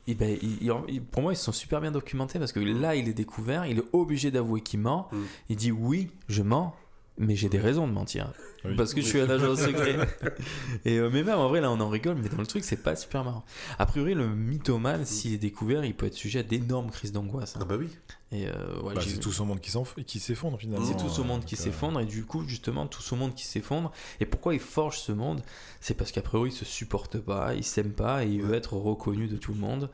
et 0.07 0.15
ben, 0.15 0.37
il- 0.41 0.57
il- 0.61 0.71
il- 0.89 1.01
pour 1.01 1.21
moi, 1.21 1.33
ils 1.33 1.37
sont 1.37 1.51
super 1.53 1.79
bien 1.81 1.91
documentés 1.91 2.39
parce 2.39 2.51
que 2.51 2.59
là, 2.59 2.95
il 2.95 3.07
est 3.07 3.13
découvert, 3.13 3.65
il 3.65 3.79
est 3.79 3.83
obligé 3.93 4.31
d'avouer 4.31 4.61
qu'il 4.61 4.79
ment. 4.81 5.07
Mm. 5.11 5.17
Il 5.49 5.55
dit 5.55 5.71
oui, 5.71 6.09
je 6.27 6.41
mens, 6.41 6.73
mais 7.17 7.35
j'ai 7.35 7.49
des 7.49 7.59
raisons 7.59 7.87
de 7.87 7.93
mentir. 7.93 8.31
Oui. 8.65 8.75
Parce 8.75 8.93
que 8.93 9.01
je 9.01 9.05
suis 9.05 9.21
un 9.21 9.29
agent 9.29 9.55
secret. 9.55 9.95
et, 10.85 10.97
euh, 10.97 11.09
mais 11.11 11.23
même 11.23 11.37
en 11.37 11.47
vrai, 11.49 11.61
là, 11.61 11.71
on 11.71 11.79
en 11.79 11.89
rigole, 11.89 12.17
mais 12.21 12.29
dans 12.29 12.37
le 12.39 12.47
truc, 12.47 12.63
c'est 12.63 12.81
pas 12.81 12.95
super 12.95 13.23
marrant. 13.23 13.45
A 13.79 13.85
priori, 13.85 14.13
le 14.15 14.27
mythomane, 14.27 15.05
s'il 15.05 15.33
est 15.33 15.37
découvert, 15.37 15.85
il 15.85 15.93
peut 15.95 16.07
être 16.07 16.13
sujet 16.15 16.39
à 16.39 16.43
d'énormes 16.43 16.89
crises 16.89 17.11
d'angoisse. 17.11 17.55
hein. 17.55 17.59
Ah 17.61 17.65
bah 17.65 17.75
oui. 17.77 17.89
Et 18.31 18.47
euh, 18.47 18.81
ouais, 18.81 18.95
Bah, 18.95 19.01
c'est 19.05 19.19
tout 19.19 19.31
son 19.31 19.45
monde 19.45 19.61
qui 19.61 19.71
qui 20.05 20.19
s'effondre 20.19 20.59
finalement. 20.59 20.85
c'est 20.85 20.97
tout 20.97 21.09
ce 21.09 21.21
monde 21.21 21.45
qui 21.45 21.55
euh, 21.55 21.57
s'effondre 21.59 21.99
et 21.99 22.05
du 22.05 22.25
coup 22.25 22.43
justement 22.47 22.87
tout 22.87 23.03
ce 23.03 23.13
monde 23.13 23.35
qui 23.35 23.45
s'effondre 23.45 23.91
et 24.19 24.25
pourquoi 24.25 24.55
il 24.55 24.59
forge 24.59 24.97
ce 24.97 25.11
monde? 25.11 25.41
C'est 25.79 25.93
parce 25.93 26.11
qu'a 26.11 26.23
priori 26.23 26.49
il 26.49 26.53
se 26.53 26.65
supporte 26.65 27.19
pas 27.19 27.53
il 27.53 27.63
s'aime 27.63 27.91
pas 27.91 28.25
et 28.25 28.29
il 28.29 28.41
veut 28.41 28.55
être 28.55 28.73
reconnu 28.73 29.27
de 29.27 29.37
tout 29.37 29.53
le 29.53 29.59
monde 29.59 29.89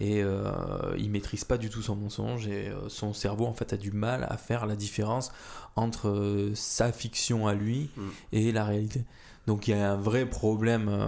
et 0.00 0.22
euh, 0.22 0.50
il 0.98 1.10
maîtrise 1.10 1.44
pas 1.44 1.56
du 1.58 1.70
tout 1.70 1.82
son 1.82 1.94
mensonge 1.96 2.46
et 2.48 2.68
euh, 2.68 2.88
son 2.88 3.12
cerveau 3.14 3.46
en 3.46 3.54
fait 3.54 3.72
a 3.72 3.76
du 3.76 3.92
mal 3.92 4.26
à 4.28 4.36
faire 4.36 4.66
la 4.66 4.74
différence 4.76 5.30
entre 5.76 6.08
euh, 6.08 6.52
sa 6.54 6.92
fiction 6.92 7.46
à 7.46 7.54
lui 7.54 7.90
Mm. 7.96 8.02
et 8.32 8.52
la 8.52 8.64
réalité 8.64 9.02
donc 9.46 9.68
il 9.68 9.72
y 9.72 9.74
a 9.74 9.92
un 9.92 9.96
vrai 9.96 10.24
problème 10.26 10.88
euh, 10.88 11.06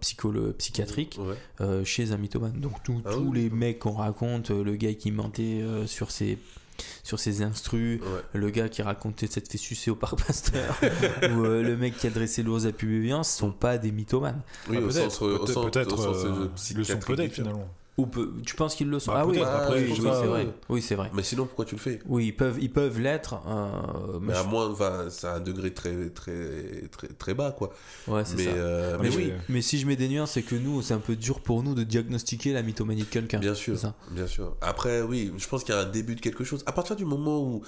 psycholo- 0.00 0.52
psychiatrique 0.52 1.16
Ouais. 1.18 1.34
euh, 1.60 1.84
chez 1.84 2.12
un 2.12 2.16
mythomane. 2.16 2.60
Donc 2.60 2.80
tous 2.84 3.02
Ah 3.04 3.10
tous 3.12 3.30
oui. 3.32 3.42
les 3.42 3.50
mecs 3.50 3.80
qu'on 3.80 3.92
raconte, 3.94 4.50
le 4.50 4.76
gars 4.76 4.94
qui 4.94 5.10
mentait 5.10 5.60
euh, 5.62 5.84
sur 5.86 6.10
ses 6.12 6.38
sur 7.02 7.18
ses 7.18 7.42
instrus, 7.42 8.00
Ouais. 8.02 8.06
le 8.34 8.50
gars 8.50 8.68
qui 8.68 8.82
racontait 8.82 9.26
s'être 9.26 9.50
fait 9.50 9.58
sucer 9.58 9.90
au 9.90 9.96
parc 9.96 10.24
Pasteur, 10.24 10.78
ou 11.22 11.44
euh, 11.44 11.62
le 11.62 11.76
mec 11.76 11.96
qui 11.96 12.06
adressait 12.06 12.42
l'ose 12.44 12.66
à 12.68 12.72
Pubéviance, 12.72 13.30
sont 13.30 13.50
pas 13.50 13.78
des 13.78 13.90
mythomanes. 13.90 14.40
Oui, 14.68 14.76
au 14.76 14.86
peut-être, 14.88 15.18
peut-être, 15.70 15.94
au 15.94 15.96
sens, 16.14 16.24
euh, 16.24 16.28
le 16.28 16.44
sont 16.44 16.50
psychiatrique 16.54 17.16
peut-être 17.16 17.32
finalement. 17.32 17.68
Ou 17.98 18.06
peu- 18.06 18.30
tu 18.44 18.54
penses 18.56 18.74
qu'ils 18.74 18.90
le 18.90 18.98
sont 18.98 19.10
Bah, 19.12 19.20
Ah 19.22 19.26
oui, 19.26 19.40
après, 19.40 19.80
oui, 19.82 19.94
c'est 19.96 20.26
vrai. 20.26 20.48
Oui, 20.68 20.82
c'est 20.82 20.94
vrai. 20.96 21.10
Mais 21.14 21.22
sinon, 21.22 21.46
pourquoi 21.46 21.64
tu 21.64 21.76
le 21.76 21.80
fais? 21.80 21.98
Oui, 22.06 22.26
ils 22.26 22.36
peuvent, 22.36 22.58
ils 22.60 22.70
peuvent 22.70 23.00
l'être. 23.00 23.36
euh, 23.48 24.18
Mais 24.20 24.32
mais 24.32 24.34
à 24.34 24.42
moins, 24.42 24.70
enfin, 24.70 25.06
c'est 25.08 25.26
un 25.28 25.40
degré 25.40 25.72
très, 25.72 26.10
très, 26.10 26.88
très, 26.92 27.08
très 27.08 27.32
bas, 27.32 27.52
quoi. 27.52 27.72
ouais, 28.08 28.22
c'est 28.26 28.36
Mais, 28.36 28.44
ça. 28.44 28.50
euh, 28.50 28.98
mais 29.00 29.08
mais 29.08 29.16
oui, 29.16 29.32
mais 29.48 29.62
si 29.62 29.78
je 29.78 29.86
mets 29.86 29.96
des 29.96 30.08
nuances, 30.08 30.32
c'est 30.32 30.42
que 30.42 30.56
nous, 30.56 30.82
c'est 30.82 30.92
un 30.92 30.98
peu 30.98 31.16
dur 31.16 31.40
pour 31.40 31.62
nous 31.62 31.74
de 31.74 31.84
diagnostiquer 31.84 32.52
la 32.52 32.62
mythomanie 32.62 33.00
de 33.04 33.06
quelqu'un. 33.08 33.38
bien 33.38 33.54
sûr, 33.54 33.78
ça. 33.78 33.94
bien 34.10 34.26
sûr. 34.26 34.56
Après, 34.60 35.00
oui, 35.00 35.32
je 35.38 35.48
pense 35.48 35.64
qu'il 35.64 35.74
y 35.74 35.78
a 35.78 35.80
un 35.80 35.84
début 35.90 36.16
de 36.16 36.20
quelque 36.20 36.44
chose. 36.44 36.62
À 36.66 36.72
partir 36.72 36.96
du 36.96 37.06
moment 37.06 37.40
où, 37.42 37.62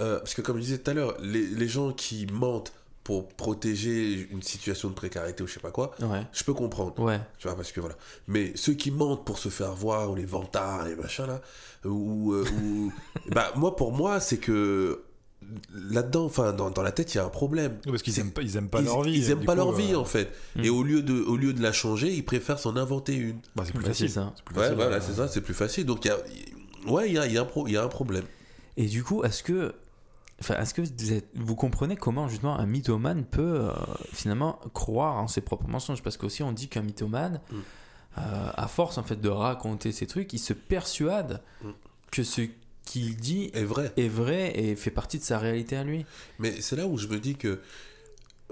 euh, 0.00 0.18
parce 0.18 0.34
que 0.34 0.42
comme 0.42 0.56
je 0.56 0.62
disais 0.62 0.78
tout 0.78 0.90
à 0.90 0.94
l'heure, 0.94 1.16
les, 1.22 1.46
les 1.46 1.68
gens 1.68 1.92
qui 1.92 2.26
mentent 2.26 2.72
pour 3.10 3.26
protéger 3.26 4.28
une 4.30 4.40
situation 4.42 4.88
de 4.88 4.94
précarité 4.94 5.42
ou 5.42 5.48
je 5.48 5.54
sais 5.54 5.58
pas 5.60 5.72
quoi, 5.72 5.90
Ouais. 6.00 6.22
je 6.32 6.44
peux 6.44 6.54
comprendre. 6.54 6.96
Ouais. 7.00 7.18
Tu 7.38 7.48
vois, 7.48 7.56
parce 7.56 7.72
que 7.72 7.80
voilà. 7.80 7.96
Mais 8.28 8.52
ceux 8.54 8.74
qui 8.74 8.92
mentent 8.92 9.24
pour 9.24 9.38
se 9.38 9.48
faire 9.48 9.74
voir, 9.74 10.12
ou 10.12 10.14
les 10.14 10.24
vantards, 10.24 10.84
les 10.86 10.94
machins 10.94 11.26
là, 11.26 11.40
ou. 11.84 12.32
euh, 12.34 12.44
ou- 12.62 12.92
bah, 13.32 13.52
moi, 13.56 13.74
pour 13.74 13.90
moi, 13.92 14.20
c'est 14.20 14.36
que 14.38 15.02
là-dedans, 15.74 16.26
enfin, 16.26 16.52
dans, 16.52 16.70
dans 16.70 16.82
la 16.82 16.92
tête, 16.92 17.12
il 17.14 17.16
y 17.16 17.20
a 17.20 17.24
un 17.24 17.28
problème. 17.30 17.78
Parce 17.84 18.02
qu'ils 18.02 18.20
aiment 18.20 18.30
pas, 18.30 18.42
ils 18.42 18.56
aiment 18.56 18.68
pas 18.68 18.78
ils, 18.80 18.84
leur 18.84 19.02
vie. 19.02 19.12
Ils 19.18 19.30
aiment 19.32 19.44
pas 19.44 19.54
coup, 19.54 19.58
leur 19.58 19.72
vie, 19.72 19.92
euh, 19.94 19.98
en 19.98 20.04
fait. 20.04 20.30
Mm. 20.54 20.64
Et 20.64 20.70
au 20.70 20.84
lieu, 20.84 21.02
de, 21.02 21.20
au 21.22 21.36
lieu 21.36 21.52
de 21.52 21.60
la 21.60 21.72
changer, 21.72 22.12
ils 22.14 22.24
préfèrent 22.24 22.60
s'en 22.60 22.76
inventer 22.76 23.14
une. 23.16 23.40
bah, 23.56 23.64
c'est 23.66 23.72
plus 23.74 23.84
facile. 23.84 24.08
ça. 24.10 24.32
C'est 24.36 24.44
plus 24.44 24.54
Ouais, 24.54 24.62
facile, 24.62 24.76
voilà, 24.76 24.96
euh, 24.96 25.00
c'est 25.04 25.14
ça, 25.14 25.26
c'est 25.26 25.40
plus 25.40 25.54
facile. 25.54 25.84
Donc, 25.84 26.04
il 26.04 26.08
y 26.08 26.10
a. 26.12 26.18
Ouais, 26.92 27.08
il 27.08 27.14
y 27.14 27.18
a, 27.18 27.26
il 27.26 27.32
y, 27.32 27.38
a 27.38 27.42
un 27.42 27.44
pro- 27.44 27.66
il 27.66 27.72
y 27.72 27.76
a 27.76 27.82
un 27.82 27.88
problème. 27.88 28.24
Et 28.76 28.86
du 28.86 29.02
coup, 29.02 29.24
est-ce 29.24 29.42
que, 29.42 29.74
enfin, 30.40 30.56
est-ce 30.60 30.74
que 30.74 30.82
vous, 30.82 31.12
êtes- 31.12 31.28
vous 31.34 31.54
comprenez 31.56 31.96
comment 31.96 32.28
justement 32.28 32.58
un 32.58 32.66
mythomane 32.66 33.24
peut 33.24 33.60
euh, 33.68 33.72
finalement 34.12 34.58
croire 34.74 35.16
en 35.16 35.28
ses 35.28 35.40
propres 35.40 35.68
mensonges? 35.68 36.02
Parce 36.02 36.16
qu'aussi 36.16 36.42
on 36.42 36.52
dit 36.52 36.68
qu'un 36.68 36.82
mythomane, 36.82 37.40
Mm. 37.50 37.56
euh, 38.18 38.50
à 38.54 38.68
force 38.68 38.98
en 38.98 39.02
fait 39.02 39.20
de 39.20 39.28
raconter 39.28 39.92
ces 39.92 40.06
trucs, 40.06 40.32
il 40.32 40.38
se 40.38 40.52
persuade 40.52 41.40
Mm. 41.62 41.68
que 42.10 42.22
ce 42.24 42.42
qu'il 42.84 43.16
dit 43.16 43.50
est 43.54 43.62
vrai. 43.64 43.92
est 43.96 44.08
vrai 44.08 44.58
et 44.58 44.74
fait 44.76 44.90
partie 44.90 45.18
de 45.18 45.22
sa 45.24 45.38
réalité 45.38 45.76
à 45.76 45.84
lui. 45.84 46.04
Mais 46.38 46.60
c'est 46.60 46.74
là 46.76 46.86
où 46.86 46.96
je 46.98 47.06
me 47.08 47.18
dis 47.20 47.36
que. 47.36 47.60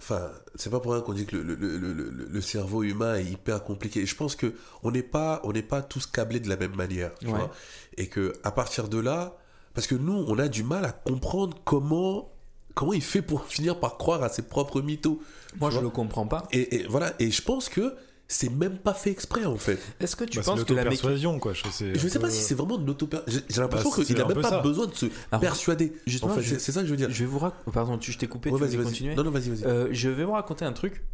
Enfin, 0.00 0.30
c'est 0.54 0.70
pas 0.70 0.78
pour 0.78 0.92
rien 0.92 1.00
qu'on 1.00 1.12
dit 1.12 1.26
que 1.26 1.34
le, 1.36 1.56
le, 1.56 1.76
le, 1.76 1.92
le, 1.92 2.40
cerveau 2.40 2.84
humain 2.84 3.16
est 3.16 3.24
hyper 3.24 3.64
compliqué. 3.64 4.06
Je 4.06 4.14
pense 4.14 4.36
que 4.36 4.54
on 4.84 4.92
n'est 4.92 5.02
pas, 5.02 5.40
on 5.42 5.50
n'est 5.52 5.60
pas 5.62 5.82
tous 5.82 6.06
câblés 6.06 6.38
de 6.38 6.48
la 6.48 6.56
même 6.56 6.76
manière. 6.76 7.12
Tu 7.18 7.26
Ouais. 7.26 7.32
vois? 7.32 7.50
Et 7.96 8.06
que 8.06 8.32
à 8.44 8.52
partir 8.52 8.88
de 8.88 8.98
là, 8.98 9.36
parce 9.78 9.86
que 9.86 9.94
nous, 9.94 10.24
on 10.26 10.40
a 10.40 10.48
du 10.48 10.64
mal 10.64 10.84
à 10.84 10.90
comprendre 10.90 11.56
comment, 11.64 12.32
comment 12.74 12.92
il 12.92 13.00
fait 13.00 13.22
pour 13.22 13.44
finir 13.46 13.78
par 13.78 13.96
croire 13.96 14.24
à 14.24 14.28
ses 14.28 14.42
propres 14.42 14.80
mythos. 14.80 15.20
Moi, 15.60 15.70
je 15.70 15.74
vois 15.76 15.82
le 15.84 15.90
comprends 15.90 16.26
pas. 16.26 16.48
Et, 16.50 16.80
et 16.80 16.86
voilà. 16.88 17.12
Et 17.20 17.30
je 17.30 17.40
pense 17.42 17.68
que 17.68 17.94
c'est 18.26 18.50
même 18.50 18.76
pas 18.78 18.92
fait 18.92 19.12
exprès 19.12 19.44
en 19.44 19.56
fait. 19.56 19.78
Est-ce 20.00 20.16
que 20.16 20.24
tu 20.24 20.38
bah, 20.38 20.42
c'est 20.44 20.50
penses 20.50 20.64
que 20.64 20.74
la 20.74 20.82
l'auto-persuasion, 20.82 21.38
quoi. 21.38 21.52
Je, 21.52 21.62
sais, 21.70 21.94
Je 21.94 22.08
sais 22.08 22.18
pas 22.18 22.28
si 22.28 22.42
c'est 22.42 22.56
vraiment 22.56 22.76
de 22.76 22.84
l'auto. 22.88 23.08
J'ai 23.28 23.38
j'ai 23.48 23.60
l'impression 23.60 23.88
Bah, 23.96 24.04
qu'il 24.04 24.20
a 24.20 24.24
même 24.26 24.40
pas 24.42 24.50
ça. 24.50 24.60
besoin 24.62 24.86
de 24.88 24.94
se 24.94 25.06
Alors, 25.30 25.40
persuader. 25.40 25.92
justement, 26.08 26.32
en 26.32 26.34
fait, 26.34 26.42
je- 26.42 26.58
c'est 26.58 26.72
ça 26.72 26.80
que 26.80 26.86
je 26.86 26.90
veux 26.90 26.96
dire. 26.96 27.08
Je 27.08 27.20
vais 27.20 27.30
vous 27.30 27.38
raconter. 27.38 27.70
Pardon, 27.72 27.98
tu, 27.98 28.10
je 28.10 28.18
t'ai 28.18 28.26
coupé. 28.26 28.50
Ouais, 28.50 28.68
tu 28.68 28.76
vas-y, 28.78 29.14
Non, 29.14 29.22
non, 29.22 29.30
vas-y, 29.30 29.50
vas-y. 29.50 29.64
Euh, 29.64 29.88
je 29.92 30.08
vais 30.08 30.24
vous 30.24 30.32
raconter 30.32 30.64
un 30.64 30.72
truc 30.72 31.04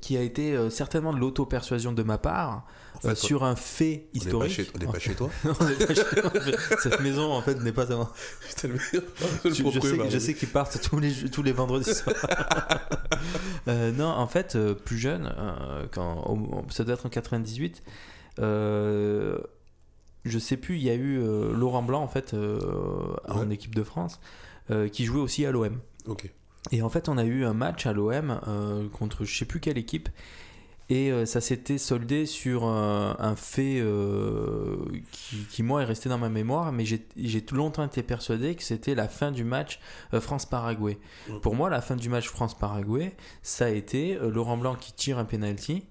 qui 0.00 0.16
a 0.16 0.22
été 0.22 0.54
euh, 0.54 0.70
certainement 0.70 1.12
de 1.12 1.18
l'auto-persuasion 1.18 1.92
de 1.92 2.02
ma 2.02 2.18
part 2.18 2.66
En 2.94 3.00
fait, 3.00 3.08
euh, 3.08 3.14
sur 3.14 3.44
un 3.44 3.56
fait 3.56 4.08
historique. 4.14 4.70
on 4.74 4.78
n'est 4.78 4.86
pas 4.92 4.98
chez 4.98 5.14
toi. 5.14 5.30
Cette 6.82 7.00
maison 7.00 7.32
en 7.32 7.42
fait 7.42 7.60
n'est 7.60 7.72
pas 7.72 7.86
meilleur. 8.64 9.02
Je, 9.44 9.50
je 9.50 10.18
sais, 10.18 10.32
je 10.32 10.32
qu'ils 10.32 10.48
partent 10.48 10.80
tous 10.80 10.98
les, 10.98 11.12
tous 11.30 11.42
les 11.42 11.52
vendredis 11.52 11.94
soirs. 11.94 12.16
Euh, 13.66 13.92
non, 13.92 14.08
en 14.08 14.26
fait, 14.26 14.56
plus 14.84 14.98
jeune, 14.98 15.34
quand, 15.92 16.66
ça 16.70 16.84
doit 16.84 16.94
être 16.94 17.06
en 17.06 17.10
98, 17.10 17.82
euh, 18.38 19.38
je 20.24 20.38
sais 20.38 20.56
plus, 20.56 20.76
il 20.76 20.82
y 20.82 20.90
a 20.90 20.94
eu 20.94 21.18
Laurent 21.52 21.82
Blanc 21.82 22.02
en 22.02 22.08
fait 22.08 22.34
en 23.28 23.50
équipe 23.50 23.74
de 23.74 23.82
France 23.82 24.20
qui 24.92 25.04
jouait 25.04 25.20
aussi 25.20 25.44
à 25.44 25.50
l'OM. 25.50 25.78
Ok. 26.06 26.32
Et 26.70 26.82
en 26.82 26.88
fait, 26.88 27.08
on 27.08 27.16
a 27.18 27.24
eu 27.24 27.44
un 27.44 27.54
match 27.54 27.86
à 27.86 27.92
l'OM 27.92 28.40
euh, 28.46 28.88
contre 28.90 29.24
je 29.24 29.38
sais 29.38 29.44
plus 29.44 29.60
quelle 29.60 29.78
équipe. 29.78 30.08
Et 30.90 31.12
euh, 31.12 31.26
ça 31.26 31.42
s'était 31.42 31.76
soldé 31.76 32.24
sur 32.24 32.64
un, 32.64 33.14
un 33.18 33.36
fait 33.36 33.78
euh, 33.78 34.76
qui, 35.12 35.36
qui, 35.50 35.62
moi, 35.62 35.82
est 35.82 35.84
resté 35.84 36.08
dans 36.08 36.16
ma 36.16 36.30
mémoire. 36.30 36.72
Mais 36.72 36.86
j'ai 36.86 37.44
longtemps 37.52 37.84
été 37.84 38.02
persuadé 38.02 38.54
que 38.54 38.62
c'était 38.62 38.94
la 38.94 39.06
fin 39.06 39.30
du 39.30 39.44
match 39.44 39.80
euh, 40.14 40.20
France-Paraguay. 40.20 40.98
Mhm. 41.28 41.40
Pour 41.40 41.54
moi, 41.54 41.68
la 41.68 41.82
fin 41.82 41.94
du 41.94 42.08
match 42.08 42.28
France-Paraguay, 42.28 43.14
ça 43.42 43.66
a 43.66 43.68
été 43.68 44.16
euh, 44.16 44.30
Laurent 44.30 44.56
Blanc 44.56 44.76
qui 44.76 44.94
tire 44.94 45.18
un 45.18 45.26
penalty, 45.26 45.84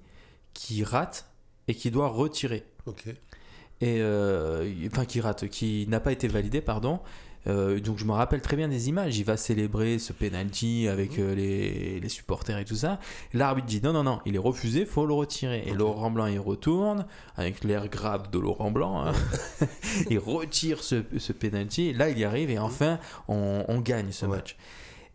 qui 0.56 0.84
rate 0.84 1.30
et 1.68 1.76
qui 1.76 1.92
doit 1.92 2.08
retirer 2.08 2.64
Ok. 2.88 3.08
et 3.08 4.02
euh, 4.02 4.72
enfin 4.88 5.06
qui 5.06 5.22
rate, 5.22 5.48
qui 5.50 5.86
n'a 5.90 6.00
pas 6.00 6.12
été 6.12 6.28
validé, 6.28 6.62
pardon. 6.62 7.02
Euh, 7.48 7.80
donc 7.80 7.98
je 7.98 8.06
me 8.06 8.12
rappelle 8.12 8.42
très 8.42 8.58
bien 8.58 8.68
des 8.68 8.90
images. 8.90 9.18
Il 9.18 9.24
va 9.24 9.38
célébrer 9.38 10.00
ce 10.00 10.14
penalty 10.14 10.88
avec 10.88 11.18
euh, 11.20 11.34
les, 11.36 12.00
les 12.00 12.10
supporters 12.10 12.58
et 12.58 12.66
tout 12.66 12.76
ça. 12.76 13.00
L'arbitre 13.34 13.68
dit 13.68 13.82
non, 13.82 13.94
non, 13.94 14.04
non, 14.04 14.20
il 14.26 14.36
est 14.36 14.40
refusé, 14.40 14.86
faut 14.86 15.06
le 15.06 15.14
retirer. 15.14 15.64
Et. 15.66 15.74
Laurent 15.74 16.12
Blanc 16.12 16.26
il 16.28 16.40
retourne 16.40 17.06
avec 17.36 17.64
l'air 17.64 17.88
grave 17.90 18.30
de 18.32 18.40
Laurent 18.40 18.72
Blanc. 18.72 19.06
hein. 19.06 19.14
il 20.10 20.20
retire 20.20 20.84
ce, 20.84 21.04
ce 21.18 21.32
penalty. 21.34 21.94
Là 21.94 22.10
il 22.10 22.20
y 22.20 22.24
arrive 22.26 22.50
et 22.50 22.60
enfin 22.60 23.00
on, 23.28 23.64
on 23.68 23.80
gagne 23.80 24.12
ce 24.12 24.26
Ouais. 24.26 24.36
match. 24.38 24.58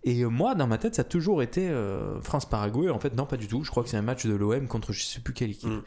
Et 0.05 0.23
euh, 0.25 0.29
moi, 0.29 0.57
dans 0.57 0.67
ma 0.67 0.79
tête, 0.79 0.97
ça 0.97 1.03
a 1.03 1.05
toujours 1.05 1.43
été 1.45 1.69
euh, 1.69 2.21
France-Paraguay. 2.23 2.89
En 2.91 2.99
fait, 2.99 3.15
non, 3.15 3.25
pas 3.25 3.37
du 3.37 3.47
tout. 3.47 3.63
Je 3.63 3.71
crois 3.71 3.85
que 3.85 3.89
c'est 3.89 3.97
un 3.97 4.03
match 4.03 4.27
de 4.27 4.35
l'OM 4.35 4.67
contre 4.67 4.93
je 4.93 5.01
sais 5.05 5.21
plus 5.21 5.33
quelle 5.33 5.51
équipe. 5.51 5.69
Mm. 5.71 5.83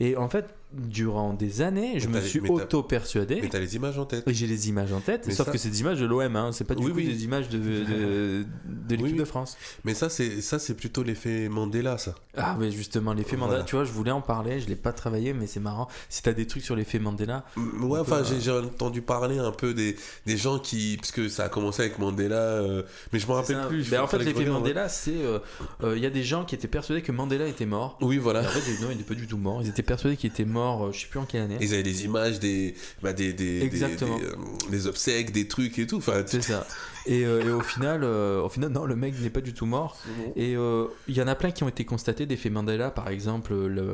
Et 0.00 0.16
en 0.16 0.28
fait, 0.28 0.52
durant 0.72 1.32
des 1.34 1.62
années, 1.62 1.98
je 1.98 2.06
Mais 2.08 2.20
me 2.20 2.24
suis 2.26 2.40
mais 2.40 2.50
auto-persuadé. 2.50 3.40
Mais 3.42 3.48
t'as 3.48 3.58
les 3.58 3.76
images 3.76 3.98
en 3.98 4.04
tête. 4.04 4.24
J'ai 4.28 4.46
les 4.46 4.68
images 4.68 4.92
en 4.92 5.00
tête, 5.00 5.24
Mais 5.26 5.34
sauf 5.34 5.46
ça- 5.46 5.52
que 5.52 5.58
c'est 5.58 5.68
des 5.70 5.80
images 5.80 5.98
de 6.00 6.06
l'OM, 6.06 6.36
hein, 6.36 6.50
c'est 6.52 6.64
pas 6.64 6.74
du 6.74 6.84
Oui, 6.84 6.92
oui. 6.94 7.06
des 7.06 7.24
images 7.24 7.48
de, 7.48 7.58
de, 7.58 7.64
de 7.84 8.44
l'équipe 8.90 9.06
Oui, 9.06 9.12
de 9.14 9.24
France. 9.24 9.56
Mais 9.84 9.94
ça, 9.94 10.08
c'est 10.08 10.40
ça, 10.40 10.58
c'est 10.58 10.74
plutôt 10.74 11.02
l'effet 11.02 11.48
Mandela, 11.48 11.98
ça. 11.98 12.14
Ah, 12.36 12.56
mais 12.58 12.70
justement, 12.70 13.12
l'effet 13.12 13.36
Voilà. 13.36 13.52
Mandela, 13.52 13.64
tu 13.64 13.74
vois, 13.76 13.84
je 13.84 13.92
voulais 13.92 14.10
en 14.12 14.20
parler, 14.20 14.60
je 14.60 14.68
l'ai 14.68 14.76
pas 14.76 14.92
travaillé, 14.92 15.32
mais 15.32 15.46
c'est 15.46 15.60
marrant. 15.60 15.88
Si 16.08 16.22
t'as 16.22 16.32
des 16.32 16.46
trucs 16.46 16.62
sur 16.64 16.76
l'effet 16.76 16.98
Mandela, 16.98 17.44
Ouais, 17.56 17.98
enfin, 17.98 18.18
euh, 18.18 18.38
j'ai 18.40 18.50
entendu 18.52 19.02
parler 19.02 19.38
un 19.38 19.52
peu 19.52 19.74
des, 19.74 19.96
des 20.26 20.36
gens 20.36 20.58
qui. 20.58 20.96
Parce 20.98 21.12
que 21.12 21.28
ça 21.28 21.44
a 21.44 21.48
commencé 21.48 21.82
avec 21.82 21.98
Mandela, 21.98 22.36
euh, 22.36 22.82
mais 23.12 23.18
je 23.18 23.26
me 23.26 23.32
rappelle 23.32 23.56
ça. 23.56 23.66
plus. 23.66 23.90
Ben, 23.90 24.02
en 24.02 24.06
fait, 24.06 24.18
l'effet 24.18 24.38
ouais. 24.40 24.46
Mandela, 24.46 24.88
c'est. 24.88 25.10
euh, 25.16 25.38
euh, 25.82 25.96
Il 25.96 26.02
y 26.02 26.06
a 26.06 26.10
des 26.10 26.22
gens 26.22 26.44
qui 26.44 26.54
étaient 26.54 26.68
persuadés 26.68 27.02
que 27.02 27.12
Mandela 27.12 27.46
était 27.46 27.66
mort. 27.66 27.98
Oui, 28.00 28.16
Et 28.16 28.18
voilà. 28.18 28.40
en 28.40 28.44
fait, 28.44 28.82
non, 28.82 28.88
il 28.92 28.98
n'est 28.98 29.02
pas 29.04 29.14
du 29.14 29.26
tout 29.26 29.36
mort. 29.36 29.60
Ils 29.62 29.68
étaient 29.68 29.82
persuadés 29.82 30.16
qu'il 30.16 30.30
était 30.30 30.44
mort, 30.44 30.59
euh, 30.60 30.92
je 30.92 31.00
sais 31.00 31.06
plus 31.08 31.18
en 31.20 31.24
quelle 31.24 31.42
année. 31.42 31.56
Ils 31.60 31.74
avaient 31.74 31.82
des 31.82 32.04
images, 32.04 32.38
des, 32.40 32.74
bah, 33.02 33.12
des, 33.12 33.32
des, 33.32 33.60
des- 33.60 33.66
Exactement. 33.66 34.18
des, 34.18 34.24
euh, 34.24 34.34
des 34.70 34.86
obsèques, 34.86 35.32
des 35.32 35.48
trucs 35.48 35.78
et 35.78 35.86
tout. 35.86 35.96
Enfin, 35.98 36.22
C'est 36.26 36.42
ça. 36.42 36.66
Et, 37.06 37.24
euh, 37.24 37.42
et 37.42 37.50
au 37.50 37.60
final, 37.62 38.02
euh, 38.04 38.42
au 38.42 38.48
final, 38.50 38.70
non, 38.70 38.84
le 38.84 38.94
mec 38.94 39.14
n'est 39.20 39.30
pas 39.30 39.40
du 39.40 39.54
tout 39.54 39.64
mort. 39.66 39.96
Et 40.36 40.52
il 40.52 41.14
y 41.16 41.22
en 41.22 41.26
a 41.28 41.34
plein 41.34 41.50
qui 41.50 41.64
ont 41.64 41.68
été 41.68 41.84
constatés 41.84 42.26
d'effets 42.26 42.50
Mandela, 42.50 42.90
par 42.90 43.08
exemple 43.08 43.54
le, 43.54 43.86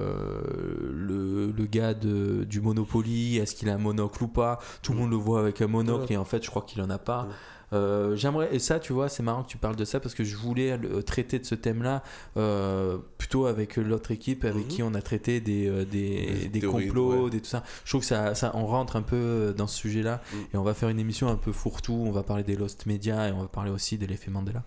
le, 0.93 1.53
le 1.57 1.67
gars 1.67 1.95
de, 1.95 2.45
du 2.45 2.61
Monopoly, 2.61 3.39
est-ce 3.39 3.55
qu'il 3.55 3.69
a 3.69 3.75
un 3.75 3.79
monocle 3.79 4.25
ou 4.25 4.29
pas? 4.29 4.59
Tout 4.83 4.93
le 4.93 4.99
Mm. 4.99 5.01
monde 5.03 5.11
le 5.11 5.17
voit 5.17 5.41
avec 5.41 5.61
un 5.61 5.67
monocle 5.67 6.07
Ouais. 6.09 6.15
et 6.15 6.17
en 6.17 6.25
fait 6.25 6.43
je 6.45 6.51
crois 6.51 6.63
qu'il 6.63 6.81
en 6.83 6.91
a 6.91 6.99
pas. 6.99 7.23
Mm. 7.25 7.29
Euh, 7.77 8.17
J'aimerais, 8.17 8.49
et 8.53 8.59
ça 8.59 8.79
tu 8.81 8.93
vois, 8.93 9.09
c'est 9.09 9.23
marrant 9.23 9.43
que 9.43 9.49
tu 9.49 9.57
parles 9.59 9.77
de 9.77 9.85
ça 9.85 10.01
parce 10.01 10.15
que 10.15 10.25
je 10.25 10.37
voulais 10.37 10.73
euh, 10.73 11.03
traiter 11.03 11.39
de 11.39 11.45
ce 11.45 11.55
thème-là 11.55 12.03
euh, 12.37 12.97
plutôt 13.19 13.47
avec 13.47 13.77
l'autre 13.77 14.11
équipe 14.11 14.45
avec 14.45 14.65
Mhm. 14.65 14.69
qui 14.69 14.83
on 14.83 14.95
a 14.95 15.03
traité 15.03 15.41
des, 15.41 15.85
des, 15.85 16.49
Des 16.53 16.61
complots, 16.61 17.25
ouais. 17.25 17.31
des 17.31 17.41
tout 17.41 17.47
ça. 17.47 17.63
Je 17.85 17.91
trouve 17.91 18.01
que 18.01 18.07
ça, 18.07 18.35
ça, 18.35 18.51
on 18.55 18.67
rentre 18.67 18.97
un 18.97 19.03
peu 19.03 19.55
dans 19.57 19.67
ce 19.67 19.77
sujet-là 19.77 20.21
Mm. 20.33 20.37
et 20.55 20.57
on 20.57 20.63
va 20.63 20.75
faire 20.75 20.89
une 20.89 20.99
émission 20.99 21.29
un 21.29 21.37
peu 21.37 21.53
fourre-tout. 21.53 22.05
On 22.07 22.11
va 22.13 22.23
parler 22.23 22.43
des 22.43 22.57
Lost 22.57 22.87
Media 22.87 23.29
et 23.29 23.33
on 23.33 23.41
va 23.43 23.49
parler 23.49 23.71
aussi 23.71 23.99
de 23.99 24.07
l'effet 24.07 24.31
Mandela. 24.31 24.63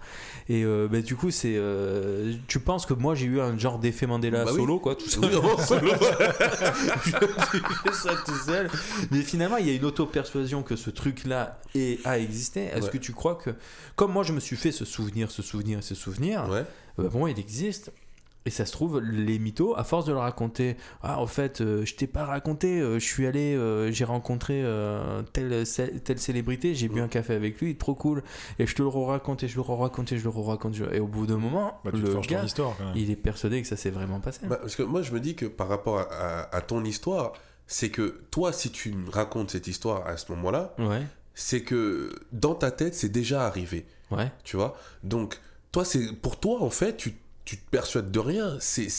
Et 0.47 0.63
euh, 0.63 0.87
bah, 0.91 1.01
du 1.01 1.15
coup, 1.15 1.31
c'est, 1.31 1.59
tu 2.47 2.59
penses 2.59 2.85
que 2.85 2.93
moi 2.93 3.15
j'ai 3.15 3.25
eu 3.25 3.39
un 3.41 3.57
genre 3.57 3.79
d'effet 3.79 4.05
Mandela 4.07 4.45
Bah 4.45 4.51
oui. 4.53 4.57
solo, 4.59 4.79
quoi, 4.79 4.95
tout. 4.95 5.05
Oui, 5.21 5.35
en 5.35 5.57
solo. 5.57 5.91
je 7.05 7.11
fais 7.11 7.93
ça 7.93 8.11
tout 8.25 8.35
seul. 8.45 8.69
Mais 9.11 9.21
finalement, 9.21 9.57
il 9.57 9.67
y 9.67 9.71
a 9.71 9.73
une 9.73 9.85
auto-persuasion 9.85 10.63
que 10.63 10.75
ce 10.75 10.89
truc-là 10.89 11.59
a 12.05 12.19
existé. 12.19 12.65
Est-ce 12.65 12.85
Ouais. 12.85 12.91
que 12.91 12.97
tu 12.99 13.13
crois 13.13 13.35
que, 13.35 13.51
comme 13.95 14.11
moi 14.11 14.23
je 14.23 14.33
me 14.33 14.39
suis 14.39 14.55
fait 14.57 14.71
ce 14.71 14.85
souvenir, 14.85 15.31
ce 15.31 15.41
souvenir 15.41 15.79
et 15.79 15.81
ce 15.81 15.95
souvenir, 15.95 16.47
Ouais. 16.49 16.65
euh, 16.99 17.09
pour 17.09 17.19
moi 17.19 17.31
il 17.31 17.39
existe. 17.39 17.91
Et 18.45 18.51
ça 18.51 18.65
se 18.65 18.71
trouve, 18.71 19.01
les 19.01 19.37
mythos, 19.37 19.75
à 19.77 19.83
force 19.83 20.05
de 20.05 20.13
le 20.13 20.17
raconter, 20.17 20.77
ah 21.03 21.19
en 21.19 21.27
fait, 21.27 21.59
euh, 21.59 21.85
je 21.85 21.93
t'ai 21.95 22.07
pas 22.07 22.23
raconté, 22.23 22.79
euh, 22.79 22.93
je 22.97 23.03
suis 23.05 23.27
allé, 23.27 23.53
euh, 23.53 23.91
j'ai 23.91 24.05
rencontré 24.05 24.61
euh, 24.63 25.21
telle, 25.33 25.65
telle 26.05 26.19
célébrité, 26.19 26.73
j'ai 26.73 26.87
bu 26.87 27.01
un 27.01 27.09
café 27.09 27.33
avec 27.35 27.59
lui, 27.59 27.75
trop 27.75 27.93
cool, 27.95 28.23
et 28.57 28.65
je 28.65 28.73
te 28.73 28.81
le 28.81 28.87
raconte, 28.87 29.45
je 29.45 29.55
le 29.55 29.61
raconte, 29.61 30.15
je 30.15 30.23
le 30.23 30.29
raconte. 30.29 30.75
Et 30.93 31.01
au 31.01 31.05
bout 31.07 31.27
d'un 31.27 31.37
moment, 31.37 31.79
Bah, 31.83 31.91
tu 31.93 32.01
te 32.01 32.07
le 32.07 32.19
gars, 32.21 32.43
histoire 32.45 32.75
il 32.95 33.11
est 33.11 33.17
persuadé 33.17 33.61
que 33.61 33.67
ça 33.67 33.75
s'est 33.75 33.91
vraiment 33.91 34.21
passé. 34.21 34.39
Bah, 34.47 34.55
parce 34.55 34.77
que 34.77 34.83
moi, 34.83 35.01
je 35.01 35.11
me 35.11 35.19
dis 35.19 35.35
que 35.35 35.45
par 35.45 35.67
rapport 35.67 35.99
à, 35.99 36.03
à- 36.03 36.55
à 36.55 36.61
ton 36.61 36.83
histoire, 36.85 37.33
c'est 37.67 37.89
que 37.89 38.21
toi, 38.31 38.51
si 38.53 38.71
tu 38.71 38.93
me 38.93 39.11
racontes 39.11 39.51
cette 39.51 39.67
histoire 39.67 40.07
à 40.07 40.15
ce 40.17 40.31
moment-là, 40.31 40.73
Ouais, 40.79 41.03
c'est 41.41 41.61
que 41.61 42.13
dans 42.33 42.53
ta 42.53 42.69
tête, 42.69 42.95
c'est 42.95 43.09
déjà 43.09 43.45
arrivé. 43.47 43.85
ouais. 44.11 44.29
Tu 44.43 44.57
vois? 44.57 44.77
Donc, 45.03 45.39
toi, 45.71 45.85
c'est 45.85 46.11
pour 46.13 46.39
toi, 46.39 46.61
en 46.61 46.69
fait, 46.69 46.97
tu, 46.97 47.15
tu 47.45 47.57
te 47.57 47.69
persuades 47.69 48.11
de 48.11 48.19
rien. 48.19 48.57
C'est- 48.59 48.89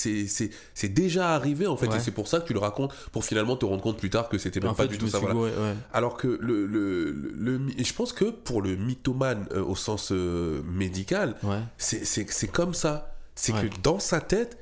déjà 0.89 1.35
arrivé, 1.35 1.67
en 1.67 1.77
fait. 1.77 1.89
Ouais. 1.89 1.97
Et 1.99 2.01
c'est 2.01 2.11
pour 2.13 2.29
ça 2.29 2.41
que 2.41 2.47
tu 2.47 2.53
le 2.55 2.59
racontes, 2.61 2.95
pour 3.13 3.25
finalement 3.25 3.57
te 3.57 3.67
rendre 3.67 3.83
compte 3.83 3.99
plus 3.99 4.09
tard 4.11 4.29
que 4.31 4.39
c'était 4.39 4.61
même 4.61 4.71
En 4.71 4.75
pas 4.75 4.85
fait, 4.85 4.89
du 4.89 4.99
tout 4.99 5.09
ça. 5.09 5.19
Voilà. 5.19 5.35
ouais. 5.35 5.51
Alors 5.93 6.17
que 6.17 6.29
le, 6.41 6.67
le, 6.67 7.11
le, 7.11 7.33
le 7.35 7.59
my- 7.59 7.75
et 7.77 7.85
je 7.85 7.93
pense 7.95 8.13
que 8.15 8.25
pour 8.31 8.63
le 8.63 8.75
mythomane 8.77 9.47
euh, 9.53 9.63
au 9.63 9.77
sens 9.77 10.11
euh, 10.13 10.63
médical, 10.65 11.37
Ouais. 11.43 11.59
c'est 11.79 12.49
comme 12.51 12.73
ça. 12.75 13.17
C'est 13.35 13.53
que 13.53 13.67
dans 13.83 13.99
sa 13.99 14.21
tête, 14.21 14.57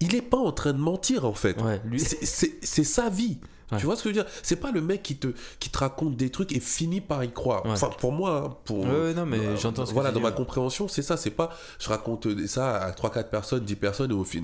il 0.00 0.14
est 0.14 0.22
pas 0.22 0.36
en 0.38 0.52
train 0.52 0.72
de 0.74 0.78
mentir, 0.78 1.24
en 1.24 1.34
fait. 1.34 1.56
C'est 2.00 2.84
sa 2.84 3.08
vie. 3.08 3.38
Ouais. 3.72 3.78
Tu 3.78 3.86
vois 3.86 3.96
ce 3.96 4.02
que 4.02 4.10
je 4.10 4.14
veux 4.16 4.22
dire? 4.22 4.30
C'est 4.42 4.56
pas 4.56 4.70
le 4.70 4.80
mec 4.80 5.02
qui 5.02 5.16
te, 5.16 5.28
qui 5.58 5.70
te 5.70 5.78
raconte 5.78 6.16
des 6.16 6.30
trucs 6.30 6.52
et 6.54 6.60
finit 6.60 7.00
par 7.00 7.24
y 7.24 7.32
croire. 7.32 7.64
Ouais. 7.64 7.72
Enfin, 7.72 7.90
pour 7.98 8.12
moi, 8.12 8.44
hein, 8.46 8.56
pour, 8.64 8.80
ouais, 8.84 9.14
non, 9.14 9.26
mais 9.26 9.38
euh, 9.38 9.56
j'entends 9.56 9.84
Voilà, 9.84 10.10
dans 10.10 10.16
dis, 10.18 10.22
ma 10.22 10.28
ouais. 10.30 10.34
compréhension, 10.34 10.88
c'est 10.88 11.02
ça. 11.02 11.16
C'est 11.16 11.30
pas 11.30 11.50
je 11.78 11.88
raconte 11.88 12.28
ça 12.46 12.76
à 12.76 12.90
3-4 12.92 13.28
personnes, 13.30 13.64
10 13.64 13.76
personnes, 13.76 14.10
et 14.10 14.14
au, 14.14 14.24
fin, 14.24 14.38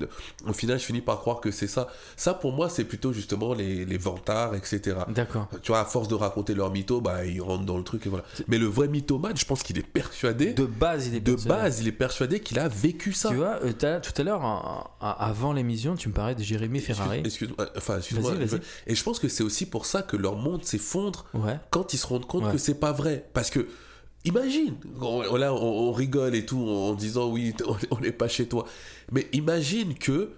au 0.47 0.53
final, 0.53 0.79
je 0.79 0.85
finis 0.85 1.01
par 1.01 1.19
croire 1.19 1.39
que 1.39 1.51
c'est 1.51 1.67
ça. 1.67 1.87
Ça, 2.17 2.33
pour 2.33 2.51
moi, 2.51 2.69
c'est 2.69 2.83
plutôt 2.85 3.13
justement 3.13 3.53
les, 3.53 3.85
les 3.85 3.97
vantards, 3.97 4.55
etc. 4.55 4.97
D'accord. 5.09 5.47
Tu 5.61 5.71
vois, 5.71 5.79
à 5.81 5.85
force 5.85 6.07
de 6.07 6.15
raconter 6.15 6.53
leur 6.55 6.71
mytho, 6.71 7.01
bah, 7.01 7.25
ils 7.25 7.41
rentrent 7.41 7.65
dans 7.65 7.77
le 7.77 7.83
truc 7.83 8.05
et 8.05 8.09
voilà. 8.09 8.23
Mais 8.47 8.57
le 8.57 8.65
vrai 8.65 8.87
mythomane, 8.87 9.37
je 9.37 9.45
pense 9.45 9.63
qu'il 9.63 9.77
est 9.77 9.83
persuadé. 9.87 10.53
De 10.53 10.65
base, 10.65 11.07
il 11.07 11.15
est 11.15 11.19
De 11.19 11.31
persuadé. 11.33 11.61
base, 11.61 11.79
il 11.81 11.87
est 11.87 11.91
persuadé 11.91 12.39
qu'il 12.39 12.59
a 12.59 12.67
vécu 12.67 13.13
ça. 13.13 13.29
Tu 13.29 13.35
vois, 13.35 13.59
euh, 13.63 13.99
tout 13.99 14.13
à 14.21 14.23
l'heure, 14.23 14.89
avant 15.01 15.53
l'émission, 15.53 15.95
tu 15.95 16.09
me 16.09 16.13
parlais 16.13 16.35
de 16.35 16.43
Jérémy 16.43 16.79
Ferrari. 16.79 17.19
Excuse- 17.19 17.49
Excuse-moi, 17.49 17.69
enfin, 17.77 17.97
excuse-moi. 17.97 18.33
Et 18.87 18.95
je 18.95 19.03
pense 19.03 19.18
que 19.19 19.27
c'est 19.29 19.43
aussi 19.43 19.65
pour 19.67 19.85
ça 19.85 20.01
que 20.01 20.17
leur 20.17 20.35
monde 20.35 20.63
s'effondre 20.65 21.25
Ouais. 21.33 21.57
quand 21.69 21.93
ils 21.93 21.97
se 21.97 22.07
rendent 22.07 22.25
compte 22.25 22.45
Ouais. 22.45 22.51
que 22.53 22.57
c'est 22.57 22.79
pas 22.79 22.91
vrai. 22.91 23.25
Parce 23.33 23.49
que, 23.49 23.67
imagine, 24.25 24.75
on- 25.01 25.35
là, 25.35 25.53
on, 25.53 25.89
on 25.89 25.91
rigole 25.91 26.35
et 26.35 26.45
tout 26.45 26.59
en 26.59 26.93
disant 26.93 27.29
oui, 27.29 27.53
on- 27.91 27.99
n'est 27.99 28.11
pas 28.11 28.27
chez 28.27 28.47
toi. 28.47 28.65
Mais 29.11 29.27
imagine 29.33 29.93
que 29.95 30.31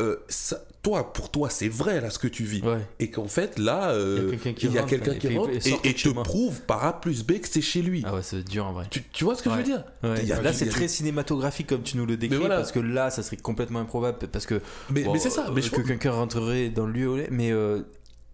euh, 0.00 0.14
ça- 0.28 0.62
toi, 0.80 1.12
pour 1.12 1.28
toi, 1.28 1.50
c'est 1.50 1.68
vrai 1.68 2.00
là 2.00 2.08
ce 2.08 2.20
que 2.20 2.28
tu 2.28 2.44
vis. 2.44 2.62
Ouais. 2.62 2.78
Et 3.00 3.10
qu'en 3.10 3.26
fait, 3.26 3.58
là, 3.58 3.90
euh, 3.90 4.16
Il 4.18 4.22
y 4.22 4.28
a 4.28 4.38
quelqu'un 4.38 4.52
qui 4.54 4.68
rentre, 4.68 4.86
quelqu'un 4.86 5.12
et 5.12 5.18
qui 5.18 5.26
puis- 5.26 5.36
rentre 5.38 5.50
et 5.50 5.88
et, 5.88 5.90
et 5.90 5.94
te 5.94 6.08
prouve 6.10 6.60
par 6.62 6.84
A 6.84 7.00
plus 7.00 7.24
B 7.26 7.40
que 7.40 7.48
c'est 7.48 7.60
chez 7.60 7.82
lui. 7.82 8.04
Ah 8.06 8.14
ouais, 8.14 8.22
c'est 8.22 8.44
dur 8.48 8.64
en 8.64 8.72
vrai. 8.74 8.86
Tu, 8.90 9.02
tu 9.12 9.24
vois 9.24 9.34
ce 9.34 9.42
que 9.42 9.50
je 9.50 9.56
veux 9.56 9.64
dire? 9.64 9.82
Ouais. 10.04 10.20
Il 10.22 10.28
y 10.28 10.32
a- 10.32 10.40
là, 10.40 10.52
c'est 10.52 10.66
très 10.68 10.82
des- 10.82 10.88
cinématographique 10.88 11.66
comme 11.66 11.82
tu 11.82 11.96
nous 11.96 12.06
le 12.06 12.16
décris, 12.16 12.36
Mais 12.36 12.40
voilà. 12.46 12.58
parce 12.58 12.70
que 12.70 12.78
là, 12.78 13.10
ça 13.10 13.24
serait 13.24 13.38
complètement 13.38 13.80
improbable, 13.80 14.18
parce 14.30 14.46
que 14.46 14.60
Mais, 14.90 15.02
bon, 15.02 15.14
mais 15.14 15.18
c'est 15.18 15.30
ça. 15.30 15.50
Mais 15.52 15.60
euh, 15.60 15.64
je 15.64 15.70
que 15.72 15.80
quelqu'un 15.80 16.12
rentrerait 16.12 16.68
dans 16.68 16.86
le 16.86 16.92
lieu, 16.92 17.26
mais 17.32 17.50
euh, 17.50 17.82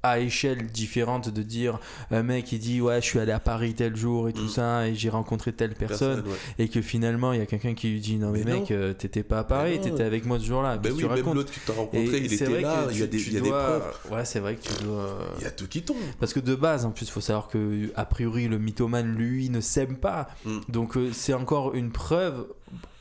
à 0.05 0.21
échelle 0.21 0.67
différente 0.67 1.31
de 1.31 1.43
dire 1.43 1.79
un 2.11 2.23
mec 2.23 2.45
qui 2.45 2.59
dit 2.59 2.81
ouais, 2.81 3.01
je 3.01 3.07
suis 3.07 3.19
allé 3.19 3.33
à 3.33 3.41
Paris 3.41 3.75
tel 3.75 3.97
jour 3.97 4.29
et 4.29 4.33
tout 4.35 4.45
Mm. 4.45 4.49
ça, 4.49 4.87
et 4.89 4.95
j'ai 4.95 5.09
rencontré 5.09 5.53
telle 5.53 5.75
personne, 5.75 6.23
personne, 6.23 6.33
ouais. 6.33 6.65
et 6.65 6.69
que 6.69 6.83
finalement 6.83 7.33
il 7.33 7.39
y 7.39 7.43
a 7.43 7.47
quelqu'un 7.47 7.73
qui 7.75 7.89
lui 7.89 8.01
dit 8.01 8.17
non 8.17 8.31
mais, 8.31 8.45
mec, 8.45 8.71
euh, 8.71 8.93
t'étais 8.93 9.23
pas 9.23 9.39
à 9.41 9.45
Paris, 9.45 9.81
t'étais 9.81 10.03
avec 10.03 10.27
moi 10.27 10.39
ce 10.39 10.45
jour-là. 10.45 10.77
Ben 10.77 10.83
qu'est-ce 10.83 10.93
que 10.93 10.97
oui, 10.97 11.03
tu 11.03 11.09
même 11.09 11.19
racontes 11.19 11.35
l'autre 11.35 11.53
que 11.53 11.61
tu 11.65 11.71
as 11.71 11.75
Et 11.75 11.79
rencontré, 11.79 12.19
il 12.19 12.33
était 12.33 12.45
vrai 12.45 12.61
là, 12.61 12.85
que 12.87 12.93
il 12.93 12.99
y 12.99 13.03
a 13.03 13.07
tu- 13.07 13.11
des, 13.11 13.27
il 13.27 13.33
y 13.33 13.37
a 13.39 13.41
des 13.41 13.49
dois- 13.49 13.63
preuves. 13.63 14.13
Ouais, 14.13 14.25
c'est 14.27 14.41
vrai 14.41 14.57
que 14.57 14.69
tu 14.69 14.85
dois. 14.85 15.19
Il 15.39 15.45
y 15.45 15.47
a 15.47 15.51
tout 15.51 15.67
qui 15.67 15.83
tombe. 15.83 15.97
Parce 16.21 16.35
que 16.35 16.41
de 16.41 16.55
base, 16.55 16.85
en 16.85 16.91
plus, 16.91 17.07
il 17.07 17.11
faut 17.11 17.21
savoir 17.23 17.49
que 17.49 17.91
a 17.97 18.05
priori 18.05 18.47
le 18.47 18.59
mythomane, 18.59 19.15
lui, 19.15 19.49
ne 19.49 19.61
s'aime 19.61 19.97
pas. 19.97 20.29
Mm. 20.45 20.59
Donc 20.69 20.97
euh, 20.99 21.11
c'est 21.13 21.33
encore 21.33 21.75
une 21.75 21.91
preuve, 21.91 22.47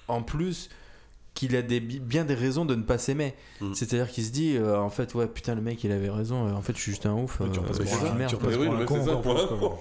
en 0.08 0.22
plus, 0.22 0.70
qu'il 1.34 1.56
a 1.56 1.62
des, 1.62 1.80
bi- 1.80 2.00
bien 2.00 2.26
des 2.26 2.36
raisons 2.36 2.64
de 2.66 2.76
ne 2.76 2.84
pas 2.84 2.98
s'aimer. 2.98 3.34
Mm. 3.62 3.74
C'est-à-dire 3.74 4.10
qu'il 4.10 4.24
se 4.24 4.32
dit, 4.32 4.56
euh, 4.58 4.78
en 4.80 4.90
fait, 4.90 5.14
ouais, 5.16 5.28
putain, 5.28 5.56
le 5.56 5.62
mec, 5.62 5.84
il 5.84 5.92
avait 5.92 6.10
raison. 6.10 6.48
euh, 6.48 6.52
en 6.52 6.62
fait, 6.62 6.76
je 6.76 6.82
suis 6.82 6.92
juste 6.92 7.06
un 7.06 7.14
ouf. 7.14 7.40
Ouais, 7.40 7.48
tu 7.52 7.60
euh, 7.60 7.62
repasses 7.64 7.78
pour 7.80 7.88
un- 7.88 8.28
tu 8.28 8.36
repasses 8.36 8.50
Mais 8.50 8.56
pour 8.56 8.62
oui, 8.62 8.68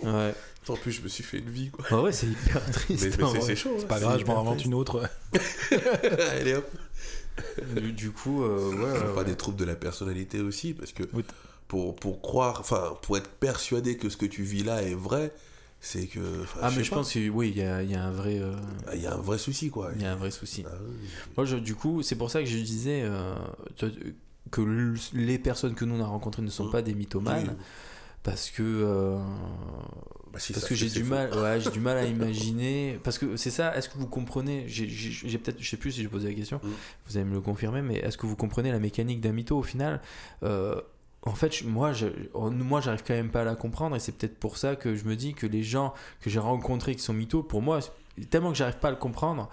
un 0.09 0.33
encore 0.65 0.79
plus, 0.79 0.93
je 0.93 1.03
me 1.03 1.09
suis 1.09 1.25
fait 1.25 1.39
une 1.39 1.51
vie, 1.51 1.71
quoi. 1.71 1.85
Ouais, 1.99 2.05
ouais, 2.05 2.13
c'est 2.13 2.27
hyper 2.29 2.65
triste. 2.73 3.05
Mais, 3.05 3.17
mais 3.19 3.25
en 3.25 3.41
c'est- 3.41 3.57
chaud. 3.57 3.75
C'est 3.79 3.89
pas 3.89 3.97
hein, 3.97 4.01
grave, 4.01 4.21
je 4.21 4.27
m'en 4.27 4.41
invente 4.41 4.65
une 4.65 4.75
autre. 4.75 5.03
Allez 6.39 6.55
hop. 6.55 6.71
Du, 7.75 7.93
du 7.93 8.11
coup, 8.11 8.43
euh, 8.45 8.71
ouais, 8.71 8.77
ouais, 8.93 9.15
pas 9.15 9.21
ouais. 9.21 9.25
des 9.25 9.35
troubles 9.37 9.57
de 9.59 9.65
la 9.65 9.75
personnalité 9.75 10.41
aussi, 10.41 10.75
parce 10.75 10.93
que 10.93 11.03
Oui. 11.15 11.25
pour, 11.67 11.97
pour 11.97 12.21
croire, 12.21 12.61
enfin, 12.61 12.97
pour 13.03 13.17
être 13.17 13.29
persuadé 13.31 13.97
que 13.97 14.09
ce 14.09 14.17
que 14.17 14.27
tu 14.27 14.43
vis 14.43 14.63
là 14.63 14.83
est 14.83 14.95
vrai, 14.95 15.33
c'est 15.85 16.07
que. 16.07 16.21
Ah, 16.63 16.71
je 16.71 16.79
mais 16.79 16.85
je 16.85 16.91
pas. 16.91 16.97
pense 16.97 17.13
que 17.13 17.29
oui, 17.29 17.51
il 17.55 17.59
y 17.59 17.63
a, 17.63 17.83
y 17.83 17.95
a 17.97 18.05
un 18.05 18.13
vrai. 18.13 18.39
euh, 18.41 18.55
Ah, 18.87 18.95
Il 18.95 19.03
y 19.03 19.07
a 19.07 19.13
un 19.15 19.21
vrai 19.21 19.37
souci, 19.37 19.69
quoi. 19.69 19.91
Il 19.97 20.03
y 20.03 20.05
a 20.07 20.13
un 20.13 20.17
vrai 20.17 20.31
souci. 20.31 20.65
Ah 20.67 20.71
oui. 20.81 20.95
Moi, 21.37 21.45
je- 21.45 21.57
du 21.57 21.75
coup, 21.75 22.03
c'est 22.03 22.15
pour 22.17 22.31
ça 22.31 22.41
que 22.41 22.47
je 22.49 22.57
disais 22.57 23.03
euh, 23.05 23.35
que 24.51 24.95
les 25.13 25.39
personnes 25.39 25.75
que 25.75 25.85
nous 25.85 25.97
on 25.97 26.01
a 26.03 26.07
rencontrées 26.07 26.43
ne 26.43 26.51
sont 26.51 26.67
Mm. 26.67 26.71
pas 26.73 26.83
des 26.83 26.95
mythomanes. 26.95 27.49
Oui. 27.59 27.65
Parce 28.23 28.51
que, 28.51 28.63
euh, 28.63 29.19
Bah, 30.33 30.39
si, 30.39 30.53
parce 30.53 30.67
que 30.67 30.77
j'ai 30.77 30.89
du 30.89 31.03
faux. 31.03 31.11
mal, 31.11 31.35
ouais, 31.37 31.61
j'ai 31.61 31.71
du 31.73 31.81
mal 31.81 31.99
à 31.99 32.05
imaginer. 32.07 33.01
Parce 33.03 33.19
que 33.19 33.37
c'est 33.37 33.51
ça. 33.51 33.77
Est-ce 33.77 33.89
que 33.89 33.99
vous 33.99 34.07
comprenez 34.07 34.65
J'ai 34.69 34.87
peut-être, 35.39 35.61
je 35.61 35.69
sais 35.69 35.77
plus 35.77 35.91
si 35.91 36.03
j'ai 36.03 36.09
posé 36.09 36.29
la 36.29 36.35
question. 36.35 36.61
Mm. 36.63 36.69
Vous 37.09 37.17
allez 37.17 37.27
me 37.27 37.35
le 37.35 37.41
confirmer, 37.41 37.83
mais 37.83 37.97
est-ce 37.97 38.17
que 38.17 38.27
vous 38.27 38.37
comprenez 38.37 38.71
la 38.71 38.79
mécanique 38.79 39.21
d'un 39.21 39.33
mytho 39.33 39.59
au 39.59 39.63
final? 39.65 40.01
En 41.25 41.35
fait, 41.35 41.55
je- 41.57 41.65
moi, 41.67 41.93
je, 41.93 42.07
moi, 42.35 42.81
j'arrive 42.81 43.03
quand 43.07 43.15
même 43.15 43.31
pas 43.31 43.43
à 43.43 43.45
la 43.45 43.55
comprendre, 43.55 43.95
et 43.95 44.01
c'est 44.01 44.13
peut-être 44.13 44.39
pour 44.39 44.57
ça 44.57 44.75
que 44.75 44.95
je 44.97 45.05
me 45.05 45.15
dis 45.15 45.35
que 45.35 45.47
les 45.47 45.63
gens 45.63 45.95
que 46.21 46.29
j'ai 46.31 46.41
rencontrés 46.41 46.97
qui 46.97 47.03
sont 47.03 47.13
mythos, 47.13 47.43
pour 47.45 47.63
moi, 47.63 47.79
tellement 48.31 48.51
que 48.51 48.57
j'arrive 48.59 48.79
pas 48.79 48.89
à 48.89 48.93
le 48.93 48.97
comprendre. 48.97 49.49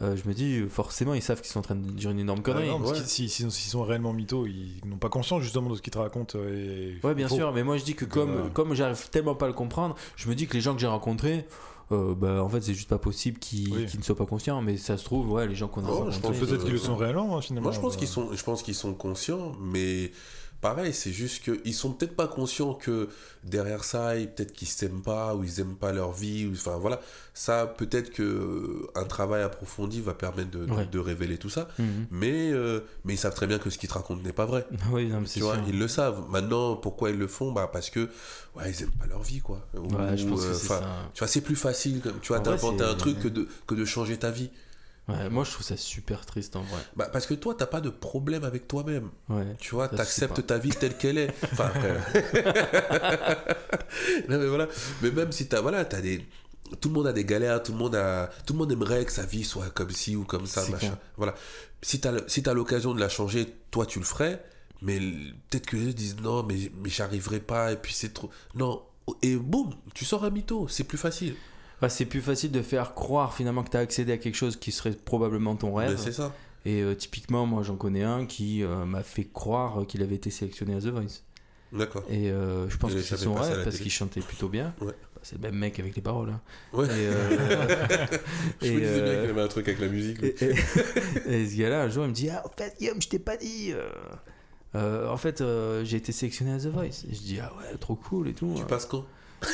euh, 0.00 0.16
je 0.16 0.26
me 0.28 0.34
dis, 0.34 0.60
forcément, 0.68 1.14
ils 1.14 1.22
savent 1.22 1.40
qu'ils 1.40 1.52
sont 1.52 1.60
en 1.60 1.62
train 1.62 1.76
de 1.76 1.88
dire 1.92 2.10
une 2.10 2.18
énorme 2.18 2.40
Ah 2.40 2.46
connerie. 2.46 2.66
non, 2.66 2.80
parce 2.80 2.98
ouais. 2.98 3.04
si- 3.06 3.28
S'ils 3.28 3.52
sont 3.52 3.84
réellement 3.84 4.12
mythos, 4.12 4.46
ils 4.48 4.80
n'ont 4.84 4.96
pas 4.96 5.08
conscience 5.10 5.42
justement 5.42 5.70
de 5.70 5.76
ce 5.76 5.82
qu'ils 5.82 5.92
te 5.92 5.98
racontent. 5.98 6.36
euh, 6.40 6.96
Et 7.00 7.06
Ouais, 7.06 7.14
bien 7.14 7.28
faut- 7.28 7.36
sûr, 7.36 7.52
mais 7.52 7.62
moi 7.62 7.76
je 7.76 7.84
dis 7.84 7.94
que 7.94 8.04
comme, 8.04 8.30
euh, 8.30 8.48
comme 8.52 8.74
j'arrive 8.74 9.08
tellement 9.10 9.36
pas 9.36 9.44
à 9.44 9.48
le 9.48 9.54
comprendre, 9.54 9.94
je 10.16 10.28
me 10.28 10.34
dis 10.34 10.48
que 10.48 10.54
les 10.54 10.60
gens 10.60 10.74
que 10.74 10.80
j'ai 10.80 10.88
rencontrés, 10.88 11.46
euh, 11.92 12.16
bah, 12.16 12.42
en 12.42 12.48
fait, 12.48 12.62
c'est 12.62 12.74
juste 12.74 12.88
pas 12.88 12.98
possible 12.98 13.38
qu'ils 13.38 13.72
Oui. 13.72 13.86
ne 13.96 14.02
soient 14.02 14.16
pas 14.16 14.26
conscients, 14.26 14.60
mais 14.60 14.76
ça 14.76 14.96
se 14.98 15.04
trouve, 15.04 15.30
ouais, 15.30 15.46
les 15.46 15.54
gens 15.54 15.68
qu'on 15.68 15.82
a 15.84 15.88
Oh, 15.88 15.92
je 15.92 15.98
rencontrés. 16.16 16.20
pense 16.30 16.48
Peut-être 16.48 16.64
qu'ils 16.64 16.72
le 16.72 16.78
sont 16.78 16.96
réellement, 16.96 17.36
hein, 17.36 17.40
finalement. 17.40 17.68
Moi, 17.68 17.72
je 17.72 17.80
pense 17.80 17.92
Bah, 17.92 17.98
qu'ils 18.00 18.08
sont, 18.08 18.32
je 18.32 18.42
pense 18.42 18.64
qu'ils 18.64 18.74
sont 18.74 18.94
conscients, 18.94 19.52
mais 19.60 20.10
pareil, 20.62 20.94
c'est 20.94 21.12
juste 21.12 21.42
qu'ils 21.44 21.74
sont 21.74 21.92
peut-être 21.92 22.16
pas 22.16 22.26
conscients 22.28 22.72
que 22.72 23.08
derrière 23.44 23.84
ça, 23.84 24.12
peut-être 24.34 24.52
qu'ils 24.52 24.68
s'aiment 24.68 25.02
pas 25.02 25.34
ou 25.34 25.44
ils 25.44 25.60
aiment 25.60 25.74
pas 25.76 25.92
leur 25.92 26.12
vie. 26.12 26.46
Ou, 26.46 26.52
enfin 26.52 26.78
voilà, 26.78 27.00
ça 27.34 27.66
peut-être 27.66 28.10
que 28.10 28.22
euh, 28.22 28.86
un 28.94 29.04
travail 29.04 29.42
approfondi 29.42 30.00
va 30.00 30.14
permettre 30.14 30.50
de, 30.50 30.64
de- 30.64 30.72
Ouais. 30.72 30.86
de 30.86 30.98
révéler 30.98 31.36
tout 31.36 31.50
ça. 31.50 31.68
Mhm. 31.78 32.06
Mais 32.10 32.50
euh, 32.52 32.80
mais 33.04 33.12
ils 33.14 33.18
savent 33.18 33.34
très 33.34 33.46
bien 33.46 33.58
que 33.58 33.68
ce 33.68 33.76
qu'ils 33.76 33.88
te 33.90 33.94
racontent 33.94 34.22
n'est 34.22 34.32
pas 34.32 34.46
vrai. 34.46 34.64
Oui, 34.92 35.08
non, 35.08 35.20
mais 35.20 35.26
c'est 35.26 35.40
Tu 35.40 35.40
vois, 35.40 35.56
sûr. 35.56 35.64
ils 35.68 35.78
le 35.78 35.88
savent. 35.88 36.22
Maintenant, 36.30 36.76
pourquoi 36.76 37.10
ils 37.10 37.18
le 37.18 37.26
font? 37.26 37.52
Bah 37.52 37.68
parce 37.70 37.90
que 37.90 38.08
ouais, 38.56 38.70
ils 38.70 38.82
aiment 38.82 38.90
pas 38.92 39.06
leur 39.06 39.22
vie, 39.22 39.40
quoi. 39.40 39.60
Ou, 39.76 39.92
Ouais, 39.94 40.16
je 40.16 40.26
pense 40.26 40.42
euh, 40.44 40.48
que 40.50 40.54
ça. 40.54 40.80
Tu 41.12 41.18
vois, 41.18 41.28
c'est 41.28 41.40
plus 41.42 41.56
facile, 41.56 42.00
comme- 42.00 42.20
tu 42.22 42.28
vois, 42.28 42.38
d'inventer 42.40 42.84
un 42.84 42.94
truc 42.94 43.18
que 43.18 43.28
de, 43.28 43.48
que 43.66 43.74
de 43.74 43.84
changer 43.84 44.16
ta 44.16 44.30
vie. 44.30 44.50
Ouais, 45.08 45.28
moi, 45.28 45.42
je 45.44 45.50
trouve 45.50 45.64
ça 45.66 45.76
super 45.76 46.24
triste 46.24 46.54
en 46.54 46.62
vrai. 46.62 46.80
Bah, 46.94 47.08
parce 47.12 47.26
que 47.26 47.34
toi, 47.34 47.54
t'as 47.58 47.66
pas 47.66 47.80
de 47.80 47.90
problème 47.90 48.44
avec 48.44 48.68
toi-même. 48.68 49.10
Ouais. 49.28 49.56
Tu 49.58 49.74
vois, 49.74 49.88
t'acceptes 49.88 50.46
ta 50.46 50.58
vie 50.58 50.70
telle 50.70 50.96
qu'elle 50.96 51.18
est. 51.18 51.34
Enfin, 51.52 51.66
après- 51.74 51.94
non, 54.28 54.38
mais 54.38 54.46
voilà. 54.46 54.68
Mais 55.02 55.10
même 55.10 55.32
si 55.32 55.48
t'as, 55.48 55.60
voilà, 55.60 55.84
t'as 55.84 56.00
des. 56.00 56.24
Tout 56.80 56.88
le 56.88 56.94
monde 56.94 57.06
a 57.06 57.12
des 57.12 57.24
galères, 57.24 57.62
tout 57.62 57.72
le 57.72 57.78
monde 57.78 57.94
a, 57.94 58.30
tout 58.46 58.54
le 58.54 58.58
monde 58.60 58.72
aimerait 58.72 59.04
que 59.04 59.12
sa 59.12 59.26
vie 59.26 59.44
soit 59.44 59.68
comme 59.70 59.90
ci 59.90 60.16
ou 60.16 60.24
comme 60.24 60.46
ça, 60.46 60.62
machin. 60.62 60.78
clair. 60.78 60.98
Voilà. 61.16 61.34
Si 61.82 62.00
t'as, 62.00 62.12
si 62.28 62.42
t'as 62.42 62.54
l'occasion 62.54 62.94
de 62.94 63.00
la 63.00 63.08
changer, 63.10 63.46
toi 63.70 63.84
tu 63.84 63.98
le 63.98 64.04
ferais. 64.04 64.42
Mais 64.80 64.98
peut-être 65.50 65.66
que 65.66 65.76
les 65.76 65.88
autres 65.88 65.96
disent 65.96 66.16
non, 66.22 66.42
mais, 66.44 66.70
mais 66.82 66.88
j'arriverai 66.88 67.40
pas 67.40 67.72
et 67.72 67.76
puis 67.76 67.92
c'est 67.92 68.14
trop. 68.14 68.30
Non. 68.54 68.82
Et 69.20 69.36
boum, 69.36 69.74
tu 69.94 70.04
sors 70.04 70.24
un 70.24 70.30
mytho, 70.30 70.66
c'est 70.68 70.84
plus 70.84 70.96
facile. 70.98 71.34
Bah, 71.82 71.88
c'est 71.88 72.06
plus 72.06 72.20
facile 72.20 72.52
de 72.52 72.62
faire 72.62 72.94
croire 72.94 73.34
finalement 73.34 73.64
que 73.64 73.70
tu 73.70 73.76
as 73.76 73.80
accédé 73.80 74.12
à 74.12 74.16
quelque 74.16 74.36
chose 74.36 74.54
qui 74.56 74.70
serait 74.70 74.92
probablement 74.92 75.56
ton 75.56 75.74
rêve. 75.74 75.98
c'est 75.98 76.12
ça. 76.12 76.32
Et 76.64 76.80
euh, 76.80 76.94
typiquement, 76.94 77.44
moi 77.44 77.64
j'en 77.64 77.74
connais 77.74 78.04
un 78.04 78.24
qui 78.24 78.62
euh, 78.62 78.84
m'a 78.84 79.02
fait 79.02 79.24
croire 79.24 79.84
qu'il 79.88 80.00
avait 80.00 80.14
été 80.14 80.30
sélectionné 80.30 80.76
à 80.76 80.78
The 80.80 80.86
Voice. 80.86 81.22
D'accord. 81.72 82.04
Et 82.08 82.30
euh, 82.30 82.68
je 82.68 82.76
pense 82.76 82.92
Et 82.92 82.94
que 82.94 83.00
c'est 83.00 83.16
son 83.16 83.34
rêve 83.34 83.64
parce 83.64 83.78
qu'il 83.78 83.90
chantait 83.90 84.20
plutôt 84.20 84.48
bien. 84.48 84.72
Ouais. 84.80 84.92
Bah, 84.92 85.20
c'est 85.24 85.34
le 85.34 85.40
même 85.42 85.56
mec 85.56 85.80
avec 85.80 85.96
les 85.96 86.02
paroles. 86.02 86.30
hein. 86.30 86.40
Ouais. 86.72 86.86
Et, 86.86 87.10
Je 88.62 88.72
me 88.72 88.78
et, 88.78 88.80
disais 88.80 89.02
bien 89.02 89.20
qu'il 89.22 89.30
avait 89.30 89.42
un 89.42 89.48
truc 89.48 89.66
avec 89.66 89.80
la 89.80 89.88
musique. 89.88 90.22
Et, 90.22 90.36
ce 90.36 91.58
gars-là, 91.58 91.82
un 91.82 91.88
jour, 91.88 92.04
il 92.04 92.10
me 92.10 92.14
dit 92.14 92.30
Ah, 92.30 92.44
en 92.46 92.50
fait, 92.56 92.76
Guillaume, 92.78 93.02
je 93.02 93.08
t'ai 93.08 93.18
pas 93.18 93.36
dit. 93.36 93.72
en 94.74 95.16
fait, 95.16 95.42
j'ai 95.82 95.96
été 95.96 96.12
sélectionné 96.12 96.52
à 96.52 96.58
The 96.58 96.66
Voice. 96.66 97.06
Et 97.10 97.14
je 97.14 97.20
dis 97.22 97.40
Ah 97.40 97.52
ouais, 97.58 97.76
trop 97.78 97.96
cool 97.96 98.28
et 98.28 98.34
tout. 98.34 98.54
Tu 98.56 98.64
passes 98.66 98.86
quand 98.86 99.04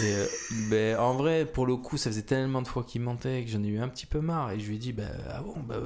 Et, 0.02 0.12
euh, 0.14 0.26
ben, 0.70 0.98
en 0.98 1.14
vrai, 1.14 1.46
pour 1.46 1.66
le 1.66 1.76
coup, 1.76 1.96
ça 1.96 2.10
faisait 2.10 2.22
tellement 2.22 2.62
de 2.62 2.68
fois 2.68 2.84
qu'il 2.84 3.00
mentait 3.00 3.44
que 3.44 3.50
j'en 3.50 3.62
ai 3.62 3.68
eu 3.68 3.78
un 3.80 3.88
petit 3.88 4.06
peu 4.06 4.20
marre. 4.20 4.50
Et 4.52 4.60
je 4.60 4.68
lui 4.68 4.76
ai 4.76 4.78
dit 4.78 4.92
bah, 4.92 5.04
Ah 5.30 5.40
bon, 5.42 5.54
bah, 5.60 5.76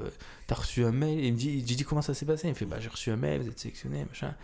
t'as 0.47 0.57
reçu 0.57 0.85
un 0.85 0.93
mail? 0.93 1.19
Et 1.20 1.29
il 1.29 1.33
me 1.35 1.39
dit, 1.39 1.65
j'ai 1.66 1.74
dit 1.77 1.85
Comment 1.85 2.03
ça 2.03 2.12
s'est 2.15 2.27
passé? 2.27 2.49
Il 2.49 2.51
me 2.51 2.55
fait 2.57 2.66
Bah, 2.66 2.79
j'ai 2.81 2.89
reçu 2.89 3.11
un 3.11 3.16
mail, 3.16 3.43
vous 3.43 3.49
êtes 3.49 3.59
sélectionné, 3.59 4.05
machin. 4.09 4.35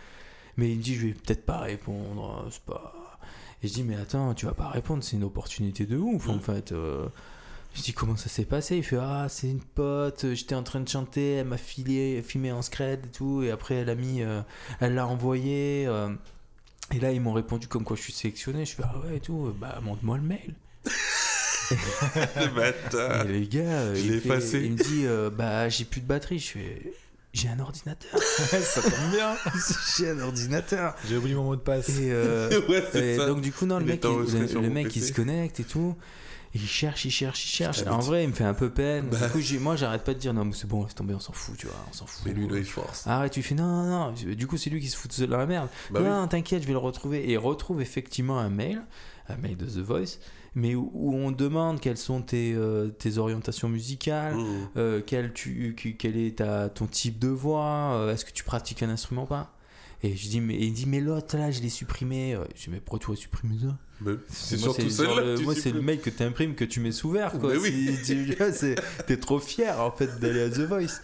Mais 0.57 0.71
il 0.71 0.77
me 0.77 0.83
dit 0.83 0.95
Je 0.95 1.07
vais 1.07 1.13
peut-être 1.13 1.45
pas 1.45 1.59
répondre. 1.59 2.47
C'est 2.51 2.63
pas. 2.63 3.19
Et 3.61 3.67
je 3.67 3.73
dis 3.73 3.83
Mais 3.83 3.95
attends, 3.95 4.33
tu 4.33 4.45
vas 4.45 4.53
pas 4.53 4.69
répondre, 4.69 5.03
c'est 5.03 5.17
une 5.17 5.23
opportunité 5.25 5.85
de 5.85 5.97
ouf 5.97 6.29
en 6.29 6.35
Mm. 6.37 6.41
fait. 6.41 6.71
euh. 6.71 7.07
Je 7.75 7.83
dis 7.83 7.93
comment 7.93 8.17
ça 8.17 8.29
s'est 8.29 8.45
passé? 8.45 8.77
Il 8.77 8.83
fait 8.83 8.97
ah 8.99 9.27
c'est 9.29 9.47
une 9.47 9.61
pote, 9.61 10.25
j'étais 10.33 10.55
en 10.55 10.63
train 10.63 10.79
de 10.79 10.89
chanter, 10.89 11.33
elle 11.33 11.45
m'a 11.47 11.57
filé, 11.57 12.23
filmé 12.23 12.51
en 12.51 12.63
scred 12.63 13.05
et 13.05 13.09
tout, 13.09 13.43
et 13.43 13.51
après 13.51 13.75
elle 13.75 13.89
a 13.91 13.95
mis, 13.95 14.23
euh, 14.23 14.41
elle 14.79 14.95
l'a 14.95 15.05
envoyé. 15.05 15.85
euh, 15.87 16.09
et 16.91 16.99
là 16.99 17.11
ils 17.11 17.21
m'ont 17.21 17.33
répondu 17.33 17.67
comme 17.67 17.83
quoi 17.83 17.95
je 17.95 18.01
suis 18.01 18.13
sélectionné. 18.13 18.65
Je 18.65 18.75
fais 18.75 18.83
ah 18.85 18.97
ouais 18.99 19.17
et 19.17 19.19
tout, 19.19 19.47
euh, 19.47 19.55
bah 19.59 19.79
montre-moi 19.83 20.17
le 20.17 20.23
mail. 20.23 20.53
Le 21.71 22.47
bâtard. 22.55 23.25
Et 23.27 23.31
les 23.33 23.47
gars, 23.47 23.59
euh, 23.61 23.95
je 23.95 24.01
il, 24.01 24.09
fait- 24.21 24.27
effacé. 24.27 24.61
il 24.63 24.71
me 24.71 24.77
dit 24.77 25.05
euh, 25.05 25.29
bah 25.29 25.69
j'ai 25.69 25.85
plus 25.85 26.01
de 26.01 26.07
batterie. 26.07 26.39
Je 26.39 26.47
fais 26.47 26.93
j'ai 27.31 27.47
un 27.47 27.59
ordinateur. 27.59 28.19
ça 28.23 28.81
tombe 28.81 29.11
bien. 29.11 29.35
j'ai 29.97 30.09
un 30.09 30.19
ordinateur. 30.19 30.95
J'ai 31.07 31.17
oublié 31.17 31.35
mon 31.35 31.43
mot 31.43 31.55
de 31.55 31.61
passe. 31.61 31.89
Et, 31.89 32.09
euh, 32.11 32.49
ouais, 32.67 32.83
et 32.95 33.17
ça. 33.17 33.27
donc 33.27 33.41
du 33.41 33.51
coup 33.51 33.67
non 33.67 33.77
le 33.77 33.85
mec, 33.85 34.03
il, 34.03 34.61
le, 34.61 34.69
mec 34.69 34.95
il 34.95 35.03
se 35.03 35.13
connecte 35.13 35.59
et 35.59 35.63
tout. 35.63 35.95
Et 36.55 36.57
il 36.57 36.67
cherche, 36.67 37.05
il 37.05 37.11
cherche, 37.11 37.45
il 37.45 37.49
cherche. 37.49 37.83
En 37.87 37.99
vrai, 37.99 38.23
il 38.23 38.29
me 38.29 38.33
fait 38.33 38.43
un 38.43 38.53
peu 38.55 38.69
peine. 38.71 39.07
Bah. 39.09 39.17
Du 39.27 39.31
coup, 39.33 39.39
j'ai- 39.39 39.59
moi, 39.59 39.75
j'arrête 39.75 40.03
pas 40.03 40.13
de 40.15 40.19
dire 40.19 40.33
non, 40.33 40.45
mais 40.45 40.53
c'est 40.53 40.65
bon, 40.67 40.83
laisse 40.83 40.95
tomber, 40.95 41.13
on 41.13 41.19
s'en 41.19 41.31
fout, 41.33 41.55
tu 41.57 41.67
vois, 41.67 41.75
on 41.89 41.93
s'en 41.93 42.07
fout. 42.07 42.23
Mais 42.25 42.33
lui, 42.33 42.47
il 42.57 42.65
force. 42.65 43.05
Arrête, 43.05 43.31
tu 43.33 43.43
fais 43.43 43.53
non, 43.55 43.67
non, 43.67 44.11
non. 44.11 44.13
Du 44.33 44.47
coup, 44.47 44.57
c'est 44.57 44.69
lui 44.71 44.79
qui 44.81 44.87
se 44.87 44.97
fout 44.97 45.19
dans 45.21 45.37
la 45.37 45.45
merde. 45.45 45.69
Bah 45.91 45.99
oui. 46.01 46.07
non, 46.09 46.27
t'inquiète, 46.27 46.63
je 46.63 46.67
vais 46.67 46.73
le 46.73 46.79
retrouver. 46.79 47.19
Et 47.29 47.33
il 47.33 47.37
retrouve 47.37 47.81
effectivement 47.81 48.39
un 48.39 48.49
mail, 48.49 48.81
un 49.27 49.37
mail 49.37 49.57
de 49.57 49.65
The 49.65 49.77
Voice, 49.77 50.17
mais 50.55 50.73
où, 50.73 50.89
où 50.95 51.13
on 51.13 51.29
demande 51.29 51.79
quelles 51.79 51.97
sont 51.97 52.23
tes, 52.23 52.53
euh, 52.55 52.87
tes 52.89 53.19
orientations 53.19 53.69
musicales, 53.69 54.33
Mmh. 54.35 54.69
euh, 54.77 55.01
quel, 55.05 55.33
tu, 55.33 55.75
qui- 55.77 55.97
quel 55.97 56.17
est 56.17 56.39
ta, 56.39 56.69
ton 56.69 56.87
type 56.87 57.19
de 57.19 57.27
voix, 57.27 57.91
euh, 57.93 58.11
est-ce 58.11 58.25
que 58.25 58.31
tu 58.31 58.43
pratiques 58.43 58.81
un 58.81 58.89
instrument 58.89 59.23
ou 59.23 59.27
pas? 59.27 59.53
Et 60.01 60.15
je 60.15 60.27
dis 60.29 60.41
mais 60.41 60.55
et 60.55 60.63
il 60.65 60.73
dit 60.73 60.85
mais 60.87 61.01
l'autre 61.01 61.37
là 61.37 61.51
je 61.51 61.59
l'ai 61.59 61.67
supprimé 61.69 62.35
je 62.55 62.63
dis 62.63 62.69
mais 62.69 62.79
pourquoi 62.79 62.99
tu 62.99 63.07
aurais 63.07 63.17
supprimé 63.17 63.55
ça? 63.61 63.77
C'est 64.29 64.59
moi, 64.59 64.73
surtout 64.73 64.89
celle-là 64.89 65.35
c'est 65.55 65.73
le 65.73 65.81
mail 65.81 65.99
que 65.99 66.09
tu 66.09 66.23
imprimes 66.23 66.55
que 66.55 66.65
tu 66.65 66.79
mets 66.79 66.91
sous 66.91 67.11
verre 67.11 67.33
quoi. 67.33 67.53
oui. 67.57 67.97
T'es 69.07 69.17
trop 69.17 69.39
fier 69.39 69.79
en 69.79 69.91
fait 69.91 70.19
d'aller 70.19 70.41
à 70.41 70.49
The 70.49 70.61
Voice 70.61 71.01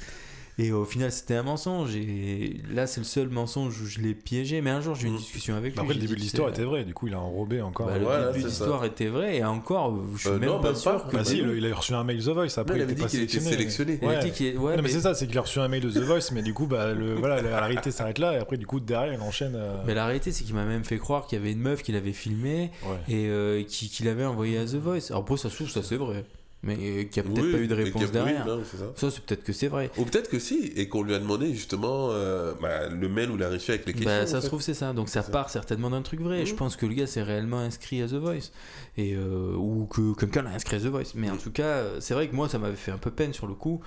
et 0.58 0.72
au 0.72 0.86
final 0.86 1.12
c'était 1.12 1.36
un 1.36 1.44
mensonge 1.44 1.96
et 1.96 2.62
là 2.74 2.88
c'est 2.88 3.02
le 3.02 3.06
seul 3.06 3.28
mensonge 3.30 3.82
où 3.82 3.86
je 3.86 4.00
l'ai 4.00 4.14
piégé 4.14 4.62
mais 4.62 4.70
un 4.70 4.80
jour 4.82 4.96
j'ai 4.96 5.06
eu 5.08 5.08
une 5.10 5.16
Mm. 5.16 5.18
discussion 5.18 5.56
avec 5.56 5.74
lui 5.74 5.82
Après, 5.82 5.94
le 5.94 6.00
début 6.00 6.16
de 6.16 6.20
l'histoire 6.22 6.50
était 6.50 6.64
vrai, 6.64 6.84
du 6.86 6.94
coup, 6.94 7.08
il 7.08 7.14
a 7.14 7.20
enrobé 7.20 7.62
encore. 7.62 7.88
bah, 7.88 7.98
le 7.98 8.04
Voilà, 8.06 8.28
début 8.28 8.44
de 8.44 8.48
l'histoire 8.48 8.86
était 8.86 9.08
vrai 9.08 9.38
et 9.38 9.44
encore 9.44 10.00
je 10.16 10.20
suis 10.20 10.30
Euh, 10.30 10.40
même 10.40 10.50
non, 10.50 10.60
pas 10.62 10.74
sûr 10.76 11.04
pas. 11.04 11.10
que 11.10 11.16
Bah 11.16 11.24
si, 11.26 11.40
il, 11.40 11.50
il 11.58 11.72
a 11.72 11.76
reçu 11.76 11.94
un 11.94 12.04
mail 12.04 12.24
The 12.24 12.30
Voice, 12.30 12.46
après 12.58 12.64
Non, 12.66 12.76
il 12.76 12.78
il 12.80 12.84
avait 12.84 12.84
était 12.84 12.96
dit 12.96 13.02
pas 13.02 13.08
qu'il 13.10 13.22
était 13.22 13.40
sélectionné. 13.40 14.00
Il 14.02 14.20
dit 14.20 14.32
qu'il 14.32 14.58
ouais, 14.58 14.72
non, 14.72 14.76
mais, 14.78 14.82
mais- 14.84 14.90
c'est 14.90 15.02
ça, 15.02 15.14
c'est 15.14 15.28
qu'il 15.28 15.38
a 15.38 15.42
reçu 15.42 15.60
un 15.60 15.68
mail 15.68 15.82
de 15.84 15.90
The 15.92 16.04
Voice, 16.04 16.32
mais 16.34 16.42
du 16.42 16.54
coup, 16.54 16.68
bah, 16.68 16.94
le, 16.94 17.16
voilà, 17.20 17.42
la, 17.42 17.50
la 17.52 17.62
réalité 17.62 17.92
s'arrête 17.92 18.20
là, 18.20 18.34
et 18.34 18.38
après, 18.38 18.58
du 18.58 18.66
coup, 18.66 18.80
derrière, 18.80 19.14
il 19.14 19.22
enchaîne. 19.22 19.56
euh, 19.56 19.76
mais 19.86 19.94
la 19.94 20.06
réalité 20.06 20.32
c'est 20.32 20.44
qu'il 20.46 20.56
m'a 20.56 20.66
même 20.66 20.84
fait 20.86 20.98
croire 20.98 21.28
qu'il 21.28 21.38
y 21.38 21.42
avait 21.42 21.52
une 21.52 21.60
meuf 21.60 21.84
qu'il 21.84 21.96
avait 21.96 22.14
filmé 22.14 22.72
ouais. 22.84 23.14
et 23.14 23.28
euh, 23.28 23.64
qui, 23.64 23.90
qui 23.90 24.04
l'avait 24.04 24.26
envoyé 24.26 24.58
à 24.58 24.66
The 24.66 24.76
Voice. 24.76 25.08
Alors 25.10 25.22
après 25.24 25.38
ça 25.38 25.50
se 25.50 25.56
trouve 25.56 25.70
ça 25.70 25.84
c'est 25.84 25.98
vrai, 25.98 26.24
mais 26.66 26.74
euh, 26.76 27.04
qu'il 27.06 27.24
n'y 27.24 27.30
a 27.30 27.32
peut-être 27.32 27.46
Oui, 27.46 27.52
pas 27.54 27.58
eu 27.60 27.68
de 27.68 27.74
réponse 27.76 28.02
a- 28.02 28.06
oui, 28.08 28.12
derrière. 28.12 28.46
non, 28.46 28.62
c'est 28.70 28.78
ça. 28.78 28.92
Ça 28.96 29.12
c'est 29.12 29.24
peut-être 29.24 29.44
que 29.46 29.54
c'est 29.54 29.68
vrai. 29.70 29.90
Ou 29.98 30.04
peut-être 30.04 30.30
que 30.30 30.40
si, 30.40 30.74
et 30.76 30.90
qu'on 30.90 31.04
lui 31.04 31.14
a 31.14 31.20
demandé 31.20 31.54
justement 31.54 32.10
euh, 32.12 32.54
bah, 32.62 32.90
le 32.90 33.08
mail 33.08 33.32
où 33.32 33.36
il 33.38 33.44
a 33.44 33.50
réussi 33.50 33.72
avec 33.72 33.86
les 33.86 33.94
questions. 33.94 34.10
Bah, 34.12 34.24
en 34.24 34.28
ça 34.28 34.38
fait. 34.38 34.42
se 34.42 34.48
trouve 34.48 34.62
c'est 34.62 34.74
ça. 34.74 34.92
Donc 34.92 35.08
ça 35.08 35.24
part 35.24 35.50
certainement 35.50 35.90
d'un 35.92 36.02
truc 36.02 36.20
vrai. 36.20 36.40
Mhm. 36.42 36.46
Je 36.48 36.54
pense 36.56 36.76
que 36.76 36.86
le 36.86 36.94
gars 36.96 37.08
s'est 37.08 37.24
réellement 37.24 37.60
inscrit 37.60 38.02
à 38.02 38.08
The 38.08 38.14
Voice 38.16 38.52
et 38.98 39.14
euh, 39.16 39.54
ou 39.56 39.86
que 39.86 40.14
quelqu'un 40.16 40.42
l'a 40.42 40.50
inscrit 40.52 40.76
à 40.76 40.80
The 40.80 40.86
Voice. 40.88 41.14
Mais 41.16 41.30
en 41.30 41.34
Mhm. 41.36 41.40
tout 41.40 41.52
cas, 41.52 41.84
c'est 42.02 42.14
vrai 42.16 42.28
que 42.28 42.36
moi 42.36 42.50
ça 42.50 42.58
m'avait 42.60 42.76
fait 42.76 42.92
un 42.92 42.98
peu 42.98 43.12
peine 43.12 43.32
sur 43.32 43.48
le 43.48 43.54
coup. 43.54 43.80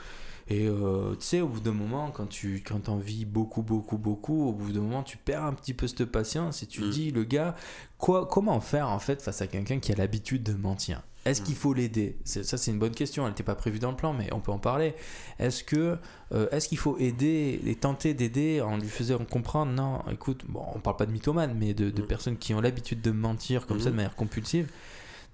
Et 0.50 0.66
euh, 0.66 1.10
tu 1.20 1.26
sais, 1.26 1.40
au 1.42 1.48
bout 1.48 1.60
d'un 1.60 1.72
moment, 1.72 2.10
quand 2.10 2.24
tu 2.26 2.62
quand 2.66 2.88
en 2.88 2.96
vis 2.96 3.26
beaucoup, 3.26 3.60
beaucoup, 3.60 3.98
beaucoup, 3.98 4.48
au 4.48 4.52
bout 4.54 4.72
d'un 4.72 4.80
moment, 4.80 5.02
tu 5.02 5.18
perds 5.18 5.44
un 5.44 5.52
petit 5.52 5.74
peu 5.74 5.86
cette 5.86 6.06
patience 6.06 6.62
et 6.62 6.66
tu 6.66 6.80
Mhm. 6.80 6.90
dis, 6.90 7.10
le 7.10 7.24
gars, 7.24 7.54
quoi, 7.98 8.26
comment 8.26 8.58
faire 8.60 8.88
en 8.88 8.98
fait 8.98 9.20
face 9.20 9.42
à 9.42 9.46
quelqu'un 9.46 9.78
qui 9.78 9.92
a 9.92 9.96
l'habitude 9.96 10.42
de 10.44 10.54
mentir? 10.54 11.02
Est-ce 11.24 11.42
qu'il 11.42 11.54
Mhm. 11.54 11.60
faut 11.60 11.74
l'aider? 11.74 12.16
Ça, 12.24 12.56
c'est 12.56 12.70
une 12.70 12.78
bonne 12.78 12.94
question. 12.94 13.24
Elle 13.24 13.30
n'était 13.32 13.42
pas 13.42 13.54
prévue 13.54 13.78
dans 13.78 13.90
le 13.90 13.96
plan, 13.96 14.14
mais 14.14 14.32
on 14.32 14.40
peut 14.40 14.52
en 14.52 14.58
parler. 14.58 14.94
Est-ce 15.38 15.62
que 15.64 15.98
euh, 16.32 16.48
est-ce 16.52 16.68
qu'il 16.68 16.78
faut 16.78 16.96
aider 16.98 17.60
et 17.66 17.74
tenter 17.74 18.14
d'aider 18.14 18.60
en 18.62 18.78
lui 18.78 18.88
faisant 18.88 19.18
comprendre? 19.24 19.72
Non, 19.72 20.02
écoute, 20.10 20.44
bon, 20.48 20.64
on 20.74 20.78
parle 20.78 20.96
pas 20.96 21.06
de 21.06 21.12
mythomane, 21.12 21.54
mais 21.58 21.74
de, 21.74 21.90
de 21.90 22.00
Mhm. 22.02 22.08
personnes 22.08 22.36
qui 22.38 22.54
ont 22.54 22.60
l'habitude 22.60 23.00
de 23.02 23.10
mentir 23.10 23.66
comme 23.66 23.78
ça 23.78 23.86
de 23.86 23.90
Mhm. 23.90 23.96
manière 23.96 24.14
compulsive, 24.16 24.70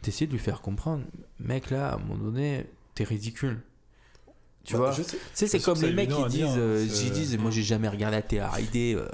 d'essayer 0.02 0.26
de 0.26 0.32
lui 0.32 0.38
faire 0.40 0.60
comprendre, 0.62 1.04
mec, 1.38 1.70
là, 1.70 1.90
à 1.90 1.94
un 1.94 1.98
moment 1.98 2.16
donné, 2.16 2.66
t'es 2.94 3.04
ridicule. 3.04 3.60
Tu 4.64 4.72
Bah, 4.72 4.78
vois? 4.78 4.92
tu 4.94 5.02
sais, 5.34 5.46
c'est 5.46 5.60
comme 5.60 5.80
les 5.82 5.92
mecs 5.92 6.08
qui 6.10 6.24
disent, 6.28 6.54
euh, 6.56 6.86
c'est- 6.88 7.04
ils 7.06 7.12
disent, 7.12 7.36
moi 7.38 7.50
j'ai 7.50 7.62
jamais 7.62 7.86
regardé 7.88 8.16
la 8.16 8.22
TRID, 8.22 8.96
euh, 8.96 9.06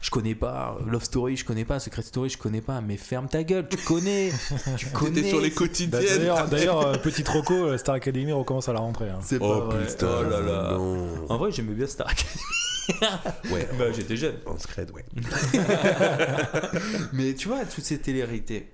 je 0.00 0.10
connais 0.10 0.34
pas. 0.34 0.78
Love 0.86 1.04
Story, 1.04 1.36
je 1.36 1.44
connais 1.44 1.64
pas. 1.64 1.78
Secret 1.78 2.02
Story, 2.02 2.30
je 2.30 2.38
connais 2.38 2.60
pas. 2.60 2.80
Mais 2.80 2.96
ferme 2.96 3.28
ta 3.28 3.42
gueule, 3.44 3.68
tu 3.68 3.76
connais. 3.78 4.32
tu 4.76 4.86
connais. 4.86 5.28
Sur 5.28 5.40
les 5.40 5.50
Bah, 5.50 5.56
quotidiennes. 5.56 6.02
D'ailleurs, 6.02 6.48
d'ailleurs, 6.48 6.86
euh, 6.86 6.96
petit 6.96 7.22
troco, 7.22 7.54
euh, 7.54 7.76
Star 7.78 7.94
Academy 7.96 8.32
recommence 8.32 8.68
à 8.68 8.72
la 8.72 8.80
rentrée. 8.80 9.10
hein. 9.10 9.18
C'est 9.22 9.38
pas 9.38 9.44
Oh 9.46 9.60
vrai. 9.70 9.86
putain, 9.86 10.08
Oh 10.20 10.22
là 10.22 10.40
là. 10.40 10.72
non. 10.72 11.26
En 11.28 11.36
vrai, 11.38 11.52
j'aimais 11.52 11.74
bien 11.74 11.86
Star 11.86 12.08
Academy. 12.08 13.52
Ouais, 13.52 13.68
bah, 13.78 13.92
j'étais 13.92 14.16
jeune. 14.16 14.36
en 14.46 14.58
scred, 14.58 14.90
ouais. 14.90 15.04
Mais 17.12 17.34
tu 17.34 17.48
vois, 17.48 17.64
toutes 17.64 17.84
ces 17.84 17.98
téléréalités. 17.98 18.70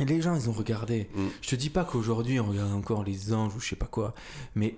Et 0.00 0.04
les 0.04 0.22
gens, 0.22 0.34
ils 0.34 0.48
ont 0.48 0.52
regardé. 0.52 1.08
Mm. 1.14 1.26
Je 1.42 1.48
te 1.50 1.54
dis 1.56 1.68
pas 1.70 1.84
qu'aujourd'hui, 1.84 2.40
on 2.40 2.46
regarde 2.48 2.72
encore 2.72 3.04
les 3.04 3.32
anges 3.34 3.54
ou 3.54 3.60
je 3.60 3.68
sais 3.68 3.76
pas 3.76 3.86
quoi. 3.86 4.14
Mais 4.54 4.74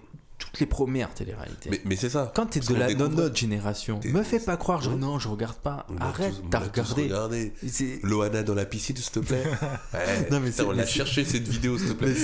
toutes 0.54 0.60
les 0.60 0.66
premières 0.66 1.12
téléréalités. 1.12 1.68
Mais, 1.70 1.80
mais 1.84 1.96
c'est 1.96 2.08
ça. 2.08 2.30
Quand 2.34 2.46
t'es 2.46 2.60
de 2.60 2.74
la 2.74 2.86
découvre- 2.86 3.08
notre 3.08 3.36
génération, 3.36 3.98
me 4.04 4.22
fais 4.22 4.38
pas 4.38 4.56
croire, 4.56 4.88
non, 4.96 5.18
je 5.18 5.26
regarde 5.26 5.56
pas. 5.56 5.84
On 5.90 5.96
Arrête, 6.00 6.34
t'as 6.48 6.60
regardé. 6.60 7.10
Loana 8.02 8.42
dans 8.44 8.54
la 8.54 8.64
piscine, 8.64 8.96
s'il 8.96 9.10
te 9.12 9.18
plaît. 9.20 9.42
Ouais, 9.94 10.28
Non, 10.30 10.40
mais 10.40 10.50
putain, 10.50 10.64
on 10.64 10.72
l'a 10.72 10.86
cherché 10.86 11.24
cette 11.24 11.46
vidéo, 11.48 11.76
s'il 11.78 11.88
te 11.88 11.92
plaît. 11.94 12.14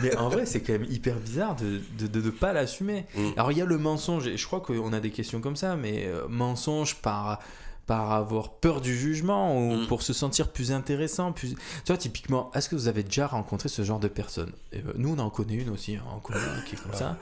Mais, 0.00 0.16
en 0.16 0.28
vrai, 0.28 0.44
c'est 0.46 0.60
quand 0.60 0.72
même 0.74 0.86
hyper 0.88 1.16
bizarre 1.16 1.56
de 1.56 1.80
de, 1.98 2.06
de, 2.06 2.20
de 2.20 2.30
pas 2.30 2.52
l'assumer. 2.52 3.06
Mm. 3.16 3.30
Alors, 3.36 3.52
il 3.52 3.58
y 3.58 3.62
a 3.62 3.64
le 3.64 3.78
mensonge, 3.78 4.26
et 4.26 4.36
je 4.36 4.46
crois 4.46 4.60
qu'on 4.60 4.92
a 4.92 5.00
des 5.00 5.10
questions 5.10 5.40
comme 5.40 5.56
ça, 5.56 5.76
mais 5.76 6.06
euh, 6.06 6.26
mensonge 6.28 6.96
par, 6.96 7.40
par 7.86 8.12
avoir 8.12 8.50
peur 8.54 8.80
du 8.80 8.96
jugement 8.96 9.58
ou 9.58 9.74
Mm. 9.82 9.86
pour 9.88 10.02
se 10.02 10.12
sentir 10.12 10.48
plus 10.48 10.72
intéressant. 10.72 11.32
Plus... 11.32 11.50
Tu 11.50 11.56
vois, 11.88 11.96
typiquement, 11.96 12.50
est-ce 12.54 12.68
que 12.68 12.74
vous 12.76 12.88
avez 12.88 13.02
déjà 13.02 13.26
rencontré 13.26 13.68
ce 13.68 13.82
genre 13.82 14.00
de 14.00 14.08
personne 14.08 14.52
Et, 14.72 14.78
euh, 14.78 14.92
Nous, 14.96 15.12
on 15.14 15.18
en 15.18 15.30
connaît 15.30 15.54
une 15.56 15.70
aussi, 15.70 15.96
hein, 15.96 16.02
en 16.14 16.18
commun, 16.20 16.38
qui 16.66 16.76
est 16.76 16.78
comme 16.78 16.94
ça. 16.94 17.18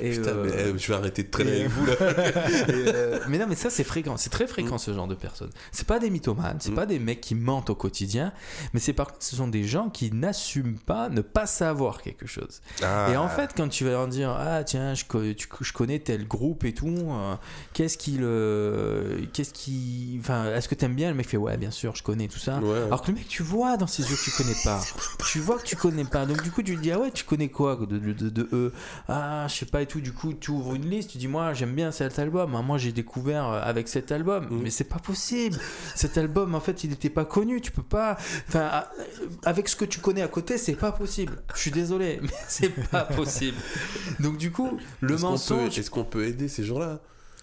Et, 0.00 0.10
Putain, 0.10 0.30
euh, 0.30 0.44
mais 0.44 0.72
eh, 0.74 0.78
je 0.78 0.88
vais 0.88 0.94
arrêter 0.94 1.22
de 1.22 1.30
traîner 1.30 1.52
avec 1.60 1.68
vous 1.68 1.86
là. 1.86 1.92
euh, 2.00 3.18
mais 3.28 3.38
non, 3.38 3.46
mais 3.48 3.54
ça 3.54 3.70
c'est 3.70 3.84
fréquent, 3.84 4.16
c'est 4.16 4.30
très 4.30 4.46
fréquent 4.46 4.78
ce 4.78 4.92
genre 4.92 5.06
de 5.06 5.14
personnes. 5.14 5.50
C'est 5.70 5.86
pas 5.86 5.98
des 5.98 6.10
mythomanes, 6.10 6.58
c'est 6.60 6.70
Mm. 6.70 6.74
pas 6.74 6.86
des 6.86 6.98
mecs 6.98 7.20
qui 7.20 7.34
mentent 7.34 7.70
au 7.70 7.74
quotidien, 7.74 8.32
mais 8.72 8.80
c'est 8.80 8.94
par 8.94 9.08
contre 9.08 9.22
ce 9.24 9.36
sont 9.36 9.48
des 9.48 9.64
gens 9.64 9.90
qui 9.90 10.10
n'assument 10.12 10.78
pas 10.78 11.08
ne 11.10 11.20
pas 11.20 11.46
savoir 11.46 12.02
quelque 12.02 12.26
chose. 12.26 12.60
Ah. 12.82 13.08
Et 13.12 13.16
en 13.16 13.28
fait, 13.28 13.50
quand 13.56 13.68
tu 13.68 13.84
vas 13.84 13.90
leur 13.90 14.08
dire 14.08 14.30
ah 14.30 14.64
tiens 14.64 14.94
je, 14.94 15.04
je 15.60 15.72
connais 15.72 15.98
tel 15.98 16.26
groupe 16.26 16.64
et 16.64 16.72
tout, 16.72 16.88
euh, 16.88 17.34
qu'est-ce 17.74 17.98
qu'il, 17.98 18.20
euh, 18.22 19.20
qu'est-ce 19.32 19.52
qui, 19.52 20.01
enfin 20.20 20.52
est-ce 20.54 20.68
que 20.68 20.74
t'aimes 20.74 20.94
bien 20.94 21.10
Le 21.10 21.16
mec 21.16 21.28
fait 21.28 21.36
ouais 21.36 21.56
bien 21.56 21.70
sûr 21.70 21.94
je 21.94 22.02
connais 22.02 22.28
tout 22.28 22.38
ça. 22.38 22.58
Ouais. 22.58 22.82
Alors 22.86 23.02
que 23.02 23.10
le 23.10 23.16
mec, 23.18 23.28
tu 23.28 23.42
vois 23.42 23.76
dans 23.76 23.86
ses 23.86 24.02
yeux 24.02 24.16
que 24.16 24.24
tu 24.24 24.30
connais 24.30 24.56
pas. 24.64 24.80
tu 25.30 25.38
vois 25.40 25.58
que 25.58 25.64
tu 25.64 25.76
connais 25.76 26.04
pas. 26.04 26.26
Donc 26.26 26.42
du 26.42 26.50
coup, 26.50 26.62
tu 26.62 26.76
te 26.76 26.80
dis 26.80 26.90
ah 26.92 26.98
ouais, 26.98 27.10
tu 27.10 27.24
connais 27.24 27.48
quoi 27.48 27.76
de, 27.76 27.98
de, 27.98 28.12
de, 28.12 28.28
de 28.30 28.48
eux? 28.52 28.72
Ah, 29.08 29.46
je 29.48 29.54
sais 29.54 29.66
pas 29.66 29.82
et 29.82 29.86
tout. 29.86 30.00
Du 30.00 30.12
coup, 30.12 30.32
tu 30.34 30.50
ouvres 30.50 30.74
une 30.74 30.88
liste, 30.88 31.10
tu 31.10 31.18
dis 31.18 31.28
moi 31.28 31.52
j'aime 31.54 31.74
bien 31.74 31.90
cet 31.92 32.18
album. 32.18 32.54
Ah, 32.56 32.62
Moi 32.62 32.78
j'ai 32.78 32.92
découvert 32.92 33.48
euh, 33.48 33.60
avec 33.62 33.88
cet 33.88 34.12
album. 34.12 34.46
Mm. 34.50 34.62
Mais 34.62 34.70
c'est 34.70 34.84
pas 34.84 34.98
possible. 34.98 35.58
Cet 35.94 36.18
album 36.18 36.54
en 36.54 36.60
fait, 36.60 36.84
il 36.84 36.90
n'était 36.90 37.10
pas 37.10 37.24
connu. 37.24 37.60
Tu 37.60 37.70
peux 37.72 37.82
pas. 37.82 38.16
Enfin, 38.48 38.84
avec 39.44 39.68
ce 39.68 39.76
que 39.76 39.84
tu 39.84 40.00
connais 40.00 40.22
à 40.22 40.28
côté, 40.28 40.58
c'est 40.58 40.74
pas 40.74 40.92
possible. 40.92 41.42
Je 41.54 41.60
suis 41.60 41.70
désolé, 41.70 42.18
mais 42.22 42.28
c'est 42.48 42.70
pas 42.90 43.04
possible. 43.04 43.56
Donc 44.20 44.36
du 44.38 44.50
coup, 44.50 44.78
le 45.00 45.16
mensonge. 45.16 45.78
Est-ce 45.78 45.90
qu'on 45.90 46.04
peut 46.04 46.26
aider 46.26 46.48
ces 46.48 46.64
gens-là? 46.64 47.00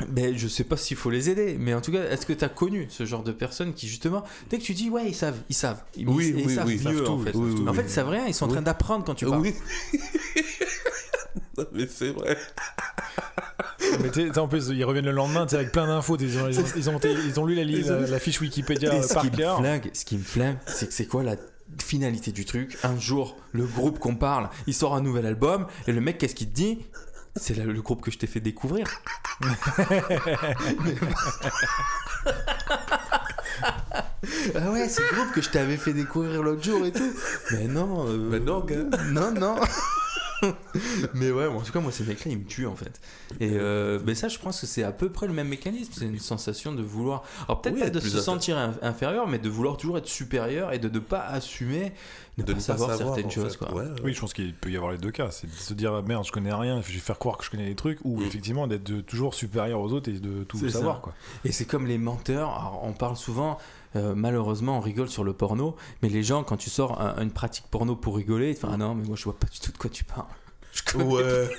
Ben, 0.08 0.38
je 0.38 0.48
sais 0.48 0.64
pas 0.64 0.78
s'il 0.78 0.96
faut 0.96 1.10
les 1.10 1.30
aider, 1.30 1.58
mais 1.60 1.74
en 1.74 1.82
tout 1.82 1.92
cas, 1.92 2.04
est-ce 2.10 2.26
que 2.26 2.32
tu 2.32 2.46
as 2.46 2.50
connu 2.50 2.88
ce 2.90 3.06
genre 3.06 3.22
de 3.22 3.34
personnes 3.34 3.74
qui, 3.74 3.88
justement, 3.88 4.24
dès 4.50 4.58
que 4.58 4.64
tu 4.64 4.74
dis, 4.74 4.90
ouais, 4.90 5.08
ils 5.08 5.14
savent, 5.16 5.42
ils 5.50 5.54
savent, 5.56 5.84
ils, 5.98 6.08
Oui, 6.08 6.34
ils 6.38 6.46
oui, 6.48 6.56
savent 6.56 6.66
oui, 6.68 6.80
ils 6.82 6.90
mieux, 6.90 6.98
savent 7.00 7.10
en 7.10 7.18
tout, 7.18 7.24
fait. 7.26 7.36
oui, 7.36 7.54
oui, 7.60 7.68
en 7.68 7.74
fait, 7.74 7.82
ils 7.84 7.90
savent 7.90 8.08
rien, 8.10 8.26
ils 8.26 8.34
sont 8.34 8.46
en 8.46 8.50
train 8.50 8.62
d'apprendre 8.62 9.04
quand 9.04 9.16
tu 9.16 9.26
parles. 9.26 9.42
Oui. 9.42 9.54
Non, 11.58 11.66
mais 11.74 11.88
c'est 11.88 12.12
vrai. 12.12 12.38
Mais 14.02 14.38
en 14.38 14.48
plus, 14.48 14.70
ils 14.70 14.84
reviennent 14.86 15.06
le 15.06 15.12
lendemain 15.12 15.46
avec 15.52 15.72
plein 15.72 15.88
d'infos. 15.88 16.18
Ils 16.20 16.38
ont, 16.38 16.48
ils, 16.48 16.60
ont, 16.60 16.64
ils, 16.76 16.90
ont, 16.90 17.00
ils 17.04 17.40
ont 17.40 17.46
lu 17.46 17.56
la, 17.56 17.64
la, 17.66 18.08
la 18.08 18.20
fiche 18.20 18.40
Wikipédia 18.40 18.96
Et 18.96 19.00
euh, 19.00 19.02
ce 19.02 19.14
par 19.14 19.24
qui 19.24 19.32
me 19.32 19.36
cœur. 19.38 19.58
flingue, 19.60 19.90
ce 19.94 20.06
qui 20.06 20.18
me 20.18 20.24
flingue, 20.24 20.58
c'est 20.68 20.88
que 20.88 20.94
c'est 20.94 21.06
quoi 21.06 21.24
la 21.24 21.36
finalité 21.84 22.32
du 22.32 22.46
truc? 22.46 22.78
Un 22.84 22.98
jour, 22.98 23.36
le 23.52 23.66
groupe 23.66 24.00
qu'on 24.00 24.16
parle, 24.16 24.50
il 24.68 24.74
sort 24.74 24.96
un 24.96 25.02
nouvel 25.02 25.26
album, 25.26 25.68
et 25.88 25.92
le 25.92 26.02
mec, 26.02 26.18
qu'est-ce 26.18 26.36
qu'il 26.36 26.50
te 26.50 26.56
dit? 26.56 26.80
C'est 27.40 27.56
le 27.56 27.82
groupe 27.82 28.02
que 28.02 28.12
je 28.12 28.18
t'ai 28.18 28.28
fait 28.28 28.40
découvrir. 28.42 28.86
ah 34.56 34.72
ouais, 34.72 34.88
c'est 34.90 35.02
le 35.02 35.16
groupe 35.16 35.32
que 35.34 35.42
je 35.42 35.50
t'avais 35.50 35.78
fait 35.78 35.94
découvrir 35.94 36.44
l'autre 36.44 36.64
jour 36.64 36.86
et 36.86 36.92
tout. 36.92 37.12
Mais 37.52 37.68
non. 37.68 38.08
euh, 38.08 38.18
Mais 38.32 38.40
non, 38.40 38.60
gars. 38.62 38.84
Non, 39.12 39.32
non. 39.32 39.56
mais 41.14 41.32
ouais, 41.32 41.48
en 41.48 41.62
tout 41.62 41.72
cas, 41.72 41.80
moi, 41.80 41.92
ces 41.92 42.04
mecs-là, 42.04 42.32
ils 42.32 42.38
me 42.38 42.46
tuent 42.46 42.66
en 42.68 42.76
fait. 42.76 43.00
Et 43.40 43.52
euh, 43.54 44.00
mais 44.06 44.16
ça, 44.16 44.28
je 44.28 44.38
pense 44.40 44.62
que 44.62 44.68
c'est 44.68 44.84
à 44.84 44.92
peu 44.92 45.10
près 45.10 45.28
le 45.28 45.34
même 45.34 45.48
mécanisme. 45.48 45.92
C'est 45.96 46.06
une 46.06 46.20
sensation 46.20 46.74
de 46.74 46.82
vouloir. 46.82 47.24
Alors, 47.48 47.62
peut-être 47.62 47.76
Oui, 47.76 47.82
pas 47.82 47.90
de 47.90 48.00
se 48.00 48.20
sentir 48.20 48.58
in- 48.58 48.76
inférieur, 48.82 49.28
mais 49.28 49.40
de 49.40 49.50
vouloir 49.50 49.78
toujours 49.78 49.98
être 49.98 50.08
supérieur 50.08 50.72
et 50.74 50.80
de 50.80 50.90
ne 50.90 51.00
pas 51.00 51.22
assumer, 51.22 51.94
De 52.38 52.44
pas 52.44 52.50
ne 52.52 52.54
pas 52.56 52.60
savoir, 52.62 52.90
savoir 52.98 53.16
certaines 53.16 53.32
choses. 53.32 53.58
Quoi. 53.58 53.74
Ouais, 53.74 53.84
ouais. 53.84 53.90
Oui, 54.04 54.14
je 54.14 54.20
pense 54.22 54.34
qu'il 54.34 54.54
peut 54.54 54.70
y 54.72 54.78
avoir 54.78 54.92
les 54.92 54.98
deux 54.98 55.12
cas. 55.12 55.30
C'est 55.32 55.48
de 55.48 55.52
se 55.54 55.74
dire 55.74 56.02
merde, 56.04 56.26
je 56.26 56.32
connais 56.32 56.54
rien, 56.54 56.82
je 56.82 56.92
vais 56.92 57.00
faire 57.00 57.20
croire 57.20 57.38
que 57.38 57.44
je 57.46 57.50
connais 57.50 57.68
des 57.68 57.76
trucs, 57.76 58.00
ou 58.04 58.20
Mm. 58.20 58.24
effectivement 58.24 58.68
d'être 58.68 59.02
toujours 59.02 59.34
supérieur 59.34 59.80
aux 59.82 59.92
autres 59.92 60.10
et 60.10 60.20
de 60.20 60.44
tout 60.44 60.58
savoir. 60.70 60.96
ça. 60.96 61.02
Quoi. 61.02 61.14
Et 61.46 61.52
c'est 61.52 61.66
comme 61.66 61.86
les 61.88 61.98
menteurs. 61.98 62.50
Alors, 62.50 62.82
on 62.84 62.94
parle 62.94 63.18
souvent, 63.18 63.58
euh, 63.96 64.14
malheureusement, 64.16 64.78
on 64.78 64.82
rigole 64.82 65.10
sur 65.10 65.24
le 65.24 65.34
porno, 65.34 65.76
mais 66.02 66.10
les 66.10 66.24
gens, 66.24 66.44
quand 66.44 66.58
tu 66.58 66.70
sors 66.70 67.00
un- 67.02 67.22
une 67.22 67.32
pratique 67.32 67.66
porno 67.72 67.96
pour 67.96 68.16
rigoler, 68.18 68.54
font 68.54 68.70
Ah 68.72 68.78
non, 68.78 68.96
mais 68.96 69.06
moi 69.06 69.16
je 69.16 69.24
vois 69.24 69.38
pas 69.38 69.48
du 69.48 69.60
tout 69.60 69.72
de 69.72 69.78
quoi 69.78 69.90
tu 69.90 70.04
parles. 70.04 70.26
Je 70.72 70.98
Ouais. 70.98 71.50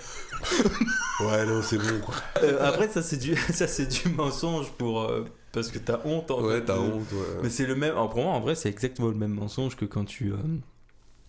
ouais, 1.20 1.46
non, 1.46 1.60
c'est 1.62 1.78
bon, 1.78 2.00
quoi. 2.04 2.14
Euh, 2.42 2.58
après, 2.66 2.88
ça 2.88 3.02
c'est 3.02 3.16
du, 3.18 3.36
ça 3.52 3.66
c'est 3.66 3.86
du 3.86 4.08
mensonge 4.10 4.70
pour 4.78 5.02
euh, 5.02 5.24
parce 5.52 5.68
que 5.68 5.78
t'as 5.78 5.98
honte. 6.04 6.30
En 6.30 6.42
Ouais, 6.42 6.64
t'as 6.64 6.78
honte, 6.78 7.10
ouais. 7.12 7.40
Mais 7.42 7.50
c'est 7.50 7.66
le 7.66 7.74
même. 7.74 7.94
pour 7.94 8.22
moi, 8.22 8.32
en 8.32 8.40
vrai, 8.40 8.54
c'est 8.54 8.68
exactement 8.68 9.08
le 9.08 9.14
même 9.16 9.34
mensonge 9.34 9.76
que 9.76 9.84
quand 9.84 10.04
tu. 10.04 10.32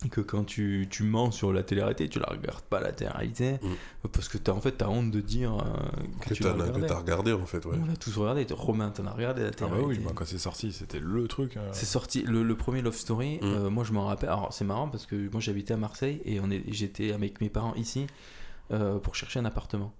Que 0.08 0.20
quand 0.20 0.44
tu, 0.44 0.86
tu 0.90 1.02
mens 1.02 1.30
sur 1.30 1.52
la 1.52 1.62
télé-réalité, 1.62 2.08
tu 2.08 2.18
la 2.18 2.26
regardes 2.26 2.62
pas 2.64 2.80
la 2.80 2.92
télé-réalité 2.92 3.52
Mm. 3.62 4.08
parce 4.12 4.28
que 4.28 4.38
t'as 4.38 4.52
en 4.52 4.60
fait 4.60 4.72
t'as 4.72 4.88
honte 4.88 5.10
de 5.10 5.20
dire 5.20 5.52
euh, 5.54 5.62
que, 6.20 6.28
Que 6.30 6.34
tu 6.34 6.42
que 6.42 6.48
regardé. 6.48 6.86
t'as 6.86 6.98
regardé, 6.98 7.32
en 7.32 7.46
fait, 7.46 7.64
ouais. 7.66 7.76
On 7.82 7.86
l'a 7.86 7.96
tous 7.96 8.16
regardé. 8.16 8.46
Romain, 8.50 8.90
t'en 8.90 9.06
as 9.06 9.12
regardé 9.12 9.42
la 9.42 9.48
Ah 9.48 9.50
bah 9.50 9.56
télé-réalité. 9.56 9.98
oui, 10.00 10.04
bah, 10.04 10.12
quand 10.14 10.24
c'est 10.26 10.38
sorti, 10.38 10.72
c'était 10.72 11.00
le 11.00 11.26
truc. 11.28 11.56
euh. 11.56 11.68
C'est 11.72 11.86
sorti 11.86 12.22
le, 12.22 12.42
le 12.42 12.56
premier 12.56 12.82
Love 12.82 12.96
Story. 12.96 13.36
Mm. 13.40 13.44
euh, 13.44 13.70
moi, 13.70 13.84
je 13.84 13.92
m'en 13.92 14.06
rappelle. 14.06 14.28
Alors, 14.30 14.52
c'est 14.52 14.64
marrant 14.64 14.88
parce 14.88 15.06
que 15.06 15.14
moi, 15.30 15.40
j'habitais 15.40 15.74
à 15.74 15.76
Marseille 15.76 16.20
et 16.24 16.40
on 16.40 16.50
est, 16.50 16.62
j'étais 16.72 17.12
avec 17.12 17.40
mes 17.40 17.48
parents 17.48 17.74
ici 17.74 18.06
euh, 18.72 18.98
pour 18.98 19.14
chercher 19.14 19.38
un 19.40 19.44
appartement. 19.44 19.92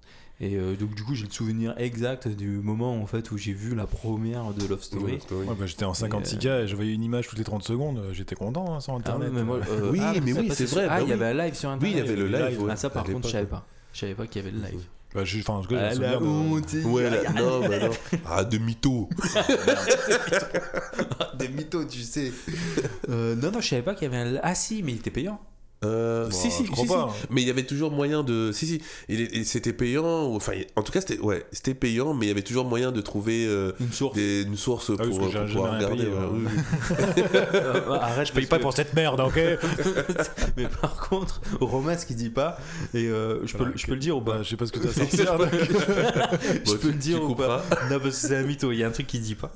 Et 0.44 0.56
euh, 0.56 0.74
donc, 0.74 0.92
du 0.96 1.04
coup, 1.04 1.14
j'ai 1.14 1.26
le 1.26 1.30
souvenir 1.30 1.72
exact 1.78 2.26
du 2.26 2.48
moment 2.48 3.00
en 3.00 3.06
fait 3.06 3.30
où 3.30 3.38
j'ai 3.38 3.52
vu 3.52 3.76
la 3.76 3.86
première 3.86 4.52
de 4.52 4.66
Love 4.66 4.82
Story. 4.82 5.04
Ouais, 5.14 5.20
Story. 5.20 5.46
Ouais, 5.46 5.54
bah, 5.56 5.66
j'étais 5.66 5.84
en 5.84 5.92
56K 5.92 6.64
et 6.64 6.66
je 6.66 6.74
voyais 6.74 6.92
une 6.92 7.04
image 7.04 7.28
toutes 7.28 7.38
les 7.38 7.44
30 7.44 7.62
secondes, 7.62 7.98
euh, 7.98 8.12
j'étais 8.12 8.34
content 8.34 8.74
hein, 8.74 8.80
sur 8.80 8.92
Ah 8.92 8.96
internet. 8.96 9.30
mais 9.32 9.44
moi, 9.44 9.60
euh, 9.70 9.90
Oui, 9.92 10.00
ah, 10.02 10.14
mais 10.22 10.32
oui, 10.32 10.50
c'est 10.52 10.64
vrai, 10.66 10.86
Ah, 10.90 10.96
bah 10.96 11.02
il 11.02 11.04
y 11.04 11.06
oui. 11.06 11.12
avait 11.12 11.26
un 11.26 11.34
live 11.44 11.54
sur 11.54 11.68
Oui, 11.70 11.74
internet. 11.76 11.94
il 11.94 11.98
y 11.98 12.00
avait 12.10 12.16
le 12.16 12.26
le 12.28 12.38
live. 12.48 12.60
ouais, 12.62 12.70
Ah, 12.72 12.76
ça, 12.76 12.90
par 12.90 13.04
contre, 13.04 13.28
je 13.28 13.32
savais 13.32 13.46
pas. 13.46 13.64
Je 13.92 14.00
savais 14.00 14.14
pas 14.14 14.26
qu'il 14.26 14.42
y 14.42 14.48
avait 14.48 14.56
le 14.56 14.62
live. 14.64 14.80
Bah, 15.14 15.24
j'ai- 15.24 15.40
enfin, 15.40 15.54
en 15.54 15.62
tout 15.62 15.68
cas, 15.68 15.90
j'ai 15.90 16.04
Ah, 16.04 16.12
la 16.12 16.16
de- 16.18 16.24
honte. 16.26 16.74
Ouais, 16.86 17.08
là, 17.08 17.30
non, 17.34 17.60
bah 17.60 17.78
non. 17.78 17.90
Ah, 18.26 18.42
de 18.42 18.58
mytho. 18.58 19.08
Des 21.38 21.48
mythos, 21.48 21.84
tu 21.84 22.00
sais. 22.00 22.32
Euh, 23.08 23.34
non, 23.36 23.50
non, 23.52 23.60
je 23.60 23.68
savais 23.68 23.82
pas 23.82 23.94
qu'il 23.94 24.10
y 24.10 24.14
avait 24.14 24.36
un. 24.36 24.40
Ah, 24.42 24.54
si, 24.54 24.82
mais 24.82 24.92
il 24.92 24.98
était 24.98 25.10
payant. 25.10 25.40
Euh, 25.84 26.24
Bon, 26.26 26.30
si, 26.30 26.50
si, 26.50 26.64
je 26.66 26.70
crois 26.70 26.84
si, 26.84 26.88
pas, 26.92 27.10
si. 27.12 27.22
hein. 27.22 27.26
Mais 27.30 27.42
il 27.42 27.48
y 27.48 27.50
avait 27.50 27.64
toujours 27.64 27.90
moyen 27.90 28.22
de. 28.22 28.52
Si, 28.52 28.66
si. 28.66 28.74
Est- 29.08 29.28
il- 29.34 29.46
c'était 29.46 29.72
payant. 29.72 30.26
ou- 30.28 30.36
Enfin, 30.36 30.52
en 30.76 30.82
tout 30.82 30.92
cas, 30.92 31.00
c'était 31.00 31.18
ouais, 31.18 31.44
c'était 31.52 31.74
payant, 31.74 32.14
mais 32.14 32.26
il 32.26 32.28
y 32.28 32.32
avait 32.32 32.42
toujours 32.42 32.64
moyen 32.64 32.92
de 32.92 33.00
trouver 33.00 33.46
euh, 33.46 33.72
Une 33.80 33.92
source. 33.92 34.14
des, 34.14 34.42
une 34.42 34.56
source 34.56 34.86
pour, 34.96 35.04
j'ai 35.04 35.10
pour 35.18 35.30
jamais 35.30 35.46
pouvoir 35.52 35.74
regarder. 35.76 35.96
payé, 36.04 36.08
ouais, 36.08 36.18
ouais. 36.18 36.26
oui, 36.32 36.44
oui. 36.46 37.22
Euh, 37.54 37.90
arrête, 38.00 38.28
Je 38.28 38.32
paye 38.32 38.46
pas 38.46 38.58
que- 38.58 38.62
pour 38.62 38.72
cette 38.74 38.94
merde, 38.94 39.20
ok 39.20 39.38
Mais 40.56 40.68
par 40.80 40.96
contre, 41.08 41.40
Romain, 41.60 41.96
ce 41.96 42.06
qu'il 42.06 42.16
dit 42.16 42.30
pas, 42.30 42.58
et 42.94 43.06
euh, 43.06 43.44
je, 43.46 43.52
peux, 43.52 43.58
Voilà, 43.58 43.72
le- 43.72 43.78
je 43.78 43.86
peux 43.86 43.92
le 43.94 43.98
dire 44.00 44.16
ou 44.16 44.20
pas 44.20 44.32
Bah, 44.38 44.42
je 44.42 44.48
sais 44.50 44.56
pas 44.56 44.66
ce 44.66 44.72
que 44.72 44.78
t'as 44.78 44.92
sorti. 44.92 45.16
Je 45.16 46.72
Bon, 46.72 46.78
peux 46.78 46.88
le 46.88 46.94
dire 46.94 47.22
ou 47.22 47.34
pas. 47.34 47.64
Non, 47.90 47.98
parce 47.98 48.20
que 48.20 48.28
c'est 48.28 48.36
un 48.36 48.42
mytho, 48.42 48.72
il 48.72 48.78
y 48.78 48.84
a 48.84 48.88
un 48.88 48.90
truc 48.90 49.06
qu'il 49.06 49.20
dit 49.20 49.34
pas. 49.34 49.52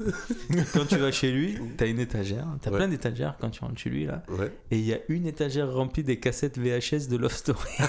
Quand 0.72 0.86
tu 0.86 0.96
vas 0.96 1.12
chez 1.12 1.30
lui, 1.30 1.56
t'as 1.76 1.86
une 1.86 2.00
étagère, 2.00 2.46
t'as 2.62 2.70
Ouais. 2.70 2.76
plein 2.78 2.88
d'étagères 2.88 3.36
quand 3.40 3.50
tu 3.50 3.60
rentres 3.60 3.78
chez 3.78 3.90
lui, 3.90 4.06
là, 4.06 4.22
et 4.70 4.78
il 4.78 4.84
y 4.84 4.92
a 4.92 4.98
une 5.08 5.26
étagère 5.26 5.72
remplie 5.72 6.02
des 6.02 6.15
cassettes 6.18 6.59
VHS 6.59 7.09
de 7.09 7.16
Love 7.16 7.32
Story. 7.34 7.59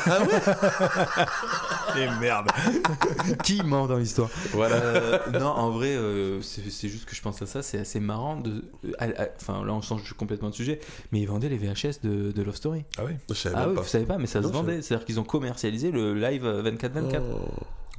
Et 1.98 2.08
merde. 2.20 2.48
Qui 3.44 3.64
ment 3.64 3.88
dans 3.88 3.98
l'histoire? 3.98 4.30
Voilà. 4.52 4.76
Euh, 4.76 5.20
Non, 5.40 5.48
en 5.48 5.72
vrai, 5.72 5.96
euh, 5.96 6.42
c'est 6.42 6.90
juste 6.90 7.06
que 7.06 7.16
je 7.16 7.22
pense 7.22 7.42
à 7.42 7.46
ça, 7.46 7.64
c'est 7.64 7.80
assez 7.80 8.00
marrant 8.00 8.38
de. 8.38 8.64
à- 9.00 9.08
Enfin, 9.42 9.64
là, 9.66 9.74
on 9.74 9.82
change 9.82 10.14
complètement 10.14 10.50
de 10.50 10.56
sujet, 10.56 10.80
mais 11.12 11.22
ils 11.22 11.26
vendaient 11.28 11.50
les 11.50 11.58
VHS 11.58 12.02
de, 12.04 12.32
de 12.32 12.42
Love 12.44 12.56
Story. 12.56 12.84
Ah 12.98 13.04
oui 13.06 13.14
Je 13.30 13.34
savais 13.36 13.56
Ah 13.56 13.60
même 13.62 13.70
oui, 13.70 13.76
pas. 13.76 13.82
vous 13.82 13.88
savez 13.88 14.06
pas, 14.06 14.18
mais 14.18 14.28
ça 14.28 14.42
Non, 14.42 14.50
se 14.50 14.54
vendait. 14.54 14.82
C'est-à-dire 14.82 15.06
qu'ils 15.06 15.20
ont 15.20 15.24
commercialisé 15.24 15.92
le 15.92 16.14
live 16.14 16.46
euh, 16.46 16.64
24-24. 16.64 17.22
Oh, 17.34 17.40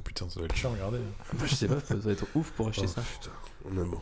Putain, 0.03 0.29
ça 0.29 0.35
doit 0.39 0.45
être 0.45 0.55
chiant, 0.55 0.71
regardez. 0.71 0.99
Je 1.45 1.55
sais 1.55 1.67
pas, 1.67 1.79
ça 1.85 1.95
doit 1.95 2.11
être 2.13 2.25
ouf 2.35 2.51
pour 2.51 2.69
acheter 2.69 2.85
oh, 2.87 2.91
ça. 2.95 3.01
putain, 3.01 3.31
honnêtement. 3.69 4.01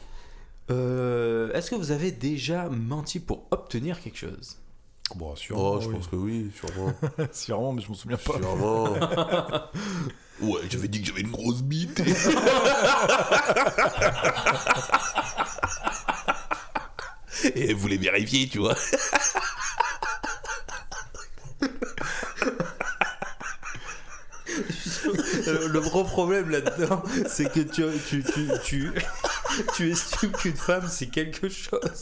Euh, 0.69 1.51
Est-ce 1.53 1.71
que 1.71 1.75
vous 1.75 1.91
avez 1.91 2.11
déjà 2.11 2.69
menti 2.69 3.19
pour 3.19 3.47
obtenir 3.51 3.99
quelque 4.01 4.17
chose? 4.17 4.57
Bon, 5.15 5.35
sûrement. 5.35 5.73
Oh, 5.75 5.81
je 5.81 5.87
oui. 5.87 5.93
pense 5.95 6.07
que 6.07 6.15
oui, 6.15 6.51
sûrement. 6.55 6.93
Sûrement, 7.31 7.73
mais 7.73 7.81
je 7.81 7.87
m'en 7.87 7.93
souviens 7.95 8.17
pas. 8.17 8.33
sûrement. 8.37 8.93
Ouais, 10.39 10.61
j'avais 10.69 10.87
dit 10.87 11.01
que 11.01 11.07
j'avais 11.07 11.21
une 11.21 11.31
grosse 11.31 11.63
bite. 11.63 11.99
Et 17.55 17.69
elle 17.69 17.75
voulait 17.75 17.97
vérifier, 17.97 18.47
tu 18.47 18.59
vois. 18.59 18.75
Le, 25.45 25.67
le 25.67 25.79
gros 25.79 26.03
problème 26.03 26.49
là-dedans, 26.49 27.01
c'est 27.27 27.51
que 27.51 27.61
tu, 27.61 27.83
tu, 28.07 28.23
tu, 28.23 28.49
tu, 28.63 28.91
tu 29.75 29.91
estimes 29.91 30.31
qu'une 30.31 30.55
femme, 30.55 30.87
c'est 30.89 31.07
quelque 31.07 31.49
chose. 31.49 32.01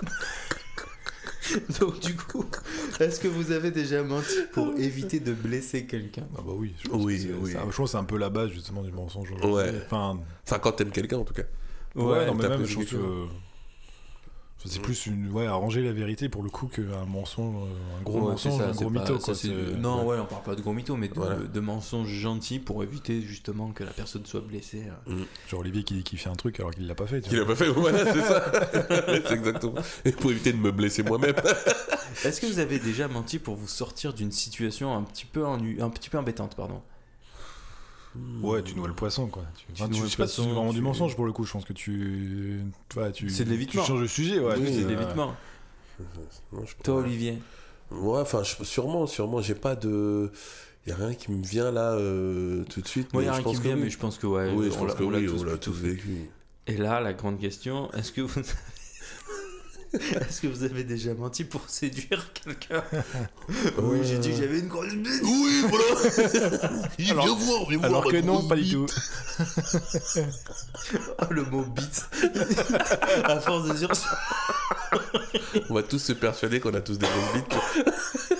Donc 1.80 2.00
du 2.00 2.14
coup, 2.16 2.44
est-ce 3.00 3.20
que 3.20 3.28
vous 3.28 3.52
avez 3.52 3.70
déjà 3.70 4.02
menti 4.02 4.34
pour 4.52 4.74
éviter 4.78 5.20
de 5.20 5.32
blesser 5.34 5.84
quelqu'un? 5.86 6.26
Ah 6.36 6.40
bah 6.44 6.52
oui, 6.56 6.74
je 6.82 6.88
pense 6.88 7.02
Oui, 7.04 7.16
que 7.16 7.22
c'est- 7.22 7.32
oui. 7.34 7.52
ça- 7.52 7.62
je 7.70 7.76
pense 7.76 7.90
c'est 7.92 7.98
un 7.98 8.04
peu 8.04 8.16
la 8.16 8.30
base 8.30 8.50
justement 8.50 8.82
du 8.82 8.90
mensonge. 8.92 9.30
Ouais. 9.42 9.72
Enfin, 9.84 10.18
Enfin, 10.46 10.58
quand 10.58 10.72
t'aimes 10.72 10.90
quelqu'un, 10.90 11.18
en 11.18 11.24
tout 11.24 11.34
cas. 11.34 11.42
ouais, 11.96 12.26
non, 12.26 12.34
mais 12.34 12.48
même, 12.48 12.64
je 12.64 12.74
pense 12.76 12.84
que. 12.86 13.26
C'est 14.64 14.80
plus 14.82 15.06
une, 15.06 15.30
ouais, 15.30 15.46
arranger 15.46 15.82
la 15.82 15.92
vérité 15.92 16.28
pour 16.28 16.42
le 16.42 16.50
coup 16.50 16.66
qu'un 16.68 17.04
mensonge, 17.06 17.54
euh, 17.64 17.98
un 18.00 18.02
gros 18.02 18.20
Ouais, 18.20 18.30
mensonge, 18.32 18.58
ça, 18.60 18.68
un 18.68 18.72
gros 18.72 18.90
pas- 18.90 19.00
mytho. 19.00 19.18
ça, 19.18 19.32
Quoi, 19.32 19.50
non, 19.78 20.06
ouais. 20.06 20.16
on 20.18 20.24
parle 20.26 20.42
pas 20.42 20.54
de 20.54 20.60
gros 20.62 20.72
mytho, 20.72 20.96
mais 20.96 21.08
de, 21.08 21.14
Voilà. 21.14 21.36
de 21.36 21.60
mensonges 21.60 22.08
gentils 22.08 22.58
pour 22.58 22.82
éviter 22.82 23.20
justement 23.22 23.72
que 23.72 23.84
la 23.84 23.90
personne 23.92 24.24
soit 24.26 24.40
blessée. 24.40 24.84
Genre 25.48 25.60
Olivier 25.60 25.82
qui 25.84 25.94
dit 25.94 26.02
qu'il 26.02 26.18
fait 26.18 26.30
un 26.30 26.34
truc 26.34 26.60
alors 26.60 26.72
qu'il 26.72 26.86
l'a 26.86 26.94
pas 26.94 27.06
fait. 27.06 27.20
tu 27.20 27.28
Qu'il 27.30 27.38
vois. 27.40 27.46
a 27.46 27.56
pas 27.56 27.64
fait, 27.64 27.68
voilà, 27.70 28.12
c'est 28.12 28.22
ça. 28.22 28.44
c'est 29.28 29.34
exactement. 29.34 29.74
Et 30.04 30.12
pour 30.12 30.30
éviter 30.30 30.52
de 30.52 30.58
me 30.58 30.72
blesser 30.72 31.02
moi-même. 31.02 31.34
Est-ce 32.24 32.40
que 32.40 32.46
vous 32.46 32.58
avez 32.58 32.78
déjà 32.78 33.08
menti 33.08 33.38
pour 33.38 33.56
vous 33.56 33.68
sortir 33.68 34.12
d'une 34.14 34.32
situation 34.32 34.96
un 34.96 35.02
petit 35.02 35.26
peu 35.26 35.44
ennu- 35.44 35.80
un 35.82 35.90
petit 35.90 36.08
peu 36.10 36.18
embêtante, 36.18 36.54
pardon? 36.56 36.80
Ouais, 38.42 38.62
tu 38.62 38.74
noies 38.76 38.88
le 38.88 38.94
poisson 38.94 39.26
quoi. 39.26 39.42
Tu, 39.56 39.72
tu- 39.72 39.94
je 39.94 40.06
sais 40.06 40.16
pas 40.16 40.26
si 40.26 40.36
c'est 40.42 40.48
vraiment 40.48 40.70
du 40.70 40.76
tu- 40.78 40.82
mensonge 40.82 41.16
pour 41.16 41.26
le 41.26 41.32
coup. 41.32 41.44
Je 41.44 41.52
pense 41.52 41.64
que 41.64 41.72
tu, 41.72 42.60
tu, 42.88 42.94
vois, 42.98 43.10
tu, 43.10 43.28
C'est 43.28 43.44
de 43.44 43.48
tu 43.50 43.52
l'évitement. 43.56 43.84
changes 43.84 44.02
de 44.02 44.06
sujet. 44.06 44.38
Ouais, 44.38 44.54
Oui, 44.58 44.66
tu- 44.66 44.72
C'est 44.74 44.82
de 44.84 44.88
l'évitement. 44.88 45.34
Toi, 46.82 46.94
Olivier 46.96 47.38
Ouais, 47.90 48.20
enfin, 48.20 48.42
sûrement, 48.44 49.06
sûrement, 49.06 49.40
j'ai 49.40 49.54
pas 49.54 49.76
de. 49.76 50.30
Y 50.86 50.92
a 50.92 50.96
rien 50.96 51.14
qui 51.14 51.30
me 51.32 51.42
vient 51.44 51.70
là 51.70 51.92
euh, 51.92 52.64
tout 52.64 52.80
de 52.80 52.86
suite. 52.88 53.12
Moi, 53.14 53.22
il 53.22 53.26
mais 53.26 53.32
y 53.32 53.34
a 53.34 53.36
rien 53.38 53.44
qui 53.52 53.56
me 53.56 53.62
vient, 53.62 53.74
oui. 53.74 53.80
mais 53.84 53.90
je 53.90 53.98
pense 53.98 54.18
que 54.18 54.26
ouais, 54.26 54.52
Oui, 54.54 54.66
je 54.70 54.76
on 54.76 54.80
pense 54.80 54.88
l'a 54.88 54.94
que 54.94 55.02
on 55.04 55.10
l'a 55.10 55.18
oui, 55.18 55.26
tous, 55.26 55.40
on 55.40 55.44
l'a 55.44 55.52
tous 55.56 55.70
tous 55.72 55.78
vécu. 55.80 56.30
Et 56.66 56.76
là, 56.76 57.00
la 57.00 57.12
grande 57.14 57.38
question, 57.38 57.90
est-ce 57.92 58.12
que 58.12 58.20
vous... 58.22 58.40
est-ce 60.28 60.40
que 60.40 60.46
vous 60.48 60.64
avez 60.64 60.84
déjà 60.84 61.14
menti 61.14 61.44
pour 61.44 61.62
séduire 61.68 62.32
quelqu'un 62.32 62.82
Oui, 63.78 63.98
j'ai 64.02 64.18
dit 64.18 64.30
que 64.30 64.36
j'avais 64.36 64.58
une 64.58 64.68
grosse 64.68 64.94
bite. 64.94 65.22
Oui, 65.22 65.64
voilà 65.68 65.84
Il 66.98 67.10
Alors- 67.12 67.24
vient 67.26 67.34
voir, 67.46 67.68
viens 67.68 67.78
voir 67.78 67.90
Alors 67.90 68.04
ma 68.04 68.10
que 68.10 68.16
non, 68.24 68.48
pas 68.48 68.56
du 68.56 68.68
tout. 68.70 68.86
Oh, 71.20 71.24
le 71.30 71.44
mot 71.44 71.62
bite. 71.64 72.04
à 73.24 73.40
force 73.40 73.68
de 73.68 73.74
dire 73.74 73.94
ça. 73.94 74.18
On 75.70 75.74
va 75.74 75.82
tous 75.82 75.98
se 75.98 76.12
persuader 76.12 76.60
qu'on 76.60 76.74
a 76.74 76.80
tous 76.80 76.98
des 76.98 77.06
grosses 77.06 77.34
bites. 77.34 78.33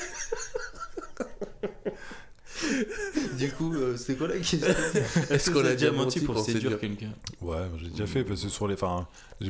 Du 3.46 3.52
coup, 3.52 3.74
euh, 3.74 3.96
c'était 3.96 4.16
quoi 4.16 4.28
la 4.28 4.38
question 4.38 4.58
Est-ce 5.30 5.50
qu'on 5.50 5.64
a 5.64 5.72
déjà 5.72 5.92
menti 5.92 6.20
pour 6.20 6.34
pour 6.34 6.44
séduire 6.44 6.72
séduire 6.72 6.80
quelqu'un 6.80 7.12
Ouais, 7.40 7.58
j'ai 7.78 7.88
déjà 7.90 8.06
fait 8.06 8.24
parce 8.24 8.42
que 8.42 8.48
sur 8.48 8.66
les. 8.68 8.74
Enfin, 8.74 9.06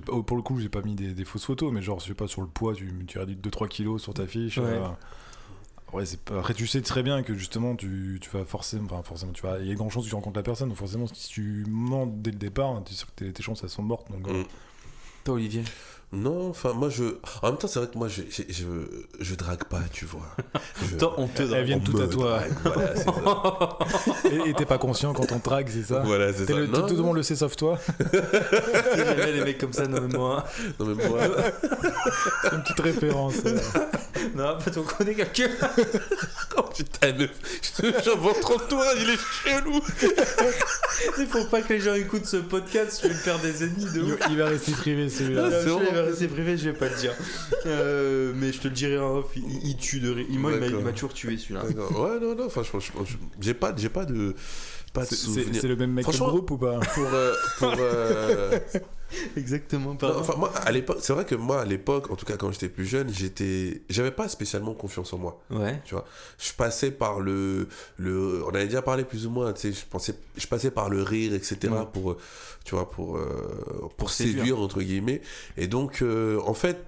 pas- 0.07 0.23
pour 0.23 0.37
le 0.37 0.43
coup, 0.43 0.59
j'ai 0.61 0.69
pas 0.69 0.83
mis 0.83 0.95
des, 0.95 1.13
des 1.15 1.25
fausses 1.25 1.45
photos, 1.45 1.73
mais 1.73 1.83
genre, 1.83 2.01
je 2.01 2.07
sais 2.07 2.15
pas, 2.15 2.27
sur 2.29 2.41
le 2.43 2.49
poids, 2.49 2.75
tu, 2.75 2.93
tu 3.07 3.19
réduis 3.19 3.37
2-3 3.37 3.69
kilos 3.69 4.03
sur 4.03 4.15
ta 4.15 4.27
fiche. 4.27 4.59
Ouais. 4.59 4.65
euh, 4.67 4.89
Ouais, 5.93 6.05
c'est 6.07 6.19
pas... 6.21 6.39
Après, 6.41 6.55
tu 6.55 6.67
sais 6.67 6.81
très 6.83 7.05
bien 7.05 7.23
que 7.23 7.35
justement, 7.35 7.77
tu, 7.77 8.19
tu 8.21 8.29
vas 8.31 8.45
forcément. 8.45 8.87
Enfin, 8.87 9.03
forcément, 9.05 9.33
tu 9.33 9.43
vas. 9.43 9.61
Il 9.61 9.69
y 9.69 9.71
a 9.71 9.75
grande 9.75 9.93
chance 9.93 10.05
que 10.05 10.09
tu 10.09 10.15
rencontres 10.17 10.37
la 10.39 10.43
personne, 10.43 10.69
donc 10.69 10.77
forcément, 10.79 11.07
si 11.07 11.29
tu 11.29 11.65
mens 11.69 12.07
dès 12.07 12.33
le 12.33 12.39
départ, 12.39 12.83
tu 12.85 12.93
es 12.93 12.97
sûr 12.97 13.07
que 13.15 13.25
tes, 13.25 13.33
tes 13.33 13.43
chances 13.45 13.63
elles 13.63 13.69
sont 13.69 13.83
mortes. 13.83 14.11
Donc, 14.11 14.27
euh, 14.29 14.43
Mm. 14.43 14.47
Toi, 15.25 15.35
Olivier? 15.37 15.63
Non, 16.15 16.51
enfin, 16.51 16.73
moi, 16.73 16.89
je. 16.91 17.05
En 17.43 17.49
même 17.49 17.59
temps, 17.59 17.67
c'est 17.69 17.79
vrai 17.81 17.89
que 17.93 17.99
moi, 17.99 18.09
je, 18.09 18.23
je, 18.31 18.43
je, 18.49 18.65
je 19.21 19.35
drague 19.35 19.65
pas, 19.65 19.81
tu 19.93 20.05
vois. 20.05 20.23
Je- 20.91 20.97
Toi, 20.97 21.15
on 21.19 21.27
te 21.27 21.43
Elles 21.43 21.49
drague. 21.49 21.65
viennent 21.65 21.81
on 21.83 21.85
toutes 21.91 22.01
à 22.03 22.07
toi. 22.07 22.39
drague, 22.39 22.53
Voilà, 22.65 22.97
c'est 22.97 23.05
ça. 23.05 24.45
Et 24.47 24.55
t'es 24.55 24.65
pas 24.67 24.79
conscient 24.79 25.13
quand 25.13 25.31
on 25.33 25.39
te 25.39 25.45
drague, 25.45 25.69
c'est 25.71 25.83
ça 25.83 26.01
Voilà, 26.05 26.33
c'est 26.33 26.47
ça. 26.47 26.53
le- 26.55 26.67
Non, 26.67 26.87
Tout 26.87 26.95
le 26.97 27.03
monde 27.03 27.17
le 27.17 27.23
sait 27.23 27.37
sauf 27.37 27.57
toi. 27.57 27.79
J'aimais 28.97 29.33
les 29.33 29.45
mecs 29.45 29.59
comme 29.59 29.73
ça, 29.73 29.87
non 29.87 30.01
mais 30.03 30.17
moi. 30.17 30.45
non, 30.79 30.87
mais 30.87 31.09
moi, 31.09 31.21
C'est 32.43 32.53
une 32.55 32.63
petite 32.63 32.81
référence. 32.81 33.35
euh. 33.47 33.59
Non, 34.35 34.57
pas 34.59 34.71
on 34.79 34.83
connaît 34.83 35.15
quelqu'un. 35.15 35.49
oh 36.57 36.63
putain, 36.75 37.13
le... 37.13 37.29
j'invente 38.05 38.41
trop 38.41 38.57
de 38.59 38.63
toi, 38.65 38.87
il 39.01 39.11
est 39.11 39.19
chelou. 39.19 39.81
Il 41.19 41.27
faut 41.27 41.45
pas 41.47 41.61
que 41.63 41.73
les 41.73 41.81
gens 41.81 41.95
écoutent 41.95 42.27
ce 42.27 42.39
podcast, 42.39 43.01
je 43.03 43.09
vais 43.09 43.15
me 43.15 43.19
faire 43.19 43.39
des 43.41 43.65
ennemis 43.65 43.85
de 43.93 44.03
ouf. 44.03 44.19
il 44.31 44.39
va 44.39 44.47
rester 44.47 44.73
privé 44.73 45.09
celui-là. 45.09 45.49
Ah, 45.53 46.04
c'est 46.17 46.29
privé, 46.29 46.57
je 46.57 46.71
vais 46.71 46.77
pas 46.77 46.89
le 46.89 46.97
dire. 46.97 47.13
Euh, 47.67 48.33
mais 48.37 48.53
je 48.53 48.59
te 48.61 48.69
le 48.69 48.75
dirai 48.75 48.99
en 48.99 49.17
off, 49.19 49.33
il, 49.37 49.43
il 49.69 49.77
tue 49.77 49.99
de 49.99 50.11
rire. 50.11 50.27
Il- 50.29 50.39
Moi, 50.39 50.53
il 50.53 50.59
m'a- 50.61 50.67
il 50.67 50.73
D'accord. 50.73 50.85
m'a 50.85 50.93
toujours 50.93 51.15
tué 51.15 51.39
celui-là. 51.39 51.63
D'accord. 51.67 51.99
Ouais, 52.11 52.21
non, 52.21 52.35
non, 52.35 52.51
franchement, 52.51 52.79
je- 52.79 52.93
je- 53.11 53.17
j'ai 53.41 53.55
pas, 53.55 53.73
j'ai 53.75 53.89
pas 53.89 54.05
de. 54.05 54.35
Pas 54.95 55.05
de 55.05 55.15
souvenir. 55.15 55.61
c'est 55.61 55.69
le 55.69 55.77
même 55.77 55.93
mec 55.93 56.07
que 56.07 56.13
le 56.13 56.19
groupe 56.19 56.51
ou 56.53 56.57
pas 56.57 56.79
Pour. 56.95 57.05
euh, 57.13 57.35
pour 57.59 57.75
euh, 57.79 58.59
Exactement, 59.37 59.97
enfin, 60.03 60.35
moi, 60.37 60.51
à 60.65 60.73
l'époque, 60.73 60.99
c'est 61.01 61.13
vrai 61.13 61.25
que 61.25 61.35
moi, 61.37 61.61
à 61.61 61.65
l'époque, 61.65 62.11
en 62.11 62.17
tout 62.17 62.27
cas 62.27 62.37
quand 62.37 62.51
j'étais 62.51 62.69
plus 62.69 62.85
jeune, 62.87 63.09
j'étais. 63.13 63.83
J'avais 63.89 64.11
pas 64.11 64.29
spécialement 64.29 64.75
confiance 64.75 65.13
en 65.13 65.19
moi. 65.19 65.41
Ouais. 65.51 65.81
Je 66.39 66.53
passais 66.57 66.91
par 66.91 67.21
le. 67.21 67.69
le 67.99 68.43
on 68.45 68.49
avait 68.49 68.65
déjà 68.67 68.83
parlé 68.83 69.05
plus 69.05 69.27
ou 69.27 69.31
moins, 69.31 69.53
tu 69.53 69.61
sais, 69.61 69.73
je, 69.73 69.87
pensais, 69.89 70.15
je 70.37 70.47
passais 70.49 70.71
par 70.73 70.89
le 70.89 71.03
rire, 71.03 71.33
etc. 71.35 71.59
Ouais. 71.73 71.79
pour. 71.93 72.13
euh, 72.13 72.19
Tu 72.65 72.75
vois, 72.75 72.89
pour. 72.91 73.17
euh, 73.19 73.29
pour, 73.81 73.95
Pour 73.95 74.11
séduire, 74.11 74.39
séduire. 74.39 74.61
entre 74.61 74.81
guillemets. 74.83 75.21
Et 75.57 75.67
donc, 75.69 76.03
euh, 76.03 76.41
en 76.47 76.55
fait. 76.55 76.79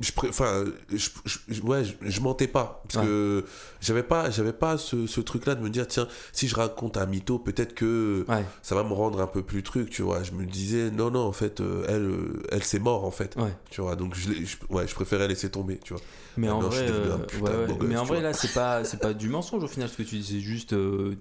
Je, 0.00 0.12
enfin, 0.28 0.64
je, 0.94 1.08
je- 1.48 1.60
ouais, 1.62 1.82
je, 1.84 1.92
je 2.02 2.20
mentais 2.20 2.46
pas 2.46 2.82
parce 2.84 3.04
Ouais. 3.04 3.10
que 3.10 3.44
j'avais 3.80 4.04
pas, 4.04 4.30
j'avais 4.30 4.52
pas 4.52 4.78
ce, 4.78 5.08
ce 5.08 5.20
truc-là 5.20 5.56
de 5.56 5.60
me 5.60 5.70
dire 5.70 5.88
tiens, 5.88 6.06
si 6.32 6.46
je 6.46 6.54
raconte 6.54 6.96
un 6.96 7.06
mytho, 7.06 7.40
peut-être 7.40 7.74
que 7.74 8.24
Ouais, 8.28 8.44
ça 8.62 8.76
va 8.76 8.84
me 8.84 8.92
rendre 8.92 9.20
un 9.20 9.26
peu 9.26 9.42
plus 9.42 9.64
truc, 9.64 9.90
tu 9.90 10.02
vois. 10.02 10.22
Je 10.22 10.30
me 10.32 10.44
disais, 10.44 10.92
non, 10.92 11.10
non, 11.10 11.22
en 11.26 11.32
fait, 11.32 11.60
euh, 11.60 11.84
elle, 11.88 12.02
euh, 12.02 12.42
elle 12.52 12.62
c'est 12.62 12.78
mort, 12.78 13.04
en 13.04 13.10
fait. 13.10 13.34
ouais. 13.36 13.52
Tu 13.70 13.80
vois, 13.80 13.96
donc 13.96 14.14
je, 14.14 14.30
ouais, 14.70 14.86
je 14.86 14.94
préférais 14.94 15.26
laisser 15.26 15.50
tomber, 15.50 15.78
tu 15.82 15.94
vois. 15.94 16.02
Mais 16.36 16.48
en 16.48 16.60
Maintenant, 16.60 16.70
je 16.70 16.84
vrai, 16.84 16.86
euh, 16.92 17.76
mais 17.80 17.96
en 17.96 18.04
vrai 18.04 18.22
là, 18.22 18.32
c'est 18.32 18.52
pas, 18.54 18.84
c'est 18.84 19.00
pas 19.00 19.12
du 19.14 19.28
mensonge 19.28 19.64
au 19.64 19.68
final 19.68 19.88
ce 19.88 19.96
que 19.96 20.04
tu 20.04 20.18
dis, 20.18 20.24
c'est 20.24 20.40
juste 20.40 20.74
euh, 20.74 21.16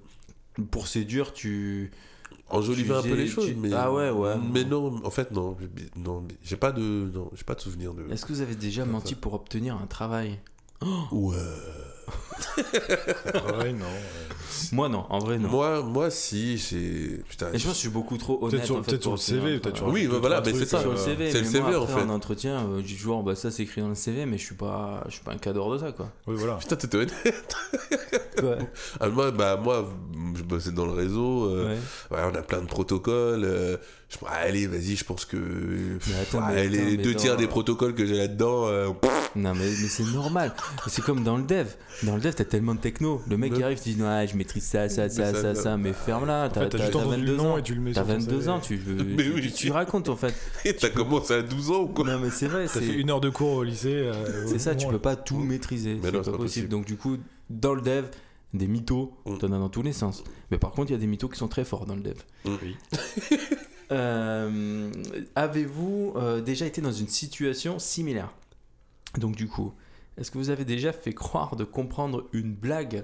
pour 0.69 0.87
séduire, 0.87 1.33
tu. 1.33 1.89
Enjoliver 2.49 2.93
un 2.95 3.01
peu 3.01 3.13
les 3.13 3.27
choses, 3.27 3.47
tu- 3.47 3.55
mais. 3.55 3.73
Ah 3.73 3.91
ouais, 3.91 4.09
ouais. 4.09 4.35
Mais 4.53 4.63
non, 4.63 5.01
en 5.03 5.09
fait, 5.09 5.31
non. 5.31 5.57
Non, 5.97 6.25
j'ai 6.43 6.55
pas 6.57 6.71
de. 6.71 6.81
Non, 7.13 7.29
j'ai 7.35 7.43
pas 7.43 7.55
de 7.55 7.61
souvenir 7.61 7.93
de. 7.93 8.03
Est-ce 8.11 8.25
que 8.25 8.31
vous 8.33 8.41
avez 8.41 8.55
déjà 8.55 8.85
menti 8.85 9.15
ça. 9.15 9.19
pour 9.19 9.33
obtenir 9.33 9.75
un 9.75 9.87
travail? 9.87 10.39
Ouais. 11.11 11.35
Ouais, 13.59 13.73
non. 13.73 13.85
euh, 13.85 13.99
Moi 14.71 14.89
non, 14.89 15.05
en 15.09 15.19
vrai 15.19 15.37
non. 15.37 15.49
Moi, 15.49 15.81
moi, 15.83 16.09
si, 16.09 16.57
j'ai. 16.57 17.21
Putain. 17.29 17.47
Et 17.53 17.57
je 17.59 17.63
pense 17.63 17.73
que 17.73 17.75
je 17.75 17.79
suis 17.81 17.89
beaucoup 17.89 18.17
trop 18.17 18.37
honnête 18.41 18.51
Peut-être 18.51 18.65
sur, 18.65 18.75
en 18.77 18.83
fait, 18.83 18.91
peut-être 18.91 19.01
sur 19.03 19.11
le 19.11 19.17
CV, 19.17 19.55
un 19.55 19.59
peut-être 19.59 19.75
travail. 19.75 19.93
Oui, 19.93 20.07
bah 20.07 20.17
voilà, 20.19 20.41
mais 20.45 20.53
c'est 20.53 20.65
ça. 20.65 20.79
sur 20.81 20.91
le 20.91 20.97
euh, 20.97 21.03
CV, 21.03 21.31
c'est 21.31 21.41
mais 21.41 21.45
le 21.45 21.59
moi, 21.59 21.69
CV, 21.69 21.75
en 21.77 21.83
après, 21.83 21.93
fait. 21.95 22.01
en 22.01 22.09
entretien, 22.09 22.57
euh, 22.65 22.77
je 22.81 22.85
dis 22.87 22.95
toujours 22.95 23.23
bah 23.23 23.35
ça 23.35 23.51
c'est 23.51 23.63
écrit 23.63 23.81
dans 23.81 23.89
le 23.89 23.95
CV, 23.95 24.25
mais 24.25 24.37
je 24.37 24.45
suis 24.45 24.55
pas, 24.55 25.03
je 25.07 25.13
suis 25.13 25.23
pas 25.23 25.31
un 25.33 25.37
cadre 25.37 25.73
de 25.73 25.79
ça 25.79 25.91
quoi. 25.91 26.09
Oui, 26.27 26.35
voilà. 26.37 26.55
Putain, 26.55 26.75
t'étais 26.75 26.97
honnête. 26.97 27.13
Ouais. 28.43 28.59
Ah, 28.99 29.09
moi, 29.09 29.31
bah, 29.31 29.57
moi, 29.57 29.89
je 30.35 30.43
bossais 30.43 30.69
dans 30.71 30.85
le 30.85 30.91
réseau. 30.91 31.45
euh, 31.49 31.69
Ouais. 31.69 31.77
ouais, 32.17 32.23
on 32.31 32.35
a 32.35 32.43
plein 32.43 32.61
de 32.61 32.67
protocoles. 32.67 33.43
euh, 33.43 33.77
je, 34.09 34.17
ah, 34.25 34.35
allez, 34.35 34.67
vas-y, 34.67 34.95
je 34.95 35.03
pense 35.03 35.25
que. 35.25 35.35
Mais 35.37 36.15
attends, 36.21 36.39
ah, 36.41 36.51
mais 36.53 36.67
les 36.69 36.77
attends, 36.79 36.87
mais 36.91 36.97
deux 36.97 37.13
tiers 37.15 37.33
dans- 37.33 37.39
des 37.41 37.47
protocoles 37.47 37.93
que 37.93 38.05
j'ai 38.05 38.15
là-dedans. 38.15 38.65
euh, 38.67 38.87
Non 39.35 39.53
mais, 39.53 39.65
mais 39.65 39.87
c'est 39.89 40.05
normal. 40.05 40.53
C'est 40.87 41.03
comme 41.03 41.23
dans 41.25 41.35
le 41.35 41.43
dev. 41.43 41.67
Dans 42.03 42.15
le 42.15 42.21
dev, 42.21 42.33
t'as 42.33 42.45
tellement 42.45 42.73
de 42.75 42.79
techno. 42.79 43.21
Le 43.29 43.35
mec 43.37 43.53
qui 43.53 43.61
arrive, 43.63 43.81
tu 43.81 43.89
dis 43.89 44.01
ouais, 44.01 44.25
je 44.31 44.37
maîtrise 44.37 44.63
ça, 44.63 44.87
ça, 44.87 45.09
ça, 45.09 45.33
ça, 45.33 45.53
ça, 45.55 45.75
mais 45.77 45.91
ferme-la. 45.93 46.45
En 46.45 46.49
T'as 46.49 46.61
fait, 46.61 46.69
t'as 46.69 46.77
t'as- 46.77 46.83
juste 46.85 46.93
t'as 46.93 46.99
entendu 47.05 47.21
le 47.25 47.31
22 47.33 47.35
nom 47.35 47.53
ans. 47.53 47.57
et 47.57 47.63
tu 47.63 47.75
le 47.75 47.81
mets 47.81 47.91
T'as 47.91 48.05
sur 48.05 48.13
ton 48.13 48.19
22 48.19 48.39
CV. 48.39 48.47
ans, 48.49 48.59
tu, 48.61 48.75
veux- 48.77 49.03
Mais 49.03 49.23
tu, 49.23 49.33
oui. 49.33 49.41
tu- 49.41 49.51
tu 49.51 49.71
racontes 49.71 50.07
en 50.09 50.15
fait. 50.15 50.33
Et 50.63 50.73
t'as 50.77 50.89
commencé 50.89 51.33
à 51.33 51.41
12 51.41 51.71
ans 51.71 51.81
ou 51.81 51.87
quoi? 51.87 52.05
Non 52.05 52.19
mais 52.19 52.29
c'est 52.29 52.47
vrai, 52.47 52.65
T'as 52.65 52.73
c'est 52.75 52.81
fait 52.81 52.93
une 52.93 53.09
heure 53.09 53.19
de 53.21 53.29
cours 53.29 53.57
au 53.57 53.63
lycée. 53.63 53.91
euh, 53.93 54.45
c'est 54.47 54.59
ça, 54.59 54.73
tu 54.75 54.87
peux 54.87 54.99
pas 54.99 55.15
tout 55.17 55.39
maîtriser. 55.39 55.95
Mais 55.95 56.11
C'est 56.11 56.11
non, 56.17 56.21
pas 56.23 56.31
possible. 56.37 56.69
Donc 56.69 56.85
du 56.85 56.95
coup, 56.95 57.17
dans 57.49 57.73
le 57.73 57.81
dev, 57.81 58.05
des 58.53 58.67
mythos, 58.67 59.11
Mm. 59.25 59.37
t'en 59.39 59.47
as 59.51 59.59
dans 59.59 59.69
tous 59.69 59.81
les 59.83 59.91
sens. 59.93 60.23
Mais 60.49 60.57
par 60.57 60.71
contre, 60.71 60.91
il 60.91 60.93
y 60.93 60.97
a 60.97 60.99
des 60.99 61.07
mythos 61.07 61.27
qui 61.27 61.37
sont 61.37 61.49
très 61.49 61.65
forts 61.65 61.85
dans 61.85 61.95
le 61.95 62.01
dev. 62.01 62.15
Oui. 62.45 62.77
Euh, 63.91 64.91
Avez-vous 65.35 66.13
euh, 66.15 66.41
déjà 66.41 66.65
été 66.65 66.81
dans 66.81 66.91
une 66.91 67.07
situation 67.07 67.79
similaire? 67.79 68.33
Donc 69.17 69.35
du 69.35 69.47
coup, 69.47 69.73
est-ce 70.17 70.31
que 70.31 70.37
vous 70.37 70.49
avez 70.49 70.65
déjà 70.65 70.91
fait 70.91 71.13
croire 71.13 71.55
de 71.55 71.63
comprendre 71.63 72.27
une 72.33 72.53
blague 72.53 73.03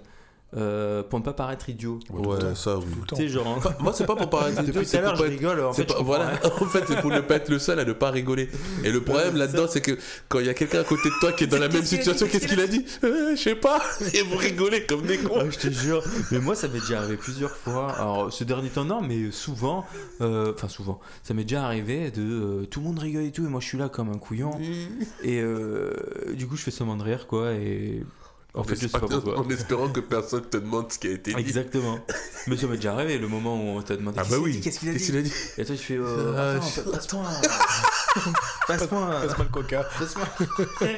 euh, 0.56 1.04
pour 1.04 1.20
ne 1.20 1.24
pas 1.24 1.34
paraître 1.34 1.70
idiot. 1.70 2.00
Ouais, 2.12 2.28
Ouais, 2.28 2.56
ça, 2.56 2.78
oui. 2.78 2.86
Tout 2.94 3.00
le 3.02 3.06
temps. 3.08 3.16
Tu 3.16 3.22
sais, 3.24 3.28
genre. 3.30 3.48
Enfin, 3.48 3.74
moi, 3.80 3.92
c'est 3.94 4.06
pas 4.06 4.16
pour 4.16 4.30
paraître 4.30 4.62
idiot, 4.62 4.74
Depuis 4.74 4.88
tout 4.90 4.98
à 4.98 5.02
l'heure, 5.02 5.14
pour 5.14 5.18
je 5.18 5.24
pas 5.24 5.34
être- 5.34 5.40
rigole. 5.40 5.60
En 5.66 5.74
c'est 5.74 5.82
fait, 5.84 5.88
je 5.90 5.94
pas- 5.94 6.00
comprends 6.00 6.06
voilà, 6.16 6.32
en 6.62 6.66
fait, 6.66 6.84
c'est 6.88 7.02
pour 7.02 7.12
ne 7.12 7.20
pas 7.22 7.36
être 7.36 7.50
le 7.50 7.60
seul 7.60 7.80
à 7.80 7.86
ne 7.86 7.94
pas 7.94 8.12
rigoler. 8.12 8.50
Et 8.84 8.92
le 8.92 9.02
problème 9.02 9.36
là-dedans, 9.36 9.66
c'est 9.68 9.82
que 9.82 9.98
quand 10.30 10.40
il 10.40 10.46
y 10.46 10.50
a 10.50 10.54
quelqu'un 10.54 10.82
à 10.82 10.84
côté 10.84 11.10
de 11.10 11.16
toi 11.20 11.32
qui 11.32 11.44
est 11.46 11.48
dans 11.48 11.60
la 11.60 11.70
même 11.70 11.84
situation, 11.86 12.28
qu'est-ce 12.28 12.48
qu'il 12.48 12.60
a 12.60 12.68
dit 12.68 12.86
Euh, 13.04 13.36
Je 13.36 13.42
sais 13.42 13.56
pas. 13.56 13.82
Et 14.14 14.22
vous 14.22 14.38
rigolez 14.38 14.86
comme 14.86 15.04
des 15.04 15.18
cons. 15.18 15.38
Ah, 15.40 15.50
je 15.50 15.58
te 15.58 15.70
jure. 15.74 16.04
Mais 16.32 16.40
moi, 16.40 16.56
ça 16.56 16.68
m'est 16.68 16.80
déjà 16.80 17.00
arrivé 17.00 17.18
plusieurs 17.18 17.56
fois. 17.56 17.92
Alors, 17.94 18.32
ce 18.32 18.44
dernier 18.44 18.70
temps, 18.70 18.86
non, 18.86 19.02
mais 19.02 19.32
souvent. 19.32 19.86
euh, 20.22 20.54
Enfin, 20.56 20.68
souvent. 20.68 21.00
Ça 21.24 21.34
m'est 21.34 21.44
déjà 21.44 21.64
arrivé 21.66 22.12
de. 22.12 22.66
tout 22.70 22.80
le 22.80 22.86
monde 22.86 23.00
rigole 23.00 23.24
et 23.24 23.32
tout, 23.32 23.44
et 23.46 23.50
moi, 23.50 23.60
je 23.60 23.66
suis 23.68 23.78
là 23.78 23.90
comme 23.90 24.10
un 24.10 24.18
couillon. 24.18 24.52
Et 25.24 25.42
euh, 25.42 25.92
du 26.34 26.48
coup, 26.48 26.56
je 26.58 26.64
fais 26.64 26.72
seulement 26.72 26.96
de 26.96 27.04
rire, 27.04 27.28
quoi. 27.28 27.52
Et. 27.54 28.04
En 28.56 28.64
fait, 28.64 28.76
je 28.76 28.82
sais 28.82 28.88
pas 28.90 29.00
pourquoi. 29.00 29.40
En 29.40 29.50
espérant 29.50 29.90
que 29.90 30.00
personne 30.00 30.44
te 30.48 30.58
demande 30.58 30.92
ce 30.92 31.00
qui 31.00 31.08
a 31.08 31.12
été 31.12 31.34
dit. 31.34 31.40
Exactement. 31.40 31.98
Mais 32.46 32.56
ça 32.56 32.68
m'est 32.68 32.76
déjà 32.76 32.94
arrivé 32.94 33.18
le 33.18 33.28
moment 33.28 33.56
où 33.56 33.78
on 33.78 33.82
t'a 33.82 33.96
demandé 33.96 34.18
Ah 34.20 34.24
bah 34.24 34.28
qu'il 34.30 34.36
a 34.36 34.40
oui. 34.42 34.52
dit 34.54 34.62
Qu'est-ce 34.62 34.80
qu'il 34.80 34.90
a 34.90 34.94
Qu'est-ce 34.94 35.06
dit 35.06 35.12
qu'il 35.12 35.18
a 35.20 35.22
dit 35.24 35.34
Et 35.58 35.66
toi, 35.66 35.76
tu 35.76 35.84
fais 35.84 35.98
euh, 35.98 36.34
Ah, 36.38 36.52
Attends, 36.58 36.68
je- 36.86 36.92
passe-moi. 36.92 37.24
passe-moi. 38.68 39.08
Passe-moi 39.26 39.46
le 39.46 39.52
coca. 39.52 39.84
Passe-moi. 39.98 40.28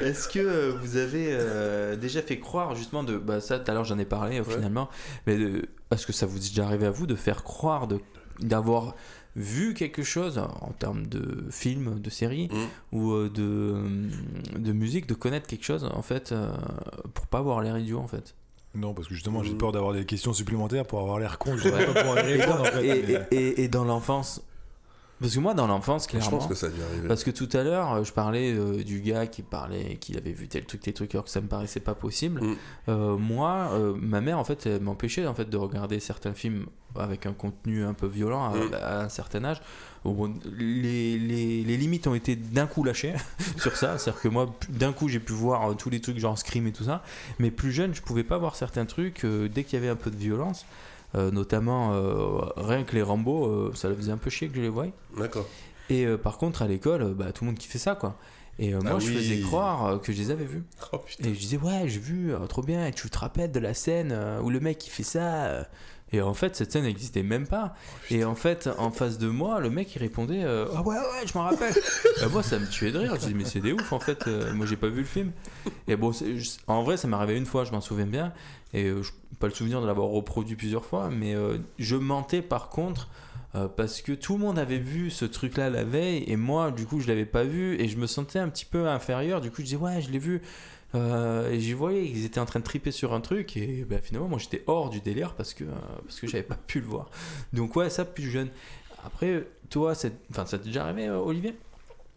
Est-ce 0.00 0.28
que 0.28 0.38
euh, 0.38 0.72
vous 0.80 0.96
avez 0.96 1.28
euh, 1.30 1.96
déjà 1.96 2.22
fait 2.22 2.38
croire 2.40 2.74
justement 2.74 3.04
de 3.04 3.18
bah 3.18 3.40
ça 3.40 3.58
tout 3.58 3.70
à 3.70 3.74
l'heure 3.74 3.84
j'en 3.84 3.98
ai 3.98 4.04
parlé 4.06 4.38
euh, 4.38 4.42
Ouais. 4.44 4.54
finalement 4.54 4.88
mais 5.26 5.36
de- 5.36 5.68
est-ce 5.90 6.06
que 6.06 6.12
ça 6.12 6.24
vous 6.26 6.36
est 6.38 6.48
déjà 6.48 6.64
arrivé 6.64 6.86
à 6.86 6.90
vous 6.90 7.06
de 7.06 7.14
faire 7.14 7.44
croire 7.44 7.86
de 7.86 8.00
d'avoir 8.40 8.94
vu 9.36 9.74
quelque 9.74 10.02
chose 10.04 10.38
en 10.38 10.72
termes 10.78 11.06
de 11.06 11.44
film 11.50 11.98
de 12.00 12.10
série 12.10 12.48
Mm. 12.52 12.96
ou 12.96 13.12
euh, 13.12 13.28
de 13.30 14.58
de 14.58 14.72
musique 14.72 15.06
de 15.08 15.14
connaître 15.14 15.46
quelque 15.46 15.64
chose 15.64 15.84
en 15.92 16.02
fait 16.02 16.30
euh, 16.32 16.52
pour 17.14 17.26
pas 17.26 17.38
avoir 17.38 17.60
l'air 17.60 17.76
idiot 17.78 17.98
en 17.98 18.06
fait 18.06 18.34
Non, 18.76 18.92
parce 18.94 19.06
que 19.08 19.14
justement, 19.14 19.42
j'ai 19.42 19.52
Mhm. 19.52 19.58
peur 19.58 19.72
d'avoir 19.72 19.92
des 19.92 20.04
questions 20.04 20.32
supplémentaires 20.32 20.84
pour 20.86 21.00
avoir 21.00 21.18
l'air 21.20 21.38
con. 21.38 21.56
Je 21.56 21.68
vais 21.68 21.84
pas 21.86 22.00
pouvoir 22.00 22.24
y 22.28 22.30
et, 22.32 22.36
répondre 22.40 22.60
en 22.62 22.64
fait. 22.64 22.86
et- 22.86 23.02
mais- 23.06 23.26
et- 23.30 23.36
et- 23.36 23.64
et 23.64 23.68
dans 23.68 23.84
l'enfance 23.84 24.40
parce 25.20 25.34
que 25.34 25.40
moi 25.40 25.54
dans 25.54 25.66
l'enfance 25.66 26.04
Je 26.04 26.08
clairement 26.08 26.38
pense 26.38 26.46
que 26.46 26.54
ça 26.54 26.66
a 26.66 26.70
dû 26.70 26.82
arriver. 26.82 27.08
Parce 27.08 27.24
que 27.24 27.30
tout 27.30 27.48
à 27.52 27.62
l'heure, 27.62 27.92
euh, 27.94 28.04
je 28.04 28.12
parlais 28.12 28.52
euh, 28.52 28.82
du 28.82 29.00
gars 29.00 29.26
qui 29.26 29.42
parlait, 29.42 29.96
qu'il 29.96 30.18
avait 30.18 30.32
vu 30.32 30.48
tel 30.48 30.64
truc, 30.64 30.80
tel 30.80 30.92
truc, 30.94 31.14
alors 31.14 31.24
que 31.24 31.30
ça 31.30 31.40
me 31.40 31.46
paraissait 31.48 31.80
pas 31.80 31.94
possible. 31.94 32.42
Mm. 32.42 32.56
Euh, 32.88 33.16
moi, 33.16 33.70
euh, 33.72 33.94
ma 33.96 34.20
mère, 34.20 34.38
en 34.38 34.44
fait, 34.44 34.66
elle 34.66 34.80
m'empêchait 34.80 35.26
en 35.26 35.34
fait 35.34 35.48
de 35.48 35.56
regarder 35.56 36.00
certains 36.00 36.34
films 36.34 36.66
avec 36.96 37.26
un 37.26 37.32
contenu 37.32 37.84
un 37.84 37.94
peu 37.94 38.06
violent 38.06 38.44
à, 38.44 38.56
Mm. 38.56 38.74
à 38.74 39.00
un 39.02 39.08
certain 39.08 39.44
âge. 39.44 39.60
Bon, 40.04 40.34
les, 40.58 41.16
les, 41.18 41.62
les 41.64 41.76
limites 41.78 42.06
ont 42.06 42.14
été 42.14 42.36
d'un 42.36 42.66
coup 42.66 42.84
lâchées 42.84 43.14
sur 43.56 43.74
ça. 43.76 43.96
C'est-à-dire 43.96 44.20
que 44.20 44.28
moi, 44.28 44.54
d'un 44.68 44.92
coup, 44.92 45.08
j'ai 45.08 45.20
pu 45.20 45.32
voir 45.32 45.74
tous 45.76 45.88
les 45.90 46.00
trucs 46.00 46.18
genre 46.18 46.36
Scream 46.38 46.66
et 46.66 46.72
tout 46.72 46.84
ça. 46.84 47.02
Mais 47.38 47.50
plus 47.50 47.72
jeune, 47.72 47.94
je 47.94 48.02
pouvais 48.02 48.24
pas 48.24 48.36
voir 48.36 48.54
certains 48.54 48.84
trucs 48.84 49.24
dès 49.24 49.64
qu'il 49.64 49.78
y 49.78 49.82
avait 49.82 49.90
un 49.90 49.96
peu 49.96 50.10
de 50.10 50.16
violence. 50.16 50.66
Euh, 51.14 51.30
notamment, 51.30 51.92
euh, 51.94 52.40
rien 52.56 52.82
que 52.84 52.94
les 52.94 53.02
Rambo, 53.02 53.46
euh, 53.46 53.72
ça 53.74 53.88
le 53.88 53.94
faisait 53.94 54.12
un 54.12 54.16
peu 54.16 54.30
chier 54.30 54.48
que 54.48 54.56
je 54.56 54.60
les 54.60 54.68
voie. 54.68 54.86
D'accord. 55.16 55.46
Et 55.90 56.06
par 56.16 56.38
contre, 56.38 56.62
à 56.62 56.66
l'école, 56.66 57.14
bah, 57.14 57.30
tout 57.32 57.44
le 57.44 57.50
monde 57.50 57.58
kiffait 57.58 57.78
ça, 57.78 57.94
quoi. 57.94 58.16
Et 58.58 58.72
euh, 58.72 58.80
moi, 58.80 58.92
Ah 58.96 58.98
je 58.98 59.06
faisais 59.06 59.40
croire 59.40 60.00
que 60.00 60.12
je 60.12 60.18
les 60.18 60.30
avais 60.30 60.44
vus. 60.44 60.62
Oh. 60.92 61.00
Et 61.20 61.34
je 61.34 61.38
disais, 61.38 61.56
ouais, 61.56 61.84
j'ai 61.86 61.98
vu, 61.98 62.32
euh, 62.32 62.38
trop 62.46 62.62
bien. 62.62 62.86
Et 62.86 62.92
tu 62.92 63.08
te 63.10 63.18
rappelles 63.18 63.52
de 63.52 63.58
la 63.58 63.74
scène 63.74 64.12
euh, 64.12 64.40
où 64.40 64.50
le 64.50 64.60
mec, 64.60 64.86
il 64.86 64.90
fait 64.90 65.02
ça. 65.02 65.66
Et 66.12 66.20
en 66.20 66.34
fait, 66.34 66.54
cette 66.54 66.70
scène 66.70 66.84
n'existait 66.84 67.24
même 67.24 67.46
pas. 67.46 67.74
et 68.10 68.24
en 68.24 68.36
fait, 68.36 68.68
en 68.78 68.92
face 68.92 69.18
de 69.18 69.26
moi, 69.26 69.58
le 69.58 69.70
mec, 69.70 69.94
il 69.96 69.98
répondait, 69.98 70.44
ah 70.44 70.82
ouais, 70.82 70.94
ouais, 70.94 71.26
je 71.26 71.36
m'en 71.36 71.44
rappelle. 71.44 71.74
Et 72.22 72.26
moi, 72.30 72.42
ça 72.42 72.58
me 72.58 72.66
tuait 72.68 72.92
de 72.92 72.98
rire. 72.98 73.14
Je 73.16 73.20
disais, 73.20 73.34
mais 73.34 73.44
c'est 73.44 73.60
des 73.60 73.72
ouf, 73.72 73.92
en 73.92 73.98
fait. 73.98 74.26
moi, 74.54 74.66
j'ai 74.66 74.76
pas 74.76 74.88
vu 74.88 75.00
le 75.00 75.06
film. 75.06 75.32
Et 75.88 75.96
bon, 75.96 76.12
en 76.68 76.82
vrai, 76.84 76.96
ça 76.96 77.08
m'est 77.08 77.16
arrivé 77.16 77.36
une 77.36 77.46
fois, 77.46 77.64
je 77.64 77.72
m'en 77.72 77.80
souviens 77.80 78.06
bien. 78.06 78.32
Et 78.72 78.84
je 78.84 79.10
pas 79.38 79.46
le 79.46 79.54
souvenir 79.54 79.80
de 79.80 79.86
l'avoir 79.86 80.08
reproduit 80.08 80.56
plusieurs 80.56 80.84
fois. 80.84 81.10
Mais 81.10 81.34
euh, 81.34 81.58
je 81.78 81.96
mentais, 81.96 82.42
par 82.42 82.68
contre. 82.68 83.08
Euh, 83.56 83.68
parce 83.68 84.02
que 84.02 84.10
tout 84.10 84.32
le 84.32 84.40
monde 84.40 84.58
avait 84.58 84.78
vu 84.78 85.10
ce 85.10 85.24
truc 85.24 85.56
là 85.56 85.70
la 85.70 85.84
veille 85.84 86.24
et 86.26 86.34
moi 86.34 86.72
du 86.72 86.86
coup 86.86 86.98
je 86.98 87.06
l'avais 87.06 87.24
pas 87.24 87.44
vu 87.44 87.80
et 87.80 87.86
je 87.86 87.96
me 87.98 88.08
sentais 88.08 88.40
un 88.40 88.48
petit 88.48 88.64
peu 88.64 88.88
inférieur 88.88 89.40
du 89.40 89.50
coup 89.52 89.58
je 89.58 89.62
disais 89.62 89.76
ouais 89.76 90.00
je 90.02 90.10
l'ai 90.10 90.18
vu 90.18 90.42
Euh, 90.96 91.50
et 91.52 91.60
j'y 91.60 91.72
voyais 91.72 92.04
ils 92.04 92.24
étaient 92.24 92.40
en 92.40 92.46
train 92.46 92.58
de 92.60 92.64
triper 92.64 92.90
sur 92.92 93.14
un 93.14 93.20
truc 93.20 93.56
et 93.56 93.84
bah, 93.84 93.98
finalement 94.00 94.28
moi 94.28 94.38
j'étais 94.40 94.62
hors 94.66 94.90
du 94.90 95.00
délire 95.00 95.34
parce 95.34 95.52
que 95.54 95.64
parce 96.04 96.20
que 96.20 96.26
j'avais 96.28 96.44
pas 96.44 96.56
pu 96.56 96.80
le 96.80 96.86
voir 96.86 97.10
donc 97.52 97.74
ouais 97.76 97.90
ça 97.90 98.04
plus 98.04 98.28
jeune 98.30 98.48
après 99.04 99.44
toi 99.70 99.94
c'est 99.94 100.12
enfin 100.30 100.46
ça 100.46 100.58
t'est 100.58 100.66
déjà 100.66 100.84
arrivé 100.84 101.10
Olivier? 101.10 101.54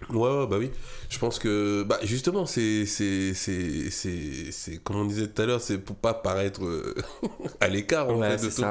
Ouais, 0.09 0.29
ouais, 0.29 0.47
bah 0.47 0.57
oui. 0.59 0.71
Je 1.09 1.17
pense 1.19 1.39
que, 1.39 1.83
bah 1.83 1.99
justement, 2.03 2.45
c'est, 2.45 2.85
c'est, 2.85 3.33
c'est, 3.33 3.89
c'est, 3.89 4.51
c'est, 4.51 4.77
comme 4.77 4.97
on 4.97 5.05
disait 5.05 5.27
tout 5.27 5.41
à 5.41 5.45
l'heure, 5.45 5.61
c'est 5.61 5.79
pour 5.79 5.95
pas 5.95 6.13
paraître 6.13 6.63
euh, 6.63 6.95
à 7.59 7.67
l'écart, 7.67 8.09
en 8.09 8.21
fait, 8.21 8.37
de 8.37 8.49
tout. 8.49 8.63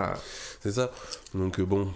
C'est 0.61 0.73
ça. 0.73 0.90
Donc, 1.35 1.59
euh, 1.59 1.65
bon, 1.65 1.93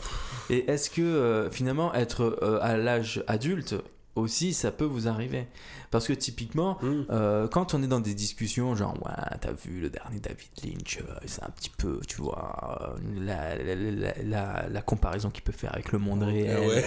et 0.51 0.69
est-ce 0.69 0.91
que 0.91 1.01
euh, 1.01 1.51
finalement 1.51 1.95
être 1.95 2.39
euh, 2.43 2.59
à 2.61 2.77
l'âge 2.77 3.23
adulte 3.29 3.77
aussi 4.17 4.53
ça 4.53 4.73
peut 4.73 4.85
vous 4.85 5.07
arriver? 5.07 5.47
Parce 5.91 6.07
que 6.07 6.13
typiquement 6.13 6.79
hmm. 6.83 7.03
Euh, 7.11 7.49
quand 7.49 7.75
on 7.75 7.83
est 7.83 7.87
dans 7.89 8.01
des 8.01 8.15
discussions, 8.15 8.75
genre, 8.77 8.95
ouais, 9.05 9.37
t'as 9.41 9.53
vu 9.53 9.81
le 9.81 9.91
dernier 9.91 10.21
David 10.21 10.49
Lynch, 10.65 10.99
euh, 11.01 11.15
c'est 11.27 11.43
un 11.43 11.51
petit 11.51 11.71
peu, 11.71 12.01
tu 12.07 12.17
vois, 12.23 12.89
euh, 12.95 12.99
la, 13.25 13.57
la, 13.57 13.75
la, 13.75 14.13
la- 14.23 14.69
la 14.69 14.83
comparaison 14.83 15.31
qu'il 15.31 15.43
peut 15.43 15.53
faire 15.53 15.73
avec 15.73 15.93
le 15.93 15.99
monde 15.99 16.23
réel. 16.23 16.59
ouais. 16.61 16.81
et- 16.81 16.85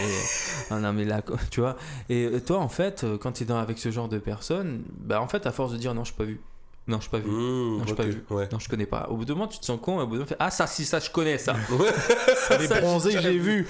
Ah 0.70 0.80
non, 0.80 0.94
mais 0.94 1.06
là, 1.06 1.22
tu 1.52 1.60
vois. 1.60 1.76
Et 2.10 2.30
toi, 2.46 2.60
en 2.60 2.70
fait, 2.70 3.06
quand 3.22 3.34
t'es 3.34 3.46
dans 3.46 3.58
avec 3.60 3.78
ce 3.78 3.92
genre 3.92 4.08
de 4.10 4.20
personnes, 4.20 4.84
bah, 5.00 5.22
en 5.22 5.28
fait, 5.28 5.46
à 5.48 5.52
force 5.52 5.72
de 5.74 5.78
dire 5.78 5.94
non, 5.94 6.04
je 6.06 6.14
pas 6.14 6.24
vu. 6.24 6.40
Non, 6.86 7.00
je 7.00 7.10
pas 7.10 7.20
vu. 7.20 7.30
Hmm, 7.30 7.78
Non, 7.78 7.84
j'ai 7.86 7.92
ok, 7.92 7.98
pas 7.98 8.04
vu. 8.04 8.24
Ouais. 8.30 8.50
Non, 8.52 8.60
je 8.60 8.68
connais 8.68 8.86
pas. 8.86 9.08
Au 9.10 9.16
bout 9.16 9.24
d'un 9.26 9.36
moment, 9.36 9.48
tu 9.48 9.58
te 9.58 9.66
sens 9.66 9.80
con, 9.82 10.00
et 10.00 10.04
au 10.04 10.06
bout 10.08 10.14
d'un 10.14 10.20
moment, 10.20 10.26
tu 10.26 10.30
fais, 10.34 10.38
ah, 10.40 10.52
ça, 10.52 10.68
si, 10.68 10.84
ça, 10.84 11.00
je 11.00 11.10
connais 11.10 11.38
ça. 11.38 11.56
Ouais. 11.72 11.90
Les 12.60 12.68
Ça, 12.68 12.82
bronzés, 12.82 13.12
j'ai 13.12 13.22
j'ai 13.22 13.38
vu. 13.40 13.68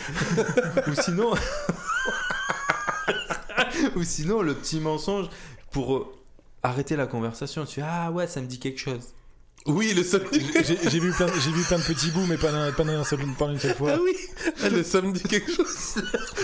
Ou 0.88 0.94
sinon. 1.00 1.32
Ou 3.95 4.03
sinon, 4.03 4.41
le 4.41 4.53
petit 4.56 4.80
mensonge 4.80 5.28
pour 5.72 5.95
euh, 5.95 6.06
arrêter 6.64 6.95
la 6.95 7.07
conversation. 7.07 7.65
Tu 7.65 7.76
fais, 7.76 7.86
ah 7.88 8.11
ouais, 8.11 8.28
ça 8.28 8.41
me 8.41 8.48
dit 8.48 8.60
quelque 8.60 8.80
chose. 8.80 9.02
Oui, 9.65 9.94
le 9.94 10.03
samedi. 10.03 10.45
J'ai 10.91 10.99
vu, 10.99 11.14
plein- 11.14 11.28
j'ai 11.41 11.52
vu 11.52 11.64
plein 11.64 11.78
de 11.80 11.84
petits 11.84 12.11
bouts, 12.11 12.26
mais 12.28 12.36
pas 12.38 12.52
d'un- 12.52 12.72
pas 12.74 12.84
d'un 12.84 13.03
seul- 13.06 13.20
pas 13.40 13.48
d'une 13.48 13.60
seule 13.60 13.76
fois. 13.76 13.91
Ah 13.94 13.99
oui, 14.03 14.14
ah, 14.61 14.68
le 14.68 14.84
samedi 14.84 15.24
quelque 15.24 15.49
chose. 15.53 15.95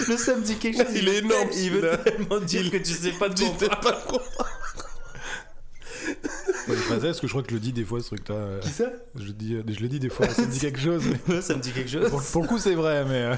Le 0.07 0.15
ça 0.15 0.35
me 0.37 0.41
dit 0.41 0.55
quelque 0.55 0.77
chose. 0.77 0.95
Il 0.95 1.09
est 1.09 1.17
énorme, 1.17 1.49
Il 1.53 1.71
veut 1.71 1.97
tellement 2.03 2.39
dire 2.39 2.71
que 2.71 2.77
tu 2.77 2.93
sais 2.93 3.11
pas 3.11 3.27
de 3.27 3.33
Tu 3.35 3.43
quoi 3.43 3.51
on 3.53 3.57
t'es 3.57 3.67
parle. 3.67 3.81
pas 3.81 3.91
con. 4.07 4.19
Ouais, 6.67 6.75
parce 7.01 7.19
que 7.19 7.25
je 7.25 7.31
crois 7.31 7.41
que 7.41 7.49
je 7.49 7.55
le 7.55 7.59
dis 7.59 7.73
des 7.73 7.83
fois, 7.83 7.99
ce 8.01 8.07
truc-là. 8.07 8.35
euh, 8.35 8.59
Qui 8.59 8.69
ça? 8.69 8.85
Je, 9.15 9.23
le 9.25 9.33
dis, 9.33 9.55
euh, 9.55 9.63
je 9.67 9.79
le 9.79 9.87
dis 9.87 9.99
des 9.99 10.09
fois, 10.09 10.27
ça 10.29 10.43
me 10.43 10.47
dit 10.51 10.59
quelque 10.59 10.79
chose. 10.79 11.01
Mais 11.27 11.41
Ça 11.41 11.55
me 11.55 11.61
dit 11.61 11.71
quelque 11.71 11.89
chose. 11.89 12.09
pour, 12.09 12.21
pour 12.21 12.41
le 12.43 12.47
coup, 12.47 12.59
c'est 12.59 12.75
vrai, 12.75 13.05
mais. 13.05 13.23
euh, 13.23 13.35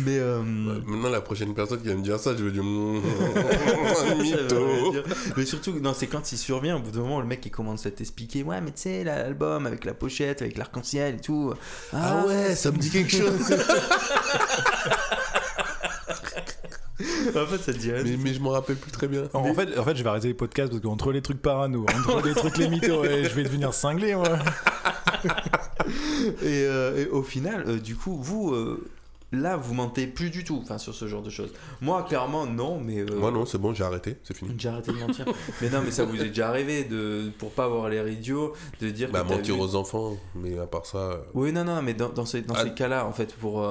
Mais. 0.00 0.18
euh, 0.18 0.38
Ouais, 0.40 0.80
Maintenant, 0.86 1.08
la 1.08 1.20
prochaine 1.22 1.54
personne 1.54 1.80
qui 1.80 1.88
va 1.88 1.94
me 1.94 2.02
dire 2.02 2.18
ça, 2.20 2.36
je 2.36 2.44
vais 2.44 2.50
dire 2.50 2.62
ça 3.96 4.14
veut 4.14 4.22
mytho. 4.22 4.90
dire- 4.92 5.04
Mais 5.36 5.46
surtout, 5.46 5.72
non, 5.80 5.94
c'est 5.94 6.08
quand 6.08 6.30
il 6.32 6.36
survient, 6.38 6.76
au 6.76 6.80
bout 6.80 6.90
d'un 6.90 7.00
moment, 7.00 7.20
le 7.20 7.26
mec 7.26 7.44
il 7.46 7.50
commence 7.50 7.86
à 7.86 7.90
t'expliquer 7.90 8.42
Ouais, 8.42 8.60
mais 8.60 8.72
tu 8.72 8.82
sais, 8.82 9.04
l'album 9.04 9.66
avec 9.66 9.84
la 9.86 9.94
pochette, 9.94 10.42
avec 10.42 10.58
l'arc-en-ciel 10.58 11.14
et 11.16 11.20
tout. 11.20 11.54
Ah 11.94 12.24
ouais, 12.26 12.54
ça 12.54 12.70
me 12.70 12.76
dit 12.78 12.90
quelque 12.90 13.10
chose. 13.16 13.32
En 17.00 17.46
fait, 17.46 17.58
ça 17.58 17.72
te 17.72 17.78
dit 17.78 17.92
rien. 17.92 18.02
mais, 18.04 18.16
mais 18.16 18.34
je 18.34 18.40
m'en 18.40 18.50
rappelle 18.50 18.76
plus 18.76 18.90
très 18.90 19.08
bien. 19.08 19.24
En, 19.32 19.40
en 19.40 19.54
fait, 19.54 19.78
en 19.78 19.84
fait, 19.84 19.94
je 19.96 20.02
vais 20.02 20.08
arrêter 20.08 20.28
les 20.28 20.34
podcasts 20.34 20.70
parce 20.70 20.82
qu'entre 20.82 21.12
les 21.12 21.22
trucs 21.22 21.40
parano, 21.42 21.82
entre 21.88 22.26
les 22.26 22.34
trucs 22.34 22.56
les 22.58 22.68
mythos, 22.68 23.00
ouais, 23.02 23.24
je 23.24 23.34
vais 23.34 23.44
devenir 23.44 23.72
cinglé, 23.74 24.14
moi. 24.14 24.28
Et, 26.42 26.64
euh, 26.66 27.04
et 27.04 27.08
au 27.08 27.22
final, 27.22 27.64
euh, 27.66 27.78
du 27.78 27.96
coup, 27.96 28.16
vous, 28.20 28.52
euh, 28.52 28.86
là, 29.32 29.56
vous 29.56 29.72
mentez 29.74 30.06
plus 30.06 30.28
du 30.30 30.44
tout 30.44 30.60
enfin, 30.62 30.76
sur 30.76 30.94
ce 30.94 31.06
genre 31.08 31.22
de 31.22 31.30
choses. 31.30 31.52
Moi, 31.80 32.02
clairement, 32.02 32.46
non, 32.46 32.78
mais. 32.80 32.98
euh, 33.00 33.18
Moi, 33.18 33.30
non, 33.30 33.46
c'est 33.46 33.56
bon, 33.58 33.72
j'ai 33.72 33.84
arrêté, 33.84 34.16
c'est 34.22 34.36
fini. 34.36 34.54
J'ai 34.58 34.68
arrêté 34.68 34.92
de 34.92 34.98
mentir. 34.98 35.24
mais 35.62 35.70
non, 35.70 35.80
mais 35.84 35.90
ça 35.90 36.04
vous 36.04 36.20
est 36.20 36.28
déjà 36.28 36.48
arrivé, 36.48 36.84
de, 36.84 37.30
pour 37.38 37.52
pas 37.52 37.64
avoir 37.64 37.88
l'air 37.88 38.06
idiot, 38.08 38.52
de 38.80 38.90
dire 38.90 39.10
Bah, 39.10 39.22
que. 39.26 39.32
mentir 39.34 39.54
vu- 39.54 39.60
aux 39.62 39.74
enfants, 39.76 40.16
mais 40.34 40.58
à 40.58 40.66
part 40.66 40.84
ça. 40.84 40.98
euh, 40.98 41.16
Oui, 41.34 41.52
non, 41.52 41.64
non, 41.64 41.80
mais 41.82 41.94
dans, 41.94 42.10
dans 42.10 42.26
ces, 42.26 42.42
dans 42.42 42.54
Ah. 42.54 42.64
ces 42.64 42.74
cas-là, 42.74 43.06
en 43.06 43.12
fait, 43.12 43.34
pour. 43.34 43.66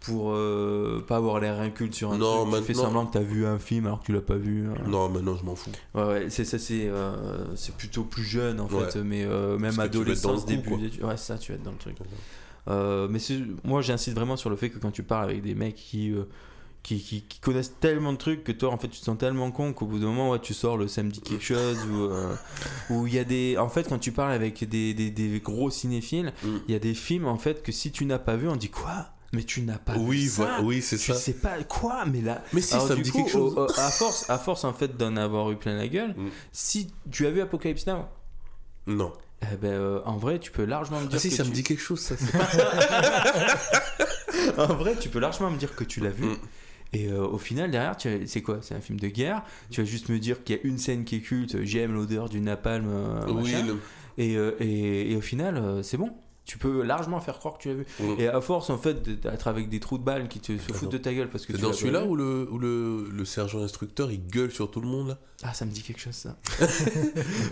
Pour 0.00 0.30
euh, 0.32 1.04
pas 1.06 1.16
avoir 1.16 1.40
l'air 1.40 1.60
inculte 1.60 1.94
sur 1.94 2.12
un 2.12 2.18
Non, 2.18 2.44
truc, 2.46 2.54
tu 2.60 2.62
fais 2.66 2.72
maintenant- 2.72 2.82
semblant 2.84 3.06
que 3.06 3.12
t'as 3.14 3.20
vu 3.24 3.44
un 3.46 3.58
film 3.58 3.86
alors 3.86 4.00
que 4.00 4.06
tu 4.06 4.12
l'as 4.12 4.20
pas 4.20 4.36
vu. 4.36 4.66
euh. 4.68 4.74
Non, 4.88 5.08
maintenant, 5.08 5.36
je 5.36 5.44
m'en 5.44 5.56
fous. 5.56 5.70
Ouais, 5.94 6.04
ouais, 6.04 6.26
c'est 6.30 6.44
ça, 6.44 6.58
c'est 6.58 6.88
euh, 6.88 7.54
c'est 7.56 7.74
plutôt 7.76 8.04
plus 8.04 8.22
jeune 8.24 8.60
en 8.60 8.66
Ouais. 8.68 8.90
fait, 8.90 9.00
mais 9.02 9.24
même 9.58 9.78
adolescence, 9.80 10.46
début. 10.46 10.70
Ouais, 11.02 11.16
ça, 11.16 11.36
tu 11.38 11.52
vas 11.52 11.56
être 11.56 11.64
dans 11.64 11.72
le 11.72 11.78
truc. 11.78 11.96
Euh, 12.68 13.08
mais 13.10 13.18
moi, 13.64 13.80
j'insiste 13.80 14.16
vraiment 14.16 14.36
sur 14.36 14.50
le 14.50 14.56
fait 14.56 14.70
que 14.70 14.78
quand 14.78 14.90
tu 14.90 15.02
parles 15.02 15.30
avec 15.30 15.42
des 15.42 15.54
mecs 15.54 15.74
qui, 15.74 16.12
euh, 16.12 16.24
qui, 16.82 17.00
qui, 17.02 17.22
qui 17.22 17.40
connaissent 17.40 17.74
tellement 17.80 18.12
de 18.12 18.18
trucs 18.18 18.44
que 18.44 18.52
toi, 18.52 18.70
en 18.70 18.76
fait, 18.78 18.88
tu 18.88 19.00
te 19.00 19.04
sens 19.04 19.16
tellement 19.16 19.50
con 19.50 19.72
qu'au 19.72 19.86
bout 19.86 19.98
d'un 19.98 20.06
moment, 20.06 20.30
ouais, 20.30 20.38
tu 20.38 20.52
sors 20.54 20.76
le 20.76 20.86
samedi 20.86 21.20
quelque 21.22 21.42
chose 21.44 21.78
ou 22.90 23.06
il 23.06 23.14
y 23.14 23.18
a 23.18 23.24
des. 23.24 23.56
En 23.58 23.68
fait, 23.68 23.88
quand 23.88 23.98
tu 23.98 24.12
parles 24.12 24.32
avec 24.32 24.68
des, 24.68 24.92
des, 24.94 25.10
des 25.10 25.40
gros 25.40 25.70
cinéphiles, 25.70 26.32
Mm. 26.44 26.56
il 26.68 26.72
y 26.72 26.74
a 26.74 26.78
des 26.78 26.94
films 26.94 27.26
en 27.26 27.36
fait 27.38 27.62
que 27.62 27.72
si 27.72 27.90
tu 27.90 28.04
n'as 28.04 28.18
pas 28.18 28.36
vu, 28.36 28.48
on 28.48 28.56
dit 28.56 28.68
quoi? 28.70 29.06
Mais 29.32 29.42
tu 29.42 29.60
n'as 29.60 29.76
pas 29.78 29.94
Oui, 29.98 30.22
vu 30.22 30.28
ça. 30.28 30.60
oui, 30.62 30.80
c'est 30.80 30.96
Tu 30.96 31.12
ça. 31.12 31.14
sais 31.14 31.34
pas 31.34 31.62
quoi, 31.64 32.06
mais 32.06 32.22
là. 32.22 32.42
Mais 32.54 32.62
si, 32.62 32.72
Alors, 32.74 32.88
ça 32.88 32.96
me 32.96 33.02
dit 33.02 33.10
coup, 33.10 33.18
quelque 33.18 33.30
chose. 33.30 33.54
au- 33.58 33.66
au- 33.66 33.78
à 33.80 33.90
force, 33.90 34.28
à 34.30 34.38
force 34.38 34.64
en 34.64 34.72
fait 34.72 34.96
d'en 34.96 35.16
avoir 35.16 35.50
eu 35.50 35.56
plein 35.56 35.76
la 35.76 35.86
gueule. 35.86 36.14
Mm. 36.16 36.28
Si 36.52 36.90
tu 37.10 37.26
as 37.26 37.30
vu 37.30 37.40
Apocalypse 37.42 37.86
Now, 37.86 38.06
Non. 38.86 39.12
eh 39.42 39.56
ben, 39.56 39.68
euh, 39.72 40.00
en 40.06 40.16
vrai, 40.16 40.38
tu 40.38 40.50
peux 40.50 40.64
largement 40.64 41.00
me 41.00 41.06
dire 41.06 41.16
Ah 41.16 41.20
si, 41.20 41.28
que 41.28 41.34
ça 41.36 41.42
tu... 41.44 41.50
me 41.50 41.54
dit 41.54 41.62
quelque 41.62 41.82
chose, 41.82 42.00
ça. 42.00 42.14
En 44.56 44.74
vrai, 44.74 44.96
tu 44.98 45.08
peux 45.08 45.18
largement 45.18 45.50
me 45.50 45.58
dire 45.58 45.74
que 45.74 45.84
tu 45.84 46.00
l'as 46.00 46.10
vu. 46.10 46.26
Mm. 46.26 46.36
Et 46.94 47.08
euh, 47.12 47.26
au 47.26 47.38
final, 47.38 47.70
derrière, 47.70 47.96
tu 47.96 48.08
c'est 48.26 48.40
quoi? 48.40 48.58
C'est 48.62 48.74
un 48.74 48.80
film 48.80 48.98
de 48.98 49.08
guerre. 49.08 49.42
Tu 49.70 49.82
vas 49.82 49.86
juste 49.86 50.08
me 50.08 50.18
dire 50.18 50.42
qu'il 50.42 50.56
y 50.56 50.58
a 50.58 50.62
une 50.64 50.78
scène 50.78 51.04
qui 51.04 51.16
est 51.16 51.20
culte. 51.20 51.62
J'aime 51.64 51.92
l'odeur 51.92 52.28
du 52.30 52.40
napalm. 52.40 52.86
euh, 52.88 53.26
Oui, 53.28 53.52
le- 53.52 53.78
et, 54.16 54.36
euh, 54.36 54.56
et, 54.58 55.12
et 55.12 55.16
au 55.16 55.20
final, 55.20 55.58
euh, 55.58 55.82
c'est 55.82 55.98
bon. 55.98 56.10
Tu 56.48 56.56
peux 56.56 56.82
largement 56.82 57.20
faire 57.20 57.38
croire 57.38 57.58
que 57.58 57.62
tu 57.64 57.68
l'as 57.68 57.74
vu. 57.74 57.86
Mm. 58.00 58.14
Et 58.20 58.26
à 58.26 58.40
force, 58.40 58.70
en 58.70 58.78
fait, 58.78 59.02
d'être 59.02 59.48
avec 59.48 59.68
des 59.68 59.80
trous 59.80 59.98
de 59.98 60.02
balles 60.02 60.28
qui 60.28 60.40
te 60.40 60.56
se 60.56 60.72
foutent 60.72 60.90
de 60.90 60.96
ta 60.96 61.12
gueule 61.12 61.28
parce 61.28 61.44
que 61.44 61.52
tu 61.52 61.60
dans 61.60 61.74
celui-là 61.74 62.04
où 62.06 62.16
le, 62.16 62.48
où 62.50 62.58
le, 62.58 63.10
le 63.10 63.24
sergent 63.26 63.62
instructeur 63.62 64.10
il 64.10 64.26
gueule 64.26 64.50
sur 64.50 64.70
tout 64.70 64.80
le 64.80 64.88
monde 64.88 65.08
là 65.08 65.18
Ah, 65.42 65.52
ça 65.52 65.66
me 65.66 65.70
dit 65.70 65.82
quelque 65.82 66.00
chose, 66.00 66.14
ça. 66.14 66.36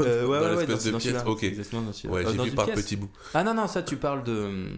Euh, 0.00 0.26
ouais, 0.26 0.40
Dans 0.40 0.44
ouais, 0.46 0.56
ouais, 0.56 0.66
l'espèce 0.66 0.84
dans, 0.84 0.86
de 0.88 0.92
dans 0.92 0.98
pièce, 0.98 1.22
ok. 1.26 1.42
Exactement 1.44 1.82
dans 1.82 1.92
celui-là. 1.92 2.14
Ouais, 2.14 2.26
Euh, 2.26 2.32
j'ai 2.42 2.50
vu 2.50 2.56
par 2.56 2.66
petits 2.66 2.96
bouts. 2.96 3.10
Ah 3.34 3.44
non, 3.44 3.52
non, 3.54 3.66
ça, 3.66 3.82
tu 3.82 3.96
parles 3.96 4.24
de. 4.24 4.32
hum, 4.44 4.68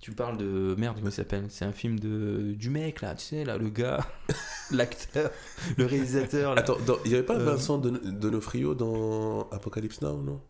Tu 0.00 0.12
parles 0.12 0.36
de. 0.36 0.74
Merde, 0.76 0.96
comment 0.96 1.08
il 1.08 1.12
s'appelle? 1.12 1.46
C'est 1.48 1.64
un 1.64 1.72
film 1.72 1.98
de 1.98 2.52
du 2.52 2.68
mec, 2.68 3.00
là, 3.00 3.14
tu 3.14 3.24
sais, 3.24 3.44
là, 3.44 3.56
le 3.56 3.70
gars, 3.70 4.06
l'acteur, 4.70 5.30
le 5.78 5.86
réalisateur. 5.86 6.54
Là. 6.54 6.60
Attends, 6.60 6.76
il 7.06 7.10
y 7.12 7.14
avait 7.14 7.22
pas 7.24 7.36
Euh. 7.36 7.44
Vincent 7.44 7.78
Don- 7.78 7.98
Donofrio 8.04 8.74
dans 8.74 9.48
Apocalypse 9.50 10.02
Now, 10.02 10.20
non? 10.22 10.40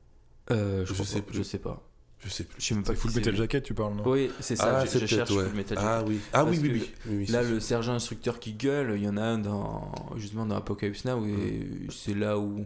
Euh, 0.50 0.80
je, 0.80 0.86
Je 0.88 0.92
crois 0.94 1.06
sais 1.06 1.20
pas, 1.20 1.26
plus. 1.28 1.38
je 1.38 1.42
sais 1.42 1.58
pas. 1.58 1.85
Je 2.20 2.28
sais 2.30 2.44
plus. 2.44 2.56
Je 2.60 2.64
sais 2.66 2.74
même 2.74 2.82
pas 2.84 2.94
Full 2.94 3.12
Metal. 3.14 3.36
Jacket, 3.36 3.62
tu 3.62 3.74
parles, 3.74 3.94
non? 3.94 4.02
Oui, 4.08 4.30
c'est 4.40 4.56
ça, 4.56 4.78
Ah, 4.78 4.84
je, 4.84 4.90
c'est 4.90 4.98
je 5.00 5.04
peut-être, 5.14 5.28
cherche 5.28 5.30
ouais. 5.38 5.44
Full 5.48 5.56
Metal 5.56 5.78
Ah 5.80 5.98
Jacket. 6.00 6.08
oui, 6.08 6.20
ah 6.32 6.44
oui, 6.44 6.50
Parce 6.50 6.62
oui, 6.62 6.70
oui, 6.72 6.90
oui, 7.06 7.16
oui, 7.18 7.26
Là, 7.26 7.42
le 7.42 7.60
sergent 7.60 7.92
instructeur 7.94 8.38
qui 8.40 8.52
gueule, 8.54 8.94
il 8.96 9.02
y 9.04 9.08
en 9.08 9.16
a 9.16 9.22
un 9.22 9.38
dans, 9.38 9.90
justement 10.16 10.46
dans 10.46 10.56
Apocalypse 10.56 11.04
Now, 11.04 11.24
et 11.26 11.68
c'est 11.90 12.14
là 12.14 12.38
où, 12.38 12.64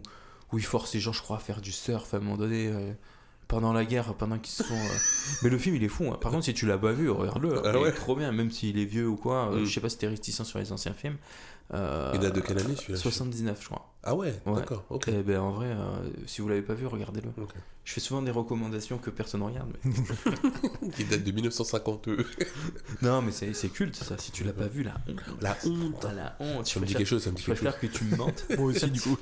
où 0.51 0.57
il 0.57 0.63
force 0.65 0.93
les 0.93 0.99
gens, 0.99 1.11
je 1.13 1.21
crois, 1.21 1.37
à 1.37 1.39
faire 1.39 1.61
du 1.61 1.71
surf 1.71 2.13
à 2.13 2.17
un 2.17 2.19
moment 2.21 2.37
donné, 2.37 2.67
euh, 2.67 2.93
pendant 3.49 3.73
la 3.73 3.83
guerre, 3.83 4.13
pendant 4.15 4.39
qu'ils 4.39 4.53
se 4.53 4.63
font. 4.63 4.73
euh. 4.73 4.97
Mais 5.43 5.49
le 5.49 5.57
film, 5.57 5.75
il 5.75 5.83
est 5.83 5.89
fou. 5.89 6.05
hein. 6.11 6.17
Par 6.21 6.31
contre, 6.31 6.45
si 6.45 6.53
tu 6.53 6.65
l'as 6.65 6.77
pas 6.77 6.93
vu, 6.93 7.09
regarde-le. 7.09 7.61
Ah 7.65 7.71
il 7.75 7.77
ouais 7.81 7.89
est 7.89 7.93
trop 7.93 8.15
bien, 8.15 8.31
même 8.31 8.49
s'il 8.51 8.79
est 8.79 8.85
vieux 8.85 9.07
ou 9.09 9.17
quoi. 9.17 9.51
euh, 9.51 9.59
Mm. 9.61 9.65
Je 9.65 9.73
sais 9.73 9.81
pas 9.81 9.89
si 9.89 9.97
t'es 9.97 10.07
réticent 10.07 10.43
sur 10.43 10.59
les 10.59 10.71
anciens 10.71 10.93
films. 10.93 11.17
Euh, 11.73 12.11
Il 12.13 12.21
date 12.21 12.33
de 12.35 12.39
quelle 12.41 12.59
année 12.59 12.75
celui-là? 12.77 12.97
79, 12.99 13.57
je 13.61 13.65
crois. 13.67 13.90
Ah 14.03 14.15
ouais, 14.15 14.33
Ouais. 14.47 14.55
d'accord, 14.55 14.83
ok. 14.89 15.09
Et 15.09 15.21
ben 15.21 15.39
en 15.39 15.51
vrai, 15.51 15.67
euh, 15.67 16.09
si 16.25 16.41
vous 16.41 16.49
l'avez 16.49 16.63
pas 16.63 16.73
vu, 16.73 16.87
regardez-le. 16.87 17.29
Ok. 17.41 17.51
Je 17.85 17.93
fais 17.93 17.99
souvent 17.99 18.23
des 18.23 18.31
recommandations 18.31 18.97
que 18.97 19.11
personne 19.11 19.43
regarde. 19.43 19.69
mais- 19.85 20.89
Qui 20.95 21.03
date 21.05 21.23
de 21.23 21.31
1952. 21.31 22.25
non, 23.03 23.21
mais 23.21 23.31
c'est 23.31 23.53
c'est 23.53 23.69
culte 23.69 23.95
ça. 23.95 24.17
Si 24.17 24.31
tu 24.31 24.43
l'as 24.43 24.53
pas 24.53 24.65
vu, 24.67 24.81
la 24.83 24.95
honte. 25.07 25.21
La 25.41 25.55
honte. 25.65 26.05
Ah, 26.09 26.13
la 26.13 26.35
honte. 26.39 26.67
Je 26.67 26.73
Ça 26.73 26.79
me 26.79 26.85
dit 26.85 26.93
préfère, 26.93 26.97
quelque 26.97 27.07
chose, 27.07 27.23
ça 27.23 27.29
me 27.31 27.35
dit 27.35 27.41
je 27.43 27.45
quelque 27.47 27.57
chose. 27.63 27.71
préfère 27.73 27.79
que 27.91 27.97
tu 27.97 28.03
me 28.05 28.15
mentes. 28.17 28.45
Moi 28.57 28.65
aussi, 28.71 28.89
du 28.89 28.99
coup. 29.01 29.17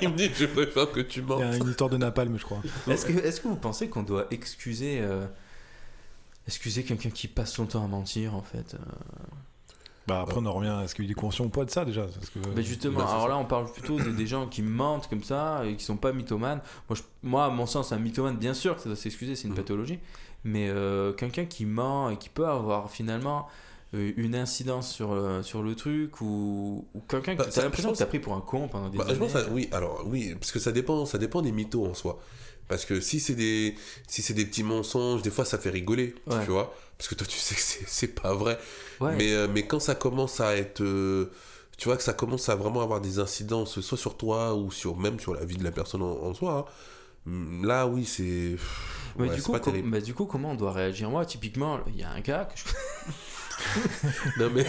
il 0.00 0.08
me 0.10 0.16
dit, 0.16 0.30
je 0.34 0.46
préfère 0.46 0.90
que 0.90 1.00
tu 1.00 1.20
Il 1.20 1.28
y 1.28 1.42
a 1.42 1.56
une 1.56 1.68
histoire 1.68 1.90
de 1.90 1.98
napalm, 1.98 2.38
je 2.38 2.44
crois. 2.44 2.62
Est-ce 2.88 3.04
que, 3.04 3.12
est 3.12 3.42
que 3.42 3.48
vous 3.48 3.56
pensez 3.56 3.88
qu'on 3.90 4.02
doit 4.04 4.26
excuser, 4.30 5.00
euh, 5.02 5.26
excuser 6.48 6.82
quelqu'un 6.82 7.10
qui 7.10 7.28
passe 7.28 7.52
son 7.52 7.66
temps 7.66 7.84
à 7.84 7.88
mentir 7.88 8.34
en 8.34 8.42
fait 8.42 8.74
euh 8.74 8.78
Bah 10.06 10.20
après, 10.20 10.36
on 10.38 10.46
en 10.46 10.52
revient 10.52 10.68
à 10.68 10.86
ce 10.86 10.94
qu'il 10.94 11.10
est 11.10 11.14
conscient 11.14 11.46
ou 11.46 11.48
pas 11.48 11.64
de 11.64 11.70
ça 11.70 11.84
déjà. 11.84 12.02
Parce 12.06 12.30
que... 12.30 12.38
Ben 12.54 12.62
justement, 12.62 12.98
bah, 13.00 13.04
c'est 13.06 13.12
alors 13.14 13.22
ça. 13.24 13.28
là 13.30 13.38
on 13.38 13.44
parle 13.44 13.72
plutôt 13.72 13.98
des, 13.98 14.12
des 14.12 14.26
gens 14.26 14.46
qui 14.46 14.62
mentent 14.62 15.08
comme 15.08 15.24
ça 15.24 15.62
et 15.66 15.74
qui 15.76 15.84
sont 15.84 15.96
pas 15.96 16.12
mythomanes. 16.12 16.60
Moi, 16.88 16.96
je- 16.96 17.02
moi 17.28 17.44
à 17.46 17.50
mon 17.50 17.66
sens, 17.66 17.90
un 17.92 17.98
mythomane, 17.98 18.36
bien 18.36 18.54
sûr 18.54 18.76
que 18.76 18.82
ça 18.82 18.88
doit 18.88 18.96
s'excuser, 18.96 19.34
c'est 19.34 19.44
une 19.48 19.50
Mhm. 19.50 19.56
pathologie, 19.56 19.98
mais 20.44 20.68
euh, 20.68 21.12
quelqu'un 21.12 21.44
qui 21.44 21.66
ment 21.66 22.08
et 22.10 22.16
qui 22.18 22.28
peut 22.28 22.46
avoir 22.46 22.90
finalement 22.90 23.48
euh, 23.94 24.12
une 24.16 24.34
incidence 24.34 24.92
sur, 24.92 25.14
le- 25.14 25.42
sur 25.42 25.62
le 25.62 25.74
truc 25.76 26.20
ou, 26.20 26.84
ou 26.94 27.00
quelqu'un 27.08 27.34
Bah, 27.36 27.44
qui 27.44 27.50
ça, 27.52 27.60
t'as 27.60 27.64
l'impression 27.66 27.92
que 27.92 27.98
t'as 27.98 28.06
pris 28.06 28.18
pour 28.20 28.34
un 28.34 28.40
con 28.40 28.68
pendant 28.68 28.88
des 28.88 28.98
Bah, 28.98 29.04
je 29.08 29.10
années. 29.14 29.20
pense 29.20 29.36
à- 29.36 29.48
oui, 29.50 29.68
alors 29.72 30.02
oui, 30.06 30.34
parce 30.34 30.52
que 30.52 30.58
ça 30.58 30.70
dépend, 30.72 31.04
ça 31.06 31.18
dépend 31.18 31.40
des 31.42 31.52
mythos 31.52 31.84
en 31.86 31.94
soi. 31.94 32.18
Parce 32.68 32.84
que 32.84 33.00
si 33.00 33.20
c'est 33.20 33.34
des, 33.34 33.74
si 34.08 34.22
c'est 34.22 34.34
des 34.34 34.44
petits 34.46 34.62
mensonges, 34.64 35.22
des 35.22 35.30
fois 35.30 35.44
ça 35.44 35.58
fait 35.58 35.70
rigoler, 35.70 36.14
Ouais. 36.26 36.44
tu 36.44 36.50
vois. 36.50 36.74
Parce 36.98 37.08
que 37.08 37.14
toi 37.14 37.26
tu 37.26 37.38
sais 37.38 37.54
que 37.54 37.84
c'est 37.86 38.08
pas 38.20 38.34
vrai. 38.34 38.58
Ouais. 39.00 39.14
Mais, 39.16 39.32
euh, 39.34 39.46
mais 39.52 39.66
quand 39.66 39.80
ça 39.80 39.94
commence 39.94 40.40
à 40.40 40.56
être, 40.56 40.80
euh, 40.82 41.30
tu 41.78 41.88
vois 41.88 41.96
que 41.96 42.02
ça 42.02 42.12
commence 42.14 42.48
à 42.48 42.54
vraiment 42.56 42.80
avoir 42.82 43.00
des 43.00 43.18
incidences, 43.18 43.80
soit 43.80 43.98
sur 43.98 44.16
toi 44.16 44.54
ou 44.54 44.70
sur 44.70 44.96
même 44.96 45.20
sur 45.20 45.34
la 45.34 45.44
vie 45.44 45.56
de 45.58 45.64
la 45.64 45.70
personne 45.72 46.02
en, 46.02 46.10
en 46.22 46.34
soi. 46.34 46.66
hein, 47.26 47.60
Là, 47.62 47.86
oui, 47.86 48.04
c'est. 48.04 48.56
Mais 49.18 49.22
ouais, 49.28 49.82
bah, 49.82 50.00
du 50.00 50.14
coup, 50.14 50.26
comment 50.26 50.50
on 50.52 50.54
doit 50.54 50.72
réagir? 50.72 51.10
Moi, 51.10 51.24
typiquement, 51.26 51.80
il 51.88 51.96
y 51.96 52.02
a 52.02 52.10
un 52.10 52.20
que 52.22 52.32
je 52.54 52.64
Non, 54.38 54.50
mais 54.54 54.64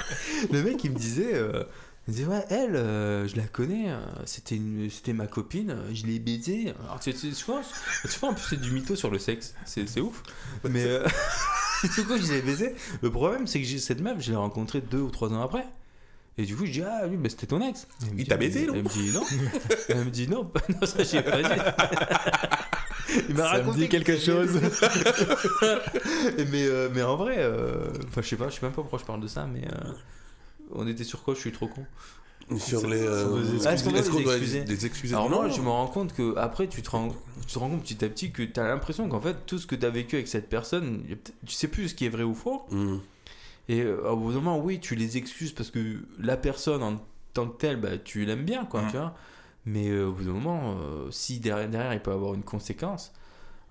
Le 0.50 0.62
mec, 0.62 0.82
il 0.84 0.90
me 0.92 0.96
disait, 0.98 1.34
euh, 1.34 1.64
il 2.10 2.12
me 2.12 2.16
disait 2.16 2.26
ouais, 2.26 2.44
elle, 2.50 2.74
euh, 2.76 3.28
je 3.28 3.36
la 3.36 3.44
connais, 3.44 3.90
euh, 3.92 4.00
c'était 4.26 4.56
une- 4.56 4.90
c'était 4.90 5.12
ma 5.12 5.26
copine, 5.28 5.70
euh, 5.70 5.90
je 5.94 6.06
l'ai 6.06 6.18
baisée. 6.18 6.74
Alors, 6.88 7.00
souvent, 7.02 7.60
en 8.30 8.34
plus, 8.34 8.42
c'est 8.50 8.60
du 8.60 8.72
mytho 8.72 8.96
sur 8.96 9.10
le 9.10 9.18
sexe, 9.20 9.54
c'est 9.64 9.88
c'est 9.88 10.00
ouf. 10.00 10.22
Mais 10.68 10.84
euh, 10.84 11.06
du 11.94 12.04
coup, 12.04 12.16
je 12.18 12.32
l'ai 12.32 12.42
baisé. 12.42 12.74
Le 13.02 13.10
problème, 13.10 13.46
c'est 13.46 13.60
que 13.60 13.66
j'ai 13.66 13.78
cette 13.78 14.00
meuf, 14.00 14.16
je 14.20 14.30
l'ai 14.30 14.36
rencontrée 14.36 14.80
deux 14.80 14.98
ou 15.00 15.10
trois 15.10 15.28
ans 15.32 15.40
après. 15.40 15.64
Et 16.38 16.44
du 16.44 16.56
coup, 16.56 16.64
je 16.66 16.72
dis, 16.72 16.82
ah 16.82 17.02
oui, 17.08 17.16
bah, 17.16 17.28
c'était 17.28 17.46
ton 17.46 17.60
ex. 17.60 17.86
Elle 18.02 18.06
me 18.08 18.12
Il 18.12 18.16
dit, 18.24 18.28
t'a 18.28 18.36
baisé, 18.36 18.66
non 18.66 18.74
Elle 18.74 18.82
me 18.82 18.88
dit, 18.88 19.10
non. 19.12 19.22
Elle 19.88 20.04
me 20.04 20.10
dit, 20.10 20.28
non, 20.28 20.50
non 20.80 20.86
ça, 20.86 21.02
j'ai 21.04 21.22
pas 21.22 21.42
dit. 21.42 21.48
Il 23.28 23.34
m'a 23.34 23.42
Ça 23.44 23.52
me 23.54 23.58
raconté 23.58 23.78
dit 23.78 23.88
quelque 23.88 24.16
chose. 24.18 24.60
mais, 26.50 26.64
euh, 26.66 26.88
mais 26.94 27.02
en 27.02 27.16
vrai, 27.16 27.44
enfin, 28.08 28.22
je 28.22 28.28
sais 28.28 28.36
pas, 28.36 28.48
je 28.48 28.54
sais 28.54 28.60
même 28.62 28.72
pas 28.72 28.82
pourquoi 28.82 28.98
je 28.98 29.04
parle 29.04 29.20
de 29.20 29.26
ça, 29.28 29.46
mais 29.52 29.62
on 30.74 30.86
était 30.86 31.04
sur 31.04 31.22
quoi? 31.22 31.34
Je 31.34 31.40
suis 31.40 31.52
trop 31.52 31.68
con. 31.68 31.84
sur 32.58 32.86
les. 32.88 33.00
euh, 33.00 33.36
excuses. 33.54 33.66
Est-ce 33.94 34.10
qu'on 34.10 34.20
doit 34.20 34.36
les 34.38 34.86
excuser 34.86 35.14
Alors 35.14 35.30
Non, 35.30 35.40
moi, 35.42 35.48
je 35.48 35.60
me 35.60 35.68
rends 35.68 35.86
compte 35.86 36.12
que 36.12 36.36
après, 36.36 36.66
tu 36.68 36.82
te 36.82 36.90
rends, 36.90 37.10
tu 37.46 37.54
te 37.54 37.58
rends 37.58 37.70
compte 37.70 37.82
petit 37.82 38.04
à 38.04 38.08
petit 38.08 38.32
que 38.32 38.42
tu 38.42 38.58
as 38.60 38.66
l'impression 38.68 39.08
qu'en 39.08 39.20
fait, 39.20 39.36
tout 39.46 39.58
ce 39.58 39.66
que 39.66 39.74
tu 39.76 39.86
as 39.86 39.90
vécu 39.90 40.16
avec 40.16 40.28
cette 40.28 40.48
personne, 40.48 41.02
tu 41.46 41.52
sais 41.54 41.68
plus 41.68 41.88
ce 41.90 41.94
qui 41.94 42.06
est 42.06 42.10
vrai 42.10 42.22
ou 42.24 42.34
faux. 42.34 42.62
Hmm. 42.70 42.98
Et 43.68 43.82
euh, 43.82 44.10
au 44.10 44.16
bout 44.16 44.30
d'un 44.32 44.38
moment, 44.40 44.58
oui, 44.58 44.80
tu 44.80 44.96
les 44.96 45.16
excuses 45.16 45.52
parce 45.52 45.70
que 45.70 45.98
la 46.18 46.36
personne 46.36 46.82
en 46.82 47.00
tant 47.34 47.46
que 47.46 47.56
telle, 47.56 47.80
bah, 47.80 47.98
tu 48.02 48.24
l'aimes 48.24 48.44
bien, 48.44 48.64
quoi, 48.64 48.82
Mm. 48.82 48.90
tu 48.90 48.96
vois. 48.96 49.14
Mais 49.66 49.88
euh, 49.90 50.08
au 50.08 50.12
bout 50.12 50.24
d'un 50.24 50.32
moment, 50.32 50.76
euh, 50.80 51.08
si 51.12 51.38
derrière, 51.38 51.68
derrière, 51.68 51.92
il 51.94 52.00
peut 52.00 52.10
avoir 52.10 52.34
une 52.34 52.42
conséquence, 52.42 53.12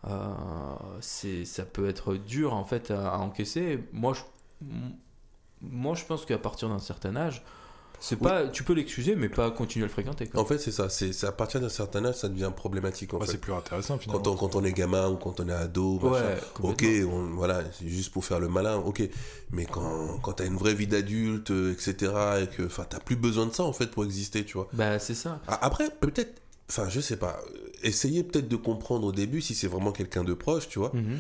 euh, 0.08 0.28
c'est, 1.02 1.44
ça 1.44 1.66
peut 1.66 1.90
être 1.90 2.16
dur 2.16 2.54
en 2.54 2.64
fait 2.64 2.92
à, 2.92 3.10
à 3.10 3.18
encaisser. 3.18 3.80
Moi, 3.92 4.14
je, 4.14 4.22
moi, 5.62 5.96
je 5.96 6.06
pense 6.06 6.26
qu'à 6.26 6.38
partir 6.38 6.70
d'un 6.70 6.80
certain 6.80 7.16
âge, 7.16 7.44
c'est 8.02 8.16
pas, 8.16 8.48
tu 8.48 8.64
peux 8.64 8.72
l'excuser, 8.72 9.16
mais 9.18 9.28
pas 9.28 9.52
continuer 9.52 9.84
à 9.84 9.88
le 9.88 9.92
fréquenter. 9.92 10.26
Quoi. 10.28 10.40
En 10.40 10.46
fait, 10.46 10.58
c'est 10.58 10.72
ça. 10.72 10.88
C'est 10.88 11.12
à 11.26 11.34
partir 11.34 11.60
d'un 11.60 11.68
certain 11.68 12.06
âge, 12.06 12.16
ça 12.16 12.30
devient 12.30 12.50
problématique. 12.56 13.14
En 13.14 13.18
Bah, 13.20 13.26
fait. 13.26 13.34
c'est 13.34 13.38
plus 13.40 13.52
intéressant 13.52 13.98
finalement. 13.98 14.24
Quand 14.24 14.32
on, 14.32 14.36
quand 14.38 14.56
on 14.56 14.64
est 14.64 14.72
gamin 14.72 15.10
ou 15.10 15.18
quand 15.18 15.42
on 15.42 15.50
est 15.50 15.54
ado, 15.54 16.00
Ouais, 16.00 16.38
ok, 16.62 16.86
on, 17.12 17.32
voilà, 17.36 17.62
c'est 17.78 17.90
juste 17.90 18.14
pour 18.14 18.24
faire 18.24 18.40
le 18.40 18.48
malin, 18.48 18.78
ok. 18.78 19.02
Mais 19.52 19.66
quand, 19.66 20.18
quand 20.22 20.32
t'as 20.32 20.46
une 20.46 20.56
vraie 20.56 20.76
vie 20.76 20.88
d'adulte, 20.88 21.52
euh, 21.52 21.74
etc., 21.74 22.14
et 22.44 22.48
que 22.48 22.66
enfin, 22.68 22.86
t'as 22.90 23.00
plus 23.02 23.18
besoin 23.18 23.48
de 23.48 23.54
ça 23.54 23.64
en 23.64 23.74
fait 23.74 23.88
pour 23.88 24.06
exister, 24.06 24.46
tu 24.46 24.54
vois. 24.54 24.70
Bah, 24.72 24.98
c'est 24.98 25.14
ça. 25.16 25.42
A- 25.50 25.66
Après, 25.66 25.90
peut-être, 26.00 26.42
enfin, 26.70 26.88
je 26.88 27.02
sais 27.02 27.18
pas, 27.18 27.42
euh, 27.54 27.68
essayez 27.84 28.24
peut-être 28.24 28.48
de 28.48 28.56
comprendre 28.56 29.08
au 29.08 29.12
début 29.12 29.42
si 29.42 29.56
c'est 29.56 29.68
vraiment 29.68 29.92
quelqu'un 29.92 30.24
de 30.24 30.34
proche, 30.34 30.70
tu 30.70 30.80
vois. 30.80 30.92
Mhm. 30.94 31.18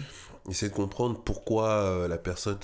Essayez 0.49 0.69
de 0.69 0.75
comprendre 0.75 1.19
pourquoi 1.23 1.69
euh, 1.69 2.07
la 2.07 2.17
personne 2.17 2.57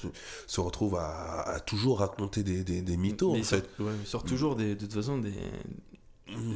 se 0.47 0.59
retrouve 0.61 0.95
à, 0.95 1.41
à 1.41 1.59
toujours 1.59 1.99
raconter 1.99 2.43
des, 2.43 2.63
des, 2.63 2.81
des 2.81 2.97
mythos, 2.97 3.33
Mais 3.33 3.41
en 3.41 3.43
fait. 3.43 3.69
sort, 3.77 3.87
ouais, 3.87 3.93
il 4.01 4.07
sort 4.07 4.23
toujours 4.23 4.55
des, 4.55 4.75
de 4.75 4.79
toute 4.81 4.93
façon 4.93 5.17
des. 5.19 5.33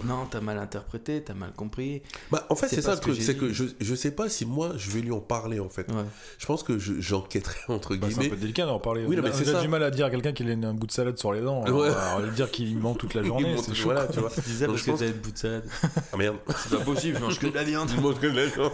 Non, 0.03 0.25
t'as 0.25 0.41
mal 0.41 0.57
interprété, 0.57 1.23
t'as 1.23 1.35
mal 1.35 1.51
compris. 1.53 2.01
Bah, 2.31 2.43
en 2.49 2.55
fait, 2.55 2.67
C'est 2.69 2.81
ça 2.81 2.93
ce 2.95 3.01
le 3.01 3.05
que 3.05 3.11
truc, 3.11 3.21
c'est 3.21 3.37
que 3.37 3.53
je, 3.53 3.65
je 3.79 3.95
sais 3.95 4.09
pas 4.09 4.27
si 4.27 4.43
moi 4.45 4.71
je 4.77 4.89
vais 4.89 5.01
lui 5.01 5.11
en 5.11 5.19
parler 5.19 5.59
en 5.59 5.69
fait. 5.69 5.87
Ouais. 5.91 6.03
Je 6.39 6.45
pense 6.47 6.63
que 6.63 6.79
je- 6.79 6.99
j'enquêterai 6.99 7.59
entre 7.71 7.95
Bah, 7.95 8.07
c'est 8.09 8.15
un 8.15 8.17
guillemets. 8.19 8.29
peu 8.29 8.41
délicat 8.41 8.65
d'en 8.65 8.79
parler. 8.79 9.05
Oui, 9.05 9.15
non, 9.15 9.21
mais 9.21 9.31
c'est 9.31 9.61
du 9.61 9.67
mal 9.67 9.83
à 9.83 9.91
dire 9.91 10.07
à 10.07 10.09
quelqu'un 10.09 10.31
qu'il 10.33 10.49
a 10.49 10.53
un 10.67 10.73
bout 10.73 10.87
de 10.87 10.91
salade 10.91 11.19
sur 11.19 11.33
les 11.33 11.41
dents. 11.41 11.63
Alors, 11.63 11.81
Ouais. 11.81 11.89
alors, 11.89 12.21
lui 12.21 12.31
dire 12.31 12.49
qu'il 12.49 12.75
ment 12.79 12.95
toute 12.95 13.13
la 13.13 13.21
journée, 13.23 13.55
c'est 13.61 13.75
chaud. 13.75 13.85
voilà, 13.85 14.07
tu 14.07 14.19
vois. 14.19 14.31
Je 14.35 14.41
disais 14.41 14.65
Donc, 14.65 14.75
parce 14.77 14.85
que 14.87 14.91
t'as 15.03 15.07
une 15.07 15.13
bout 15.21 15.31
de 15.31 15.37
salade. 15.37 15.69
Ah 16.13 16.17
merde. 16.17 16.37
C'est 16.57 16.77
pas 16.77 16.83
possible, 16.83 17.17
je 17.19 17.21
mange 17.23 17.39
que 17.39 17.47
de 17.47 17.55
la 17.55 17.63
viande. 17.63 17.89
Je 17.95 18.01
mange 18.01 18.19
que 18.19 18.27
de 18.27 18.35
la 18.35 18.45
viande. 18.47 18.71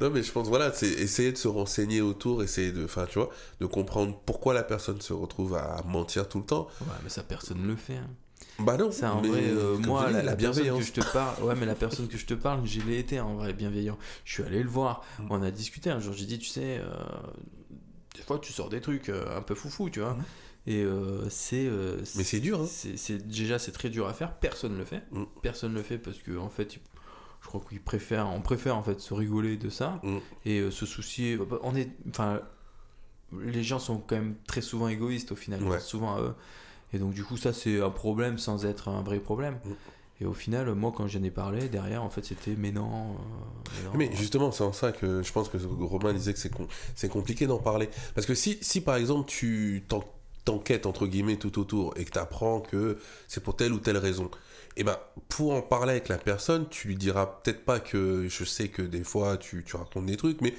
non, 0.00 0.10
mais 0.10 0.22
je 0.22 0.30
pense, 0.30 0.46
voilà, 0.48 0.72
c'est 0.72 0.86
essayer 0.88 1.32
de 1.32 1.36
se 1.38 1.48
renseigner 1.48 2.00
autour, 2.00 2.42
essayer 2.44 2.70
de, 2.70 2.84
enfin, 2.84 3.06
tu 3.10 3.18
vois, 3.18 3.30
de 3.60 3.66
comprendre 3.66 4.16
pourquoi 4.24 4.54
la 4.54 4.62
personne 4.62 5.00
se 5.00 5.12
retrouve 5.12 5.56
à 5.56 5.82
mentir 5.86 6.28
tout 6.28 6.38
le 6.38 6.44
temps. 6.46 6.68
Ouais, 6.82 6.86
mais 7.02 7.10
ça, 7.10 7.22
personne 7.24 7.60
ne 7.62 7.66
le 7.66 7.76
fait. 7.76 7.94
hein. 7.96 8.06
Bah 8.58 8.76
non, 8.76 8.90
Ça, 8.90 9.14
en 9.14 9.20
mais 9.22 9.28
vrai, 9.28 9.42
euh, 9.44 9.76
moi, 9.78 10.10
la, 10.10 10.22
la 10.22 10.34
personne 10.36 10.78
que 10.78 10.82
je 10.84 10.92
te 10.92 11.12
parle, 11.12 11.42
ouais, 11.44 11.54
mais 11.54 11.66
la 11.66 11.74
personne 11.74 12.08
que 12.08 12.16
je 12.16 12.24
te 12.26 12.34
parle, 12.34 12.66
je 12.66 12.80
l'ai 12.80 12.98
été 12.98 13.20
en 13.20 13.34
vrai 13.34 13.52
bienveillant. 13.52 13.98
Je 14.24 14.32
suis 14.32 14.42
allé 14.42 14.62
le 14.62 14.68
voir, 14.68 15.02
Mm. 15.18 15.26
on 15.30 15.42
a 15.42 15.50
discuté. 15.50 15.90
Un 15.90 16.00
jour, 16.00 16.14
j'ai 16.14 16.24
dit, 16.26 16.38
tu 16.38 16.48
sais, 16.48 16.78
euh, 16.78 16.94
des 18.16 18.22
fois, 18.22 18.38
tu 18.38 18.52
sors 18.52 18.68
des 18.70 18.80
trucs 18.80 19.08
euh, 19.10 19.36
un 19.36 19.42
peu 19.42 19.54
foufou, 19.54 19.90
tu 19.90 20.00
vois. 20.00 20.14
Mm. 20.14 20.24
Et 20.68 20.82
euh, 20.82 21.28
c'est. 21.28 21.68
Mais 22.16 22.24
c'est 22.24 22.40
dur, 22.40 22.62
hein. 22.62 22.66
c'est- 22.66 23.18
déjà, 23.26 23.58
c'est 23.58 23.72
très 23.72 23.88
dur 23.90 24.08
à 24.08 24.12
faire. 24.14 24.32
Personne 24.34 24.76
le 24.78 24.84
fait. 24.84 25.02
Mm. 25.12 25.24
Personne 25.42 25.74
le 25.74 25.82
fait 25.82 25.98
parce 25.98 26.18
que, 26.18 26.36
en 26.38 26.48
fait, 26.48 26.78
je 27.42 27.46
crois 27.48 27.60
qu'ils 27.68 27.80
préfèrent, 27.82 28.28
on 28.28 28.40
préfère 28.40 28.76
en 28.76 28.82
fait 28.82 28.98
se 29.00 29.12
rigoler 29.14 29.56
de 29.58 29.68
ça 29.68 30.00
Mm. 30.02 30.16
et 30.46 30.70
se 30.70 30.86
soucier. 30.86 31.36
bah, 31.36 31.58
On 31.62 31.76
est, 31.76 31.90
enfin, 32.08 32.40
les 33.38 33.62
gens 33.62 33.78
sont 33.78 33.98
quand 33.98 34.16
même 34.16 34.34
très 34.46 34.60
souvent 34.62 34.88
égoïstes 34.88 35.30
au 35.32 35.36
final, 35.36 35.62
Ouais. 35.62 35.78
souvent 35.78 36.16
à 36.16 36.20
eux. 36.22 36.34
Et 36.92 36.98
donc, 36.98 37.12
du 37.14 37.24
coup, 37.24 37.36
ça, 37.36 37.52
c'est 37.52 37.80
un 37.80 37.90
problème 37.90 38.38
sans 38.38 38.64
être 38.64 38.88
un 38.88 39.02
vrai 39.02 39.18
problème. 39.18 39.58
Mm. 39.64 39.70
Et 40.22 40.24
au 40.24 40.32
final, 40.32 40.72
moi, 40.74 40.92
quand 40.96 41.06
j'en 41.08 41.22
ai 41.22 41.30
parlé, 41.30 41.68
derrière, 41.68 42.02
en 42.02 42.08
fait, 42.08 42.24
c'était 42.24 42.54
mais 42.56 42.72
non. 42.72 42.88
euh, 42.88 43.14
mais 43.76 43.84
non. 43.84 43.90
Mais 44.10 44.16
justement, 44.16 44.50
c'est 44.50 44.64
en 44.64 44.72
ça 44.72 44.92
que 44.92 45.22
je 45.22 45.30
pense 45.32 45.50
que 45.50 45.58
Romain 45.58 46.14
disait 46.14 46.32
que 46.32 46.38
c'est 46.38 46.48
com- 46.48 46.68
compliqué 47.10 47.46
d'en 47.46 47.58
parler. 47.58 47.90
Parce 48.14 48.26
que 48.26 48.34
si, 48.34 48.56
si 48.62 48.80
par 48.80 48.96
exemple 48.96 49.28
tu 49.28 49.84
t'en- 49.88 50.04
t'enquêtes 50.46 50.86
entre 50.86 51.06
guillemets 51.06 51.36
tout 51.36 51.58
autour 51.58 51.92
et 51.98 52.04
que 52.06 52.10
tu 52.12 52.18
apprends 52.18 52.60
que 52.60 52.96
c'est 53.28 53.42
pour 53.42 53.56
telle 53.56 53.74
ou 53.74 53.78
telle 53.78 53.98
raison, 53.98 54.30
et 54.78 54.84
ben 54.84 54.96
pour 55.28 55.52
en 55.52 55.60
parler 55.60 55.90
avec 55.92 56.08
la 56.08 56.16
personne, 56.16 56.66
tu 56.70 56.88
lui 56.88 56.96
diras 56.96 57.26
peut-être 57.26 57.64
pas 57.66 57.78
que 57.80 58.26
je 58.28 58.44
sais 58.44 58.68
que 58.68 58.80
des 58.80 59.04
fois 59.04 59.36
tu, 59.36 59.64
tu 59.64 59.76
racontes 59.76 60.06
des 60.06 60.16
trucs, 60.16 60.40
mais 60.40 60.54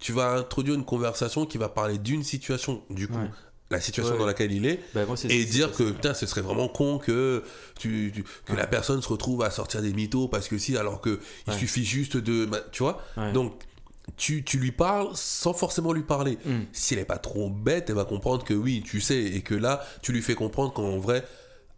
tu 0.00 0.12
vas 0.12 0.32
introduire 0.34 0.74
une 0.76 0.84
conversation 0.84 1.46
qui 1.46 1.56
va 1.56 1.68
parler 1.70 1.96
d'une 1.98 2.22
situation, 2.24 2.82
du 2.90 3.08
coup, 3.08 3.14
Ouais. 3.18 3.30
La 3.70 3.80
situation 3.80 4.14
Ouais. 4.14 4.18
dans 4.18 4.26
laquelle 4.26 4.50
il 4.52 4.64
est, 4.66 4.80
Bah, 4.94 5.04
moi, 5.06 5.16
et 5.28 5.44
dire 5.44 5.72
que 5.72 5.90
putain 5.90 6.14
ce 6.14 6.24
serait 6.26 6.40
vraiment 6.40 6.68
con 6.68 6.98
que 6.98 7.42
tu, 7.78 8.10
tu- 8.14 8.22
que 8.22 8.52
Ouais. 8.52 8.56
la 8.58 8.66
personne 8.66 9.02
se 9.02 9.08
retrouve 9.08 9.42
à 9.42 9.50
sortir 9.50 9.82
des 9.82 9.92
mythos 9.92 10.28
parce 10.28 10.48
que 10.48 10.56
si 10.58 10.76
alors 10.76 11.00
que 11.00 11.20
il 11.46 11.52
suffit 11.54 11.84
juste 11.84 12.16
de 12.16 12.46
bah, 12.46 12.60
tu 12.72 12.82
vois? 12.82 13.02
Donc 13.34 13.52
tu, 14.16 14.42
tu 14.42 14.56
lui 14.58 14.72
parles 14.72 15.10
sans 15.14 15.52
forcément 15.52 15.92
lui 15.92 16.02
parler 16.02 16.38
Mm. 16.46 16.60
si 16.72 16.94
elle 16.94 17.00
est 17.00 17.04
pas 17.04 17.18
trop 17.18 17.50
bête 17.50 17.90
elle 17.90 17.96
va 17.96 18.06
comprendre 18.06 18.42
que 18.42 18.54
oui 18.54 18.82
tu 18.82 19.02
sais 19.02 19.22
et 19.22 19.42
que 19.42 19.54
là 19.54 19.84
tu 20.00 20.12
lui 20.12 20.22
fais 20.22 20.34
comprendre 20.34 20.72
qu'en 20.72 20.96
vrai 20.98 21.22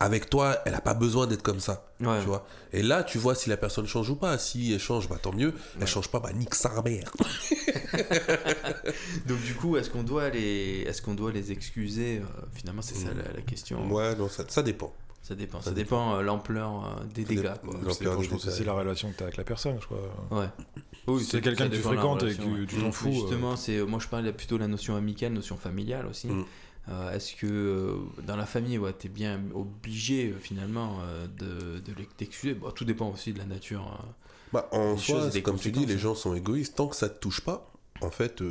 avec 0.01 0.29
toi 0.31 0.57
elle 0.65 0.75
a 0.75 0.81
pas 0.81 0.95
besoin 0.95 1.27
d'être 1.27 1.43
comme 1.43 1.61
ça 1.61 1.87
Ouais. 2.01 2.19
tu 2.21 2.27
vois 2.27 2.47
et 2.73 2.83
là 2.83 3.03
tu 3.05 3.19
vois 3.19 3.35
si 3.35 3.51
la 3.51 3.59
personne 3.59 3.87
change 3.87 4.09
ou 4.09 4.17
pas 4.17 4.39
si 4.39 4.73
elle 4.73 4.81
change 4.81 5.09
bah 5.09 5.19
tant 5.23 5.33
mieux 5.35 5.53
elle 5.81 5.87
change 5.87 6.09
pas 6.09 6.19
bah 6.19 6.33
nique 6.33 6.55
sa 6.55 6.81
mère 6.83 7.13
Donc 9.27 9.41
du 9.43 9.55
coup, 9.55 9.77
est-ce 9.77 9.91
qu'on 9.91 10.03
doit 10.03 10.29
les, 10.31 10.85
est-ce 10.87 11.03
qu'on 11.03 11.15
doit 11.15 11.33
les 11.33 11.53
excuser 11.53 12.19
euh, 12.19 12.43
Finalement, 12.55 12.83
c'est 12.83 12.95
ça 12.95 13.11
Mm. 13.11 13.19
la, 13.27 13.33
la 13.35 13.41
question. 13.43 13.93
ouais 13.93 14.15
non 14.17 14.29
ça, 14.29 14.45
ça 14.49 14.63
dépend 14.63 14.93
Ça 15.23 15.35
dépend. 15.35 15.59
Ça, 15.61 15.67
Ça 15.67 15.71
dépend 15.73 16.15
euh, 16.17 16.23
l'ampleur 16.23 16.85
euh, 17.01 17.05
des 17.15 17.25
dégâts. 17.25 17.51
C'est 17.91 18.65
la 18.65 18.73
relation 18.73 19.11
que 19.11 19.17
tu 19.17 19.23
as 19.23 19.27
avec 19.27 19.37
la 19.37 19.45
personne, 19.45 19.77
je 19.81 19.87
crois. 19.87 19.99
Ouais. 20.31 20.47
Oui, 21.07 21.25
c'est 21.29 21.41
quelqu'un 21.41 21.69
que 21.69 21.75
tu 21.77 21.81
fréquentes 21.83 22.23
et 22.23 22.35
que 22.35 22.43
ouais. 22.43 22.67
tu 22.67 22.77
t'en 22.77 22.87
Mais 22.87 22.93
fous. 22.93 23.09
euh, 23.09 23.13
Justement, 23.13 23.57
c'est 23.57 23.81
moi 23.83 23.99
je 24.01 24.09
parlais 24.09 24.33
plutôt 24.33 24.57
de 24.57 24.61
la 24.63 24.69
notion 24.69 24.97
amicale, 24.97 25.33
notion 25.33 25.57
familiale 25.57 26.07
aussi. 26.07 26.29
Mm. 26.29 26.45
Euh, 26.89 27.13
Est-ce 27.13 27.35
que 27.37 27.47
euh, 27.47 27.97
dans 28.27 28.37
la 28.37 28.47
famille, 28.47 28.79
ouais, 28.79 28.93
t'es 28.93 29.09
bien 29.09 29.41
obligé 29.55 30.31
euh, 30.33 30.39
finalement 30.41 30.99
de, 31.39 31.79
de 31.81 32.55
Bon, 32.55 32.71
Tout 32.71 32.85
dépend 32.85 33.11
aussi 33.13 33.33
de 33.33 33.39
la 33.39 33.45
nature. 33.45 33.87
euh. 34.01 34.07
Bah, 34.53 34.69
en 34.73 34.97
soi, 34.97 35.31
comme 35.43 35.59
tu 35.59 35.71
dis, 35.71 35.81
les 35.81 35.85
conséquences. 35.95 36.03
gens 36.03 36.15
sont 36.17 36.35
égoïstes. 36.35 36.75
Tant 36.77 36.89
que 36.89 36.97
ça 36.97 37.09
te 37.09 37.21
touche 37.21 37.41
pas, 37.43 37.71
en 38.01 38.11
fait, 38.11 38.43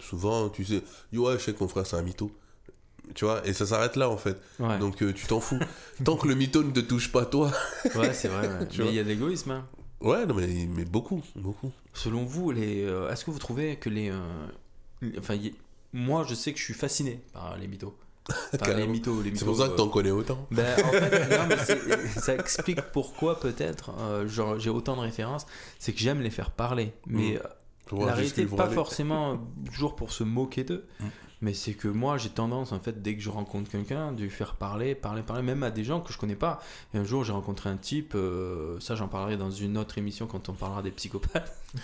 souvent, 0.00 0.48
tu 0.48 0.64
sais, 0.64 0.82
ouais, 1.12 1.34
je 1.34 1.38
sais 1.44 1.52
que 1.52 1.62
mon 1.62 1.68
frère, 1.68 1.86
c'est 1.86 1.96
un 1.96 2.02
mytho. 2.02 2.30
Tu 3.14 3.24
vois, 3.26 3.46
et 3.46 3.52
ça 3.52 3.66
s'arrête 3.66 3.96
là, 3.96 4.08
en 4.08 4.16
fait. 4.16 4.38
Ouais, 4.60 4.78
Donc, 4.78 5.02
euh, 5.02 5.12
tu 5.12 5.26
t'en 5.26 5.40
fous. 5.40 5.58
Tant 6.04 6.16
que 6.16 6.26
le 6.28 6.34
mytho 6.36 6.62
ne 6.62 6.70
te 6.70 6.80
touche 6.80 7.10
pas, 7.12 7.26
toi. 7.26 7.50
ouais 7.96 8.14
c'est 8.14 8.28
vrai. 8.28 8.48
ouais. 8.48 8.66
Tu 8.70 8.80
Mais 8.80 8.88
il 8.88 8.94
y 8.94 8.98
a 9.00 9.02
de 9.04 9.08
l'égoïsme. 9.08 9.50
hein. 9.50 9.66
Ouais, 10.00 10.24
non, 10.24 10.34
mais, 10.34 10.66
mais 10.74 10.84
beaucoup, 10.84 11.22
beaucoup. 11.36 11.70
Selon 11.92 12.24
vous, 12.24 12.50
les, 12.52 12.84
euh, 12.84 13.10
est-ce 13.10 13.24
que 13.26 13.30
vous 13.30 13.38
trouvez 13.38 13.76
que 13.76 13.90
les. 13.90 14.10
euh, 14.10 14.18
enfin, 15.18 15.34
y- 15.34 15.52
moi, 15.92 16.24
je 16.28 16.34
sais 16.34 16.52
que 16.52 16.58
je 16.58 16.64
suis 16.64 16.74
fasciné 16.74 17.20
par 17.32 17.56
les 17.58 17.66
mythos. 17.68 17.94
Par 18.58 18.68
les 18.74 18.86
mythos. 18.86 19.20
les 19.20 19.30
C'est 19.30 19.32
mythos, 19.32 19.46
pour 19.46 19.56
ça 19.56 19.66
que 19.66 19.72
euh, 19.72 19.76
t'en 19.76 19.88
connais 19.88 20.12
autant. 20.12 20.46
Ben, 20.52 20.64
en 20.84 20.90
fait, 20.92 21.28
non, 21.38 21.46
mais 21.48 21.56
c'est- 21.58 22.20
ça 22.20 22.34
explique 22.36 22.80
pourquoi 22.92 23.40
peut-être 23.40 23.90
euh, 23.98 24.28
j'ai 24.58 24.70
autant 24.70 24.94
de 24.94 25.00
références. 25.00 25.44
C'est 25.80 25.92
que 25.92 25.98
j'aime 25.98 26.20
les 26.20 26.30
faire 26.30 26.52
parler. 26.52 26.92
Mais 27.08 27.32
Mm. 27.32 27.36
euh, 27.38 27.48
voir 27.96 28.06
la 28.06 28.14
réalité, 28.14 28.46
pas 28.46 28.66
aller. 28.66 28.74
forcément 28.74 29.40
toujours 29.66 29.96
pour 29.96 30.12
se 30.12 30.22
moquer 30.22 30.62
d'eux. 30.62 30.86
Mm. 31.00 31.04
Mais 31.40 31.52
c'est 31.54 31.74
que 31.74 31.88
moi, 31.88 32.16
j'ai 32.16 32.28
tendance, 32.28 32.70
en 32.70 32.78
fait, 32.78 33.02
dès 33.02 33.16
que 33.16 33.20
je 33.20 33.28
rencontre 33.28 33.68
quelqu'un, 33.68 34.12
de 34.12 34.22
lui 34.22 34.30
faire 34.30 34.54
parler, 34.54 34.94
parler, 34.94 35.22
parler, 35.22 35.42
même 35.42 35.64
à 35.64 35.72
des 35.72 35.82
gens 35.82 36.00
que 36.00 36.12
je 36.12 36.18
connais 36.18 36.36
pas. 36.36 36.60
Et 36.94 36.98
un 36.98 37.04
jour, 37.04 37.24
j'ai 37.24 37.32
rencontré 37.32 37.68
un 37.70 37.76
type, 37.76 38.12
euh, 38.14 38.78
ça 38.78 38.94
j'en 38.94 39.08
parlerai 39.08 39.36
dans 39.36 39.50
une 39.50 39.76
autre 39.76 39.98
émission 39.98 40.28
quand 40.28 40.48
on 40.48 40.52
parlera 40.52 40.82
des 40.82 40.92
psychopathes. 40.92 41.60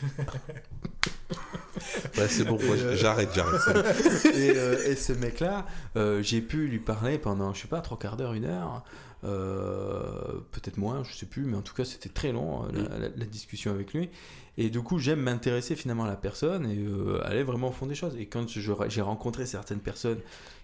Ouais, 2.17 2.29
c'est 2.29 2.45
bon, 2.45 2.59
euh, 2.61 2.97
j'arrête, 2.97 3.29
j'arrête. 3.35 3.61
et, 4.35 4.53
euh, 4.57 4.91
et 4.91 4.97
ce 4.97 5.13
mec-là, 5.13 5.67
euh, 5.97 6.23
j'ai 6.23 6.41
pu 6.41 6.67
lui 6.67 6.79
parler 6.79 7.19
pendant, 7.19 7.53
je 7.55 7.63
sais 7.63 7.69
pas, 7.69 7.81
trois 7.81 7.99
quarts 7.99 8.17
d'heure, 8.17 8.33
une 8.33 8.47
heure, 8.47 8.83
peut-être 9.23 10.77
moins, 10.79 11.05
je 11.05 11.13
sais 11.15 11.27
plus, 11.27 11.43
mais 11.45 11.57
en 11.57 11.63
tout 11.63 11.75
cas, 11.75 11.85
c'était 11.85 12.09
très 12.09 12.33
long 12.33 12.65
euh, 12.65 12.69
la, 12.73 12.99
la- 12.99 13.09
la 13.17 13.25
discussion 13.27 13.71
avec 13.71 13.93
lui. 13.95 14.11
Et 14.57 14.71
du 14.71 14.81
coup, 14.83 14.99
j'aime 14.99 15.21
m'intéresser 15.21 15.77
finalement 15.77 16.05
à 16.05 16.09
la 16.09 16.17
personne 16.17 16.67
et 16.69 17.25
aller 17.25 17.45
vraiment 17.45 17.69
au 17.69 17.73
fond 17.73 17.87
des 17.87 17.95
choses. 17.95 18.17
Et 18.19 18.27
quand 18.27 18.49
j'ai 18.49 19.01
rencontré 19.03 19.47
certaines 19.47 19.79
personnes 19.81 20.19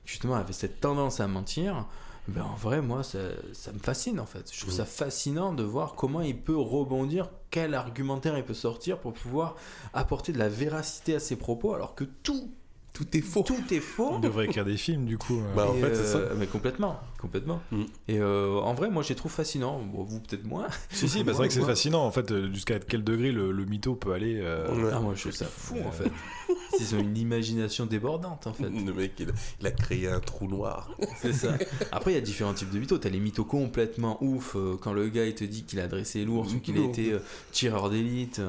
qui 0.05 0.13
justement 0.13 0.35
avaient 0.35 0.53
cette 0.53 0.81
tendance 0.81 1.21
à 1.21 1.29
mentir, 1.29 1.87
ben 2.29 2.43
en 2.43 2.55
vrai, 2.57 2.81
moi, 2.81 3.03
ça, 3.03 3.19
ça 3.53 3.71
me 3.73 3.79
fascine 3.79 4.19
en 4.19 4.27
fait. 4.27 4.51
Je 4.53 4.59
trouve 4.61 4.73
Mhm. 4.73 4.79
ça 4.79 4.85
fascinant 4.87 5.53
de 5.53 5.63
voir 5.63 5.95
comment 5.95 6.21
il 6.23 6.41
peut 6.41 6.57
rebondir, 6.57 7.31
quel 7.51 7.75
argumentaire 7.75 8.37
il 8.39 8.45
peut 8.45 8.55
sortir 8.55 8.99
pour 8.99 9.13
pouvoir 9.13 9.57
apporter 9.93 10.33
de 10.33 10.39
la 10.39 10.49
véracité 10.49 11.15
à 11.17 11.21
ses 11.21 11.37
propos, 11.37 11.75
alors 11.75 11.95
que 11.95 12.05
tout, 12.05 12.51
Tout 12.95 13.17
est 13.17 13.21
faux. 13.23 13.43
tout 13.43 13.57
est 13.75 13.81
faux. 13.81 14.13
On 14.13 14.19
devrait 14.21 14.45
écrire 14.45 14.65
des 14.65 14.77
films, 14.77 15.05
du 15.05 15.19
coup. 15.19 15.41
euh. 15.41 15.55
Bah, 15.57 15.69
en 15.69 15.75
fait, 15.75 15.95
c'est 15.97 16.05
ça. 16.05 16.19
euh, 16.19 16.35
Mais 16.39 16.47
complètement, 16.47 17.01
complètement. 17.21 17.61
Mm. 17.73 17.83
Et 18.07 18.21
euh, 18.21 18.61
en 18.61 18.73
vrai, 18.73 18.89
moi, 18.89 19.03
je 19.03 19.09
les 19.09 19.15
trouve 19.17 19.33
fascinants. 19.33 19.81
Bon, 19.83 20.05
vous, 20.05 20.21
peut-être 20.21 20.45
moins. 20.45 20.69
Si, 20.91 21.09
si, 21.09 21.25
bah, 21.25 21.33
c'est 21.33 21.39
vrai 21.39 21.49
que 21.49 21.55
c'est 21.55 21.61
fascinant, 21.63 22.05
en 22.07 22.13
fait, 22.13 22.33
jusqu'à 22.53 22.79
quel 22.79 23.03
degré 23.03 23.33
le, 23.33 23.51
le 23.51 23.65
mytho 23.65 23.97
peut 23.97 24.13
aller. 24.13 24.39
euh, 24.41 24.73
Ouais. 24.85 24.91
Ah, 24.95 25.01
moi, 25.01 25.15
je 25.17 25.23
trouve 25.23 25.33
ça 25.33 25.45
fou, 25.47 25.75
en 25.85 25.91
fait. 25.91 26.09
Ils 26.79 26.95
ont 26.95 27.01
une 27.01 27.17
imagination 27.19 27.85
débordante, 27.87 28.47
en 28.47 28.53
fait. 28.53 28.71
Le 28.71 28.93
mec, 28.93 29.15
il, 29.19 29.27
il 29.61 29.67
a 29.67 29.73
créé 29.73 30.07
un 30.09 30.21
trou 30.21 30.47
noir. 30.47 30.89
C'est 31.21 31.33
ça. 31.33 31.59
Après, 31.91 32.13
il 32.13 32.15
y 32.15 32.19
a 32.19 32.21
différents 32.21 32.55
types 32.55 32.71
de 32.71 32.79
mythos. 32.79 32.99
T'as 32.99 33.09
les 33.11 33.19
mythos 33.19 33.45
complètement 33.45 34.19
ouf, 34.23 34.55
euh, 34.55 34.77
quand 34.81 34.93
le 34.93 35.09
gars, 35.09 35.27
il 35.27 35.35
te 35.35 35.43
dit 35.43 35.65
qu'il 35.65 35.81
a 35.81 35.89
dressé 35.89 36.25
l'ours 36.25 36.55
ou 36.55 36.61
qu'il 36.61 36.79
a 36.79 36.85
été 36.85 37.13
euh, 37.15 37.19
tireur 37.51 37.91
d'élite. 37.91 38.41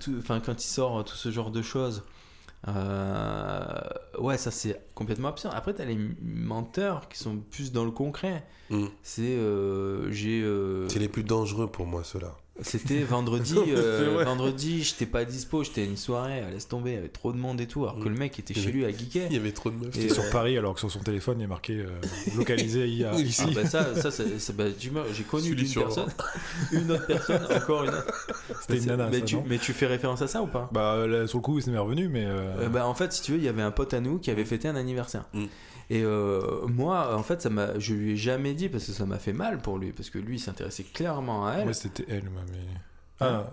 tout, 0.00 0.12
enfin, 0.18 0.40
quand 0.40 0.62
il 0.64 0.66
sort 0.66 1.04
tout 1.04 1.16
ce 1.16 1.30
genre 1.30 1.50
de 1.50 1.60
choses. 1.60 2.02
Euh, 2.68 3.80
ouais, 4.18 4.36
ça 4.36 4.50
c'est 4.50 4.80
complètement 4.94 5.28
absurde. 5.28 5.54
Après, 5.56 5.72
t'as 5.72 5.84
les 5.84 5.98
menteurs 6.20 7.08
qui 7.08 7.18
sont 7.18 7.38
plus 7.38 7.72
dans 7.72 7.84
le 7.84 7.90
concret. 7.90 8.44
Mm. 8.68 8.86
C'est 9.02 9.22
euh, 9.22 10.10
j'ai 10.10 10.42
euh, 10.42 10.88
C'est 10.88 10.98
les 10.98 11.08
plus 11.08 11.24
dangereux 11.24 11.70
pour 11.70 11.86
moi, 11.86 12.04
ceux-là. 12.04 12.36
C'était 12.62 13.02
vendredi 13.04 13.56
euh, 13.68 14.22
vendredi 14.24 14.82
j'étais 14.82 15.06
pas 15.06 15.24
dispo 15.24 15.64
j'étais 15.64 15.80
à 15.80 15.84
une 15.84 15.96
soirée 15.96 16.42
laisse 16.52 16.68
tomber 16.68 16.90
il 16.90 16.94
y 16.96 16.98
avait 16.98 17.08
trop 17.08 17.32
de 17.32 17.38
monde 17.38 17.58
et 17.60 17.66
tout 17.66 17.84
alors 17.84 17.98
que 17.98 18.08
Mm. 18.08 18.12
le 18.12 18.18
mec 18.18 18.38
était 18.38 18.52
chez 18.54 18.70
lui 18.70 18.84
à 18.84 18.90
geeker 18.90 19.28
Il 19.30 19.34
y 19.34 19.38
avait 19.38 19.52
trop 19.52 19.70
de 19.70 19.76
meufs. 19.76 19.96
Et, 19.96 20.00
C'était 20.02 20.14
sur 20.14 20.24
euh, 20.24 20.30
Paris, 20.30 20.58
alors 20.58 20.74
que 20.74 20.80
sur 20.80 20.90
son 20.90 20.98
téléphone, 21.00 21.40
il 21.40 21.44
est 21.44 21.46
marqué 21.46 21.74
euh, 21.74 21.86
localisé 22.36 22.86
IA, 22.88 23.12
Oui, 23.16 23.22
ici. 23.22 23.44
Ah 23.46 23.50
bah 23.54 23.64
ça, 23.64 23.94
ça 23.94 24.52
bah, 24.52 24.64
tu 24.78 24.90
me- 24.90 25.10
j'ai 25.12 25.22
connu 25.24 25.50
une 25.52 25.74
personne, 25.74 26.08
une 26.72 26.90
autre 26.90 27.06
personne, 27.06 27.46
encore 27.50 27.84
une 27.84 27.90
autre. 27.94 28.28
C'était 28.60 28.78
une 28.78 28.86
nana, 28.86 29.08
mais, 29.10 29.20
ça, 29.20 29.24
tu, 29.24 29.34
non 29.36 29.44
mais 29.48 29.58
tu 29.58 29.72
fais 29.72 29.86
référence 29.86 30.20
à 30.22 30.26
ça 30.28 30.42
ou 30.42 30.46
pas? 30.46 30.68
Bah, 30.72 31.06
là, 31.06 31.26
sur 31.26 31.38
le 31.38 31.42
coup, 31.42 31.58
il 31.58 31.72
m'est 31.72 31.78
revenu, 31.78 32.08
mais. 32.08 32.24
euh, 32.26 32.66
Euh, 32.66 32.68
bah, 32.68 32.86
En 32.86 32.94
fait, 32.94 33.12
si 33.12 33.22
tu 33.22 33.32
veux, 33.32 33.38
il 33.38 33.44
y 33.44 33.48
avait 33.48 33.62
un 33.62 33.70
pote 33.70 33.94
à 33.94 34.00
nous 34.00 34.18
qui 34.18 34.30
avait 34.30 34.44
fêté 34.44 34.68
un 34.68 34.76
anniversaire. 34.76 35.24
Mm. 35.32 35.44
Et 35.90 36.02
euh, 36.04 36.66
moi, 36.68 37.14
en 37.16 37.22
fait, 37.22 37.42
ça 37.42 37.50
m'a, 37.50 37.78
je 37.78 37.94
lui 37.94 38.12
ai 38.12 38.16
jamais 38.16 38.54
dit 38.54 38.68
parce 38.68 38.86
que 38.86 38.92
ça 38.92 39.04
m'a 39.06 39.18
fait 39.18 39.32
mal 39.32 39.58
pour 39.58 39.76
lui, 39.76 39.92
parce 39.92 40.08
que 40.08 40.18
lui, 40.18 40.36
il 40.36 40.40
s'intéressait 40.40 40.84
clairement 40.84 41.46
à 41.46 41.54
elle. 41.54 41.66
Ouais, 41.66 41.74
c'était 41.74 42.06
elle, 42.08 42.30
moi, 42.30 42.42
mais. 42.50 42.58
Ah. 43.20 43.26
Ah, 43.26 43.50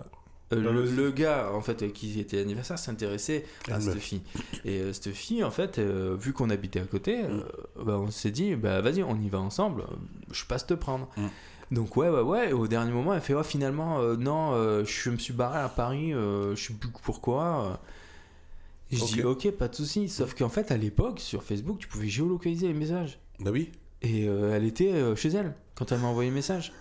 Euh, 0.54 0.62
Bah, 0.62 0.70
le, 0.72 1.10
gars 1.10 1.50
en 1.52 1.60
fait 1.60 1.92
qui 1.92 2.18
était 2.18 2.40
anniversaire 2.40 2.78
s'intéressait 2.78 3.44
à 3.70 3.74
Elle 3.74 3.82
cette 3.82 3.94
meuf. 3.96 4.02
fille 4.02 4.22
et 4.64 4.80
euh, 4.80 4.92
cette 4.94 5.12
fille 5.12 5.44
en 5.44 5.50
fait 5.50 5.78
euh, 5.78 6.16
vu 6.18 6.32
qu'on 6.32 6.48
habitait 6.48 6.80
à 6.80 6.84
côté 6.86 7.22
euh, 7.24 7.42
bah, 7.84 7.98
on 7.98 8.10
s'est 8.10 8.30
dit 8.30 8.54
bah 8.56 8.80
vas-y 8.80 9.02
on 9.02 9.20
y 9.20 9.28
va 9.28 9.40
ensemble 9.40 9.84
je 10.32 10.46
passe 10.46 10.66
te 10.66 10.72
prendre 10.72 11.06
Mm. 11.18 11.26
donc 11.72 11.98
ouais 11.98 12.08
ouais 12.08 12.22
ouais 12.22 12.48
et 12.48 12.52
au 12.54 12.66
dernier 12.66 12.92
moment 12.92 13.12
elle 13.12 13.20
fait 13.20 13.34
oh, 13.34 13.42
finalement 13.42 14.00
non 14.16 14.54
je 14.86 15.10
me 15.10 15.18
suis 15.18 15.34
barré 15.34 15.58
à 15.58 15.68
Paris 15.68 16.12
je 16.12 16.54
sais 16.56 16.72
plus 16.72 16.88
pourquoi 17.02 17.78
je 18.90 19.04
dis 19.04 19.22
ok 19.22 19.50
pas 19.52 19.68
de 19.68 19.74
souci 19.74 20.08
sauf 20.08 20.34
qu'en 20.34 20.48
fait 20.48 20.70
à 20.70 20.76
l'époque 20.76 21.20
sur 21.20 21.42
Facebook 21.42 21.78
tu 21.78 21.88
pouvais 21.88 22.08
géolocaliser 22.08 22.68
les 22.68 22.74
messages 22.74 23.18
Bah 23.40 23.50
oui. 23.52 23.70
et 24.02 24.26
euh, 24.28 24.54
elle 24.56 24.64
était 24.64 24.92
euh, 24.92 25.14
chez 25.16 25.28
elle 25.30 25.54
quand 25.74 25.92
elle 25.92 25.98
m'a 26.00 26.08
envoyé 26.08 26.30
le 26.30 26.34
message. 26.34 26.72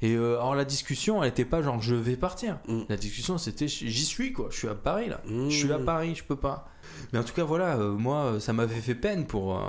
Et 0.00 0.14
euh, 0.14 0.36
alors 0.36 0.54
la 0.54 0.64
discussion, 0.64 1.24
elle 1.24 1.30
était 1.30 1.44
pas 1.44 1.60
genre 1.60 1.82
je 1.82 1.96
vais 1.96 2.14
partir. 2.16 2.60
Mm. 2.68 2.82
La 2.88 2.96
discussion, 2.96 3.36
c'était 3.36 3.66
j'y 3.66 4.04
suis 4.04 4.32
quoi. 4.32 4.46
Je 4.52 4.56
suis 4.58 4.68
à 4.68 4.76
Paris 4.76 5.08
là. 5.08 5.20
Mm. 5.26 5.48
Je 5.50 5.56
suis 5.56 5.72
à 5.72 5.78
Paris, 5.80 6.14
je 6.14 6.22
peux 6.22 6.36
pas. 6.36 6.68
Mais 7.12 7.18
en 7.18 7.24
tout 7.24 7.34
cas, 7.34 7.42
voilà, 7.42 7.76
euh, 7.76 7.90
moi, 7.92 8.38
ça 8.38 8.52
m'avait 8.52 8.80
fait 8.80 8.94
peine 8.94 9.26
pour, 9.26 9.56
euh, 9.58 9.60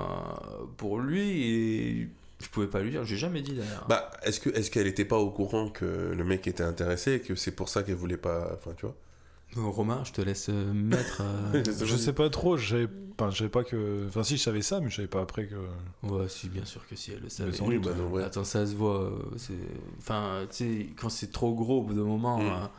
pour 0.78 1.00
lui 1.00 1.32
et 1.32 2.10
je 2.44 2.48
pouvais 2.50 2.68
pas 2.68 2.80
lui 2.82 2.92
dire. 2.92 3.06
J'ai 3.06 3.18
jamais 3.18 3.42
dit 3.42 3.54
d'ailleurs. 3.54 3.88
Bah, 3.90 4.12
est-ce 4.24 4.40
que 4.40 4.52
est-ce 4.52 4.70
qu'elle 4.70 4.86
était 4.86 5.04
pas 5.04 5.18
au 5.18 5.32
courant 5.32 5.68
que 5.70 5.86
le 6.16 6.24
mec 6.24 6.46
était 6.48 6.64
intéressé 6.64 7.14
et 7.14 7.20
que 7.22 7.34
c'est 7.34 7.52
pour 7.56 7.68
ça 7.68 7.82
qu'elle 7.82 7.96
voulait 7.96 8.16
pas. 8.18 8.52
Enfin, 8.54 8.74
tu 8.78 8.86
vois? 8.86 8.96
Euh, 9.58 9.62
Romain, 9.62 10.04
je 10.06 10.12
te 10.12 10.22
laisse 10.22 10.48
euh, 10.50 10.74
mettre. 10.74 11.22
euh, 11.22 11.64
je 11.86 11.96
sais 11.98 12.14
pas 12.14 12.30
trop, 12.30 12.56
je 12.58 12.70
savais 12.70 12.88
enfin, 13.20 13.32
savais 13.36 13.50
pas 13.50 13.64
que. 13.64 14.06
Enfin, 14.08 14.24
si, 14.24 14.38
je 14.38 14.44
savais 14.44 14.62
ça, 14.62 14.80
mais 14.80 14.90
je 14.90 14.98
savais 14.98 15.08
pas 15.08 15.22
après 15.22 15.48
que. 15.48 15.56
Ouais, 16.08 16.28
si, 16.30 16.50
bien 16.50 16.66
sûr 16.66 16.86
que 16.88 16.96
si, 16.96 17.12
elle 17.12 17.22
le 17.22 17.30
savait. 17.30 17.52
sans 17.54 17.68
Oui, 17.68 17.76
doute. 17.80 17.86
bah 17.86 17.94
non, 17.98 18.10
ouais. 18.10 18.24
Attends, 18.24 18.44
ça 18.44 18.66
se 18.68 18.76
voit. 18.76 19.12
c'est- 19.38 19.54
Enfin, 19.98 20.46
tu 20.50 20.56
sais, 20.56 20.90
quand 20.96 21.10
c'est 21.10 21.32
trop 21.32 21.54
gros 21.56 21.80
au 21.80 21.84
bout 21.84 21.94
d'un 21.96 22.04
moment, 22.04 22.38
Mm. 22.40 22.48
hein, 22.48 22.72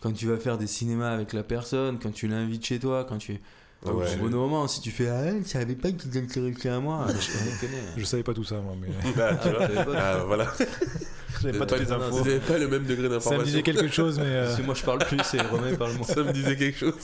quand 0.00 0.12
tu 0.12 0.26
vas 0.26 0.36
faire 0.38 0.58
des 0.58 0.66
cinémas 0.66 1.10
avec 1.12 1.32
la 1.32 1.42
personne, 1.44 1.98
quand 1.98 2.12
tu 2.12 2.26
l'invites 2.28 2.64
chez 2.66 2.78
toi, 2.80 3.04
quand 3.04 3.18
tu. 3.18 3.40
Ah 3.86 3.92
ouais. 3.92 4.12
Au 4.14 4.18
bout 4.18 4.28
d'un 4.28 4.36
moment, 4.38 4.66
si 4.66 4.80
tu 4.80 4.90
fais 4.90 5.08
Ah, 5.08 5.30
je 5.40 5.46
savais 5.48 5.74
pas 5.76 5.92
qu'ils 5.92 6.16
intéressaient 6.18 6.68
à 6.68 6.80
moi. 6.80 7.06
je 7.08 7.14
connais. 7.66 7.82
Je 7.96 8.04
savais 8.04 8.22
pas 8.24 8.34
tout 8.34 8.44
ça, 8.44 8.56
moi, 8.56 8.74
mais 8.80 8.88
Ah, 9.22 9.34
tu 9.36 9.48
vois 9.50 9.96
Ah, 9.96 10.24
voilà. 10.26 10.52
j'avais 11.40 11.56
pas 11.58 11.64
Pas- 11.66 11.76
toutes 11.76 11.86
les 11.86 11.92
infos. 11.92 12.10
Vous 12.16 12.24
n'avez 12.24 12.40
pas 12.40 12.58
le 12.58 12.66
même 12.68 12.82
degré 12.84 13.04
Ça 13.04 13.08
me 13.08 13.14
d'information. 13.14 13.44
disait 13.44 13.62
quelque 13.62 13.88
chose, 13.88 14.18
mais. 14.18 14.24
euh, 14.26 14.46
Parce 14.46 14.58
que 14.60 14.62
moi 14.66 14.74
je 14.74 14.84
parle 14.84 14.98
plus 15.06 15.34
et 15.34 15.40
Romain 15.42 15.74
parle 15.76 15.92
moins. 15.94 16.06
Ça 16.06 16.22
me 16.24 16.32
disait 16.32 16.56
quelque 16.56 16.76
chose. 16.78 16.94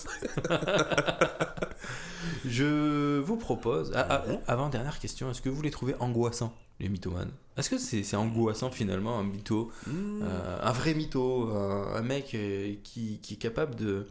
Je 2.46 3.20
vous 3.20 3.36
propose, 3.36 3.92
ah, 3.94 4.06
ah, 4.10 4.24
avant 4.46 4.68
dernière 4.68 4.98
question, 4.98 5.30
est-ce 5.30 5.40
que 5.40 5.48
vous 5.48 5.62
les 5.62 5.70
trouvez 5.70 5.94
angoissants, 6.01 6.52
les 6.80 6.88
mythomanes? 6.88 7.30
Est-ce 7.56 7.70
que 7.70 7.78
c'est 7.78 8.16
angoissant 8.16 8.70
finalement, 8.70 9.18
un 9.18 9.24
mytho, 9.24 9.70
euh, 9.88 10.59
un 10.62 10.72
vrai 10.72 10.92
mytho, 10.94 11.48
un, 11.55 11.94
un 11.96 12.02
mec 12.02 12.32
euh, 12.34 12.74
qui, 12.82 13.18
qui 13.22 13.34
est 13.34 13.38
capable 13.38 13.76
de, 13.76 14.06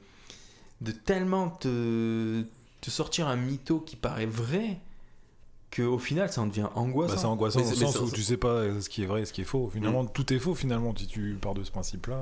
de 0.83 0.91
tellement 0.91 1.49
te, 1.49 2.43
te 2.81 2.89
sortir 2.91 3.27
un 3.27 3.35
mytho 3.35 3.79
qui 3.79 3.95
paraît 3.95 4.25
vrai 4.25 4.79
qu'au 5.75 5.97
final 5.97 6.31
ça 6.31 6.41
en 6.41 6.45
devient 6.47 6.67
angoissant 6.75 7.13
Bah, 7.15 7.19
c'est 7.19 7.25
angoissant 7.27 7.59
Mais 7.61 7.65
au 7.65 7.69
mais 7.69 7.75
sens 7.75 7.99
où 7.99 8.11
tu 8.11 8.21
sais 8.21 8.37
pas 8.37 8.79
ce 8.79 8.89
qui 8.89 9.01
est 9.03 9.05
vrai 9.07 9.21
et 9.21 9.25
ce 9.25 9.33
qui 9.33 9.41
est 9.41 9.45
faux. 9.45 9.69
Finalement, 9.73 10.05
tout 10.05 10.31
est 10.31 10.37
faux, 10.39 10.53
finalement, 10.53 10.93
si 10.95 11.07
tu 11.07 11.35
pars 11.41 11.55
de 11.55 11.63
ce 11.63 11.71
principe-là. 11.71 12.15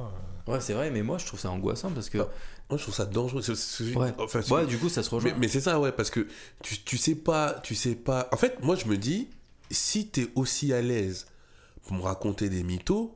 euh. 0.47 0.53
Ouais, 0.53 0.61
c'est 0.61 0.73
vrai, 0.73 0.89
mais 0.91 1.03
moi 1.03 1.17
je 1.17 1.25
trouve 1.25 1.39
ça 1.39 1.51
angoissant 1.51 1.89
parce 1.91 2.09
que. 2.09 2.19
Ah, 2.19 2.27
Moi, 2.69 2.77
je 2.77 2.83
trouve 2.83 2.95
ça 2.95 3.05
dangereux. 3.05 3.41
C'est- 3.41 3.55
c'est- 3.55 3.93
Ouais. 3.97 4.13
enfin, 4.17 4.41
c'est- 4.41 4.53
Ouais, 4.53 4.65
du 4.65 4.77
coup 4.77 4.87
ça 4.87 5.03
se 5.03 5.09
rejoint. 5.13 5.31
Mais, 5.33 5.37
mais 5.39 5.47
c'est 5.49 5.59
ça, 5.59 5.77
ouais, 5.81 5.91
parce 5.91 6.09
que 6.09 6.25
tu, 6.63 6.81
tu 6.83 6.97
sais 6.97 7.15
pas, 7.15 7.59
tu 7.63 7.75
sais 7.75 7.95
pas. 7.95 8.29
En 8.31 8.37
fait, 8.37 8.63
moi, 8.63 8.77
je 8.77 8.85
me 8.85 8.95
dis, 8.97 9.27
si 9.69 10.07
t'es 10.07 10.29
aussi 10.35 10.71
à 10.71 10.81
l'aise 10.81 11.25
pour 11.83 11.93
me 11.97 12.01
raconter 12.01 12.47
des 12.49 12.63
mythos, 12.63 13.13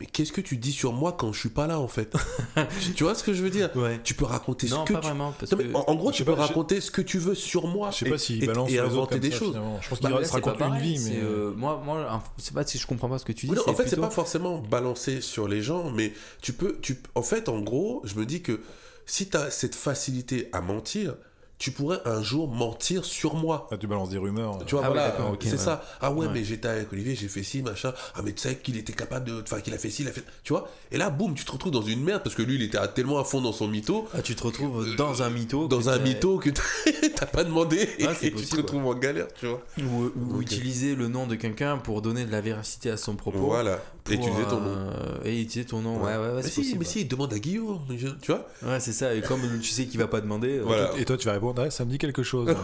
mais 0.00 0.06
qu'est-ce 0.06 0.32
que 0.32 0.40
tu 0.40 0.56
dis 0.56 0.72
sur 0.72 0.92
moi 0.92 1.12
quand 1.12 1.32
je 1.32 1.38
suis 1.38 1.48
pas 1.50 1.66
là, 1.68 1.78
en 1.78 1.86
fait? 1.88 2.12
Tu, 2.96 3.04
vois 3.04 3.14
ce 3.14 3.22
que 3.22 3.32
je 3.32 3.42
veux 3.42 3.50
dire? 3.50 3.70
Ouais. 3.76 4.00
Tu 4.02 4.14
peux 4.14 4.24
raconter 4.24 4.68
Non, 4.68 4.84
ce 4.84 4.88
que 4.88 4.92
pas 4.94 5.00
tu. 5.00 5.06
vraiment. 5.06 5.32
Parce 5.38 5.52
Non, 5.52 5.58
mais 5.58 5.64
que... 5.68 5.74
en, 5.74 5.94
gros, 5.94 6.10
tu 6.12 6.24
peux 6.24 6.34
pas, 6.34 6.42
je- 6.42 6.46
raconter 6.48 6.80
ce 6.80 6.90
que 6.90 7.00
tu 7.02 7.18
veux 7.18 7.34
sur 7.34 7.66
moi. 7.68 7.90
Je 7.92 7.98
sais 7.98 8.06
et- 8.06 8.10
pas 8.10 8.18
s'il 8.18 8.42
et- 8.42 8.46
balance 8.46 8.70
inventer 8.72 9.20
des 9.20 9.30
ça, 9.30 9.38
choses. 9.38 9.48
finalement. 9.54 9.78
Je 9.80 9.88
pense 9.88 10.00
Bah, 10.00 10.08
qu'il 10.08 10.18
là, 10.18 10.24
se 10.24 10.32
c'est 10.32 10.40
pas 10.40 10.50
raconte 10.50 10.68
une 10.76 10.82
vie, 10.82 10.98
c'est, 10.98 11.10
mais. 11.10 11.20
euh, 11.22 11.52
moi, 11.56 11.80
moi, 11.84 12.08
en- 12.10 12.22
c'est 12.38 12.54
pas 12.54 12.64
si 12.66 12.78
je 12.78 12.86
comprends 12.86 13.08
pas 13.08 13.18
ce 13.18 13.24
que 13.24 13.32
tu 13.32 13.46
dis. 13.46 13.52
Oui, 13.52 13.58
non, 13.58 13.62
en 13.72 13.74
fait, 13.76 13.84
c'est 13.84 13.90
plutôt- 13.90 14.02
pas 14.02 14.10
forcément 14.10 14.58
balancer 14.58 15.20
sur 15.20 15.46
les 15.48 15.62
gens, 15.62 15.90
mais 15.90 16.12
tu 16.42 16.52
peux, 16.52 16.78
tu, 16.82 16.98
en 17.14 17.22
fait, 17.22 17.48
en 17.48 17.60
gros, 17.60 18.00
je 18.04 18.16
me 18.16 18.26
dis 18.26 18.42
que 18.42 18.60
si 19.06 19.28
tu 19.28 19.36
as 19.36 19.50
cette 19.50 19.74
facilité 19.76 20.48
à 20.52 20.60
mentir, 20.60 21.14
tu 21.58 21.70
pourrais 21.70 21.98
un 22.04 22.22
jour 22.22 22.48
mentir 22.48 23.04
sur 23.04 23.34
moi. 23.36 23.68
Ah, 23.70 23.76
tu 23.76 23.86
balances 23.86 24.08
des 24.10 24.18
rumeurs. 24.18 24.58
Tu 24.66 24.74
vois, 24.74 24.82
Ah 24.84 24.88
voilà, 24.90 25.16
c'est 25.40 25.52
ouais. 25.52 25.56
ça. 25.56 25.82
Ah 26.00 26.10
ouais, 26.10 26.26
Ouais. 26.26 26.32
mais 26.32 26.44
j'étais 26.44 26.68
avec 26.68 26.92
Olivier, 26.92 27.14
j'ai 27.14 27.28
fait 27.28 27.42
ci, 27.42 27.62
machin. 27.62 27.92
Ah, 28.14 28.20
mais 28.24 28.32
tu 28.32 28.40
sais 28.42 28.56
qu'il 28.56 28.76
était 28.76 28.92
capable 28.92 29.26
de. 29.26 29.40
Enfin, 29.42 29.60
qu'il 29.60 29.72
a 29.72 29.78
fait 29.78 29.88
ci, 29.90 30.02
il 30.02 30.08
a 30.08 30.12
fait. 30.12 30.24
Tu 30.42 30.52
vois 30.52 30.68
Et 30.90 30.96
là, 30.98 31.10
boum, 31.10 31.34
tu 31.34 31.44
te 31.44 31.52
retrouves 31.52 31.72
dans 31.72 31.82
une 31.82 32.02
merde 32.02 32.22
parce 32.22 32.34
que 32.34 32.42
lui, 32.42 32.56
il 32.56 32.62
était 32.62 32.78
tellement 32.94 33.18
à 33.18 33.24
fond 33.24 33.40
dans 33.40 33.52
son 33.52 33.68
mytho, 33.68 34.06
Ah, 34.14 34.20
tu 34.22 34.34
te 34.34 34.42
retrouves 34.42 34.94
dans 34.96 35.22
un 35.22 35.30
mytho. 35.30 35.68
dans 35.68 35.88
un 35.88 35.98
mytho 35.98 36.38
que 36.38 36.50
t'as- 37.14 37.26
pas 37.26 37.44
demandé 37.44 37.88
et, 37.98 38.06
Ah, 38.06 38.12
et 38.12 38.14
tu 38.26 38.30
te 38.32 38.36
possible, 38.36 38.60
retrouves 38.62 38.86
en 38.86 38.94
galère, 38.94 39.26
tu 39.38 39.46
vois. 39.46 39.62
Ou, 39.78 40.04
ou 40.16 40.36
Ok. 40.36 40.42
utiliser 40.42 40.94
le 40.94 41.08
nom 41.08 41.26
de 41.26 41.34
quelqu'un 41.36 41.78
pour 41.78 42.02
donner 42.02 42.24
de 42.24 42.32
la 42.32 42.40
véracité 42.40 42.90
à 42.90 42.96
son 42.96 43.14
propos. 43.16 43.38
Voilà. 43.38 43.80
Et 44.10 44.16
pour, 44.16 44.24
tu 44.26 44.30
disais 44.32 44.44
ton 44.44 44.60
nom. 44.60 44.70
euh, 44.76 45.18
Et 45.24 45.40
utiliser 45.40 45.64
ton 45.64 45.80
nom, 45.80 45.96
ouais, 45.98 46.12
ouais, 46.12 46.18
ouais, 46.18 46.32
mais 46.36 46.42
c'est 46.42 46.50
si, 46.50 46.60
possible. 46.60 46.78
mais 46.80 46.84
si, 46.84 47.04
demande 47.06 47.32
à 47.32 47.38
Guillaume, 47.38 47.80
tu 48.20 48.32
vois 48.32 48.46
Ouais, 48.62 48.78
c'est 48.80 48.92
ça. 48.92 49.14
Et 49.14 49.22
comme 49.22 49.40
tu 49.62 49.68
sais 49.70 49.86
qu'il 49.86 49.98
va 49.98 50.06
pas 50.08 50.20
demander, 50.20 50.58
euh, 50.58 50.62
Voilà. 50.64 50.90
Et 50.98 51.04
toi, 51.06 51.16
tu 51.16 51.26
vas 51.26 51.32
ah, 51.56 51.70
ça 51.70 51.84
me 51.84 51.90
dit 51.90 51.98
quelque 51.98 52.22
chose. 52.22 52.48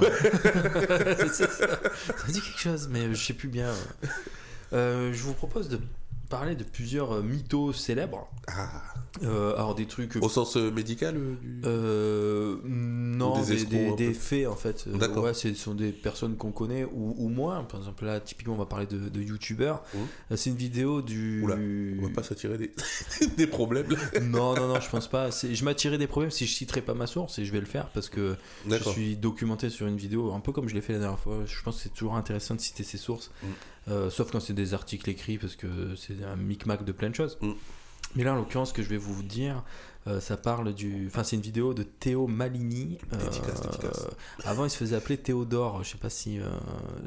c'est 1.19 1.29
ça. 1.29 1.49
Ça 1.49 2.27
dit 2.29 2.41
quelque 2.41 2.61
chose, 2.61 2.89
mais 2.91 3.13
je 3.13 3.27
sais 3.27 3.35
plus 3.35 3.49
bien. 3.49 3.73
Euh, 4.73 5.13
je 5.13 5.23
vous 5.23 5.35
propose 5.35 5.69
de 5.69 5.81
parler 6.31 6.55
de 6.57 6.65
plusieurs 6.65 7.13
euh, 7.17 7.23
mythos 7.23 7.73
célèbres. 7.75 8.27
Ah. 8.49 8.83
Euh, 9.25 9.55
alors 9.57 9.75
des 9.75 9.87
trucs. 9.87 10.17
Au 10.23 10.29
sens 10.29 10.57
euh, 10.57 10.71
médical 10.71 11.17
euh, 11.17 11.35
du- 11.43 11.61
Euh, 11.65 12.57
non, 12.65 13.39
Ou 13.41 13.97
des 13.97 14.15
faits 14.15 14.47
en 14.47 14.55
fait. 14.55 14.85
Euh, 14.87 14.97
D'accord. 14.97 15.25
ouais, 15.25 15.35
ce 15.35 15.53
sont 15.55 15.75
des 15.75 15.91
personnes 15.91 16.37
qu'on 16.37 16.53
connaît 16.53 16.85
ou, 16.85 17.15
ou 17.19 17.29
moins. 17.29 17.65
Par 17.65 17.81
exemple, 17.81 18.05
là, 18.05 18.21
typiquement, 18.21 18.55
on 18.55 18.59
va 18.59 18.67
parler 18.67 18.87
de, 18.87 19.09
de 19.09 19.21
youtubeurs. 19.21 19.83
Euh, 20.31 20.37
C'est 20.37 20.51
une 20.51 20.57
vidéo 20.57 21.03
du. 21.03 21.43
Oula, 21.43 21.57
On 21.57 22.07
va 22.07 22.15
pas 22.15 22.23
s'attirer 22.23 22.57
des... 22.57 22.73
des 23.37 23.47
problèmes. 23.47 23.89
Non, 24.23 24.55
non, 24.55 24.69
non, 24.69 24.81
je 24.81 24.89
pense 24.89 25.09
pas. 25.11 25.29
Je 25.31 25.65
m'attirerai 25.65 25.99
des 25.99 26.07
problèmes 26.07 26.31
si 26.31 26.47
je 26.47 26.55
citerai 26.55 26.81
pas 26.81 26.95
ma 26.95 27.07
source 27.09 27.39
et 27.41 27.45
je 27.45 27.53
vais 27.53 27.61
le 27.61 27.67
faire 27.67 27.89
parce 27.91 28.09
que 28.09 28.37
je 28.69 28.77
suis 28.91 29.17
documenté 29.17 29.71
sur 29.71 29.87
une 29.89 29.97
vidéo, 29.97 30.33
un 30.33 30.41
peu 30.41 30.53
comme 30.53 30.69
je 30.69 30.75
l'ai 30.75 30.81
fait 30.81 30.93
la 30.93 31.01
dernière 31.01 31.19
fois. 31.19 31.39
Je 31.47 31.63
pense 31.63 31.77
que 31.77 31.83
c'est 31.83 31.89
toujours 31.95 32.15
intéressant 32.15 32.55
de 32.55 32.61
citer 32.61 32.85
ses 32.85 32.97
sources, 32.99 33.31
Mm. 33.43 33.47
Euh, 33.89 34.11
sauf 34.11 34.31
quand 34.31 34.41
c'est 34.41 34.53
des 34.53 34.75
articles 34.75 35.09
écrits 35.09 35.39
parce 35.39 35.57
que 35.57 35.95
c'est 35.97 36.23
un 36.25 36.37
micmac 36.37 36.85
de 36.85 36.93
plein 36.93 37.11
de 37.11 37.15
choses. 37.15 37.39
Mm. 37.41 37.53
Mais 38.17 38.25
là, 38.25 38.33
en 38.33 38.37
l'occurrence, 38.37 38.71
ce 38.71 38.75
que 38.75 38.83
je 38.83 38.89
vais 38.89 38.97
vous 38.97 39.23
dire, 39.23 39.63
euh, 40.07 40.19
ça 40.19 40.37
parle 40.37 40.75
du. 40.75 41.07
Enfin, 41.07 41.23
c'est 41.23 41.37
une 41.37 41.43
vidéo 41.43 41.75
de 41.75 41.83
Théo 41.83 42.27
Malini. 42.27 42.99
Euh, 43.13 43.29
Efficace, 43.29 43.63
efficace. 43.65 44.07
Avant, 44.45 44.65
il 44.65 44.71
se 44.71 44.77
faisait 44.77 44.97
appeler 44.97 45.17
Théodore. 45.17 45.85
Je 45.85 45.91
sais 45.91 45.99
pas 45.99 46.11
si, 46.11 46.41
euh, 46.41 46.49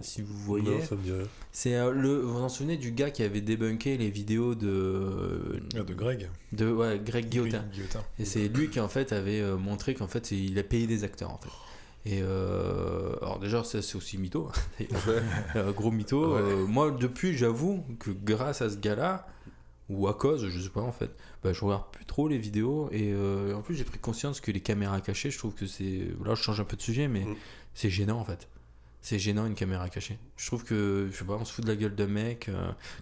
si 0.02 0.22
vous 0.22 0.38
voyez. 0.38 0.78
Non, 0.78 0.86
ça 0.86 0.96
me 0.96 1.02
dit 1.02 1.12
rien. 1.12 1.28
C'est 1.52 1.76
euh, 1.76 1.92
le. 1.92 2.20
Vous 2.20 2.38
vous 2.38 2.44
en 2.44 2.50
souvenez 2.50 2.78
du 2.78 2.92
gars 2.92 3.12
qui 3.12 3.24
avait 3.24 3.42
débunké 3.42 3.98
les 3.98 4.10
vidéos 4.10 4.56
de. 4.56 5.62
Ah, 5.76 5.84
de 5.84 5.94
Greg. 5.94 6.30
de 6.54 6.72
ouais, 6.72 7.02
Greg 7.04 7.28
Guillotin. 7.30 7.66
Guillotin. 7.74 8.04
Et 8.20 8.26
c'est 8.26 8.48
lui 8.48 8.70
qui 8.70 8.80
en 8.80 8.88
fait 8.88 9.12
avait 9.12 9.42
euh, 9.42 9.58
montré 9.58 9.96
qu'en 9.96 10.08
fait 10.08 10.32
il 10.32 10.58
a 10.60 10.64
payé 10.64 10.88
des 10.88 11.04
acteurs 11.04 11.32
en 11.32 11.38
fait. 11.40 11.50
Et 12.06 12.20
euh, 12.22 13.16
alors 13.22 13.40
déjà 13.40 13.64
c'est 13.64 13.78
aussi 13.96 14.18
mytho, 14.18 14.52
Euh, 15.56 15.72
gros 15.72 15.92
mytho. 15.92 16.36
Ouais. 16.36 16.42
Euh, 16.42 16.66
moi 16.66 16.92
depuis 16.92 17.36
j'avoue 17.38 17.86
que 18.00 18.12
grâce 18.12 18.62
à 18.62 18.70
ce 18.70 18.78
gars-là 18.78 19.28
ou 19.90 20.08
à 20.08 20.14
cause, 20.14 20.48
je 20.50 20.60
sais 20.62 20.70
pas 20.70 20.82
en 20.82 20.92
fait, 20.92 21.12
bah, 21.44 21.54
je 21.54 21.64
regarde 21.64 21.86
plus 21.92 22.06
trop 22.06 22.28
les 22.28 22.38
vidéos 22.38 22.90
et 22.92 23.12
euh, 23.14 23.54
en 23.54 23.62
plus 23.62 23.76
j'ai 23.76 23.84
pris 23.86 24.00
conscience 24.00 24.42
que 24.42 24.52
les 24.52 24.60
caméras 24.62 25.00
cachées, 25.02 25.32
je 25.32 25.38
trouve 25.38 25.54
que 25.54 25.66
c'est 25.66 26.08
là 26.26 26.36
je 26.36 26.42
change 26.42 26.60
un 26.60 26.66
peu 26.66 26.76
de 26.76 26.82
sujet 26.82 27.08
mais 27.08 27.22
Mm. 27.22 27.36
c'est 27.74 27.90
gênant 27.90 28.20
en 28.20 28.26
fait. 28.26 28.48
C'est 29.06 29.20
gênant 29.20 29.46
une 29.46 29.54
caméra 29.56 29.90
cachée. 29.90 30.18
Je 30.38 30.48
trouve 30.48 30.64
que, 30.64 31.10
je 31.12 31.18
sais 31.18 31.26
pas, 31.26 31.34
on 31.34 31.44
se 31.44 31.52
fout 31.52 31.66
de 31.66 31.70
la 31.70 31.76
gueule 31.76 31.94
d'un 31.94 32.08
mec. 32.08 32.50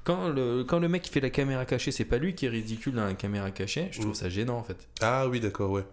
Quand, 0.03 0.29
le, 0.29 0.63
quand 0.63 0.79
le 0.79 0.87
mec 0.87 1.03
qui 1.03 1.11
fait 1.11 1.19
la 1.19 1.29
caméra 1.29 1.63
cachée, 1.63 1.91
c'est 1.91 2.05
pas 2.05 2.17
lui 2.17 2.33
qui 2.33 2.47
est 2.47 2.49
ridicule 2.49 2.95
dans 2.95 3.05
la 3.05 3.13
caméra 3.13 3.51
cachée, 3.51 3.89
je 3.91 3.99
trouve 4.01 4.13
Mm. 4.13 4.15
ça 4.15 4.29
gênant 4.29 4.57
en 4.57 4.63
fait. 4.63 4.87
Ah 5.01 5.27
oui, 5.27 5.39
d'accord, 5.39 5.69
ouais. 5.69 5.85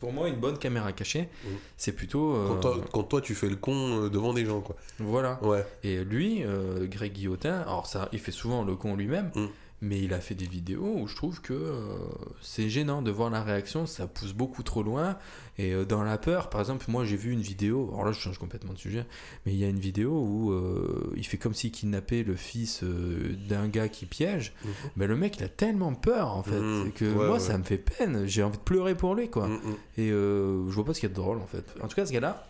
Pour 0.00 0.12
moi, 0.12 0.28
une 0.28 0.36
bonne 0.36 0.58
caméra 0.58 0.92
cachée, 0.92 1.28
Mm. 1.44 1.48
c'est 1.76 1.92
plutôt. 1.92 2.34
euh, 2.36 2.46
Quand, 2.48 2.60
toi, 2.60 2.76
quand 2.92 3.02
toi, 3.02 3.20
tu 3.20 3.34
fais 3.34 3.48
le 3.48 3.56
con 3.56 4.04
euh, 4.04 4.08
devant 4.08 4.32
des 4.32 4.44
gens, 4.46 4.60
quoi. 4.60 4.76
Voilà. 5.00 5.42
Ouais. 5.42 5.66
Et 5.82 6.04
lui, 6.04 6.44
euh, 6.44 6.86
Greg 6.86 7.12
Guillotin, 7.12 7.60
alors 7.62 7.86
ça, 7.86 8.08
il 8.12 8.18
fait 8.20 8.30
souvent 8.32 8.64
le 8.64 8.76
con 8.76 8.94
lui-même, 8.96 9.30
Mm. 9.34 9.46
Mais 9.80 10.00
il 10.02 10.12
a 10.12 10.20
fait 10.20 10.34
des 10.34 10.46
vidéos 10.46 10.96
où 10.98 11.06
je 11.06 11.14
trouve 11.14 11.40
que 11.40 11.52
euh, 11.52 11.96
c'est 12.40 12.68
gênant 12.68 13.00
de 13.00 13.10
voir 13.12 13.30
la 13.30 13.42
réaction, 13.42 13.86
ça 13.86 14.06
pousse 14.08 14.32
beaucoup 14.32 14.62
trop 14.64 14.82
loin. 14.82 15.16
Et 15.56 15.72
euh, 15.72 15.84
dans 15.84 16.02
la 16.02 16.18
peur, 16.18 16.50
par 16.50 16.60
exemple, 16.60 16.84
moi 16.88 17.04
j'ai 17.04 17.16
vu 17.16 17.30
une 17.32 17.40
vidéo, 17.40 17.88
alors 17.92 18.06
là 18.06 18.12
je 18.12 18.18
change 18.18 18.38
complètement 18.38 18.72
de 18.72 18.78
sujet, 18.78 19.06
mais 19.46 19.52
il 19.52 19.58
y 19.58 19.64
a 19.64 19.68
une 19.68 19.78
vidéo 19.78 20.10
où 20.20 20.50
euh, 20.52 21.12
il 21.16 21.24
fait 21.24 21.36
comme 21.38 21.54
s'il 21.54 21.70
kidnappait 21.70 22.24
le 22.24 22.34
fils 22.34 22.82
d'un 22.82 23.68
gars 23.68 23.88
qui 23.88 24.06
piège. 24.06 24.52
Mhm. 24.64 24.70
Mais 24.96 25.06
le 25.06 25.14
mec, 25.16 25.36
il 25.38 25.44
a 25.44 25.48
tellement 25.48 25.94
peur 25.94 26.34
en 26.36 26.42
fait, 26.42 26.60
Mhm. 26.60 26.92
que 26.92 27.04
Ouais, 27.04 27.14
moi 27.14 27.32
ouais. 27.34 27.38
ça 27.40 27.56
me 27.56 27.62
fait 27.64 27.78
peine, 27.78 28.26
j'ai 28.26 28.42
envie 28.42 28.58
de 28.58 28.62
pleurer 28.62 28.96
pour 28.96 29.14
lui 29.14 29.30
quoi. 29.30 29.46
Mm. 29.48 29.60
Et 29.98 30.08
je 30.08 30.70
vois 30.74 30.84
pas 30.84 30.92
ce 30.94 31.00
qu'il 31.00 31.08
y 31.08 31.12
a 31.12 31.14
de 31.14 31.20
drôle 31.20 31.38
en 31.38 31.46
fait. 31.46 31.64
En 31.82 31.88
tout 31.88 31.94
cas, 31.94 32.04
ce 32.04 32.12
gars-là, 32.12 32.46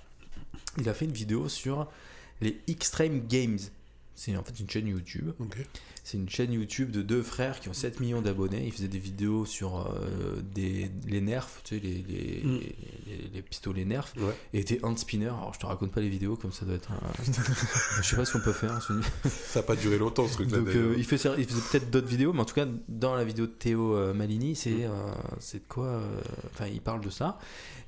il 0.78 0.88
a 0.88 0.94
fait 0.94 1.04
une 1.04 1.12
vidéo 1.12 1.48
sur 1.48 1.88
les 2.40 2.58
Extreme 2.68 3.26
Games. 3.28 3.58
C'est 4.20 4.36
en 4.36 4.42
fait 4.42 4.58
une 4.58 4.68
chaîne 4.68 4.88
YouTube. 4.88 5.30
C'est 6.02 6.16
une 6.18 6.28
chaîne 6.28 6.52
YouTube 6.52 6.90
de 6.90 7.02
deux 7.02 7.22
frères 7.22 7.60
qui 7.60 7.68
ont 7.68 7.72
7 7.72 8.00
millions 8.00 8.20
d'abonnés. 8.20 8.64
Ils 8.66 8.72
faisaient 8.72 8.88
des 8.88 8.98
vidéos 8.98 9.46
sur 9.46 9.76
euh, 9.86 10.40
des, 10.54 10.90
les 11.06 11.20
nerfs, 11.20 11.48
tu 11.62 11.76
sais, 11.76 11.80
les, 11.80 12.02
les, 12.08 12.42
Mm. 12.42 12.58
les- 13.06 13.30
les 13.34 13.42
pistolets 13.42 13.84
nerfs. 13.84 14.12
Ouais. 14.16 14.34
Et 14.54 14.64
des 14.64 14.80
hand 14.82 14.98
spinners. 14.98 15.26
Alors 15.28 15.54
je 15.54 15.60
te 15.60 15.66
raconte 15.66 15.92
pas 15.92 16.00
les 16.00 16.08
vidéos 16.08 16.34
comme 16.34 16.50
ça 16.52 16.64
doit 16.64 16.74
être 16.74 16.90
un. 16.90 17.00
je 18.02 18.08
sais 18.08 18.16
pas 18.16 18.24
ce 18.24 18.32
qu'on 18.32 18.40
peut 18.40 18.52
faire. 18.52 18.84
une- 18.90 19.02
Ça 19.30 19.60
a 19.60 19.62
pas 19.62 19.76
duré 19.76 19.98
longtemps, 19.98 20.26
ce 20.26 20.32
truc-là, 20.34 20.58
euh, 20.58 20.94
il, 20.98 21.04
fait, 21.04 21.16
il 21.38 21.44
faisait 21.46 21.60
peut-être 21.70 21.90
d'autres 21.90 22.08
vidéos, 22.08 22.32
mais 22.32 22.40
en 22.40 22.44
tout 22.44 22.54
cas, 22.56 22.66
dans 22.88 23.14
la 23.14 23.22
vidéo 23.24 23.46
de 23.46 23.52
Théo 23.52 23.94
euh, 23.94 24.14
Malini, 24.14 24.56
c'est 24.56 24.70
Mm. 24.70 24.82
euh, 24.90 25.12
c'est 25.38 25.58
de 25.58 25.68
quoi. 25.68 26.00
Enfin, 26.54 26.66
il 26.66 26.80
parle 26.80 27.02
de 27.02 27.10
ça. 27.10 27.38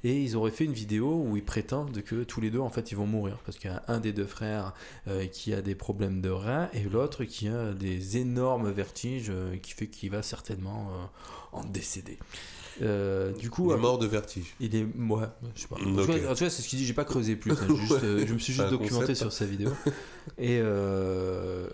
Et 0.03 0.23
ils 0.23 0.35
auraient 0.37 0.51
fait 0.51 0.65
une 0.65 0.73
vidéo 0.73 1.23
où 1.27 1.37
ils 1.37 1.45
prétendent 1.45 2.03
que 2.03 2.23
tous 2.25 2.41
les 2.41 2.51
deux, 2.51 2.59
en 2.61 2.71
fait, 2.71 2.91
ils 2.91 2.97
vont 2.97 3.07
mourir. 3.07 3.37
Parce 3.45 3.59
qu'il 3.59 3.71
y 3.71 3.75
a 3.75 3.83
un 3.89 4.01
des 4.01 4.13
deux 4.13 4.27
frères 4.27 4.73
euh, 5.09 5.27
qui 5.27 5.53
a 5.53 5.61
des 5.61 5.75
problèmes 5.75 6.21
de 6.23 6.31
reins 6.31 6.69
et 6.73 6.83
l'autre 6.85 7.25
qui 7.25 7.49
a 7.49 7.73
des 7.73 8.17
énormes 8.17 8.71
vertiges 8.71 9.29
euh, 9.31 9.57
qui 9.59 9.73
fait 9.73 9.87
qu'il 9.89 10.11
va 10.11 10.23
certainement 10.23 10.89
euh, 10.91 11.59
en 11.59 11.65
décéder. 11.65 12.19
Euh, 12.83 13.33
du 13.33 13.51
coup, 13.51 13.71
Il 13.71 13.77
est 13.77 13.81
mort 13.81 13.99
de 13.99 14.07
vertige. 14.07 14.55
il 14.59 14.75
est. 14.75 14.85
Ouais, 14.85 15.27
je 15.55 15.61
sais 15.63 15.69
pas. 15.69 15.77
En 15.77 15.95
tout 16.07 16.07
cas- 16.07 16.35
c'est 16.49 16.63
ce 16.63 16.69
qu'il 16.69 16.79
dit. 16.79 16.87
J'ai 16.87 16.95
pas 16.95 17.05
creusé 17.05 17.37
plus. 17.37 17.53
hein. 17.53 17.57
Juste, 17.77 18.01
je 18.27 18.33
me 18.33 18.39
suis 18.39 18.55
juste 18.55 18.71
documenté 18.71 19.01
concept. 19.09 19.19
sur 19.19 19.33
sa 19.33 19.45
vidéo. 19.45 19.71
Et 20.39 20.61
euh, 20.63 21.69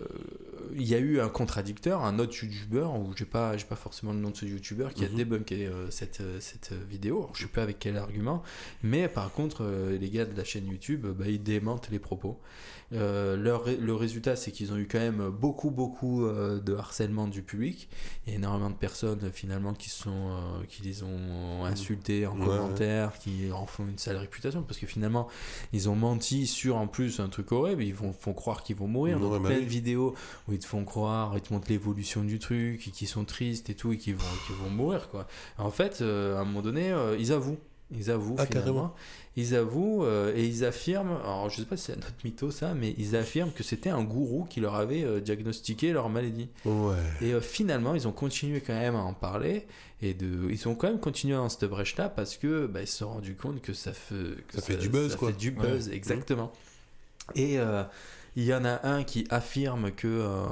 il 0.75 0.83
y 0.87 0.95
a 0.95 0.99
eu 0.99 1.19
un 1.19 1.29
contradicteur, 1.29 2.03
un 2.03 2.19
autre 2.19 2.43
youtubeur, 2.43 2.95
où 2.95 3.11
j'ai 3.15 3.25
pas, 3.25 3.55
j'ai 3.57 3.65
pas 3.65 3.75
forcément 3.75 4.13
le 4.13 4.19
nom 4.19 4.29
de 4.31 4.35
ce 4.37 4.45
youtubeur, 4.45 4.93
qui 4.93 5.05
a 5.05 5.09
Mhm. 5.09 5.15
débunké 5.15 5.67
euh, 5.67 5.89
cette, 5.91 6.21
euh, 6.21 6.39
cette 6.39 6.71
vidéo. 6.89 7.17
Alors, 7.23 7.35
je 7.35 7.43
sais 7.43 7.47
pas 7.47 7.63
avec 7.63 7.79
quel 7.79 7.97
argument, 7.97 8.43
mais 8.83 9.07
par 9.07 9.31
contre, 9.31 9.63
euh, 9.63 9.97
les 9.97 10.09
gars 10.09 10.25
de 10.25 10.35
la 10.35 10.43
chaîne 10.43 10.67
YouTube, 10.67 11.05
bah, 11.05 11.25
ils 11.27 11.41
démentent 11.41 11.89
les 11.91 11.99
propos. 11.99 12.39
Euh, 12.93 13.35
leur 13.35 13.65
le 13.67 13.93
résultat, 13.93 14.35
c'est 14.37 14.51
qu'ils 14.51 14.71
ont 14.71 14.77
eu 14.77 14.87
quand 14.87 14.99
même 14.99 15.29
beaucoup, 15.29 15.71
beaucoup 15.71 16.25
euh, 16.25 16.61
de 16.61 16.73
harcèlement 16.73 17.27
du 17.27 17.41
public. 17.41 17.89
Il 18.25 18.31
y 18.31 18.33
a 18.33 18.37
énormément 18.37 18.69
de 18.69 18.75
personnes 18.75 19.19
euh, 19.23 19.31
finalement 19.31 19.73
qui, 19.73 19.89
sont, 19.89 20.09
euh, 20.09 20.63
qui 20.69 20.83
les 20.83 21.03
ont 21.03 21.65
insultés 21.65 22.25
en 22.25 22.37
Ouais, 22.37 22.45
commentaire, 22.45 23.17
qui 23.19 23.51
en 23.51 23.65
font 23.65 23.85
une 23.85 23.97
sale 23.97 24.17
réputation, 24.17 24.63
parce 24.63 24.79
que 24.79 24.87
finalement, 24.87 25.27
ils 25.73 25.89
ont 25.89 25.95
menti 25.95 26.47
sur 26.47 26.77
en 26.77 26.87
plus 26.87 27.19
un 27.19 27.27
truc 27.27 27.51
horrible. 27.51 27.83
Ils 27.83 27.95
vont, 27.95 28.13
font 28.13 28.33
croire 28.33 28.63
qu'ils 28.63 28.77
vont 28.77 28.87
mourir. 28.87 29.19
Donc, 29.19 29.33
bah 29.33 29.49
plein 29.49 29.59
de 29.59 29.65
vidéos 29.65 30.15
où 30.47 30.53
ils 30.53 30.59
te 30.59 30.65
font 30.65 30.85
croire, 30.85 31.33
ils 31.35 31.41
te 31.41 31.51
montrent 31.53 31.69
l'évolution 31.69 32.23
du 32.23 32.39
truc, 32.39 32.87
et 32.87 32.91
qu'ils 32.91 33.07
sont 33.07 33.25
tristes 33.25 33.69
et 33.69 33.75
tout, 33.75 33.91
et 33.91 33.97
qu'ils 33.97 34.15
vont, 34.15 34.37
qu'ils 34.45 34.55
vont 34.55 34.69
mourir. 34.69 35.09
Quoi. 35.09 35.27
En 35.57 35.71
fait, 35.71 36.01
à 36.01 36.39
un 36.39 36.45
moment 36.45 36.61
donné, 36.61 36.95
ils 37.19 37.33
avouent. 37.33 37.57
Ils 37.91 38.11
avouent 38.11 38.35
Ah, 38.37 38.45
carrément. 38.45 38.93
Ils 39.37 39.55
avouent 39.55 40.03
euh, 40.03 40.33
et 40.35 40.45
ils 40.45 40.65
affirment, 40.65 41.17
alors 41.23 41.49
je 41.49 41.57
sais 41.61 41.65
pas 41.65 41.77
si 41.77 41.85
c'est 41.85 41.93
un 41.93 41.97
autre 41.99 42.11
mytho 42.25 42.51
ça, 42.51 42.73
mais 42.73 42.93
ils 42.97 43.15
affirment 43.15 43.51
que 43.51 43.63
c'était 43.63 43.89
un 43.89 44.03
gourou 44.03 44.45
qui 44.49 44.59
leur 44.59 44.75
avait 44.75 45.03
euh, 45.03 45.21
diagnostiqué 45.21 45.93
leur 45.93 46.09
maladie. 46.09 46.49
Ouais. 46.65 46.95
Et 47.21 47.33
euh, 47.33 47.39
finalement, 47.39 47.95
ils 47.95 48.07
ont 48.07 48.11
continué 48.11 48.59
quand 48.61 48.73
même 48.73 48.95
à 48.95 49.03
en 49.03 49.13
parler 49.13 49.65
et 50.01 50.13
de, 50.13 50.49
ils 50.49 50.67
ont 50.67 50.75
quand 50.75 50.87
même 50.87 50.99
continué 50.99 51.35
dans 51.35 51.49
cette 51.49 51.69
brèche-là 51.69 52.09
parce 52.09 52.35
que 52.35 52.65
bah, 52.67 52.81
ils 52.81 52.87
se 52.87 52.97
sont 52.97 53.09
rendus 53.09 53.35
compte 53.35 53.61
que 53.61 53.73
ça 53.73 53.93
fait, 53.93 54.15
que 54.47 54.55
Ça 54.55 54.61
fait 54.61 54.75
du 54.75 54.89
buzz, 54.89 55.11
ça 55.11 55.17
quoi. 55.17 55.29
fait 55.31 55.37
du 55.37 55.51
buzz, 55.51 55.89
exactement. 55.89 56.51
Et 57.35 57.57
il 58.35 58.43
y 58.43 58.53
en 58.53 58.65
a 58.65 58.85
un 58.87 59.03
qui 59.03 59.25
affirme 59.31 59.91
que, 59.91 60.07
euh, 60.07 60.45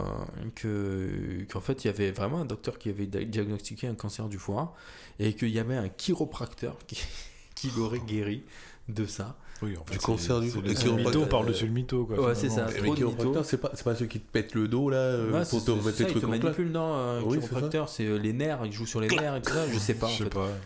que 0.56 1.44
qu'en 1.52 1.62
fait 1.62 1.84
il 1.84 1.88
y 1.88 1.90
avait 1.90 2.12
vraiment 2.12 2.42
un 2.42 2.46
docteur 2.46 2.78
qui 2.80 2.90
avait 2.90 3.06
di- 3.06 3.26
diagnostiqué 3.28 3.88
un 3.88 3.94
cancer 3.96 4.28
du 4.28 4.38
foie 4.38 4.76
et 5.19 5.34
qu'il 5.34 5.50
y 5.50 5.60
avait 5.60 5.76
un 5.77 5.90
chiropracteur 5.90 6.77
qui, 6.88 6.98
qui 7.56 7.72
l'aurait 7.77 8.02
guéri 8.06 8.44
de 8.90 9.06
ça. 9.06 9.38
Oui, 9.61 9.77
en 9.77 9.85
fait, 9.85 9.94
Du 9.94 10.00
cancer 10.00 10.42
du 10.42 10.52
le 10.52 10.61
mytho 10.61 11.22
euh, 11.24 11.26
par-dessus 11.27 11.66
le 11.66 11.72
mytho. 11.72 12.06
Quoi, 12.06 12.19
ouais, 12.27 12.35
c'est 12.35 12.50
ça. 12.50 12.68
Mais 12.84 12.92
chiropracteur, 12.94 13.45
c'est 13.45 13.58
pas, 13.58 13.69
pas 13.69 13.95
ceux 13.95 14.06
qui 14.06 14.19
te 14.19 14.30
pètent 14.30 14.53
le 14.53 14.68
dos 14.68 14.90
là 14.90 14.98
euh, 14.98 15.32
Ouais, 15.32 15.45
pour 15.50 15.64
te 15.64 15.72
remettre 15.72 15.98
les 15.98 16.08
trucs 16.08 16.24
en 16.26 16.27
place. 16.27 16.42
manipule, 16.42 16.72
non 16.72 16.94
Un 16.94 17.22
Oui, 17.22 17.40
chiropracteur, 17.40 17.88
c'est 17.88 18.06
euh, 18.06 18.18
les 18.18 18.34
nerfs, 18.34 18.60
il 18.66 18.74
joue 18.74 18.85
sur 18.85 19.00
les 19.00 19.08
nerfs 19.08 19.38
et 19.38 19.42
tout 19.42 19.53
ça, 19.53 19.66
je 19.72 19.80
sais 19.80 19.94
pas. 19.94 20.10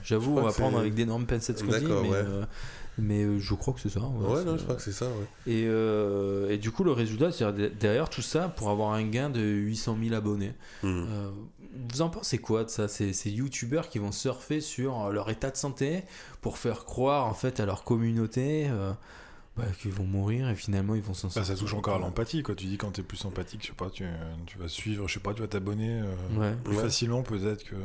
J'avoue, 0.04 0.38
on 0.40 0.42
va 0.42 0.52
prendre 0.52 0.80
avec 0.80 0.96
d'énormes 0.96 1.28
pincettes 1.28 1.60
ce 1.60 1.64
qu'on 1.64 1.78
dit, 1.78 1.86
mais, 1.86 2.10
euh, 2.14 2.46
mais 2.98 3.40
je 3.40 3.54
crois 3.54 3.76
que 3.76 3.80
c'est 3.80 3.90
ça. 3.90 4.00
ouais, 4.02 4.44
non, 4.44 4.58
je 4.58 4.64
crois 4.64 4.76
que 4.76 4.82
c'est 4.82 4.92
ça, 4.92 5.06
ouais. 5.06 5.54
et, 5.54 5.66
euh, 5.68 6.50
et 6.50 6.58
du 6.58 6.72
coup, 6.72 6.84
le 6.84 6.92
résultat, 6.92 7.32
c'est 7.32 7.46
derrière 7.78 8.10
tout 8.10 8.24
ça, 8.24 8.50
pour 8.50 8.72
avoir 8.72 8.94
un 8.94 9.04
gain 9.04 9.30
de 9.30 9.40
800 9.40 9.98
000 10.04 10.16
abonnés. 10.16 10.54
Hmm. 10.82 11.06
Euh, 11.08 11.30
vous 11.92 12.02
en 12.02 12.10
pensez 12.10 12.38
quoi 12.38 12.64
de 12.64 12.70
ça? 12.70 12.88
Ces, 12.88 13.14
ces 13.14 13.30
youtubeurs 13.32 13.90
qui 13.90 14.00
vont 14.00 14.12
surfer 14.12 14.62
sur 14.62 15.06
euh, 15.06 15.12
leur 15.12 15.30
état 15.30 15.52
de 15.52 15.58
santé 15.58 16.04
pour 16.42 16.58
faire 16.58 16.86
croire 16.86 17.26
en 17.28 17.34
fait 17.34 17.60
à 17.60 17.66
leur 17.66 17.84
communauté 17.84 18.68
euh, 18.70 18.92
bah, 19.58 19.66
qu'ils 19.82 19.92
vont 19.92 20.04
mourir 20.06 20.50
et 20.50 20.56
finalement 20.56 20.96
ils 20.96 21.02
vont 21.02 21.14
s'en 21.14 21.28
Bah, 21.28 21.34
sortir. 21.36 21.56
ça 21.56 21.60
touche 21.60 21.74
encore 21.74 21.96
à 21.96 22.00
l'empathie, 22.00 22.44
quoi. 22.44 22.56
Tu 22.56 22.66
dis 22.66 22.78
quand 22.78 22.92
t'es 22.92 23.04
plus 23.04 23.24
empathique, 23.26 23.62
je 23.64 23.68
sais 23.68 23.74
pas, 23.74 23.90
tu, 23.90 24.06
tu 24.46 24.58
vas 24.58 24.68
suivre, 24.68 25.08
je 25.08 25.14
sais 25.16 25.20
pas, 25.20 25.34
tu 25.34 25.42
vas 25.42 25.48
t'abonner 25.48 26.02
euh, 26.02 26.40
Ouais, 26.40 26.54
plus 26.64 26.76
Ouais. 26.78 26.84
facilement 26.84 27.22
peut-être 27.24 27.64
que. 27.64 27.76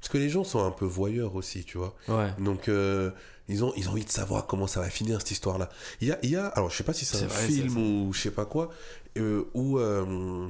Parce 0.00 0.12
que 0.12 0.18
les 0.18 0.28
gens 0.28 0.44
sont 0.44 0.64
un 0.64 0.70
peu 0.70 0.84
voyeurs 0.84 1.34
aussi, 1.34 1.64
tu 1.64 1.78
vois. 1.78 1.94
ouais. 2.08 2.30
Donc, 2.38 2.68
euh, 2.68 3.10
ils, 3.48 3.64
ont, 3.64 3.72
ils 3.76 3.88
ont 3.88 3.92
envie 3.92 4.04
de 4.04 4.10
savoir 4.10 4.46
comment 4.46 4.66
ça 4.66 4.80
va 4.80 4.90
finir 4.90 5.18
cette 5.20 5.30
histoire-là. 5.32 5.68
Il 6.00 6.08
y 6.08 6.12
a, 6.12 6.18
il 6.22 6.30
y 6.30 6.36
a 6.36 6.46
alors 6.48 6.70
je 6.70 6.76
sais 6.76 6.84
pas 6.84 6.92
si 6.92 7.04
c'est 7.04 7.16
C'est 7.16 7.24
un 7.24 7.28
vrai, 7.28 7.46
film 7.46 7.76
ou 7.76 8.12
je 8.12 8.20
sais 8.20 8.30
pas 8.30 8.44
quoi, 8.44 8.70
euh, 9.16 9.44
où 9.54 9.78
euh, 9.78 10.48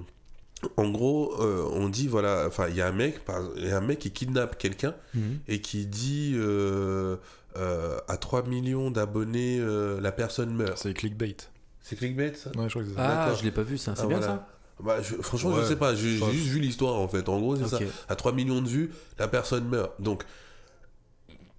en 0.77 0.89
gros 0.91 1.35
euh, 1.41 1.69
on 1.73 1.89
dit 1.89 2.09
voilà, 2.09 2.45
enfin 2.47 2.67
il 2.69 2.77
y 2.77 2.81
a 2.81 2.87
un 2.89 2.93
mec, 2.93 3.25
par- 3.25 3.43
il 3.57 3.67
y 3.69 3.71
a 3.71 3.77
un 3.77 3.81
mec 3.83 3.99
qui 3.99 4.11
kidnappe 4.11 4.59
quelqu'un 4.59 4.95
Mhm. 5.15 5.39
et 5.49 5.61
qui 5.61 5.87
dit 5.87 6.33
euh, 6.37 7.17
euh, 7.57 7.99
à 8.09 8.17
3 8.17 8.43
millions 8.45 8.91
d'abonnés 8.91 9.59
euh, 9.61 10.01
la 10.01 10.13
personne 10.13 10.55
meurt. 10.55 10.79
C'est 10.79 10.95
clickbait. 10.95 11.37
C'est 11.83 11.97
clickbait 11.97 12.35
ça? 12.35 12.51
Ouais, 12.57 12.65
je 12.65 12.71
crois 12.71 12.83
que 12.83 12.89
c'est 12.89 12.95
ça. 12.97 13.23
Ah, 13.31 13.35
je 13.39 13.45
l'ai 13.45 13.51
pas 13.53 13.63
vu 13.63 13.79
ça, 13.79 13.95
c'est 13.95 14.03
Ah, 14.03 14.07
bien 14.07 14.19
voilà. 14.19 14.49
Bah, 14.79 14.97
je- 15.03 15.15
franchement, 15.23 15.57
je 15.59 15.63
sais 15.65 15.77
pas, 15.77 15.95
j'ai 15.95 16.19
ça- 16.19 16.31
juste 16.31 16.49
vu 16.49 16.59
l'histoire 16.61 16.97
en 16.97 17.09
fait. 17.09 17.29
En 17.31 17.39
gros, 17.39 17.57
c'est 17.57 17.67
ça 17.69 17.79
ça. 17.79 17.85
À 18.09 18.17
3 18.17 18.33
millions 18.33 18.61
de 18.61 18.69
vues, 18.69 18.91
la 19.19 19.27
personne 19.29 19.67
meurt. 19.69 19.93
Donc, 20.03 20.25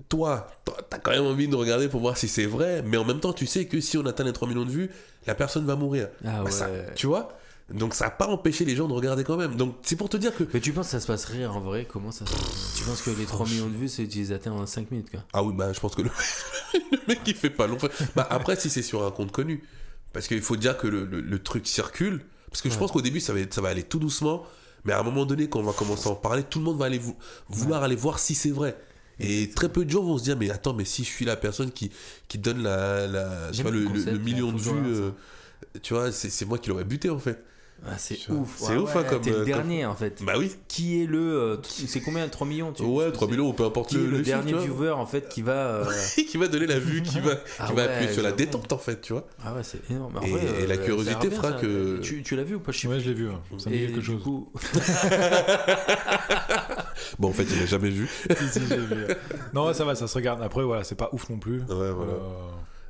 toi, 0.10 0.48
toi, 0.64 0.76
t'as 0.90 1.00
quand 1.00 1.12
même 1.12 1.26
envie 1.26 1.48
de 1.48 1.56
regarder 1.56 1.88
pour 1.90 2.00
voir 2.02 2.18
si 2.18 2.28
c'est 2.28 2.46
vrai, 2.46 2.82
mais 2.86 2.98
en 2.98 3.04
même 3.06 3.20
temps, 3.20 3.34
tu 3.34 3.46
sais 3.48 3.66
que 3.66 3.82
si 3.82 3.98
on 3.98 4.06
atteint 4.06 4.24
les 4.24 4.34
3 4.34 4.48
millions 4.48 4.66
de 4.66 4.70
vues, 4.72 4.90
la 5.26 5.36
personne 5.36 5.66
va 5.66 5.76
mourir. 5.76 6.10
Ah 6.24 6.38
Bah, 6.40 6.44
ouais. 6.44 6.52
ça- 6.52 6.70
tu 6.96 7.08
vois? 7.08 7.37
Donc, 7.74 7.94
ça 7.94 8.06
n'a 8.06 8.12
pas 8.12 8.28
empêché 8.28 8.64
les 8.64 8.76
gens 8.78 8.88
de 8.88 8.94
regarder 8.94 9.24
quand 9.26 9.36
même. 9.36 9.56
Donc, 9.56 9.76
c'est 9.82 9.98
pour 9.98 10.08
te 10.08 10.16
dire 10.16 10.34
que. 10.36 10.46
Mais 10.54 10.62
tu 10.62 10.72
penses 10.72 10.86
que 10.88 10.92
ça 10.92 11.00
se 11.02 11.08
passerait 11.08 11.46
en 11.46 11.60
vrai? 11.60 11.86
Comment 11.92 12.12
ça 12.12 12.26
se 12.26 12.78
Tu 12.78 12.84
penses 12.86 13.02
que 13.02 13.10
les 13.10 13.26
3 13.26 13.46
millions 13.46 13.68
de 13.68 13.76
vues, 13.76 13.90
c'est 13.90 14.04
utilisé 14.04 14.38
en 14.48 14.66
5 14.66 14.90
minutes 14.92 15.10
quoi? 15.12 15.24
Ah 15.34 15.44
oui, 15.44 15.54
bah, 15.54 15.74
je 15.74 15.80
pense 15.82 15.94
que 15.94 16.02
le, 16.04 16.10
le 16.92 16.98
mec, 17.10 17.20
il 17.28 17.36
fait 17.36 17.50
pas 17.50 17.68
long. 17.68 17.78
Bah, 18.16 18.26
après, 18.30 18.56
si 18.56 18.70
c'est 18.70 18.82
sur 18.82 19.06
un 19.06 19.12
compte 19.12 19.32
connu, 19.34 19.64
parce 20.14 20.28
qu'il 20.30 20.42
faut 20.42 20.56
dire 20.56 20.78
que 20.78 20.88
le, 20.88 21.04
le- 21.06 21.20
le 21.20 21.40
truc 21.44 21.68
circule, 21.68 22.22
parce 22.50 22.62
que 22.62 22.70
je 22.70 22.76
Ouais. 22.76 22.80
pense 22.80 22.92
qu'au 22.94 23.02
début, 23.02 23.20
ça 23.20 23.34
va, 23.34 23.40
ça 23.50 23.60
va 23.60 23.68
aller 23.68 23.84
tout 23.84 24.00
doucement, 24.00 24.44
mais 24.86 24.94
à 24.94 25.00
un 25.02 25.04
moment 25.04 25.26
donné, 25.26 25.50
quand 25.50 25.60
on 25.60 25.64
va 25.64 25.74
commencer 25.74 26.08
à 26.08 26.14
en 26.14 26.16
parler, 26.16 26.44
tout 26.44 26.60
le 26.60 26.66
monde 26.66 26.78
va 26.78 26.86
aller 26.86 27.00
vou- 27.00 27.18
vouloir 27.50 27.84
aller 27.84 27.98
voir 27.98 28.20
si 28.20 28.34
c'est 28.34 28.52
vrai. 28.52 28.78
Et 29.20 29.50
très 29.50 29.68
peu 29.68 29.84
de 29.84 29.90
gens 29.90 30.04
vont 30.04 30.18
se 30.18 30.24
dire, 30.24 30.38
mais 30.38 30.50
attends, 30.52 30.74
mais 30.74 30.86
si 30.86 31.04
je 31.04 31.10
suis 31.10 31.26
la 31.26 31.36
personne 31.36 31.72
qui, 31.72 31.92
qui 32.30 32.38
donne 32.38 32.64
la, 32.64 33.08
la- 33.08 33.52
le, 33.52 33.84
concept, 33.86 34.22
million 34.22 34.54
de 34.54 34.58
vues, 34.60 34.72
euh, 34.86 35.12
tu 35.82 35.94
vois, 35.96 36.14
c'est 36.14 36.30
c'est 36.30 36.46
moi 36.46 36.60
qui 36.60 36.70
l'aurais 36.70 36.86
buté 36.86 37.10
en 37.10 37.20
fait. 37.20 37.44
Ah, 37.86 37.98
c'est 37.98 38.18
ouf. 38.30 38.56
c'est 38.58 38.76
ouf, 38.76 38.96
hein, 38.96 39.04
comme, 39.04 39.22
T'es 39.22 39.30
euh, 39.30 39.34
le 39.34 39.40
comme- 39.40 39.46
dernier 39.46 39.86
en 39.86 39.94
fait. 39.96 40.22
Bah 40.24 40.34
oui, 40.38 40.52
Qui 40.68 41.04
est 41.04 41.06
le. 41.06 41.20
euh, 41.20 41.58
C'est 41.64 42.02
combien 42.02 42.28
3 42.28 42.46
millions 42.48 42.74
tu, 42.74 42.84
ouais, 42.84 43.06
tu 43.06 43.12
3 43.14 43.28
sais 43.28 43.32
millions, 43.32 43.54
peu 43.54 43.64
importe 43.66 43.90
Qui 43.90 43.96
est 43.96 44.00
le, 44.00 44.06
le, 44.08 44.18
le 44.18 44.24
dernier 44.24 44.54
viewer 44.54 44.90
en 44.92 45.06
fait 45.06 45.30
qui 45.30 45.42
va. 45.42 45.52
euh, 45.54 45.86
qui 46.16 46.38
va 46.38 46.48
donner 46.48 46.66
la 46.68 46.80
vue, 46.80 47.02
qui 47.04 47.20
va, 47.20 47.32
Ah 47.60 47.68
qui 47.68 47.74
va 47.74 47.84
ouais, 47.86 47.90
appuyer 47.90 48.12
sur 48.14 48.24
la 48.24 48.32
détente 48.32 48.72
en 48.74 48.78
fait, 48.78 49.00
tu 49.02 49.14
vois. 49.14 49.26
Ah 49.46 49.54
ouais, 49.54 49.62
c'est 49.64 49.80
énorme. 49.92 50.18
En 50.18 50.22
Et- 50.22 50.30
vrai, 50.32 50.42
et 50.64 50.68
la 50.68 50.76
euh, 50.76 50.78
curiosité 50.86 51.28
bien, 51.30 51.38
fera 51.38 51.52
que- 51.54 52.00
Tu, 52.02 52.24
tu 52.24 52.36
l'as 52.36 52.44
vu 52.44 52.56
ou 52.56 52.60
pas 52.60 52.72
je 52.72 52.80
sais 52.80 52.88
Ouais, 52.88 53.00
je 53.00 53.10
l'ai 53.10 53.14
vu. 53.16 53.28
ouais. 53.30 53.36
Ça 53.60 53.70
me 53.70 53.76
dit 53.76 53.82
quelque 53.86 54.00
du 54.00 54.06
chose. 54.06 54.24
coup, 54.24 54.52
Bon, 57.20 57.30
en 57.30 57.34
fait, 57.34 57.44
il 57.44 57.62
a 57.62 57.66
jamais 57.66 57.90
vu. 57.90 58.08
Si, 58.38 58.60
si, 58.60 58.68
j'ai 58.68 58.78
vu. 58.78 59.06
Non, 59.54 59.68
ouais, 59.68 59.74
ça 59.74 59.86
va, 59.86 59.96
ça 59.96 60.08
se 60.08 60.14
regarde. 60.16 60.42
Après, 60.42 60.64
voilà, 60.64 60.84
c'est 60.84 60.96
pas 60.96 61.10
ouf 61.14 61.30
non 61.30 61.38
plus. 61.38 61.60
Ouais, 61.62 61.92
voilà. 61.92 62.14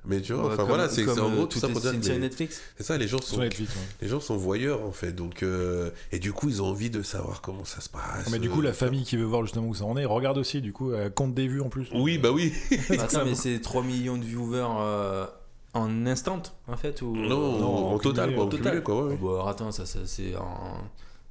Euh, 0.07 0.15
Mais 0.15 0.21
tu 0.21 0.33
vois, 0.33 0.47
ouais, 0.47 0.53
enfin 0.53 0.63
voilà, 0.63 0.89
c'est 0.89 1.07
en 1.09 1.31
euh, 1.31 1.35
gros 1.35 1.45
tout 1.47 1.59
ça 1.59 1.67
pour 1.67 1.81
dire 1.81 1.93
C'est 2.01 2.17
Netflix 2.19 2.61
c'est 2.77 2.83
ça, 2.83 2.97
les 2.97 3.07
gens 3.07 3.21
sont, 3.21 3.39
Netflix. 3.39 3.73
ouais. 3.75 3.81
les 4.01 4.07
gens 4.07 4.19
sont 4.19 4.37
voyeurs 4.37 4.83
en 4.83 4.91
fait, 4.91 5.11
donc 5.11 5.43
euh, 5.43 5.91
et 6.11 6.19
du 6.19 6.33
coup 6.33 6.49
ils 6.49 6.61
ont 6.61 6.67
envie 6.67 6.89
de 6.89 7.01
savoir 7.01 7.41
comment 7.41 7.65
ça 7.65 7.81
se 7.81 7.89
passe. 7.89 8.23
Ah, 8.25 8.29
Mais 8.31 8.39
du 8.39 8.49
coup, 8.49 8.61
euh, 8.61 8.65
la 8.65 8.73
famille 8.73 9.03
qui 9.03 9.17
veut 9.17 9.25
voir 9.25 9.43
justement 9.43 9.67
où 9.67 9.75
ça 9.75 9.83
en 9.85 9.97
est, 9.97 10.05
regarde 10.05 10.37
aussi, 10.37 10.61
du 10.61 10.71
coup, 10.73 10.93
elle 10.93 11.13
compte 11.13 11.33
des 11.33 11.47
vues 11.47 11.61
en 11.61 11.69
plus. 11.69 11.87
Oui, 11.93 12.17
bah 12.17 12.31
oui. 12.31 12.53
Attends, 12.99 13.25
mais 13.25 13.35
c'est 13.35 13.59
3 13.59 13.83
millions 13.83 14.17
de 14.17 14.23
viewers 14.25 14.65
euh, 14.79 15.25
en 15.73 16.05
instant 16.05 16.41
en 16.67 16.77
fait 16.77 17.01
ou... 17.01 17.15
Non, 17.15 17.59
non, 17.59 17.67
en, 17.89 17.93
en 17.95 17.99
total, 17.99 18.33
quoi, 18.33 18.45
en 18.45 18.47
total. 18.47 18.63
cumulé, 18.65 18.83
quoi. 18.83 19.03
ouais, 19.03 19.11
ouais. 19.11 19.17
Bon, 19.17 19.33
alors 19.33 19.49
attends, 19.49 19.71
ça, 19.71 19.85
ça 19.85 19.99
c'est 20.05 20.35
en... 20.35 20.77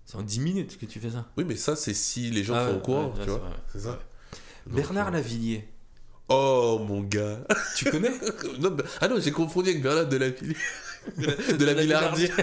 c'est 0.04 0.16
en 0.18 0.22
10 0.22 0.40
minutes 0.40 0.78
que 0.78 0.86
tu 0.86 1.00
fais 1.00 1.10
ça. 1.10 1.24
Oui, 1.36 1.44
mais 1.46 1.56
ça 1.56 1.74
c'est 1.76 1.94
si 1.94 2.30
les 2.30 2.44
gens 2.44 2.54
Ah 2.56 2.68
sont 2.68 2.76
au 2.76 2.80
courant, 2.80 3.12
tu 3.22 3.28
vois. 3.30 3.40
c'est 3.72 3.80
ça. 3.80 3.98
Bernard 4.66 5.08
euh, 5.08 5.12
Lavillier. 5.12 5.66
Oh 6.28 6.80
mon 6.86 7.02
gars. 7.02 7.38
Tu 7.76 7.90
connais 7.90 8.10
Non, 8.60 8.70
bah- 8.70 8.84
ah 9.00 9.08
non, 9.08 9.16
j'ai 9.20 9.30
confondu 9.32 9.70
avec 9.70 9.82
Bernard 9.82 10.06
de 10.08 10.16
la 10.16 10.28
Ville. 10.30 10.56
de 11.18 11.26
la, 11.26 11.34
de 11.56 11.64
la 11.64 11.74
la 11.74 11.82
Villardier. 11.82 12.30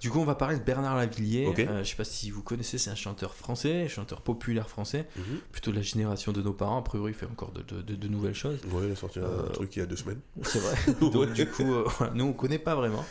Du 0.00 0.10
coup, 0.10 0.18
on 0.18 0.24
va 0.24 0.34
parler 0.34 0.56
de 0.58 0.64
Bernard 0.64 0.96
Lavillier. 0.96 1.46
Ok. 1.46 1.60
Euh, 1.60 1.84
je 1.84 1.90
sais 1.90 1.94
pas 1.94 2.02
si 2.02 2.32
vous 2.32 2.42
connaissez, 2.42 2.76
c'est 2.76 2.90
un 2.90 2.96
chanteur 2.96 3.34
français, 3.36 3.88
chanteur 3.88 4.20
populaire 4.20 4.68
français, 4.68 5.06
Mhm. 5.16 5.38
plutôt 5.52 5.70
de 5.70 5.76
la 5.76 5.82
génération 5.82 6.32
de 6.32 6.42
nos 6.42 6.52
parents. 6.52 6.78
A 6.78 6.82
priori, 6.82 7.12
il 7.12 7.14
fait 7.14 7.26
encore 7.26 7.52
de, 7.52 7.62
de- 7.62 7.82
de- 7.82 7.94
de 7.94 8.08
nouvelles 8.08 8.34
choses. 8.34 8.58
Ouais, 8.72 8.82
il 8.88 8.92
a 8.92 8.96
sorti 8.96 9.20
un 9.20 9.22
Euh, 9.22 9.42
truc 9.52 9.76
il 9.76 9.78
y 9.78 9.82
a 9.82 9.86
deux 9.86 9.94
semaines. 9.94 10.18
C'est 10.42 10.58
vrai. 10.58 10.74
Donc, 11.00 11.14
Ouais. 11.14 11.26
du 11.28 11.46
coup, 11.48 11.72
euh, 11.72 11.84
nous, 12.14 12.24
on 12.24 12.32
connaît 12.32 12.58
pas 12.58 12.74
vraiment. 12.74 13.04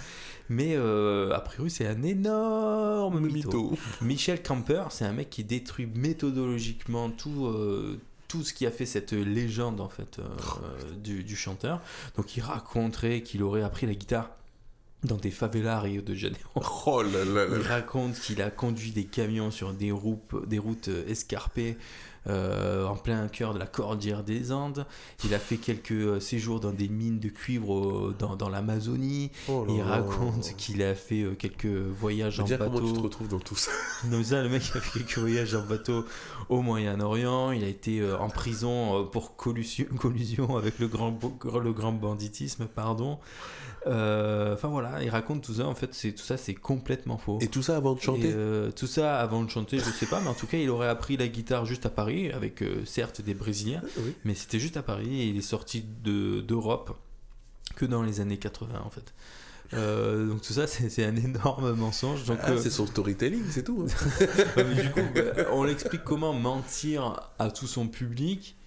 Mais 0.49 0.75
euh, 0.75 1.33
a 1.33 1.39
priori, 1.39 1.69
c'est 1.69 1.87
un 1.87 2.03
énorme 2.03 3.19
mytho. 3.19 3.71
Mytho. 3.71 3.77
Michel 4.01 4.41
Camper, 4.41 4.83
c'est 4.89 5.05
un 5.05 5.13
mec 5.13 5.29
qui 5.29 5.43
détruit 5.43 5.85
méthodologiquement 5.85 7.09
tout, 7.09 7.45
euh, 7.45 7.99
tout 8.27 8.43
ce 8.43 8.53
qui 8.53 8.65
a 8.65 8.71
fait 8.71 8.85
cette 8.85 9.13
légende 9.13 9.81
en 9.81 9.89
fait 9.89 10.19
euh, 10.19 10.23
du, 10.95 11.23
du 11.23 11.35
chanteur. 11.35 11.81
Donc 12.17 12.35
il 12.35 12.41
raconterait 12.41 13.21
qu'il 13.21 13.43
aurait 13.43 13.63
appris 13.63 13.87
la 13.87 13.93
guitare 13.93 14.31
dans 15.03 15.15
des 15.17 15.31
favelas 15.31 15.77
à 15.77 15.81
Rio 15.81 16.01
de 16.01 16.13
Janeiro. 16.13 16.49
Oh 16.85 17.01
là 17.01 17.25
là 17.25 17.47
là. 17.47 17.57
Il 17.57 17.67
raconte 17.67 18.19
qu'il 18.19 18.41
a 18.41 18.49
conduit 18.49 18.91
des 18.91 19.05
camions 19.05 19.51
sur 19.51 19.73
des 19.73 19.91
routes, 19.91 20.47
des 20.47 20.59
routes 20.59 20.89
escarpées 21.07 21.77
euh, 22.27 22.85
en 22.85 22.95
plein 22.95 23.27
cœur 23.27 23.53
de 23.55 23.59
la 23.59 23.65
cordillère 23.65 24.23
des 24.23 24.51
Andes. 24.51 24.85
Il 25.25 25.33
a 25.33 25.39
fait 25.39 25.57
quelques 25.57 25.91
euh, 25.91 26.19
séjours 26.19 26.59
dans 26.59 26.71
des 26.71 26.87
mines 26.87 27.19
de 27.19 27.29
cuivre 27.29 27.75
euh, 27.75 28.15
dans, 28.17 28.35
dans 28.35 28.47
l'Amazonie. 28.49 29.31
Oh 29.49 29.65
Il 29.69 29.81
raconte 29.81 30.55
qu'il 30.55 30.83
a 30.83 30.93
fait 30.93 31.25
quelques 31.39 31.65
voyages 31.65 32.39
en 32.39 32.43
Dire 32.43 32.59
comment 32.59 32.79
tu 32.79 32.85
te 32.85 32.89
bateau. 32.89 33.01
retrouves 33.01 33.27
dans 33.27 33.39
tout 33.39 33.55
ça. 33.55 33.71
Ça, 34.23 34.43
le 34.43 34.49
mec 34.49 34.61
a 34.75 34.79
fait 34.79 34.99
quelques 34.99 35.17
voyages 35.17 35.55
en 35.55 35.65
bateau 35.65 36.05
au 36.49 36.61
Moyen-Orient. 36.61 37.51
Il 37.51 37.63
a 37.63 37.67
été 37.67 38.01
en 38.13 38.29
prison 38.29 39.05
pour 39.11 39.35
collusion, 39.35 39.85
collusion 39.99 40.57
avec 40.57 40.77
le 40.77 40.87
grand, 40.87 41.17
le 41.61 41.73
grand 41.73 41.91
banditisme, 41.91 42.67
pardon. 42.67 43.17
Euh, 43.87 44.53
Enfin 44.53 44.67
voilà, 44.67 45.01
il 45.03 45.09
raconte 45.09 45.43
tout 45.43 45.55
ça. 45.55 45.65
En 45.67 45.73
fait, 45.75 45.93
c'est 45.93 46.11
tout 46.13 46.23
ça, 46.23 46.37
c'est 46.37 46.53
complètement 46.53 47.17
faux. 47.17 47.39
Et 47.41 47.47
tout 47.47 47.63
ça 47.63 47.77
avant 47.77 47.95
de 47.95 47.99
chanter. 48.01 48.29
Et, 48.29 48.33
euh, 48.33 48.71
tout 48.71 48.87
ça 48.87 49.19
avant 49.19 49.43
de 49.43 49.49
chanter, 49.49 49.79
je 49.79 49.83
sais 49.85 50.05
pas, 50.05 50.19
mais 50.21 50.27
en 50.29 50.33
tout 50.35 50.47
cas, 50.47 50.57
il 50.57 50.69
aurait 50.69 50.87
appris 50.87 51.17
la 51.17 51.27
guitare 51.27 51.65
juste 51.65 51.85
à 51.85 51.89
Paris, 51.89 52.31
avec 52.31 52.61
euh, 52.61 52.85
certes 52.85 53.21
des 53.21 53.33
Brésiliens, 53.33 53.81
Oui. 53.97 54.13
mais 54.25 54.35
c'était 54.35 54.59
juste 54.59 54.77
à 54.77 54.83
Paris 54.83 55.21
et 55.21 55.25
il 55.27 55.37
est 55.37 55.41
sorti 55.41 55.83
de- 56.03 56.41
d'Europe 56.41 56.95
que 57.75 57.85
dans 57.85 58.03
les 58.03 58.19
années 58.19 58.37
80 58.37 58.81
en 58.85 58.89
fait. 58.89 59.13
Euh, 59.73 60.27
donc 60.27 60.41
tout 60.41 60.51
ça, 60.53 60.67
c'est 60.67 61.05
un 61.05 61.15
énorme 61.15 61.71
mensonge. 61.73 62.25
Donc, 62.25 62.39
Ah, 62.43 62.51
euh, 62.51 62.57
c'est 62.61 62.69
son 62.69 62.85
storytelling, 62.85 63.43
c'est 63.49 63.63
tout. 63.63 63.87
hein. 63.87 64.63
Du 64.75 64.89
coup, 64.91 64.99
on 65.53 65.63
l'explique 65.63 66.03
comment 66.03 66.33
mentir 66.33 67.19
à 67.39 67.49
tout 67.49 67.67
son 67.67 67.87
public. 67.87 68.57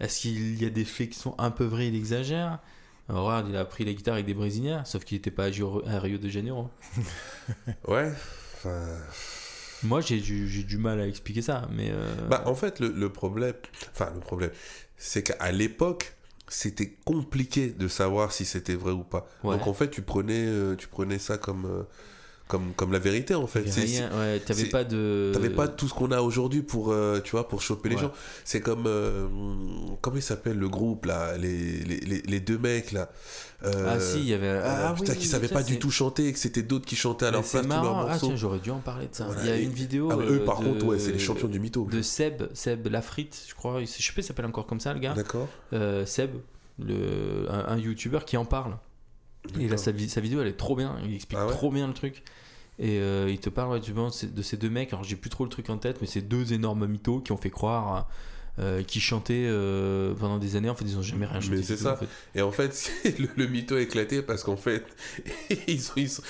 Est-ce 0.00 0.20
qu'il 0.22 0.62
y 0.62 0.64
a 0.66 0.70
des 0.70 0.84
faits 0.86 1.10
qui 1.10 1.18
sont 1.18 1.34
un 1.38 1.50
peu 1.50 1.64
vrais, 1.64 1.88
il 1.88 1.94
exagère? 1.96 2.58
Regarde, 3.08 3.46
il 3.48 3.56
a 3.56 3.60
appris 3.60 3.84
la 3.84 3.92
guitare 3.92 4.14
avec 4.14 4.26
des 4.26 4.34
Brésiliens, 4.34 4.84
sauf 4.84 5.04
qu'il 5.04 5.16
n'était 5.16 5.30
pas 5.30 5.44
à 5.46 5.98
Rio 5.98 6.18
de 6.18 6.28
Janeiro. 6.28 6.68
ouais. 7.88 8.12
Enfin, 8.56 8.86
Moi, 9.82 10.00
j'ai 10.00 10.20
du, 10.20 10.48
j'ai 10.48 10.62
du 10.62 10.76
mal 10.78 11.00
à 11.00 11.06
expliquer 11.06 11.42
ça, 11.42 11.68
mais... 11.72 11.90
euh, 11.90 12.28
Bah, 12.28 12.42
en 12.46 12.54
fait, 12.54 12.80
le, 12.80 12.88
le 12.88 13.08
problème, 13.10 13.54
enfin, 13.92 14.10
le 14.14 14.20
problème, 14.20 14.50
c'est 14.96 15.22
qu'à 15.22 15.52
l'époque, 15.52 16.14
c'était 16.48 16.96
compliqué 17.04 17.68
de 17.68 17.88
savoir 17.88 18.32
si 18.32 18.44
c'était 18.44 18.74
vrai 18.74 18.92
ou 18.92 19.04
pas. 19.04 19.26
Ouais. 19.44 19.56
Donc, 19.56 19.66
en 19.66 19.74
fait, 19.74 19.88
tu 19.90 20.02
prenais, 20.02 20.46
euh, 20.46 20.76
tu 20.76 20.88
prenais 20.88 21.18
ça 21.18 21.38
comme, 21.38 21.64
euh, 21.66 21.82
comme, 22.48 22.72
comme 22.74 22.92
la 22.92 22.98
vérité, 22.98 23.34
en 23.34 23.46
fait. 23.46 23.60
rien, 23.60 24.08
ouais, 24.18 24.40
t'avais 24.40 24.62
c'est- 24.64 24.68
pas 24.70 24.82
de... 24.84 25.30
T'avais 25.34 25.50
pas 25.50 25.68
tout 25.68 25.86
ce 25.86 25.94
qu'on 25.94 26.10
a 26.10 26.20
aujourd'hui 26.22 26.62
pour, 26.62 26.90
euh, 26.92 27.20
tu 27.22 27.32
vois, 27.32 27.46
pour 27.48 27.62
choper 27.62 27.90
les 27.90 27.98
gens. 27.98 28.10
C'est 28.44 28.60
comme, 28.60 28.84
euh, 28.86 29.28
comment 30.00 30.16
il 30.16 30.22
s'appelle 30.22 30.58
le 30.58 30.68
groupe 30.68 31.06
là, 31.06 31.36
les, 31.36 31.78
les, 31.84 32.00
les, 32.00 32.22
les 32.22 32.40
deux 32.40 32.58
mecs 32.58 32.92
là. 32.92 33.10
Euh, 33.64 33.86
Ah 33.96 34.00
si, 34.00 34.18
il 34.20 34.24
y 34.26 34.34
avait... 34.34 34.48
Ah, 34.64 34.94
putain, 34.96 35.12
oui, 35.12 35.18
qui 35.18 35.26
savaient 35.26 35.48
pas 35.48 35.62
du 35.62 35.78
tout 35.78 35.90
chanter 35.90 36.28
et 36.28 36.32
que 36.32 36.38
c'était 36.38 36.62
d'autres 36.62 36.86
qui 36.86 36.96
chantaient 36.96 37.26
à 37.26 37.30
leur 37.32 37.42
place 37.42 37.62
tous 37.62 37.68
leurs. 37.68 37.98
Ah 37.98 38.06
morceaux. 38.06 38.26
tiens, 38.28 38.36
j'aurais 38.36 38.60
dû 38.60 38.70
en 38.70 38.78
parler 38.78 39.06
de 39.08 39.14
ça. 39.14 39.26
Voilà, 39.26 39.42
il 39.42 39.48
y 39.48 39.52
a 39.52 39.56
et- 39.58 39.62
une 39.64 39.72
vidéo... 39.72 40.08
Ah, 40.12 40.16
eux, 40.16 40.40
euh, 40.40 40.44
par 40.44 40.60
de- 40.60 40.66
contre, 40.66 40.86
ouais, 40.86 40.98
c'est 40.98 41.12
les 41.12 41.18
champions 41.18 41.48
du 41.48 41.60
mytho. 41.60 41.86
De 41.90 42.00
Seb, 42.02 42.44
Seb 42.54 42.86
Lafrite, 42.86 43.36
je 43.48 43.54
crois. 43.54 43.80
Je 43.80 43.86
sais 43.86 44.12
pas, 44.12 44.20
il 44.20 44.24
s'appelle 44.24 44.46
encore 44.46 44.66
comme 44.66 44.80
ça, 44.80 44.94
le 44.94 45.00
gars. 45.00 45.14
D'accord. 45.14 45.48
Seb, 46.06 46.30
le, 46.78 47.46
un, 47.50 47.72
un 47.74 47.76
youtubeur 47.78 48.24
qui 48.24 48.36
en 48.36 48.44
parle. 48.44 48.76
Et 49.60 49.68
là, 49.68 49.76
sa, 49.76 49.92
vi- 49.92 50.08
sa 50.08 50.20
vidéo, 50.20 50.40
elle 50.40 50.48
est 50.48 50.56
trop 50.56 50.76
bien. 50.76 50.96
Il 51.04 51.14
explique 51.14 51.38
Ah 51.40 51.46
ouais 51.46 51.52
trop 51.52 51.70
bien 51.70 51.86
le 51.86 51.94
truc. 51.94 52.22
Et 52.78 52.98
euh, 53.00 53.28
il 53.28 53.38
te 53.38 53.50
parle 53.50 53.72
ouais, 53.72 53.80
du 53.80 53.92
de 53.92 54.42
ces 54.42 54.56
deux 54.56 54.70
mecs. 54.70 54.92
Alors, 54.92 55.04
j'ai 55.04 55.16
plus 55.16 55.30
trop 55.30 55.44
le 55.44 55.50
truc 55.50 55.68
en 55.70 55.78
tête, 55.78 55.98
mais 56.00 56.06
c'est 56.06 56.22
deux 56.22 56.52
énormes 56.52 56.86
mythos 56.86 57.20
qui 57.20 57.32
ont 57.32 57.36
fait 57.36 57.50
croire. 57.50 58.08
euh, 58.60 58.82
qui 58.82 59.00
chantaient 59.00 59.46
euh, 59.46 60.14
pendant 60.14 60.38
des 60.38 60.56
années. 60.56 60.68
En 60.68 60.74
fait, 60.74 60.84
ils 60.84 60.98
ont 60.98 61.02
jamais 61.02 61.26
rien 61.26 61.40
chanté. 61.40 61.56
Mais 61.58 61.62
c'est 61.62 61.76
ça. 61.76 61.92
en 61.92 61.96
fait. 61.96 62.08
Et 62.34 62.42
en 62.42 62.50
fait, 62.50 62.90
le, 63.18 63.28
le 63.36 63.46
mytho 63.46 63.76
a 63.76 63.80
éclaté 63.80 64.20
parce 64.20 64.42
qu'en 64.42 64.56
fait, 64.56 64.84
ils 65.68 65.80
sont, 65.80 65.92
ils, 65.96 66.08
sont, 66.10 66.22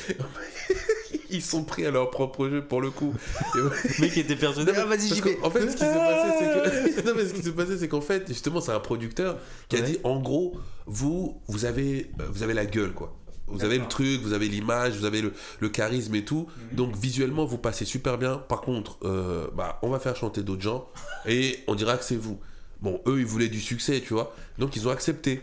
ils 1.30 1.42
sont 1.42 1.64
pris 1.64 1.84
à 1.86 1.90
leur 1.90 2.10
propre 2.10 2.48
jeu 2.48 2.64
pour 2.64 2.80
le 2.80 2.90
coup. 2.90 3.14
Le 3.54 3.70
mec 4.00 4.16
était 4.16 4.36
persuadé. 4.36 4.72
Ah, 4.76 4.84
vas-y, 4.84 5.08
j'y 5.08 5.20
vais. 5.20 5.38
En 5.42 5.50
fait, 5.50 5.60
ce 5.60 5.76
qui 5.76 5.84
s'est 5.84 5.94
passé, 5.94 6.34
c'est 6.38 7.02
que. 7.02 7.06
non, 7.06 7.12
mais 7.16 7.26
ce 7.26 7.34
qui 7.34 7.42
s'est 7.42 7.52
passé, 7.52 7.78
c'est 7.78 7.88
qu'en 7.88 8.00
fait, 8.00 8.26
justement, 8.28 8.60
c'est 8.60 8.72
un 8.72 8.80
producteur 8.80 9.38
qui 9.68 9.76
a 9.76 9.80
dit 9.80 9.98
en 10.04 10.20
gros, 10.20 10.58
vous, 10.86 11.40
vous 11.48 11.64
avez, 11.64 12.10
euh, 12.20 12.26
vous 12.30 12.42
avez 12.42 12.54
la 12.54 12.66
gueule, 12.66 12.92
quoi. 12.92 13.14
Vous 13.50 13.64
avez 13.64 13.78
le 13.78 13.88
truc, 13.88 14.20
vous 14.20 14.34
avez 14.34 14.46
l'image, 14.46 14.96
vous 14.98 15.06
avez 15.06 15.22
le, 15.22 15.32
le 15.60 15.68
charisme 15.68 16.14
et 16.14 16.24
tout. 16.24 16.48
Mhm. 16.70 16.76
Donc 16.76 16.96
visuellement, 16.96 17.46
vous 17.46 17.58
passez 17.58 17.84
super 17.84 18.18
bien. 18.18 18.36
Par 18.36 18.60
contre, 18.60 18.98
euh, 19.04 19.48
bah, 19.56 19.78
on 19.82 19.88
va 19.88 19.98
faire 19.98 20.16
chanter 20.16 20.42
d'autres 20.42 20.62
gens 20.62 20.88
et 21.26 21.58
on 21.66 21.74
dira 21.74 21.96
que 21.96 22.04
c'est 22.04 22.16
vous. 22.16 22.38
Bon, 22.82 23.00
eux, 23.06 23.20
ils 23.20 23.26
voulaient 23.26 23.48
du 23.48 23.60
succès, 23.60 24.02
tu 24.04 24.14
vois. 24.14 24.34
Donc 24.58 24.76
ils 24.76 24.86
ont 24.86 24.90
accepté. 24.90 25.40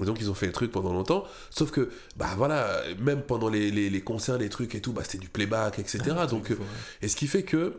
Et 0.00 0.04
donc 0.04 0.18
ils 0.20 0.30
ont 0.30 0.34
fait 0.34 0.46
le 0.46 0.52
truc 0.52 0.70
pendant 0.72 0.92
longtemps. 0.92 1.24
Sauf 1.50 1.70
que, 1.70 1.90
bah 2.16 2.30
voilà, 2.36 2.80
même 2.98 3.22
pendant 3.22 3.48
les, 3.48 3.70
les, 3.70 3.90
les 3.90 4.00
concerts, 4.00 4.38
les 4.38 4.48
trucs 4.48 4.74
et 4.74 4.80
tout, 4.80 4.92
bah 4.92 5.02
c'était 5.04 5.18
du 5.18 5.28
playback, 5.28 5.78
etc. 5.78 5.98
Ah, 6.16 6.26
donc, 6.26 6.50
euh, 6.50 6.56
et 7.02 7.08
ce 7.08 7.16
qui 7.16 7.26
fait 7.26 7.42
que 7.42 7.76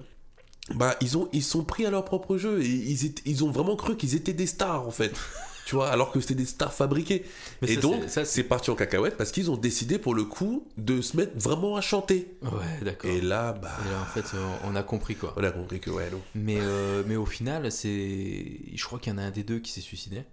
bah 0.75 0.95
ils 1.01 1.17
ont 1.17 1.27
ils 1.33 1.43
sont 1.43 1.64
pris 1.64 1.85
à 1.85 1.90
leur 1.92 2.06
propre 2.06 2.38
jeu 2.38 2.61
et 2.61 2.67
ils 2.67 3.06
étaient- 3.06 3.22
ils 3.25 3.43
ont 3.43 3.51
vraiment 3.51 3.75
cru 3.75 3.98
qu'ils 3.98 4.16
étaient 4.16 4.33
des 4.33 4.48
stars 4.48 4.88
en 4.88 4.92
fait. 4.92 5.11
tu 5.66 5.75
vois, 5.75 5.90
alors 5.90 6.11
que 6.11 6.19
c'était 6.22 6.35
des 6.35 6.45
stars 6.45 6.72
fabriquées. 6.74 7.25
Mais 7.61 7.72
et 7.72 7.75
ça, 7.75 7.82
donc 7.82 7.95
c'est- 8.03 8.09
ça, 8.09 8.25
c'est 8.25 8.43
parti 8.43 8.69
en 8.69 8.75
cacahuète 8.75 9.17
parce 9.17 9.32
qu'ils 9.32 9.50
ont 9.50 9.58
décidé 9.58 9.98
pour 9.98 10.14
le 10.14 10.24
coup 10.25 10.67
de 10.77 11.01
se 11.01 11.17
mettre 11.17 11.33
vraiment 11.38 11.75
à 11.77 11.82
chanter. 11.82 12.32
Ouais, 12.43 12.50
d'accord. 12.83 13.09
Et 13.09 13.17
Et 13.17 13.22
là 13.22 13.53
bah 13.53 13.72
là, 13.92 14.01
en 14.01 14.06
fait, 14.06 14.35
euh, 14.38 14.45
on 14.66 14.75
a 14.75 14.83
compris 14.83 15.16
quoi. 15.16 15.33
on 15.35 15.43
a 15.43 15.51
compris 15.51 15.80
que 15.80 15.90
ouais 15.90 16.09
non. 16.11 16.22
Mais, 16.35 16.58
euh, 16.61 17.03
mais 17.08 17.16
au 17.16 17.25
final, 17.25 17.72
c'est. 17.72 18.45
Je 18.75 18.85
crois 18.85 19.00
qu'il 19.00 19.11
y 19.11 19.16
en 19.16 19.19
a 19.19 19.24
un 19.24 19.32
des 19.32 19.43
deux 19.43 19.59
qui 19.59 19.72
s'est 19.72 19.82
suicidé. 19.82 20.24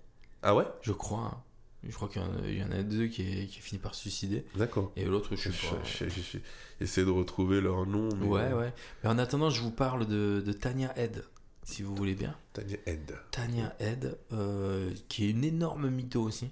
Ah 0.43 0.55
ouais? 0.55 0.65
Je 0.83 0.93
crois. 0.93 1.31
hein. 1.35 1.39
Je 1.83 1.95
crois 1.95 2.09
qu'il 2.09 2.21
y 2.21 2.25
en 2.25 2.31
a- 2.45 2.47
y 2.49 2.63
en 2.81 2.83
deux 2.83 3.07
qui, 3.07 3.23
est- 3.23 3.47
qui 3.47 3.61
fini 3.61 3.79
par 3.79 3.95
se 3.95 4.03
suicider. 4.03 4.45
D'accord. 4.55 4.93
Et 4.97 5.05
l'autre, 5.07 5.35
je 5.37 5.51
sais 5.51 5.67
pas. 5.69 5.79
J'essaie 6.81 7.05
de 7.05 7.11
retrouver 7.11 7.61
leur 7.61 7.87
nom. 7.87 8.09
mais- 8.17 8.27
Ouais, 8.27 8.53
ouais. 8.53 8.73
Mais 9.03 9.09
en 9.11 9.19
attendant, 9.19 9.49
je 9.51 9.63
vous 9.63 9.71
parle 9.71 10.07
de, 10.07 10.43
de 10.45 10.53
Tania 10.53 10.93
Head, 10.99 11.25
si 11.63 11.83
vous 11.83 11.95
voulez 11.95 12.15
bien. 12.15 12.37
Tania 12.53 12.77
Ed. 12.87 13.15
Tania 13.31 13.75
Head, 13.81 14.19
euh, 14.33 14.93
qui 15.09 15.25
est 15.27 15.31
une 15.31 15.45
énorme 15.45 15.89
mytho 15.89 16.23
aussi. 16.23 16.51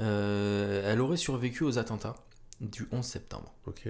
Euh, 0.00 0.90
elle 0.90 1.00
aurait 1.00 1.16
survécu 1.16 1.64
aux 1.64 1.78
attentats 1.78 2.16
du 2.60 2.88
11 2.92 3.04
septembre. 3.04 3.52
Ok. 3.66 3.86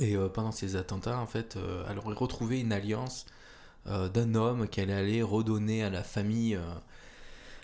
Et 0.00 0.16
euh, 0.16 0.28
pendant 0.28 0.52
ces 0.52 0.76
attentats, 0.76 1.18
en 1.18 1.26
fait, 1.26 1.56
euh, 1.56 1.84
elle 1.90 1.98
aurait 1.98 2.14
retrouvé 2.14 2.60
une 2.60 2.72
alliance 2.72 3.26
euh, 3.86 4.08
d'un 4.08 4.34
homme 4.34 4.68
qu'elle 4.68 4.90
allait 4.90 5.22
redonner 5.22 5.82
à 5.82 5.90
la 5.90 6.02
famille, 6.02 6.54
euh, 6.54 6.62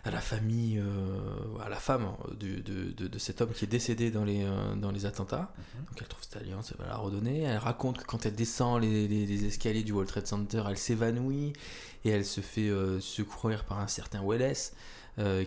à 0.04 0.10
la 0.10 0.20
famille, 0.20 0.78
euh, 0.78 1.58
à 1.60 1.68
la 1.68 1.76
femme 1.76 2.06
du- 2.38 2.62
de, 2.62 2.92
de- 2.92 3.08
de 3.08 3.18
cet 3.18 3.40
homme 3.40 3.50
qui 3.52 3.64
est 3.64 3.68
décédé 3.68 4.10
dans 4.10 4.24
les, 4.24 4.44
euh, 4.44 4.74
dans 4.76 4.90
les 4.92 5.06
attentats. 5.06 5.52
Donc 5.88 5.98
elle 6.00 6.06
trouve 6.08 6.22
cette 6.22 6.36
alliance, 6.40 6.72
elle 6.72 6.84
va 6.84 6.90
la 6.90 6.96
redonner. 6.96 7.42
Elle 7.42 7.58
raconte 7.58 7.98
que 7.98 8.04
quand 8.04 8.24
elle 8.24 8.34
descend 8.34 8.80
les, 8.80 9.08
les- 9.08 9.26
les 9.26 9.44
escaliers 9.44 9.82
du 9.82 9.92
World 9.92 10.08
Trade 10.10 10.26
Center, 10.26 10.62
elle 10.68 10.78
s'évanouit 10.78 11.52
et 12.04 12.10
elle 12.10 12.24
se 12.24 12.40
fait 12.40 12.68
euh, 12.68 13.00
secourir 13.00 13.64
par 13.64 13.80
un 13.80 13.88
certain 13.88 14.22
Welles, 14.24 14.54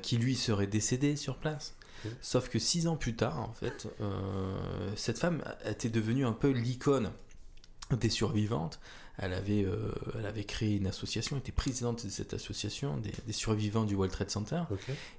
qui 0.01 0.17
lui 0.17 0.35
serait 0.35 0.67
décédé 0.67 1.15
sur 1.15 1.37
place. 1.37 1.75
Sauf 2.19 2.49
que 2.49 2.59
six 2.59 2.87
ans 2.87 2.97
plus 2.97 3.15
tard, 3.15 3.39
en 3.39 3.53
fait, 3.53 3.87
cette 4.97 5.17
femme 5.17 5.41
était 5.65 5.87
devenue 5.89 6.25
un 6.25 6.33
peu 6.33 6.49
l'icône 6.49 7.11
des 7.91 8.09
survivantes. 8.09 8.81
Elle 9.17 9.33
avait, 9.33 9.63
euh, 9.63 9.91
elle 10.17 10.25
avait 10.25 10.45
créé 10.45 10.77
une 10.77 10.87
association, 10.87 11.37
était 11.37 11.51
présidente 11.51 12.05
de 12.05 12.09
cette 12.09 12.33
association 12.33 12.97
des, 12.97 13.11
des 13.27 13.33
survivants 13.33 13.83
du 13.83 13.93
World 13.93 14.11
Trade 14.11 14.31
Center. 14.31 14.63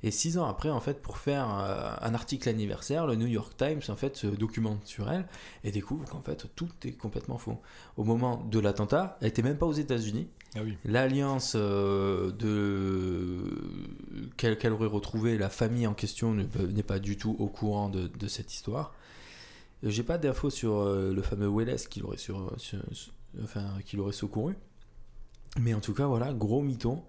Et 0.03 0.11
six 0.11 0.39
ans 0.39 0.47
après, 0.47 0.71
en 0.71 0.81
fait, 0.81 1.01
pour 1.03 1.19
faire 1.19 1.49
euh, 1.61 1.91
un 2.01 2.15
article 2.15 2.49
anniversaire, 2.49 3.07
le 3.07 3.15
New 3.17 3.27
York 3.29 3.53
Times, 3.57 3.81
en 3.89 3.97
fait, 3.97 4.17
se 4.17 4.27
documente 4.27 4.85
sur 4.87 5.11
elle 5.11 5.27
et 5.63 5.71
découvre 5.71 6.05
qu'en 6.09 6.23
fait, 6.23 6.47
tout 6.57 6.69
est 6.85 6.93
complètement 6.93 7.39
faux. 7.39 7.61
Au 7.97 8.05
moment 8.05 8.43
de 8.51 8.59
l'attentat, 8.59 9.19
elle 9.21 9.29
était 9.29 9.43
même 9.43 9.59
pas 9.59 9.67
aux 9.67 9.73
États-Unis. 9.73 10.27
Ah 10.57 10.61
oui. 10.65 10.77
L'alliance 10.85 11.53
euh, 11.55 12.31
de 12.33 13.45
qu'elle 14.37 14.73
aurait 14.73 14.87
retrouvé, 14.87 15.39
la 15.39 15.49
famille 15.49 15.87
en 15.87 15.95
question 15.95 16.33
ne- 16.33 16.45
n'est 16.71 16.83
pas 16.83 16.99
du 16.99 17.17
tout 17.17 17.37
au 17.39 17.47
courant 17.47 17.89
de, 17.89 18.09
de 18.09 18.27
cette 18.29 18.53
histoire. 18.53 18.95
J'ai 19.83 20.03
pas 20.03 20.19
d'infos 20.19 20.51
sur 20.51 20.77
euh, 20.79 21.13
le 21.13 21.23
fameux 21.23 21.49
Welles 21.49 21.77
qui 21.89 22.01
l'aurait 22.01 22.17
sur, 22.19 22.53
sur- 22.59 22.79
sur- 22.93 23.13
enfin 23.43 23.79
qui 23.85 23.97
l'aurait 23.97 24.13
secouru. 24.13 24.57
Mais 25.61 25.75
en 25.75 25.81
tout 25.81 25.95
cas, 25.95 26.07
voilà, 26.07 26.33
gros 26.33 26.63
mytho. 26.63 27.05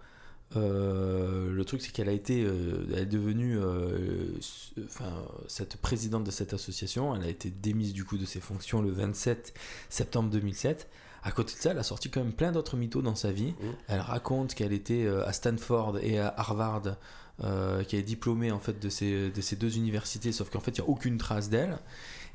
Euh, 0.55 1.51
le 1.51 1.65
truc, 1.65 1.81
c'est 1.81 1.91
qu'elle 1.91 2.09
a 2.09 2.13
été, 2.13 2.43
euh, 2.43 2.85
elle 2.93 2.99
est 2.99 3.05
devenue, 3.05 3.57
euh, 3.57 4.37
enfin, 4.85 5.11
cette 5.47 5.77
présidente 5.77 6.23
de 6.23 6.31
cette 6.31 6.53
association. 6.53 7.15
Elle 7.15 7.23
a 7.23 7.29
été 7.29 7.49
démise 7.49 7.93
du 7.93 8.03
coup 8.05 8.17
de 8.17 8.25
ses 8.25 8.39
fonctions 8.39 8.81
le 8.81 8.91
27 8.91 9.53
septembre 9.89 10.29
2007. 10.29 10.89
À 11.23 11.31
côté 11.31 11.53
de 11.55 11.59
ça, 11.59 11.71
elle 11.71 11.79
a 11.79 11.83
sorti 11.83 12.09
quand 12.09 12.21
même 12.21 12.33
plein 12.33 12.51
d'autres 12.51 12.75
mythos 12.75 13.01
dans 13.01 13.15
sa 13.15 13.31
vie. 13.31 13.53
Mhm. 13.59 13.73
Elle 13.87 14.01
raconte 14.01 14.53
qu'elle 14.53 14.73
était 14.73 15.07
à 15.07 15.31
Stanford 15.31 15.99
et 15.99 16.19
à 16.19 16.33
Harvard, 16.35 16.97
qu'elle 17.39 17.99
est 17.99 18.03
diplômée 18.03 18.51
en 18.51 18.59
fait 18.59 18.77
de 18.79 18.89
ces, 18.89 19.29
de 19.31 19.41
ces 19.41 19.55
deux 19.55 19.77
universités, 19.77 20.33
sauf 20.33 20.49
qu'en 20.49 20.59
fait 20.59 20.71
il 20.77 20.81
n'y 20.81 20.87
a 20.87 20.89
aucune 20.89 21.17
trace 21.17 21.49
d'elle. 21.49 21.79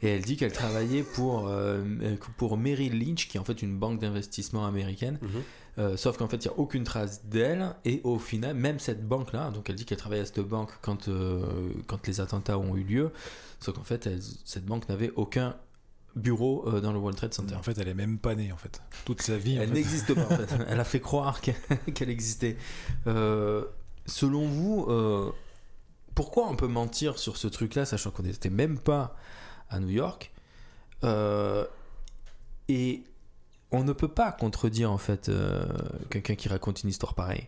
Et 0.02 0.08
elle 0.10 0.22
dit 0.22 0.36
qu'elle 0.36 0.52
travaillait 0.52 1.02
pour, 1.02 1.48
euh, 1.48 1.82
pour 2.36 2.56
Merrill 2.56 2.98
Lynch, 2.98 3.28
qui 3.28 3.36
est 3.36 3.40
en 3.40 3.44
fait 3.44 3.62
une 3.62 3.76
banque 3.78 3.98
d'investissement 4.00 4.64
américaine. 4.66 5.18
Mhm. 5.22 5.28
Euh, 5.78 5.96
sauf 5.96 6.16
qu'en 6.16 6.28
fait, 6.28 6.44
il 6.44 6.48
n'y 6.48 6.54
a 6.54 6.58
aucune 6.58 6.84
trace 6.84 7.24
d'elle. 7.24 7.74
Et 7.84 8.00
au 8.04 8.18
final, 8.18 8.54
même 8.54 8.78
cette 8.78 9.06
banque-là, 9.06 9.50
donc 9.50 9.68
elle 9.70 9.76
dit 9.76 9.84
qu'elle 9.84 9.98
travaillait 9.98 10.22
à 10.22 10.26
cette 10.26 10.40
banque 10.40 10.70
quand, 10.82 11.08
euh, 11.08 11.42
quand 11.86 12.06
les 12.06 12.20
attentats 12.20 12.58
ont 12.58 12.76
eu 12.76 12.82
lieu. 12.84 13.10
Sauf 13.60 13.74
qu'en 13.76 13.84
fait, 13.84 14.06
elle- 14.06 14.20
cette 14.44 14.64
banque 14.66 14.88
n'avait 14.88 15.10
aucun 15.16 15.56
bureau 16.16 16.64
euh, 16.68 16.80
dans 16.80 16.92
le 16.92 16.98
World 16.98 17.16
Trade 17.16 17.34
Center. 17.34 17.54
En 17.54 17.62
fait, 17.62 17.76
elle 17.78 17.88
est 17.88 17.94
même 17.94 18.18
pas 18.18 18.34
née, 18.34 18.50
en 18.52 18.56
fait. 18.56 18.80
Toute 19.04 19.22
sa 19.22 19.36
vie. 19.36 19.56
Elle 19.56 19.70
n'existe 19.72 20.14
pas 20.14 20.22
en 20.26 20.36
fait. 20.36 20.48
Elle 20.68 20.80
a 20.80 20.84
fait 20.84 21.00
croire 21.00 21.40
qu'elle 21.40 21.54
qu'elle 21.94 22.10
existait. 22.10 22.56
Euh, 23.06 23.64
selon 24.06 24.46
vous, 24.46 24.86
euh, 24.88 25.30
pourquoi 26.16 26.48
on 26.48 26.56
peut 26.56 26.66
mentir 26.66 27.18
sur 27.18 27.36
ce 27.36 27.46
truc-là, 27.46 27.84
sachant 27.84 28.10
qu'on 28.10 28.24
n'était 28.24 28.50
même 28.50 28.78
pas 28.78 29.16
à 29.70 29.80
New 29.80 29.90
York 29.90 30.32
Euh, 31.04 31.64
Et 32.68 33.02
on 33.70 33.84
ne 33.84 33.92
peut 33.92 34.08
pas 34.08 34.32
contredire 34.32 34.90
en 34.90 34.98
fait 34.98 35.28
euh, 35.28 35.64
quelqu'un 36.10 36.34
qui 36.34 36.48
raconte 36.48 36.82
une 36.82 36.88
histoire 36.90 37.14
pareille. 37.14 37.46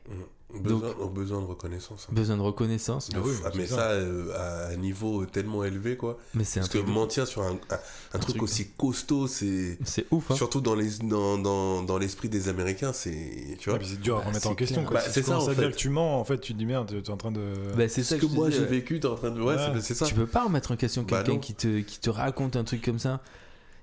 Besoin, 0.58 0.94
ont 1.00 1.06
besoin 1.06 1.40
de 1.40 1.46
reconnaissance. 1.46 2.06
hein. 2.08 2.12
Besoin 2.14 2.36
de 2.36 2.42
reconnaissance. 2.42 3.08
Ah 3.14 3.18
oui, 3.24 3.32
Ah, 3.44 3.50
mais 3.54 3.66
ça, 3.66 3.90
euh, 3.90 4.32
à 4.36 4.68
un 4.72 4.76
niveau 4.76 5.24
tellement 5.26 5.64
élevé, 5.64 5.96
quoi. 5.96 6.18
Mais 6.34 6.44
c'est 6.44 6.60
un 6.60 6.62
Parce 6.64 6.74
que 6.74 6.78
mentir 6.90 7.26
sur 7.26 7.42
un, 7.42 7.52
un- 7.70 7.78
un 8.14 8.18
truc 8.18 8.30
truc- 8.36 8.42
aussi 8.42 8.68
costaud, 8.76 9.26
c'est. 9.26 9.78
c'est 9.84 10.06
ouf. 10.10 10.30
hein. 10.30 10.34
Surtout 10.36 10.60
dans 10.60 10.74
les 10.74 10.98
dans, 11.04 11.38
dans, 11.38 11.82
dans 11.82 11.98
l'esprit 11.98 12.28
des 12.28 12.48
Américains, 12.48 12.92
c'est. 12.92 13.56
Tu 13.58 13.70
vois 13.70 13.78
puis 13.78 13.88
c'est 13.88 14.00
dur 14.00 14.16
à 14.16 14.20
Bah, 14.20 14.26
remettre 14.28 14.48
en 14.48 14.54
question. 14.54 14.80
clair. 14.84 14.90
quoi. 14.90 15.00
Bah, 15.00 15.06
c'est 15.10 15.20
tu 15.22 15.28
ça, 15.28 15.38
en 15.38 15.42
à 15.48 15.54
dire 15.54 15.64
fait. 15.64 15.70
que 15.70 15.76
tu 15.76 15.88
mens, 15.88 16.20
en 16.20 16.24
fait, 16.24 16.38
tu 16.40 16.52
te 16.52 16.58
dis 16.58 16.66
merde, 16.66 16.92
t'es 17.02 17.10
en 17.10 17.16
train 17.16 17.32
de. 17.32 17.40
Bah, 17.76 17.88
c'est 17.88 18.02
ça 18.02 18.16
Ce 18.16 18.20
que, 18.20 18.26
moi 18.26 18.50
j'ai 18.50 18.64
vécu, 18.64 19.00
t'es 19.00 19.06
en 19.08 19.14
train 19.14 19.30
de. 19.30 19.40
Ouais, 19.40 19.54
Ouais. 19.54 19.80
c'est- 19.80 19.94
ça. 19.94 20.06
Tu 20.06 20.14
peux 20.14 20.26
pas 20.26 20.44
remettre 20.44 20.72
en 20.72 20.76
question 20.76 21.02
Bah 21.02 21.18
quelqu'un 21.18 21.32
non. 21.34 21.38
qui, 21.38 21.54
te, 21.54 21.80
qui 21.80 22.00
te 22.00 22.10
raconte 22.10 22.56
un 22.56 22.64
truc 22.64 22.82
comme 22.84 22.98
ça. 22.98 23.20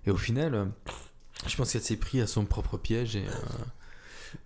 Et 0.06 0.12
au 0.12 0.18
final, 0.18 0.54
euh, 0.56 0.66
je 1.48 1.56
pense 1.58 1.72
qu'elle 1.72 1.82
s'est 1.82 1.98
pris 1.98 2.22
à 2.22 2.28
son 2.28 2.46
propre 2.46 2.78
piège. 2.78 3.16
Et, 3.16 3.26
euh, 3.26 3.32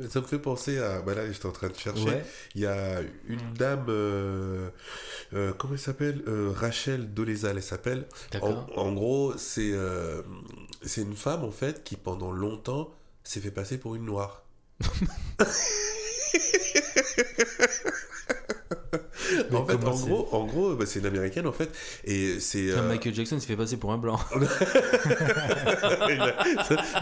Ça 0.09 0.21
me 0.21 0.25
fait 0.25 0.39
penser 0.39 0.77
à. 0.79 1.01
Bah 1.01 1.13
là, 1.15 1.31
j'étais 1.31 1.45
en 1.45 1.51
train 1.51 1.69
de 1.69 1.75
chercher. 1.77 2.03
ouais. 2.05 2.25
Il 2.55 2.61
y 2.61 2.65
a 2.65 3.01
une 3.27 3.53
dame. 3.53 3.85
euh, 3.89 4.69
euh, 5.33 5.53
comment 5.57 5.73
elle 5.73 5.79
s'appelle 5.79 6.21
Euh, 6.27 6.51
Rachel 6.55 7.13
Dolezal, 7.13 7.57
elle 7.57 7.63
s'appelle. 7.63 8.07
D'accord. 8.31 8.67
En, 8.75 8.81
en 8.87 8.91
gros, 8.93 9.37
c'est 9.37 9.71
euh, 9.73 10.21
c'est 10.83 11.01
une 11.01 11.15
femme, 11.15 11.43
en 11.43 11.51
fait, 11.51 11.83
qui 11.83 11.95
pendant 11.95 12.31
longtemps 12.31 12.93
s'est 13.23 13.39
fait 13.39 13.51
passer 13.51 13.77
pour 13.77 13.95
une 13.95 14.05
noire. 14.05 14.43
Mais 19.49 19.57
en 19.57 19.65
fait, 19.65 19.77
gros, 19.77 20.29
en 20.31 20.45
gros 20.45 20.75
bah, 20.75 20.85
c'est 20.85 20.99
une 20.99 21.05
américaine 21.05 21.47
en 21.47 21.51
fait, 21.51 21.69
et 22.05 22.39
c'est. 22.39 22.71
Euh, 22.71 22.87
Michael 22.87 23.13
Jackson 23.13 23.39
s'est 23.39 23.47
fait 23.47 23.55
passer 23.55 23.77
pour 23.77 23.91
un 23.91 23.97
blanc. 23.97 24.19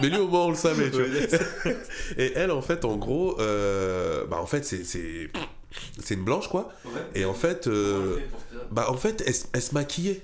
mais 0.01 0.09
lui 0.09 0.17
au 0.17 0.27
moins 0.27 0.45
on 0.45 0.49
le 0.49 0.55
savait, 0.55 0.89
tu 0.91 1.01
vois. 1.01 1.07
Et 2.17 2.33
elle 2.35 2.51
en 2.51 2.61
fait, 2.61 2.85
en 2.85 2.97
gros, 2.97 3.39
euh, 3.39 4.25
bah 4.25 4.37
en 4.41 4.45
fait 4.45 4.65
c'est 4.65 4.83
c'est 5.99 6.13
une 6.13 6.23
blanche 6.23 6.47
quoi. 6.47 6.69
Et 7.15 7.25
en 7.25 7.33
fait, 7.33 7.67
euh, 7.67 8.17
bah 8.71 8.87
en 8.89 8.97
fait, 8.97 9.23
elle 9.53 9.61
se 9.61 9.73
maquillait. 9.73 10.21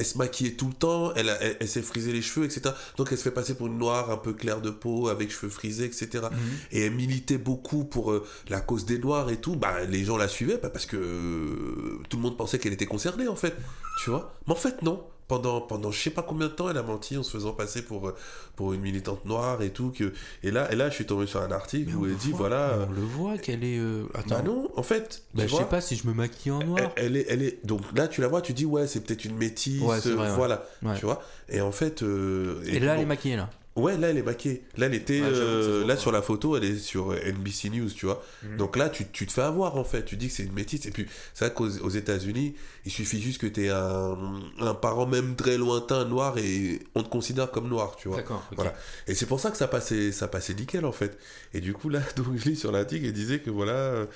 Elle 0.00 0.06
se 0.06 0.16
maquillait 0.16 0.52
tout 0.52 0.68
le 0.68 0.72
temps, 0.72 1.12
elle, 1.14 1.36
elle, 1.42 1.58
elle 1.60 1.68
s'est 1.68 1.82
frisé 1.82 2.10
les 2.10 2.22
cheveux, 2.22 2.46
etc. 2.46 2.74
Donc 2.96 3.08
elle 3.12 3.18
se 3.18 3.22
fait 3.22 3.30
passer 3.30 3.52
pour 3.52 3.66
une 3.66 3.76
noire 3.76 4.10
un 4.10 4.16
peu 4.16 4.32
claire 4.32 4.62
de 4.62 4.70
peau, 4.70 5.08
avec 5.08 5.30
cheveux 5.30 5.50
frisés, 5.50 5.84
etc. 5.84 6.08
Mhm. 6.32 6.38
Et 6.72 6.86
elle 6.86 6.94
militait 6.94 7.36
beaucoup 7.36 7.84
pour 7.84 8.12
euh, 8.12 8.26
la 8.48 8.62
cause 8.62 8.86
des 8.86 8.98
noirs 8.98 9.28
et 9.28 9.36
tout. 9.36 9.56
Bah 9.56 9.84
les 9.84 10.04
gens 10.04 10.16
la 10.16 10.26
suivaient 10.26 10.56
bah, 10.56 10.70
parce 10.70 10.86
que 10.86 10.96
euh, 10.96 12.02
tout 12.08 12.16
le 12.16 12.22
monde 12.22 12.38
pensait 12.38 12.58
qu'elle 12.58 12.72
était 12.72 12.86
concernée 12.86 13.28
en 13.28 13.36
fait. 13.36 13.54
Tu 14.02 14.08
vois? 14.08 14.34
Mais 14.46 14.54
en 14.54 14.56
fait 14.56 14.80
non. 14.80 15.04
Pendant, 15.30 15.60
pendant 15.60 15.92
je 15.92 15.98
sais 16.02 16.10
pas 16.10 16.22
combien 16.22 16.48
de 16.48 16.52
temps 16.52 16.68
elle 16.68 16.76
a 16.76 16.82
menti 16.82 17.16
en 17.16 17.22
se 17.22 17.30
faisant 17.30 17.52
passer 17.52 17.82
pour, 17.82 18.08
euh, 18.08 18.16
pour 18.56 18.72
une 18.72 18.80
militante 18.80 19.24
noire 19.26 19.62
et 19.62 19.70
tout. 19.70 19.92
Que... 19.96 20.12
Et, 20.42 20.50
là, 20.50 20.70
et 20.72 20.74
là 20.74 20.90
je 20.90 20.94
suis 20.96 21.06
tombé 21.06 21.26
sur 21.28 21.40
un 21.40 21.52
article 21.52 21.90
Mais 21.90 21.94
où 21.94 22.04
elle 22.04 22.10
le 22.10 22.16
dit 22.16 22.30
voit. 22.30 22.38
voilà... 22.48 22.56
euh, 22.70 22.86
On 22.88 22.92
le 22.92 23.00
voit 23.02 23.38
qu'elle 23.38 23.62
est. 23.62 23.78
euh, 23.78 24.02
Attends. 24.14 24.34
bah 24.36 24.42
non, 24.42 24.68
en 24.74 24.82
fait, 24.82 25.22
Bah, 25.34 25.44
je 25.46 25.54
sais 25.54 25.64
pas 25.66 25.80
si 25.80 25.94
je 25.94 26.08
me 26.08 26.12
maquille 26.14 26.50
en 26.50 26.58
noir. 26.64 26.90
elle, 26.96 27.14
elle 27.14 27.16
est, 27.16 27.26
elle 27.28 27.42
est, 27.44 27.64
donc 27.64 27.80
là 27.94 28.08
tu 28.08 28.20
la 28.22 28.26
vois, 28.26 28.42
tu 28.42 28.52
dis 28.54 28.64
ouais 28.66 28.88
c'est 28.88 29.00
peut-être 29.02 29.24
une 29.24 29.36
métisse, 29.36 29.80
Ouais, 29.82 30.00
c'est 30.00 30.10
vrai, 30.10 30.30
euh, 30.30 30.34
voilà, 30.34 30.64
Ouais. 30.82 30.96
tu 30.98 31.04
vois. 31.06 31.22
Et 31.48 31.60
en 31.60 31.70
fait, 31.70 32.02
euh, 32.02 32.60
Et, 32.66 32.80
là, 32.80 32.96
elle 32.96 33.02
est 33.02 33.06
maquillée 33.06 33.36
là. 33.36 33.50
Ouais 33.76 33.96
là 33.96 34.08
elle 34.08 34.18
est 34.18 34.22
maquillée. 34.22 34.62
Là 34.76 34.86
elle 34.86 34.94
était, 34.94 35.20
Ouais, 35.20 35.28
euh, 35.30 35.86
là 35.86 35.96
sur 35.96 36.12
la 36.12 36.22
photo 36.22 36.56
elle 36.56 36.64
est 36.64 36.76
sur 36.76 37.12
NBC 37.12 37.70
News, 37.70 37.90
tu 37.90 38.06
vois. 38.06 38.22
Mhm. 38.42 38.56
Donc 38.56 38.76
là 38.76 38.88
tu, 38.88 39.06
tu 39.08 39.26
te 39.26 39.32
fais 39.32 39.42
avoir 39.42 39.76
en 39.76 39.84
fait, 39.84 40.04
tu 40.04 40.16
dis 40.16 40.28
que 40.28 40.34
c'est 40.34 40.44
une 40.44 40.52
métisse. 40.52 40.86
Et 40.86 40.90
puis 40.90 41.06
c'est 41.34 41.46
vrai 41.46 41.54
qu'aux 41.54 41.78
aux 41.78 41.90
États-Unis, 41.90 42.54
il 42.84 42.92
suffit 42.92 43.20
juste 43.20 43.40
que 43.40 43.46
tu 43.46 43.64
aies 43.64 43.70
un, 43.70 44.16
un 44.58 44.74
parent 44.74 45.06
même 45.06 45.36
très 45.36 45.56
lointain 45.56 46.04
noir 46.04 46.36
et 46.38 46.80
on 46.94 47.02
te 47.02 47.08
considère 47.08 47.50
comme 47.50 47.68
noir, 47.68 47.96
tu 47.96 48.08
vois. 48.08 48.18
D'accord. 48.18 48.46
Voilà. 48.56 48.74
Et 49.06 49.14
c'est 49.14 49.26
pour 49.26 49.40
ça 49.40 49.50
que 49.50 49.56
ça 49.56 49.68
passait, 49.68 50.12
ça 50.12 50.28
passait 50.28 50.54
nickel 50.54 50.84
en 50.84 50.92
fait. 50.92 51.18
Et 51.54 51.60
du 51.60 51.72
coup 51.72 51.88
là, 51.88 52.00
donc 52.16 52.36
je 52.36 52.48
lis 52.50 52.56
sur 52.56 52.72
l'article 52.72 53.06
et 53.06 53.12
disait 53.12 53.40
que 53.40 53.50
voilà, 53.50 54.06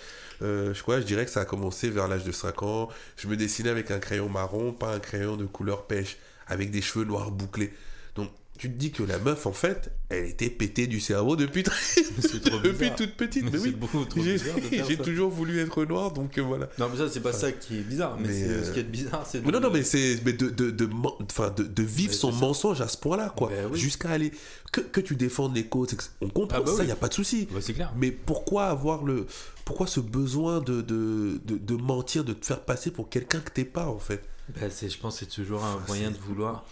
euh, 0.43 0.75
je 0.75 0.83
crois, 0.83 1.01
je 1.01 1.07
dirais 1.07 1.25
que 1.25 1.31
ça 1.31 1.41
a 1.41 1.45
commencé 1.45 1.91
vers 1.91 2.09
l'âge 2.09 2.25
de 2.25 2.33
5 2.33 2.63
ans. 2.63 2.89
Je 3.17 3.29
me 3.29 3.37
dessinais 3.37 3.71
avec 3.71 3.91
un 3.91 3.99
crayon 3.99 4.29
marron, 4.29 4.73
pas 4.73 4.93
un 4.95 5.01
crayon 5.01 5.37
de 5.37 5.47
couleur 5.47 5.87
pêche, 5.87 6.19
avec 6.47 6.71
des 6.71 6.83
cheveux 6.83 7.05
noirs 7.05 7.31
bouclés. 7.31 7.73
Donc 8.17 8.31
tu 8.59 8.71
te 8.71 8.77
dis 8.79 8.93
que 8.93 9.03
la 9.03 9.19
meuf 9.19 9.47
en 9.47 9.53
fait, 9.53 9.91
elle 10.11 10.27
était 10.27 10.49
pétée 10.49 10.87
du 10.87 11.01
cerveau 11.01 11.35
depuis, 11.37 11.63
très- 11.65 11.75
depuis 12.63 12.91
toute 12.97 13.17
petite. 13.17 13.45
Mais 13.45 13.51
Mais 13.53 13.59
oui, 13.59 14.83
j'ai 14.89 14.97
toujours 14.97 15.31
voulu 15.31 15.59
être 15.61 15.85
noir, 15.85 16.13
donc 16.13 16.39
euh, 16.39 16.43
voilà. 16.43 16.69
Non, 16.79 16.89
mais 16.91 16.99
ça, 16.99 17.09
c'est 17.11 17.21
pas 17.21 17.33
ça 17.33 17.51
qui 17.53 17.79
est 17.79 17.83
bizarre. 17.83 18.17
Mais, 18.21 18.29
Mais, 18.29 18.35
c'est- 18.41 18.49
euh, 18.49 18.65
ce 18.65 18.71
qui 18.73 18.81
est 18.81 18.85
bizarre, 18.85 19.27
c'est. 19.29 19.45
Non, 19.45 19.59
non, 19.61 19.71
mais 19.73 19.83
c'est 19.83 20.17
de, 20.17 20.31
de, 20.51 20.71
de, 20.71 20.87
men- 20.87 21.13
enfin, 21.23 21.51
de, 21.51 21.65
de 21.65 21.83
vivre 21.83 22.13
Mais 22.13 22.17
son 22.17 22.33
mensonge 22.33 22.81
à 22.81 22.89
ce 22.89 22.97
point-là, 22.99 23.33
quoi. 23.37 23.49
Ben 23.51 23.69
oui. 23.73 23.79
Jusqu'à 23.79 24.11
aller. 24.11 24.33
Que, 24.73 24.81
que 24.81 25.01
tu 25.01 25.17
défendes 25.17 25.55
les 25.55 25.67
causes, 25.67 25.97
on 26.21 26.29
comprend 26.29 26.59
Ah 26.59 26.61
bah 26.63 26.67
ça, 26.67 26.73
il 26.79 26.81
oui. 26.81 26.87
n'y 26.87 26.93
a 26.93 26.97
pas 26.97 27.09
de 27.09 27.15
souci. 27.15 27.49
Ouais, 27.53 27.61
c'est 27.61 27.75
clair. 27.75 27.93
Mais 27.97 28.11
pourquoi 28.11 28.67
avoir 28.67 29.05
le. 29.05 29.27
Pourquoi 29.65 29.87
ce 29.87 30.01
besoin 30.01 30.61
de, 30.61 30.81
de, 30.83 31.41
de, 31.45 31.75
mentir, 31.77 32.23
de 32.25 32.35
te 32.35 32.45
faire 32.45 32.61
passer 32.61 32.91
pour 32.91 33.09
quelqu'un 33.09 33.41
que 33.41 33.51
t'es 33.51 33.65
pas, 33.65 33.87
en 33.87 33.99
fait? 33.99 34.23
Bah, 34.61 34.67
je 34.69 34.97
pense 34.99 35.15
que 35.15 35.21
c'est 35.25 35.31
toujours 35.31 35.65
un 35.65 35.83
moyen 35.89 36.11
de 36.11 36.19
vouloir. 36.19 36.67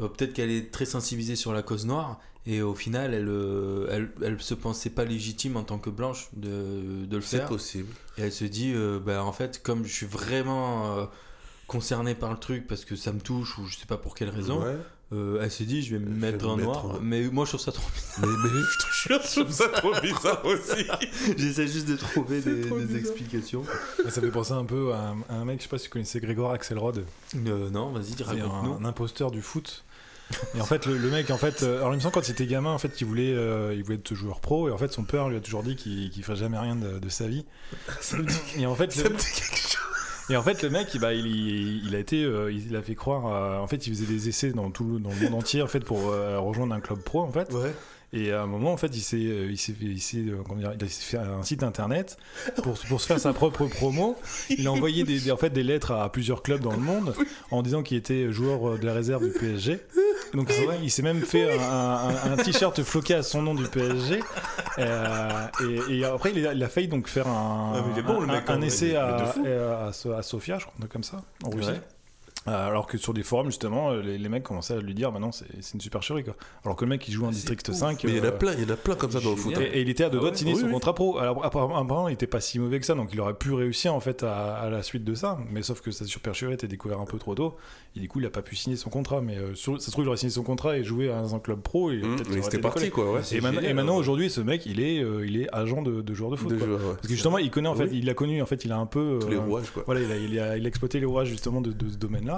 Euh, 0.00 0.08
peut-être 0.08 0.32
qu'elle 0.34 0.50
est 0.50 0.70
très 0.70 0.84
sensibilisée 0.84 1.36
sur 1.36 1.52
la 1.52 1.62
cause 1.62 1.86
noire 1.86 2.18
et 2.46 2.60
au 2.62 2.74
final, 2.74 3.14
elle, 3.14 3.28
euh, 3.28 3.86
elle, 3.90 4.10
elle 4.22 4.40
se 4.40 4.54
pensait 4.54 4.90
pas 4.90 5.04
légitime 5.04 5.56
en 5.56 5.62
tant 5.64 5.78
que 5.78 5.90
blanche 5.90 6.28
de, 6.34 7.04
de 7.06 7.16
le 7.16 7.22
C'est 7.22 7.38
faire. 7.38 7.48
possible. 7.48 7.92
Et 8.18 8.22
elle 8.22 8.32
se 8.32 8.44
dit, 8.44 8.72
euh, 8.74 9.00
bah, 9.00 9.24
en 9.24 9.32
fait, 9.32 9.62
comme 9.62 9.84
je 9.84 9.92
suis 9.92 10.06
vraiment 10.06 10.96
euh, 10.98 11.06
concerné 11.66 12.14
par 12.14 12.30
le 12.32 12.38
truc 12.38 12.66
parce 12.66 12.84
que 12.84 12.94
ça 12.94 13.12
me 13.12 13.20
touche 13.20 13.58
ou 13.58 13.66
je 13.66 13.76
sais 13.76 13.86
pas 13.86 13.96
pour 13.96 14.14
quelle 14.14 14.28
raison, 14.28 14.62
Ouais. 14.62 14.76
euh, 15.12 15.40
elle 15.42 15.50
se 15.50 15.64
dit, 15.64 15.82
je 15.82 15.96
vais 15.96 15.98
me 16.04 16.08
vais 16.10 16.32
mettre 16.32 16.44
me 16.46 16.50
en 16.52 16.56
mettre 16.56 16.68
noir. 16.68 16.84
en- 16.84 17.00
Mais 17.00 17.22
moi, 17.28 17.44
je 17.44 17.50
trouve 17.56 17.60
ça 17.62 17.72
trop 17.72 17.88
Mais, 18.20 18.28
mais 18.28 18.60
je 18.92 19.40
trouve 19.40 19.50
ça 19.50 19.68
trop 19.70 19.92
bizarre 20.00 20.44
aussi. 20.44 20.84
J'essaie 21.36 21.66
juste 21.66 21.88
de 21.88 21.96
trouver 21.96 22.42
C'est 22.42 22.54
des, 22.54 22.70
bizarre. 22.70 22.96
explications. 22.96 23.64
Ça 24.08 24.20
fait 24.20 24.30
penser 24.30 24.52
un 24.52 24.64
peu 24.64 24.92
à 24.92 25.08
un, 25.08 25.16
à 25.28 25.34
un 25.34 25.44
mec, 25.44 25.58
je 25.58 25.64
sais 25.64 25.68
pas 25.68 25.78
si 25.78 25.84
tu 25.84 25.90
connaissais 25.90 26.20
Grégoire 26.20 26.52
Axelrod. 26.52 27.04
Euh, 27.34 27.70
non, 27.70 27.90
vas-y, 27.90 28.12
C'est 28.16 28.22
raconte-nous. 28.22 28.74
un, 28.74 28.78
un 28.82 28.84
imposteur 28.84 29.32
du 29.32 29.42
foot. 29.42 29.82
Et 30.56 30.60
en 30.60 30.64
fait, 30.64 30.86
le, 30.86 30.98
le 30.98 31.08
mec, 31.10 31.30
en 31.30 31.36
fait, 31.38 31.62
euh, 31.62 31.78
alors 31.78 31.92
il 31.92 31.96
me 31.96 32.00
semble 32.00 32.14
quand 32.14 32.26
il 32.28 32.32
était 32.32 32.46
gamin, 32.46 32.70
en 32.72 32.78
fait, 32.78 33.00
il 33.00 33.06
voulait, 33.06 33.32
euh, 33.32 33.72
il 33.76 33.82
voulait 33.84 33.96
être 33.98 34.14
joueur 34.14 34.40
pro, 34.40 34.68
et 34.68 34.72
en 34.72 34.78
fait, 34.78 34.92
son 34.92 35.04
père 35.04 35.28
lui 35.28 35.36
a 35.36 35.40
toujours 35.40 35.62
dit 35.62 35.76
qu'il 35.76 36.22
ferait 36.24 36.36
jamais 36.36 36.58
rien 36.58 36.74
de, 36.76 36.98
de 36.98 37.08
sa 37.08 37.28
vie. 37.28 37.44
Et 38.56 38.66
en 38.66 38.74
fait, 38.74 38.92
ça 38.92 39.04
le, 39.04 39.10
me 39.10 39.16
dit 39.16 39.24
quelque 39.24 39.56
chose. 39.56 39.80
et 40.30 40.36
en 40.36 40.42
fait, 40.42 40.62
le 40.62 40.70
mec, 40.70 40.92
il- 40.94 41.00
bah, 41.00 41.14
il, 41.14 41.26
il, 41.26 41.86
il 41.86 41.94
a 41.94 41.98
été, 41.98 42.24
euh, 42.24 42.50
il 42.52 42.74
a 42.74 42.82
fait 42.82 42.94
croire, 42.96 43.24
en 43.62 43.66
fait, 43.68 43.86
il 43.86 43.94
faisait 43.94 44.06
des 44.06 44.28
essais 44.28 44.50
dans 44.50 44.70
tout, 44.70 44.84
le- 44.94 44.98
dans 44.98 45.10
le 45.10 45.16
monde 45.30 45.34
entier, 45.34 45.62
en 45.62 45.68
fait, 45.68 45.80
pour 45.80 46.10
euh, 46.10 46.40
rejoindre 46.40 46.74
un 46.74 46.80
club 46.80 47.00
pro, 47.00 47.22
en 47.22 47.30
fait. 47.30 47.52
Ouais. 47.52 47.72
Et 48.18 48.32
à 48.32 48.42
un 48.42 48.46
moment, 48.46 48.72
en 48.72 48.76
fait, 48.78 48.96
il 48.96 49.00
s'est, 49.02 49.16
euh, 49.16 49.50
il 49.50 49.58
s'est, 49.58 49.72
fait- 49.72 49.84
il 49.84 50.00
s'est, 50.00 50.16
euh, 50.18 50.38
comment 50.46 50.58
dire, 50.60 50.72
il 50.80 50.88
fait 50.88 51.18
un 51.18 51.42
site 51.42 51.62
internet 51.62 52.16
pour, 52.62 52.72
pour 52.88 53.00
se 53.00 53.06
faire 53.06 53.20
sa 53.20 53.32
propre 53.34 53.66
promo. 53.66 54.16
Il 54.48 54.66
a 54.66 54.72
envoyé 54.72 55.04
des, 55.04 55.20
des- 55.20 55.30
en 55.32 55.36
fait, 55.36 55.50
des 55.50 55.62
lettres 55.62 55.92
à 55.92 56.10
plusieurs 56.10 56.42
clubs 56.42 56.60
dans 56.62 56.72
le 56.72 56.78
monde 56.78 57.14
en 57.50 57.62
disant 57.62 57.82
qu'il 57.82 57.96
était 57.98 58.32
joueur 58.32 58.70
euh, 58.70 58.78
de 58.78 58.86
la 58.86 58.94
réserve 58.94 59.22
du 59.24 59.32
PSG. 59.38 59.80
Donc 60.34 60.50
il 60.82 60.90
s'est 60.90 61.02
même 61.02 61.20
fait 61.22 61.58
un, 61.58 61.72
un- 61.72 62.32
un 62.32 62.36
t-shirt 62.36 62.82
floqué 62.82 63.14
à 63.14 63.22
son 63.22 63.42
nom 63.42 63.54
du 63.54 63.64
PSG. 63.68 64.20
Euh, 64.78 65.46
et, 65.88 65.98
et 65.98 66.04
après, 66.04 66.32
il 66.34 66.46
a, 66.46 66.52
il 66.54 66.62
a 66.62 66.68
failli 66.68 66.88
donc 66.88 67.08
faire 67.08 67.28
un, 67.28 67.72
Ah, 67.76 68.02
bon, 68.02 68.22
un- 68.22 68.26
mec, 68.26 68.48
un 68.48 68.56
vrai, 68.56 68.66
essai 68.66 68.96
à, 68.96 69.06
à, 69.16 69.88
à- 69.88 70.18
à 70.18 70.22
Sofia, 70.22 70.58
je 70.58 70.66
crois, 70.66 70.74
comme 70.88 71.04
ça, 71.04 71.22
en 71.44 71.50
Russie. 71.50 71.68
Ouais. 71.70 71.80
Euh, 72.48 72.66
Alors 72.68 72.86
que 72.86 72.96
sur 72.98 73.12
des 73.14 73.22
forums, 73.22 73.46
justement, 73.46 73.90
euh, 73.90 74.02
les, 74.02 74.18
les 74.18 74.28
mecs 74.28 74.42
commençaient 74.44 74.74
à 74.74 74.80
lui 74.80 74.94
dire, 74.94 75.10
bah 75.12 75.18
non, 75.18 75.32
c'est 75.32 75.46
une 75.74 75.80
supercherie, 75.80 76.22
quoi. 76.24 76.34
Alors 76.64 76.76
que 76.76 76.84
le 76.84 76.90
mec, 76.90 77.06
il 77.08 77.12
joue 77.12 77.24
en 77.24 77.28
Ah, 77.28 77.32
District 77.32 77.68
ouf. 77.68 77.74
5. 77.74 78.04
Mais 78.04 78.10
il 78.10 78.16
y 78.16 78.20
en 78.20 78.24
a 78.24 78.26
euh, 78.28 78.30
plein, 78.32 78.52
il 78.54 78.62
y 78.62 78.64
en 78.64 78.72
a 78.72 78.76
plein 78.76 78.94
comme 78.94 79.10
ça 79.10 79.20
dans 79.20 79.30
le 79.30 79.36
foot. 79.36 79.54
hein. 79.56 79.60
et, 79.60 79.78
et 79.78 79.80
il 79.82 79.88
était 79.88 80.04
à 80.04 80.08
deux 80.10 80.18
Ah 80.18 80.22
doigts 80.22 80.30
de 80.30 80.36
signer 80.36 80.54
Oui, 80.54 80.60
son 80.60 80.66
oui. 80.66 80.72
contrat 80.72 80.94
pro. 80.94 81.18
Alors 81.18 81.44
apparemment, 81.44 82.08
il 82.08 82.12
était 82.14 82.26
pas 82.26 82.40
si 82.40 82.58
mauvais 82.58 82.78
que 82.80 82.86
ça, 82.86 82.94
donc 82.94 83.10
il 83.12 83.20
aurait 83.20 83.34
pu 83.34 83.52
réussir 83.52 83.94
en 83.94 84.00
fait 84.00 84.22
à, 84.22 84.54
à 84.56 84.70
la 84.70 84.82
suite 84.82 85.04
de 85.04 85.14
ça. 85.14 85.38
Mais 85.50 85.62
sauf 85.62 85.80
que 85.80 85.90
sa 85.90 86.04
supercherie 86.04 86.54
était 86.54 86.68
découvert 86.68 87.00
un 87.00 87.04
peu 87.06 87.18
trop 87.18 87.34
tôt. 87.34 87.56
Et 87.96 88.00
du 88.00 88.08
coup, 88.08 88.20
il 88.20 88.26
a 88.26 88.30
pas 88.30 88.42
pu 88.42 88.54
signer 88.56 88.76
son 88.76 88.90
contrat. 88.90 89.20
Mais 89.22 89.36
euh, 89.38 89.54
sur- 89.54 89.80
ça 89.80 89.86
se 89.86 89.90
trouve, 89.90 90.04
il 90.04 90.08
aurait 90.08 90.16
signé 90.16 90.30
son 90.30 90.42
contrat 90.42 90.76
et 90.78 90.84
joué 90.84 91.08
dans 91.08 91.34
un 91.34 91.38
club 91.40 91.60
pro. 91.62 91.90
Et 91.90 91.96
Mmh, 91.96 92.42
c'était 92.42 92.58
parti, 92.58 92.90
quoi, 92.90 93.12
ouais. 93.12 93.20
Et, 93.32 93.40
maintenant- 93.40 93.58
et 93.58 93.62
génial, 93.62 93.74
maintenant, 93.76 93.94
ouais. 93.94 93.98
aujourd'hui, 94.00 94.30
ce 94.30 94.40
mec, 94.40 94.66
il 94.66 94.80
est, 94.80 95.00
euh, 95.02 95.26
il 95.26 95.36
est 95.40 95.48
agent 95.54 95.82
de, 95.82 96.02
de 96.02 96.14
joueur 96.14 96.30
de 96.30 96.36
foot. 96.36 96.50
De 96.50 96.56
quoi. 96.56 96.66
joueurs, 96.66 96.80
ouais. 96.80 96.94
Parce 96.96 97.06
que 97.08 97.12
justement, 97.14 97.38
il 97.38 97.50
connaît 97.50 97.68
en 97.68 97.74
fait, 97.74 97.84
Oui. 97.90 98.00
il 98.02 98.10
a 98.10 98.14
connu, 98.14 98.40
en 98.42 98.46
fait, 98.46 98.64
il 98.64 98.72
a 98.72 98.76
un 98.76 98.86
peu. 98.86 99.18
Tous 99.20 99.28
les 99.28 99.36
rouages, 99.38 99.70
quoi. 99.70 99.82
Voilà, 99.86 100.02
il 100.02 100.12
a, 100.12 100.16
il, 100.16 100.38
a, 100.38 100.56
il 100.58 100.64
a 100.64 100.68
exploité 100.68 101.00
les 101.00 101.06
rouages 101.06 101.28
justement 101.28 101.60
de, 101.60 101.72
de 101.72 101.88
ce 101.88 101.96
domaine-là. 101.96 102.35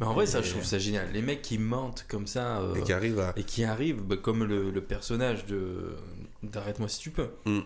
Mais 0.00 0.06
en 0.06 0.14
vrai, 0.14 0.26
ça, 0.26 0.42
je 0.42 0.50
trouve 0.50 0.64
ça 0.64 0.78
génial. 0.78 1.08
Les 1.12 1.22
mecs 1.22 1.42
qui 1.42 1.58
mentent 1.58 2.04
comme 2.08 2.26
ça. 2.26 2.58
euh, 2.60 2.74
Et 2.74 2.82
qui 2.82 2.92
arrive 2.92 3.18
à. 3.20 3.32
et 3.36 3.44
qui 3.44 3.64
arrive 3.64 4.02
bah, 4.02 4.16
comme 4.16 4.44
le, 4.44 4.70
le 4.70 4.80
personnage 4.80 5.46
de 5.46 5.96
d'arrête-moi 6.42 6.88
si 6.88 6.98
tu 7.00 7.10
peux. 7.10 7.28
Mm. 7.44 7.60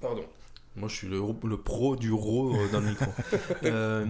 Pardon. 0.00 0.24
Moi, 0.78 0.90
je 0.90 0.94
suis 0.96 1.08
le, 1.08 1.22
le 1.44 1.56
pro 1.56 1.96
du 1.96 2.12
ro 2.12 2.54
euh, 2.54 2.68
dans 2.70 2.80
le 2.80 2.88
micro. 2.90 3.06
Euh, 3.64 4.04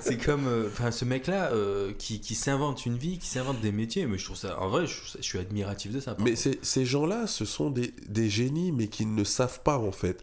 c'est- 0.00 0.16
comme 0.24 0.46
euh, 0.46 0.68
enfin, 0.68 0.90
ce 0.92 1.04
mec-là 1.04 1.50
euh, 1.52 1.92
qui, 1.98 2.20
qui 2.20 2.34
s'invente 2.36 2.86
une 2.86 2.96
vie, 2.96 3.18
qui 3.18 3.26
s'invente 3.26 3.60
des 3.60 3.72
métiers. 3.72 4.06
Mais 4.06 4.16
je 4.18 4.24
trouve 4.24 4.36
ça, 4.36 4.60
en 4.60 4.68
vrai, 4.68 4.86
je, 4.86 4.96
trouve 4.96 5.08
ça- 5.08 5.18
je 5.20 5.24
suis 5.26 5.38
admiratif 5.40 5.92
de 5.92 5.98
ça. 6.00 6.16
Mais 6.20 6.34
ces 6.36 6.84
gens-là, 6.86 7.26
ce 7.26 7.44
sont 7.44 7.70
des, 7.70 7.92
des 8.08 8.28
génies, 8.30 8.70
mais 8.72 8.86
qui 8.86 9.06
ne 9.06 9.24
savent 9.24 9.60
pas 9.62 9.78
en 9.78 9.90
fait. 9.92 10.22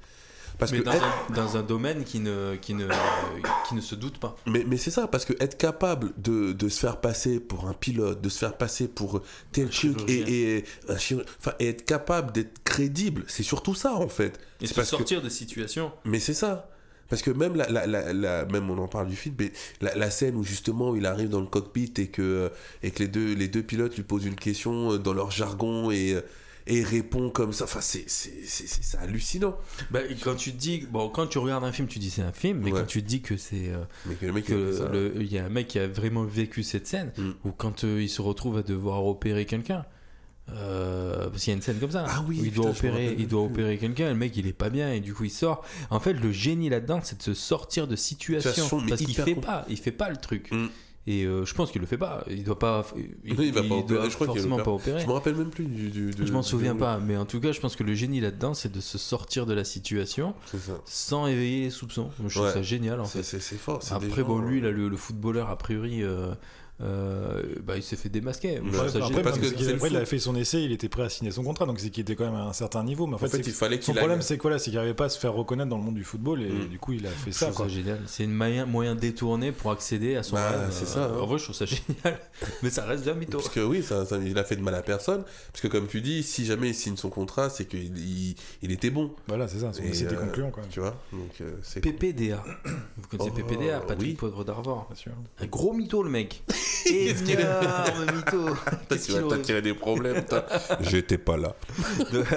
Parce 0.60 0.72
Mais 0.72 0.80
que 0.80 0.84
dans, 0.84 0.92
être- 0.94 1.04
un, 1.30 1.34
dans 1.34 1.58
un 1.58 1.64
domaine 1.64 2.04
qui 2.04 2.20
ne, 2.20 2.56
qui 2.56 2.74
ne, 2.74 2.88
qui 3.68 3.76
ne 3.76 3.82
se 3.82 3.96
doute 3.96 4.18
pas. 4.20 4.36
Mais, 4.46 4.64
mais 4.68 4.78
c'est 4.78 4.92
ça, 4.92 5.08
parce 5.08 5.26
que 5.26 5.34
être 5.44 5.58
capable 5.58 6.14
de, 6.18 6.54
de 6.54 6.70
se 6.70 6.80
faire 6.80 7.02
passer 7.02 7.40
pour 7.40 7.68
un 7.68 7.74
pilote, 7.74 8.22
de 8.22 8.30
se 8.30 8.40
faire 8.40 8.56
passer 8.58 8.88
pour 8.88 9.22
tel 9.52 9.70
truc, 9.70 9.98
et, 10.10 10.58
et, 10.58 10.66
un 10.90 10.98
chirur- 10.98 11.26
enfin, 11.40 11.54
et 11.60 11.70
être 11.70 11.86
capable 11.86 12.32
d'être 12.32 12.64
crédible, 12.64 13.26
c'est 13.28 13.44
surtout 13.44 13.76
ça 13.76 13.94
en 13.96 14.08
fait. 14.10 14.40
Et 14.62 14.68
C'est 14.68 14.68
se 14.68 14.74
parce 14.76 14.92
que- 14.92 14.98
sortir 14.98 15.22
de 15.22 15.30
situations. 15.30 15.92
Mais 16.06 16.20
c'est 16.20 16.34
ça. 16.36 16.70
Parce 17.10 17.22
que 17.22 17.32
même, 17.32 17.56
la, 17.56 17.70
la, 17.70 17.86
la, 17.86 18.14
la- 18.14 18.46
même 18.46 18.70
on 18.72 18.78
en 18.78 18.88
parle 18.88 19.08
du 19.08 19.16
film, 19.16 19.36
mais 19.38 19.52
la, 19.82 19.94
la 19.96 20.10
scène 20.10 20.36
où 20.36 20.44
justement 20.44 20.96
il 20.96 21.06
arrive 21.06 21.30
dans 21.30 21.42
le 21.42 21.48
cockpit 21.48 21.92
et 21.98 22.08
que, 22.08 22.50
et 22.82 22.92
que 22.92 23.00
les, 23.00 23.08
deux, 23.08 23.34
les 23.34 23.48
deux 23.48 23.62
pilotes 23.62 23.96
lui 23.96 24.04
posent 24.04 24.26
une 24.26 24.36
question 24.36 24.98
dans 24.98 25.14
leur 25.14 25.30
jargon 25.30 25.92
et, 25.92 26.18
et 26.68 26.84
répond 26.84 27.30
comme 27.30 27.52
ça, 27.54 27.66
enfin 27.66 27.82
c'est 27.82 28.06
c'est- 28.10 28.46
c'est- 28.46 28.68
c'est- 28.68 28.84
c'est 28.84 28.98
hallucinant. 28.98 29.56
Bah, 29.92 30.00
quand 30.24 30.36
tu 30.36 30.52
dis, 30.52 30.88
bon, 30.90 31.10
quand 31.10 31.28
tu 31.28 31.38
regardes 31.38 31.64
un 31.66 31.72
film, 31.72 31.88
tu 31.88 32.00
dis 32.00 32.10
c'est 32.10 32.22
un 32.22 32.32
film, 32.32 32.60
mais 32.64 32.72
Ouais. 32.72 32.80
quand 32.82 32.86
tu 32.88 33.02
dis 33.02 33.22
que 33.22 33.36
c'est 33.38 33.70
euh, 33.70 33.84
Mais 34.06 34.16
que 34.16 34.26
le 34.26 34.32
mec 34.34 34.46
il 34.50 35.32
y 35.32 35.38
a 35.38 35.46
un 35.46 35.50
mec 35.50 35.68
qui 35.68 35.80
a 35.80 35.88
vraiment 35.88 36.24
vécu 36.24 36.64
cette 36.64 36.88
scène, 36.88 37.12
Mm. 37.18 37.32
ou 37.46 37.52
quand 37.52 37.84
euh, 37.84 38.02
il 38.02 38.10
se 38.10 38.22
retrouve 38.22 38.58
à 38.58 38.64
devoir 38.64 39.06
opérer 39.06 39.46
quelqu'un. 39.46 39.86
euh, 40.52 41.30
parce 41.30 41.42
qu'il 41.44 41.52
y 41.52 41.54
a 41.54 41.56
une 41.56 41.62
scène 41.62 41.80
comme 41.80 41.92
ça 41.92 42.06
Ah 42.08 42.24
oui, 42.28 42.42
où 42.42 42.46
il 42.46 42.52
doit 42.52 42.72
putain, 42.74 42.90
opérer, 42.90 43.16
il 43.18 43.28
doit 43.30 43.44
opérer 43.44 43.78
quelqu'un, 43.78 44.10
le 44.10 44.16
mec 44.16 44.36
il 44.36 44.46
est 44.46 44.52
pas 44.52 44.70
bien 44.70 44.92
et 44.92 45.00
du 45.00 45.14
coup 45.14 45.24
il 45.24 45.30
sort. 45.30 45.64
En 45.90 46.02
fait, 46.02 46.12
le 46.14 46.34
génie 46.34 46.68
là-dedans, 46.68 47.00
c'est 47.02 47.18
de 47.18 47.24
se 47.24 47.34
sortir 47.34 47.88
de 47.88 47.96
Situation, 47.96 48.82
parce 48.88 49.02
qu'il 49.02 49.16
fait 49.16 49.36
compl- 49.36 49.40
pas, 49.40 49.66
il 49.70 49.78
fait 49.78 49.92
pas 49.94 50.10
le 50.10 50.18
truc. 50.18 50.52
Mm. 50.52 50.68
Et 51.06 51.26
euh, 51.26 51.44
je 51.44 51.54
pense 51.54 51.70
qu'il 51.72 51.82
le 51.82 51.88
fait 51.88 51.98
pas. 51.98 52.24
Il 52.30 52.46
doit 52.46 52.58
pas. 52.58 52.86
Il, 53.26 53.38
Oui, 53.38 53.48
il 53.48 53.54
va 53.54 53.62
pas 53.62 53.68
doit 53.68 53.80
opérer, 53.80 54.10
je 54.10 54.16
crois 54.16 54.28
forcément 54.28 54.58
pas 54.58 54.72
opérer. 54.72 55.02
Je 55.02 55.08
me 55.08 55.12
rappelle 55.12 55.36
même 55.36 55.50
plus 55.50 55.66
du. 55.66 56.12
Je 56.18 56.32
m'en 56.32 56.42
souviens 56.42 56.76
pas, 56.76 56.98
mais 57.00 57.18
en 57.18 57.26
tout 57.26 57.40
cas, 57.40 57.52
je 57.52 57.60
pense 57.60 57.76
que 57.76 57.84
le 57.84 57.94
génie 57.94 58.22
là-dedans, 58.22 58.54
c'est 58.54 58.72
de 58.72 58.80
se 58.80 58.98
sortir 58.98 59.46
de 59.46 59.54
la 59.54 59.64
situation 59.64 60.34
sans 60.86 61.28
éveiller 61.28 61.66
les 61.66 61.70
soupçons. 61.70 62.10
Je 62.28 62.40
trouve 62.40 62.52
ça 62.52 62.62
génial 62.62 63.00
en 63.00 63.06
fait. 63.06 63.24
C'est 63.24 63.40
fort. 63.58 63.82
Après, 63.92 64.24
bon, 64.24 64.40
lui, 64.40 64.60
euh, 64.60 64.64
là, 64.64 64.72
le, 64.72 64.88
le 64.88 64.98
footballeur, 64.98 65.50
a 65.50 65.58
priori, 65.58 66.04
euh, 66.04 66.34
euh, 66.82 67.42
bah, 67.64 67.78
il 67.78 67.84
s'est 67.84 67.96
fait 67.96 68.10
démasquer. 68.10 68.60
Ouais, 68.60 68.70
après, 69.02 69.22
parce 69.22 69.38
que 69.40 69.46
après, 69.76 69.90
il 69.90 69.96
avait 69.96 70.06
fait 70.06 70.18
son 70.20 70.36
essai, 70.36 70.64
il 70.64 70.72
était 70.72 70.90
prêt 70.90 71.04
à 71.04 71.10
signer 71.10 71.32
son 71.32 71.44
contrat, 71.44 71.66
donc 71.66 71.80
c'est 71.80 71.90
qu'il 71.90 72.02
était 72.02 72.16
quand 72.16 72.26
même 72.26 72.36
à 72.36 72.44
un 72.46 72.54
certain 72.54 72.84
niveau. 72.84 73.06
Mais 73.08 73.14
en 73.14 73.16
En 73.18 73.20
fait, 73.20 73.38
il 73.46 73.54
fallait 73.54 73.80
son 73.82 73.94
problème, 73.94 74.22
c'est 74.22 74.38
quoi 74.38 74.52
là? 74.52 74.58
C'est 74.60 74.66
qu'il 74.72 74.76
n'arrivait 74.76 74.94
pas 74.96 75.06
à 75.06 75.10
se 75.10 75.20
faire 75.20 75.34
reconnaître 75.34 75.70
dans 75.70 75.78
le 75.78 75.84
monde 75.84 75.96
du 75.96 76.04
football, 76.04 76.42
et 76.42 76.50
Mm. 76.50 76.68
du 76.68 76.80
coup, 76.80 76.94
il 76.94 77.06
a 77.06 77.10
fait 77.10 77.32
Je 77.32 77.38
ça. 77.38 77.52
C'est 78.08 78.24
un 78.24 78.28
moyen, 78.28 78.66
moyen 78.66 78.96
détourné 78.96 79.52
pour 79.52 79.72
accéder 79.72 80.16
à 80.16 80.24
son 80.24 80.36
Bah, 80.36 80.50
rêve. 80.50 80.70
c'est 80.72 80.84
Euh, 80.84 80.88
ça, 80.88 81.06
hein. 81.06 81.18
En 81.22 81.26
vrai, 81.28 81.38
je 81.38 81.44
trouve 81.44 81.56
ça 81.56 81.66
génial. 81.66 82.20
Mais 82.64 82.70
ça 82.70 82.86
reste 82.86 83.08
un 83.08 83.14
mytho. 83.14 83.38
Parce 83.38 83.50
que 83.50 83.60
oui, 83.60 83.84
ça, 83.84 84.06
ça- 84.06 84.18
il 84.18 84.38
a 84.38 84.44
fait 84.44 84.56
de 84.56 84.62
mal 84.62 84.76
à 84.76 84.82
personne. 84.82 85.24
Parce 85.52 85.62
que 85.62 85.68
comme 85.68 85.88
tu 85.88 86.02
dis, 86.02 86.24
si 86.24 86.46
jamais 86.46 86.70
il 86.70 86.76
signe 86.76 86.98
son 86.98 87.10
contrat, 87.10 87.50
c'est 87.50 87.66
qu'il 87.66 87.98
il, 87.98 88.36
il 88.62 88.72
était 88.72 88.90
bon. 88.90 89.12
Voilà, 89.28 89.48
c'est 89.48 89.60
ça. 89.60 89.72
Son 89.74 89.84
Et, 89.84 89.88
essai 89.90 90.06
était 90.06 90.16
euh, 90.16 90.26
concluant, 90.26 90.50
quoi. 90.52 90.64
Tu 90.70 90.80
vois 90.80 90.96
Donc 91.12 91.32
euh, 91.42 91.52
c'est. 91.62 91.82
PPDA. 91.82 92.44
Vous 92.98 93.08
connaissez 93.10 93.30
Oh, 93.32 93.36
PPDA 93.36 93.80
Patrick 93.80 94.10
oui. 94.10 94.14
Poivre 94.16 94.44
d'Arvor. 94.44 94.86
Bien 94.90 94.96
sûr. 94.98 95.12
Un 95.40 95.46
gros 95.46 95.74
mytho, 95.74 96.04
le 96.04 96.10
mec. 96.10 96.44
Énorme 96.86 98.06
mytho. 98.16 98.46
Qu'est-ce 98.90 99.06
tu 99.08 99.20
vas 99.20 99.28
t'attirer 99.36 99.62
des 99.62 99.74
problèmes, 99.74 100.24
toi. 100.26 100.46
J'étais 100.82 101.18
pas 101.18 101.38
là. 101.38 101.56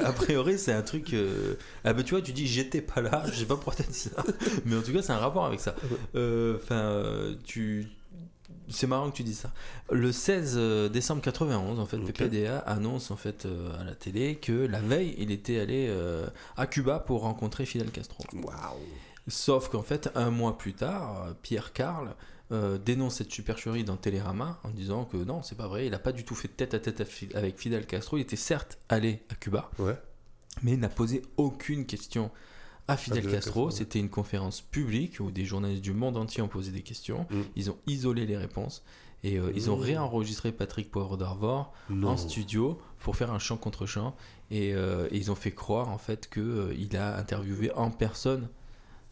A 0.04 0.12
priori, 0.12 0.58
c'est 0.58 0.72
un 0.72 0.82
truc. 0.82 1.12
euh, 1.14 1.54
Ah 1.84 1.92
bah 1.92 2.02
tu 2.02 2.10
vois, 2.14 2.22
tu 2.22 2.32
dis 2.32 2.46
j'étais 2.46 2.80
pas 2.80 3.00
là, 3.00 3.22
je 3.26 3.38
sais 3.40 3.44
pas 3.46 3.54
pourquoi 3.56 3.74
t'as 3.74 3.84
dit 3.90 3.98
ça, 3.98 4.10
mais 4.64 4.76
en 4.76 4.82
tout 4.82 4.92
cas, 4.92 5.02
c'est 5.02 5.12
un 5.12 5.18
rapport 5.18 5.44
avec 5.46 5.60
ça. 5.60 5.74
Euh, 6.14 6.56
Enfin, 6.56 6.74
euh, 6.76 7.34
tu. 7.44 7.86
C'est 8.68 8.88
marrant 8.88 9.10
que 9.10 9.16
tu 9.16 9.22
dis 9.22 9.34
ça. 9.34 9.52
Le 9.92 10.10
16 10.10 10.90
décembre 10.90 11.22
91, 11.22 11.78
en 11.78 11.86
fait, 11.86 11.98
Ok. 11.98 12.12
PPDA 12.12 12.58
annonce 12.58 13.12
en 13.12 13.16
fait 13.16 13.46
euh, 13.46 13.70
à 13.80 13.84
la 13.84 13.94
télé 13.94 14.34
que 14.36 14.52
la 14.52 14.80
veille, 14.80 15.14
il 15.18 15.30
était 15.30 15.60
allé 15.60 15.86
euh, 15.88 16.26
à 16.56 16.66
Cuba 16.66 16.98
pour 16.98 17.20
rencontrer 17.22 17.64
Fidel 17.64 17.90
Castro. 17.92 18.24
Waouh. 18.32 18.80
Sauf 19.28 19.68
qu'en 19.68 19.82
fait, 19.82 20.10
un 20.16 20.30
mois 20.30 20.58
plus 20.58 20.72
tard, 20.72 21.28
Pierre 21.42 21.72
Carl 21.72 22.14
euh, 22.52 22.78
dénonce 22.78 23.16
cette 23.16 23.32
supercherie 23.32 23.82
dans 23.84 23.96
Télérama 23.96 24.60
en 24.64 24.70
disant 24.70 25.04
que 25.04 25.16
non, 25.16 25.42
c'est 25.42 25.56
pas 25.56 25.66
vrai, 25.66 25.86
il 25.86 25.90
n'a 25.90 25.98
pas 25.98 26.12
du 26.12 26.24
tout 26.24 26.34
fait 26.34 26.48
tête 26.48 26.74
à 26.74 26.78
tête 26.78 27.02
avec 27.34 27.58
Fidel 27.58 27.86
Castro. 27.86 28.16
Il 28.18 28.20
était 28.22 28.36
certes 28.36 28.78
allé 28.88 29.22
à 29.30 29.34
Cuba, 29.34 29.70
Ouais. 29.78 29.96
mais 30.62 30.72
il 30.74 30.78
n'a 30.80 30.88
posé 30.88 31.22
aucune 31.36 31.86
question 31.86 32.30
à 32.88 32.96
Fidel 32.96 33.28
Castro. 33.28 33.70
C'était 33.72 33.98
une 33.98 34.10
conférence 34.10 34.60
publique 34.60 35.18
où 35.18 35.30
des 35.32 35.44
journalistes 35.44 35.82
du 35.82 35.92
monde 35.92 36.16
entier 36.16 36.40
ont 36.42 36.48
posé 36.48 36.70
des 36.70 36.82
questions. 36.82 37.26
Mm. 37.30 37.40
Ils 37.56 37.70
ont 37.70 37.78
isolé 37.88 38.26
les 38.26 38.36
réponses 38.36 38.84
et 39.24 39.38
euh, 39.40 39.50
ils 39.56 39.68
ont 39.70 39.76
Mm. 39.76 39.80
réenregistré 39.82 40.52
Patrick 40.52 40.88
Poivre 40.92 41.16
d'Arvor 41.16 41.72
en 41.90 42.16
studio 42.16 42.78
pour 43.00 43.16
faire 43.16 43.32
un 43.32 43.40
chant 43.40 43.56
contre 43.56 43.86
chant 43.86 44.14
et, 44.52 44.72
euh, 44.72 45.08
et 45.10 45.16
ils 45.16 45.32
ont 45.32 45.34
fait 45.34 45.50
croire 45.50 45.88
en 45.88 45.98
fait 45.98 46.28
que 46.28 46.38
euh, 46.40 46.74
il 46.78 46.96
a 46.96 47.16
interviewé 47.18 47.72
en 47.72 47.90
personne. 47.90 48.48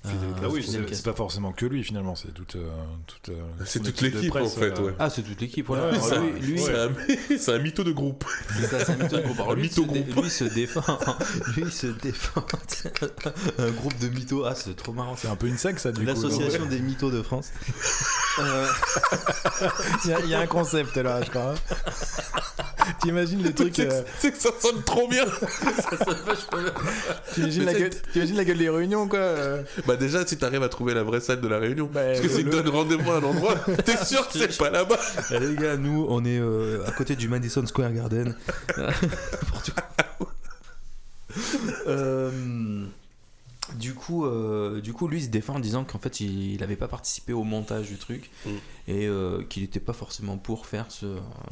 Ah 0.06 0.48
oui, 0.50 0.62
Fidel 0.62 0.84
c'est 0.92 1.02
pas 1.04 1.14
forcément 1.14 1.52
que 1.52 1.64
lui 1.64 1.82
finalement, 1.82 2.14
c'est 2.14 2.32
toute, 2.34 2.56
euh, 2.56 2.68
toute, 3.06 3.30
euh, 3.30 3.40
C'est 3.64 3.80
toute 3.82 4.00
l'équipe, 4.02 4.34
en 4.36 4.46
fait, 4.48 4.78
euh, 4.78 4.82
ouais. 4.88 4.92
Ah, 4.98 5.08
c'est 5.08 5.22
toute 5.22 5.40
l'équipe, 5.40 5.66
voilà. 5.66 5.90
Ouais, 5.90 5.98
ça- 6.00 6.18
lui, 6.18 6.40
lui, 6.40 6.60
C'est 6.60 6.74
un, 6.78 6.90
c'est 7.38 7.52
un 7.54 7.58
mytho 7.58 7.84
de 7.84 7.92
groupe. 7.92 8.24
c'est 8.70 8.90
un 8.90 8.96
mytho 8.96 9.16
de 9.16 9.22
groupe. 9.22 9.40
Alors, 9.40 9.54
lui, 9.54 9.62
mytho 9.62 9.82
se 9.84 9.88
dé- 9.88 10.00
groupe. 10.02 10.24
lui 10.24 10.30
se 10.30 10.44
défend. 10.44 10.98
lui 11.56 11.62
il 11.64 11.72
se 11.72 11.86
défend. 11.86 12.44
un 13.58 13.70
groupe 13.70 13.98
de 13.98 14.08
mythos. 14.08 14.44
Ah, 14.44 14.54
c'est 14.54 14.76
trop 14.76 14.92
marrant. 14.92 15.16
C'est 15.16 15.28
un 15.28 15.36
peu 15.36 15.46
une 15.46 15.56
secte 15.58 15.78
ça 15.78 15.90
du 15.92 16.00
coup. 16.00 16.06
L'association 16.06 16.66
des 16.66 16.80
mythos 16.80 17.10
de 17.10 17.22
France. 17.22 17.50
Euh, 18.40 18.66
Il 20.04 20.10
y, 20.10 20.12
a- 20.12 20.20
il 20.20 20.28
y 20.28 20.34
a 20.34 20.40
un 20.40 20.46
concept 20.46 20.96
là, 20.98 21.22
je 21.22 21.30
crois. 21.30 21.52
hein. 21.54 22.92
T'imagines 23.00 23.42
le 23.42 23.52
truc. 23.52 23.72
C'est 23.74 23.90
euh, 23.90 24.02
que- 24.02 24.08
c'est 24.18 24.32
que 24.32 24.38
ça 24.38 24.50
sonne 24.60 24.82
trop 24.82 25.08
bien. 25.08 25.24
ça 25.26 26.04
sonne 26.04 26.18
vachement 26.26 26.58
bien. 26.62 26.72
T'imagines 27.32 27.64
la, 27.64 27.72
gueule- 27.74 27.90
t'imagines 28.12 28.36
la 28.36 28.44
gueule 28.44 28.58
des 28.58 28.68
réunions 28.68 29.08
quoi. 29.08 29.18
euh. 29.18 29.62
Bah 29.94 30.00
déjà, 30.00 30.26
si 30.26 30.36
t'arrives 30.38 30.62
à 30.62 30.68
trouver 30.68 30.94
la 30.94 31.02
vraie 31.02 31.20
salle 31.20 31.40
de 31.40 31.48
la 31.48 31.58
réunion. 31.58 31.88
Bah, 31.92 32.00
Parce 32.06 32.20
que 32.20 32.24
le- 32.26 32.28
si 32.32 32.38
tu 32.38 32.44
le- 32.44 32.50
donnes 32.50 32.68
rendez-vous 32.68 33.10
à 33.10 33.16
un 33.16 33.22
endroit, 33.22 33.54
t'es 33.84 33.96
sûr 34.04 34.26
que 34.28 34.38
c'est 34.38 34.56
pas 34.58 34.70
là-bas. 34.70 34.98
Eh, 35.30 35.38
les 35.40 35.54
gars, 35.56 35.76
nous, 35.76 36.06
on 36.08 36.24
est 36.24 36.38
euh, 36.38 36.84
à 36.86 36.90
côté 36.92 37.16
du 37.16 37.28
Madison 37.28 37.64
Square 37.66 37.92
Garden. 37.92 38.36
Euh, 41.86 42.84
du 43.76 43.94
coup, 43.94 44.24
euh, 44.24 44.80
du 44.80 44.92
coup, 44.92 45.08
lui 45.08 45.18
il 45.18 45.24
se 45.24 45.28
défend 45.28 45.56
en 45.56 45.58
disant 45.60 45.84
qu'en 45.84 45.98
fait, 45.98 46.20
il 46.20 46.58
n'avait 46.60 46.76
pas 46.76 46.86
participé 46.88 47.32
au 47.32 47.42
montage 47.44 47.88
du 47.88 47.96
truc 47.96 48.30
Mm. 48.46 48.50
et 48.88 49.06
euh, 49.06 49.42
qu'il 49.48 49.62
n'était 49.62 49.80
pas 49.80 49.92
forcément 49.92 50.36
pour 50.36 50.66
faire 50.66 50.86
ce, 50.90 51.06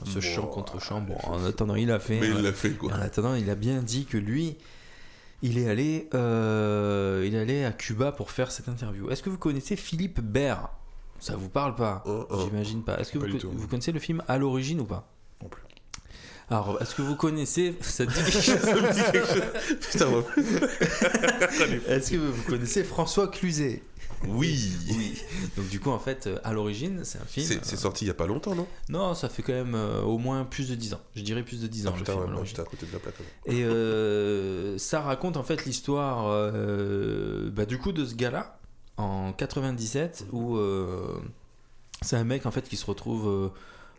ce 0.04 0.14
Bon, 0.14 0.20
chant 0.20 0.46
contre 0.46 0.80
chant. 0.80 1.00
Bon, 1.00 1.16
en 1.24 1.44
attendant, 1.44 1.74
il 1.74 1.90
a 1.90 1.98
fait. 1.98 2.20
Mais 2.20 2.28
hein. 2.28 2.34
il 2.38 2.42
l'a 2.44 2.52
fait 2.52 2.70
quoi. 2.70 2.92
En 2.92 3.00
attendant, 3.00 3.34
il 3.34 3.48
a 3.50 3.54
bien 3.54 3.82
dit 3.82 4.04
que 4.04 4.18
lui, 4.18 4.56
il 5.42 5.58
est 5.58 5.68
allé, 5.68 6.08
euh, 6.14 7.24
il 7.26 7.34
est 7.34 7.38
allé 7.40 7.64
à 7.64 7.72
Cuba 7.72 8.12
pour 8.12 8.30
faire 8.30 8.50
cette 8.52 8.68
interview. 8.68 9.10
Est-ce 9.10 9.22
que 9.22 9.30
vous 9.30 9.38
connaissez 9.38 9.76
Philippe 9.76 10.20
Baird 10.20 10.68
Ça 11.18 11.36
vous 11.36 11.48
parle 11.48 11.74
pas? 11.74 12.02
Oh, 12.06 12.26
oh. 12.30 12.44
J'imagine 12.44 12.82
pas. 12.84 12.98
Est-ce 12.98 13.12
que 13.12 13.18
Pas 13.18 13.26
vous, 13.26 13.68
connaissez 13.68 13.92
le 13.92 14.00
film 14.00 14.22
À 14.28 14.38
l'origine 14.38 14.80
ou 14.80 14.84
pas? 14.84 15.08
Non 15.42 15.48
plus. 15.48 15.62
Alors, 16.50 16.80
est-ce 16.82 16.94
que 16.94 17.02
vous 17.02 17.16
connaissez 17.16 17.76
ça 17.80 18.04
dit 18.06 18.14
quelque 18.14 18.30
chose? 18.40 18.58
Putain. 19.90 20.08
Est-ce 21.88 22.10
que 22.10 22.16
vous 22.16 22.42
connaissez 22.42 22.84
François 22.84 23.28
Cluzet? 23.28 23.82
Oui. 24.28 24.72
Oui. 24.90 25.20
Donc 25.56 25.68
du 25.68 25.80
coup, 25.80 25.90
en 25.90 25.98
fait, 25.98 26.26
euh, 26.26 26.38
à 26.44 26.52
l'origine, 26.52 27.04
c'est 27.04 27.18
un 27.18 27.24
film. 27.24 27.46
C'est 27.46 27.64
c'est 27.64 27.76
euh, 27.76 27.78
sorti 27.78 28.04
il 28.04 28.08
y 28.08 28.10
a 28.10 28.14
pas 28.14 28.26
longtemps, 28.26 28.54
non? 28.54 28.66
Non, 28.88 29.14
ça 29.14 29.28
fait 29.28 29.42
quand 29.42 29.52
même 29.52 29.74
euh, 29.74 30.02
au 30.02 30.18
moins 30.18 30.44
plus 30.44 30.68
de 30.68 30.74
10 30.74 30.94
ans. 30.94 31.00
Je 31.16 31.22
dirais 31.22 31.42
plus 31.42 31.60
de 31.60 31.66
10 31.66 31.86
ans. 31.86 31.90
Ah 31.92 31.96
le 31.96 32.04
putain, 32.04 32.12
film, 32.12 32.34
ouais, 32.34 32.40
à 32.40 32.44
j'étais 32.44 32.64
côté 32.64 32.86
de 32.86 32.92
la 32.92 32.98
plaque. 32.98 33.14
Et 33.46 33.64
euh, 33.64 34.78
ça 34.78 35.00
raconte 35.00 35.36
en 35.36 35.42
fait 35.42 35.64
l'histoire 35.64 36.26
euh, 36.28 37.50
bah, 37.50 37.66
du 37.66 37.78
coup 37.78 37.92
de 37.92 38.04
ce 38.04 38.14
gars-là 38.14 38.58
en 38.96 39.32
97 39.32 40.26
où 40.32 40.58
c'est 42.02 42.16
un 42.16 42.24
mec 42.24 42.46
en 42.46 42.50
fait 42.50 42.68
qui 42.68 42.76
se 42.76 42.86
retrouve 42.86 43.50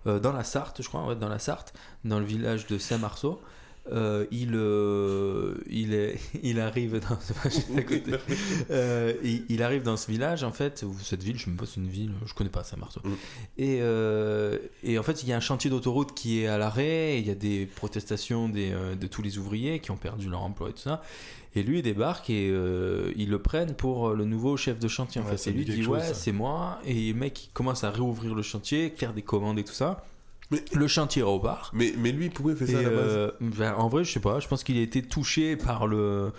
dans 0.06 0.32
la 0.32 0.44
Sarthe, 0.44 0.82
je 0.82 0.88
crois, 0.88 1.06
ouais, 1.06 1.16
dans 1.16 1.30
la 1.30 1.40
Sarthe, 1.40 1.74
dans 2.04 2.20
le 2.20 2.26
village 2.26 2.68
de 2.68 2.78
Saint-Marceau. 2.78 3.42
Euh, 3.92 4.26
il, 4.32 4.52
euh, 4.56 5.56
il, 5.70 5.94
est, 5.94 6.18
il 6.42 6.62
arrive 6.62 7.00
dans 7.02 7.18
à 7.78 7.82
côté. 7.82 8.14
Euh, 8.72 9.14
il, 9.24 9.44
il 9.50 9.62
arrive 9.62 9.84
dans 9.84 9.98
ce 9.98 10.10
village 10.10 10.46
en 10.46 10.54
fait 10.54 10.84
ou 10.88 10.96
cette 11.04 11.22
ville 11.22 11.38
je 11.38 11.44
si 11.44 11.52
c'est 11.66 11.82
une 11.82 11.90
ville 11.90 12.12
je 12.26 12.34
connais 12.34 12.50
pas 12.50 12.64
Saint-Marceau 12.64 13.02
Mm. 13.04 13.14
et, 13.58 13.82
et 14.84 14.98
en 14.98 15.04
fait 15.04 15.24
il 15.24 15.28
y 15.30 15.34
a 15.34 15.36
un 15.36 15.42
chantier 15.42 15.70
d'autoroute 15.70 16.14
qui 16.14 16.40
est 16.42 16.48
à 16.48 16.58
l'arrêt 16.58 17.20
il 17.20 17.28
y 17.28 17.32
a 17.32 17.36
des 17.36 17.66
protestations 17.66 18.48
des, 18.48 18.72
de 19.00 19.08
tous 19.08 19.22
les 19.22 19.38
ouvriers 19.38 19.80
qui 19.80 19.92
ont 19.92 19.98
perdu 19.98 20.30
leur 20.30 20.44
emploi 20.44 20.70
et 20.70 20.74
tout 20.74 20.80
ça. 20.80 21.02
Et 21.56 21.62
lui 21.62 21.80
il 21.80 21.82
débarque 21.84 22.30
et 22.30 22.48
ils 22.48 23.30
le 23.30 23.40
prennent 23.40 23.76
pour 23.76 24.12
le 24.14 24.24
nouveau 24.24 24.56
chef 24.56 24.80
de 24.80 24.88
chantier 24.88 25.20
en 25.20 25.26
Ouais, 25.26 25.36
fait. 25.36 25.50
et 25.50 25.54
me 25.54 25.58
lui 25.58 25.66
dit 25.66 25.84
chose, 25.84 25.98
ouais 25.98 26.14
c'est 26.14 26.32
moi. 26.32 26.80
Et 26.86 27.12
le 27.12 27.20
mec 27.20 27.46
il 27.46 27.50
commence 27.50 27.84
à 27.84 27.92
réouvrir 27.92 28.34
le 28.34 28.42
chantier 28.44 28.94
faire 28.96 29.14
des 29.14 29.22
commandes 29.24 29.60
et 29.60 29.64
tout 29.66 29.74
ça 29.74 30.06
Mais- 30.54 30.78
le 30.80 30.88
chantier 30.88 31.22
repart 31.22 31.72
Mais, 31.74 31.94
mais 31.98 32.12
lui, 32.12 32.26
il 32.26 32.32
pouvait 32.32 32.56
faire 32.56 32.70
et 32.70 32.74
ça 32.74 32.80
à 32.80 32.84
la 32.84 32.90
base. 32.90 33.00
euh, 33.08 33.32
ben, 33.42 33.74
en 33.76 33.88
vrai, 33.88 34.04
je 34.04 34.12
sais 34.12 34.20
pas. 34.20 34.40
Je 34.40 34.48
pense 34.48 34.64
qu'il 34.64 34.78
a 34.78 34.82
été 34.82 35.02
touché 35.02 35.56
par 35.56 35.88
le 35.88 36.32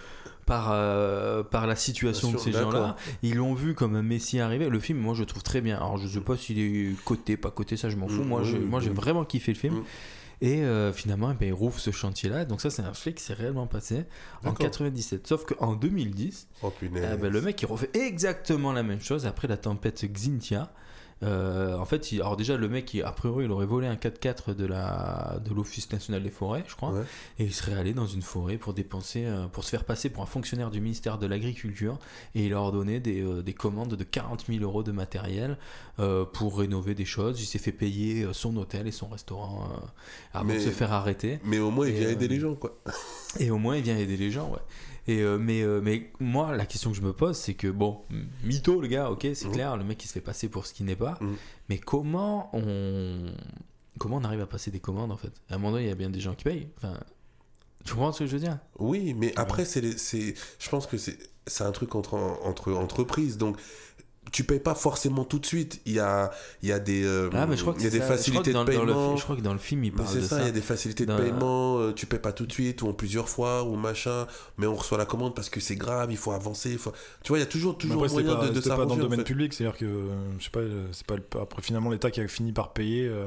par, 0.46 0.72
euh, 0.72 1.42
par 1.42 1.66
la 1.66 1.76
situation 1.76 2.30
de 2.32 2.38
ces 2.38 2.52
gens-là. 2.52 2.96
Ils 3.22 3.36
l'ont 3.36 3.54
vu 3.54 3.74
comme 3.74 3.96
un 3.96 4.02
messie 4.02 4.40
arrivé. 4.40 4.68
Le 4.68 4.80
film, 4.80 4.98
moi, 4.98 5.14
je 5.14 5.20
le 5.20 5.26
trouve 5.26 5.42
très 5.42 5.60
bien. 5.60 5.76
Alors, 5.76 5.96
je 5.96 6.06
sais 6.06 6.20
pas 6.20 6.36
s'il 6.36 6.58
est 6.58 7.02
coté, 7.04 7.36
pas 7.36 7.50
coté, 7.50 7.76
ça, 7.76 7.88
je 7.88 7.96
m'en 7.96 8.08
fous. 8.08 8.22
Mm, 8.22 8.28
moi, 8.28 8.42
j'ai, 8.42 8.58
moi, 8.58 8.80
j'ai 8.80 8.90
oui. 8.90 8.96
vraiment 8.96 9.24
kiffé 9.24 9.52
le 9.52 9.58
film. 9.58 9.74
Mm. 9.76 9.84
Et 10.42 10.62
euh, 10.62 10.92
finalement, 10.92 11.30
eh 11.30 11.34
ben, 11.34 11.46
il 11.48 11.54
rouvre 11.54 11.78
ce 11.78 11.90
chantier-là. 11.90 12.44
Donc, 12.44 12.60
ça, 12.60 12.68
c'est 12.68 12.82
un 12.82 12.92
flic 12.92 13.16
qui 13.16 13.24
s'est 13.24 13.32
réellement 13.32 13.66
passé 13.66 14.04
en 14.42 14.48
D'accord. 14.48 14.58
97. 14.66 15.26
Sauf 15.26 15.46
qu'en 15.46 15.74
2010, 15.74 16.48
Oh 16.62 16.72
ben, 16.82 17.18
le 17.22 17.40
mec, 17.40 17.62
il 17.62 17.66
refait 17.66 17.90
exactement 17.94 18.72
la 18.72 18.82
même 18.82 19.00
chose 19.00 19.26
après 19.26 19.48
la 19.48 19.56
tempête 19.56 20.04
Xintia. 20.04 20.70
Euh, 21.22 21.76
en 21.78 21.84
fait, 21.84 22.12
il- 22.12 22.20
alors 22.20 22.36
déjà, 22.36 22.56
le 22.56 22.68
mec, 22.68 22.92
il, 22.92 23.02
a 23.02 23.12
priori, 23.12 23.44
il 23.44 23.50
aurait 23.50 23.64
volé 23.66 23.86
un 23.86 23.94
4x4 23.94 24.54
de, 24.54 24.66
la, 24.66 25.38
de 25.44 25.54
l'Office 25.54 25.90
national 25.92 26.22
des 26.22 26.30
forêts, 26.30 26.64
je 26.68 26.74
crois. 26.74 26.90
Ouais. 26.90 27.02
Et 27.38 27.44
il 27.44 27.54
serait 27.54 27.74
allé 27.74 27.94
dans 27.94 28.06
une 28.06 28.20
forêt 28.22 28.58
pour 28.58 28.74
dépenser, 28.74 29.24
euh, 29.24 29.46
pour 29.46 29.64
se 29.64 29.70
faire 29.70 29.84
passer 29.84 30.10
pour 30.10 30.22
un 30.22 30.26
fonctionnaire 30.26 30.70
du 30.70 30.80
ministère 30.80 31.16
de 31.18 31.26
l'Agriculture. 31.26 31.98
Et 32.34 32.44
il 32.46 32.50
leur 32.50 32.72
donnait 32.72 33.00
des, 33.00 33.22
euh, 33.22 33.42
des 33.42 33.54
commandes 33.54 33.94
de 33.94 34.04
40 34.04 34.46
000 34.48 34.62
euros 34.62 34.82
de 34.82 34.92
matériel 34.92 35.56
pour 36.32 36.58
rénover 36.58 36.94
des 36.96 37.04
choses. 37.04 37.40
Il 37.40 37.46
s'est 37.46 37.58
fait 37.60 37.70
payer 37.72 38.26
son 38.32 38.56
hôtel 38.56 38.88
et 38.88 38.90
son 38.92 39.06
restaurant 39.06 39.68
avant 40.32 40.44
Mais- 40.46 40.56
de 40.56 40.60
se 40.60 40.70
faire 40.70 40.92
arrêter. 40.92 41.38
Mais 41.44 41.58
au 41.60 41.70
moins, 41.70 41.86
il 41.86 41.94
vient 41.94 42.08
aider 42.08 42.26
les 42.26 42.40
gens, 42.40 42.54
quoi. 42.56 42.76
Et 43.38 43.50
au 43.52 43.58
moins, 43.58 43.76
il 43.76 43.82
vient 43.84 43.96
aider 43.96 44.16
les 44.16 44.30
gens, 44.32 44.50
ouais. 44.50 44.58
Et 45.06 45.20
euh, 45.20 45.36
mais, 45.38 45.62
euh, 45.62 45.80
mais 45.82 46.10
moi, 46.18 46.56
la 46.56 46.64
question 46.66 46.90
que 46.90 46.96
je 46.96 47.02
me 47.02 47.12
pose, 47.12 47.36
c'est 47.36 47.54
que, 47.54 47.68
bon, 47.68 48.00
mytho, 48.42 48.80
le 48.80 48.88
gars, 48.88 49.10
ok, 49.10 49.26
c'est 49.34 49.46
Mhm. 49.46 49.52
clair, 49.52 49.76
le 49.76 49.84
mec, 49.84 50.02
il 50.04 50.08
se 50.08 50.12
fait 50.14 50.20
passer 50.20 50.48
pour 50.48 50.66
ce 50.66 50.72
qu'il 50.72 50.86
n'est 50.86 50.96
pas. 50.96 51.18
Mhm. 51.20 51.36
Mais 51.68 51.78
comment 51.78 52.48
on... 52.54 53.26
comment 53.98 54.16
on 54.16 54.24
arrive 54.24 54.40
à 54.40 54.46
passer 54.46 54.70
des 54.70 54.80
commandes, 54.80 55.12
en 55.12 55.16
fait? 55.16 55.32
À 55.50 55.54
un 55.54 55.58
moment 55.58 55.72
donné, 55.72 55.84
il 55.84 55.88
y 55.88 55.92
a 55.92 55.94
bien 55.94 56.10
des 56.10 56.20
gens 56.20 56.34
qui 56.34 56.44
payent. 56.44 56.68
Enfin, 56.78 56.98
tu 57.84 57.92
comprends 57.92 58.12
ce 58.12 58.20
que 58.20 58.26
je 58.26 58.32
veux 58.32 58.40
dire? 58.42 58.58
Oui, 58.78 59.12
mais 59.14 59.32
après, 59.36 59.64
c'est, 59.66 59.80
les- 59.82 59.98
c'est, 59.98 60.34
je 60.58 60.68
pense 60.70 60.86
que 60.86 60.96
c'est, 60.96 61.18
c'est 61.46 61.64
un 61.64 61.72
truc 61.72 61.94
entre, 61.94 62.14
entre 62.14 62.72
entreprises. 62.72 63.36
Donc, 63.36 63.58
tu 64.32 64.44
payes 64.44 64.58
pas 64.58 64.74
forcément 64.74 65.24
tout 65.24 65.38
de 65.38 65.46
suite. 65.46 65.80
Il 65.86 65.92
y 65.92 66.00
a, 66.00 66.30
il 66.62 66.68
y 66.68 66.72
a 66.72 66.78
des, 66.80 67.04
euh, 67.04 67.30
Ah, 67.32 67.46
mais 67.46 67.56
je 67.56 67.62
crois 67.62 67.72
que 67.74 67.78
il 67.78 67.84
y 67.84 67.86
a 67.86 67.90
des 67.90 67.98
ça. 67.98 68.04
Facilités 68.06 68.52
dans- 68.52 68.64
de 68.64 68.72
dans 68.72 68.80
le 68.82 68.86
paiement. 68.88 69.12
fi- 69.14 69.18
je 69.18 69.24
crois 69.24 69.36
que 69.36 69.40
dans 69.42 69.52
le 69.52 69.58
film, 69.58 69.84
il 69.84 69.92
parle 69.92 70.08
c'est 70.08 70.16
de 70.16 70.22
ça, 70.22 70.36
ça. 70.36 70.42
il 70.42 70.46
y 70.46 70.48
a 70.48 70.52
des 70.52 70.60
facilités 70.60 71.06
de 71.06 71.12
Dans- 71.12 71.18
paiement, 71.18 71.78
euh, 71.78 71.92
tu 71.92 72.06
payes 72.06 72.18
pas 72.18 72.32
tout 72.32 72.46
de 72.46 72.52
suite 72.52 72.82
ou 72.82 72.88
en 72.88 72.92
plusieurs 72.92 73.28
fois 73.28 73.62
ou 73.64 73.76
machin, 73.76 74.26
mais 74.58 74.66
on 74.66 74.74
reçoit 74.74 74.98
la 74.98 75.04
commande 75.06 75.34
parce 75.34 75.48
que 75.50 75.60
c'est 75.60 75.76
grave, 75.76 76.10
il 76.10 76.16
faut 76.16 76.32
avancer. 76.32 76.76
faut- 76.78 76.92
Tu 77.22 77.28
vois, 77.28 77.38
il 77.38 77.42
y 77.42 77.44
a 77.44 77.46
toujours, 77.46 77.76
toujours 77.78 78.02
après, 78.04 78.12
moyen 78.22 78.36
pas, 78.36 78.48
de, 78.48 78.52
de 78.54 78.60
pas 78.60 78.76
dans 78.76 78.84
le 78.86 78.90
en 78.92 78.96
domaine 79.04 79.18
fait. 79.20 79.24
public, 79.24 79.52
c'est-à-dire 79.52 79.76
que, 79.78 79.84
euh, 79.84 80.08
je 80.38 80.44
sais 80.44 80.50
pas, 80.50 80.60
c'est 80.92 81.06
pas 81.06 81.16
le- 81.16 81.40
après 81.40 81.62
finalement 81.62 81.90
l'État 81.90 82.10
qui 82.10 82.20
a 82.20 82.28
fini 82.28 82.52
par 82.52 82.72
payer. 82.72 83.06
euh, 83.06 83.26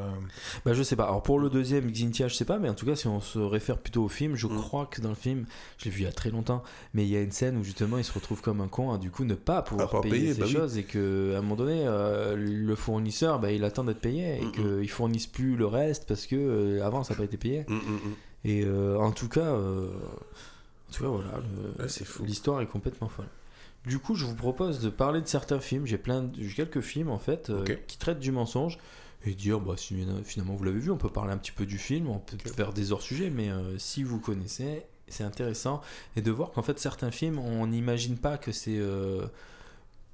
Bah, 0.66 0.74
je 0.74 0.84
sais 0.84 0.96
pas. 0.96 1.04
Alors, 1.06 1.24
pour 1.24 1.40
le 1.40 1.50
deuxième, 1.50 1.90
Xintia, 1.92 2.28
je 2.28 2.36
sais 2.36 2.46
pas, 2.46 2.58
mais 2.60 2.70
en 2.70 2.74
tout 2.74 2.86
cas, 2.86 2.96
si 2.96 3.08
on 3.08 3.22
se 3.22 3.40
réfère 3.40 3.78
plutôt 3.78 4.04
au 4.04 4.08
film, 4.10 4.36
je 4.36 4.48
Mm. 4.48 4.58
crois 4.58 4.86
que 4.88 5.02
dans 5.02 5.10
le 5.10 5.16
film, 5.16 5.46
je 5.78 5.86
l'ai 5.86 5.92
vu 5.92 6.02
il 6.02 6.04
y 6.06 6.08
a 6.08 6.12
très 6.12 6.30
longtemps, 6.32 6.64
mais 6.94 7.04
il 7.06 7.10
y 7.10 7.16
a 7.18 7.22
une 7.22 7.32
scène 7.32 7.58
où 7.58 7.64
justement, 7.64 7.98
il 7.98 8.04
se 8.04 8.12
retrouve 8.14 8.42
comme 8.42 8.62
un 8.62 8.68
con 8.68 8.92
à 8.94 8.98
du 8.98 9.12
coup 9.12 9.24
ne 9.26 9.36
pas 9.36 9.62
pouvoir 9.62 9.90
pas 9.90 10.02
payer, 10.02 10.14
payer, 10.20 10.34
ces 10.34 10.40
bah 10.40 10.46
oui. 10.48 10.54
choses 10.54 10.78
et 10.78 10.84
que 10.88 11.34
à 11.36 11.38
un 11.38 11.42
moment 11.42 11.56
donné, 11.56 11.84
euh, 11.86 12.36
le 12.36 12.76
fournisseur, 12.76 13.40
bah, 13.40 13.52
il 13.52 13.64
attend 13.64 13.84
d'être 13.84 14.02
payé 14.02 14.40
et 14.42 14.46
Mm, 14.46 14.52
qu'ils 14.80 14.90
fournissent 14.90 15.28
plus 15.28 15.56
le 15.56 15.68
reste 15.68 16.08
parce 16.08 16.26
que 16.26 16.36
euh, 16.36 16.84
avant, 16.86 17.04
ça 17.04 17.14
n'a 17.14 17.18
pas 17.20 17.24
été 17.26 17.38
payé. 17.38 17.66
Mm, 17.68 17.74
mm, 17.76 17.78
mm. 17.78 18.14
Et 18.46 18.64
euh, 18.66 18.98
en 18.98 19.12
tout 19.12 19.30
cas, 19.30 19.52
en 19.54 20.92
tout 20.92 21.04
cas, 21.04 21.10
voilà, 21.10 21.30
Ouais, 21.80 21.88
fou. 21.88 22.24
l'histoire 22.24 22.62
est 22.62 22.66
complètement 22.68 23.10
folle. 23.10 23.28
Du 23.86 24.00
coup, 24.00 24.16
je 24.16 24.26
vous 24.26 24.36
propose 24.36 24.80
de 24.80 24.90
parler 24.90 25.22
de 25.22 25.28
certains 25.28 25.60
films. 25.60 25.86
J'ai 25.86 25.98
plein, 25.98 26.24
de- 26.24 26.48
quelques 26.56 26.82
films 26.82 27.10
en 27.10 27.20
fait 27.20 27.52
qui 27.88 27.98
traitent 27.98 28.20
du 28.20 28.32
mensonge 28.32 28.78
et 29.26 29.34
dire, 29.34 29.60
bah, 29.60 29.74
si 29.78 29.96
finalement 30.24 30.56
vous 30.56 30.64
l'avez 30.64 30.80
vu, 30.80 30.92
on 30.92 30.98
peut 30.98 31.10
parler 31.10 31.32
un 31.34 31.38
petit 31.38 31.52
peu 31.52 31.66
du 31.66 31.78
film, 31.78 32.08
on 32.10 32.20
peut 32.20 32.38
faire 32.50 32.74
des 32.74 32.92
hors 32.92 33.02
sujets, 33.02 33.30
mais 33.30 33.50
si 33.78 34.04
vous 34.04 34.20
connaissez, 34.20 34.84
c'est 35.10 35.24
intéressant 35.24 35.82
et 36.18 36.22
de 36.22 36.32
voir 36.32 36.52
qu'en 36.52 36.62
fait 36.64 36.78
certains 36.80 37.12
films, 37.12 37.40
on 37.40 37.68
n'imagine 37.68 38.18
pas 38.18 38.38
que 38.38 38.52
c'est 38.52 38.80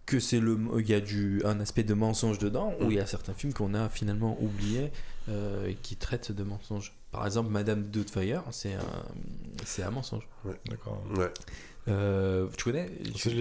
que 0.05 0.19
c'est 0.19 0.39
le, 0.39 0.57
il 0.79 0.89
y 0.89 0.93
a 0.93 0.99
du 0.99 1.41
un 1.45 1.59
aspect 1.59 1.83
de 1.83 1.93
mensonge 1.93 2.37
dedans, 2.39 2.73
ou 2.81 2.91
il 2.91 2.97
y 2.97 2.99
a 2.99 3.05
certains 3.05 3.33
films 3.33 3.53
qu'on 3.53 3.73
a 3.73 3.87
finalement 3.89 4.37
oubliés 4.41 4.91
euh, 5.29 5.67
et 5.67 5.75
qui 5.75 5.95
traitent 5.95 6.31
de 6.31 6.43
mensonge. 6.43 6.93
Par 7.11 7.25
exemple, 7.25 7.49
Madame 7.51 7.83
Doubtfire, 7.83 8.43
c'est 8.51 8.73
un, 8.73 9.05
c'est 9.65 9.83
un 9.83 9.91
mensonge. 9.91 10.27
D'accord. 10.67 11.01
Ouais. 11.15 11.31
Euh, 11.89 12.47
tu 12.57 12.63
connais? 12.63 12.89
Je. 13.03 13.11
Ça 13.19 13.35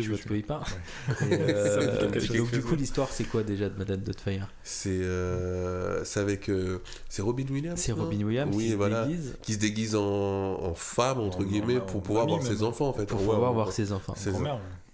me 1.25 1.93
dit 1.93 1.99
quelque 1.99 2.21
chose. 2.21 2.37
donc 2.37 2.51
du 2.51 2.61
coup, 2.63 2.75
l'histoire, 2.75 3.09
c'est 3.11 3.25
quoi 3.25 3.43
déjà 3.45 3.69
de 3.69 3.79
Madame 3.79 4.01
Doubtfire? 4.01 4.49
C'est, 4.63 4.91
euh, 4.91 6.05
c'est 6.05 6.21
avec, 6.21 6.49
euh, 6.51 6.81
c'est 7.09 7.23
Robin 7.23 7.47
Williams. 7.51 7.79
C'est 7.81 7.93
Robin 7.93 8.21
Williams 8.23 8.55
Oui, 8.55 8.65
qui 8.65 8.71
se 8.73 8.77
déguise 9.07 9.37
Qui 9.43 9.53
se 9.55 9.59
déguise 9.59 9.95
en, 9.97 10.03
en 10.03 10.75
femme 10.75 11.21
entre 11.21 11.39
En- 11.41 11.45
guillemets 11.45 11.79
en- 11.79 11.87
pour 11.87 11.99
en 11.99 12.03
pouvoir 12.03 12.27
voir 12.27 12.43
ses 12.43 12.63
enfants 12.63 12.89
en 12.89 12.93
fait. 12.93 13.07
pour 13.07 13.19
Ouais, 13.21 13.25
pouvoir 13.27 13.49
ouais, 13.51 13.55
voir 13.55 13.67
ouais. 13.69 13.73
ses 13.73 13.93
enfants. 13.93 14.15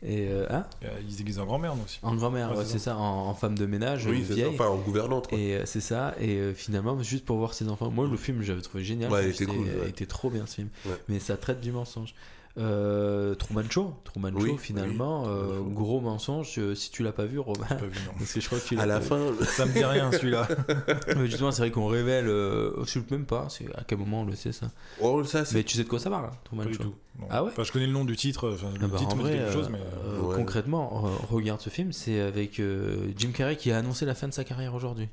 Et 0.02 0.28
euh, 0.28 0.46
hein 0.50 0.64
Euh, 0.84 0.88
Il 1.08 1.12
se 1.34 1.40
en 1.40 1.44
grand-mère 1.46 1.74
aussi. 1.84 1.98
en 2.02 2.14
grand-mère, 2.14 2.52
Ouais, 2.52 2.58
ouais, 2.58 2.64
c'est 2.64 2.78
ça, 2.78 2.96
en, 2.96 3.28
en 3.28 3.34
femme 3.34 3.58
de 3.58 3.66
ménage, 3.66 4.06
Oui, 4.06 4.22
euh, 4.22 4.28
ça. 4.28 4.34
vieille. 4.34 4.54
Enfin, 4.54 4.66
en 4.68 4.76
gouvernante. 4.76 5.26
quoi. 5.28 5.36
Et 5.38 5.54
euh, 5.56 5.66
c'est 5.66 5.80
ça, 5.80 6.14
et 6.20 6.36
euh, 6.36 6.54
finalement, 6.54 7.02
juste 7.02 7.24
pour 7.24 7.36
voir 7.38 7.52
ses 7.52 7.68
enfants. 7.68 7.90
Moi, 7.90 8.06
le 8.08 8.16
film, 8.16 8.42
j'avais 8.42 8.62
trouvé 8.62 8.84
génial. 8.84 9.10
Ouais, 9.10 9.22
quand 9.22 9.26
il 9.26 9.30
était 9.30 9.38
j'étais- 9.44 9.52
cool, 9.56 9.66
Il 9.74 9.80
ouais. 9.82 9.88
était 9.88 10.06
trop 10.06 10.30
bien 10.30 10.46
ce 10.46 10.54
film. 10.56 10.68
Ouais. 10.86 10.92
Mais 11.08 11.18
ça 11.18 11.36
traite 11.36 11.60
du 11.60 11.72
mensonge. 11.72 12.14
Euh, 12.58 13.34
Truman 13.36 13.62
Show, 13.70 13.94
Truman 14.04 14.30
Oui, 14.34 14.50
Show, 14.50 14.56
finalement, 14.58 15.22
oui. 15.22 15.28
euh, 15.30 15.60
gros 15.62 16.00
mensonge. 16.00 16.54
euh, 16.58 16.74
si 16.74 16.90
tu 16.90 17.02
l'as 17.04 17.12
pas 17.12 17.24
vu, 17.24 17.38
Romain, 17.38 17.66
J'ai 17.70 17.76
pas 17.76 17.86
vu, 17.86 17.98
non. 18.06 18.12
parce 18.18 18.32
que 18.32 18.40
je 18.40 18.46
crois 18.46 18.58
que 18.58 18.64
tu 18.66 18.74
l'as 18.74 18.82
À 18.82 18.86
la 18.86 19.00
fin, 19.00 19.18
Ça 19.44 19.64
me 19.66 19.72
dit 19.72 19.84
rien 19.84 20.10
celui-là. 20.10 20.48
Mais 21.16 21.26
justement, 21.26 21.52
c'est 21.52 21.62
vrai 21.62 21.70
qu'on 21.70 21.86
révèle. 21.86 22.26
Euh, 22.28 22.72
je 22.84 22.90
sais 22.90 23.02
même 23.10 23.26
pas. 23.26 23.46
C'est 23.48 23.66
à 23.76 23.84
quel 23.86 23.98
moment 23.98 24.22
on 24.22 24.24
le 24.24 24.34
sait 24.34 24.50
ça. 24.52 24.66
oh, 25.00 25.22
ça 25.24 25.44
c'est 25.44 25.54
Mais 25.56 25.62
tu 25.62 25.76
sais 25.76 25.84
de 25.84 25.88
quoi 25.88 26.00
ça 26.00 26.10
parle, 26.10 26.26
hein, 26.26 26.30
Truman 26.44 26.64
Pas 26.64 26.70
du 26.70 26.76
Show 26.76 26.82
tout. 26.82 26.94
non. 27.20 27.26
Ah 27.30 27.44
ouais 27.44 27.50
Enfin, 27.52 27.62
je 27.62 27.70
connais 27.72 27.86
le 27.86 27.92
nom 27.92 28.04
du 28.04 28.16
titre. 28.16 28.50
Enfin, 28.52 28.68
le 28.72 28.84
Ah 28.84 28.88
bah, 28.88 28.98
titre 28.98 29.14
en 29.14 29.16
vrai, 29.18 29.32
quelque 29.32 29.52
chose, 29.52 29.66
euh, 29.66 29.72
mais. 29.72 29.78
euh, 29.80 30.20
Ouais. 30.22 30.36
concrètement, 30.36 31.04
euh, 31.06 31.10
regarde 31.30 31.60
ce 31.60 31.70
film, 31.70 31.92
c'est 31.92 32.20
avec 32.20 32.58
euh, 32.58 33.06
Jim 33.16 33.30
Carrey 33.32 33.56
qui 33.56 33.70
a 33.70 33.78
annoncé 33.78 34.04
la 34.04 34.14
fin 34.14 34.26
de 34.26 34.32
sa 34.34 34.42
carrière 34.44 34.74
aujourd'hui. 34.74 35.08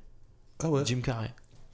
ah 0.63 0.69
ouais. 0.69 0.81
Jim 0.85 0.99
Carrey 1.03 1.31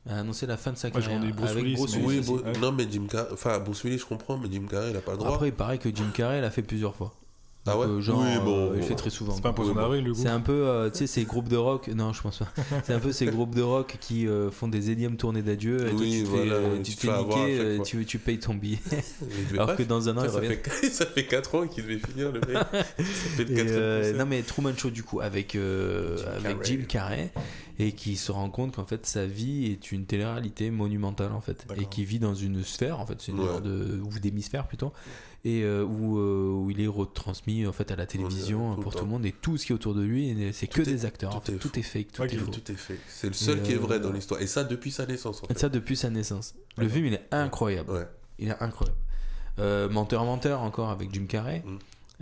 a 0.10 0.20
annoncé 0.20 0.48
la 0.48 0.58
fin 0.58 0.72
de 0.72 0.78
sa 0.78 0.90
carrière 0.90 1.20
dis 1.20 1.32
Bruce 1.32 1.50
avec 1.52 1.64
Willis, 1.64 1.76
Bruce 1.76 2.28
ouais. 2.28 2.54
non 2.60 2.72
mais 2.72 2.88
Jim 2.90 3.06
Carrey, 3.10 3.30
enfin 3.32 3.60
Bruce 3.60 3.84
Willis 3.84 4.00
je 4.00 4.06
comprends, 4.06 4.38
mais 4.38 4.50
Jim 4.52 4.66
Carrey 4.70 4.92
il 4.92 4.98
a 4.98 5.02
pas 5.02 5.12
le 5.12 5.20
droit. 5.20 5.34
Après, 5.34 5.50
il 5.50 5.54
paraît 5.54 5.78
que 5.78 5.90
Jim 5.94 6.10
Carrey 6.14 6.42
l'a 6.42 6.50
fait 6.50 6.64
plusieurs 6.64 6.96
fois. 6.96 7.14
Ah 7.68 7.78
ouais. 7.78 7.86
Euh, 7.86 8.02
genre, 8.02 8.20
oui 8.22 8.44
bon. 8.44 8.72
euh, 8.72 8.76
il 8.78 8.84
fait 8.84 8.96
très 8.96 9.10
souvent. 9.12 9.34
C'est 9.36 9.42
pas 9.42 9.50
un 9.50 9.54
poison 9.54 9.76
d'avril, 9.76 10.04
du 10.04 10.12
coup. 10.14 10.18
C'est 10.20 10.30
un 10.30 10.40
peu, 10.40 10.68
euh, 10.68 10.90
tu 10.90 11.00
sais, 11.00 11.08
ces 11.08 11.24
groupes 11.26 11.48
de 11.48 11.58
rock. 11.58 11.88
Non, 11.90 12.12
je 12.12 12.22
pense 12.22 12.40
pas. 12.40 12.48
C'est 12.84 12.94
un 12.94 13.00
peu 13.00 13.12
ces 13.12 13.28
groupes 13.28 13.54
de 13.54 13.62
rock 13.62 13.98
qui 14.02 14.28
euh, 14.28 14.50
font 14.50 14.68
des 14.68 14.90
énièmes 14.90 15.16
tournées 15.18 15.44
d'adieu. 15.44 15.88
Et 15.88 15.92
toi, 15.92 16.00
Oui, 16.00 16.18
tu 16.20 16.24
te 16.24 16.28
voilà, 16.30 16.46
fais, 16.46 16.52
euh, 16.54 16.78
tu 16.78 16.96
tu 16.96 16.98
fais 17.08 17.18
niquer, 17.24 17.60
euh, 17.60 17.80
tu, 17.84 18.06
tu 18.06 18.18
payes 18.20 18.40
ton 18.40 18.56
billet. 18.56 18.80
Alors 19.54 19.76
que 19.76 19.84
dans 19.84 20.10
un 20.10 20.18
an, 20.18 20.24
il 20.24 20.30
ça, 20.30 20.36
revient. 20.38 20.56
fait, 20.56 20.90
ça 20.90 21.06
fait 21.06 21.26
4 21.28 21.56
ans 21.56 21.68
qu'il 21.68 21.84
devait 21.84 22.00
finir 22.00 22.32
le 22.32 22.40
mec. 22.40 22.58
ça 22.58 22.66
fait 23.36 23.44
le 23.44 23.52
Et, 23.52 23.56
4 23.56 23.68
euh, 23.70 24.14
non 24.18 24.26
mais 24.26 24.42
Truman 24.42 24.72
Show 24.76 24.90
du 24.90 25.04
coup 25.04 25.20
avec 25.22 25.56
euh, 25.56 26.18
Jim 26.18 26.24
avec 26.30 26.44
Carrey. 26.44 26.64
Jim 26.66 26.86
Carrey 26.88 27.32
et 27.80 27.92
qui 27.94 28.16
se 28.16 28.32
rend 28.32 28.50
compte 28.50 28.76
qu'en 28.76 28.86
fait 28.86 29.06
sa 29.06 29.26
vie 29.26 29.66
est 29.72 29.92
une 29.92 30.06
télé-réalité 30.06 30.70
monumentale 30.72 31.32
en 31.32 31.42
fait 31.42 31.66
et 31.78 31.86
qui 31.86 32.06
vit 32.06 32.20
dans 32.20 32.36
une 32.36 32.64
sphère 32.64 33.00
en 33.00 33.06
fait 33.06 33.16
c'est 33.20 33.32
une 33.32 33.40
Ouais. 33.40 33.46
genre 33.48 33.62
de 33.62 34.00
ou 34.04 34.20
d'hémisphère 34.20 34.68
plutôt 34.68 34.92
et 35.44 35.64
euh, 35.64 35.84
où, 35.84 36.20
euh, 36.20 36.52
où 36.52 36.70
il 36.70 36.80
est 36.82 36.88
retransmis 36.88 37.66
en 37.66 37.72
fait 37.72 37.90
à 37.92 37.95
la 37.95 38.06
télévision 38.06 38.72
tout 38.72 38.78
le 38.78 38.84
pour 38.84 38.94
tout 38.95 39.06
le 39.06 39.10
monde 39.10 39.26
et 39.26 39.32
tout 39.32 39.58
ce 39.58 39.66
qui 39.66 39.72
est 39.72 39.76
autour 39.76 39.95
de 39.95 40.03
lui 40.03 40.36
c'est 40.53 40.68
que 40.68 40.82
est- 40.82 40.86
des 40.86 41.06
acteurs 41.06 41.36
en 41.36 41.40
tout 41.40 41.48
fait. 41.48 41.53
est 41.53 41.58
tout 41.58 41.70
faux. 41.70 41.80
est 41.80 41.82
fake 41.82 42.11
tout 42.14 42.22
Ok, 42.24 42.34
est 42.34 42.38
faux 42.38 42.52
Tout 42.52 42.72
est 42.72 42.76
fait. 42.76 43.00
C'est 43.08 43.28
le 43.28 43.34
seul 43.34 43.58
Et, 43.58 43.61
qui 43.64 43.72
est 43.72 43.76
vrai 43.76 43.95
euh, 43.95 44.00
dans 44.00 44.11
l'histoire. 44.11 44.40
Et 44.42 44.45
ça 44.48 44.64
depuis 44.64 44.92
sa 44.92 45.06
naissance 45.08 45.42
en 45.44 45.48
fait. 45.48 45.58
ça 45.58 45.70
depuis 45.70 45.95
sa 45.95 46.10
naissance 46.11 46.53
le 46.78 46.88
film 46.88 47.08
il 47.08 47.14
est 47.16 47.26
incroyable 47.32 47.92
Ouais. 47.92 48.08
il 48.38 48.50
est 48.50 48.61
incroyable 48.64 48.98
euh, 49.60 49.90
menteur 49.90 50.24
menteur 50.26 50.61
encore 50.61 50.90
avec 50.92 51.14
Jim 51.14 51.26
Carrey 51.28 51.64
Mm. 51.66 51.78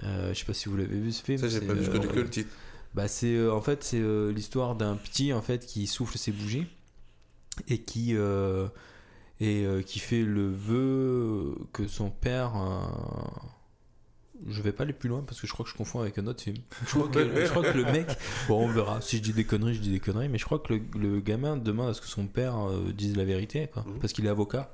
Euh, 0.05 0.33
je 0.33 0.39
sais 0.39 0.45
pas 0.45 0.53
si 0.53 0.69
vous 0.69 0.77
l'avez 0.77 0.97
vu 0.97 1.11
ce 1.11 1.21
film 1.21 1.37
Ça 1.39 1.49
j'ai 1.49 1.59
pas 1.59 1.73
vu, 1.73 1.83
je 1.83 1.89
euh, 1.89 1.91
connais 1.93 2.07
que 2.07 2.19
le 2.21 2.29
titre. 2.29 2.49
Bah 2.93 3.09
c'est 3.09 3.35
euh, 3.35 3.51
en 3.53 3.59
fait 3.61 3.83
c'est 3.83 3.99
euh, 3.99 4.31
l'histoire 4.31 4.75
d'un 4.75 4.95
petit 4.95 5.33
en 5.33 5.41
fait 5.41 5.65
qui 5.65 5.87
souffle 5.87 6.17
ses 6.17 6.31
bougies 6.31 6.67
et 7.67 7.79
qui 7.81 8.15
euh, 8.15 8.67
et 9.39 9.63
euh, 9.65 9.81
qui 9.81 9.99
fait 9.99 10.21
le 10.23 10.49
vœu 10.49 11.55
que 11.73 11.87
son 11.87 12.09
père 12.09 12.53
euh, 12.55 12.85
je 14.47 14.61
vais 14.61 14.71
pas 14.71 14.83
aller 14.83 14.93
plus 14.93 15.09
loin 15.09 15.21
parce 15.25 15.41
que 15.41 15.47
je 15.47 15.51
crois 15.53 15.65
que 15.65 15.71
je 15.71 15.75
confonds 15.75 15.99
avec 15.99 16.17
un 16.17 16.25
autre 16.27 16.41
film. 16.41 16.55
Je 16.87 16.91
crois 16.95 17.09
que, 17.09 17.45
je 17.45 17.49
crois 17.49 17.63
que 17.73 17.77
le 17.77 17.83
mec, 17.83 18.07
bon 18.47 18.65
on 18.65 18.71
verra. 18.71 19.01
Si 19.01 19.17
je 19.17 19.21
dis 19.21 19.33
des 19.33 19.43
conneries, 19.43 19.73
je 19.75 19.81
dis 19.81 19.91
des 19.91 19.99
conneries, 19.99 20.29
mais 20.29 20.37
je 20.37 20.45
crois 20.45 20.59
que 20.59 20.73
le, 20.73 20.81
le 20.97 21.19
gamin 21.19 21.57
demande 21.57 21.89
à 21.89 21.93
ce 21.93 21.99
que 21.99 22.07
son 22.07 22.25
père 22.25 22.55
euh, 22.57 22.93
dise 22.93 23.17
la 23.17 23.25
vérité, 23.25 23.67
quoi, 23.73 23.83
Mhm. 23.85 23.99
parce 23.99 24.13
qu'il 24.13 24.25
est 24.25 24.29
avocat. 24.29 24.71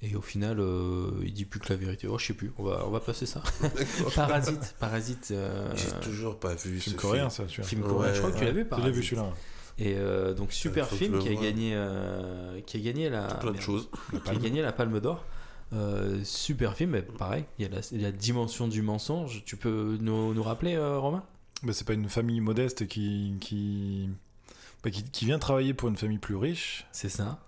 Et 0.00 0.16
au 0.16 0.22
final, 0.22 0.60
euh, 0.60 1.10
il 1.24 1.32
dit 1.32 1.44
plus 1.46 1.60
que 1.60 1.68
la 1.70 1.76
vérité. 1.76 2.06
Oh, 2.08 2.18
je 2.18 2.26
sais 2.26 2.34
plus. 2.34 2.52
On 2.58 2.62
va, 2.64 2.84
on 2.86 2.90
va 2.90 3.00
passer 3.00 3.24
ça. 3.26 3.42
Parasite, 4.14 4.74
Parasite. 4.78 5.28
euh, 5.30 5.70
J'ai 5.76 5.90
toujours 6.10 6.38
pas 6.38 6.54
vu 6.54 6.78
ce 6.78 6.84
Film 6.90 6.96
coréen, 6.96 7.30
ça, 7.30 7.44
celui-là. 7.48 7.68
film 7.68 7.82
coréen. 7.82 8.12
je 8.14 8.18
crois 8.18 8.30
que 8.32 8.36
tu 8.38 8.44
Ouais, 8.44 8.46
l'as 8.46 8.52
vu, 8.52 8.58
Je 8.60 8.64
l'ai 8.64 8.68
Parasite. 8.68 8.94
vu 8.94 9.02
celui-là. 9.02 9.32
Et 9.78 9.94
euh, 9.96 10.34
donc 10.34 10.52
super 10.52 10.86
film 10.88 11.18
qui 11.18 11.28
a 11.28 11.34
gagné, 11.34 11.72
euh, 11.74 12.60
qui 12.60 12.76
a 12.76 12.80
gagné 12.80 13.10
la, 13.10 13.26
Plein 13.26 13.50
de 13.50 13.56
merde. 13.56 13.64
choses. 13.64 13.88
qui 14.24 14.30
a 14.30 14.34
gagné 14.36 14.62
la 14.62 14.72
Palme 14.72 15.00
d'Or. 15.00 15.24
Euh, 15.72 16.20
super 16.24 16.74
film, 16.74 16.90
mais 16.90 17.02
pareil, 17.02 17.44
il 17.58 17.66
y, 17.66 17.68
a 17.68 17.80
la, 17.92 18.12
dimension 18.12 18.68
du 18.68 18.82
mensonge. 18.82 19.42
Tu 19.44 19.56
peux 19.56 19.98
nous, 20.00 20.32
nous 20.32 20.42
rappeler, 20.42 20.74
euh, 20.74 20.98
Romain? 20.98 21.24
Bah, 21.62 21.72
c'est 21.72 21.86
pas 21.86 21.94
une 21.94 22.08
famille 22.08 22.40
modeste 22.40 22.86
qui, 22.86 23.36
qui, 23.40 24.08
bah, 24.84 24.90
qui, 24.90 25.02
qui 25.02 25.24
vient 25.24 25.38
travailler 25.38 25.74
pour 25.74 25.88
une 25.88 25.96
famille 25.96 26.18
plus 26.18 26.36
riche. 26.36 26.86
C'est 26.92 27.08
ça. 27.08 27.40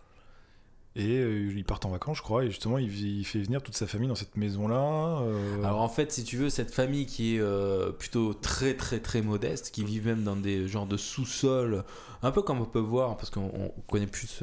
Et 0.99 1.19
euh, 1.19 1.53
ils 1.55 1.65
partent 1.65 1.85
en 1.85 1.91
vacances, 1.91 2.17
je 2.17 2.23
crois, 2.23 2.45
et 2.45 2.49
justement, 2.49 2.79
il, 2.79 3.25
fait 3.27 3.41
venir 3.41 3.63
toute 3.63 3.77
sa 3.77 3.87
famille 3.87 4.09
dans 4.09 4.15
cette 4.15 4.35
maison-là. 4.35 5.21
euh, 5.21 5.63
Alors 5.63 5.83
en 5.83 5.91
fait, 5.91 6.11
si 6.11 6.25
tu 6.25 6.39
veux, 6.39 6.49
cette 6.49 6.73
famille 6.73 7.05
qui 7.05 7.37
est 7.37 7.41
euh, 7.41 7.93
plutôt 7.93 8.33
très 8.33 8.73
très 8.73 8.99
très 8.99 9.21
modeste, 9.21 9.73
qui 9.73 9.85
vit 9.85 10.01
même 10.01 10.25
dans 10.25 10.37
des 10.37 10.67
genres 10.67 10.87
de 10.87 10.97
sous-sols, 10.97 11.85
un 12.23 12.31
peu 12.31 12.41
comme 12.41 12.63
on 12.63 12.65
peut 12.65 12.79
voir, 12.79 13.19
parce 13.19 13.29
qu'on 13.29 13.53
on 13.55 13.75
connaît 13.91 14.07
plus 14.07 14.43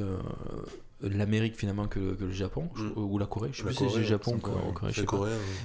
l'Amérique 1.08 1.56
finalement 1.58 1.88
que, 1.88 2.00
le- 2.00 2.16
que 2.16 2.26
le 2.26 2.32
Japon, 2.32 2.70
Mm. 2.76 2.92
ou 2.98 3.18
la 3.18 3.26
Corée, 3.26 3.50
je 3.52 3.58
sais 3.58 3.64
La 3.64 3.68
plus 3.70 3.76
si 3.76 3.80
c'est 3.84 3.88
Corée, 3.90 4.00
le 4.02 4.06
Japon 4.08 4.34
ou 4.36 4.40
Corée. 4.40 4.74
Corée, 4.74 4.92
je 4.94 5.02
pas. 5.04 5.20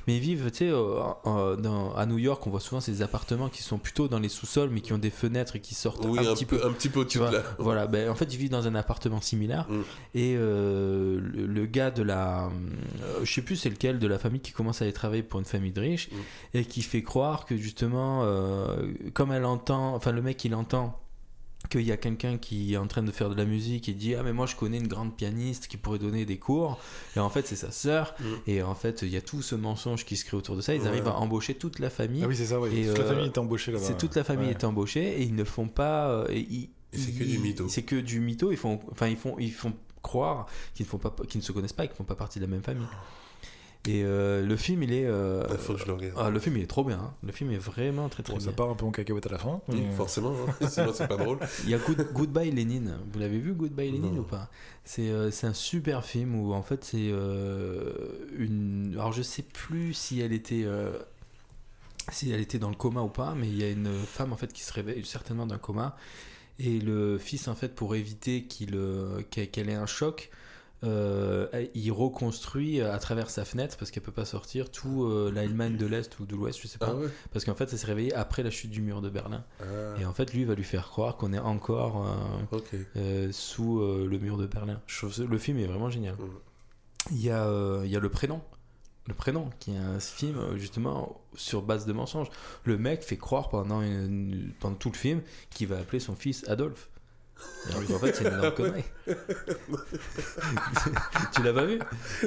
Mais 0.06 0.16
ils 0.16 0.20
vivent, 0.20 0.50
tu 0.50 0.58
sais, 0.58 0.70
euh, 0.70 1.00
euh, 1.26 1.90
à 1.96 2.06
New 2.06 2.18
York, 2.18 2.46
on 2.46 2.50
voit 2.50 2.60
souvent 2.60 2.80
ces 2.80 3.02
appartements 3.02 3.48
qui 3.48 3.62
sont 3.62 3.78
plutôt 3.78 4.08
dans 4.08 4.18
les 4.18 4.28
sous-sols, 4.28 4.70
mais 4.70 4.80
qui 4.80 4.92
ont 4.92 4.98
des 4.98 5.10
fenêtres 5.10 5.56
et 5.56 5.60
qui 5.60 5.74
sortent 5.74 6.04
Oui, 6.04 6.18
un, 6.26 6.34
petit 6.34 6.44
peu. 6.44 6.64
un 6.66 6.72
petit 6.72 6.88
peu 6.88 7.04
Tu 7.06 7.18
vois, 7.18 7.30
là. 7.30 7.42
voilà, 7.58 7.86
ben, 7.86 8.10
en 8.10 8.14
fait, 8.14 8.32
ils 8.32 8.38
vivent 8.38 8.50
dans 8.50 8.66
un 8.66 8.74
appartement 8.74 9.20
similaire. 9.20 9.66
Mm. 9.68 9.80
Et 10.14 10.34
euh, 10.36 11.20
le, 11.20 11.46
le 11.46 11.66
gars 11.66 11.90
de 11.90 12.02
la. 12.02 12.46
euh, 12.46 13.20
je 13.24 13.32
sais 13.32 13.42
plus 13.42 13.56
c'est 13.56 13.70
lequel 13.70 13.98
de 13.98 14.06
la 14.06 14.18
famille 14.18 14.40
qui 14.40 14.52
commence 14.52 14.82
à 14.82 14.84
aller 14.84 14.92
travailler 14.92 15.22
pour 15.22 15.40
une 15.40 15.46
famille 15.46 15.72
de 15.72 15.80
riches 15.80 16.08
Mm. 16.10 16.58
et 16.58 16.64
qui 16.64 16.82
fait 16.82 17.02
croire 17.02 17.44
que 17.46 17.56
justement, 17.56 18.24
comme 19.14 19.32
elle 19.32 19.44
entend. 19.44 19.94
Enfin, 19.94 20.12
le 20.12 20.22
mec, 20.22 20.44
il 20.44 20.54
entend 20.54 20.98
qu'il 21.68 21.82
y 21.82 21.92
a 21.92 21.96
quelqu'un 21.96 22.38
qui 22.38 22.74
est 22.74 22.76
en 22.76 22.86
train 22.86 23.02
de 23.02 23.10
faire 23.10 23.28
de 23.30 23.34
la 23.34 23.44
musique 23.44 23.88
et 23.88 23.92
dit 23.92 24.14
ah 24.14 24.22
mais 24.22 24.32
moi 24.32 24.46
je 24.46 24.56
connais 24.56 24.78
une 24.78 24.88
grande 24.88 25.16
pianiste 25.16 25.66
qui 25.68 25.76
pourrait 25.76 25.98
donner 25.98 26.24
des 26.24 26.38
cours 26.38 26.78
et 27.16 27.20
en 27.20 27.28
fait 27.30 27.46
c'est 27.46 27.56
sa 27.56 27.70
sœur 27.70 28.14
Mm. 28.20 28.24
et 28.46 28.62
en 28.62 28.74
fait 28.74 29.02
il 29.02 29.08
y 29.08 29.16
a 29.16 29.20
tout 29.20 29.42
ce 29.42 29.54
mensonge 29.54 30.04
qui 30.04 30.16
se 30.16 30.24
crée 30.24 30.36
autour 30.36 30.56
de 30.56 30.60
ça 30.60 30.74
ils 30.74 30.80
Ouais. 30.82 30.88
arrivent 30.88 31.08
à 31.08 31.16
embaucher 31.16 31.54
toute 31.54 31.78
la 31.78 31.90
famille 31.90 32.22
Ah 32.24 32.28
oui, 32.28 32.36
c'est 32.36 32.46
ça, 32.46 32.58
oui. 32.60 32.70
Et, 32.76 32.86
toute 32.86 32.98
la 32.98 33.04
euh, 33.04 33.08
famille 33.08 33.26
était 33.26 33.38
embauchée 33.38 33.72
là-bas. 33.72 33.84
c'est 33.84 33.96
toute 33.98 34.14
la 34.16 34.24
famille 34.24 34.46
Ouais. 34.48 34.52
est 34.52 34.64
embauchée 34.64 35.20
et 35.20 35.22
ils 35.22 35.34
ne 35.34 35.44
font 35.44 35.68
pas. 35.68 36.08
euh, 36.10 36.26
et 36.30 36.40
ils- 36.40 36.70
c'est 36.92 37.12
que 37.12 37.24
du 37.24 37.38
mytho. 37.38 37.68
C'est 37.68 37.82
que 37.82 37.96
du 37.96 38.18
mytho. 38.20 38.50
Ils 38.50 38.56
font, 38.56 38.80
enfin 38.90 39.08
ils 39.08 39.16
font, 39.16 39.36
ils 39.38 39.52
font 39.52 39.74
croire 40.02 40.46
qu'ils 40.74 40.86
ne 40.86 40.90
font 40.90 40.96
pas, 40.98 41.14
qu'ils 41.28 41.40
ne 41.40 41.44
se 41.44 41.52
connaissent 41.52 41.72
pas, 41.74 41.84
et 41.84 41.88
qu'ils 41.88 41.94
ne 41.94 41.98
font 41.98 42.04
pas 42.04 42.14
partie 42.14 42.38
de 42.38 42.44
la 42.44 42.50
même 42.50 42.62
famille. 42.62 42.86
Et 43.86 44.02
euh, 44.04 44.44
le 44.44 44.56
film, 44.56 44.82
il 44.82 44.92
est. 44.92 45.06
euh, 45.06 45.46
Il 45.50 45.56
faut 45.56 45.72
que 45.74 45.78
je 45.80 45.86
le 45.86 45.94
regarde. 45.94 46.14
ah, 46.18 46.28
le 46.30 46.38
film, 46.40 46.56
il 46.58 46.62
est 46.62 46.66
trop 46.66 46.84
bien. 46.84 46.98
hein. 46.98 47.12
Le 47.22 47.32
film 47.32 47.50
est 47.52 47.58
vraiment 47.58 48.08
très 48.10 48.22
très 48.22 48.34
Bon, 48.34 48.40
ça 48.40 48.46
bien. 48.46 48.54
part 48.56 48.68
un 48.70 48.74
peu 48.74 48.84
en 48.84 48.90
cacahuète 48.90 49.26
à 49.26 49.30
la 49.30 49.38
fin. 49.38 49.62
Oui, 49.68 49.80
mais- 49.80 49.94
Forcément, 49.94 50.32
hein. 50.60 50.66
sinon 50.68 50.92
c'est 50.92 51.08
pas 51.08 51.16
drôle. 51.16 51.38
Il 51.64 51.70
y 51.70 51.74
a 51.74 51.78
Good- 51.78 52.12
Goodbye 52.12 52.50
Lénine. 52.50 52.98
Vous 53.12 53.18
l'avez 53.18 53.38
vu 53.38 53.54
Goodbye 53.54 53.90
Lénine 53.92 54.14
Non. 54.16 54.20
ou 54.20 54.24
pas? 54.24 54.50
C'est 54.84 55.08
euh, 55.08 55.30
c'est 55.30 55.46
un 55.46 55.54
super 55.54 56.04
film 56.04 56.34
où 56.34 56.52
en 56.52 56.62
fait 56.62 56.84
c'est 56.84 57.08
euh, 57.10 57.92
une. 58.36 58.90
Alors 58.94 59.12
je 59.12 59.22
sais 59.22 59.42
plus 59.42 59.94
si 59.94 60.20
elle 60.20 60.32
était. 60.32 60.64
euh, 60.64 60.98
si 62.10 62.30
elle 62.30 62.40
était 62.40 62.58
dans 62.58 62.70
le 62.70 62.76
coma 62.76 63.02
ou 63.02 63.08
pas, 63.08 63.34
mais 63.34 63.48
il 63.48 63.56
y 63.56 63.62
a 63.64 63.70
une 63.70 63.92
femme 63.94 64.32
en 64.32 64.36
fait 64.36 64.52
qui 64.52 64.62
se 64.62 64.72
réveille 64.72 65.04
certainement 65.04 65.46
d'un 65.46 65.58
coma 65.58 65.96
et 66.58 66.80
le 66.80 67.18
fils 67.18 67.48
en 67.48 67.54
fait 67.54 67.74
pour 67.74 67.94
éviter 67.94 68.44
qu'il 68.44 68.76
qu'elle 69.30 69.50
qu'elle 69.50 69.68
ait 69.68 69.74
un 69.74 69.86
choc, 69.86 70.30
euh, 70.84 71.48
il 71.74 71.90
reconstruit 71.90 72.80
à 72.80 72.96
travers 72.98 73.30
sa 73.30 73.44
fenêtre 73.44 73.76
parce 73.76 73.90
qu'elle 73.90 74.02
peut 74.02 74.12
pas 74.12 74.24
sortir 74.24 74.70
tout 74.70 75.04
euh, 75.04 75.30
l'Allemagne 75.34 75.76
de 75.76 75.86
l'est 75.86 76.18
ou 76.20 76.26
de 76.26 76.36
l'ouest, 76.36 76.60
je 76.62 76.68
sais 76.68 76.78
pas, 76.78 76.90
Ah 76.90 76.94
ouais 76.96 77.08
parce 77.32 77.44
qu'en 77.44 77.54
fait 77.54 77.72
elle 77.72 77.78
s'est 77.78 77.86
réveillée 77.86 78.14
après 78.14 78.42
la 78.44 78.50
chute 78.50 78.70
du 78.70 78.80
mur 78.80 79.00
de 79.02 79.08
Berlin 79.10 79.44
Ah, 79.60 79.64
et 80.00 80.04
en 80.04 80.12
fait 80.12 80.32
lui 80.32 80.42
il 80.42 80.46
va 80.46 80.54
lui 80.54 80.62
faire 80.64 80.86
croire 80.88 81.16
qu'on 81.16 81.32
est 81.32 81.38
encore 81.38 82.06
euh, 82.96 83.32
sous 83.32 83.80
le 83.80 84.18
mur 84.18 84.36
de 84.36 84.46
Berlin. 84.46 84.80
Je 84.86 85.22
le 85.24 85.38
film 85.38 85.58
est 85.58 85.66
vraiment 85.66 85.90
génial. 85.90 86.14
Il 87.10 87.20
y 87.22 87.30
a 87.30 87.80
il 87.84 87.90
y 87.90 87.96
a 87.96 88.00
le 88.00 88.08
prénom. 88.10 88.40
Le 89.06 89.14
prénom, 89.14 89.48
qui 89.58 89.70
est 89.72 89.76
un 89.78 89.98
film 90.00 90.36
justement 90.58 91.18
sur 91.34 91.62
base 91.62 91.86
de 91.86 91.94
mensonges. 91.94 92.28
Le 92.64 92.76
mec 92.76 93.02
fait 93.02 93.16
croire 93.16 93.48
pendant, 93.48 93.80
une- 93.80 94.52
pendant 94.60 94.74
tout 94.76 94.90
le 94.90 94.96
film 94.98 95.22
qu'il 95.48 95.66
va 95.68 95.78
appeler 95.78 95.98
son 95.98 96.14
fils 96.14 96.46
Adolphe. 96.46 96.90
Alors 97.70 97.86
qu'en 97.86 97.98
fait, 97.98 98.14
c'est 98.14 98.24
une 98.24 98.34
énorme 98.34 98.54
connerie. 98.54 98.84
tu 101.34 101.42
l'as 101.42 101.52
pas 101.52 101.64
vu? 101.66 101.78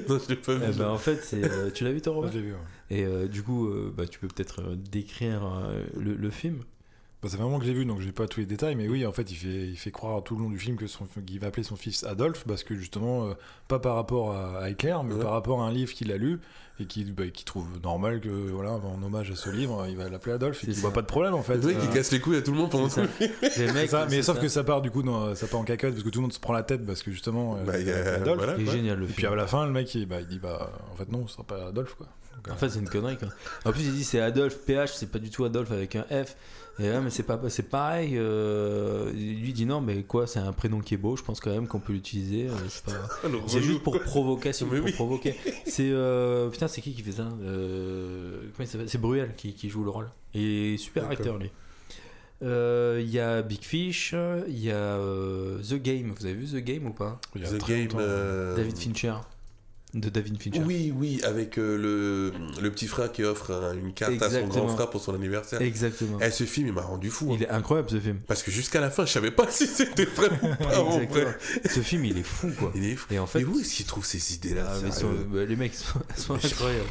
Non, 0.08 0.20
je 0.20 0.30
l'ai 0.30 0.36
pas 0.36 0.56
vu. 0.56 0.64
Eh 0.70 0.74
ben, 0.78 0.88
En 0.90 0.98
fait, 0.98 1.20
c'est, 1.24 1.44
euh, 1.44 1.70
tu 1.72 1.84
l'as 1.84 1.92
vu 1.92 2.02
toi, 2.02 2.14
Robert 2.14 2.32
je 2.32 2.38
l'ai 2.38 2.44
vu, 2.44 2.52
ouais. 2.54 2.58
Et 2.90 3.04
euh, 3.06 3.28
du 3.28 3.42
coup, 3.44 3.68
euh, 3.68 3.94
bah, 3.96 4.08
tu 4.08 4.20
peux 4.20 4.28
peut-être 4.28 4.62
euh, 4.62 4.76
décrire 4.76 5.44
euh, 5.46 5.84
le, 5.98 6.16
le 6.16 6.30
film. 6.30 6.64
Bah, 7.22 7.30
c'est 7.30 7.38
vraiment 7.38 7.60
que 7.60 7.66
j'ai 7.66 7.74
vu, 7.74 7.86
donc 7.86 8.02
j'ai 8.02 8.12
pas 8.12 8.28
tous 8.28 8.40
les 8.40 8.48
détails, 8.48 8.74
mais 8.76 8.88
oui, 8.88 9.06
en 9.06 9.12
fait, 9.12 9.30
il 9.32 9.36
fait, 9.36 9.68
il 9.68 9.78
fait 9.78 9.92
croire 9.92 10.24
tout 10.24 10.36
le 10.36 10.42
long 10.42 10.50
du 10.50 10.58
film 10.58 10.76
que 10.76 10.88
son, 10.88 11.06
qu'il 11.26 11.40
va 11.40 11.48
appeler 11.48 11.62
son 11.62 11.76
fils 11.76 12.04
Adolphe, 12.04 12.46
parce 12.48 12.64
que 12.64 12.74
justement, 12.76 13.28
euh, 13.28 13.34
pas 13.68 13.78
par 13.78 13.94
rapport 13.96 14.32
à, 14.36 14.58
à 14.58 14.70
Hitler, 14.72 14.96
mais 15.06 15.14
Ouais. 15.14 15.22
par 15.22 15.34
rapport 15.34 15.62
à 15.62 15.68
un 15.68 15.72
livre 15.72 15.94
qu'il 15.94 16.12
a 16.12 16.18
lu 16.18 16.40
et 16.80 16.86
qui, 16.86 17.04
bah, 17.06 17.28
qui 17.32 17.46
trouve 17.46 17.68
normal 17.84 18.22
que, 18.22 18.28
voilà, 18.30 18.72
en 18.72 19.04
hommage 19.04 19.30
à 19.30 19.36
ce 19.36 19.52
livre, 19.52 19.86
il 19.88 19.96
va 19.98 20.10
l'appeler 20.10 20.34
Adolphe, 20.34 20.58
et 20.58 20.60
C'est 20.62 20.66
qu'il 20.66 20.76
ça. 20.78 20.82
voit 20.82 20.94
pas 20.94 21.04
de 21.04 21.06
problème 21.08 21.36
en 21.36 21.44
fait. 21.44 21.58
Le 21.58 21.68
mec, 21.68 21.78
il 21.84 21.90
Euh, 21.90 21.94
casse 21.94 22.12
les 22.12 22.20
couilles 22.20 22.38
à 22.38 22.42
tout 22.42 22.54
le 22.54 22.58
monde 22.58 22.72
pendant 22.72 22.90
C'est 22.90 23.04
tout 23.04 23.08
ça. 23.20 23.26
le 23.44 23.50
film. 23.50 23.68
Les 23.68 23.72
mecs, 23.74 23.90
ça, 23.92 24.06
mais 24.10 24.16
c'est 24.16 24.24
sauf 24.24 24.38
ça. 24.38 24.42
que 24.42 24.48
ça 24.48 24.64
part 24.64 24.82
du 24.82 24.90
coup, 24.90 25.04
dans, 25.04 25.36
ça 25.36 25.46
part 25.46 25.60
en 25.60 25.64
cacahuète 25.64 25.94
parce 25.94 26.04
que 26.04 26.10
tout 26.10 26.18
le 26.18 26.24
monde 26.24 26.34
se 26.34 26.40
prend 26.40 26.54
la 26.54 26.64
tête 26.64 26.84
parce 26.88 27.04
que 27.04 27.12
justement, 27.12 27.56
euh, 27.58 27.64
Bah, 27.66 27.80
il 27.80 27.86
y 27.86 27.92
a- 27.92 28.16
Adolphe. 28.16 28.38
voilà, 28.38 28.56
Il 28.56 28.62
est 28.62 28.64
quoi. 28.64 28.74
génial 28.74 28.98
le 28.98 29.06
Et 29.06 29.10
puis 29.14 29.28
à 29.28 29.36
la 29.36 29.46
fin, 29.46 29.64
le 29.68 29.72
mec, 29.72 29.94
il, 29.94 30.08
bah, 30.08 30.22
il 30.22 30.28
dit 30.28 30.40
bah, 30.40 30.72
en 30.92 30.96
fait 30.96 31.12
non, 31.12 31.28
ce 31.28 31.34
sera 31.34 31.44
pas 31.44 31.68
Adolphe 31.68 31.94
quoi. 31.94 32.08
Donc, 32.36 32.48
euh, 32.48 32.54
En 32.54 32.56
fait, 32.58 32.70
c'est 32.70 32.80
une 32.80 32.90
connerie 32.90 33.18
quoi. 33.18 33.28
En 33.66 33.72
plus, 33.72 33.84
il 33.84 33.92
dit 33.94 34.04
c'est 34.04 34.20
Adolphe 34.22 34.58
PH, 34.66 34.94
c'est 34.96 35.12
pas 35.12 35.20
du 35.20 35.30
tout 35.30 35.46
Adolphe 35.46 35.72
avec 35.72 35.96
un 35.96 36.06
F. 36.10 36.36
Et 36.80 36.90
là, 36.90 37.02
mais 37.02 37.10
c'est 37.12 37.24
pas, 37.24 37.40
c'est 37.50 37.70
pareil. 37.70 38.14
euh, 38.16 39.12
lui 39.12 39.54
dit 39.54 39.66
non, 39.66 39.82
mais 39.82 40.04
quoi, 40.04 40.26
c'est 40.26 40.40
un 40.40 40.54
prénom 40.54 40.80
qui 40.80 40.94
est 40.96 40.98
beau. 40.98 41.16
Je 41.16 41.24
pense 41.24 41.40
quand 41.40 41.52
même 41.52 41.68
qu'on 41.68 41.80
peut 41.80 41.94
l'utiliser. 41.94 42.48
euh, 42.50 42.54
c'est 42.70 42.86
pas- 42.86 42.92
Ah, 43.24 43.28
le 43.32 43.38
C'est 43.48 43.62
juste 43.62 43.84
pour 43.84 44.00
provocation, 44.02 44.68
Mais 44.72 44.78
pour 44.78 44.86
oui. 44.88 44.92
provoquer. 44.94 45.36
C'est 45.66 45.90
euh, 45.92 46.50
putain, 46.50 46.68
c'est 46.68 46.82
qui 46.82 46.94
qui 46.94 47.04
fait 47.04 47.12
ça 47.12 47.28
Euh, 47.44 48.40
C'est 48.88 48.98
Bruel 49.00 49.34
qui, 49.38 49.54
qui 49.54 49.70
joue 49.70 49.84
le 49.84 49.90
rôle. 49.92 50.10
Et 50.34 50.78
super 50.78 51.04
D'accord. 51.04 51.18
acteur 51.20 51.38
lui. 51.38 51.52
Euh, 52.44 53.00
Il 53.04 53.12
y 53.12 53.20
a 53.20 53.44
Big 53.44 53.62
Fish, 53.62 54.16
il 54.48 54.60
y 54.64 54.72
a 54.72 54.76
euh, 54.76 55.60
The 55.62 55.76
Game. 55.76 56.14
Vous 56.18 56.26
avez 56.26 56.34
vu 56.34 56.48
The 56.48 56.64
Game 56.64 56.88
ou 56.88 56.94
pas? 56.94 57.20
The 57.36 57.68
Game. 57.68 57.90
euh, 58.00 58.56
David 58.56 58.78
Fincher. 58.78 59.14
De 59.94 60.08
David 60.10 60.42
Fincher. 60.42 60.62
Oui, 60.66 60.94
oui, 60.96 61.20
avec 61.26 61.58
euh, 61.60 61.76
le, 61.78 62.32
le 62.62 62.72
petit 62.72 62.88
frère 62.88 63.12
qui 63.12 63.24
offre 63.26 63.52
un- 63.52 63.74
une 63.76 63.92
carte 63.94 64.22
à 64.22 64.30
son 64.30 64.48
grand 64.48 64.68
frère 64.70 64.90
pour 64.90 65.02
son 65.02 65.14
anniversaire. 65.14 65.62
Exactement. 65.62 66.18
Eh, 66.26 66.32
ce 66.32 66.46
film, 66.46 66.68
il 66.68 66.74
m'a 66.74 66.82
rendu 66.84 67.10
fou. 67.10 67.30
hein. 67.32 67.36
Il 67.38 67.44
est 67.44 67.50
incroyable 67.50 67.90
ce 67.90 68.00
film. 68.00 68.20
Parce 68.26 68.42
que 68.42 68.52
jusqu'à 68.52 68.80
la 68.80 68.90
fin, 68.90 69.06
je 69.06 69.12
savais 69.12 69.32
pas 69.32 69.48
si 69.52 69.68
c'était 69.68 70.06
vrai 70.06 70.30
ou 70.44 71.08
pas. 71.08 71.34
Ce 71.70 71.82
film, 71.82 72.06
il 72.06 72.18
est 72.18 72.24
fou 72.24 72.50
quoi. 72.58 72.72
Il 72.74 72.86
est 72.86 72.96
fou. 72.96 73.14
Et 73.14 73.20
en 73.20 73.26
fait, 73.28 73.40
Mais 73.40 73.46
où 73.46 73.60
est-ce 73.60 73.76
qu'il 73.76 73.86
trouve 73.86 74.06
ces 74.06 74.34
idées-là 74.36 74.66
Ah, 74.88 74.92
sont- 74.92 75.08
bah, 75.30 75.44
les 75.44 75.56
mecs 75.58 75.74
sont, 75.76 76.00
sont 76.16 76.36
incroyables. 76.36 76.86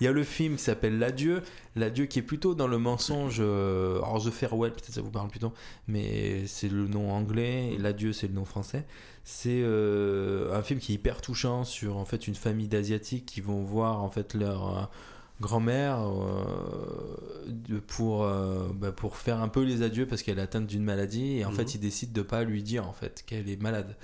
Il 0.00 0.04
y 0.04 0.06
a 0.06 0.12
le 0.12 0.24
film 0.24 0.56
qui 0.56 0.62
s'appelle 0.62 0.98
L'adieu, 0.98 1.42
l'adieu 1.74 2.04
qui 2.04 2.18
est 2.18 2.22
plutôt 2.22 2.54
dans 2.54 2.68
le 2.68 2.76
mensonge. 2.78 3.38
Euh, 3.40 3.96
alors 3.96 4.22
The 4.24 4.30
Farewell, 4.30 4.70
peut-être 4.72 4.92
ça 4.92 5.00
vous 5.00 5.10
parle 5.10 5.30
plutôt, 5.30 5.52
mais 5.88 6.46
c'est 6.46 6.68
le 6.68 6.86
nom 6.86 7.10
anglais. 7.10 7.72
et 7.72 7.78
L'adieu, 7.78 8.12
c'est 8.12 8.28
le 8.28 8.34
nom 8.34 8.44
français. 8.44 8.84
C'est 9.28 9.60
euh, 9.64 10.56
un 10.56 10.62
film 10.62 10.78
qui 10.78 10.92
est 10.92 10.94
hyper 10.94 11.20
touchant 11.20 11.64
sur 11.64 11.96
en 11.96 12.04
fait 12.04 12.28
une 12.28 12.36
famille 12.36 12.68
d'asiatiques 12.68 13.26
qui 13.26 13.40
vont 13.40 13.60
voir 13.64 14.00
en 14.04 14.08
fait 14.08 14.34
leur 14.34 14.78
euh, 14.78 14.82
grand-mère 15.40 15.98
euh, 16.08 17.80
pour 17.88 18.22
euh, 18.24 18.68
bah, 18.72 18.92
pour 18.92 19.16
faire 19.16 19.40
un 19.40 19.48
peu 19.48 19.62
les 19.64 19.82
adieux 19.82 20.06
parce 20.06 20.22
qu'elle 20.22 20.38
est 20.38 20.42
atteinte 20.42 20.68
d'une 20.68 20.84
maladie 20.84 21.38
et 21.38 21.44
en 21.44 21.50
Mhm. 21.50 21.56
fait 21.56 21.74
ils 21.74 21.80
décident 21.80 22.12
de 22.12 22.22
pas 22.22 22.44
lui 22.44 22.62
dire 22.62 22.86
en 22.88 22.92
fait 22.92 23.24
qu'elle 23.26 23.48
est 23.48 23.60
malade. 23.60 23.96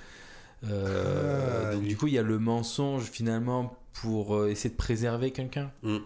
Euh, 0.65 1.69
Ah, 1.69 1.73
donc 1.73 1.83
oui. 1.83 1.87
du 1.87 1.95
coup 1.97 2.07
il 2.07 2.13
y 2.13 2.17
a 2.19 2.21
le 2.23 2.37
mensonge 2.39 3.03
finalement 3.05 3.77
pour 3.93 4.45
essayer 4.47 4.71
de 4.71 4.75
préserver 4.75 5.31
quelqu'un 5.31 5.71
Mm. 5.83 5.97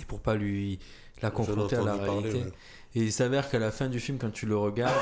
et 0.00 0.04
pour 0.06 0.20
pas 0.20 0.34
lui 0.34 0.78
la 1.22 1.30
confronter 1.30 1.76
à 1.76 1.82
la 1.82 1.96
parler, 1.96 2.10
réalité. 2.10 2.38
ouais. 2.44 2.52
Et 2.96 3.02
il 3.04 3.12
s'avère 3.12 3.48
qu'à 3.48 3.60
la 3.60 3.70
fin 3.70 3.88
du 3.88 4.00
film, 4.00 4.18
quand 4.18 4.30
tu 4.32 4.46
le 4.46 4.56
regardes, 4.56 4.92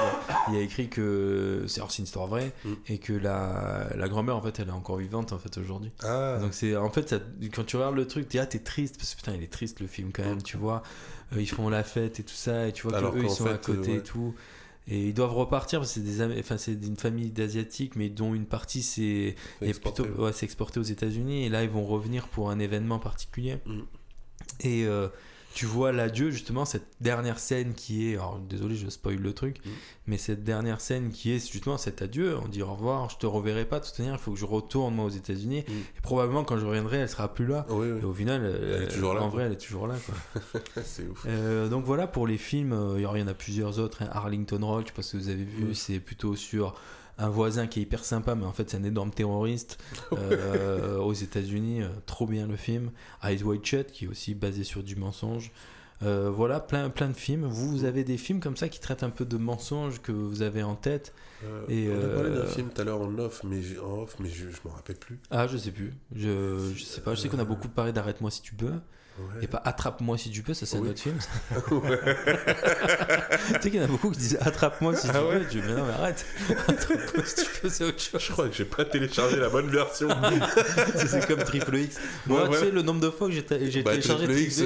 il 0.49 0.55
y 0.55 0.59
a 0.59 0.61
écrit 0.61 0.89
que 0.91 1.65
c'est 1.69 1.81
une 1.81 2.05
histoire 2.05 2.27
vraie 2.27 2.53
Mm. 2.65 2.73
et 2.89 2.99
que 2.99 3.15
la, 3.15 3.89
la 3.97 4.09
grand-mère 4.09 4.37
en 4.37 4.43
fait 4.43 4.59
elle 4.61 4.69
est 4.69 4.73
encore 4.73 4.99
vivante 4.99 5.33
en 5.33 5.39
fait 5.39 5.57
aujourd'hui. 5.57 5.91
Ah, 6.03 6.37
Donc 6.41 6.53
c'est 6.53 6.77
en 6.77 6.91
fait 6.91 7.09
ça- 7.09 7.21
quand 7.55 7.65
tu 7.65 7.77
regardes 7.77 7.97
le 7.97 8.07
truc, 8.07 8.29
t'es 8.29 8.39
ah, 8.41 8.47
t'es 8.47 8.59
triste 8.59 8.99
parce 8.99 9.13
que 9.15 9.21
putain 9.21 9.33
il 9.35 9.43
est 9.43 9.51
triste 9.51 9.81
le 9.81 9.87
film 9.87 10.11
quand 10.13 10.23
même, 10.25 10.37
Mm. 10.37 10.43
tu 10.43 10.57
vois. 10.59 10.83
Euh, 11.35 11.41
ils 11.41 11.49
font 11.49 11.69
la 11.71 11.83
fête 11.83 12.21
et 12.21 12.23
tout 12.25 12.35
ça 12.35 12.69
et 12.69 12.73
tu 12.73 12.87
vois 12.87 12.97
Alors 12.99 13.13
que 13.15 13.19
eux 13.19 13.25
ils 13.25 13.31
sont 13.31 13.47
à 13.47 13.57
côté 13.57 13.91
euh, 13.91 13.93
ouais. 13.95 13.99
et 14.01 14.03
tout. 14.03 14.35
Et 14.91 15.09
ils 15.09 15.15
doivent 15.15 15.35
repartir 15.35 15.81
parce 15.81 15.93
que 15.95 16.01
c'est 16.01 16.27
des 16.27 16.41
enfin 16.41 16.57
c'est 16.59 16.73
une 16.73 16.97
famille 16.97 17.31
d'asiatiques 17.31 17.97
mais 17.97 18.09
dont 18.11 18.35
une 18.35 18.47
partie 18.47 18.83
c'est 18.83 19.35
c'est 19.61 19.67
est 19.67 19.69
exporté, 19.71 20.03
plutôt 20.03 20.19
ouais. 20.19 20.25
ouais, 20.27 20.33
c'est 20.35 20.45
exporté 20.45 20.79
aux 20.81 20.83
États-Unis 20.85 21.45
et 21.45 21.49
là 21.49 21.63
ils 21.63 21.69
vont 21.71 21.85
revenir 21.85 22.29
pour 22.29 22.51
un 22.51 22.59
événement 22.59 22.99
particulier. 22.99 23.59
Mm. 23.67 23.81
Et 24.61 24.85
euh, 24.87 25.09
tu 25.59 25.67
vois 25.67 25.91
l'adieu 25.93 26.31
justement 26.31 26.65
cette 26.65 26.87
dernière 27.01 27.39
scène 27.39 27.75
qui 27.75 28.09
est 28.09 28.15
alors 28.15 28.39
désolé 28.39 28.77
je 28.77 28.89
spoil 28.89 29.17
le 29.17 29.33
truc 29.33 29.57
Mm. 29.65 29.71
mais 30.07 30.19
cette 30.19 30.45
dernière 30.45 30.81
scène 30.81 31.11
qui 31.11 31.33
est 31.33 31.51
justement 31.53 31.79
cet 31.79 32.01
adieu 32.03 32.37
on 32.45 32.47
dit 32.49 32.63
au 32.63 32.73
revoir 32.73 33.11
je 33.11 33.17
te 33.19 33.27
reverrai 33.27 33.65
pas 33.65 33.81
de 33.81 33.85
toute 33.87 33.99
manière 33.99 34.15
il 34.15 34.21
faut 34.21 34.33
que 34.33 34.39
je 34.39 34.45
retourne 34.45 34.95
moi 34.95 35.07
aux 35.07 35.17
États-Unis 35.23 35.65
Mm. 35.69 35.73
et 35.73 36.01
probablement 36.03 36.45
quand 36.45 36.59
je 36.59 36.67
reviendrai 36.67 36.99
elle 36.99 37.09
sera 37.09 37.33
plus 37.35 37.47
là 37.47 37.67
Oui, 37.71 37.89
et 37.89 38.05
au 38.05 38.15
final 38.15 38.41
Elle 38.45 38.83
est 38.85 38.89
toujours 38.89 39.15
là, 39.15 39.23
en 39.23 39.29
vrai 39.31 39.45
elle 39.47 39.53
est 39.53 39.57
toujours 39.67 39.87
là 39.89 39.97
quoi. 40.07 40.63
c'est 40.85 41.07
ouf. 41.09 41.25
Euh, 41.27 41.69
donc 41.69 41.85
voilà 41.85 42.07
pour 42.07 42.27
les 42.27 42.39
films, 42.39 42.73
euh, 42.73 42.95
il 42.99 43.03
y 43.03 43.07
en- 43.07 43.27
a 43.27 43.35
plusieurs 43.35 43.79
autres. 43.81 44.03
hein. 44.03 44.09
Arlington 44.13 44.61
Roll, 44.63 44.83
je 44.83 44.89
sais 44.89 44.93
pas 44.95 45.03
si 45.03 45.17
vous 45.17 45.29
avez 45.29 45.45
vu, 45.45 45.75
c'est 45.75 45.99
plutôt 46.01 46.37
sur 46.37 46.75
un 47.19 47.29
voisin 47.29 47.67
qui 47.67 47.81
est 47.81 47.83
hyper 47.83 48.05
sympa, 48.05 48.35
mais 48.35 48.47
en 48.47 48.53
fait 48.53 48.71
c'est 48.71 48.77
un 48.77 48.85
énorme 48.85 49.11
terroriste 49.11 49.79
euh, 50.13 50.99
aux 50.99 51.13
États-Unis. 51.13 51.83
euh, 51.83 51.89
trop 52.07 52.27
bien 52.27 52.47
le 52.47 52.57
film. 52.57 52.91
Eyes 53.23 53.43
Wide 53.43 53.65
Shut, 53.65 53.91
qui 53.91 54.05
est 54.05 54.09
aussi 54.09 54.35
basé 54.35 54.65
sur 54.65 54.83
du 54.83 54.97
mensonge. 54.97 55.51
Euh, 56.05 56.31
voilà, 56.31 56.61
plein, 56.61 56.91
plein 56.91 57.09
de 57.09 57.17
films. 57.17 57.45
Vous, 57.45 57.69
vous 57.71 57.85
avez 57.85 58.05
des 58.05 58.19
films 58.19 58.39
comme 58.39 58.57
ça 58.57 58.69
qui 58.69 58.79
traitent 58.79 59.03
un 59.03 59.11
peu 59.11 59.25
de 59.25 59.37
mensonges 59.37 60.01
que 60.01 60.13
vous 60.13 60.43
avez 60.43 60.63
en 60.63 60.77
tête 60.77 61.13
Et, 61.69 61.89
on 61.91 62.05
a 62.05 62.15
parlé 62.15 62.31
d'un 62.31 62.47
film 62.47 62.69
tout 62.73 62.81
à 62.81 62.85
l'heure 62.85 63.01
en 63.01 63.19
off, 63.19 63.43
mais, 63.43 63.61
en 63.81 64.03
off, 64.03 64.15
mais 64.21 64.29
je, 64.29 64.49
je 64.49 64.59
m'en 64.65 64.71
rappelle 64.71 64.97
plus. 64.97 65.19
Ah, 65.31 65.49
je 65.49 65.57
sais 65.57 65.73
plus. 65.73 65.93
Je, 66.15 66.73
je 66.77 66.85
sais 66.85 67.01
pas. 67.01 67.15
Je 67.15 67.21
sais 67.21 67.29
qu'on 67.29 67.41
a 67.41 67.45
beaucoup 67.45 67.69
parlé 67.69 67.93
d'Arrête-moi 67.93 68.31
si 68.31 68.43
tu 68.43 68.55
peux. 68.55 68.75
Ouais. 69.19 69.45
Et 69.45 69.47
pas 69.49 69.61
Attrape-moi 69.65 70.17
si 70.17 70.31
tu 70.31 70.43
peux, 70.43 70.55
ça 70.55 70.65
c'est 70.67 70.79
Oui. 70.79 70.89
un 70.89 70.91
autre 70.91 71.01
film. 71.01 71.19
tu 71.51 71.59
sais 73.63 73.71
qu'il 73.71 73.77
y 73.77 73.81
en 73.81 73.85
a 73.85 73.89
beaucoup 73.89 74.11
qui 74.11 74.19
disent 74.19 74.39
Attrape-moi 74.41 74.95
si 74.97 75.09
tu 75.09 75.13
Ah 75.15 75.25
ouais 75.25 75.39
peux. 75.39 75.45
Je 75.45 75.49
dis, 75.49 75.63
mais 75.67 75.75
non, 75.75 75.85
mais 75.87 75.93
arrête. 75.95 76.25
Attrape-moi 76.69 77.25
si 77.25 77.35
tu 77.45 77.61
peux, 77.61 77.69
c'est 77.69 77.85
autre 77.85 78.01
chose. 78.01 78.21
Je 78.27 78.33
crois 78.33 78.49
que 78.49 78.55
j'ai 78.55 78.65
pas 78.65 78.85
téléchargé 78.85 79.37
la 79.37 79.49
bonne 79.49 79.69
version. 79.69 80.09
C'est 81.07 81.27
comme 81.27 81.43
Triple 81.43 81.77
X. 81.77 81.97
Moi, 82.27 82.49
Ouais, 82.49 82.59
tu 82.59 82.65
sais, 82.65 82.71
le 82.71 82.83
nombre 82.83 83.01
de 83.01 83.11
fois 83.11 83.29
que 83.29 83.35
j'ai 83.35 83.43
Bah, 83.83 83.91
téléchargé 83.93 84.27
Triple 84.27 84.41
X, 84.41 84.63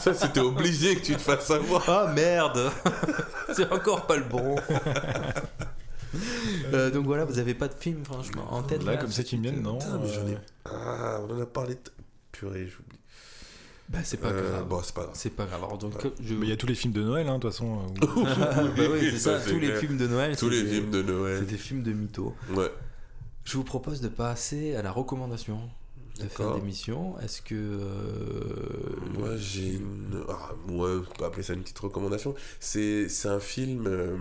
ça, 0.00 0.14
c'était 0.14 0.40
obligé 0.40 0.96
que 0.96 1.02
tu 1.02 1.14
te 1.14 1.20
fasses 1.22 1.46
savoir. 1.46 1.84
Ah 1.88 2.12
merde 2.14 2.70
C'est 3.54 3.70
encore 3.72 4.06
pas 4.06 4.16
le 4.16 4.24
bon. 4.24 4.56
Euh, 6.72 6.90
donc 6.90 7.06
voilà, 7.06 7.24
vous 7.24 7.38
avez 7.38 7.54
pas 7.54 7.68
de 7.68 7.74
film 7.74 8.04
franchement 8.04 8.46
en 8.52 8.62
tête 8.62 8.84
Là, 8.84 8.96
comme 8.96 9.10
ça 9.10 9.22
qui 9.24 9.36
me 9.36 9.42
viennent, 9.42 9.62
non. 9.62 9.78
Putain, 9.78 9.98
mais 10.00 10.08
j'en 10.12 10.26
ai- 10.28 10.34
euh, 10.34 10.38
Ah, 10.66 11.20
on 11.28 11.36
en 11.36 11.40
a 11.40 11.46
parlé. 11.46 11.76
Purée, 12.32 12.66
j'oublie. 12.68 12.98
Bah 13.88 13.98
c'est 14.02 14.16
pas 14.16 14.28
Euh, 14.28 14.50
grave. 14.50 14.66
Bon, 14.68 14.80
c'est 14.82 14.94
pas 14.94 15.02
grave. 15.02 15.14
C'est 15.14 15.30
pas 15.30 15.44
grave. 15.44 15.62
Alors, 15.64 15.76
donc 15.78 15.92
je. 16.22 16.34
Mais 16.34 16.46
il 16.46 16.48
y 16.48 16.52
a 16.52 16.56
tous 16.56 16.66
les 16.66 16.74
films 16.74 16.92
de 16.94 17.02
Noël, 17.02 17.28
hein, 17.28 17.36
de 17.36 17.42
toute 17.42 17.50
façon. 17.52 17.80
euh, 18.02 18.06
où- 18.16 18.24
Ah, 18.26 18.62
bah 18.76 18.82
oui, 18.92 18.98
c'est 19.10 19.18
ça. 19.18 19.38
Ça, 19.38 19.44
c'est 19.44 19.50
Tous 19.52 19.58
les 19.60 19.74
films 19.76 19.96
de 19.98 20.06
Noël. 20.06 20.36
Tous 20.36 20.48
c'est 20.50 20.56
les 20.56 20.62
des- 20.62 20.70
films 20.70 20.90
de 20.90 21.02
C'est 21.02 21.12
Noël. 21.12 21.46
des 21.46 21.56
films 21.58 21.82
de 21.82 21.92
mythos. 21.92 22.34
Ouais. 22.54 22.70
Je 23.44 23.56
vous 23.58 23.64
propose 23.64 24.00
de 24.00 24.08
passer 24.08 24.74
à 24.74 24.80
la 24.82 24.90
recommandation 24.90 25.60
de 26.20 26.28
fin 26.28 26.44
D'accord. 26.44 26.60
d'émission. 26.60 27.18
Est-ce 27.20 27.42
que. 27.42 27.54
euh, 27.54 29.18
Moi, 29.18 29.36
j'ai 29.36 29.74
une. 29.74 30.22
Ah, 30.28 30.52
ouais, 30.68 30.90
on 31.10 31.18
peut 31.18 31.24
appeler 31.24 31.42
ça 31.42 31.54
une 31.54 31.62
petite 31.62 31.78
recommandation. 31.78 32.34
C'est 32.60 33.08
c'est 33.08 33.28
un 33.28 33.40
film. 33.40 33.86
euh, 33.86 34.16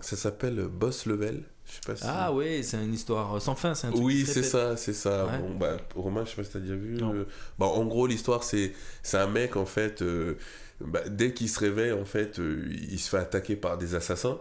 ça 0.00 0.16
s'appelle 0.16 0.68
Boss 0.68 1.06
Level. 1.06 1.42
Je 1.66 1.72
sais 1.72 1.80
pas 1.86 1.96
si. 1.96 2.04
Ah 2.06 2.32
ouais, 2.32 2.62
c'est 2.62 2.76
une 2.82 2.92
histoire 2.94 3.40
sans 3.40 3.54
fin. 3.54 3.74
C'est 3.74 3.86
un 3.88 3.90
truc 3.90 4.02
Oui, 4.04 4.24
c'est 4.26 4.42
ça, 4.42 4.76
c'est 4.76 4.92
ça. 4.92 5.26
Ouais. 5.26 5.38
Bon, 5.38 5.54
bah, 5.56 5.76
Romain, 5.94 6.24
je 6.24 6.30
sais 6.30 6.36
pas 6.36 6.44
si 6.44 6.50
t'as 6.50 6.58
déjà 6.60 6.74
vu. 6.76 6.94
Non. 6.96 7.14
euh, 7.14 7.26
bah, 7.58 7.66
en 7.66 7.84
gros, 7.86 8.06
l'histoire, 8.06 8.42
c'est 8.44 8.72
c'est 9.02 9.18
un 9.18 9.28
mec, 9.28 9.56
en 9.56 9.66
fait, 9.66 10.02
euh, 10.02 10.36
bah, 10.80 11.00
dès 11.08 11.32
qu'il 11.34 11.48
se 11.48 11.58
réveille, 11.60 11.92
en 11.92 12.04
fait, 12.04 12.38
euh, 12.38 12.64
il 12.70 12.98
se 12.98 13.08
fait 13.08 13.18
attaquer 13.18 13.56
par 13.56 13.78
des 13.78 13.94
assassins. 13.94 14.38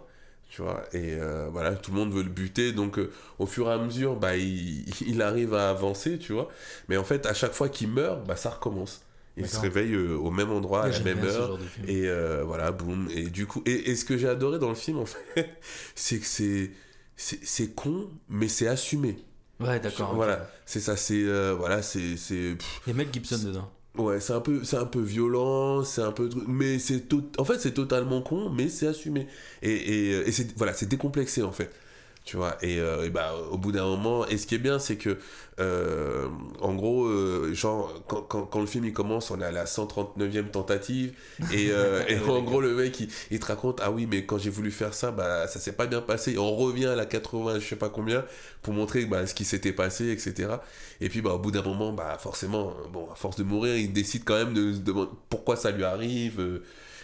Tu 0.52 0.62
vois, 0.62 0.84
et 0.92 1.14
euh, 1.14 1.48
voilà, 1.50 1.76
tout 1.76 1.92
le 1.92 1.98
monde 1.98 2.12
veut 2.12 2.24
le 2.24 2.30
buter, 2.30 2.74
donc 2.74 3.00
euh, 3.00 3.10
au 3.40 3.46
fur 3.46 3.70
et 3.70 3.72
à 3.72 3.78
mesure, 3.78 4.18
bah, 4.18 4.36
il, 4.36 4.84
il 5.08 5.22
arrive 5.22 5.54
à 5.54 5.70
avancer, 5.70 6.20
tu 6.20 6.34
vois. 6.34 6.50
Mais 6.90 6.98
en 6.98 7.06
fait, 7.06 7.26
à 7.26 7.34
chaque 7.34 7.54
fois 7.54 7.70
qu'il 7.70 7.88
meurt, 7.88 8.28
bah, 8.28 8.36
ça 8.36 8.50
recommence. 8.50 9.02
Il 9.38 9.48
se 9.48 9.58
réveille 9.58 9.94
euh, 9.94 10.18
au 10.18 10.30
même 10.30 10.52
endroit, 10.52 10.84
à 10.84 10.90
la 10.90 11.00
même 11.00 11.24
heure. 11.24 11.58
Et 11.88 12.06
voilà, 12.44 12.74
boum. 12.74 13.08
Et 13.16 13.30
du 13.30 13.48
coup, 13.48 13.64
et, 13.66 13.92
et 13.92 13.96
ce 13.96 14.04
que 14.04 14.18
j'ai 14.18 14.28
adoré 14.28 14.60
dans 14.60 14.68
le 14.68 14.76
film, 14.76 14.98
en 14.98 15.06
fait, 15.06 15.50
c'est 15.96 16.20
que 16.20 16.26
c'est 16.26 16.72
c'est 17.16 17.74
con, 17.74 18.10
mais 18.28 18.50
c'est 18.50 18.68
assumé. 18.68 19.24
Ouais, 19.62 19.80
d'accord. 19.80 20.14
Voilà, 20.16 20.52
c'est 20.66 20.82
ça, 20.82 20.98
c'est 20.98 21.24
voilà, 21.54 21.82
c'est 21.82 22.18
c'est 22.18 22.56
pff, 22.58 22.82
Il 22.86 22.90
y 22.90 22.94
a 22.94 22.98
Mel 22.98 23.08
Gibson 23.10 23.38
dedans. 23.38 23.72
Ouais, 23.98 24.20
c'est 24.20 24.34
un 24.34 24.42
peu 24.42 24.64
c'est 24.64 24.78
un 24.78 24.86
peu 24.86 25.02
violent, 25.02 25.84
c'est 25.84 26.02
un 26.02 26.12
peu 26.12 26.30
mais 26.48 26.80
c'est 26.80 27.02
tout 27.08 27.32
en 27.38 27.46
fait, 27.46 27.60
c'est 27.60 27.74
totalement 27.74 28.22
con, 28.22 28.50
mais 28.50 28.70
c'est 28.70 28.88
assumé. 28.88 29.28
Et 29.62 29.72
et, 29.72 30.10
et 30.28 30.32
c'est 30.32 30.56
voilà, 30.58 30.74
c'est 30.74 30.88
décomplexé 30.88 31.44
en 31.44 31.52
fait. 31.52 31.72
Tu 32.32 32.38
vois, 32.38 32.56
et, 32.62 32.80
euh, 32.80 33.04
et 33.04 33.10
bah, 33.10 33.34
au 33.52 33.58
bout 33.58 33.74
d'un 33.74 33.84
moment, 33.84 34.26
et 34.26 34.38
ce 34.38 34.48
qui 34.48 34.56
est 34.56 34.58
bien, 34.58 34.80
c'est 34.80 34.96
que, 34.96 35.18
euh, 35.60 36.30
en 36.62 36.74
gros, 36.76 37.04
euh, 37.04 37.54
genre, 37.54 37.94
quand, 38.08 38.22
quand, 38.22 38.44
quand 38.44 38.62
le 38.62 38.68
film 38.68 38.86
il 38.86 38.94
commence, 38.94 39.32
on 39.32 39.42
est 39.42 39.44
à 39.44 39.52
la 39.52 39.66
139e 39.66 40.50
tentative, 40.50 41.12
et, 41.52 41.66
et 42.08 42.20
en 42.26 42.42
gros, 42.42 42.62
le 42.62 42.74
mec 42.74 43.02
il, 43.02 43.10
il 43.32 43.40
te 43.42 43.48
raconte, 43.48 43.82
ah 43.84 43.92
oui, 43.92 44.08
mais 44.10 44.26
quand 44.26 44.38
j'ai 44.38 44.50
voulu 44.50 44.72
faire 44.72 44.94
ça, 44.94 45.12
bah, 45.12 45.46
ça 45.50 45.60
s'est 45.60 45.74
pas 45.74 45.88
bien 45.88 46.00
passé, 46.00 46.36
et 46.36 46.38
on 46.38 46.56
revient 46.56 46.86
à 46.86 46.96
la 46.96 47.06
80, 47.06 47.60
je 47.60 47.68
sais 47.68 47.76
pas 47.76 47.90
combien, 47.90 48.24
pour 48.62 48.74
montrer 48.74 49.06
bah, 49.06 49.28
ce 49.28 49.34
qui 49.34 49.44
s'était 49.44 49.74
passé, 49.74 50.10
etc. 50.10 50.52
Et 51.02 51.10
puis, 51.10 51.22
bah, 51.22 51.34
au 51.34 51.40
bout 51.40 51.52
d'un 51.52 51.64
moment, 51.64 51.92
bah, 51.92 52.18
forcément, 52.18 52.74
bon, 52.94 53.10
à 53.12 53.16
force 53.16 53.36
de 53.36 53.44
mourir, 53.44 53.76
il 53.76 53.92
décide 53.92 54.24
quand 54.24 54.36
même 54.38 54.54
de 54.54 54.72
se 54.72 54.80
demander 54.80 55.12
pourquoi 55.28 55.58
ça 55.58 55.72
lui 55.72 55.84
arrive, 55.84 56.62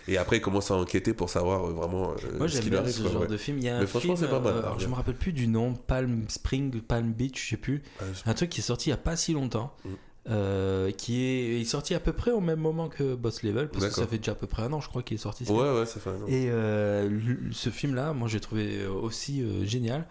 et 0.07 0.17
après, 0.17 0.37
il 0.37 0.41
commence 0.41 0.71
à 0.71 0.75
enquêter 0.75 1.13
pour 1.13 1.29
savoir 1.29 1.65
euh, 1.65 1.71
vraiment 1.73 2.11
euh, 2.11 2.37
Moi 2.37 2.47
ce 2.49 2.59
qui 2.61 2.69
lui 2.69 2.77
arrive. 2.77 2.91
ce 2.93 3.01
quoi, 3.01 3.11
genre 3.11 3.21
ouais. 3.23 3.27
de 3.27 3.37
film. 3.37 3.57
Il 3.57 3.63
y 3.65 3.69
a 3.69 3.77
un 3.77 3.79
Mais 3.81 3.87
franchement, 3.87 4.15
c'est 4.15 4.27
pas 4.29 4.39
mal, 4.39 4.53
euh, 4.53 4.57
hein, 4.59 4.63
alors, 4.65 4.79
je 4.79 4.87
me 4.87 4.93
rappelle 4.93 5.15
plus 5.15 5.33
du 5.33 5.47
nom, 5.47 5.73
Palm 5.73 6.25
Spring, 6.29 6.81
Palm 6.81 7.11
Beach, 7.13 7.43
je 7.43 7.49
sais 7.51 7.57
plus. 7.57 7.83
Ah, 7.99 8.03
je- 8.13 8.29
Un 8.29 8.33
truc 8.33 8.49
qui 8.49 8.59
est 8.61 8.63
sorti 8.63 8.89
il 8.89 8.91
y 8.91 8.93
a 8.93 8.97
pas 8.97 9.15
si 9.15 9.33
longtemps. 9.33 9.73
Mm. 9.85 9.89
euh, 10.29 10.91
qui 10.91 11.23
est, 11.23 11.63
sorti 11.63 11.93
à 11.93 12.01
peu 12.01 12.11
près 12.11 12.31
au 12.31 12.41
même 12.41 12.59
moment 12.59 12.89
que 12.89 13.15
Boss 13.15 13.43
Level 13.43 13.69
parce 13.69 13.85
que 13.87 13.93
ça 13.93 14.07
fait 14.07 14.17
déjà 14.17 14.33
à 14.33 14.35
peu 14.35 14.45
près 14.45 14.63
un 14.63 14.73
an 14.73 14.81
je 14.81 14.89
crois 14.89 15.01
qu'il 15.01 15.15
est 15.15 15.19
sorti 15.19 15.45
Ouais, 15.45 15.71
ouais, 15.79 15.85
ça 15.85 16.01
fait 16.01 16.09
un 16.09 16.15
an. 16.15 16.27
Et 16.27 16.49
euh, 16.49 17.09
ce 17.53 17.69
film-là, 17.69 18.11
moi 18.11 18.27
j'ai 18.27 18.41
trouvé 18.41 18.85
aussi 18.87 19.41
euh, 19.41 19.63
génial. 19.65 20.05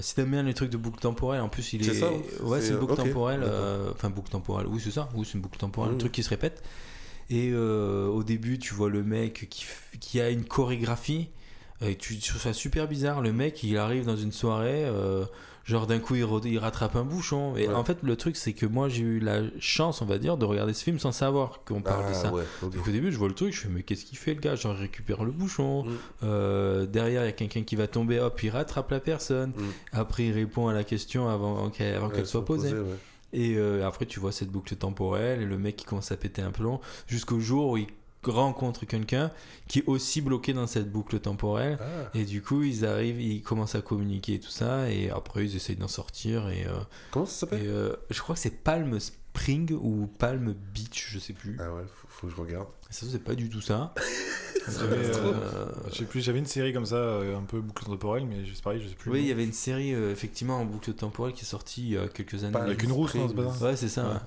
Si 0.00 0.14
t'aimes 0.16 0.32
bien 0.32 0.42
les 0.42 0.54
trucs 0.54 0.70
de 0.70 0.76
boucle 0.76 0.98
temporelle, 1.00 1.40
en 1.40 1.48
plus 1.48 1.72
il 1.72 1.80
est. 1.80 1.84
C'est 1.94 2.00
ça, 2.00 2.08
hein 2.08 2.20
Ouais, 2.44 2.60
C'est- 2.60 2.70
une 2.72 2.78
boucle 2.78 2.94
ok, 2.94 3.04
temporelle. 3.06 3.42
Enfin, 3.94 4.10
boucle 4.10 4.28
temporelle, 4.30 4.66
oui, 4.68 4.80
c'est 4.84 4.90
ça. 4.90 5.08
Oui, 5.14 5.24
c'est 5.24 5.34
une 5.34 5.40
boucle 5.40 5.56
temporelle, 5.58 5.92
Oui, 5.92 5.96
un 5.96 5.98
truc 6.00 6.12
qui 6.12 6.22
se 6.24 6.30
répète. 6.30 6.62
Et 7.30 7.50
euh, 7.52 8.06
au 8.06 8.22
début, 8.22 8.58
tu 8.58 8.74
vois 8.74 8.90
le 8.90 9.02
mec 9.02 9.46
qui, 9.50 9.66
qui 10.00 10.20
a 10.20 10.30
une 10.30 10.44
chorégraphie. 10.44 11.28
Et 11.80 11.96
tu 11.96 12.16
tu 12.18 12.28
trouves 12.30 12.40
ça 12.42 12.52
super 12.52 12.86
bizarre. 12.88 13.20
Le 13.20 13.32
mec, 13.32 13.62
il 13.62 13.76
arrive 13.78 14.04
dans 14.06 14.16
une 14.16 14.32
soirée. 14.32 14.84
euh, 14.86 15.24
Genre 15.66 15.86
d'un 15.86 15.98
coup 15.98 16.14
il, 16.14 16.26
il 16.44 16.58
rattrape 16.58 16.94
un 16.94 17.04
bouchon 17.04 17.56
et 17.56 17.68
Ouais. 17.68 17.74
en 17.74 17.84
fait 17.84 17.96
le 18.02 18.16
truc 18.16 18.36
c'est 18.36 18.52
que 18.52 18.66
moi 18.66 18.90
j'ai 18.90 19.00
eu 19.00 19.18
la 19.18 19.40
chance 19.60 20.02
on 20.02 20.04
va 20.04 20.18
dire 20.18 20.36
de 20.36 20.44
regarder 20.44 20.74
ce 20.74 20.84
film 20.84 20.98
sans 20.98 21.10
savoir 21.10 21.60
qu'on 21.64 21.80
parle 21.80 22.06
de 22.10 22.12
ça 22.12 22.34
ouais, 22.34 22.42
donc 22.60 22.86
au 22.86 22.90
début, 22.90 23.10
je 23.10 23.16
vois 23.16 23.28
le 23.28 23.34
truc, 23.34 23.54
je 23.54 23.60
fais 23.62 23.68
mais 23.70 23.82
qu'est-ce 23.82 24.04
qu'il 24.04 24.18
fait 24.18 24.34
le 24.34 24.40
gars? 24.40 24.56
Genre 24.56 24.74
il 24.76 24.82
récupère 24.82 25.24
le 25.24 25.32
bouchon. 25.32 25.84
Mm. 25.84 25.90
Euh, 26.24 26.84
derrière, 26.84 27.22
il 27.22 27.26
y 27.26 27.28
a 27.28 27.32
quelqu'un 27.32 27.62
qui 27.62 27.76
va 27.76 27.86
tomber, 27.86 28.20
hop, 28.20 28.42
il 28.42 28.50
rattrape 28.50 28.90
la 28.90 29.00
personne. 29.00 29.52
Mm. 29.56 29.62
Après, 29.92 30.24
il 30.26 30.32
répond 30.32 30.68
à 30.68 30.74
la 30.74 30.84
question 30.84 31.30
avant 31.30 31.70
qu'elle 31.70 31.94
avant 31.94 32.08
Ouais, 32.08 32.14
qu'elle 32.16 32.26
soit 32.26 32.44
posée. 32.44 32.68
poser. 32.68 32.82
Et 33.34 33.56
euh, 33.56 33.86
après, 33.86 34.06
tu 34.06 34.20
vois 34.20 34.32
cette 34.32 34.48
boucle 34.48 34.74
temporelle 34.76 35.42
et 35.42 35.44
le 35.44 35.58
mec 35.58 35.76
qui 35.76 35.84
commence 35.84 36.12
à 36.12 36.16
péter 36.16 36.40
un 36.40 36.52
plomb 36.52 36.80
jusqu'au 37.08 37.40
jour 37.40 37.70
où 37.72 37.76
il 37.76 37.88
rencontre 38.22 38.86
quelqu'un 38.86 39.30
qui 39.68 39.80
est 39.80 39.84
aussi 39.86 40.22
bloqué 40.22 40.52
dans 40.54 40.66
cette 40.66 40.90
boucle 40.90 41.18
temporelle. 41.18 41.76
Ah, 41.80 42.10
Et 42.14 42.24
du 42.24 42.40
coup, 42.42 42.62
ils 42.62 42.86
arrivent, 42.86 43.20
ils 43.20 43.42
commencent 43.42 43.74
à 43.74 43.82
communiquer 43.82 44.34
et 44.34 44.40
tout 44.40 44.50
ça. 44.50 44.88
Et 44.90 45.10
après, 45.10 45.44
ils 45.44 45.56
essayent 45.56 45.76
d'en 45.76 45.88
sortir. 45.88 46.48
Et, 46.48 46.64
euh, 46.66 46.72
comment 47.10 47.26
ça 47.26 47.40
s'appelle? 47.40 47.62
euh, 47.66 47.96
je 48.10 48.20
crois 48.22 48.34
que 48.34 48.40
c'est 48.40 48.62
Palm 48.62 48.98
Spring 49.34 49.72
ou 49.72 50.06
Palm 50.18 50.54
Beach, 50.72 51.08
je 51.10 51.18
sais 51.18 51.32
plus. 51.32 51.56
Ah 51.60 51.72
ouais, 51.74 51.82
faut, 51.92 52.06
faut 52.08 52.26
que 52.28 52.32
je 52.34 52.40
regarde. 52.40 52.68
Ça, 52.88 53.04
c'est 53.10 53.18
pas 53.22 53.34
du 53.34 53.48
tout 53.50 53.60
ça. 53.60 53.92
J'avais, 54.68 54.96
euh, 54.96 55.12
Euh, 55.34 55.66
Je 55.90 55.94
sais 55.98 56.04
plus, 56.04 56.22
j'avais 56.22 56.38
une 56.38 56.46
série 56.46 56.72
comme 56.72 56.86
ça, 56.86 56.94
euh, 56.96 57.36
un 57.36 57.42
peu 57.42 57.60
boucle 57.60 57.84
temporelle, 57.84 58.24
mais 58.26 58.36
c'est 58.46 58.62
pareil, 58.62 58.80
je 58.82 58.88
sais 58.88 58.94
plus. 58.94 59.10
Oui, 59.10 59.20
il 59.20 59.26
y 59.26 59.32
avait 59.32 59.44
une 59.44 59.52
série 59.52 59.92
euh, 59.92 60.10
effectivement 60.12 60.58
en 60.58 60.64
boucle 60.64 60.92
temporelle 60.94 61.34
qui 61.34 61.42
est 61.42 61.48
sortie 61.48 61.82
il 61.82 61.90
y 61.90 61.98
a 61.98 62.08
quelques 62.08 62.42
années. 62.44 62.52
Pas 62.52 62.62
Avec 62.62 62.82
une 62.82 62.92
rousse, 62.92 63.14
non, 63.16 63.28
c'est 63.28 63.34
pas 63.34 63.52
ça 63.52 63.64
Ouais, 63.66 63.76
c'est 63.76 63.88
ça. 63.90 64.02
Ouais. 64.04 64.12
ouais. 64.14 64.20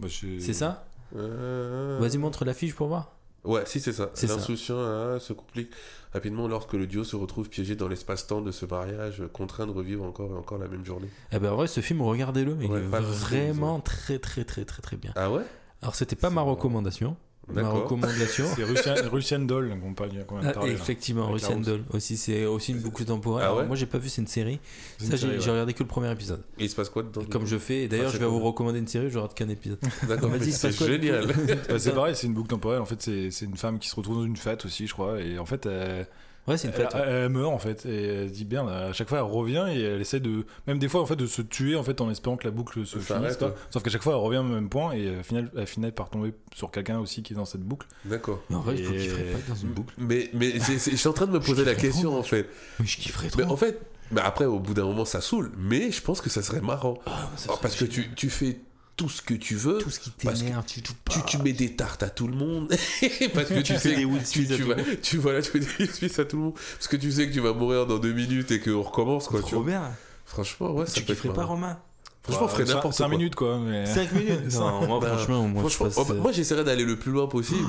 Bah, 0.00 0.08
c'est- 0.40 0.52
ça 0.54 0.86
Euh, 1.16 1.98
Vas-y, 2.00 2.16
montre 2.16 2.44
l'affiche 2.46 2.74
pour 2.74 2.88
voir. 2.88 3.10
Ouais, 3.44 3.64
si, 3.66 3.80
c'est 3.80 3.92
ça. 3.92 4.10
C'est 4.14 4.26
ça. 4.28 4.36
L'insouciant 4.36 4.78
hein, 4.78 5.18
se 5.20 5.34
complique 5.34 5.70
rapidement 6.14 6.48
lorsque 6.48 6.72
le 6.74 6.86
duo 6.86 7.04
se 7.04 7.16
retrouve 7.16 7.48
piégé 7.48 7.74
dans 7.76 7.88
l'espace-temps 7.88 8.40
de 8.40 8.50
ce 8.52 8.64
mariage, 8.66 9.22
contraint 9.32 9.66
de 9.66 9.72
revivre 9.72 10.04
encore 10.04 10.30
et 10.30 10.36
encore 10.36 10.58
la 10.58 10.68
même 10.68 10.84
journée. 10.84 11.08
Eh 11.32 11.38
ben, 11.38 11.52
en 11.52 11.56
vrai, 11.56 11.66
ce 11.66 11.80
film, 11.80 12.00
regardez-le. 12.02 12.56
Il 12.60 12.70
Ouais, 12.70 12.78
est 12.78 12.82
vraiment 12.82 13.80
très, 13.80 14.18
très, 14.18 14.44
très, 14.44 14.64
très, 14.64 14.80
très 14.80 14.96
bien. 14.96 15.12
Ah 15.16 15.30
ouais? 15.30 15.42
Alors, 15.82 15.94
c'était 15.94 16.16
pas 16.16 16.30
ma 16.30 16.40
recommandation. 16.40 17.16
Ma 17.52 17.68
recommandation. 17.68 18.44
C'est 18.54 18.64
Russian, 18.64 18.94
Russian 19.10 19.38
Doll 19.40 19.72
parle 19.94 20.10
de 20.10 20.20
Ah, 20.20 20.52
parler, 20.52 20.70
là. 20.70 20.74
effectivement, 20.74 21.28
Avec 21.28 21.42
la 21.42 21.48
Russian. 21.48 21.60
Doll 21.60 21.84
aussi, 21.92 22.16
c'est 22.16 22.46
aussi 22.46 22.72
une 22.72 22.78
boucle 22.78 23.04
temporelle. 23.04 23.44
Ah 23.44 23.48
Alors, 23.48 23.58
ouais 23.60 23.66
moi, 23.66 23.76
j'ai 23.76 23.86
pas 23.86 23.98
vu, 23.98 24.08
c'est 24.08 24.20
une 24.22 24.26
série. 24.26 24.58
Une 25.00 25.06
Ça, 25.10 25.16
j'ai 25.16 25.28
ouais. 25.28 25.38
regardé 25.38 25.72
que 25.74 25.82
le 25.82 25.88
premier 25.88 26.10
épisode. 26.10 26.42
Et 26.58 26.64
il 26.64 26.70
se 26.70 26.74
passe 26.76 26.88
quoi 26.88 27.02
dedans 27.02 27.22
Comme 27.30 27.46
je 27.46 27.58
fais, 27.58 27.88
d'ailleurs, 27.88 28.10
je 28.10 28.18
vais 28.18 28.26
vous 28.26 28.40
recommander 28.40 28.78
une 28.78 28.88
série, 28.88 29.10
je 29.10 29.18
rate 29.18 29.34
qu'un 29.34 29.48
épisode. 29.48 29.78
D'accord, 30.08 30.30
c'est 30.40 30.72
génial. 30.72 31.26
Bah, 31.68 31.78
c'est 31.78 31.94
pareil, 31.94 32.14
c'est 32.14 32.26
une 32.26 32.34
boucle 32.34 32.48
temporelle. 32.48 32.80
En 32.80 32.84
fait, 32.84 33.00
c'est 33.00 33.30
c'est 33.30 33.44
une 33.46 33.56
femme 33.56 33.78
qui 33.78 33.88
se 33.88 33.96
retrouve 33.96 34.16
dans 34.18 34.24
une 34.24 34.36
fête 34.36 34.64
aussi, 34.64 34.86
je 34.86 34.92
crois. 34.92 35.20
Et 35.20 35.38
en 35.38 35.46
fait, 35.46 35.66
elle, 35.66 36.06
Ouais, 36.46 36.58
c'est 36.58 36.68
une 36.68 36.74
elle, 36.74 36.80
fête. 36.82 36.94
ouais. 36.94 37.00
elle 37.06 37.28
meurt 37.30 37.52
en 37.52 37.58
fait. 37.58 37.86
Et 37.86 38.04
elle 38.04 38.28
se 38.28 38.34
dit 38.34 38.44
bien, 38.44 38.66
à 38.68 38.92
chaque 38.92 39.08
fois, 39.08 39.18
elle 39.18 39.24
revient 39.24 39.66
et 39.70 39.80
elle 39.80 40.00
essaie 40.00 40.20
de. 40.20 40.44
Même 40.66 40.78
des 40.78 40.88
fois, 40.88 41.00
en 41.00 41.06
fait, 41.06 41.16
de 41.16 41.26
se 41.26 41.40
tuer 41.42 41.74
en 41.76 41.82
fait 41.82 42.00
en 42.00 42.10
espérant 42.10 42.36
que 42.36 42.44
la 42.44 42.50
boucle 42.50 42.86
se 42.86 43.00
Ça 43.00 43.16
finisse. 43.16 43.36
quoi. 43.38 43.48
ouais. 43.48 43.54
Sauf 43.70 43.82
qu'à 43.82 43.90
chaque 43.90 44.02
fois, 44.02 44.12
elle 44.12 44.18
revient 44.20 44.38
au 44.38 44.42
même 44.42 44.68
point 44.68 44.92
et 44.92 45.06
euh, 45.08 45.20
au 45.20 45.22
final, 45.22 45.50
elle 45.56 45.66
finit 45.66 45.90
par 45.90 46.10
tomber 46.10 46.34
sur 46.54 46.70
quelqu'un 46.70 46.98
aussi 46.98 47.22
qui 47.22 47.32
est 47.32 47.36
dans 47.36 47.44
cette 47.46 47.62
boucle. 47.62 47.86
D'accord. 48.04 48.40
Mais 48.50 48.56
en 48.56 48.60
vrai, 48.60 48.76
je 48.76 48.82
Et- 48.82 48.86
kifferais 48.98 49.22
pas 49.24 49.38
être 49.38 49.48
dans 49.48 49.54
une 49.54 49.70
boucle. 49.72 49.94
Mais, 49.96 50.28
mais 50.34 50.52
je 50.60 50.78
suis 50.96 51.08
en 51.08 51.12
train 51.14 51.26
de 51.26 51.32
me 51.32 51.40
poser 51.40 51.64
la 51.64 51.74
question 51.74 52.10
trop, 52.10 52.18
en 52.20 52.22
fait. 52.22 52.46
Mais 52.78 52.86
je 52.86 52.96
kifferais 52.98 53.28
trop. 53.28 53.40
Mais 53.40 53.46
en 53.46 53.56
fait, 53.56 53.80
bah 54.12 54.22
après, 54.26 54.44
au 54.44 54.58
bout 54.58 54.74
d'un 54.74 54.84
moment, 54.84 55.06
ça 55.06 55.22
saoule. 55.22 55.50
Mais 55.56 55.90
je 55.90 56.02
pense 56.02 56.20
que 56.20 56.28
ça 56.28 56.42
serait 56.42 56.60
marrant. 56.60 56.98
Ah, 57.06 57.30
ça 57.36 57.50
Oh, 57.54 57.58
parce 57.62 57.74
que 57.74 57.86
tu, 57.86 58.10
tu 58.14 58.28
fais 58.28 58.58
tout 58.96 59.08
ce 59.08 59.22
que 59.22 59.34
tu 59.34 59.54
veux. 59.56 59.78
tout 59.78 59.90
ce 59.90 59.98
qui 60.00 60.10
t'énerve, 60.10 60.64
tu 60.66 60.80
Tu, 60.82 60.92
tu 61.26 61.38
mets 61.38 61.52
des 61.52 61.74
tartes 61.74 62.02
à 62.02 62.10
tout 62.10 62.26
le 62.28 62.34
monde 62.34 62.68
parce 63.34 63.48
que 63.48 63.54
tu, 63.60 63.62
Tu 63.62 63.72
sais 63.74 63.78
fais 63.78 63.96
des 63.96 64.06
tu, 64.24 64.46
tu 64.46 64.56
tout 64.58 64.66
vas, 64.68 64.74
le 64.76 64.84
monde. 64.84 65.00
tu 65.02 65.16
voilà 65.18 65.42
tu 65.42 65.50
fais 65.50 65.58
des 65.58 65.86
Smith 65.92 66.18
à 66.18 66.24
tout 66.24 66.36
le 66.36 66.42
monde 66.44 66.54
parce 66.54 66.88
que 66.88 66.96
tu 66.96 67.10
sais 67.12 67.28
que 67.28 67.32
tu 67.34 67.40
vas 67.40 67.52
mourir 67.52 67.86
dans 67.86 67.98
deux 67.98 68.12
minutes 68.12 68.50
et 68.52 68.60
qu'on 68.60 68.82
recommence 68.82 69.26
quoi 69.28 69.40
tu 69.40 69.46
Trop 69.50 69.62
vois. 69.62 69.70
bien. 69.70 69.92
franchement 70.26 70.72
ouais 70.72 70.86
ça 70.86 70.92
Tu 70.94 71.02
peut 71.02 71.12
être 71.12 71.32
pas. 71.32 71.44
Romain? 71.44 71.78
Franchement, 72.24 72.46
on 72.46 72.48
ferait 72.48 72.64
n'importe 72.64 72.94
cinq 72.94 73.04
quoi. 73.04 73.16
minutes 73.18 73.34
quoi. 73.34 73.58
Mais... 73.58 73.84
5 73.84 74.12
minutes 74.12 74.54
Non, 74.58 74.86
moi, 74.86 74.98
Bah, 75.00 75.08
franchement, 75.16 75.42
moi, 75.42 75.60
Franchement, 75.60 75.86
je 75.90 75.92
oh, 75.96 76.04
passe, 76.04 76.08
bah, 76.16 76.22
moi 76.22 76.32
j'essaierais 76.32 76.64
d'aller 76.64 76.84
le 76.84 76.96
plus 76.96 77.12
loin 77.12 77.26
possible. 77.26 77.68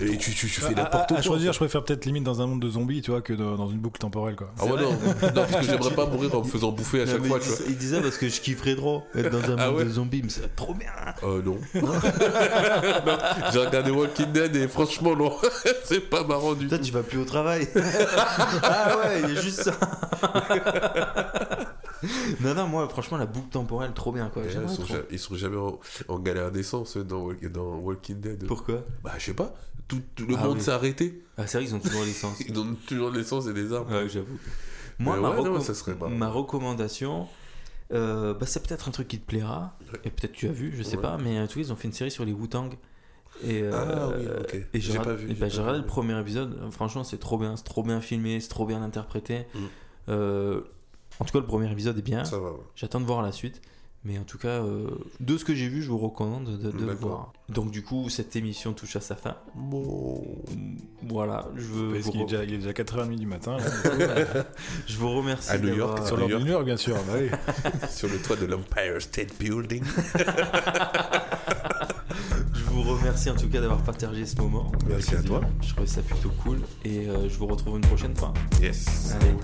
et 0.00 0.16
tu, 0.16 0.30
tu, 0.32 0.46
tu 0.46 0.60
fais 0.60 0.72
n'importe 0.74 1.08
quoi. 1.10 1.18
à 1.18 1.22
choisir, 1.22 1.52
je 1.52 1.58
préfère 1.58 1.84
peut-être 1.84 2.06
limite 2.06 2.24
dans 2.24 2.40
un 2.40 2.46
monde 2.46 2.60
de 2.62 2.70
zombies, 2.70 3.02
tu 3.02 3.10
vois, 3.10 3.20
que 3.20 3.34
dans, 3.34 3.56
dans 3.56 3.68
une 3.68 3.76
boucle 3.78 3.98
temporelle 4.00 4.36
quoi. 4.36 4.52
Ah 4.58 4.64
ouais, 4.64 4.70
non. 4.80 4.90
non, 4.92 4.96
parce 5.34 5.56
que 5.56 5.62
j'aimerais 5.64 5.94
pas 5.94 6.06
mourir 6.06 6.34
en 6.34 6.38
me 6.38 6.44
faisant 6.48 6.72
bouffer 6.72 7.02
à 7.02 7.06
chaque 7.06 7.24
fois, 7.26 7.38
tu 7.40 7.48
vois. 7.50 7.58
il 7.68 7.76
disait 7.76 8.00
parce 8.00 8.16
que 8.16 8.26
je 8.28 8.40
kifferais 8.40 8.74
trop 8.74 9.02
être 9.14 9.30
dans 9.30 9.50
un 9.52 9.56
Ah 9.58 9.66
monde 9.68 9.76
ouais 9.80 9.84
de 9.84 9.90
zombies, 9.90 10.22
mais 10.24 10.30
c'est 10.30 10.56
trop 10.56 10.72
bien. 10.72 10.88
Euh, 11.22 11.42
non. 11.42 11.58
non. 11.74 11.92
J'ai 13.52 13.58
regardé 13.58 13.90
Walking 13.90 14.32
Dead 14.32 14.56
et 14.56 14.66
franchement, 14.68 15.14
non. 15.14 15.32
c'est 15.84 16.00
pas 16.08 16.24
marrant 16.24 16.54
du 16.54 16.68
Toi, 16.68 16.78
tout. 16.78 16.84
tu 16.84 16.92
vas 16.92 17.02
plus 17.02 17.18
au 17.18 17.24
travail. 17.26 17.68
ah 18.62 18.96
ouais, 18.96 19.20
il 19.28 19.34
y 19.34 19.38
a 19.38 19.40
juste 19.42 19.62
ça. 19.62 19.72
non, 22.40 22.54
non, 22.54 22.66
moi, 22.66 22.88
franchement, 22.88 23.16
la 23.18 23.26
boucle 23.26 23.48
temporelle, 23.50 23.92
trop 23.92 24.12
bien, 24.12 24.28
quoi. 24.30 24.42
Là, 24.44 24.48
Ils 24.62 24.68
sont, 24.68 24.82
trop. 24.82 24.94
ja- 24.94 25.02
ils 25.10 25.18
sont 25.18 25.34
jamais 25.34 25.56
en, 25.56 25.78
en 26.08 26.18
galère 26.18 26.50
d'essence 26.50 26.96
eux, 26.96 27.04
dans, 27.04 27.28
dans 27.52 27.76
Walking 27.76 28.20
Dead. 28.20 28.46
Pourquoi? 28.46 28.82
Bah, 29.04 29.12
je 29.18 29.26
sais 29.26 29.34
pas. 29.34 29.54
Tout, 29.88 30.00
tout 30.14 30.26
le 30.26 30.36
Ah 30.38 30.44
monde 30.44 30.56
oui. 30.58 30.62
s'est 30.62 30.70
arrêté. 30.70 31.22
Ah, 31.36 31.46
c'est 31.46 31.58
vrai 31.58 31.66
qu'ils 31.66 31.74
ont 31.74 31.80
toujours 31.80 32.04
l'essence. 32.04 32.40
Ils 32.46 32.52
donnent 32.52 32.76
toujours 32.86 33.10
l'essence 33.10 33.46
et 33.48 33.52
des 33.52 33.72
armes. 33.72 33.90
Ouais, 33.92 34.08
j'avoue. 34.08 34.38
Moi, 34.98 35.18
ma, 35.18 35.30
ouais, 35.30 35.42
non, 35.42 35.54
reco- 35.56 35.60
ça 35.62 35.74
serait 35.74 35.94
marrant. 35.94 36.10
ma 36.10 36.28
recommandation, 36.28 37.26
euh, 37.92 38.34
bah, 38.34 38.46
c'est 38.46 38.64
peut-être 38.66 38.88
un 38.88 38.92
truc 38.92 39.08
qui 39.08 39.18
te 39.18 39.26
plaira. 39.26 39.76
Ouais. 39.92 39.98
Et 40.04 40.10
peut-être 40.10 40.32
tu 40.32 40.46
as 40.48 40.52
vu, 40.52 40.72
je 40.76 40.82
sais 40.82 40.96
pas, 40.96 41.16
mais 41.18 41.40
en 41.40 41.46
tout 41.46 41.54
cas, 41.54 41.60
ils 41.60 41.72
ont 41.72 41.76
fait 41.76 41.88
une 41.88 41.94
série 41.94 42.10
sur 42.10 42.24
les 42.24 42.32
Wu-Tang. 42.32 42.70
Et, 43.44 43.62
euh, 43.62 43.70
Ah 43.72 44.08
oui. 44.16 44.60
Et 44.74 44.80
J'ai 44.80 44.98
bah, 44.98 45.04
regardé 45.06 45.78
le 45.78 45.86
premier 45.86 46.18
épisode. 46.20 46.58
euh, 46.62 46.70
Franchement, 46.70 47.02
c'est 47.04 47.18
trop 47.18 47.38
bien, 47.38 47.56
c'est 47.56 47.64
trop 47.64 47.82
bien 47.82 48.00
filmé, 48.00 48.38
c'est 48.40 48.48
trop 48.48 48.66
bien 48.66 48.82
interprété. 48.82 49.46
Mm. 49.54 49.58
Euh, 50.10 50.60
en 51.20 51.24
tout 51.24 51.32
cas, 51.32 51.38
le 51.40 51.46
premier 51.46 51.70
épisode 51.70 51.96
est 51.98 52.02
bien. 52.02 52.24
Ça 52.24 52.38
va, 52.38 52.50
ouais. 52.52 52.58
J'attends 52.74 53.00
de 53.00 53.06
voir 53.06 53.22
la 53.22 53.30
suite. 53.32 53.60
Mais 54.02 54.18
en 54.18 54.22
tout 54.22 54.38
cas, 54.38 54.48
euh, 54.62 54.88
de 55.20 55.36
ce 55.36 55.44
que 55.44 55.54
j'ai 55.54 55.68
vu, 55.68 55.82
je 55.82 55.90
vous 55.90 55.98
recommande 55.98 56.58
de, 56.58 56.70
de 56.70 56.90
voir. 56.92 57.34
Donc 57.50 57.70
du 57.70 57.82
coup, 57.82 58.08
cette 58.08 58.34
émission 58.34 58.72
touche 58.72 58.96
à 58.96 59.02
sa 59.02 59.14
fin. 59.14 59.36
Bon. 59.54 60.24
Voilà, 61.02 61.46
je 61.54 61.64
veux, 61.66 61.92
Parce 61.92 62.08
qu'il 62.08 62.22
est 62.22 62.24
re- 62.24 62.28
déjà, 62.30 62.44
il 62.44 62.54
est 62.54 62.58
déjà 62.58 62.70
4h30 62.72 63.16
du 63.18 63.26
matin. 63.26 63.58
là. 63.58 63.64
je 64.86 64.96
vous 64.96 65.10
remercie. 65.14 65.50
À 65.50 65.58
New 65.58 65.74
York, 65.74 66.06
Sur 66.06 66.16
New 66.16 66.20
l'heure 66.22 66.30
York. 66.30 66.42
du 66.42 66.46
New 66.48 66.52
York, 66.54 66.64
bien 66.64 66.76
sûr. 66.78 66.94
bah 67.06 67.12
oui. 67.20 67.28
Sur 67.90 68.08
le 68.08 68.16
toit 68.22 68.36
de 68.36 68.46
l'Empire 68.46 69.02
State 69.02 69.38
Building. 69.38 69.84
Je 72.54 72.64
vous 72.70 72.82
remercie 72.82 73.28
en 73.28 73.36
tout 73.36 73.50
cas 73.50 73.60
d'avoir 73.60 73.82
partagé 73.82 74.24
ce 74.24 74.36
moment. 74.36 74.72
Merci 74.88 75.14
à 75.14 75.22
toi. 75.22 75.42
Je 75.60 75.68
trouvais 75.74 75.86
ça 75.86 76.00
plutôt 76.00 76.30
cool. 76.42 76.60
Et 76.86 77.06
euh, 77.06 77.28
je 77.28 77.36
vous 77.36 77.46
retrouve 77.46 77.76
une 77.76 77.82
prochaine 77.86 78.16
fois. 78.16 78.32
Yes. 78.62 79.12
Allez, 79.20 79.34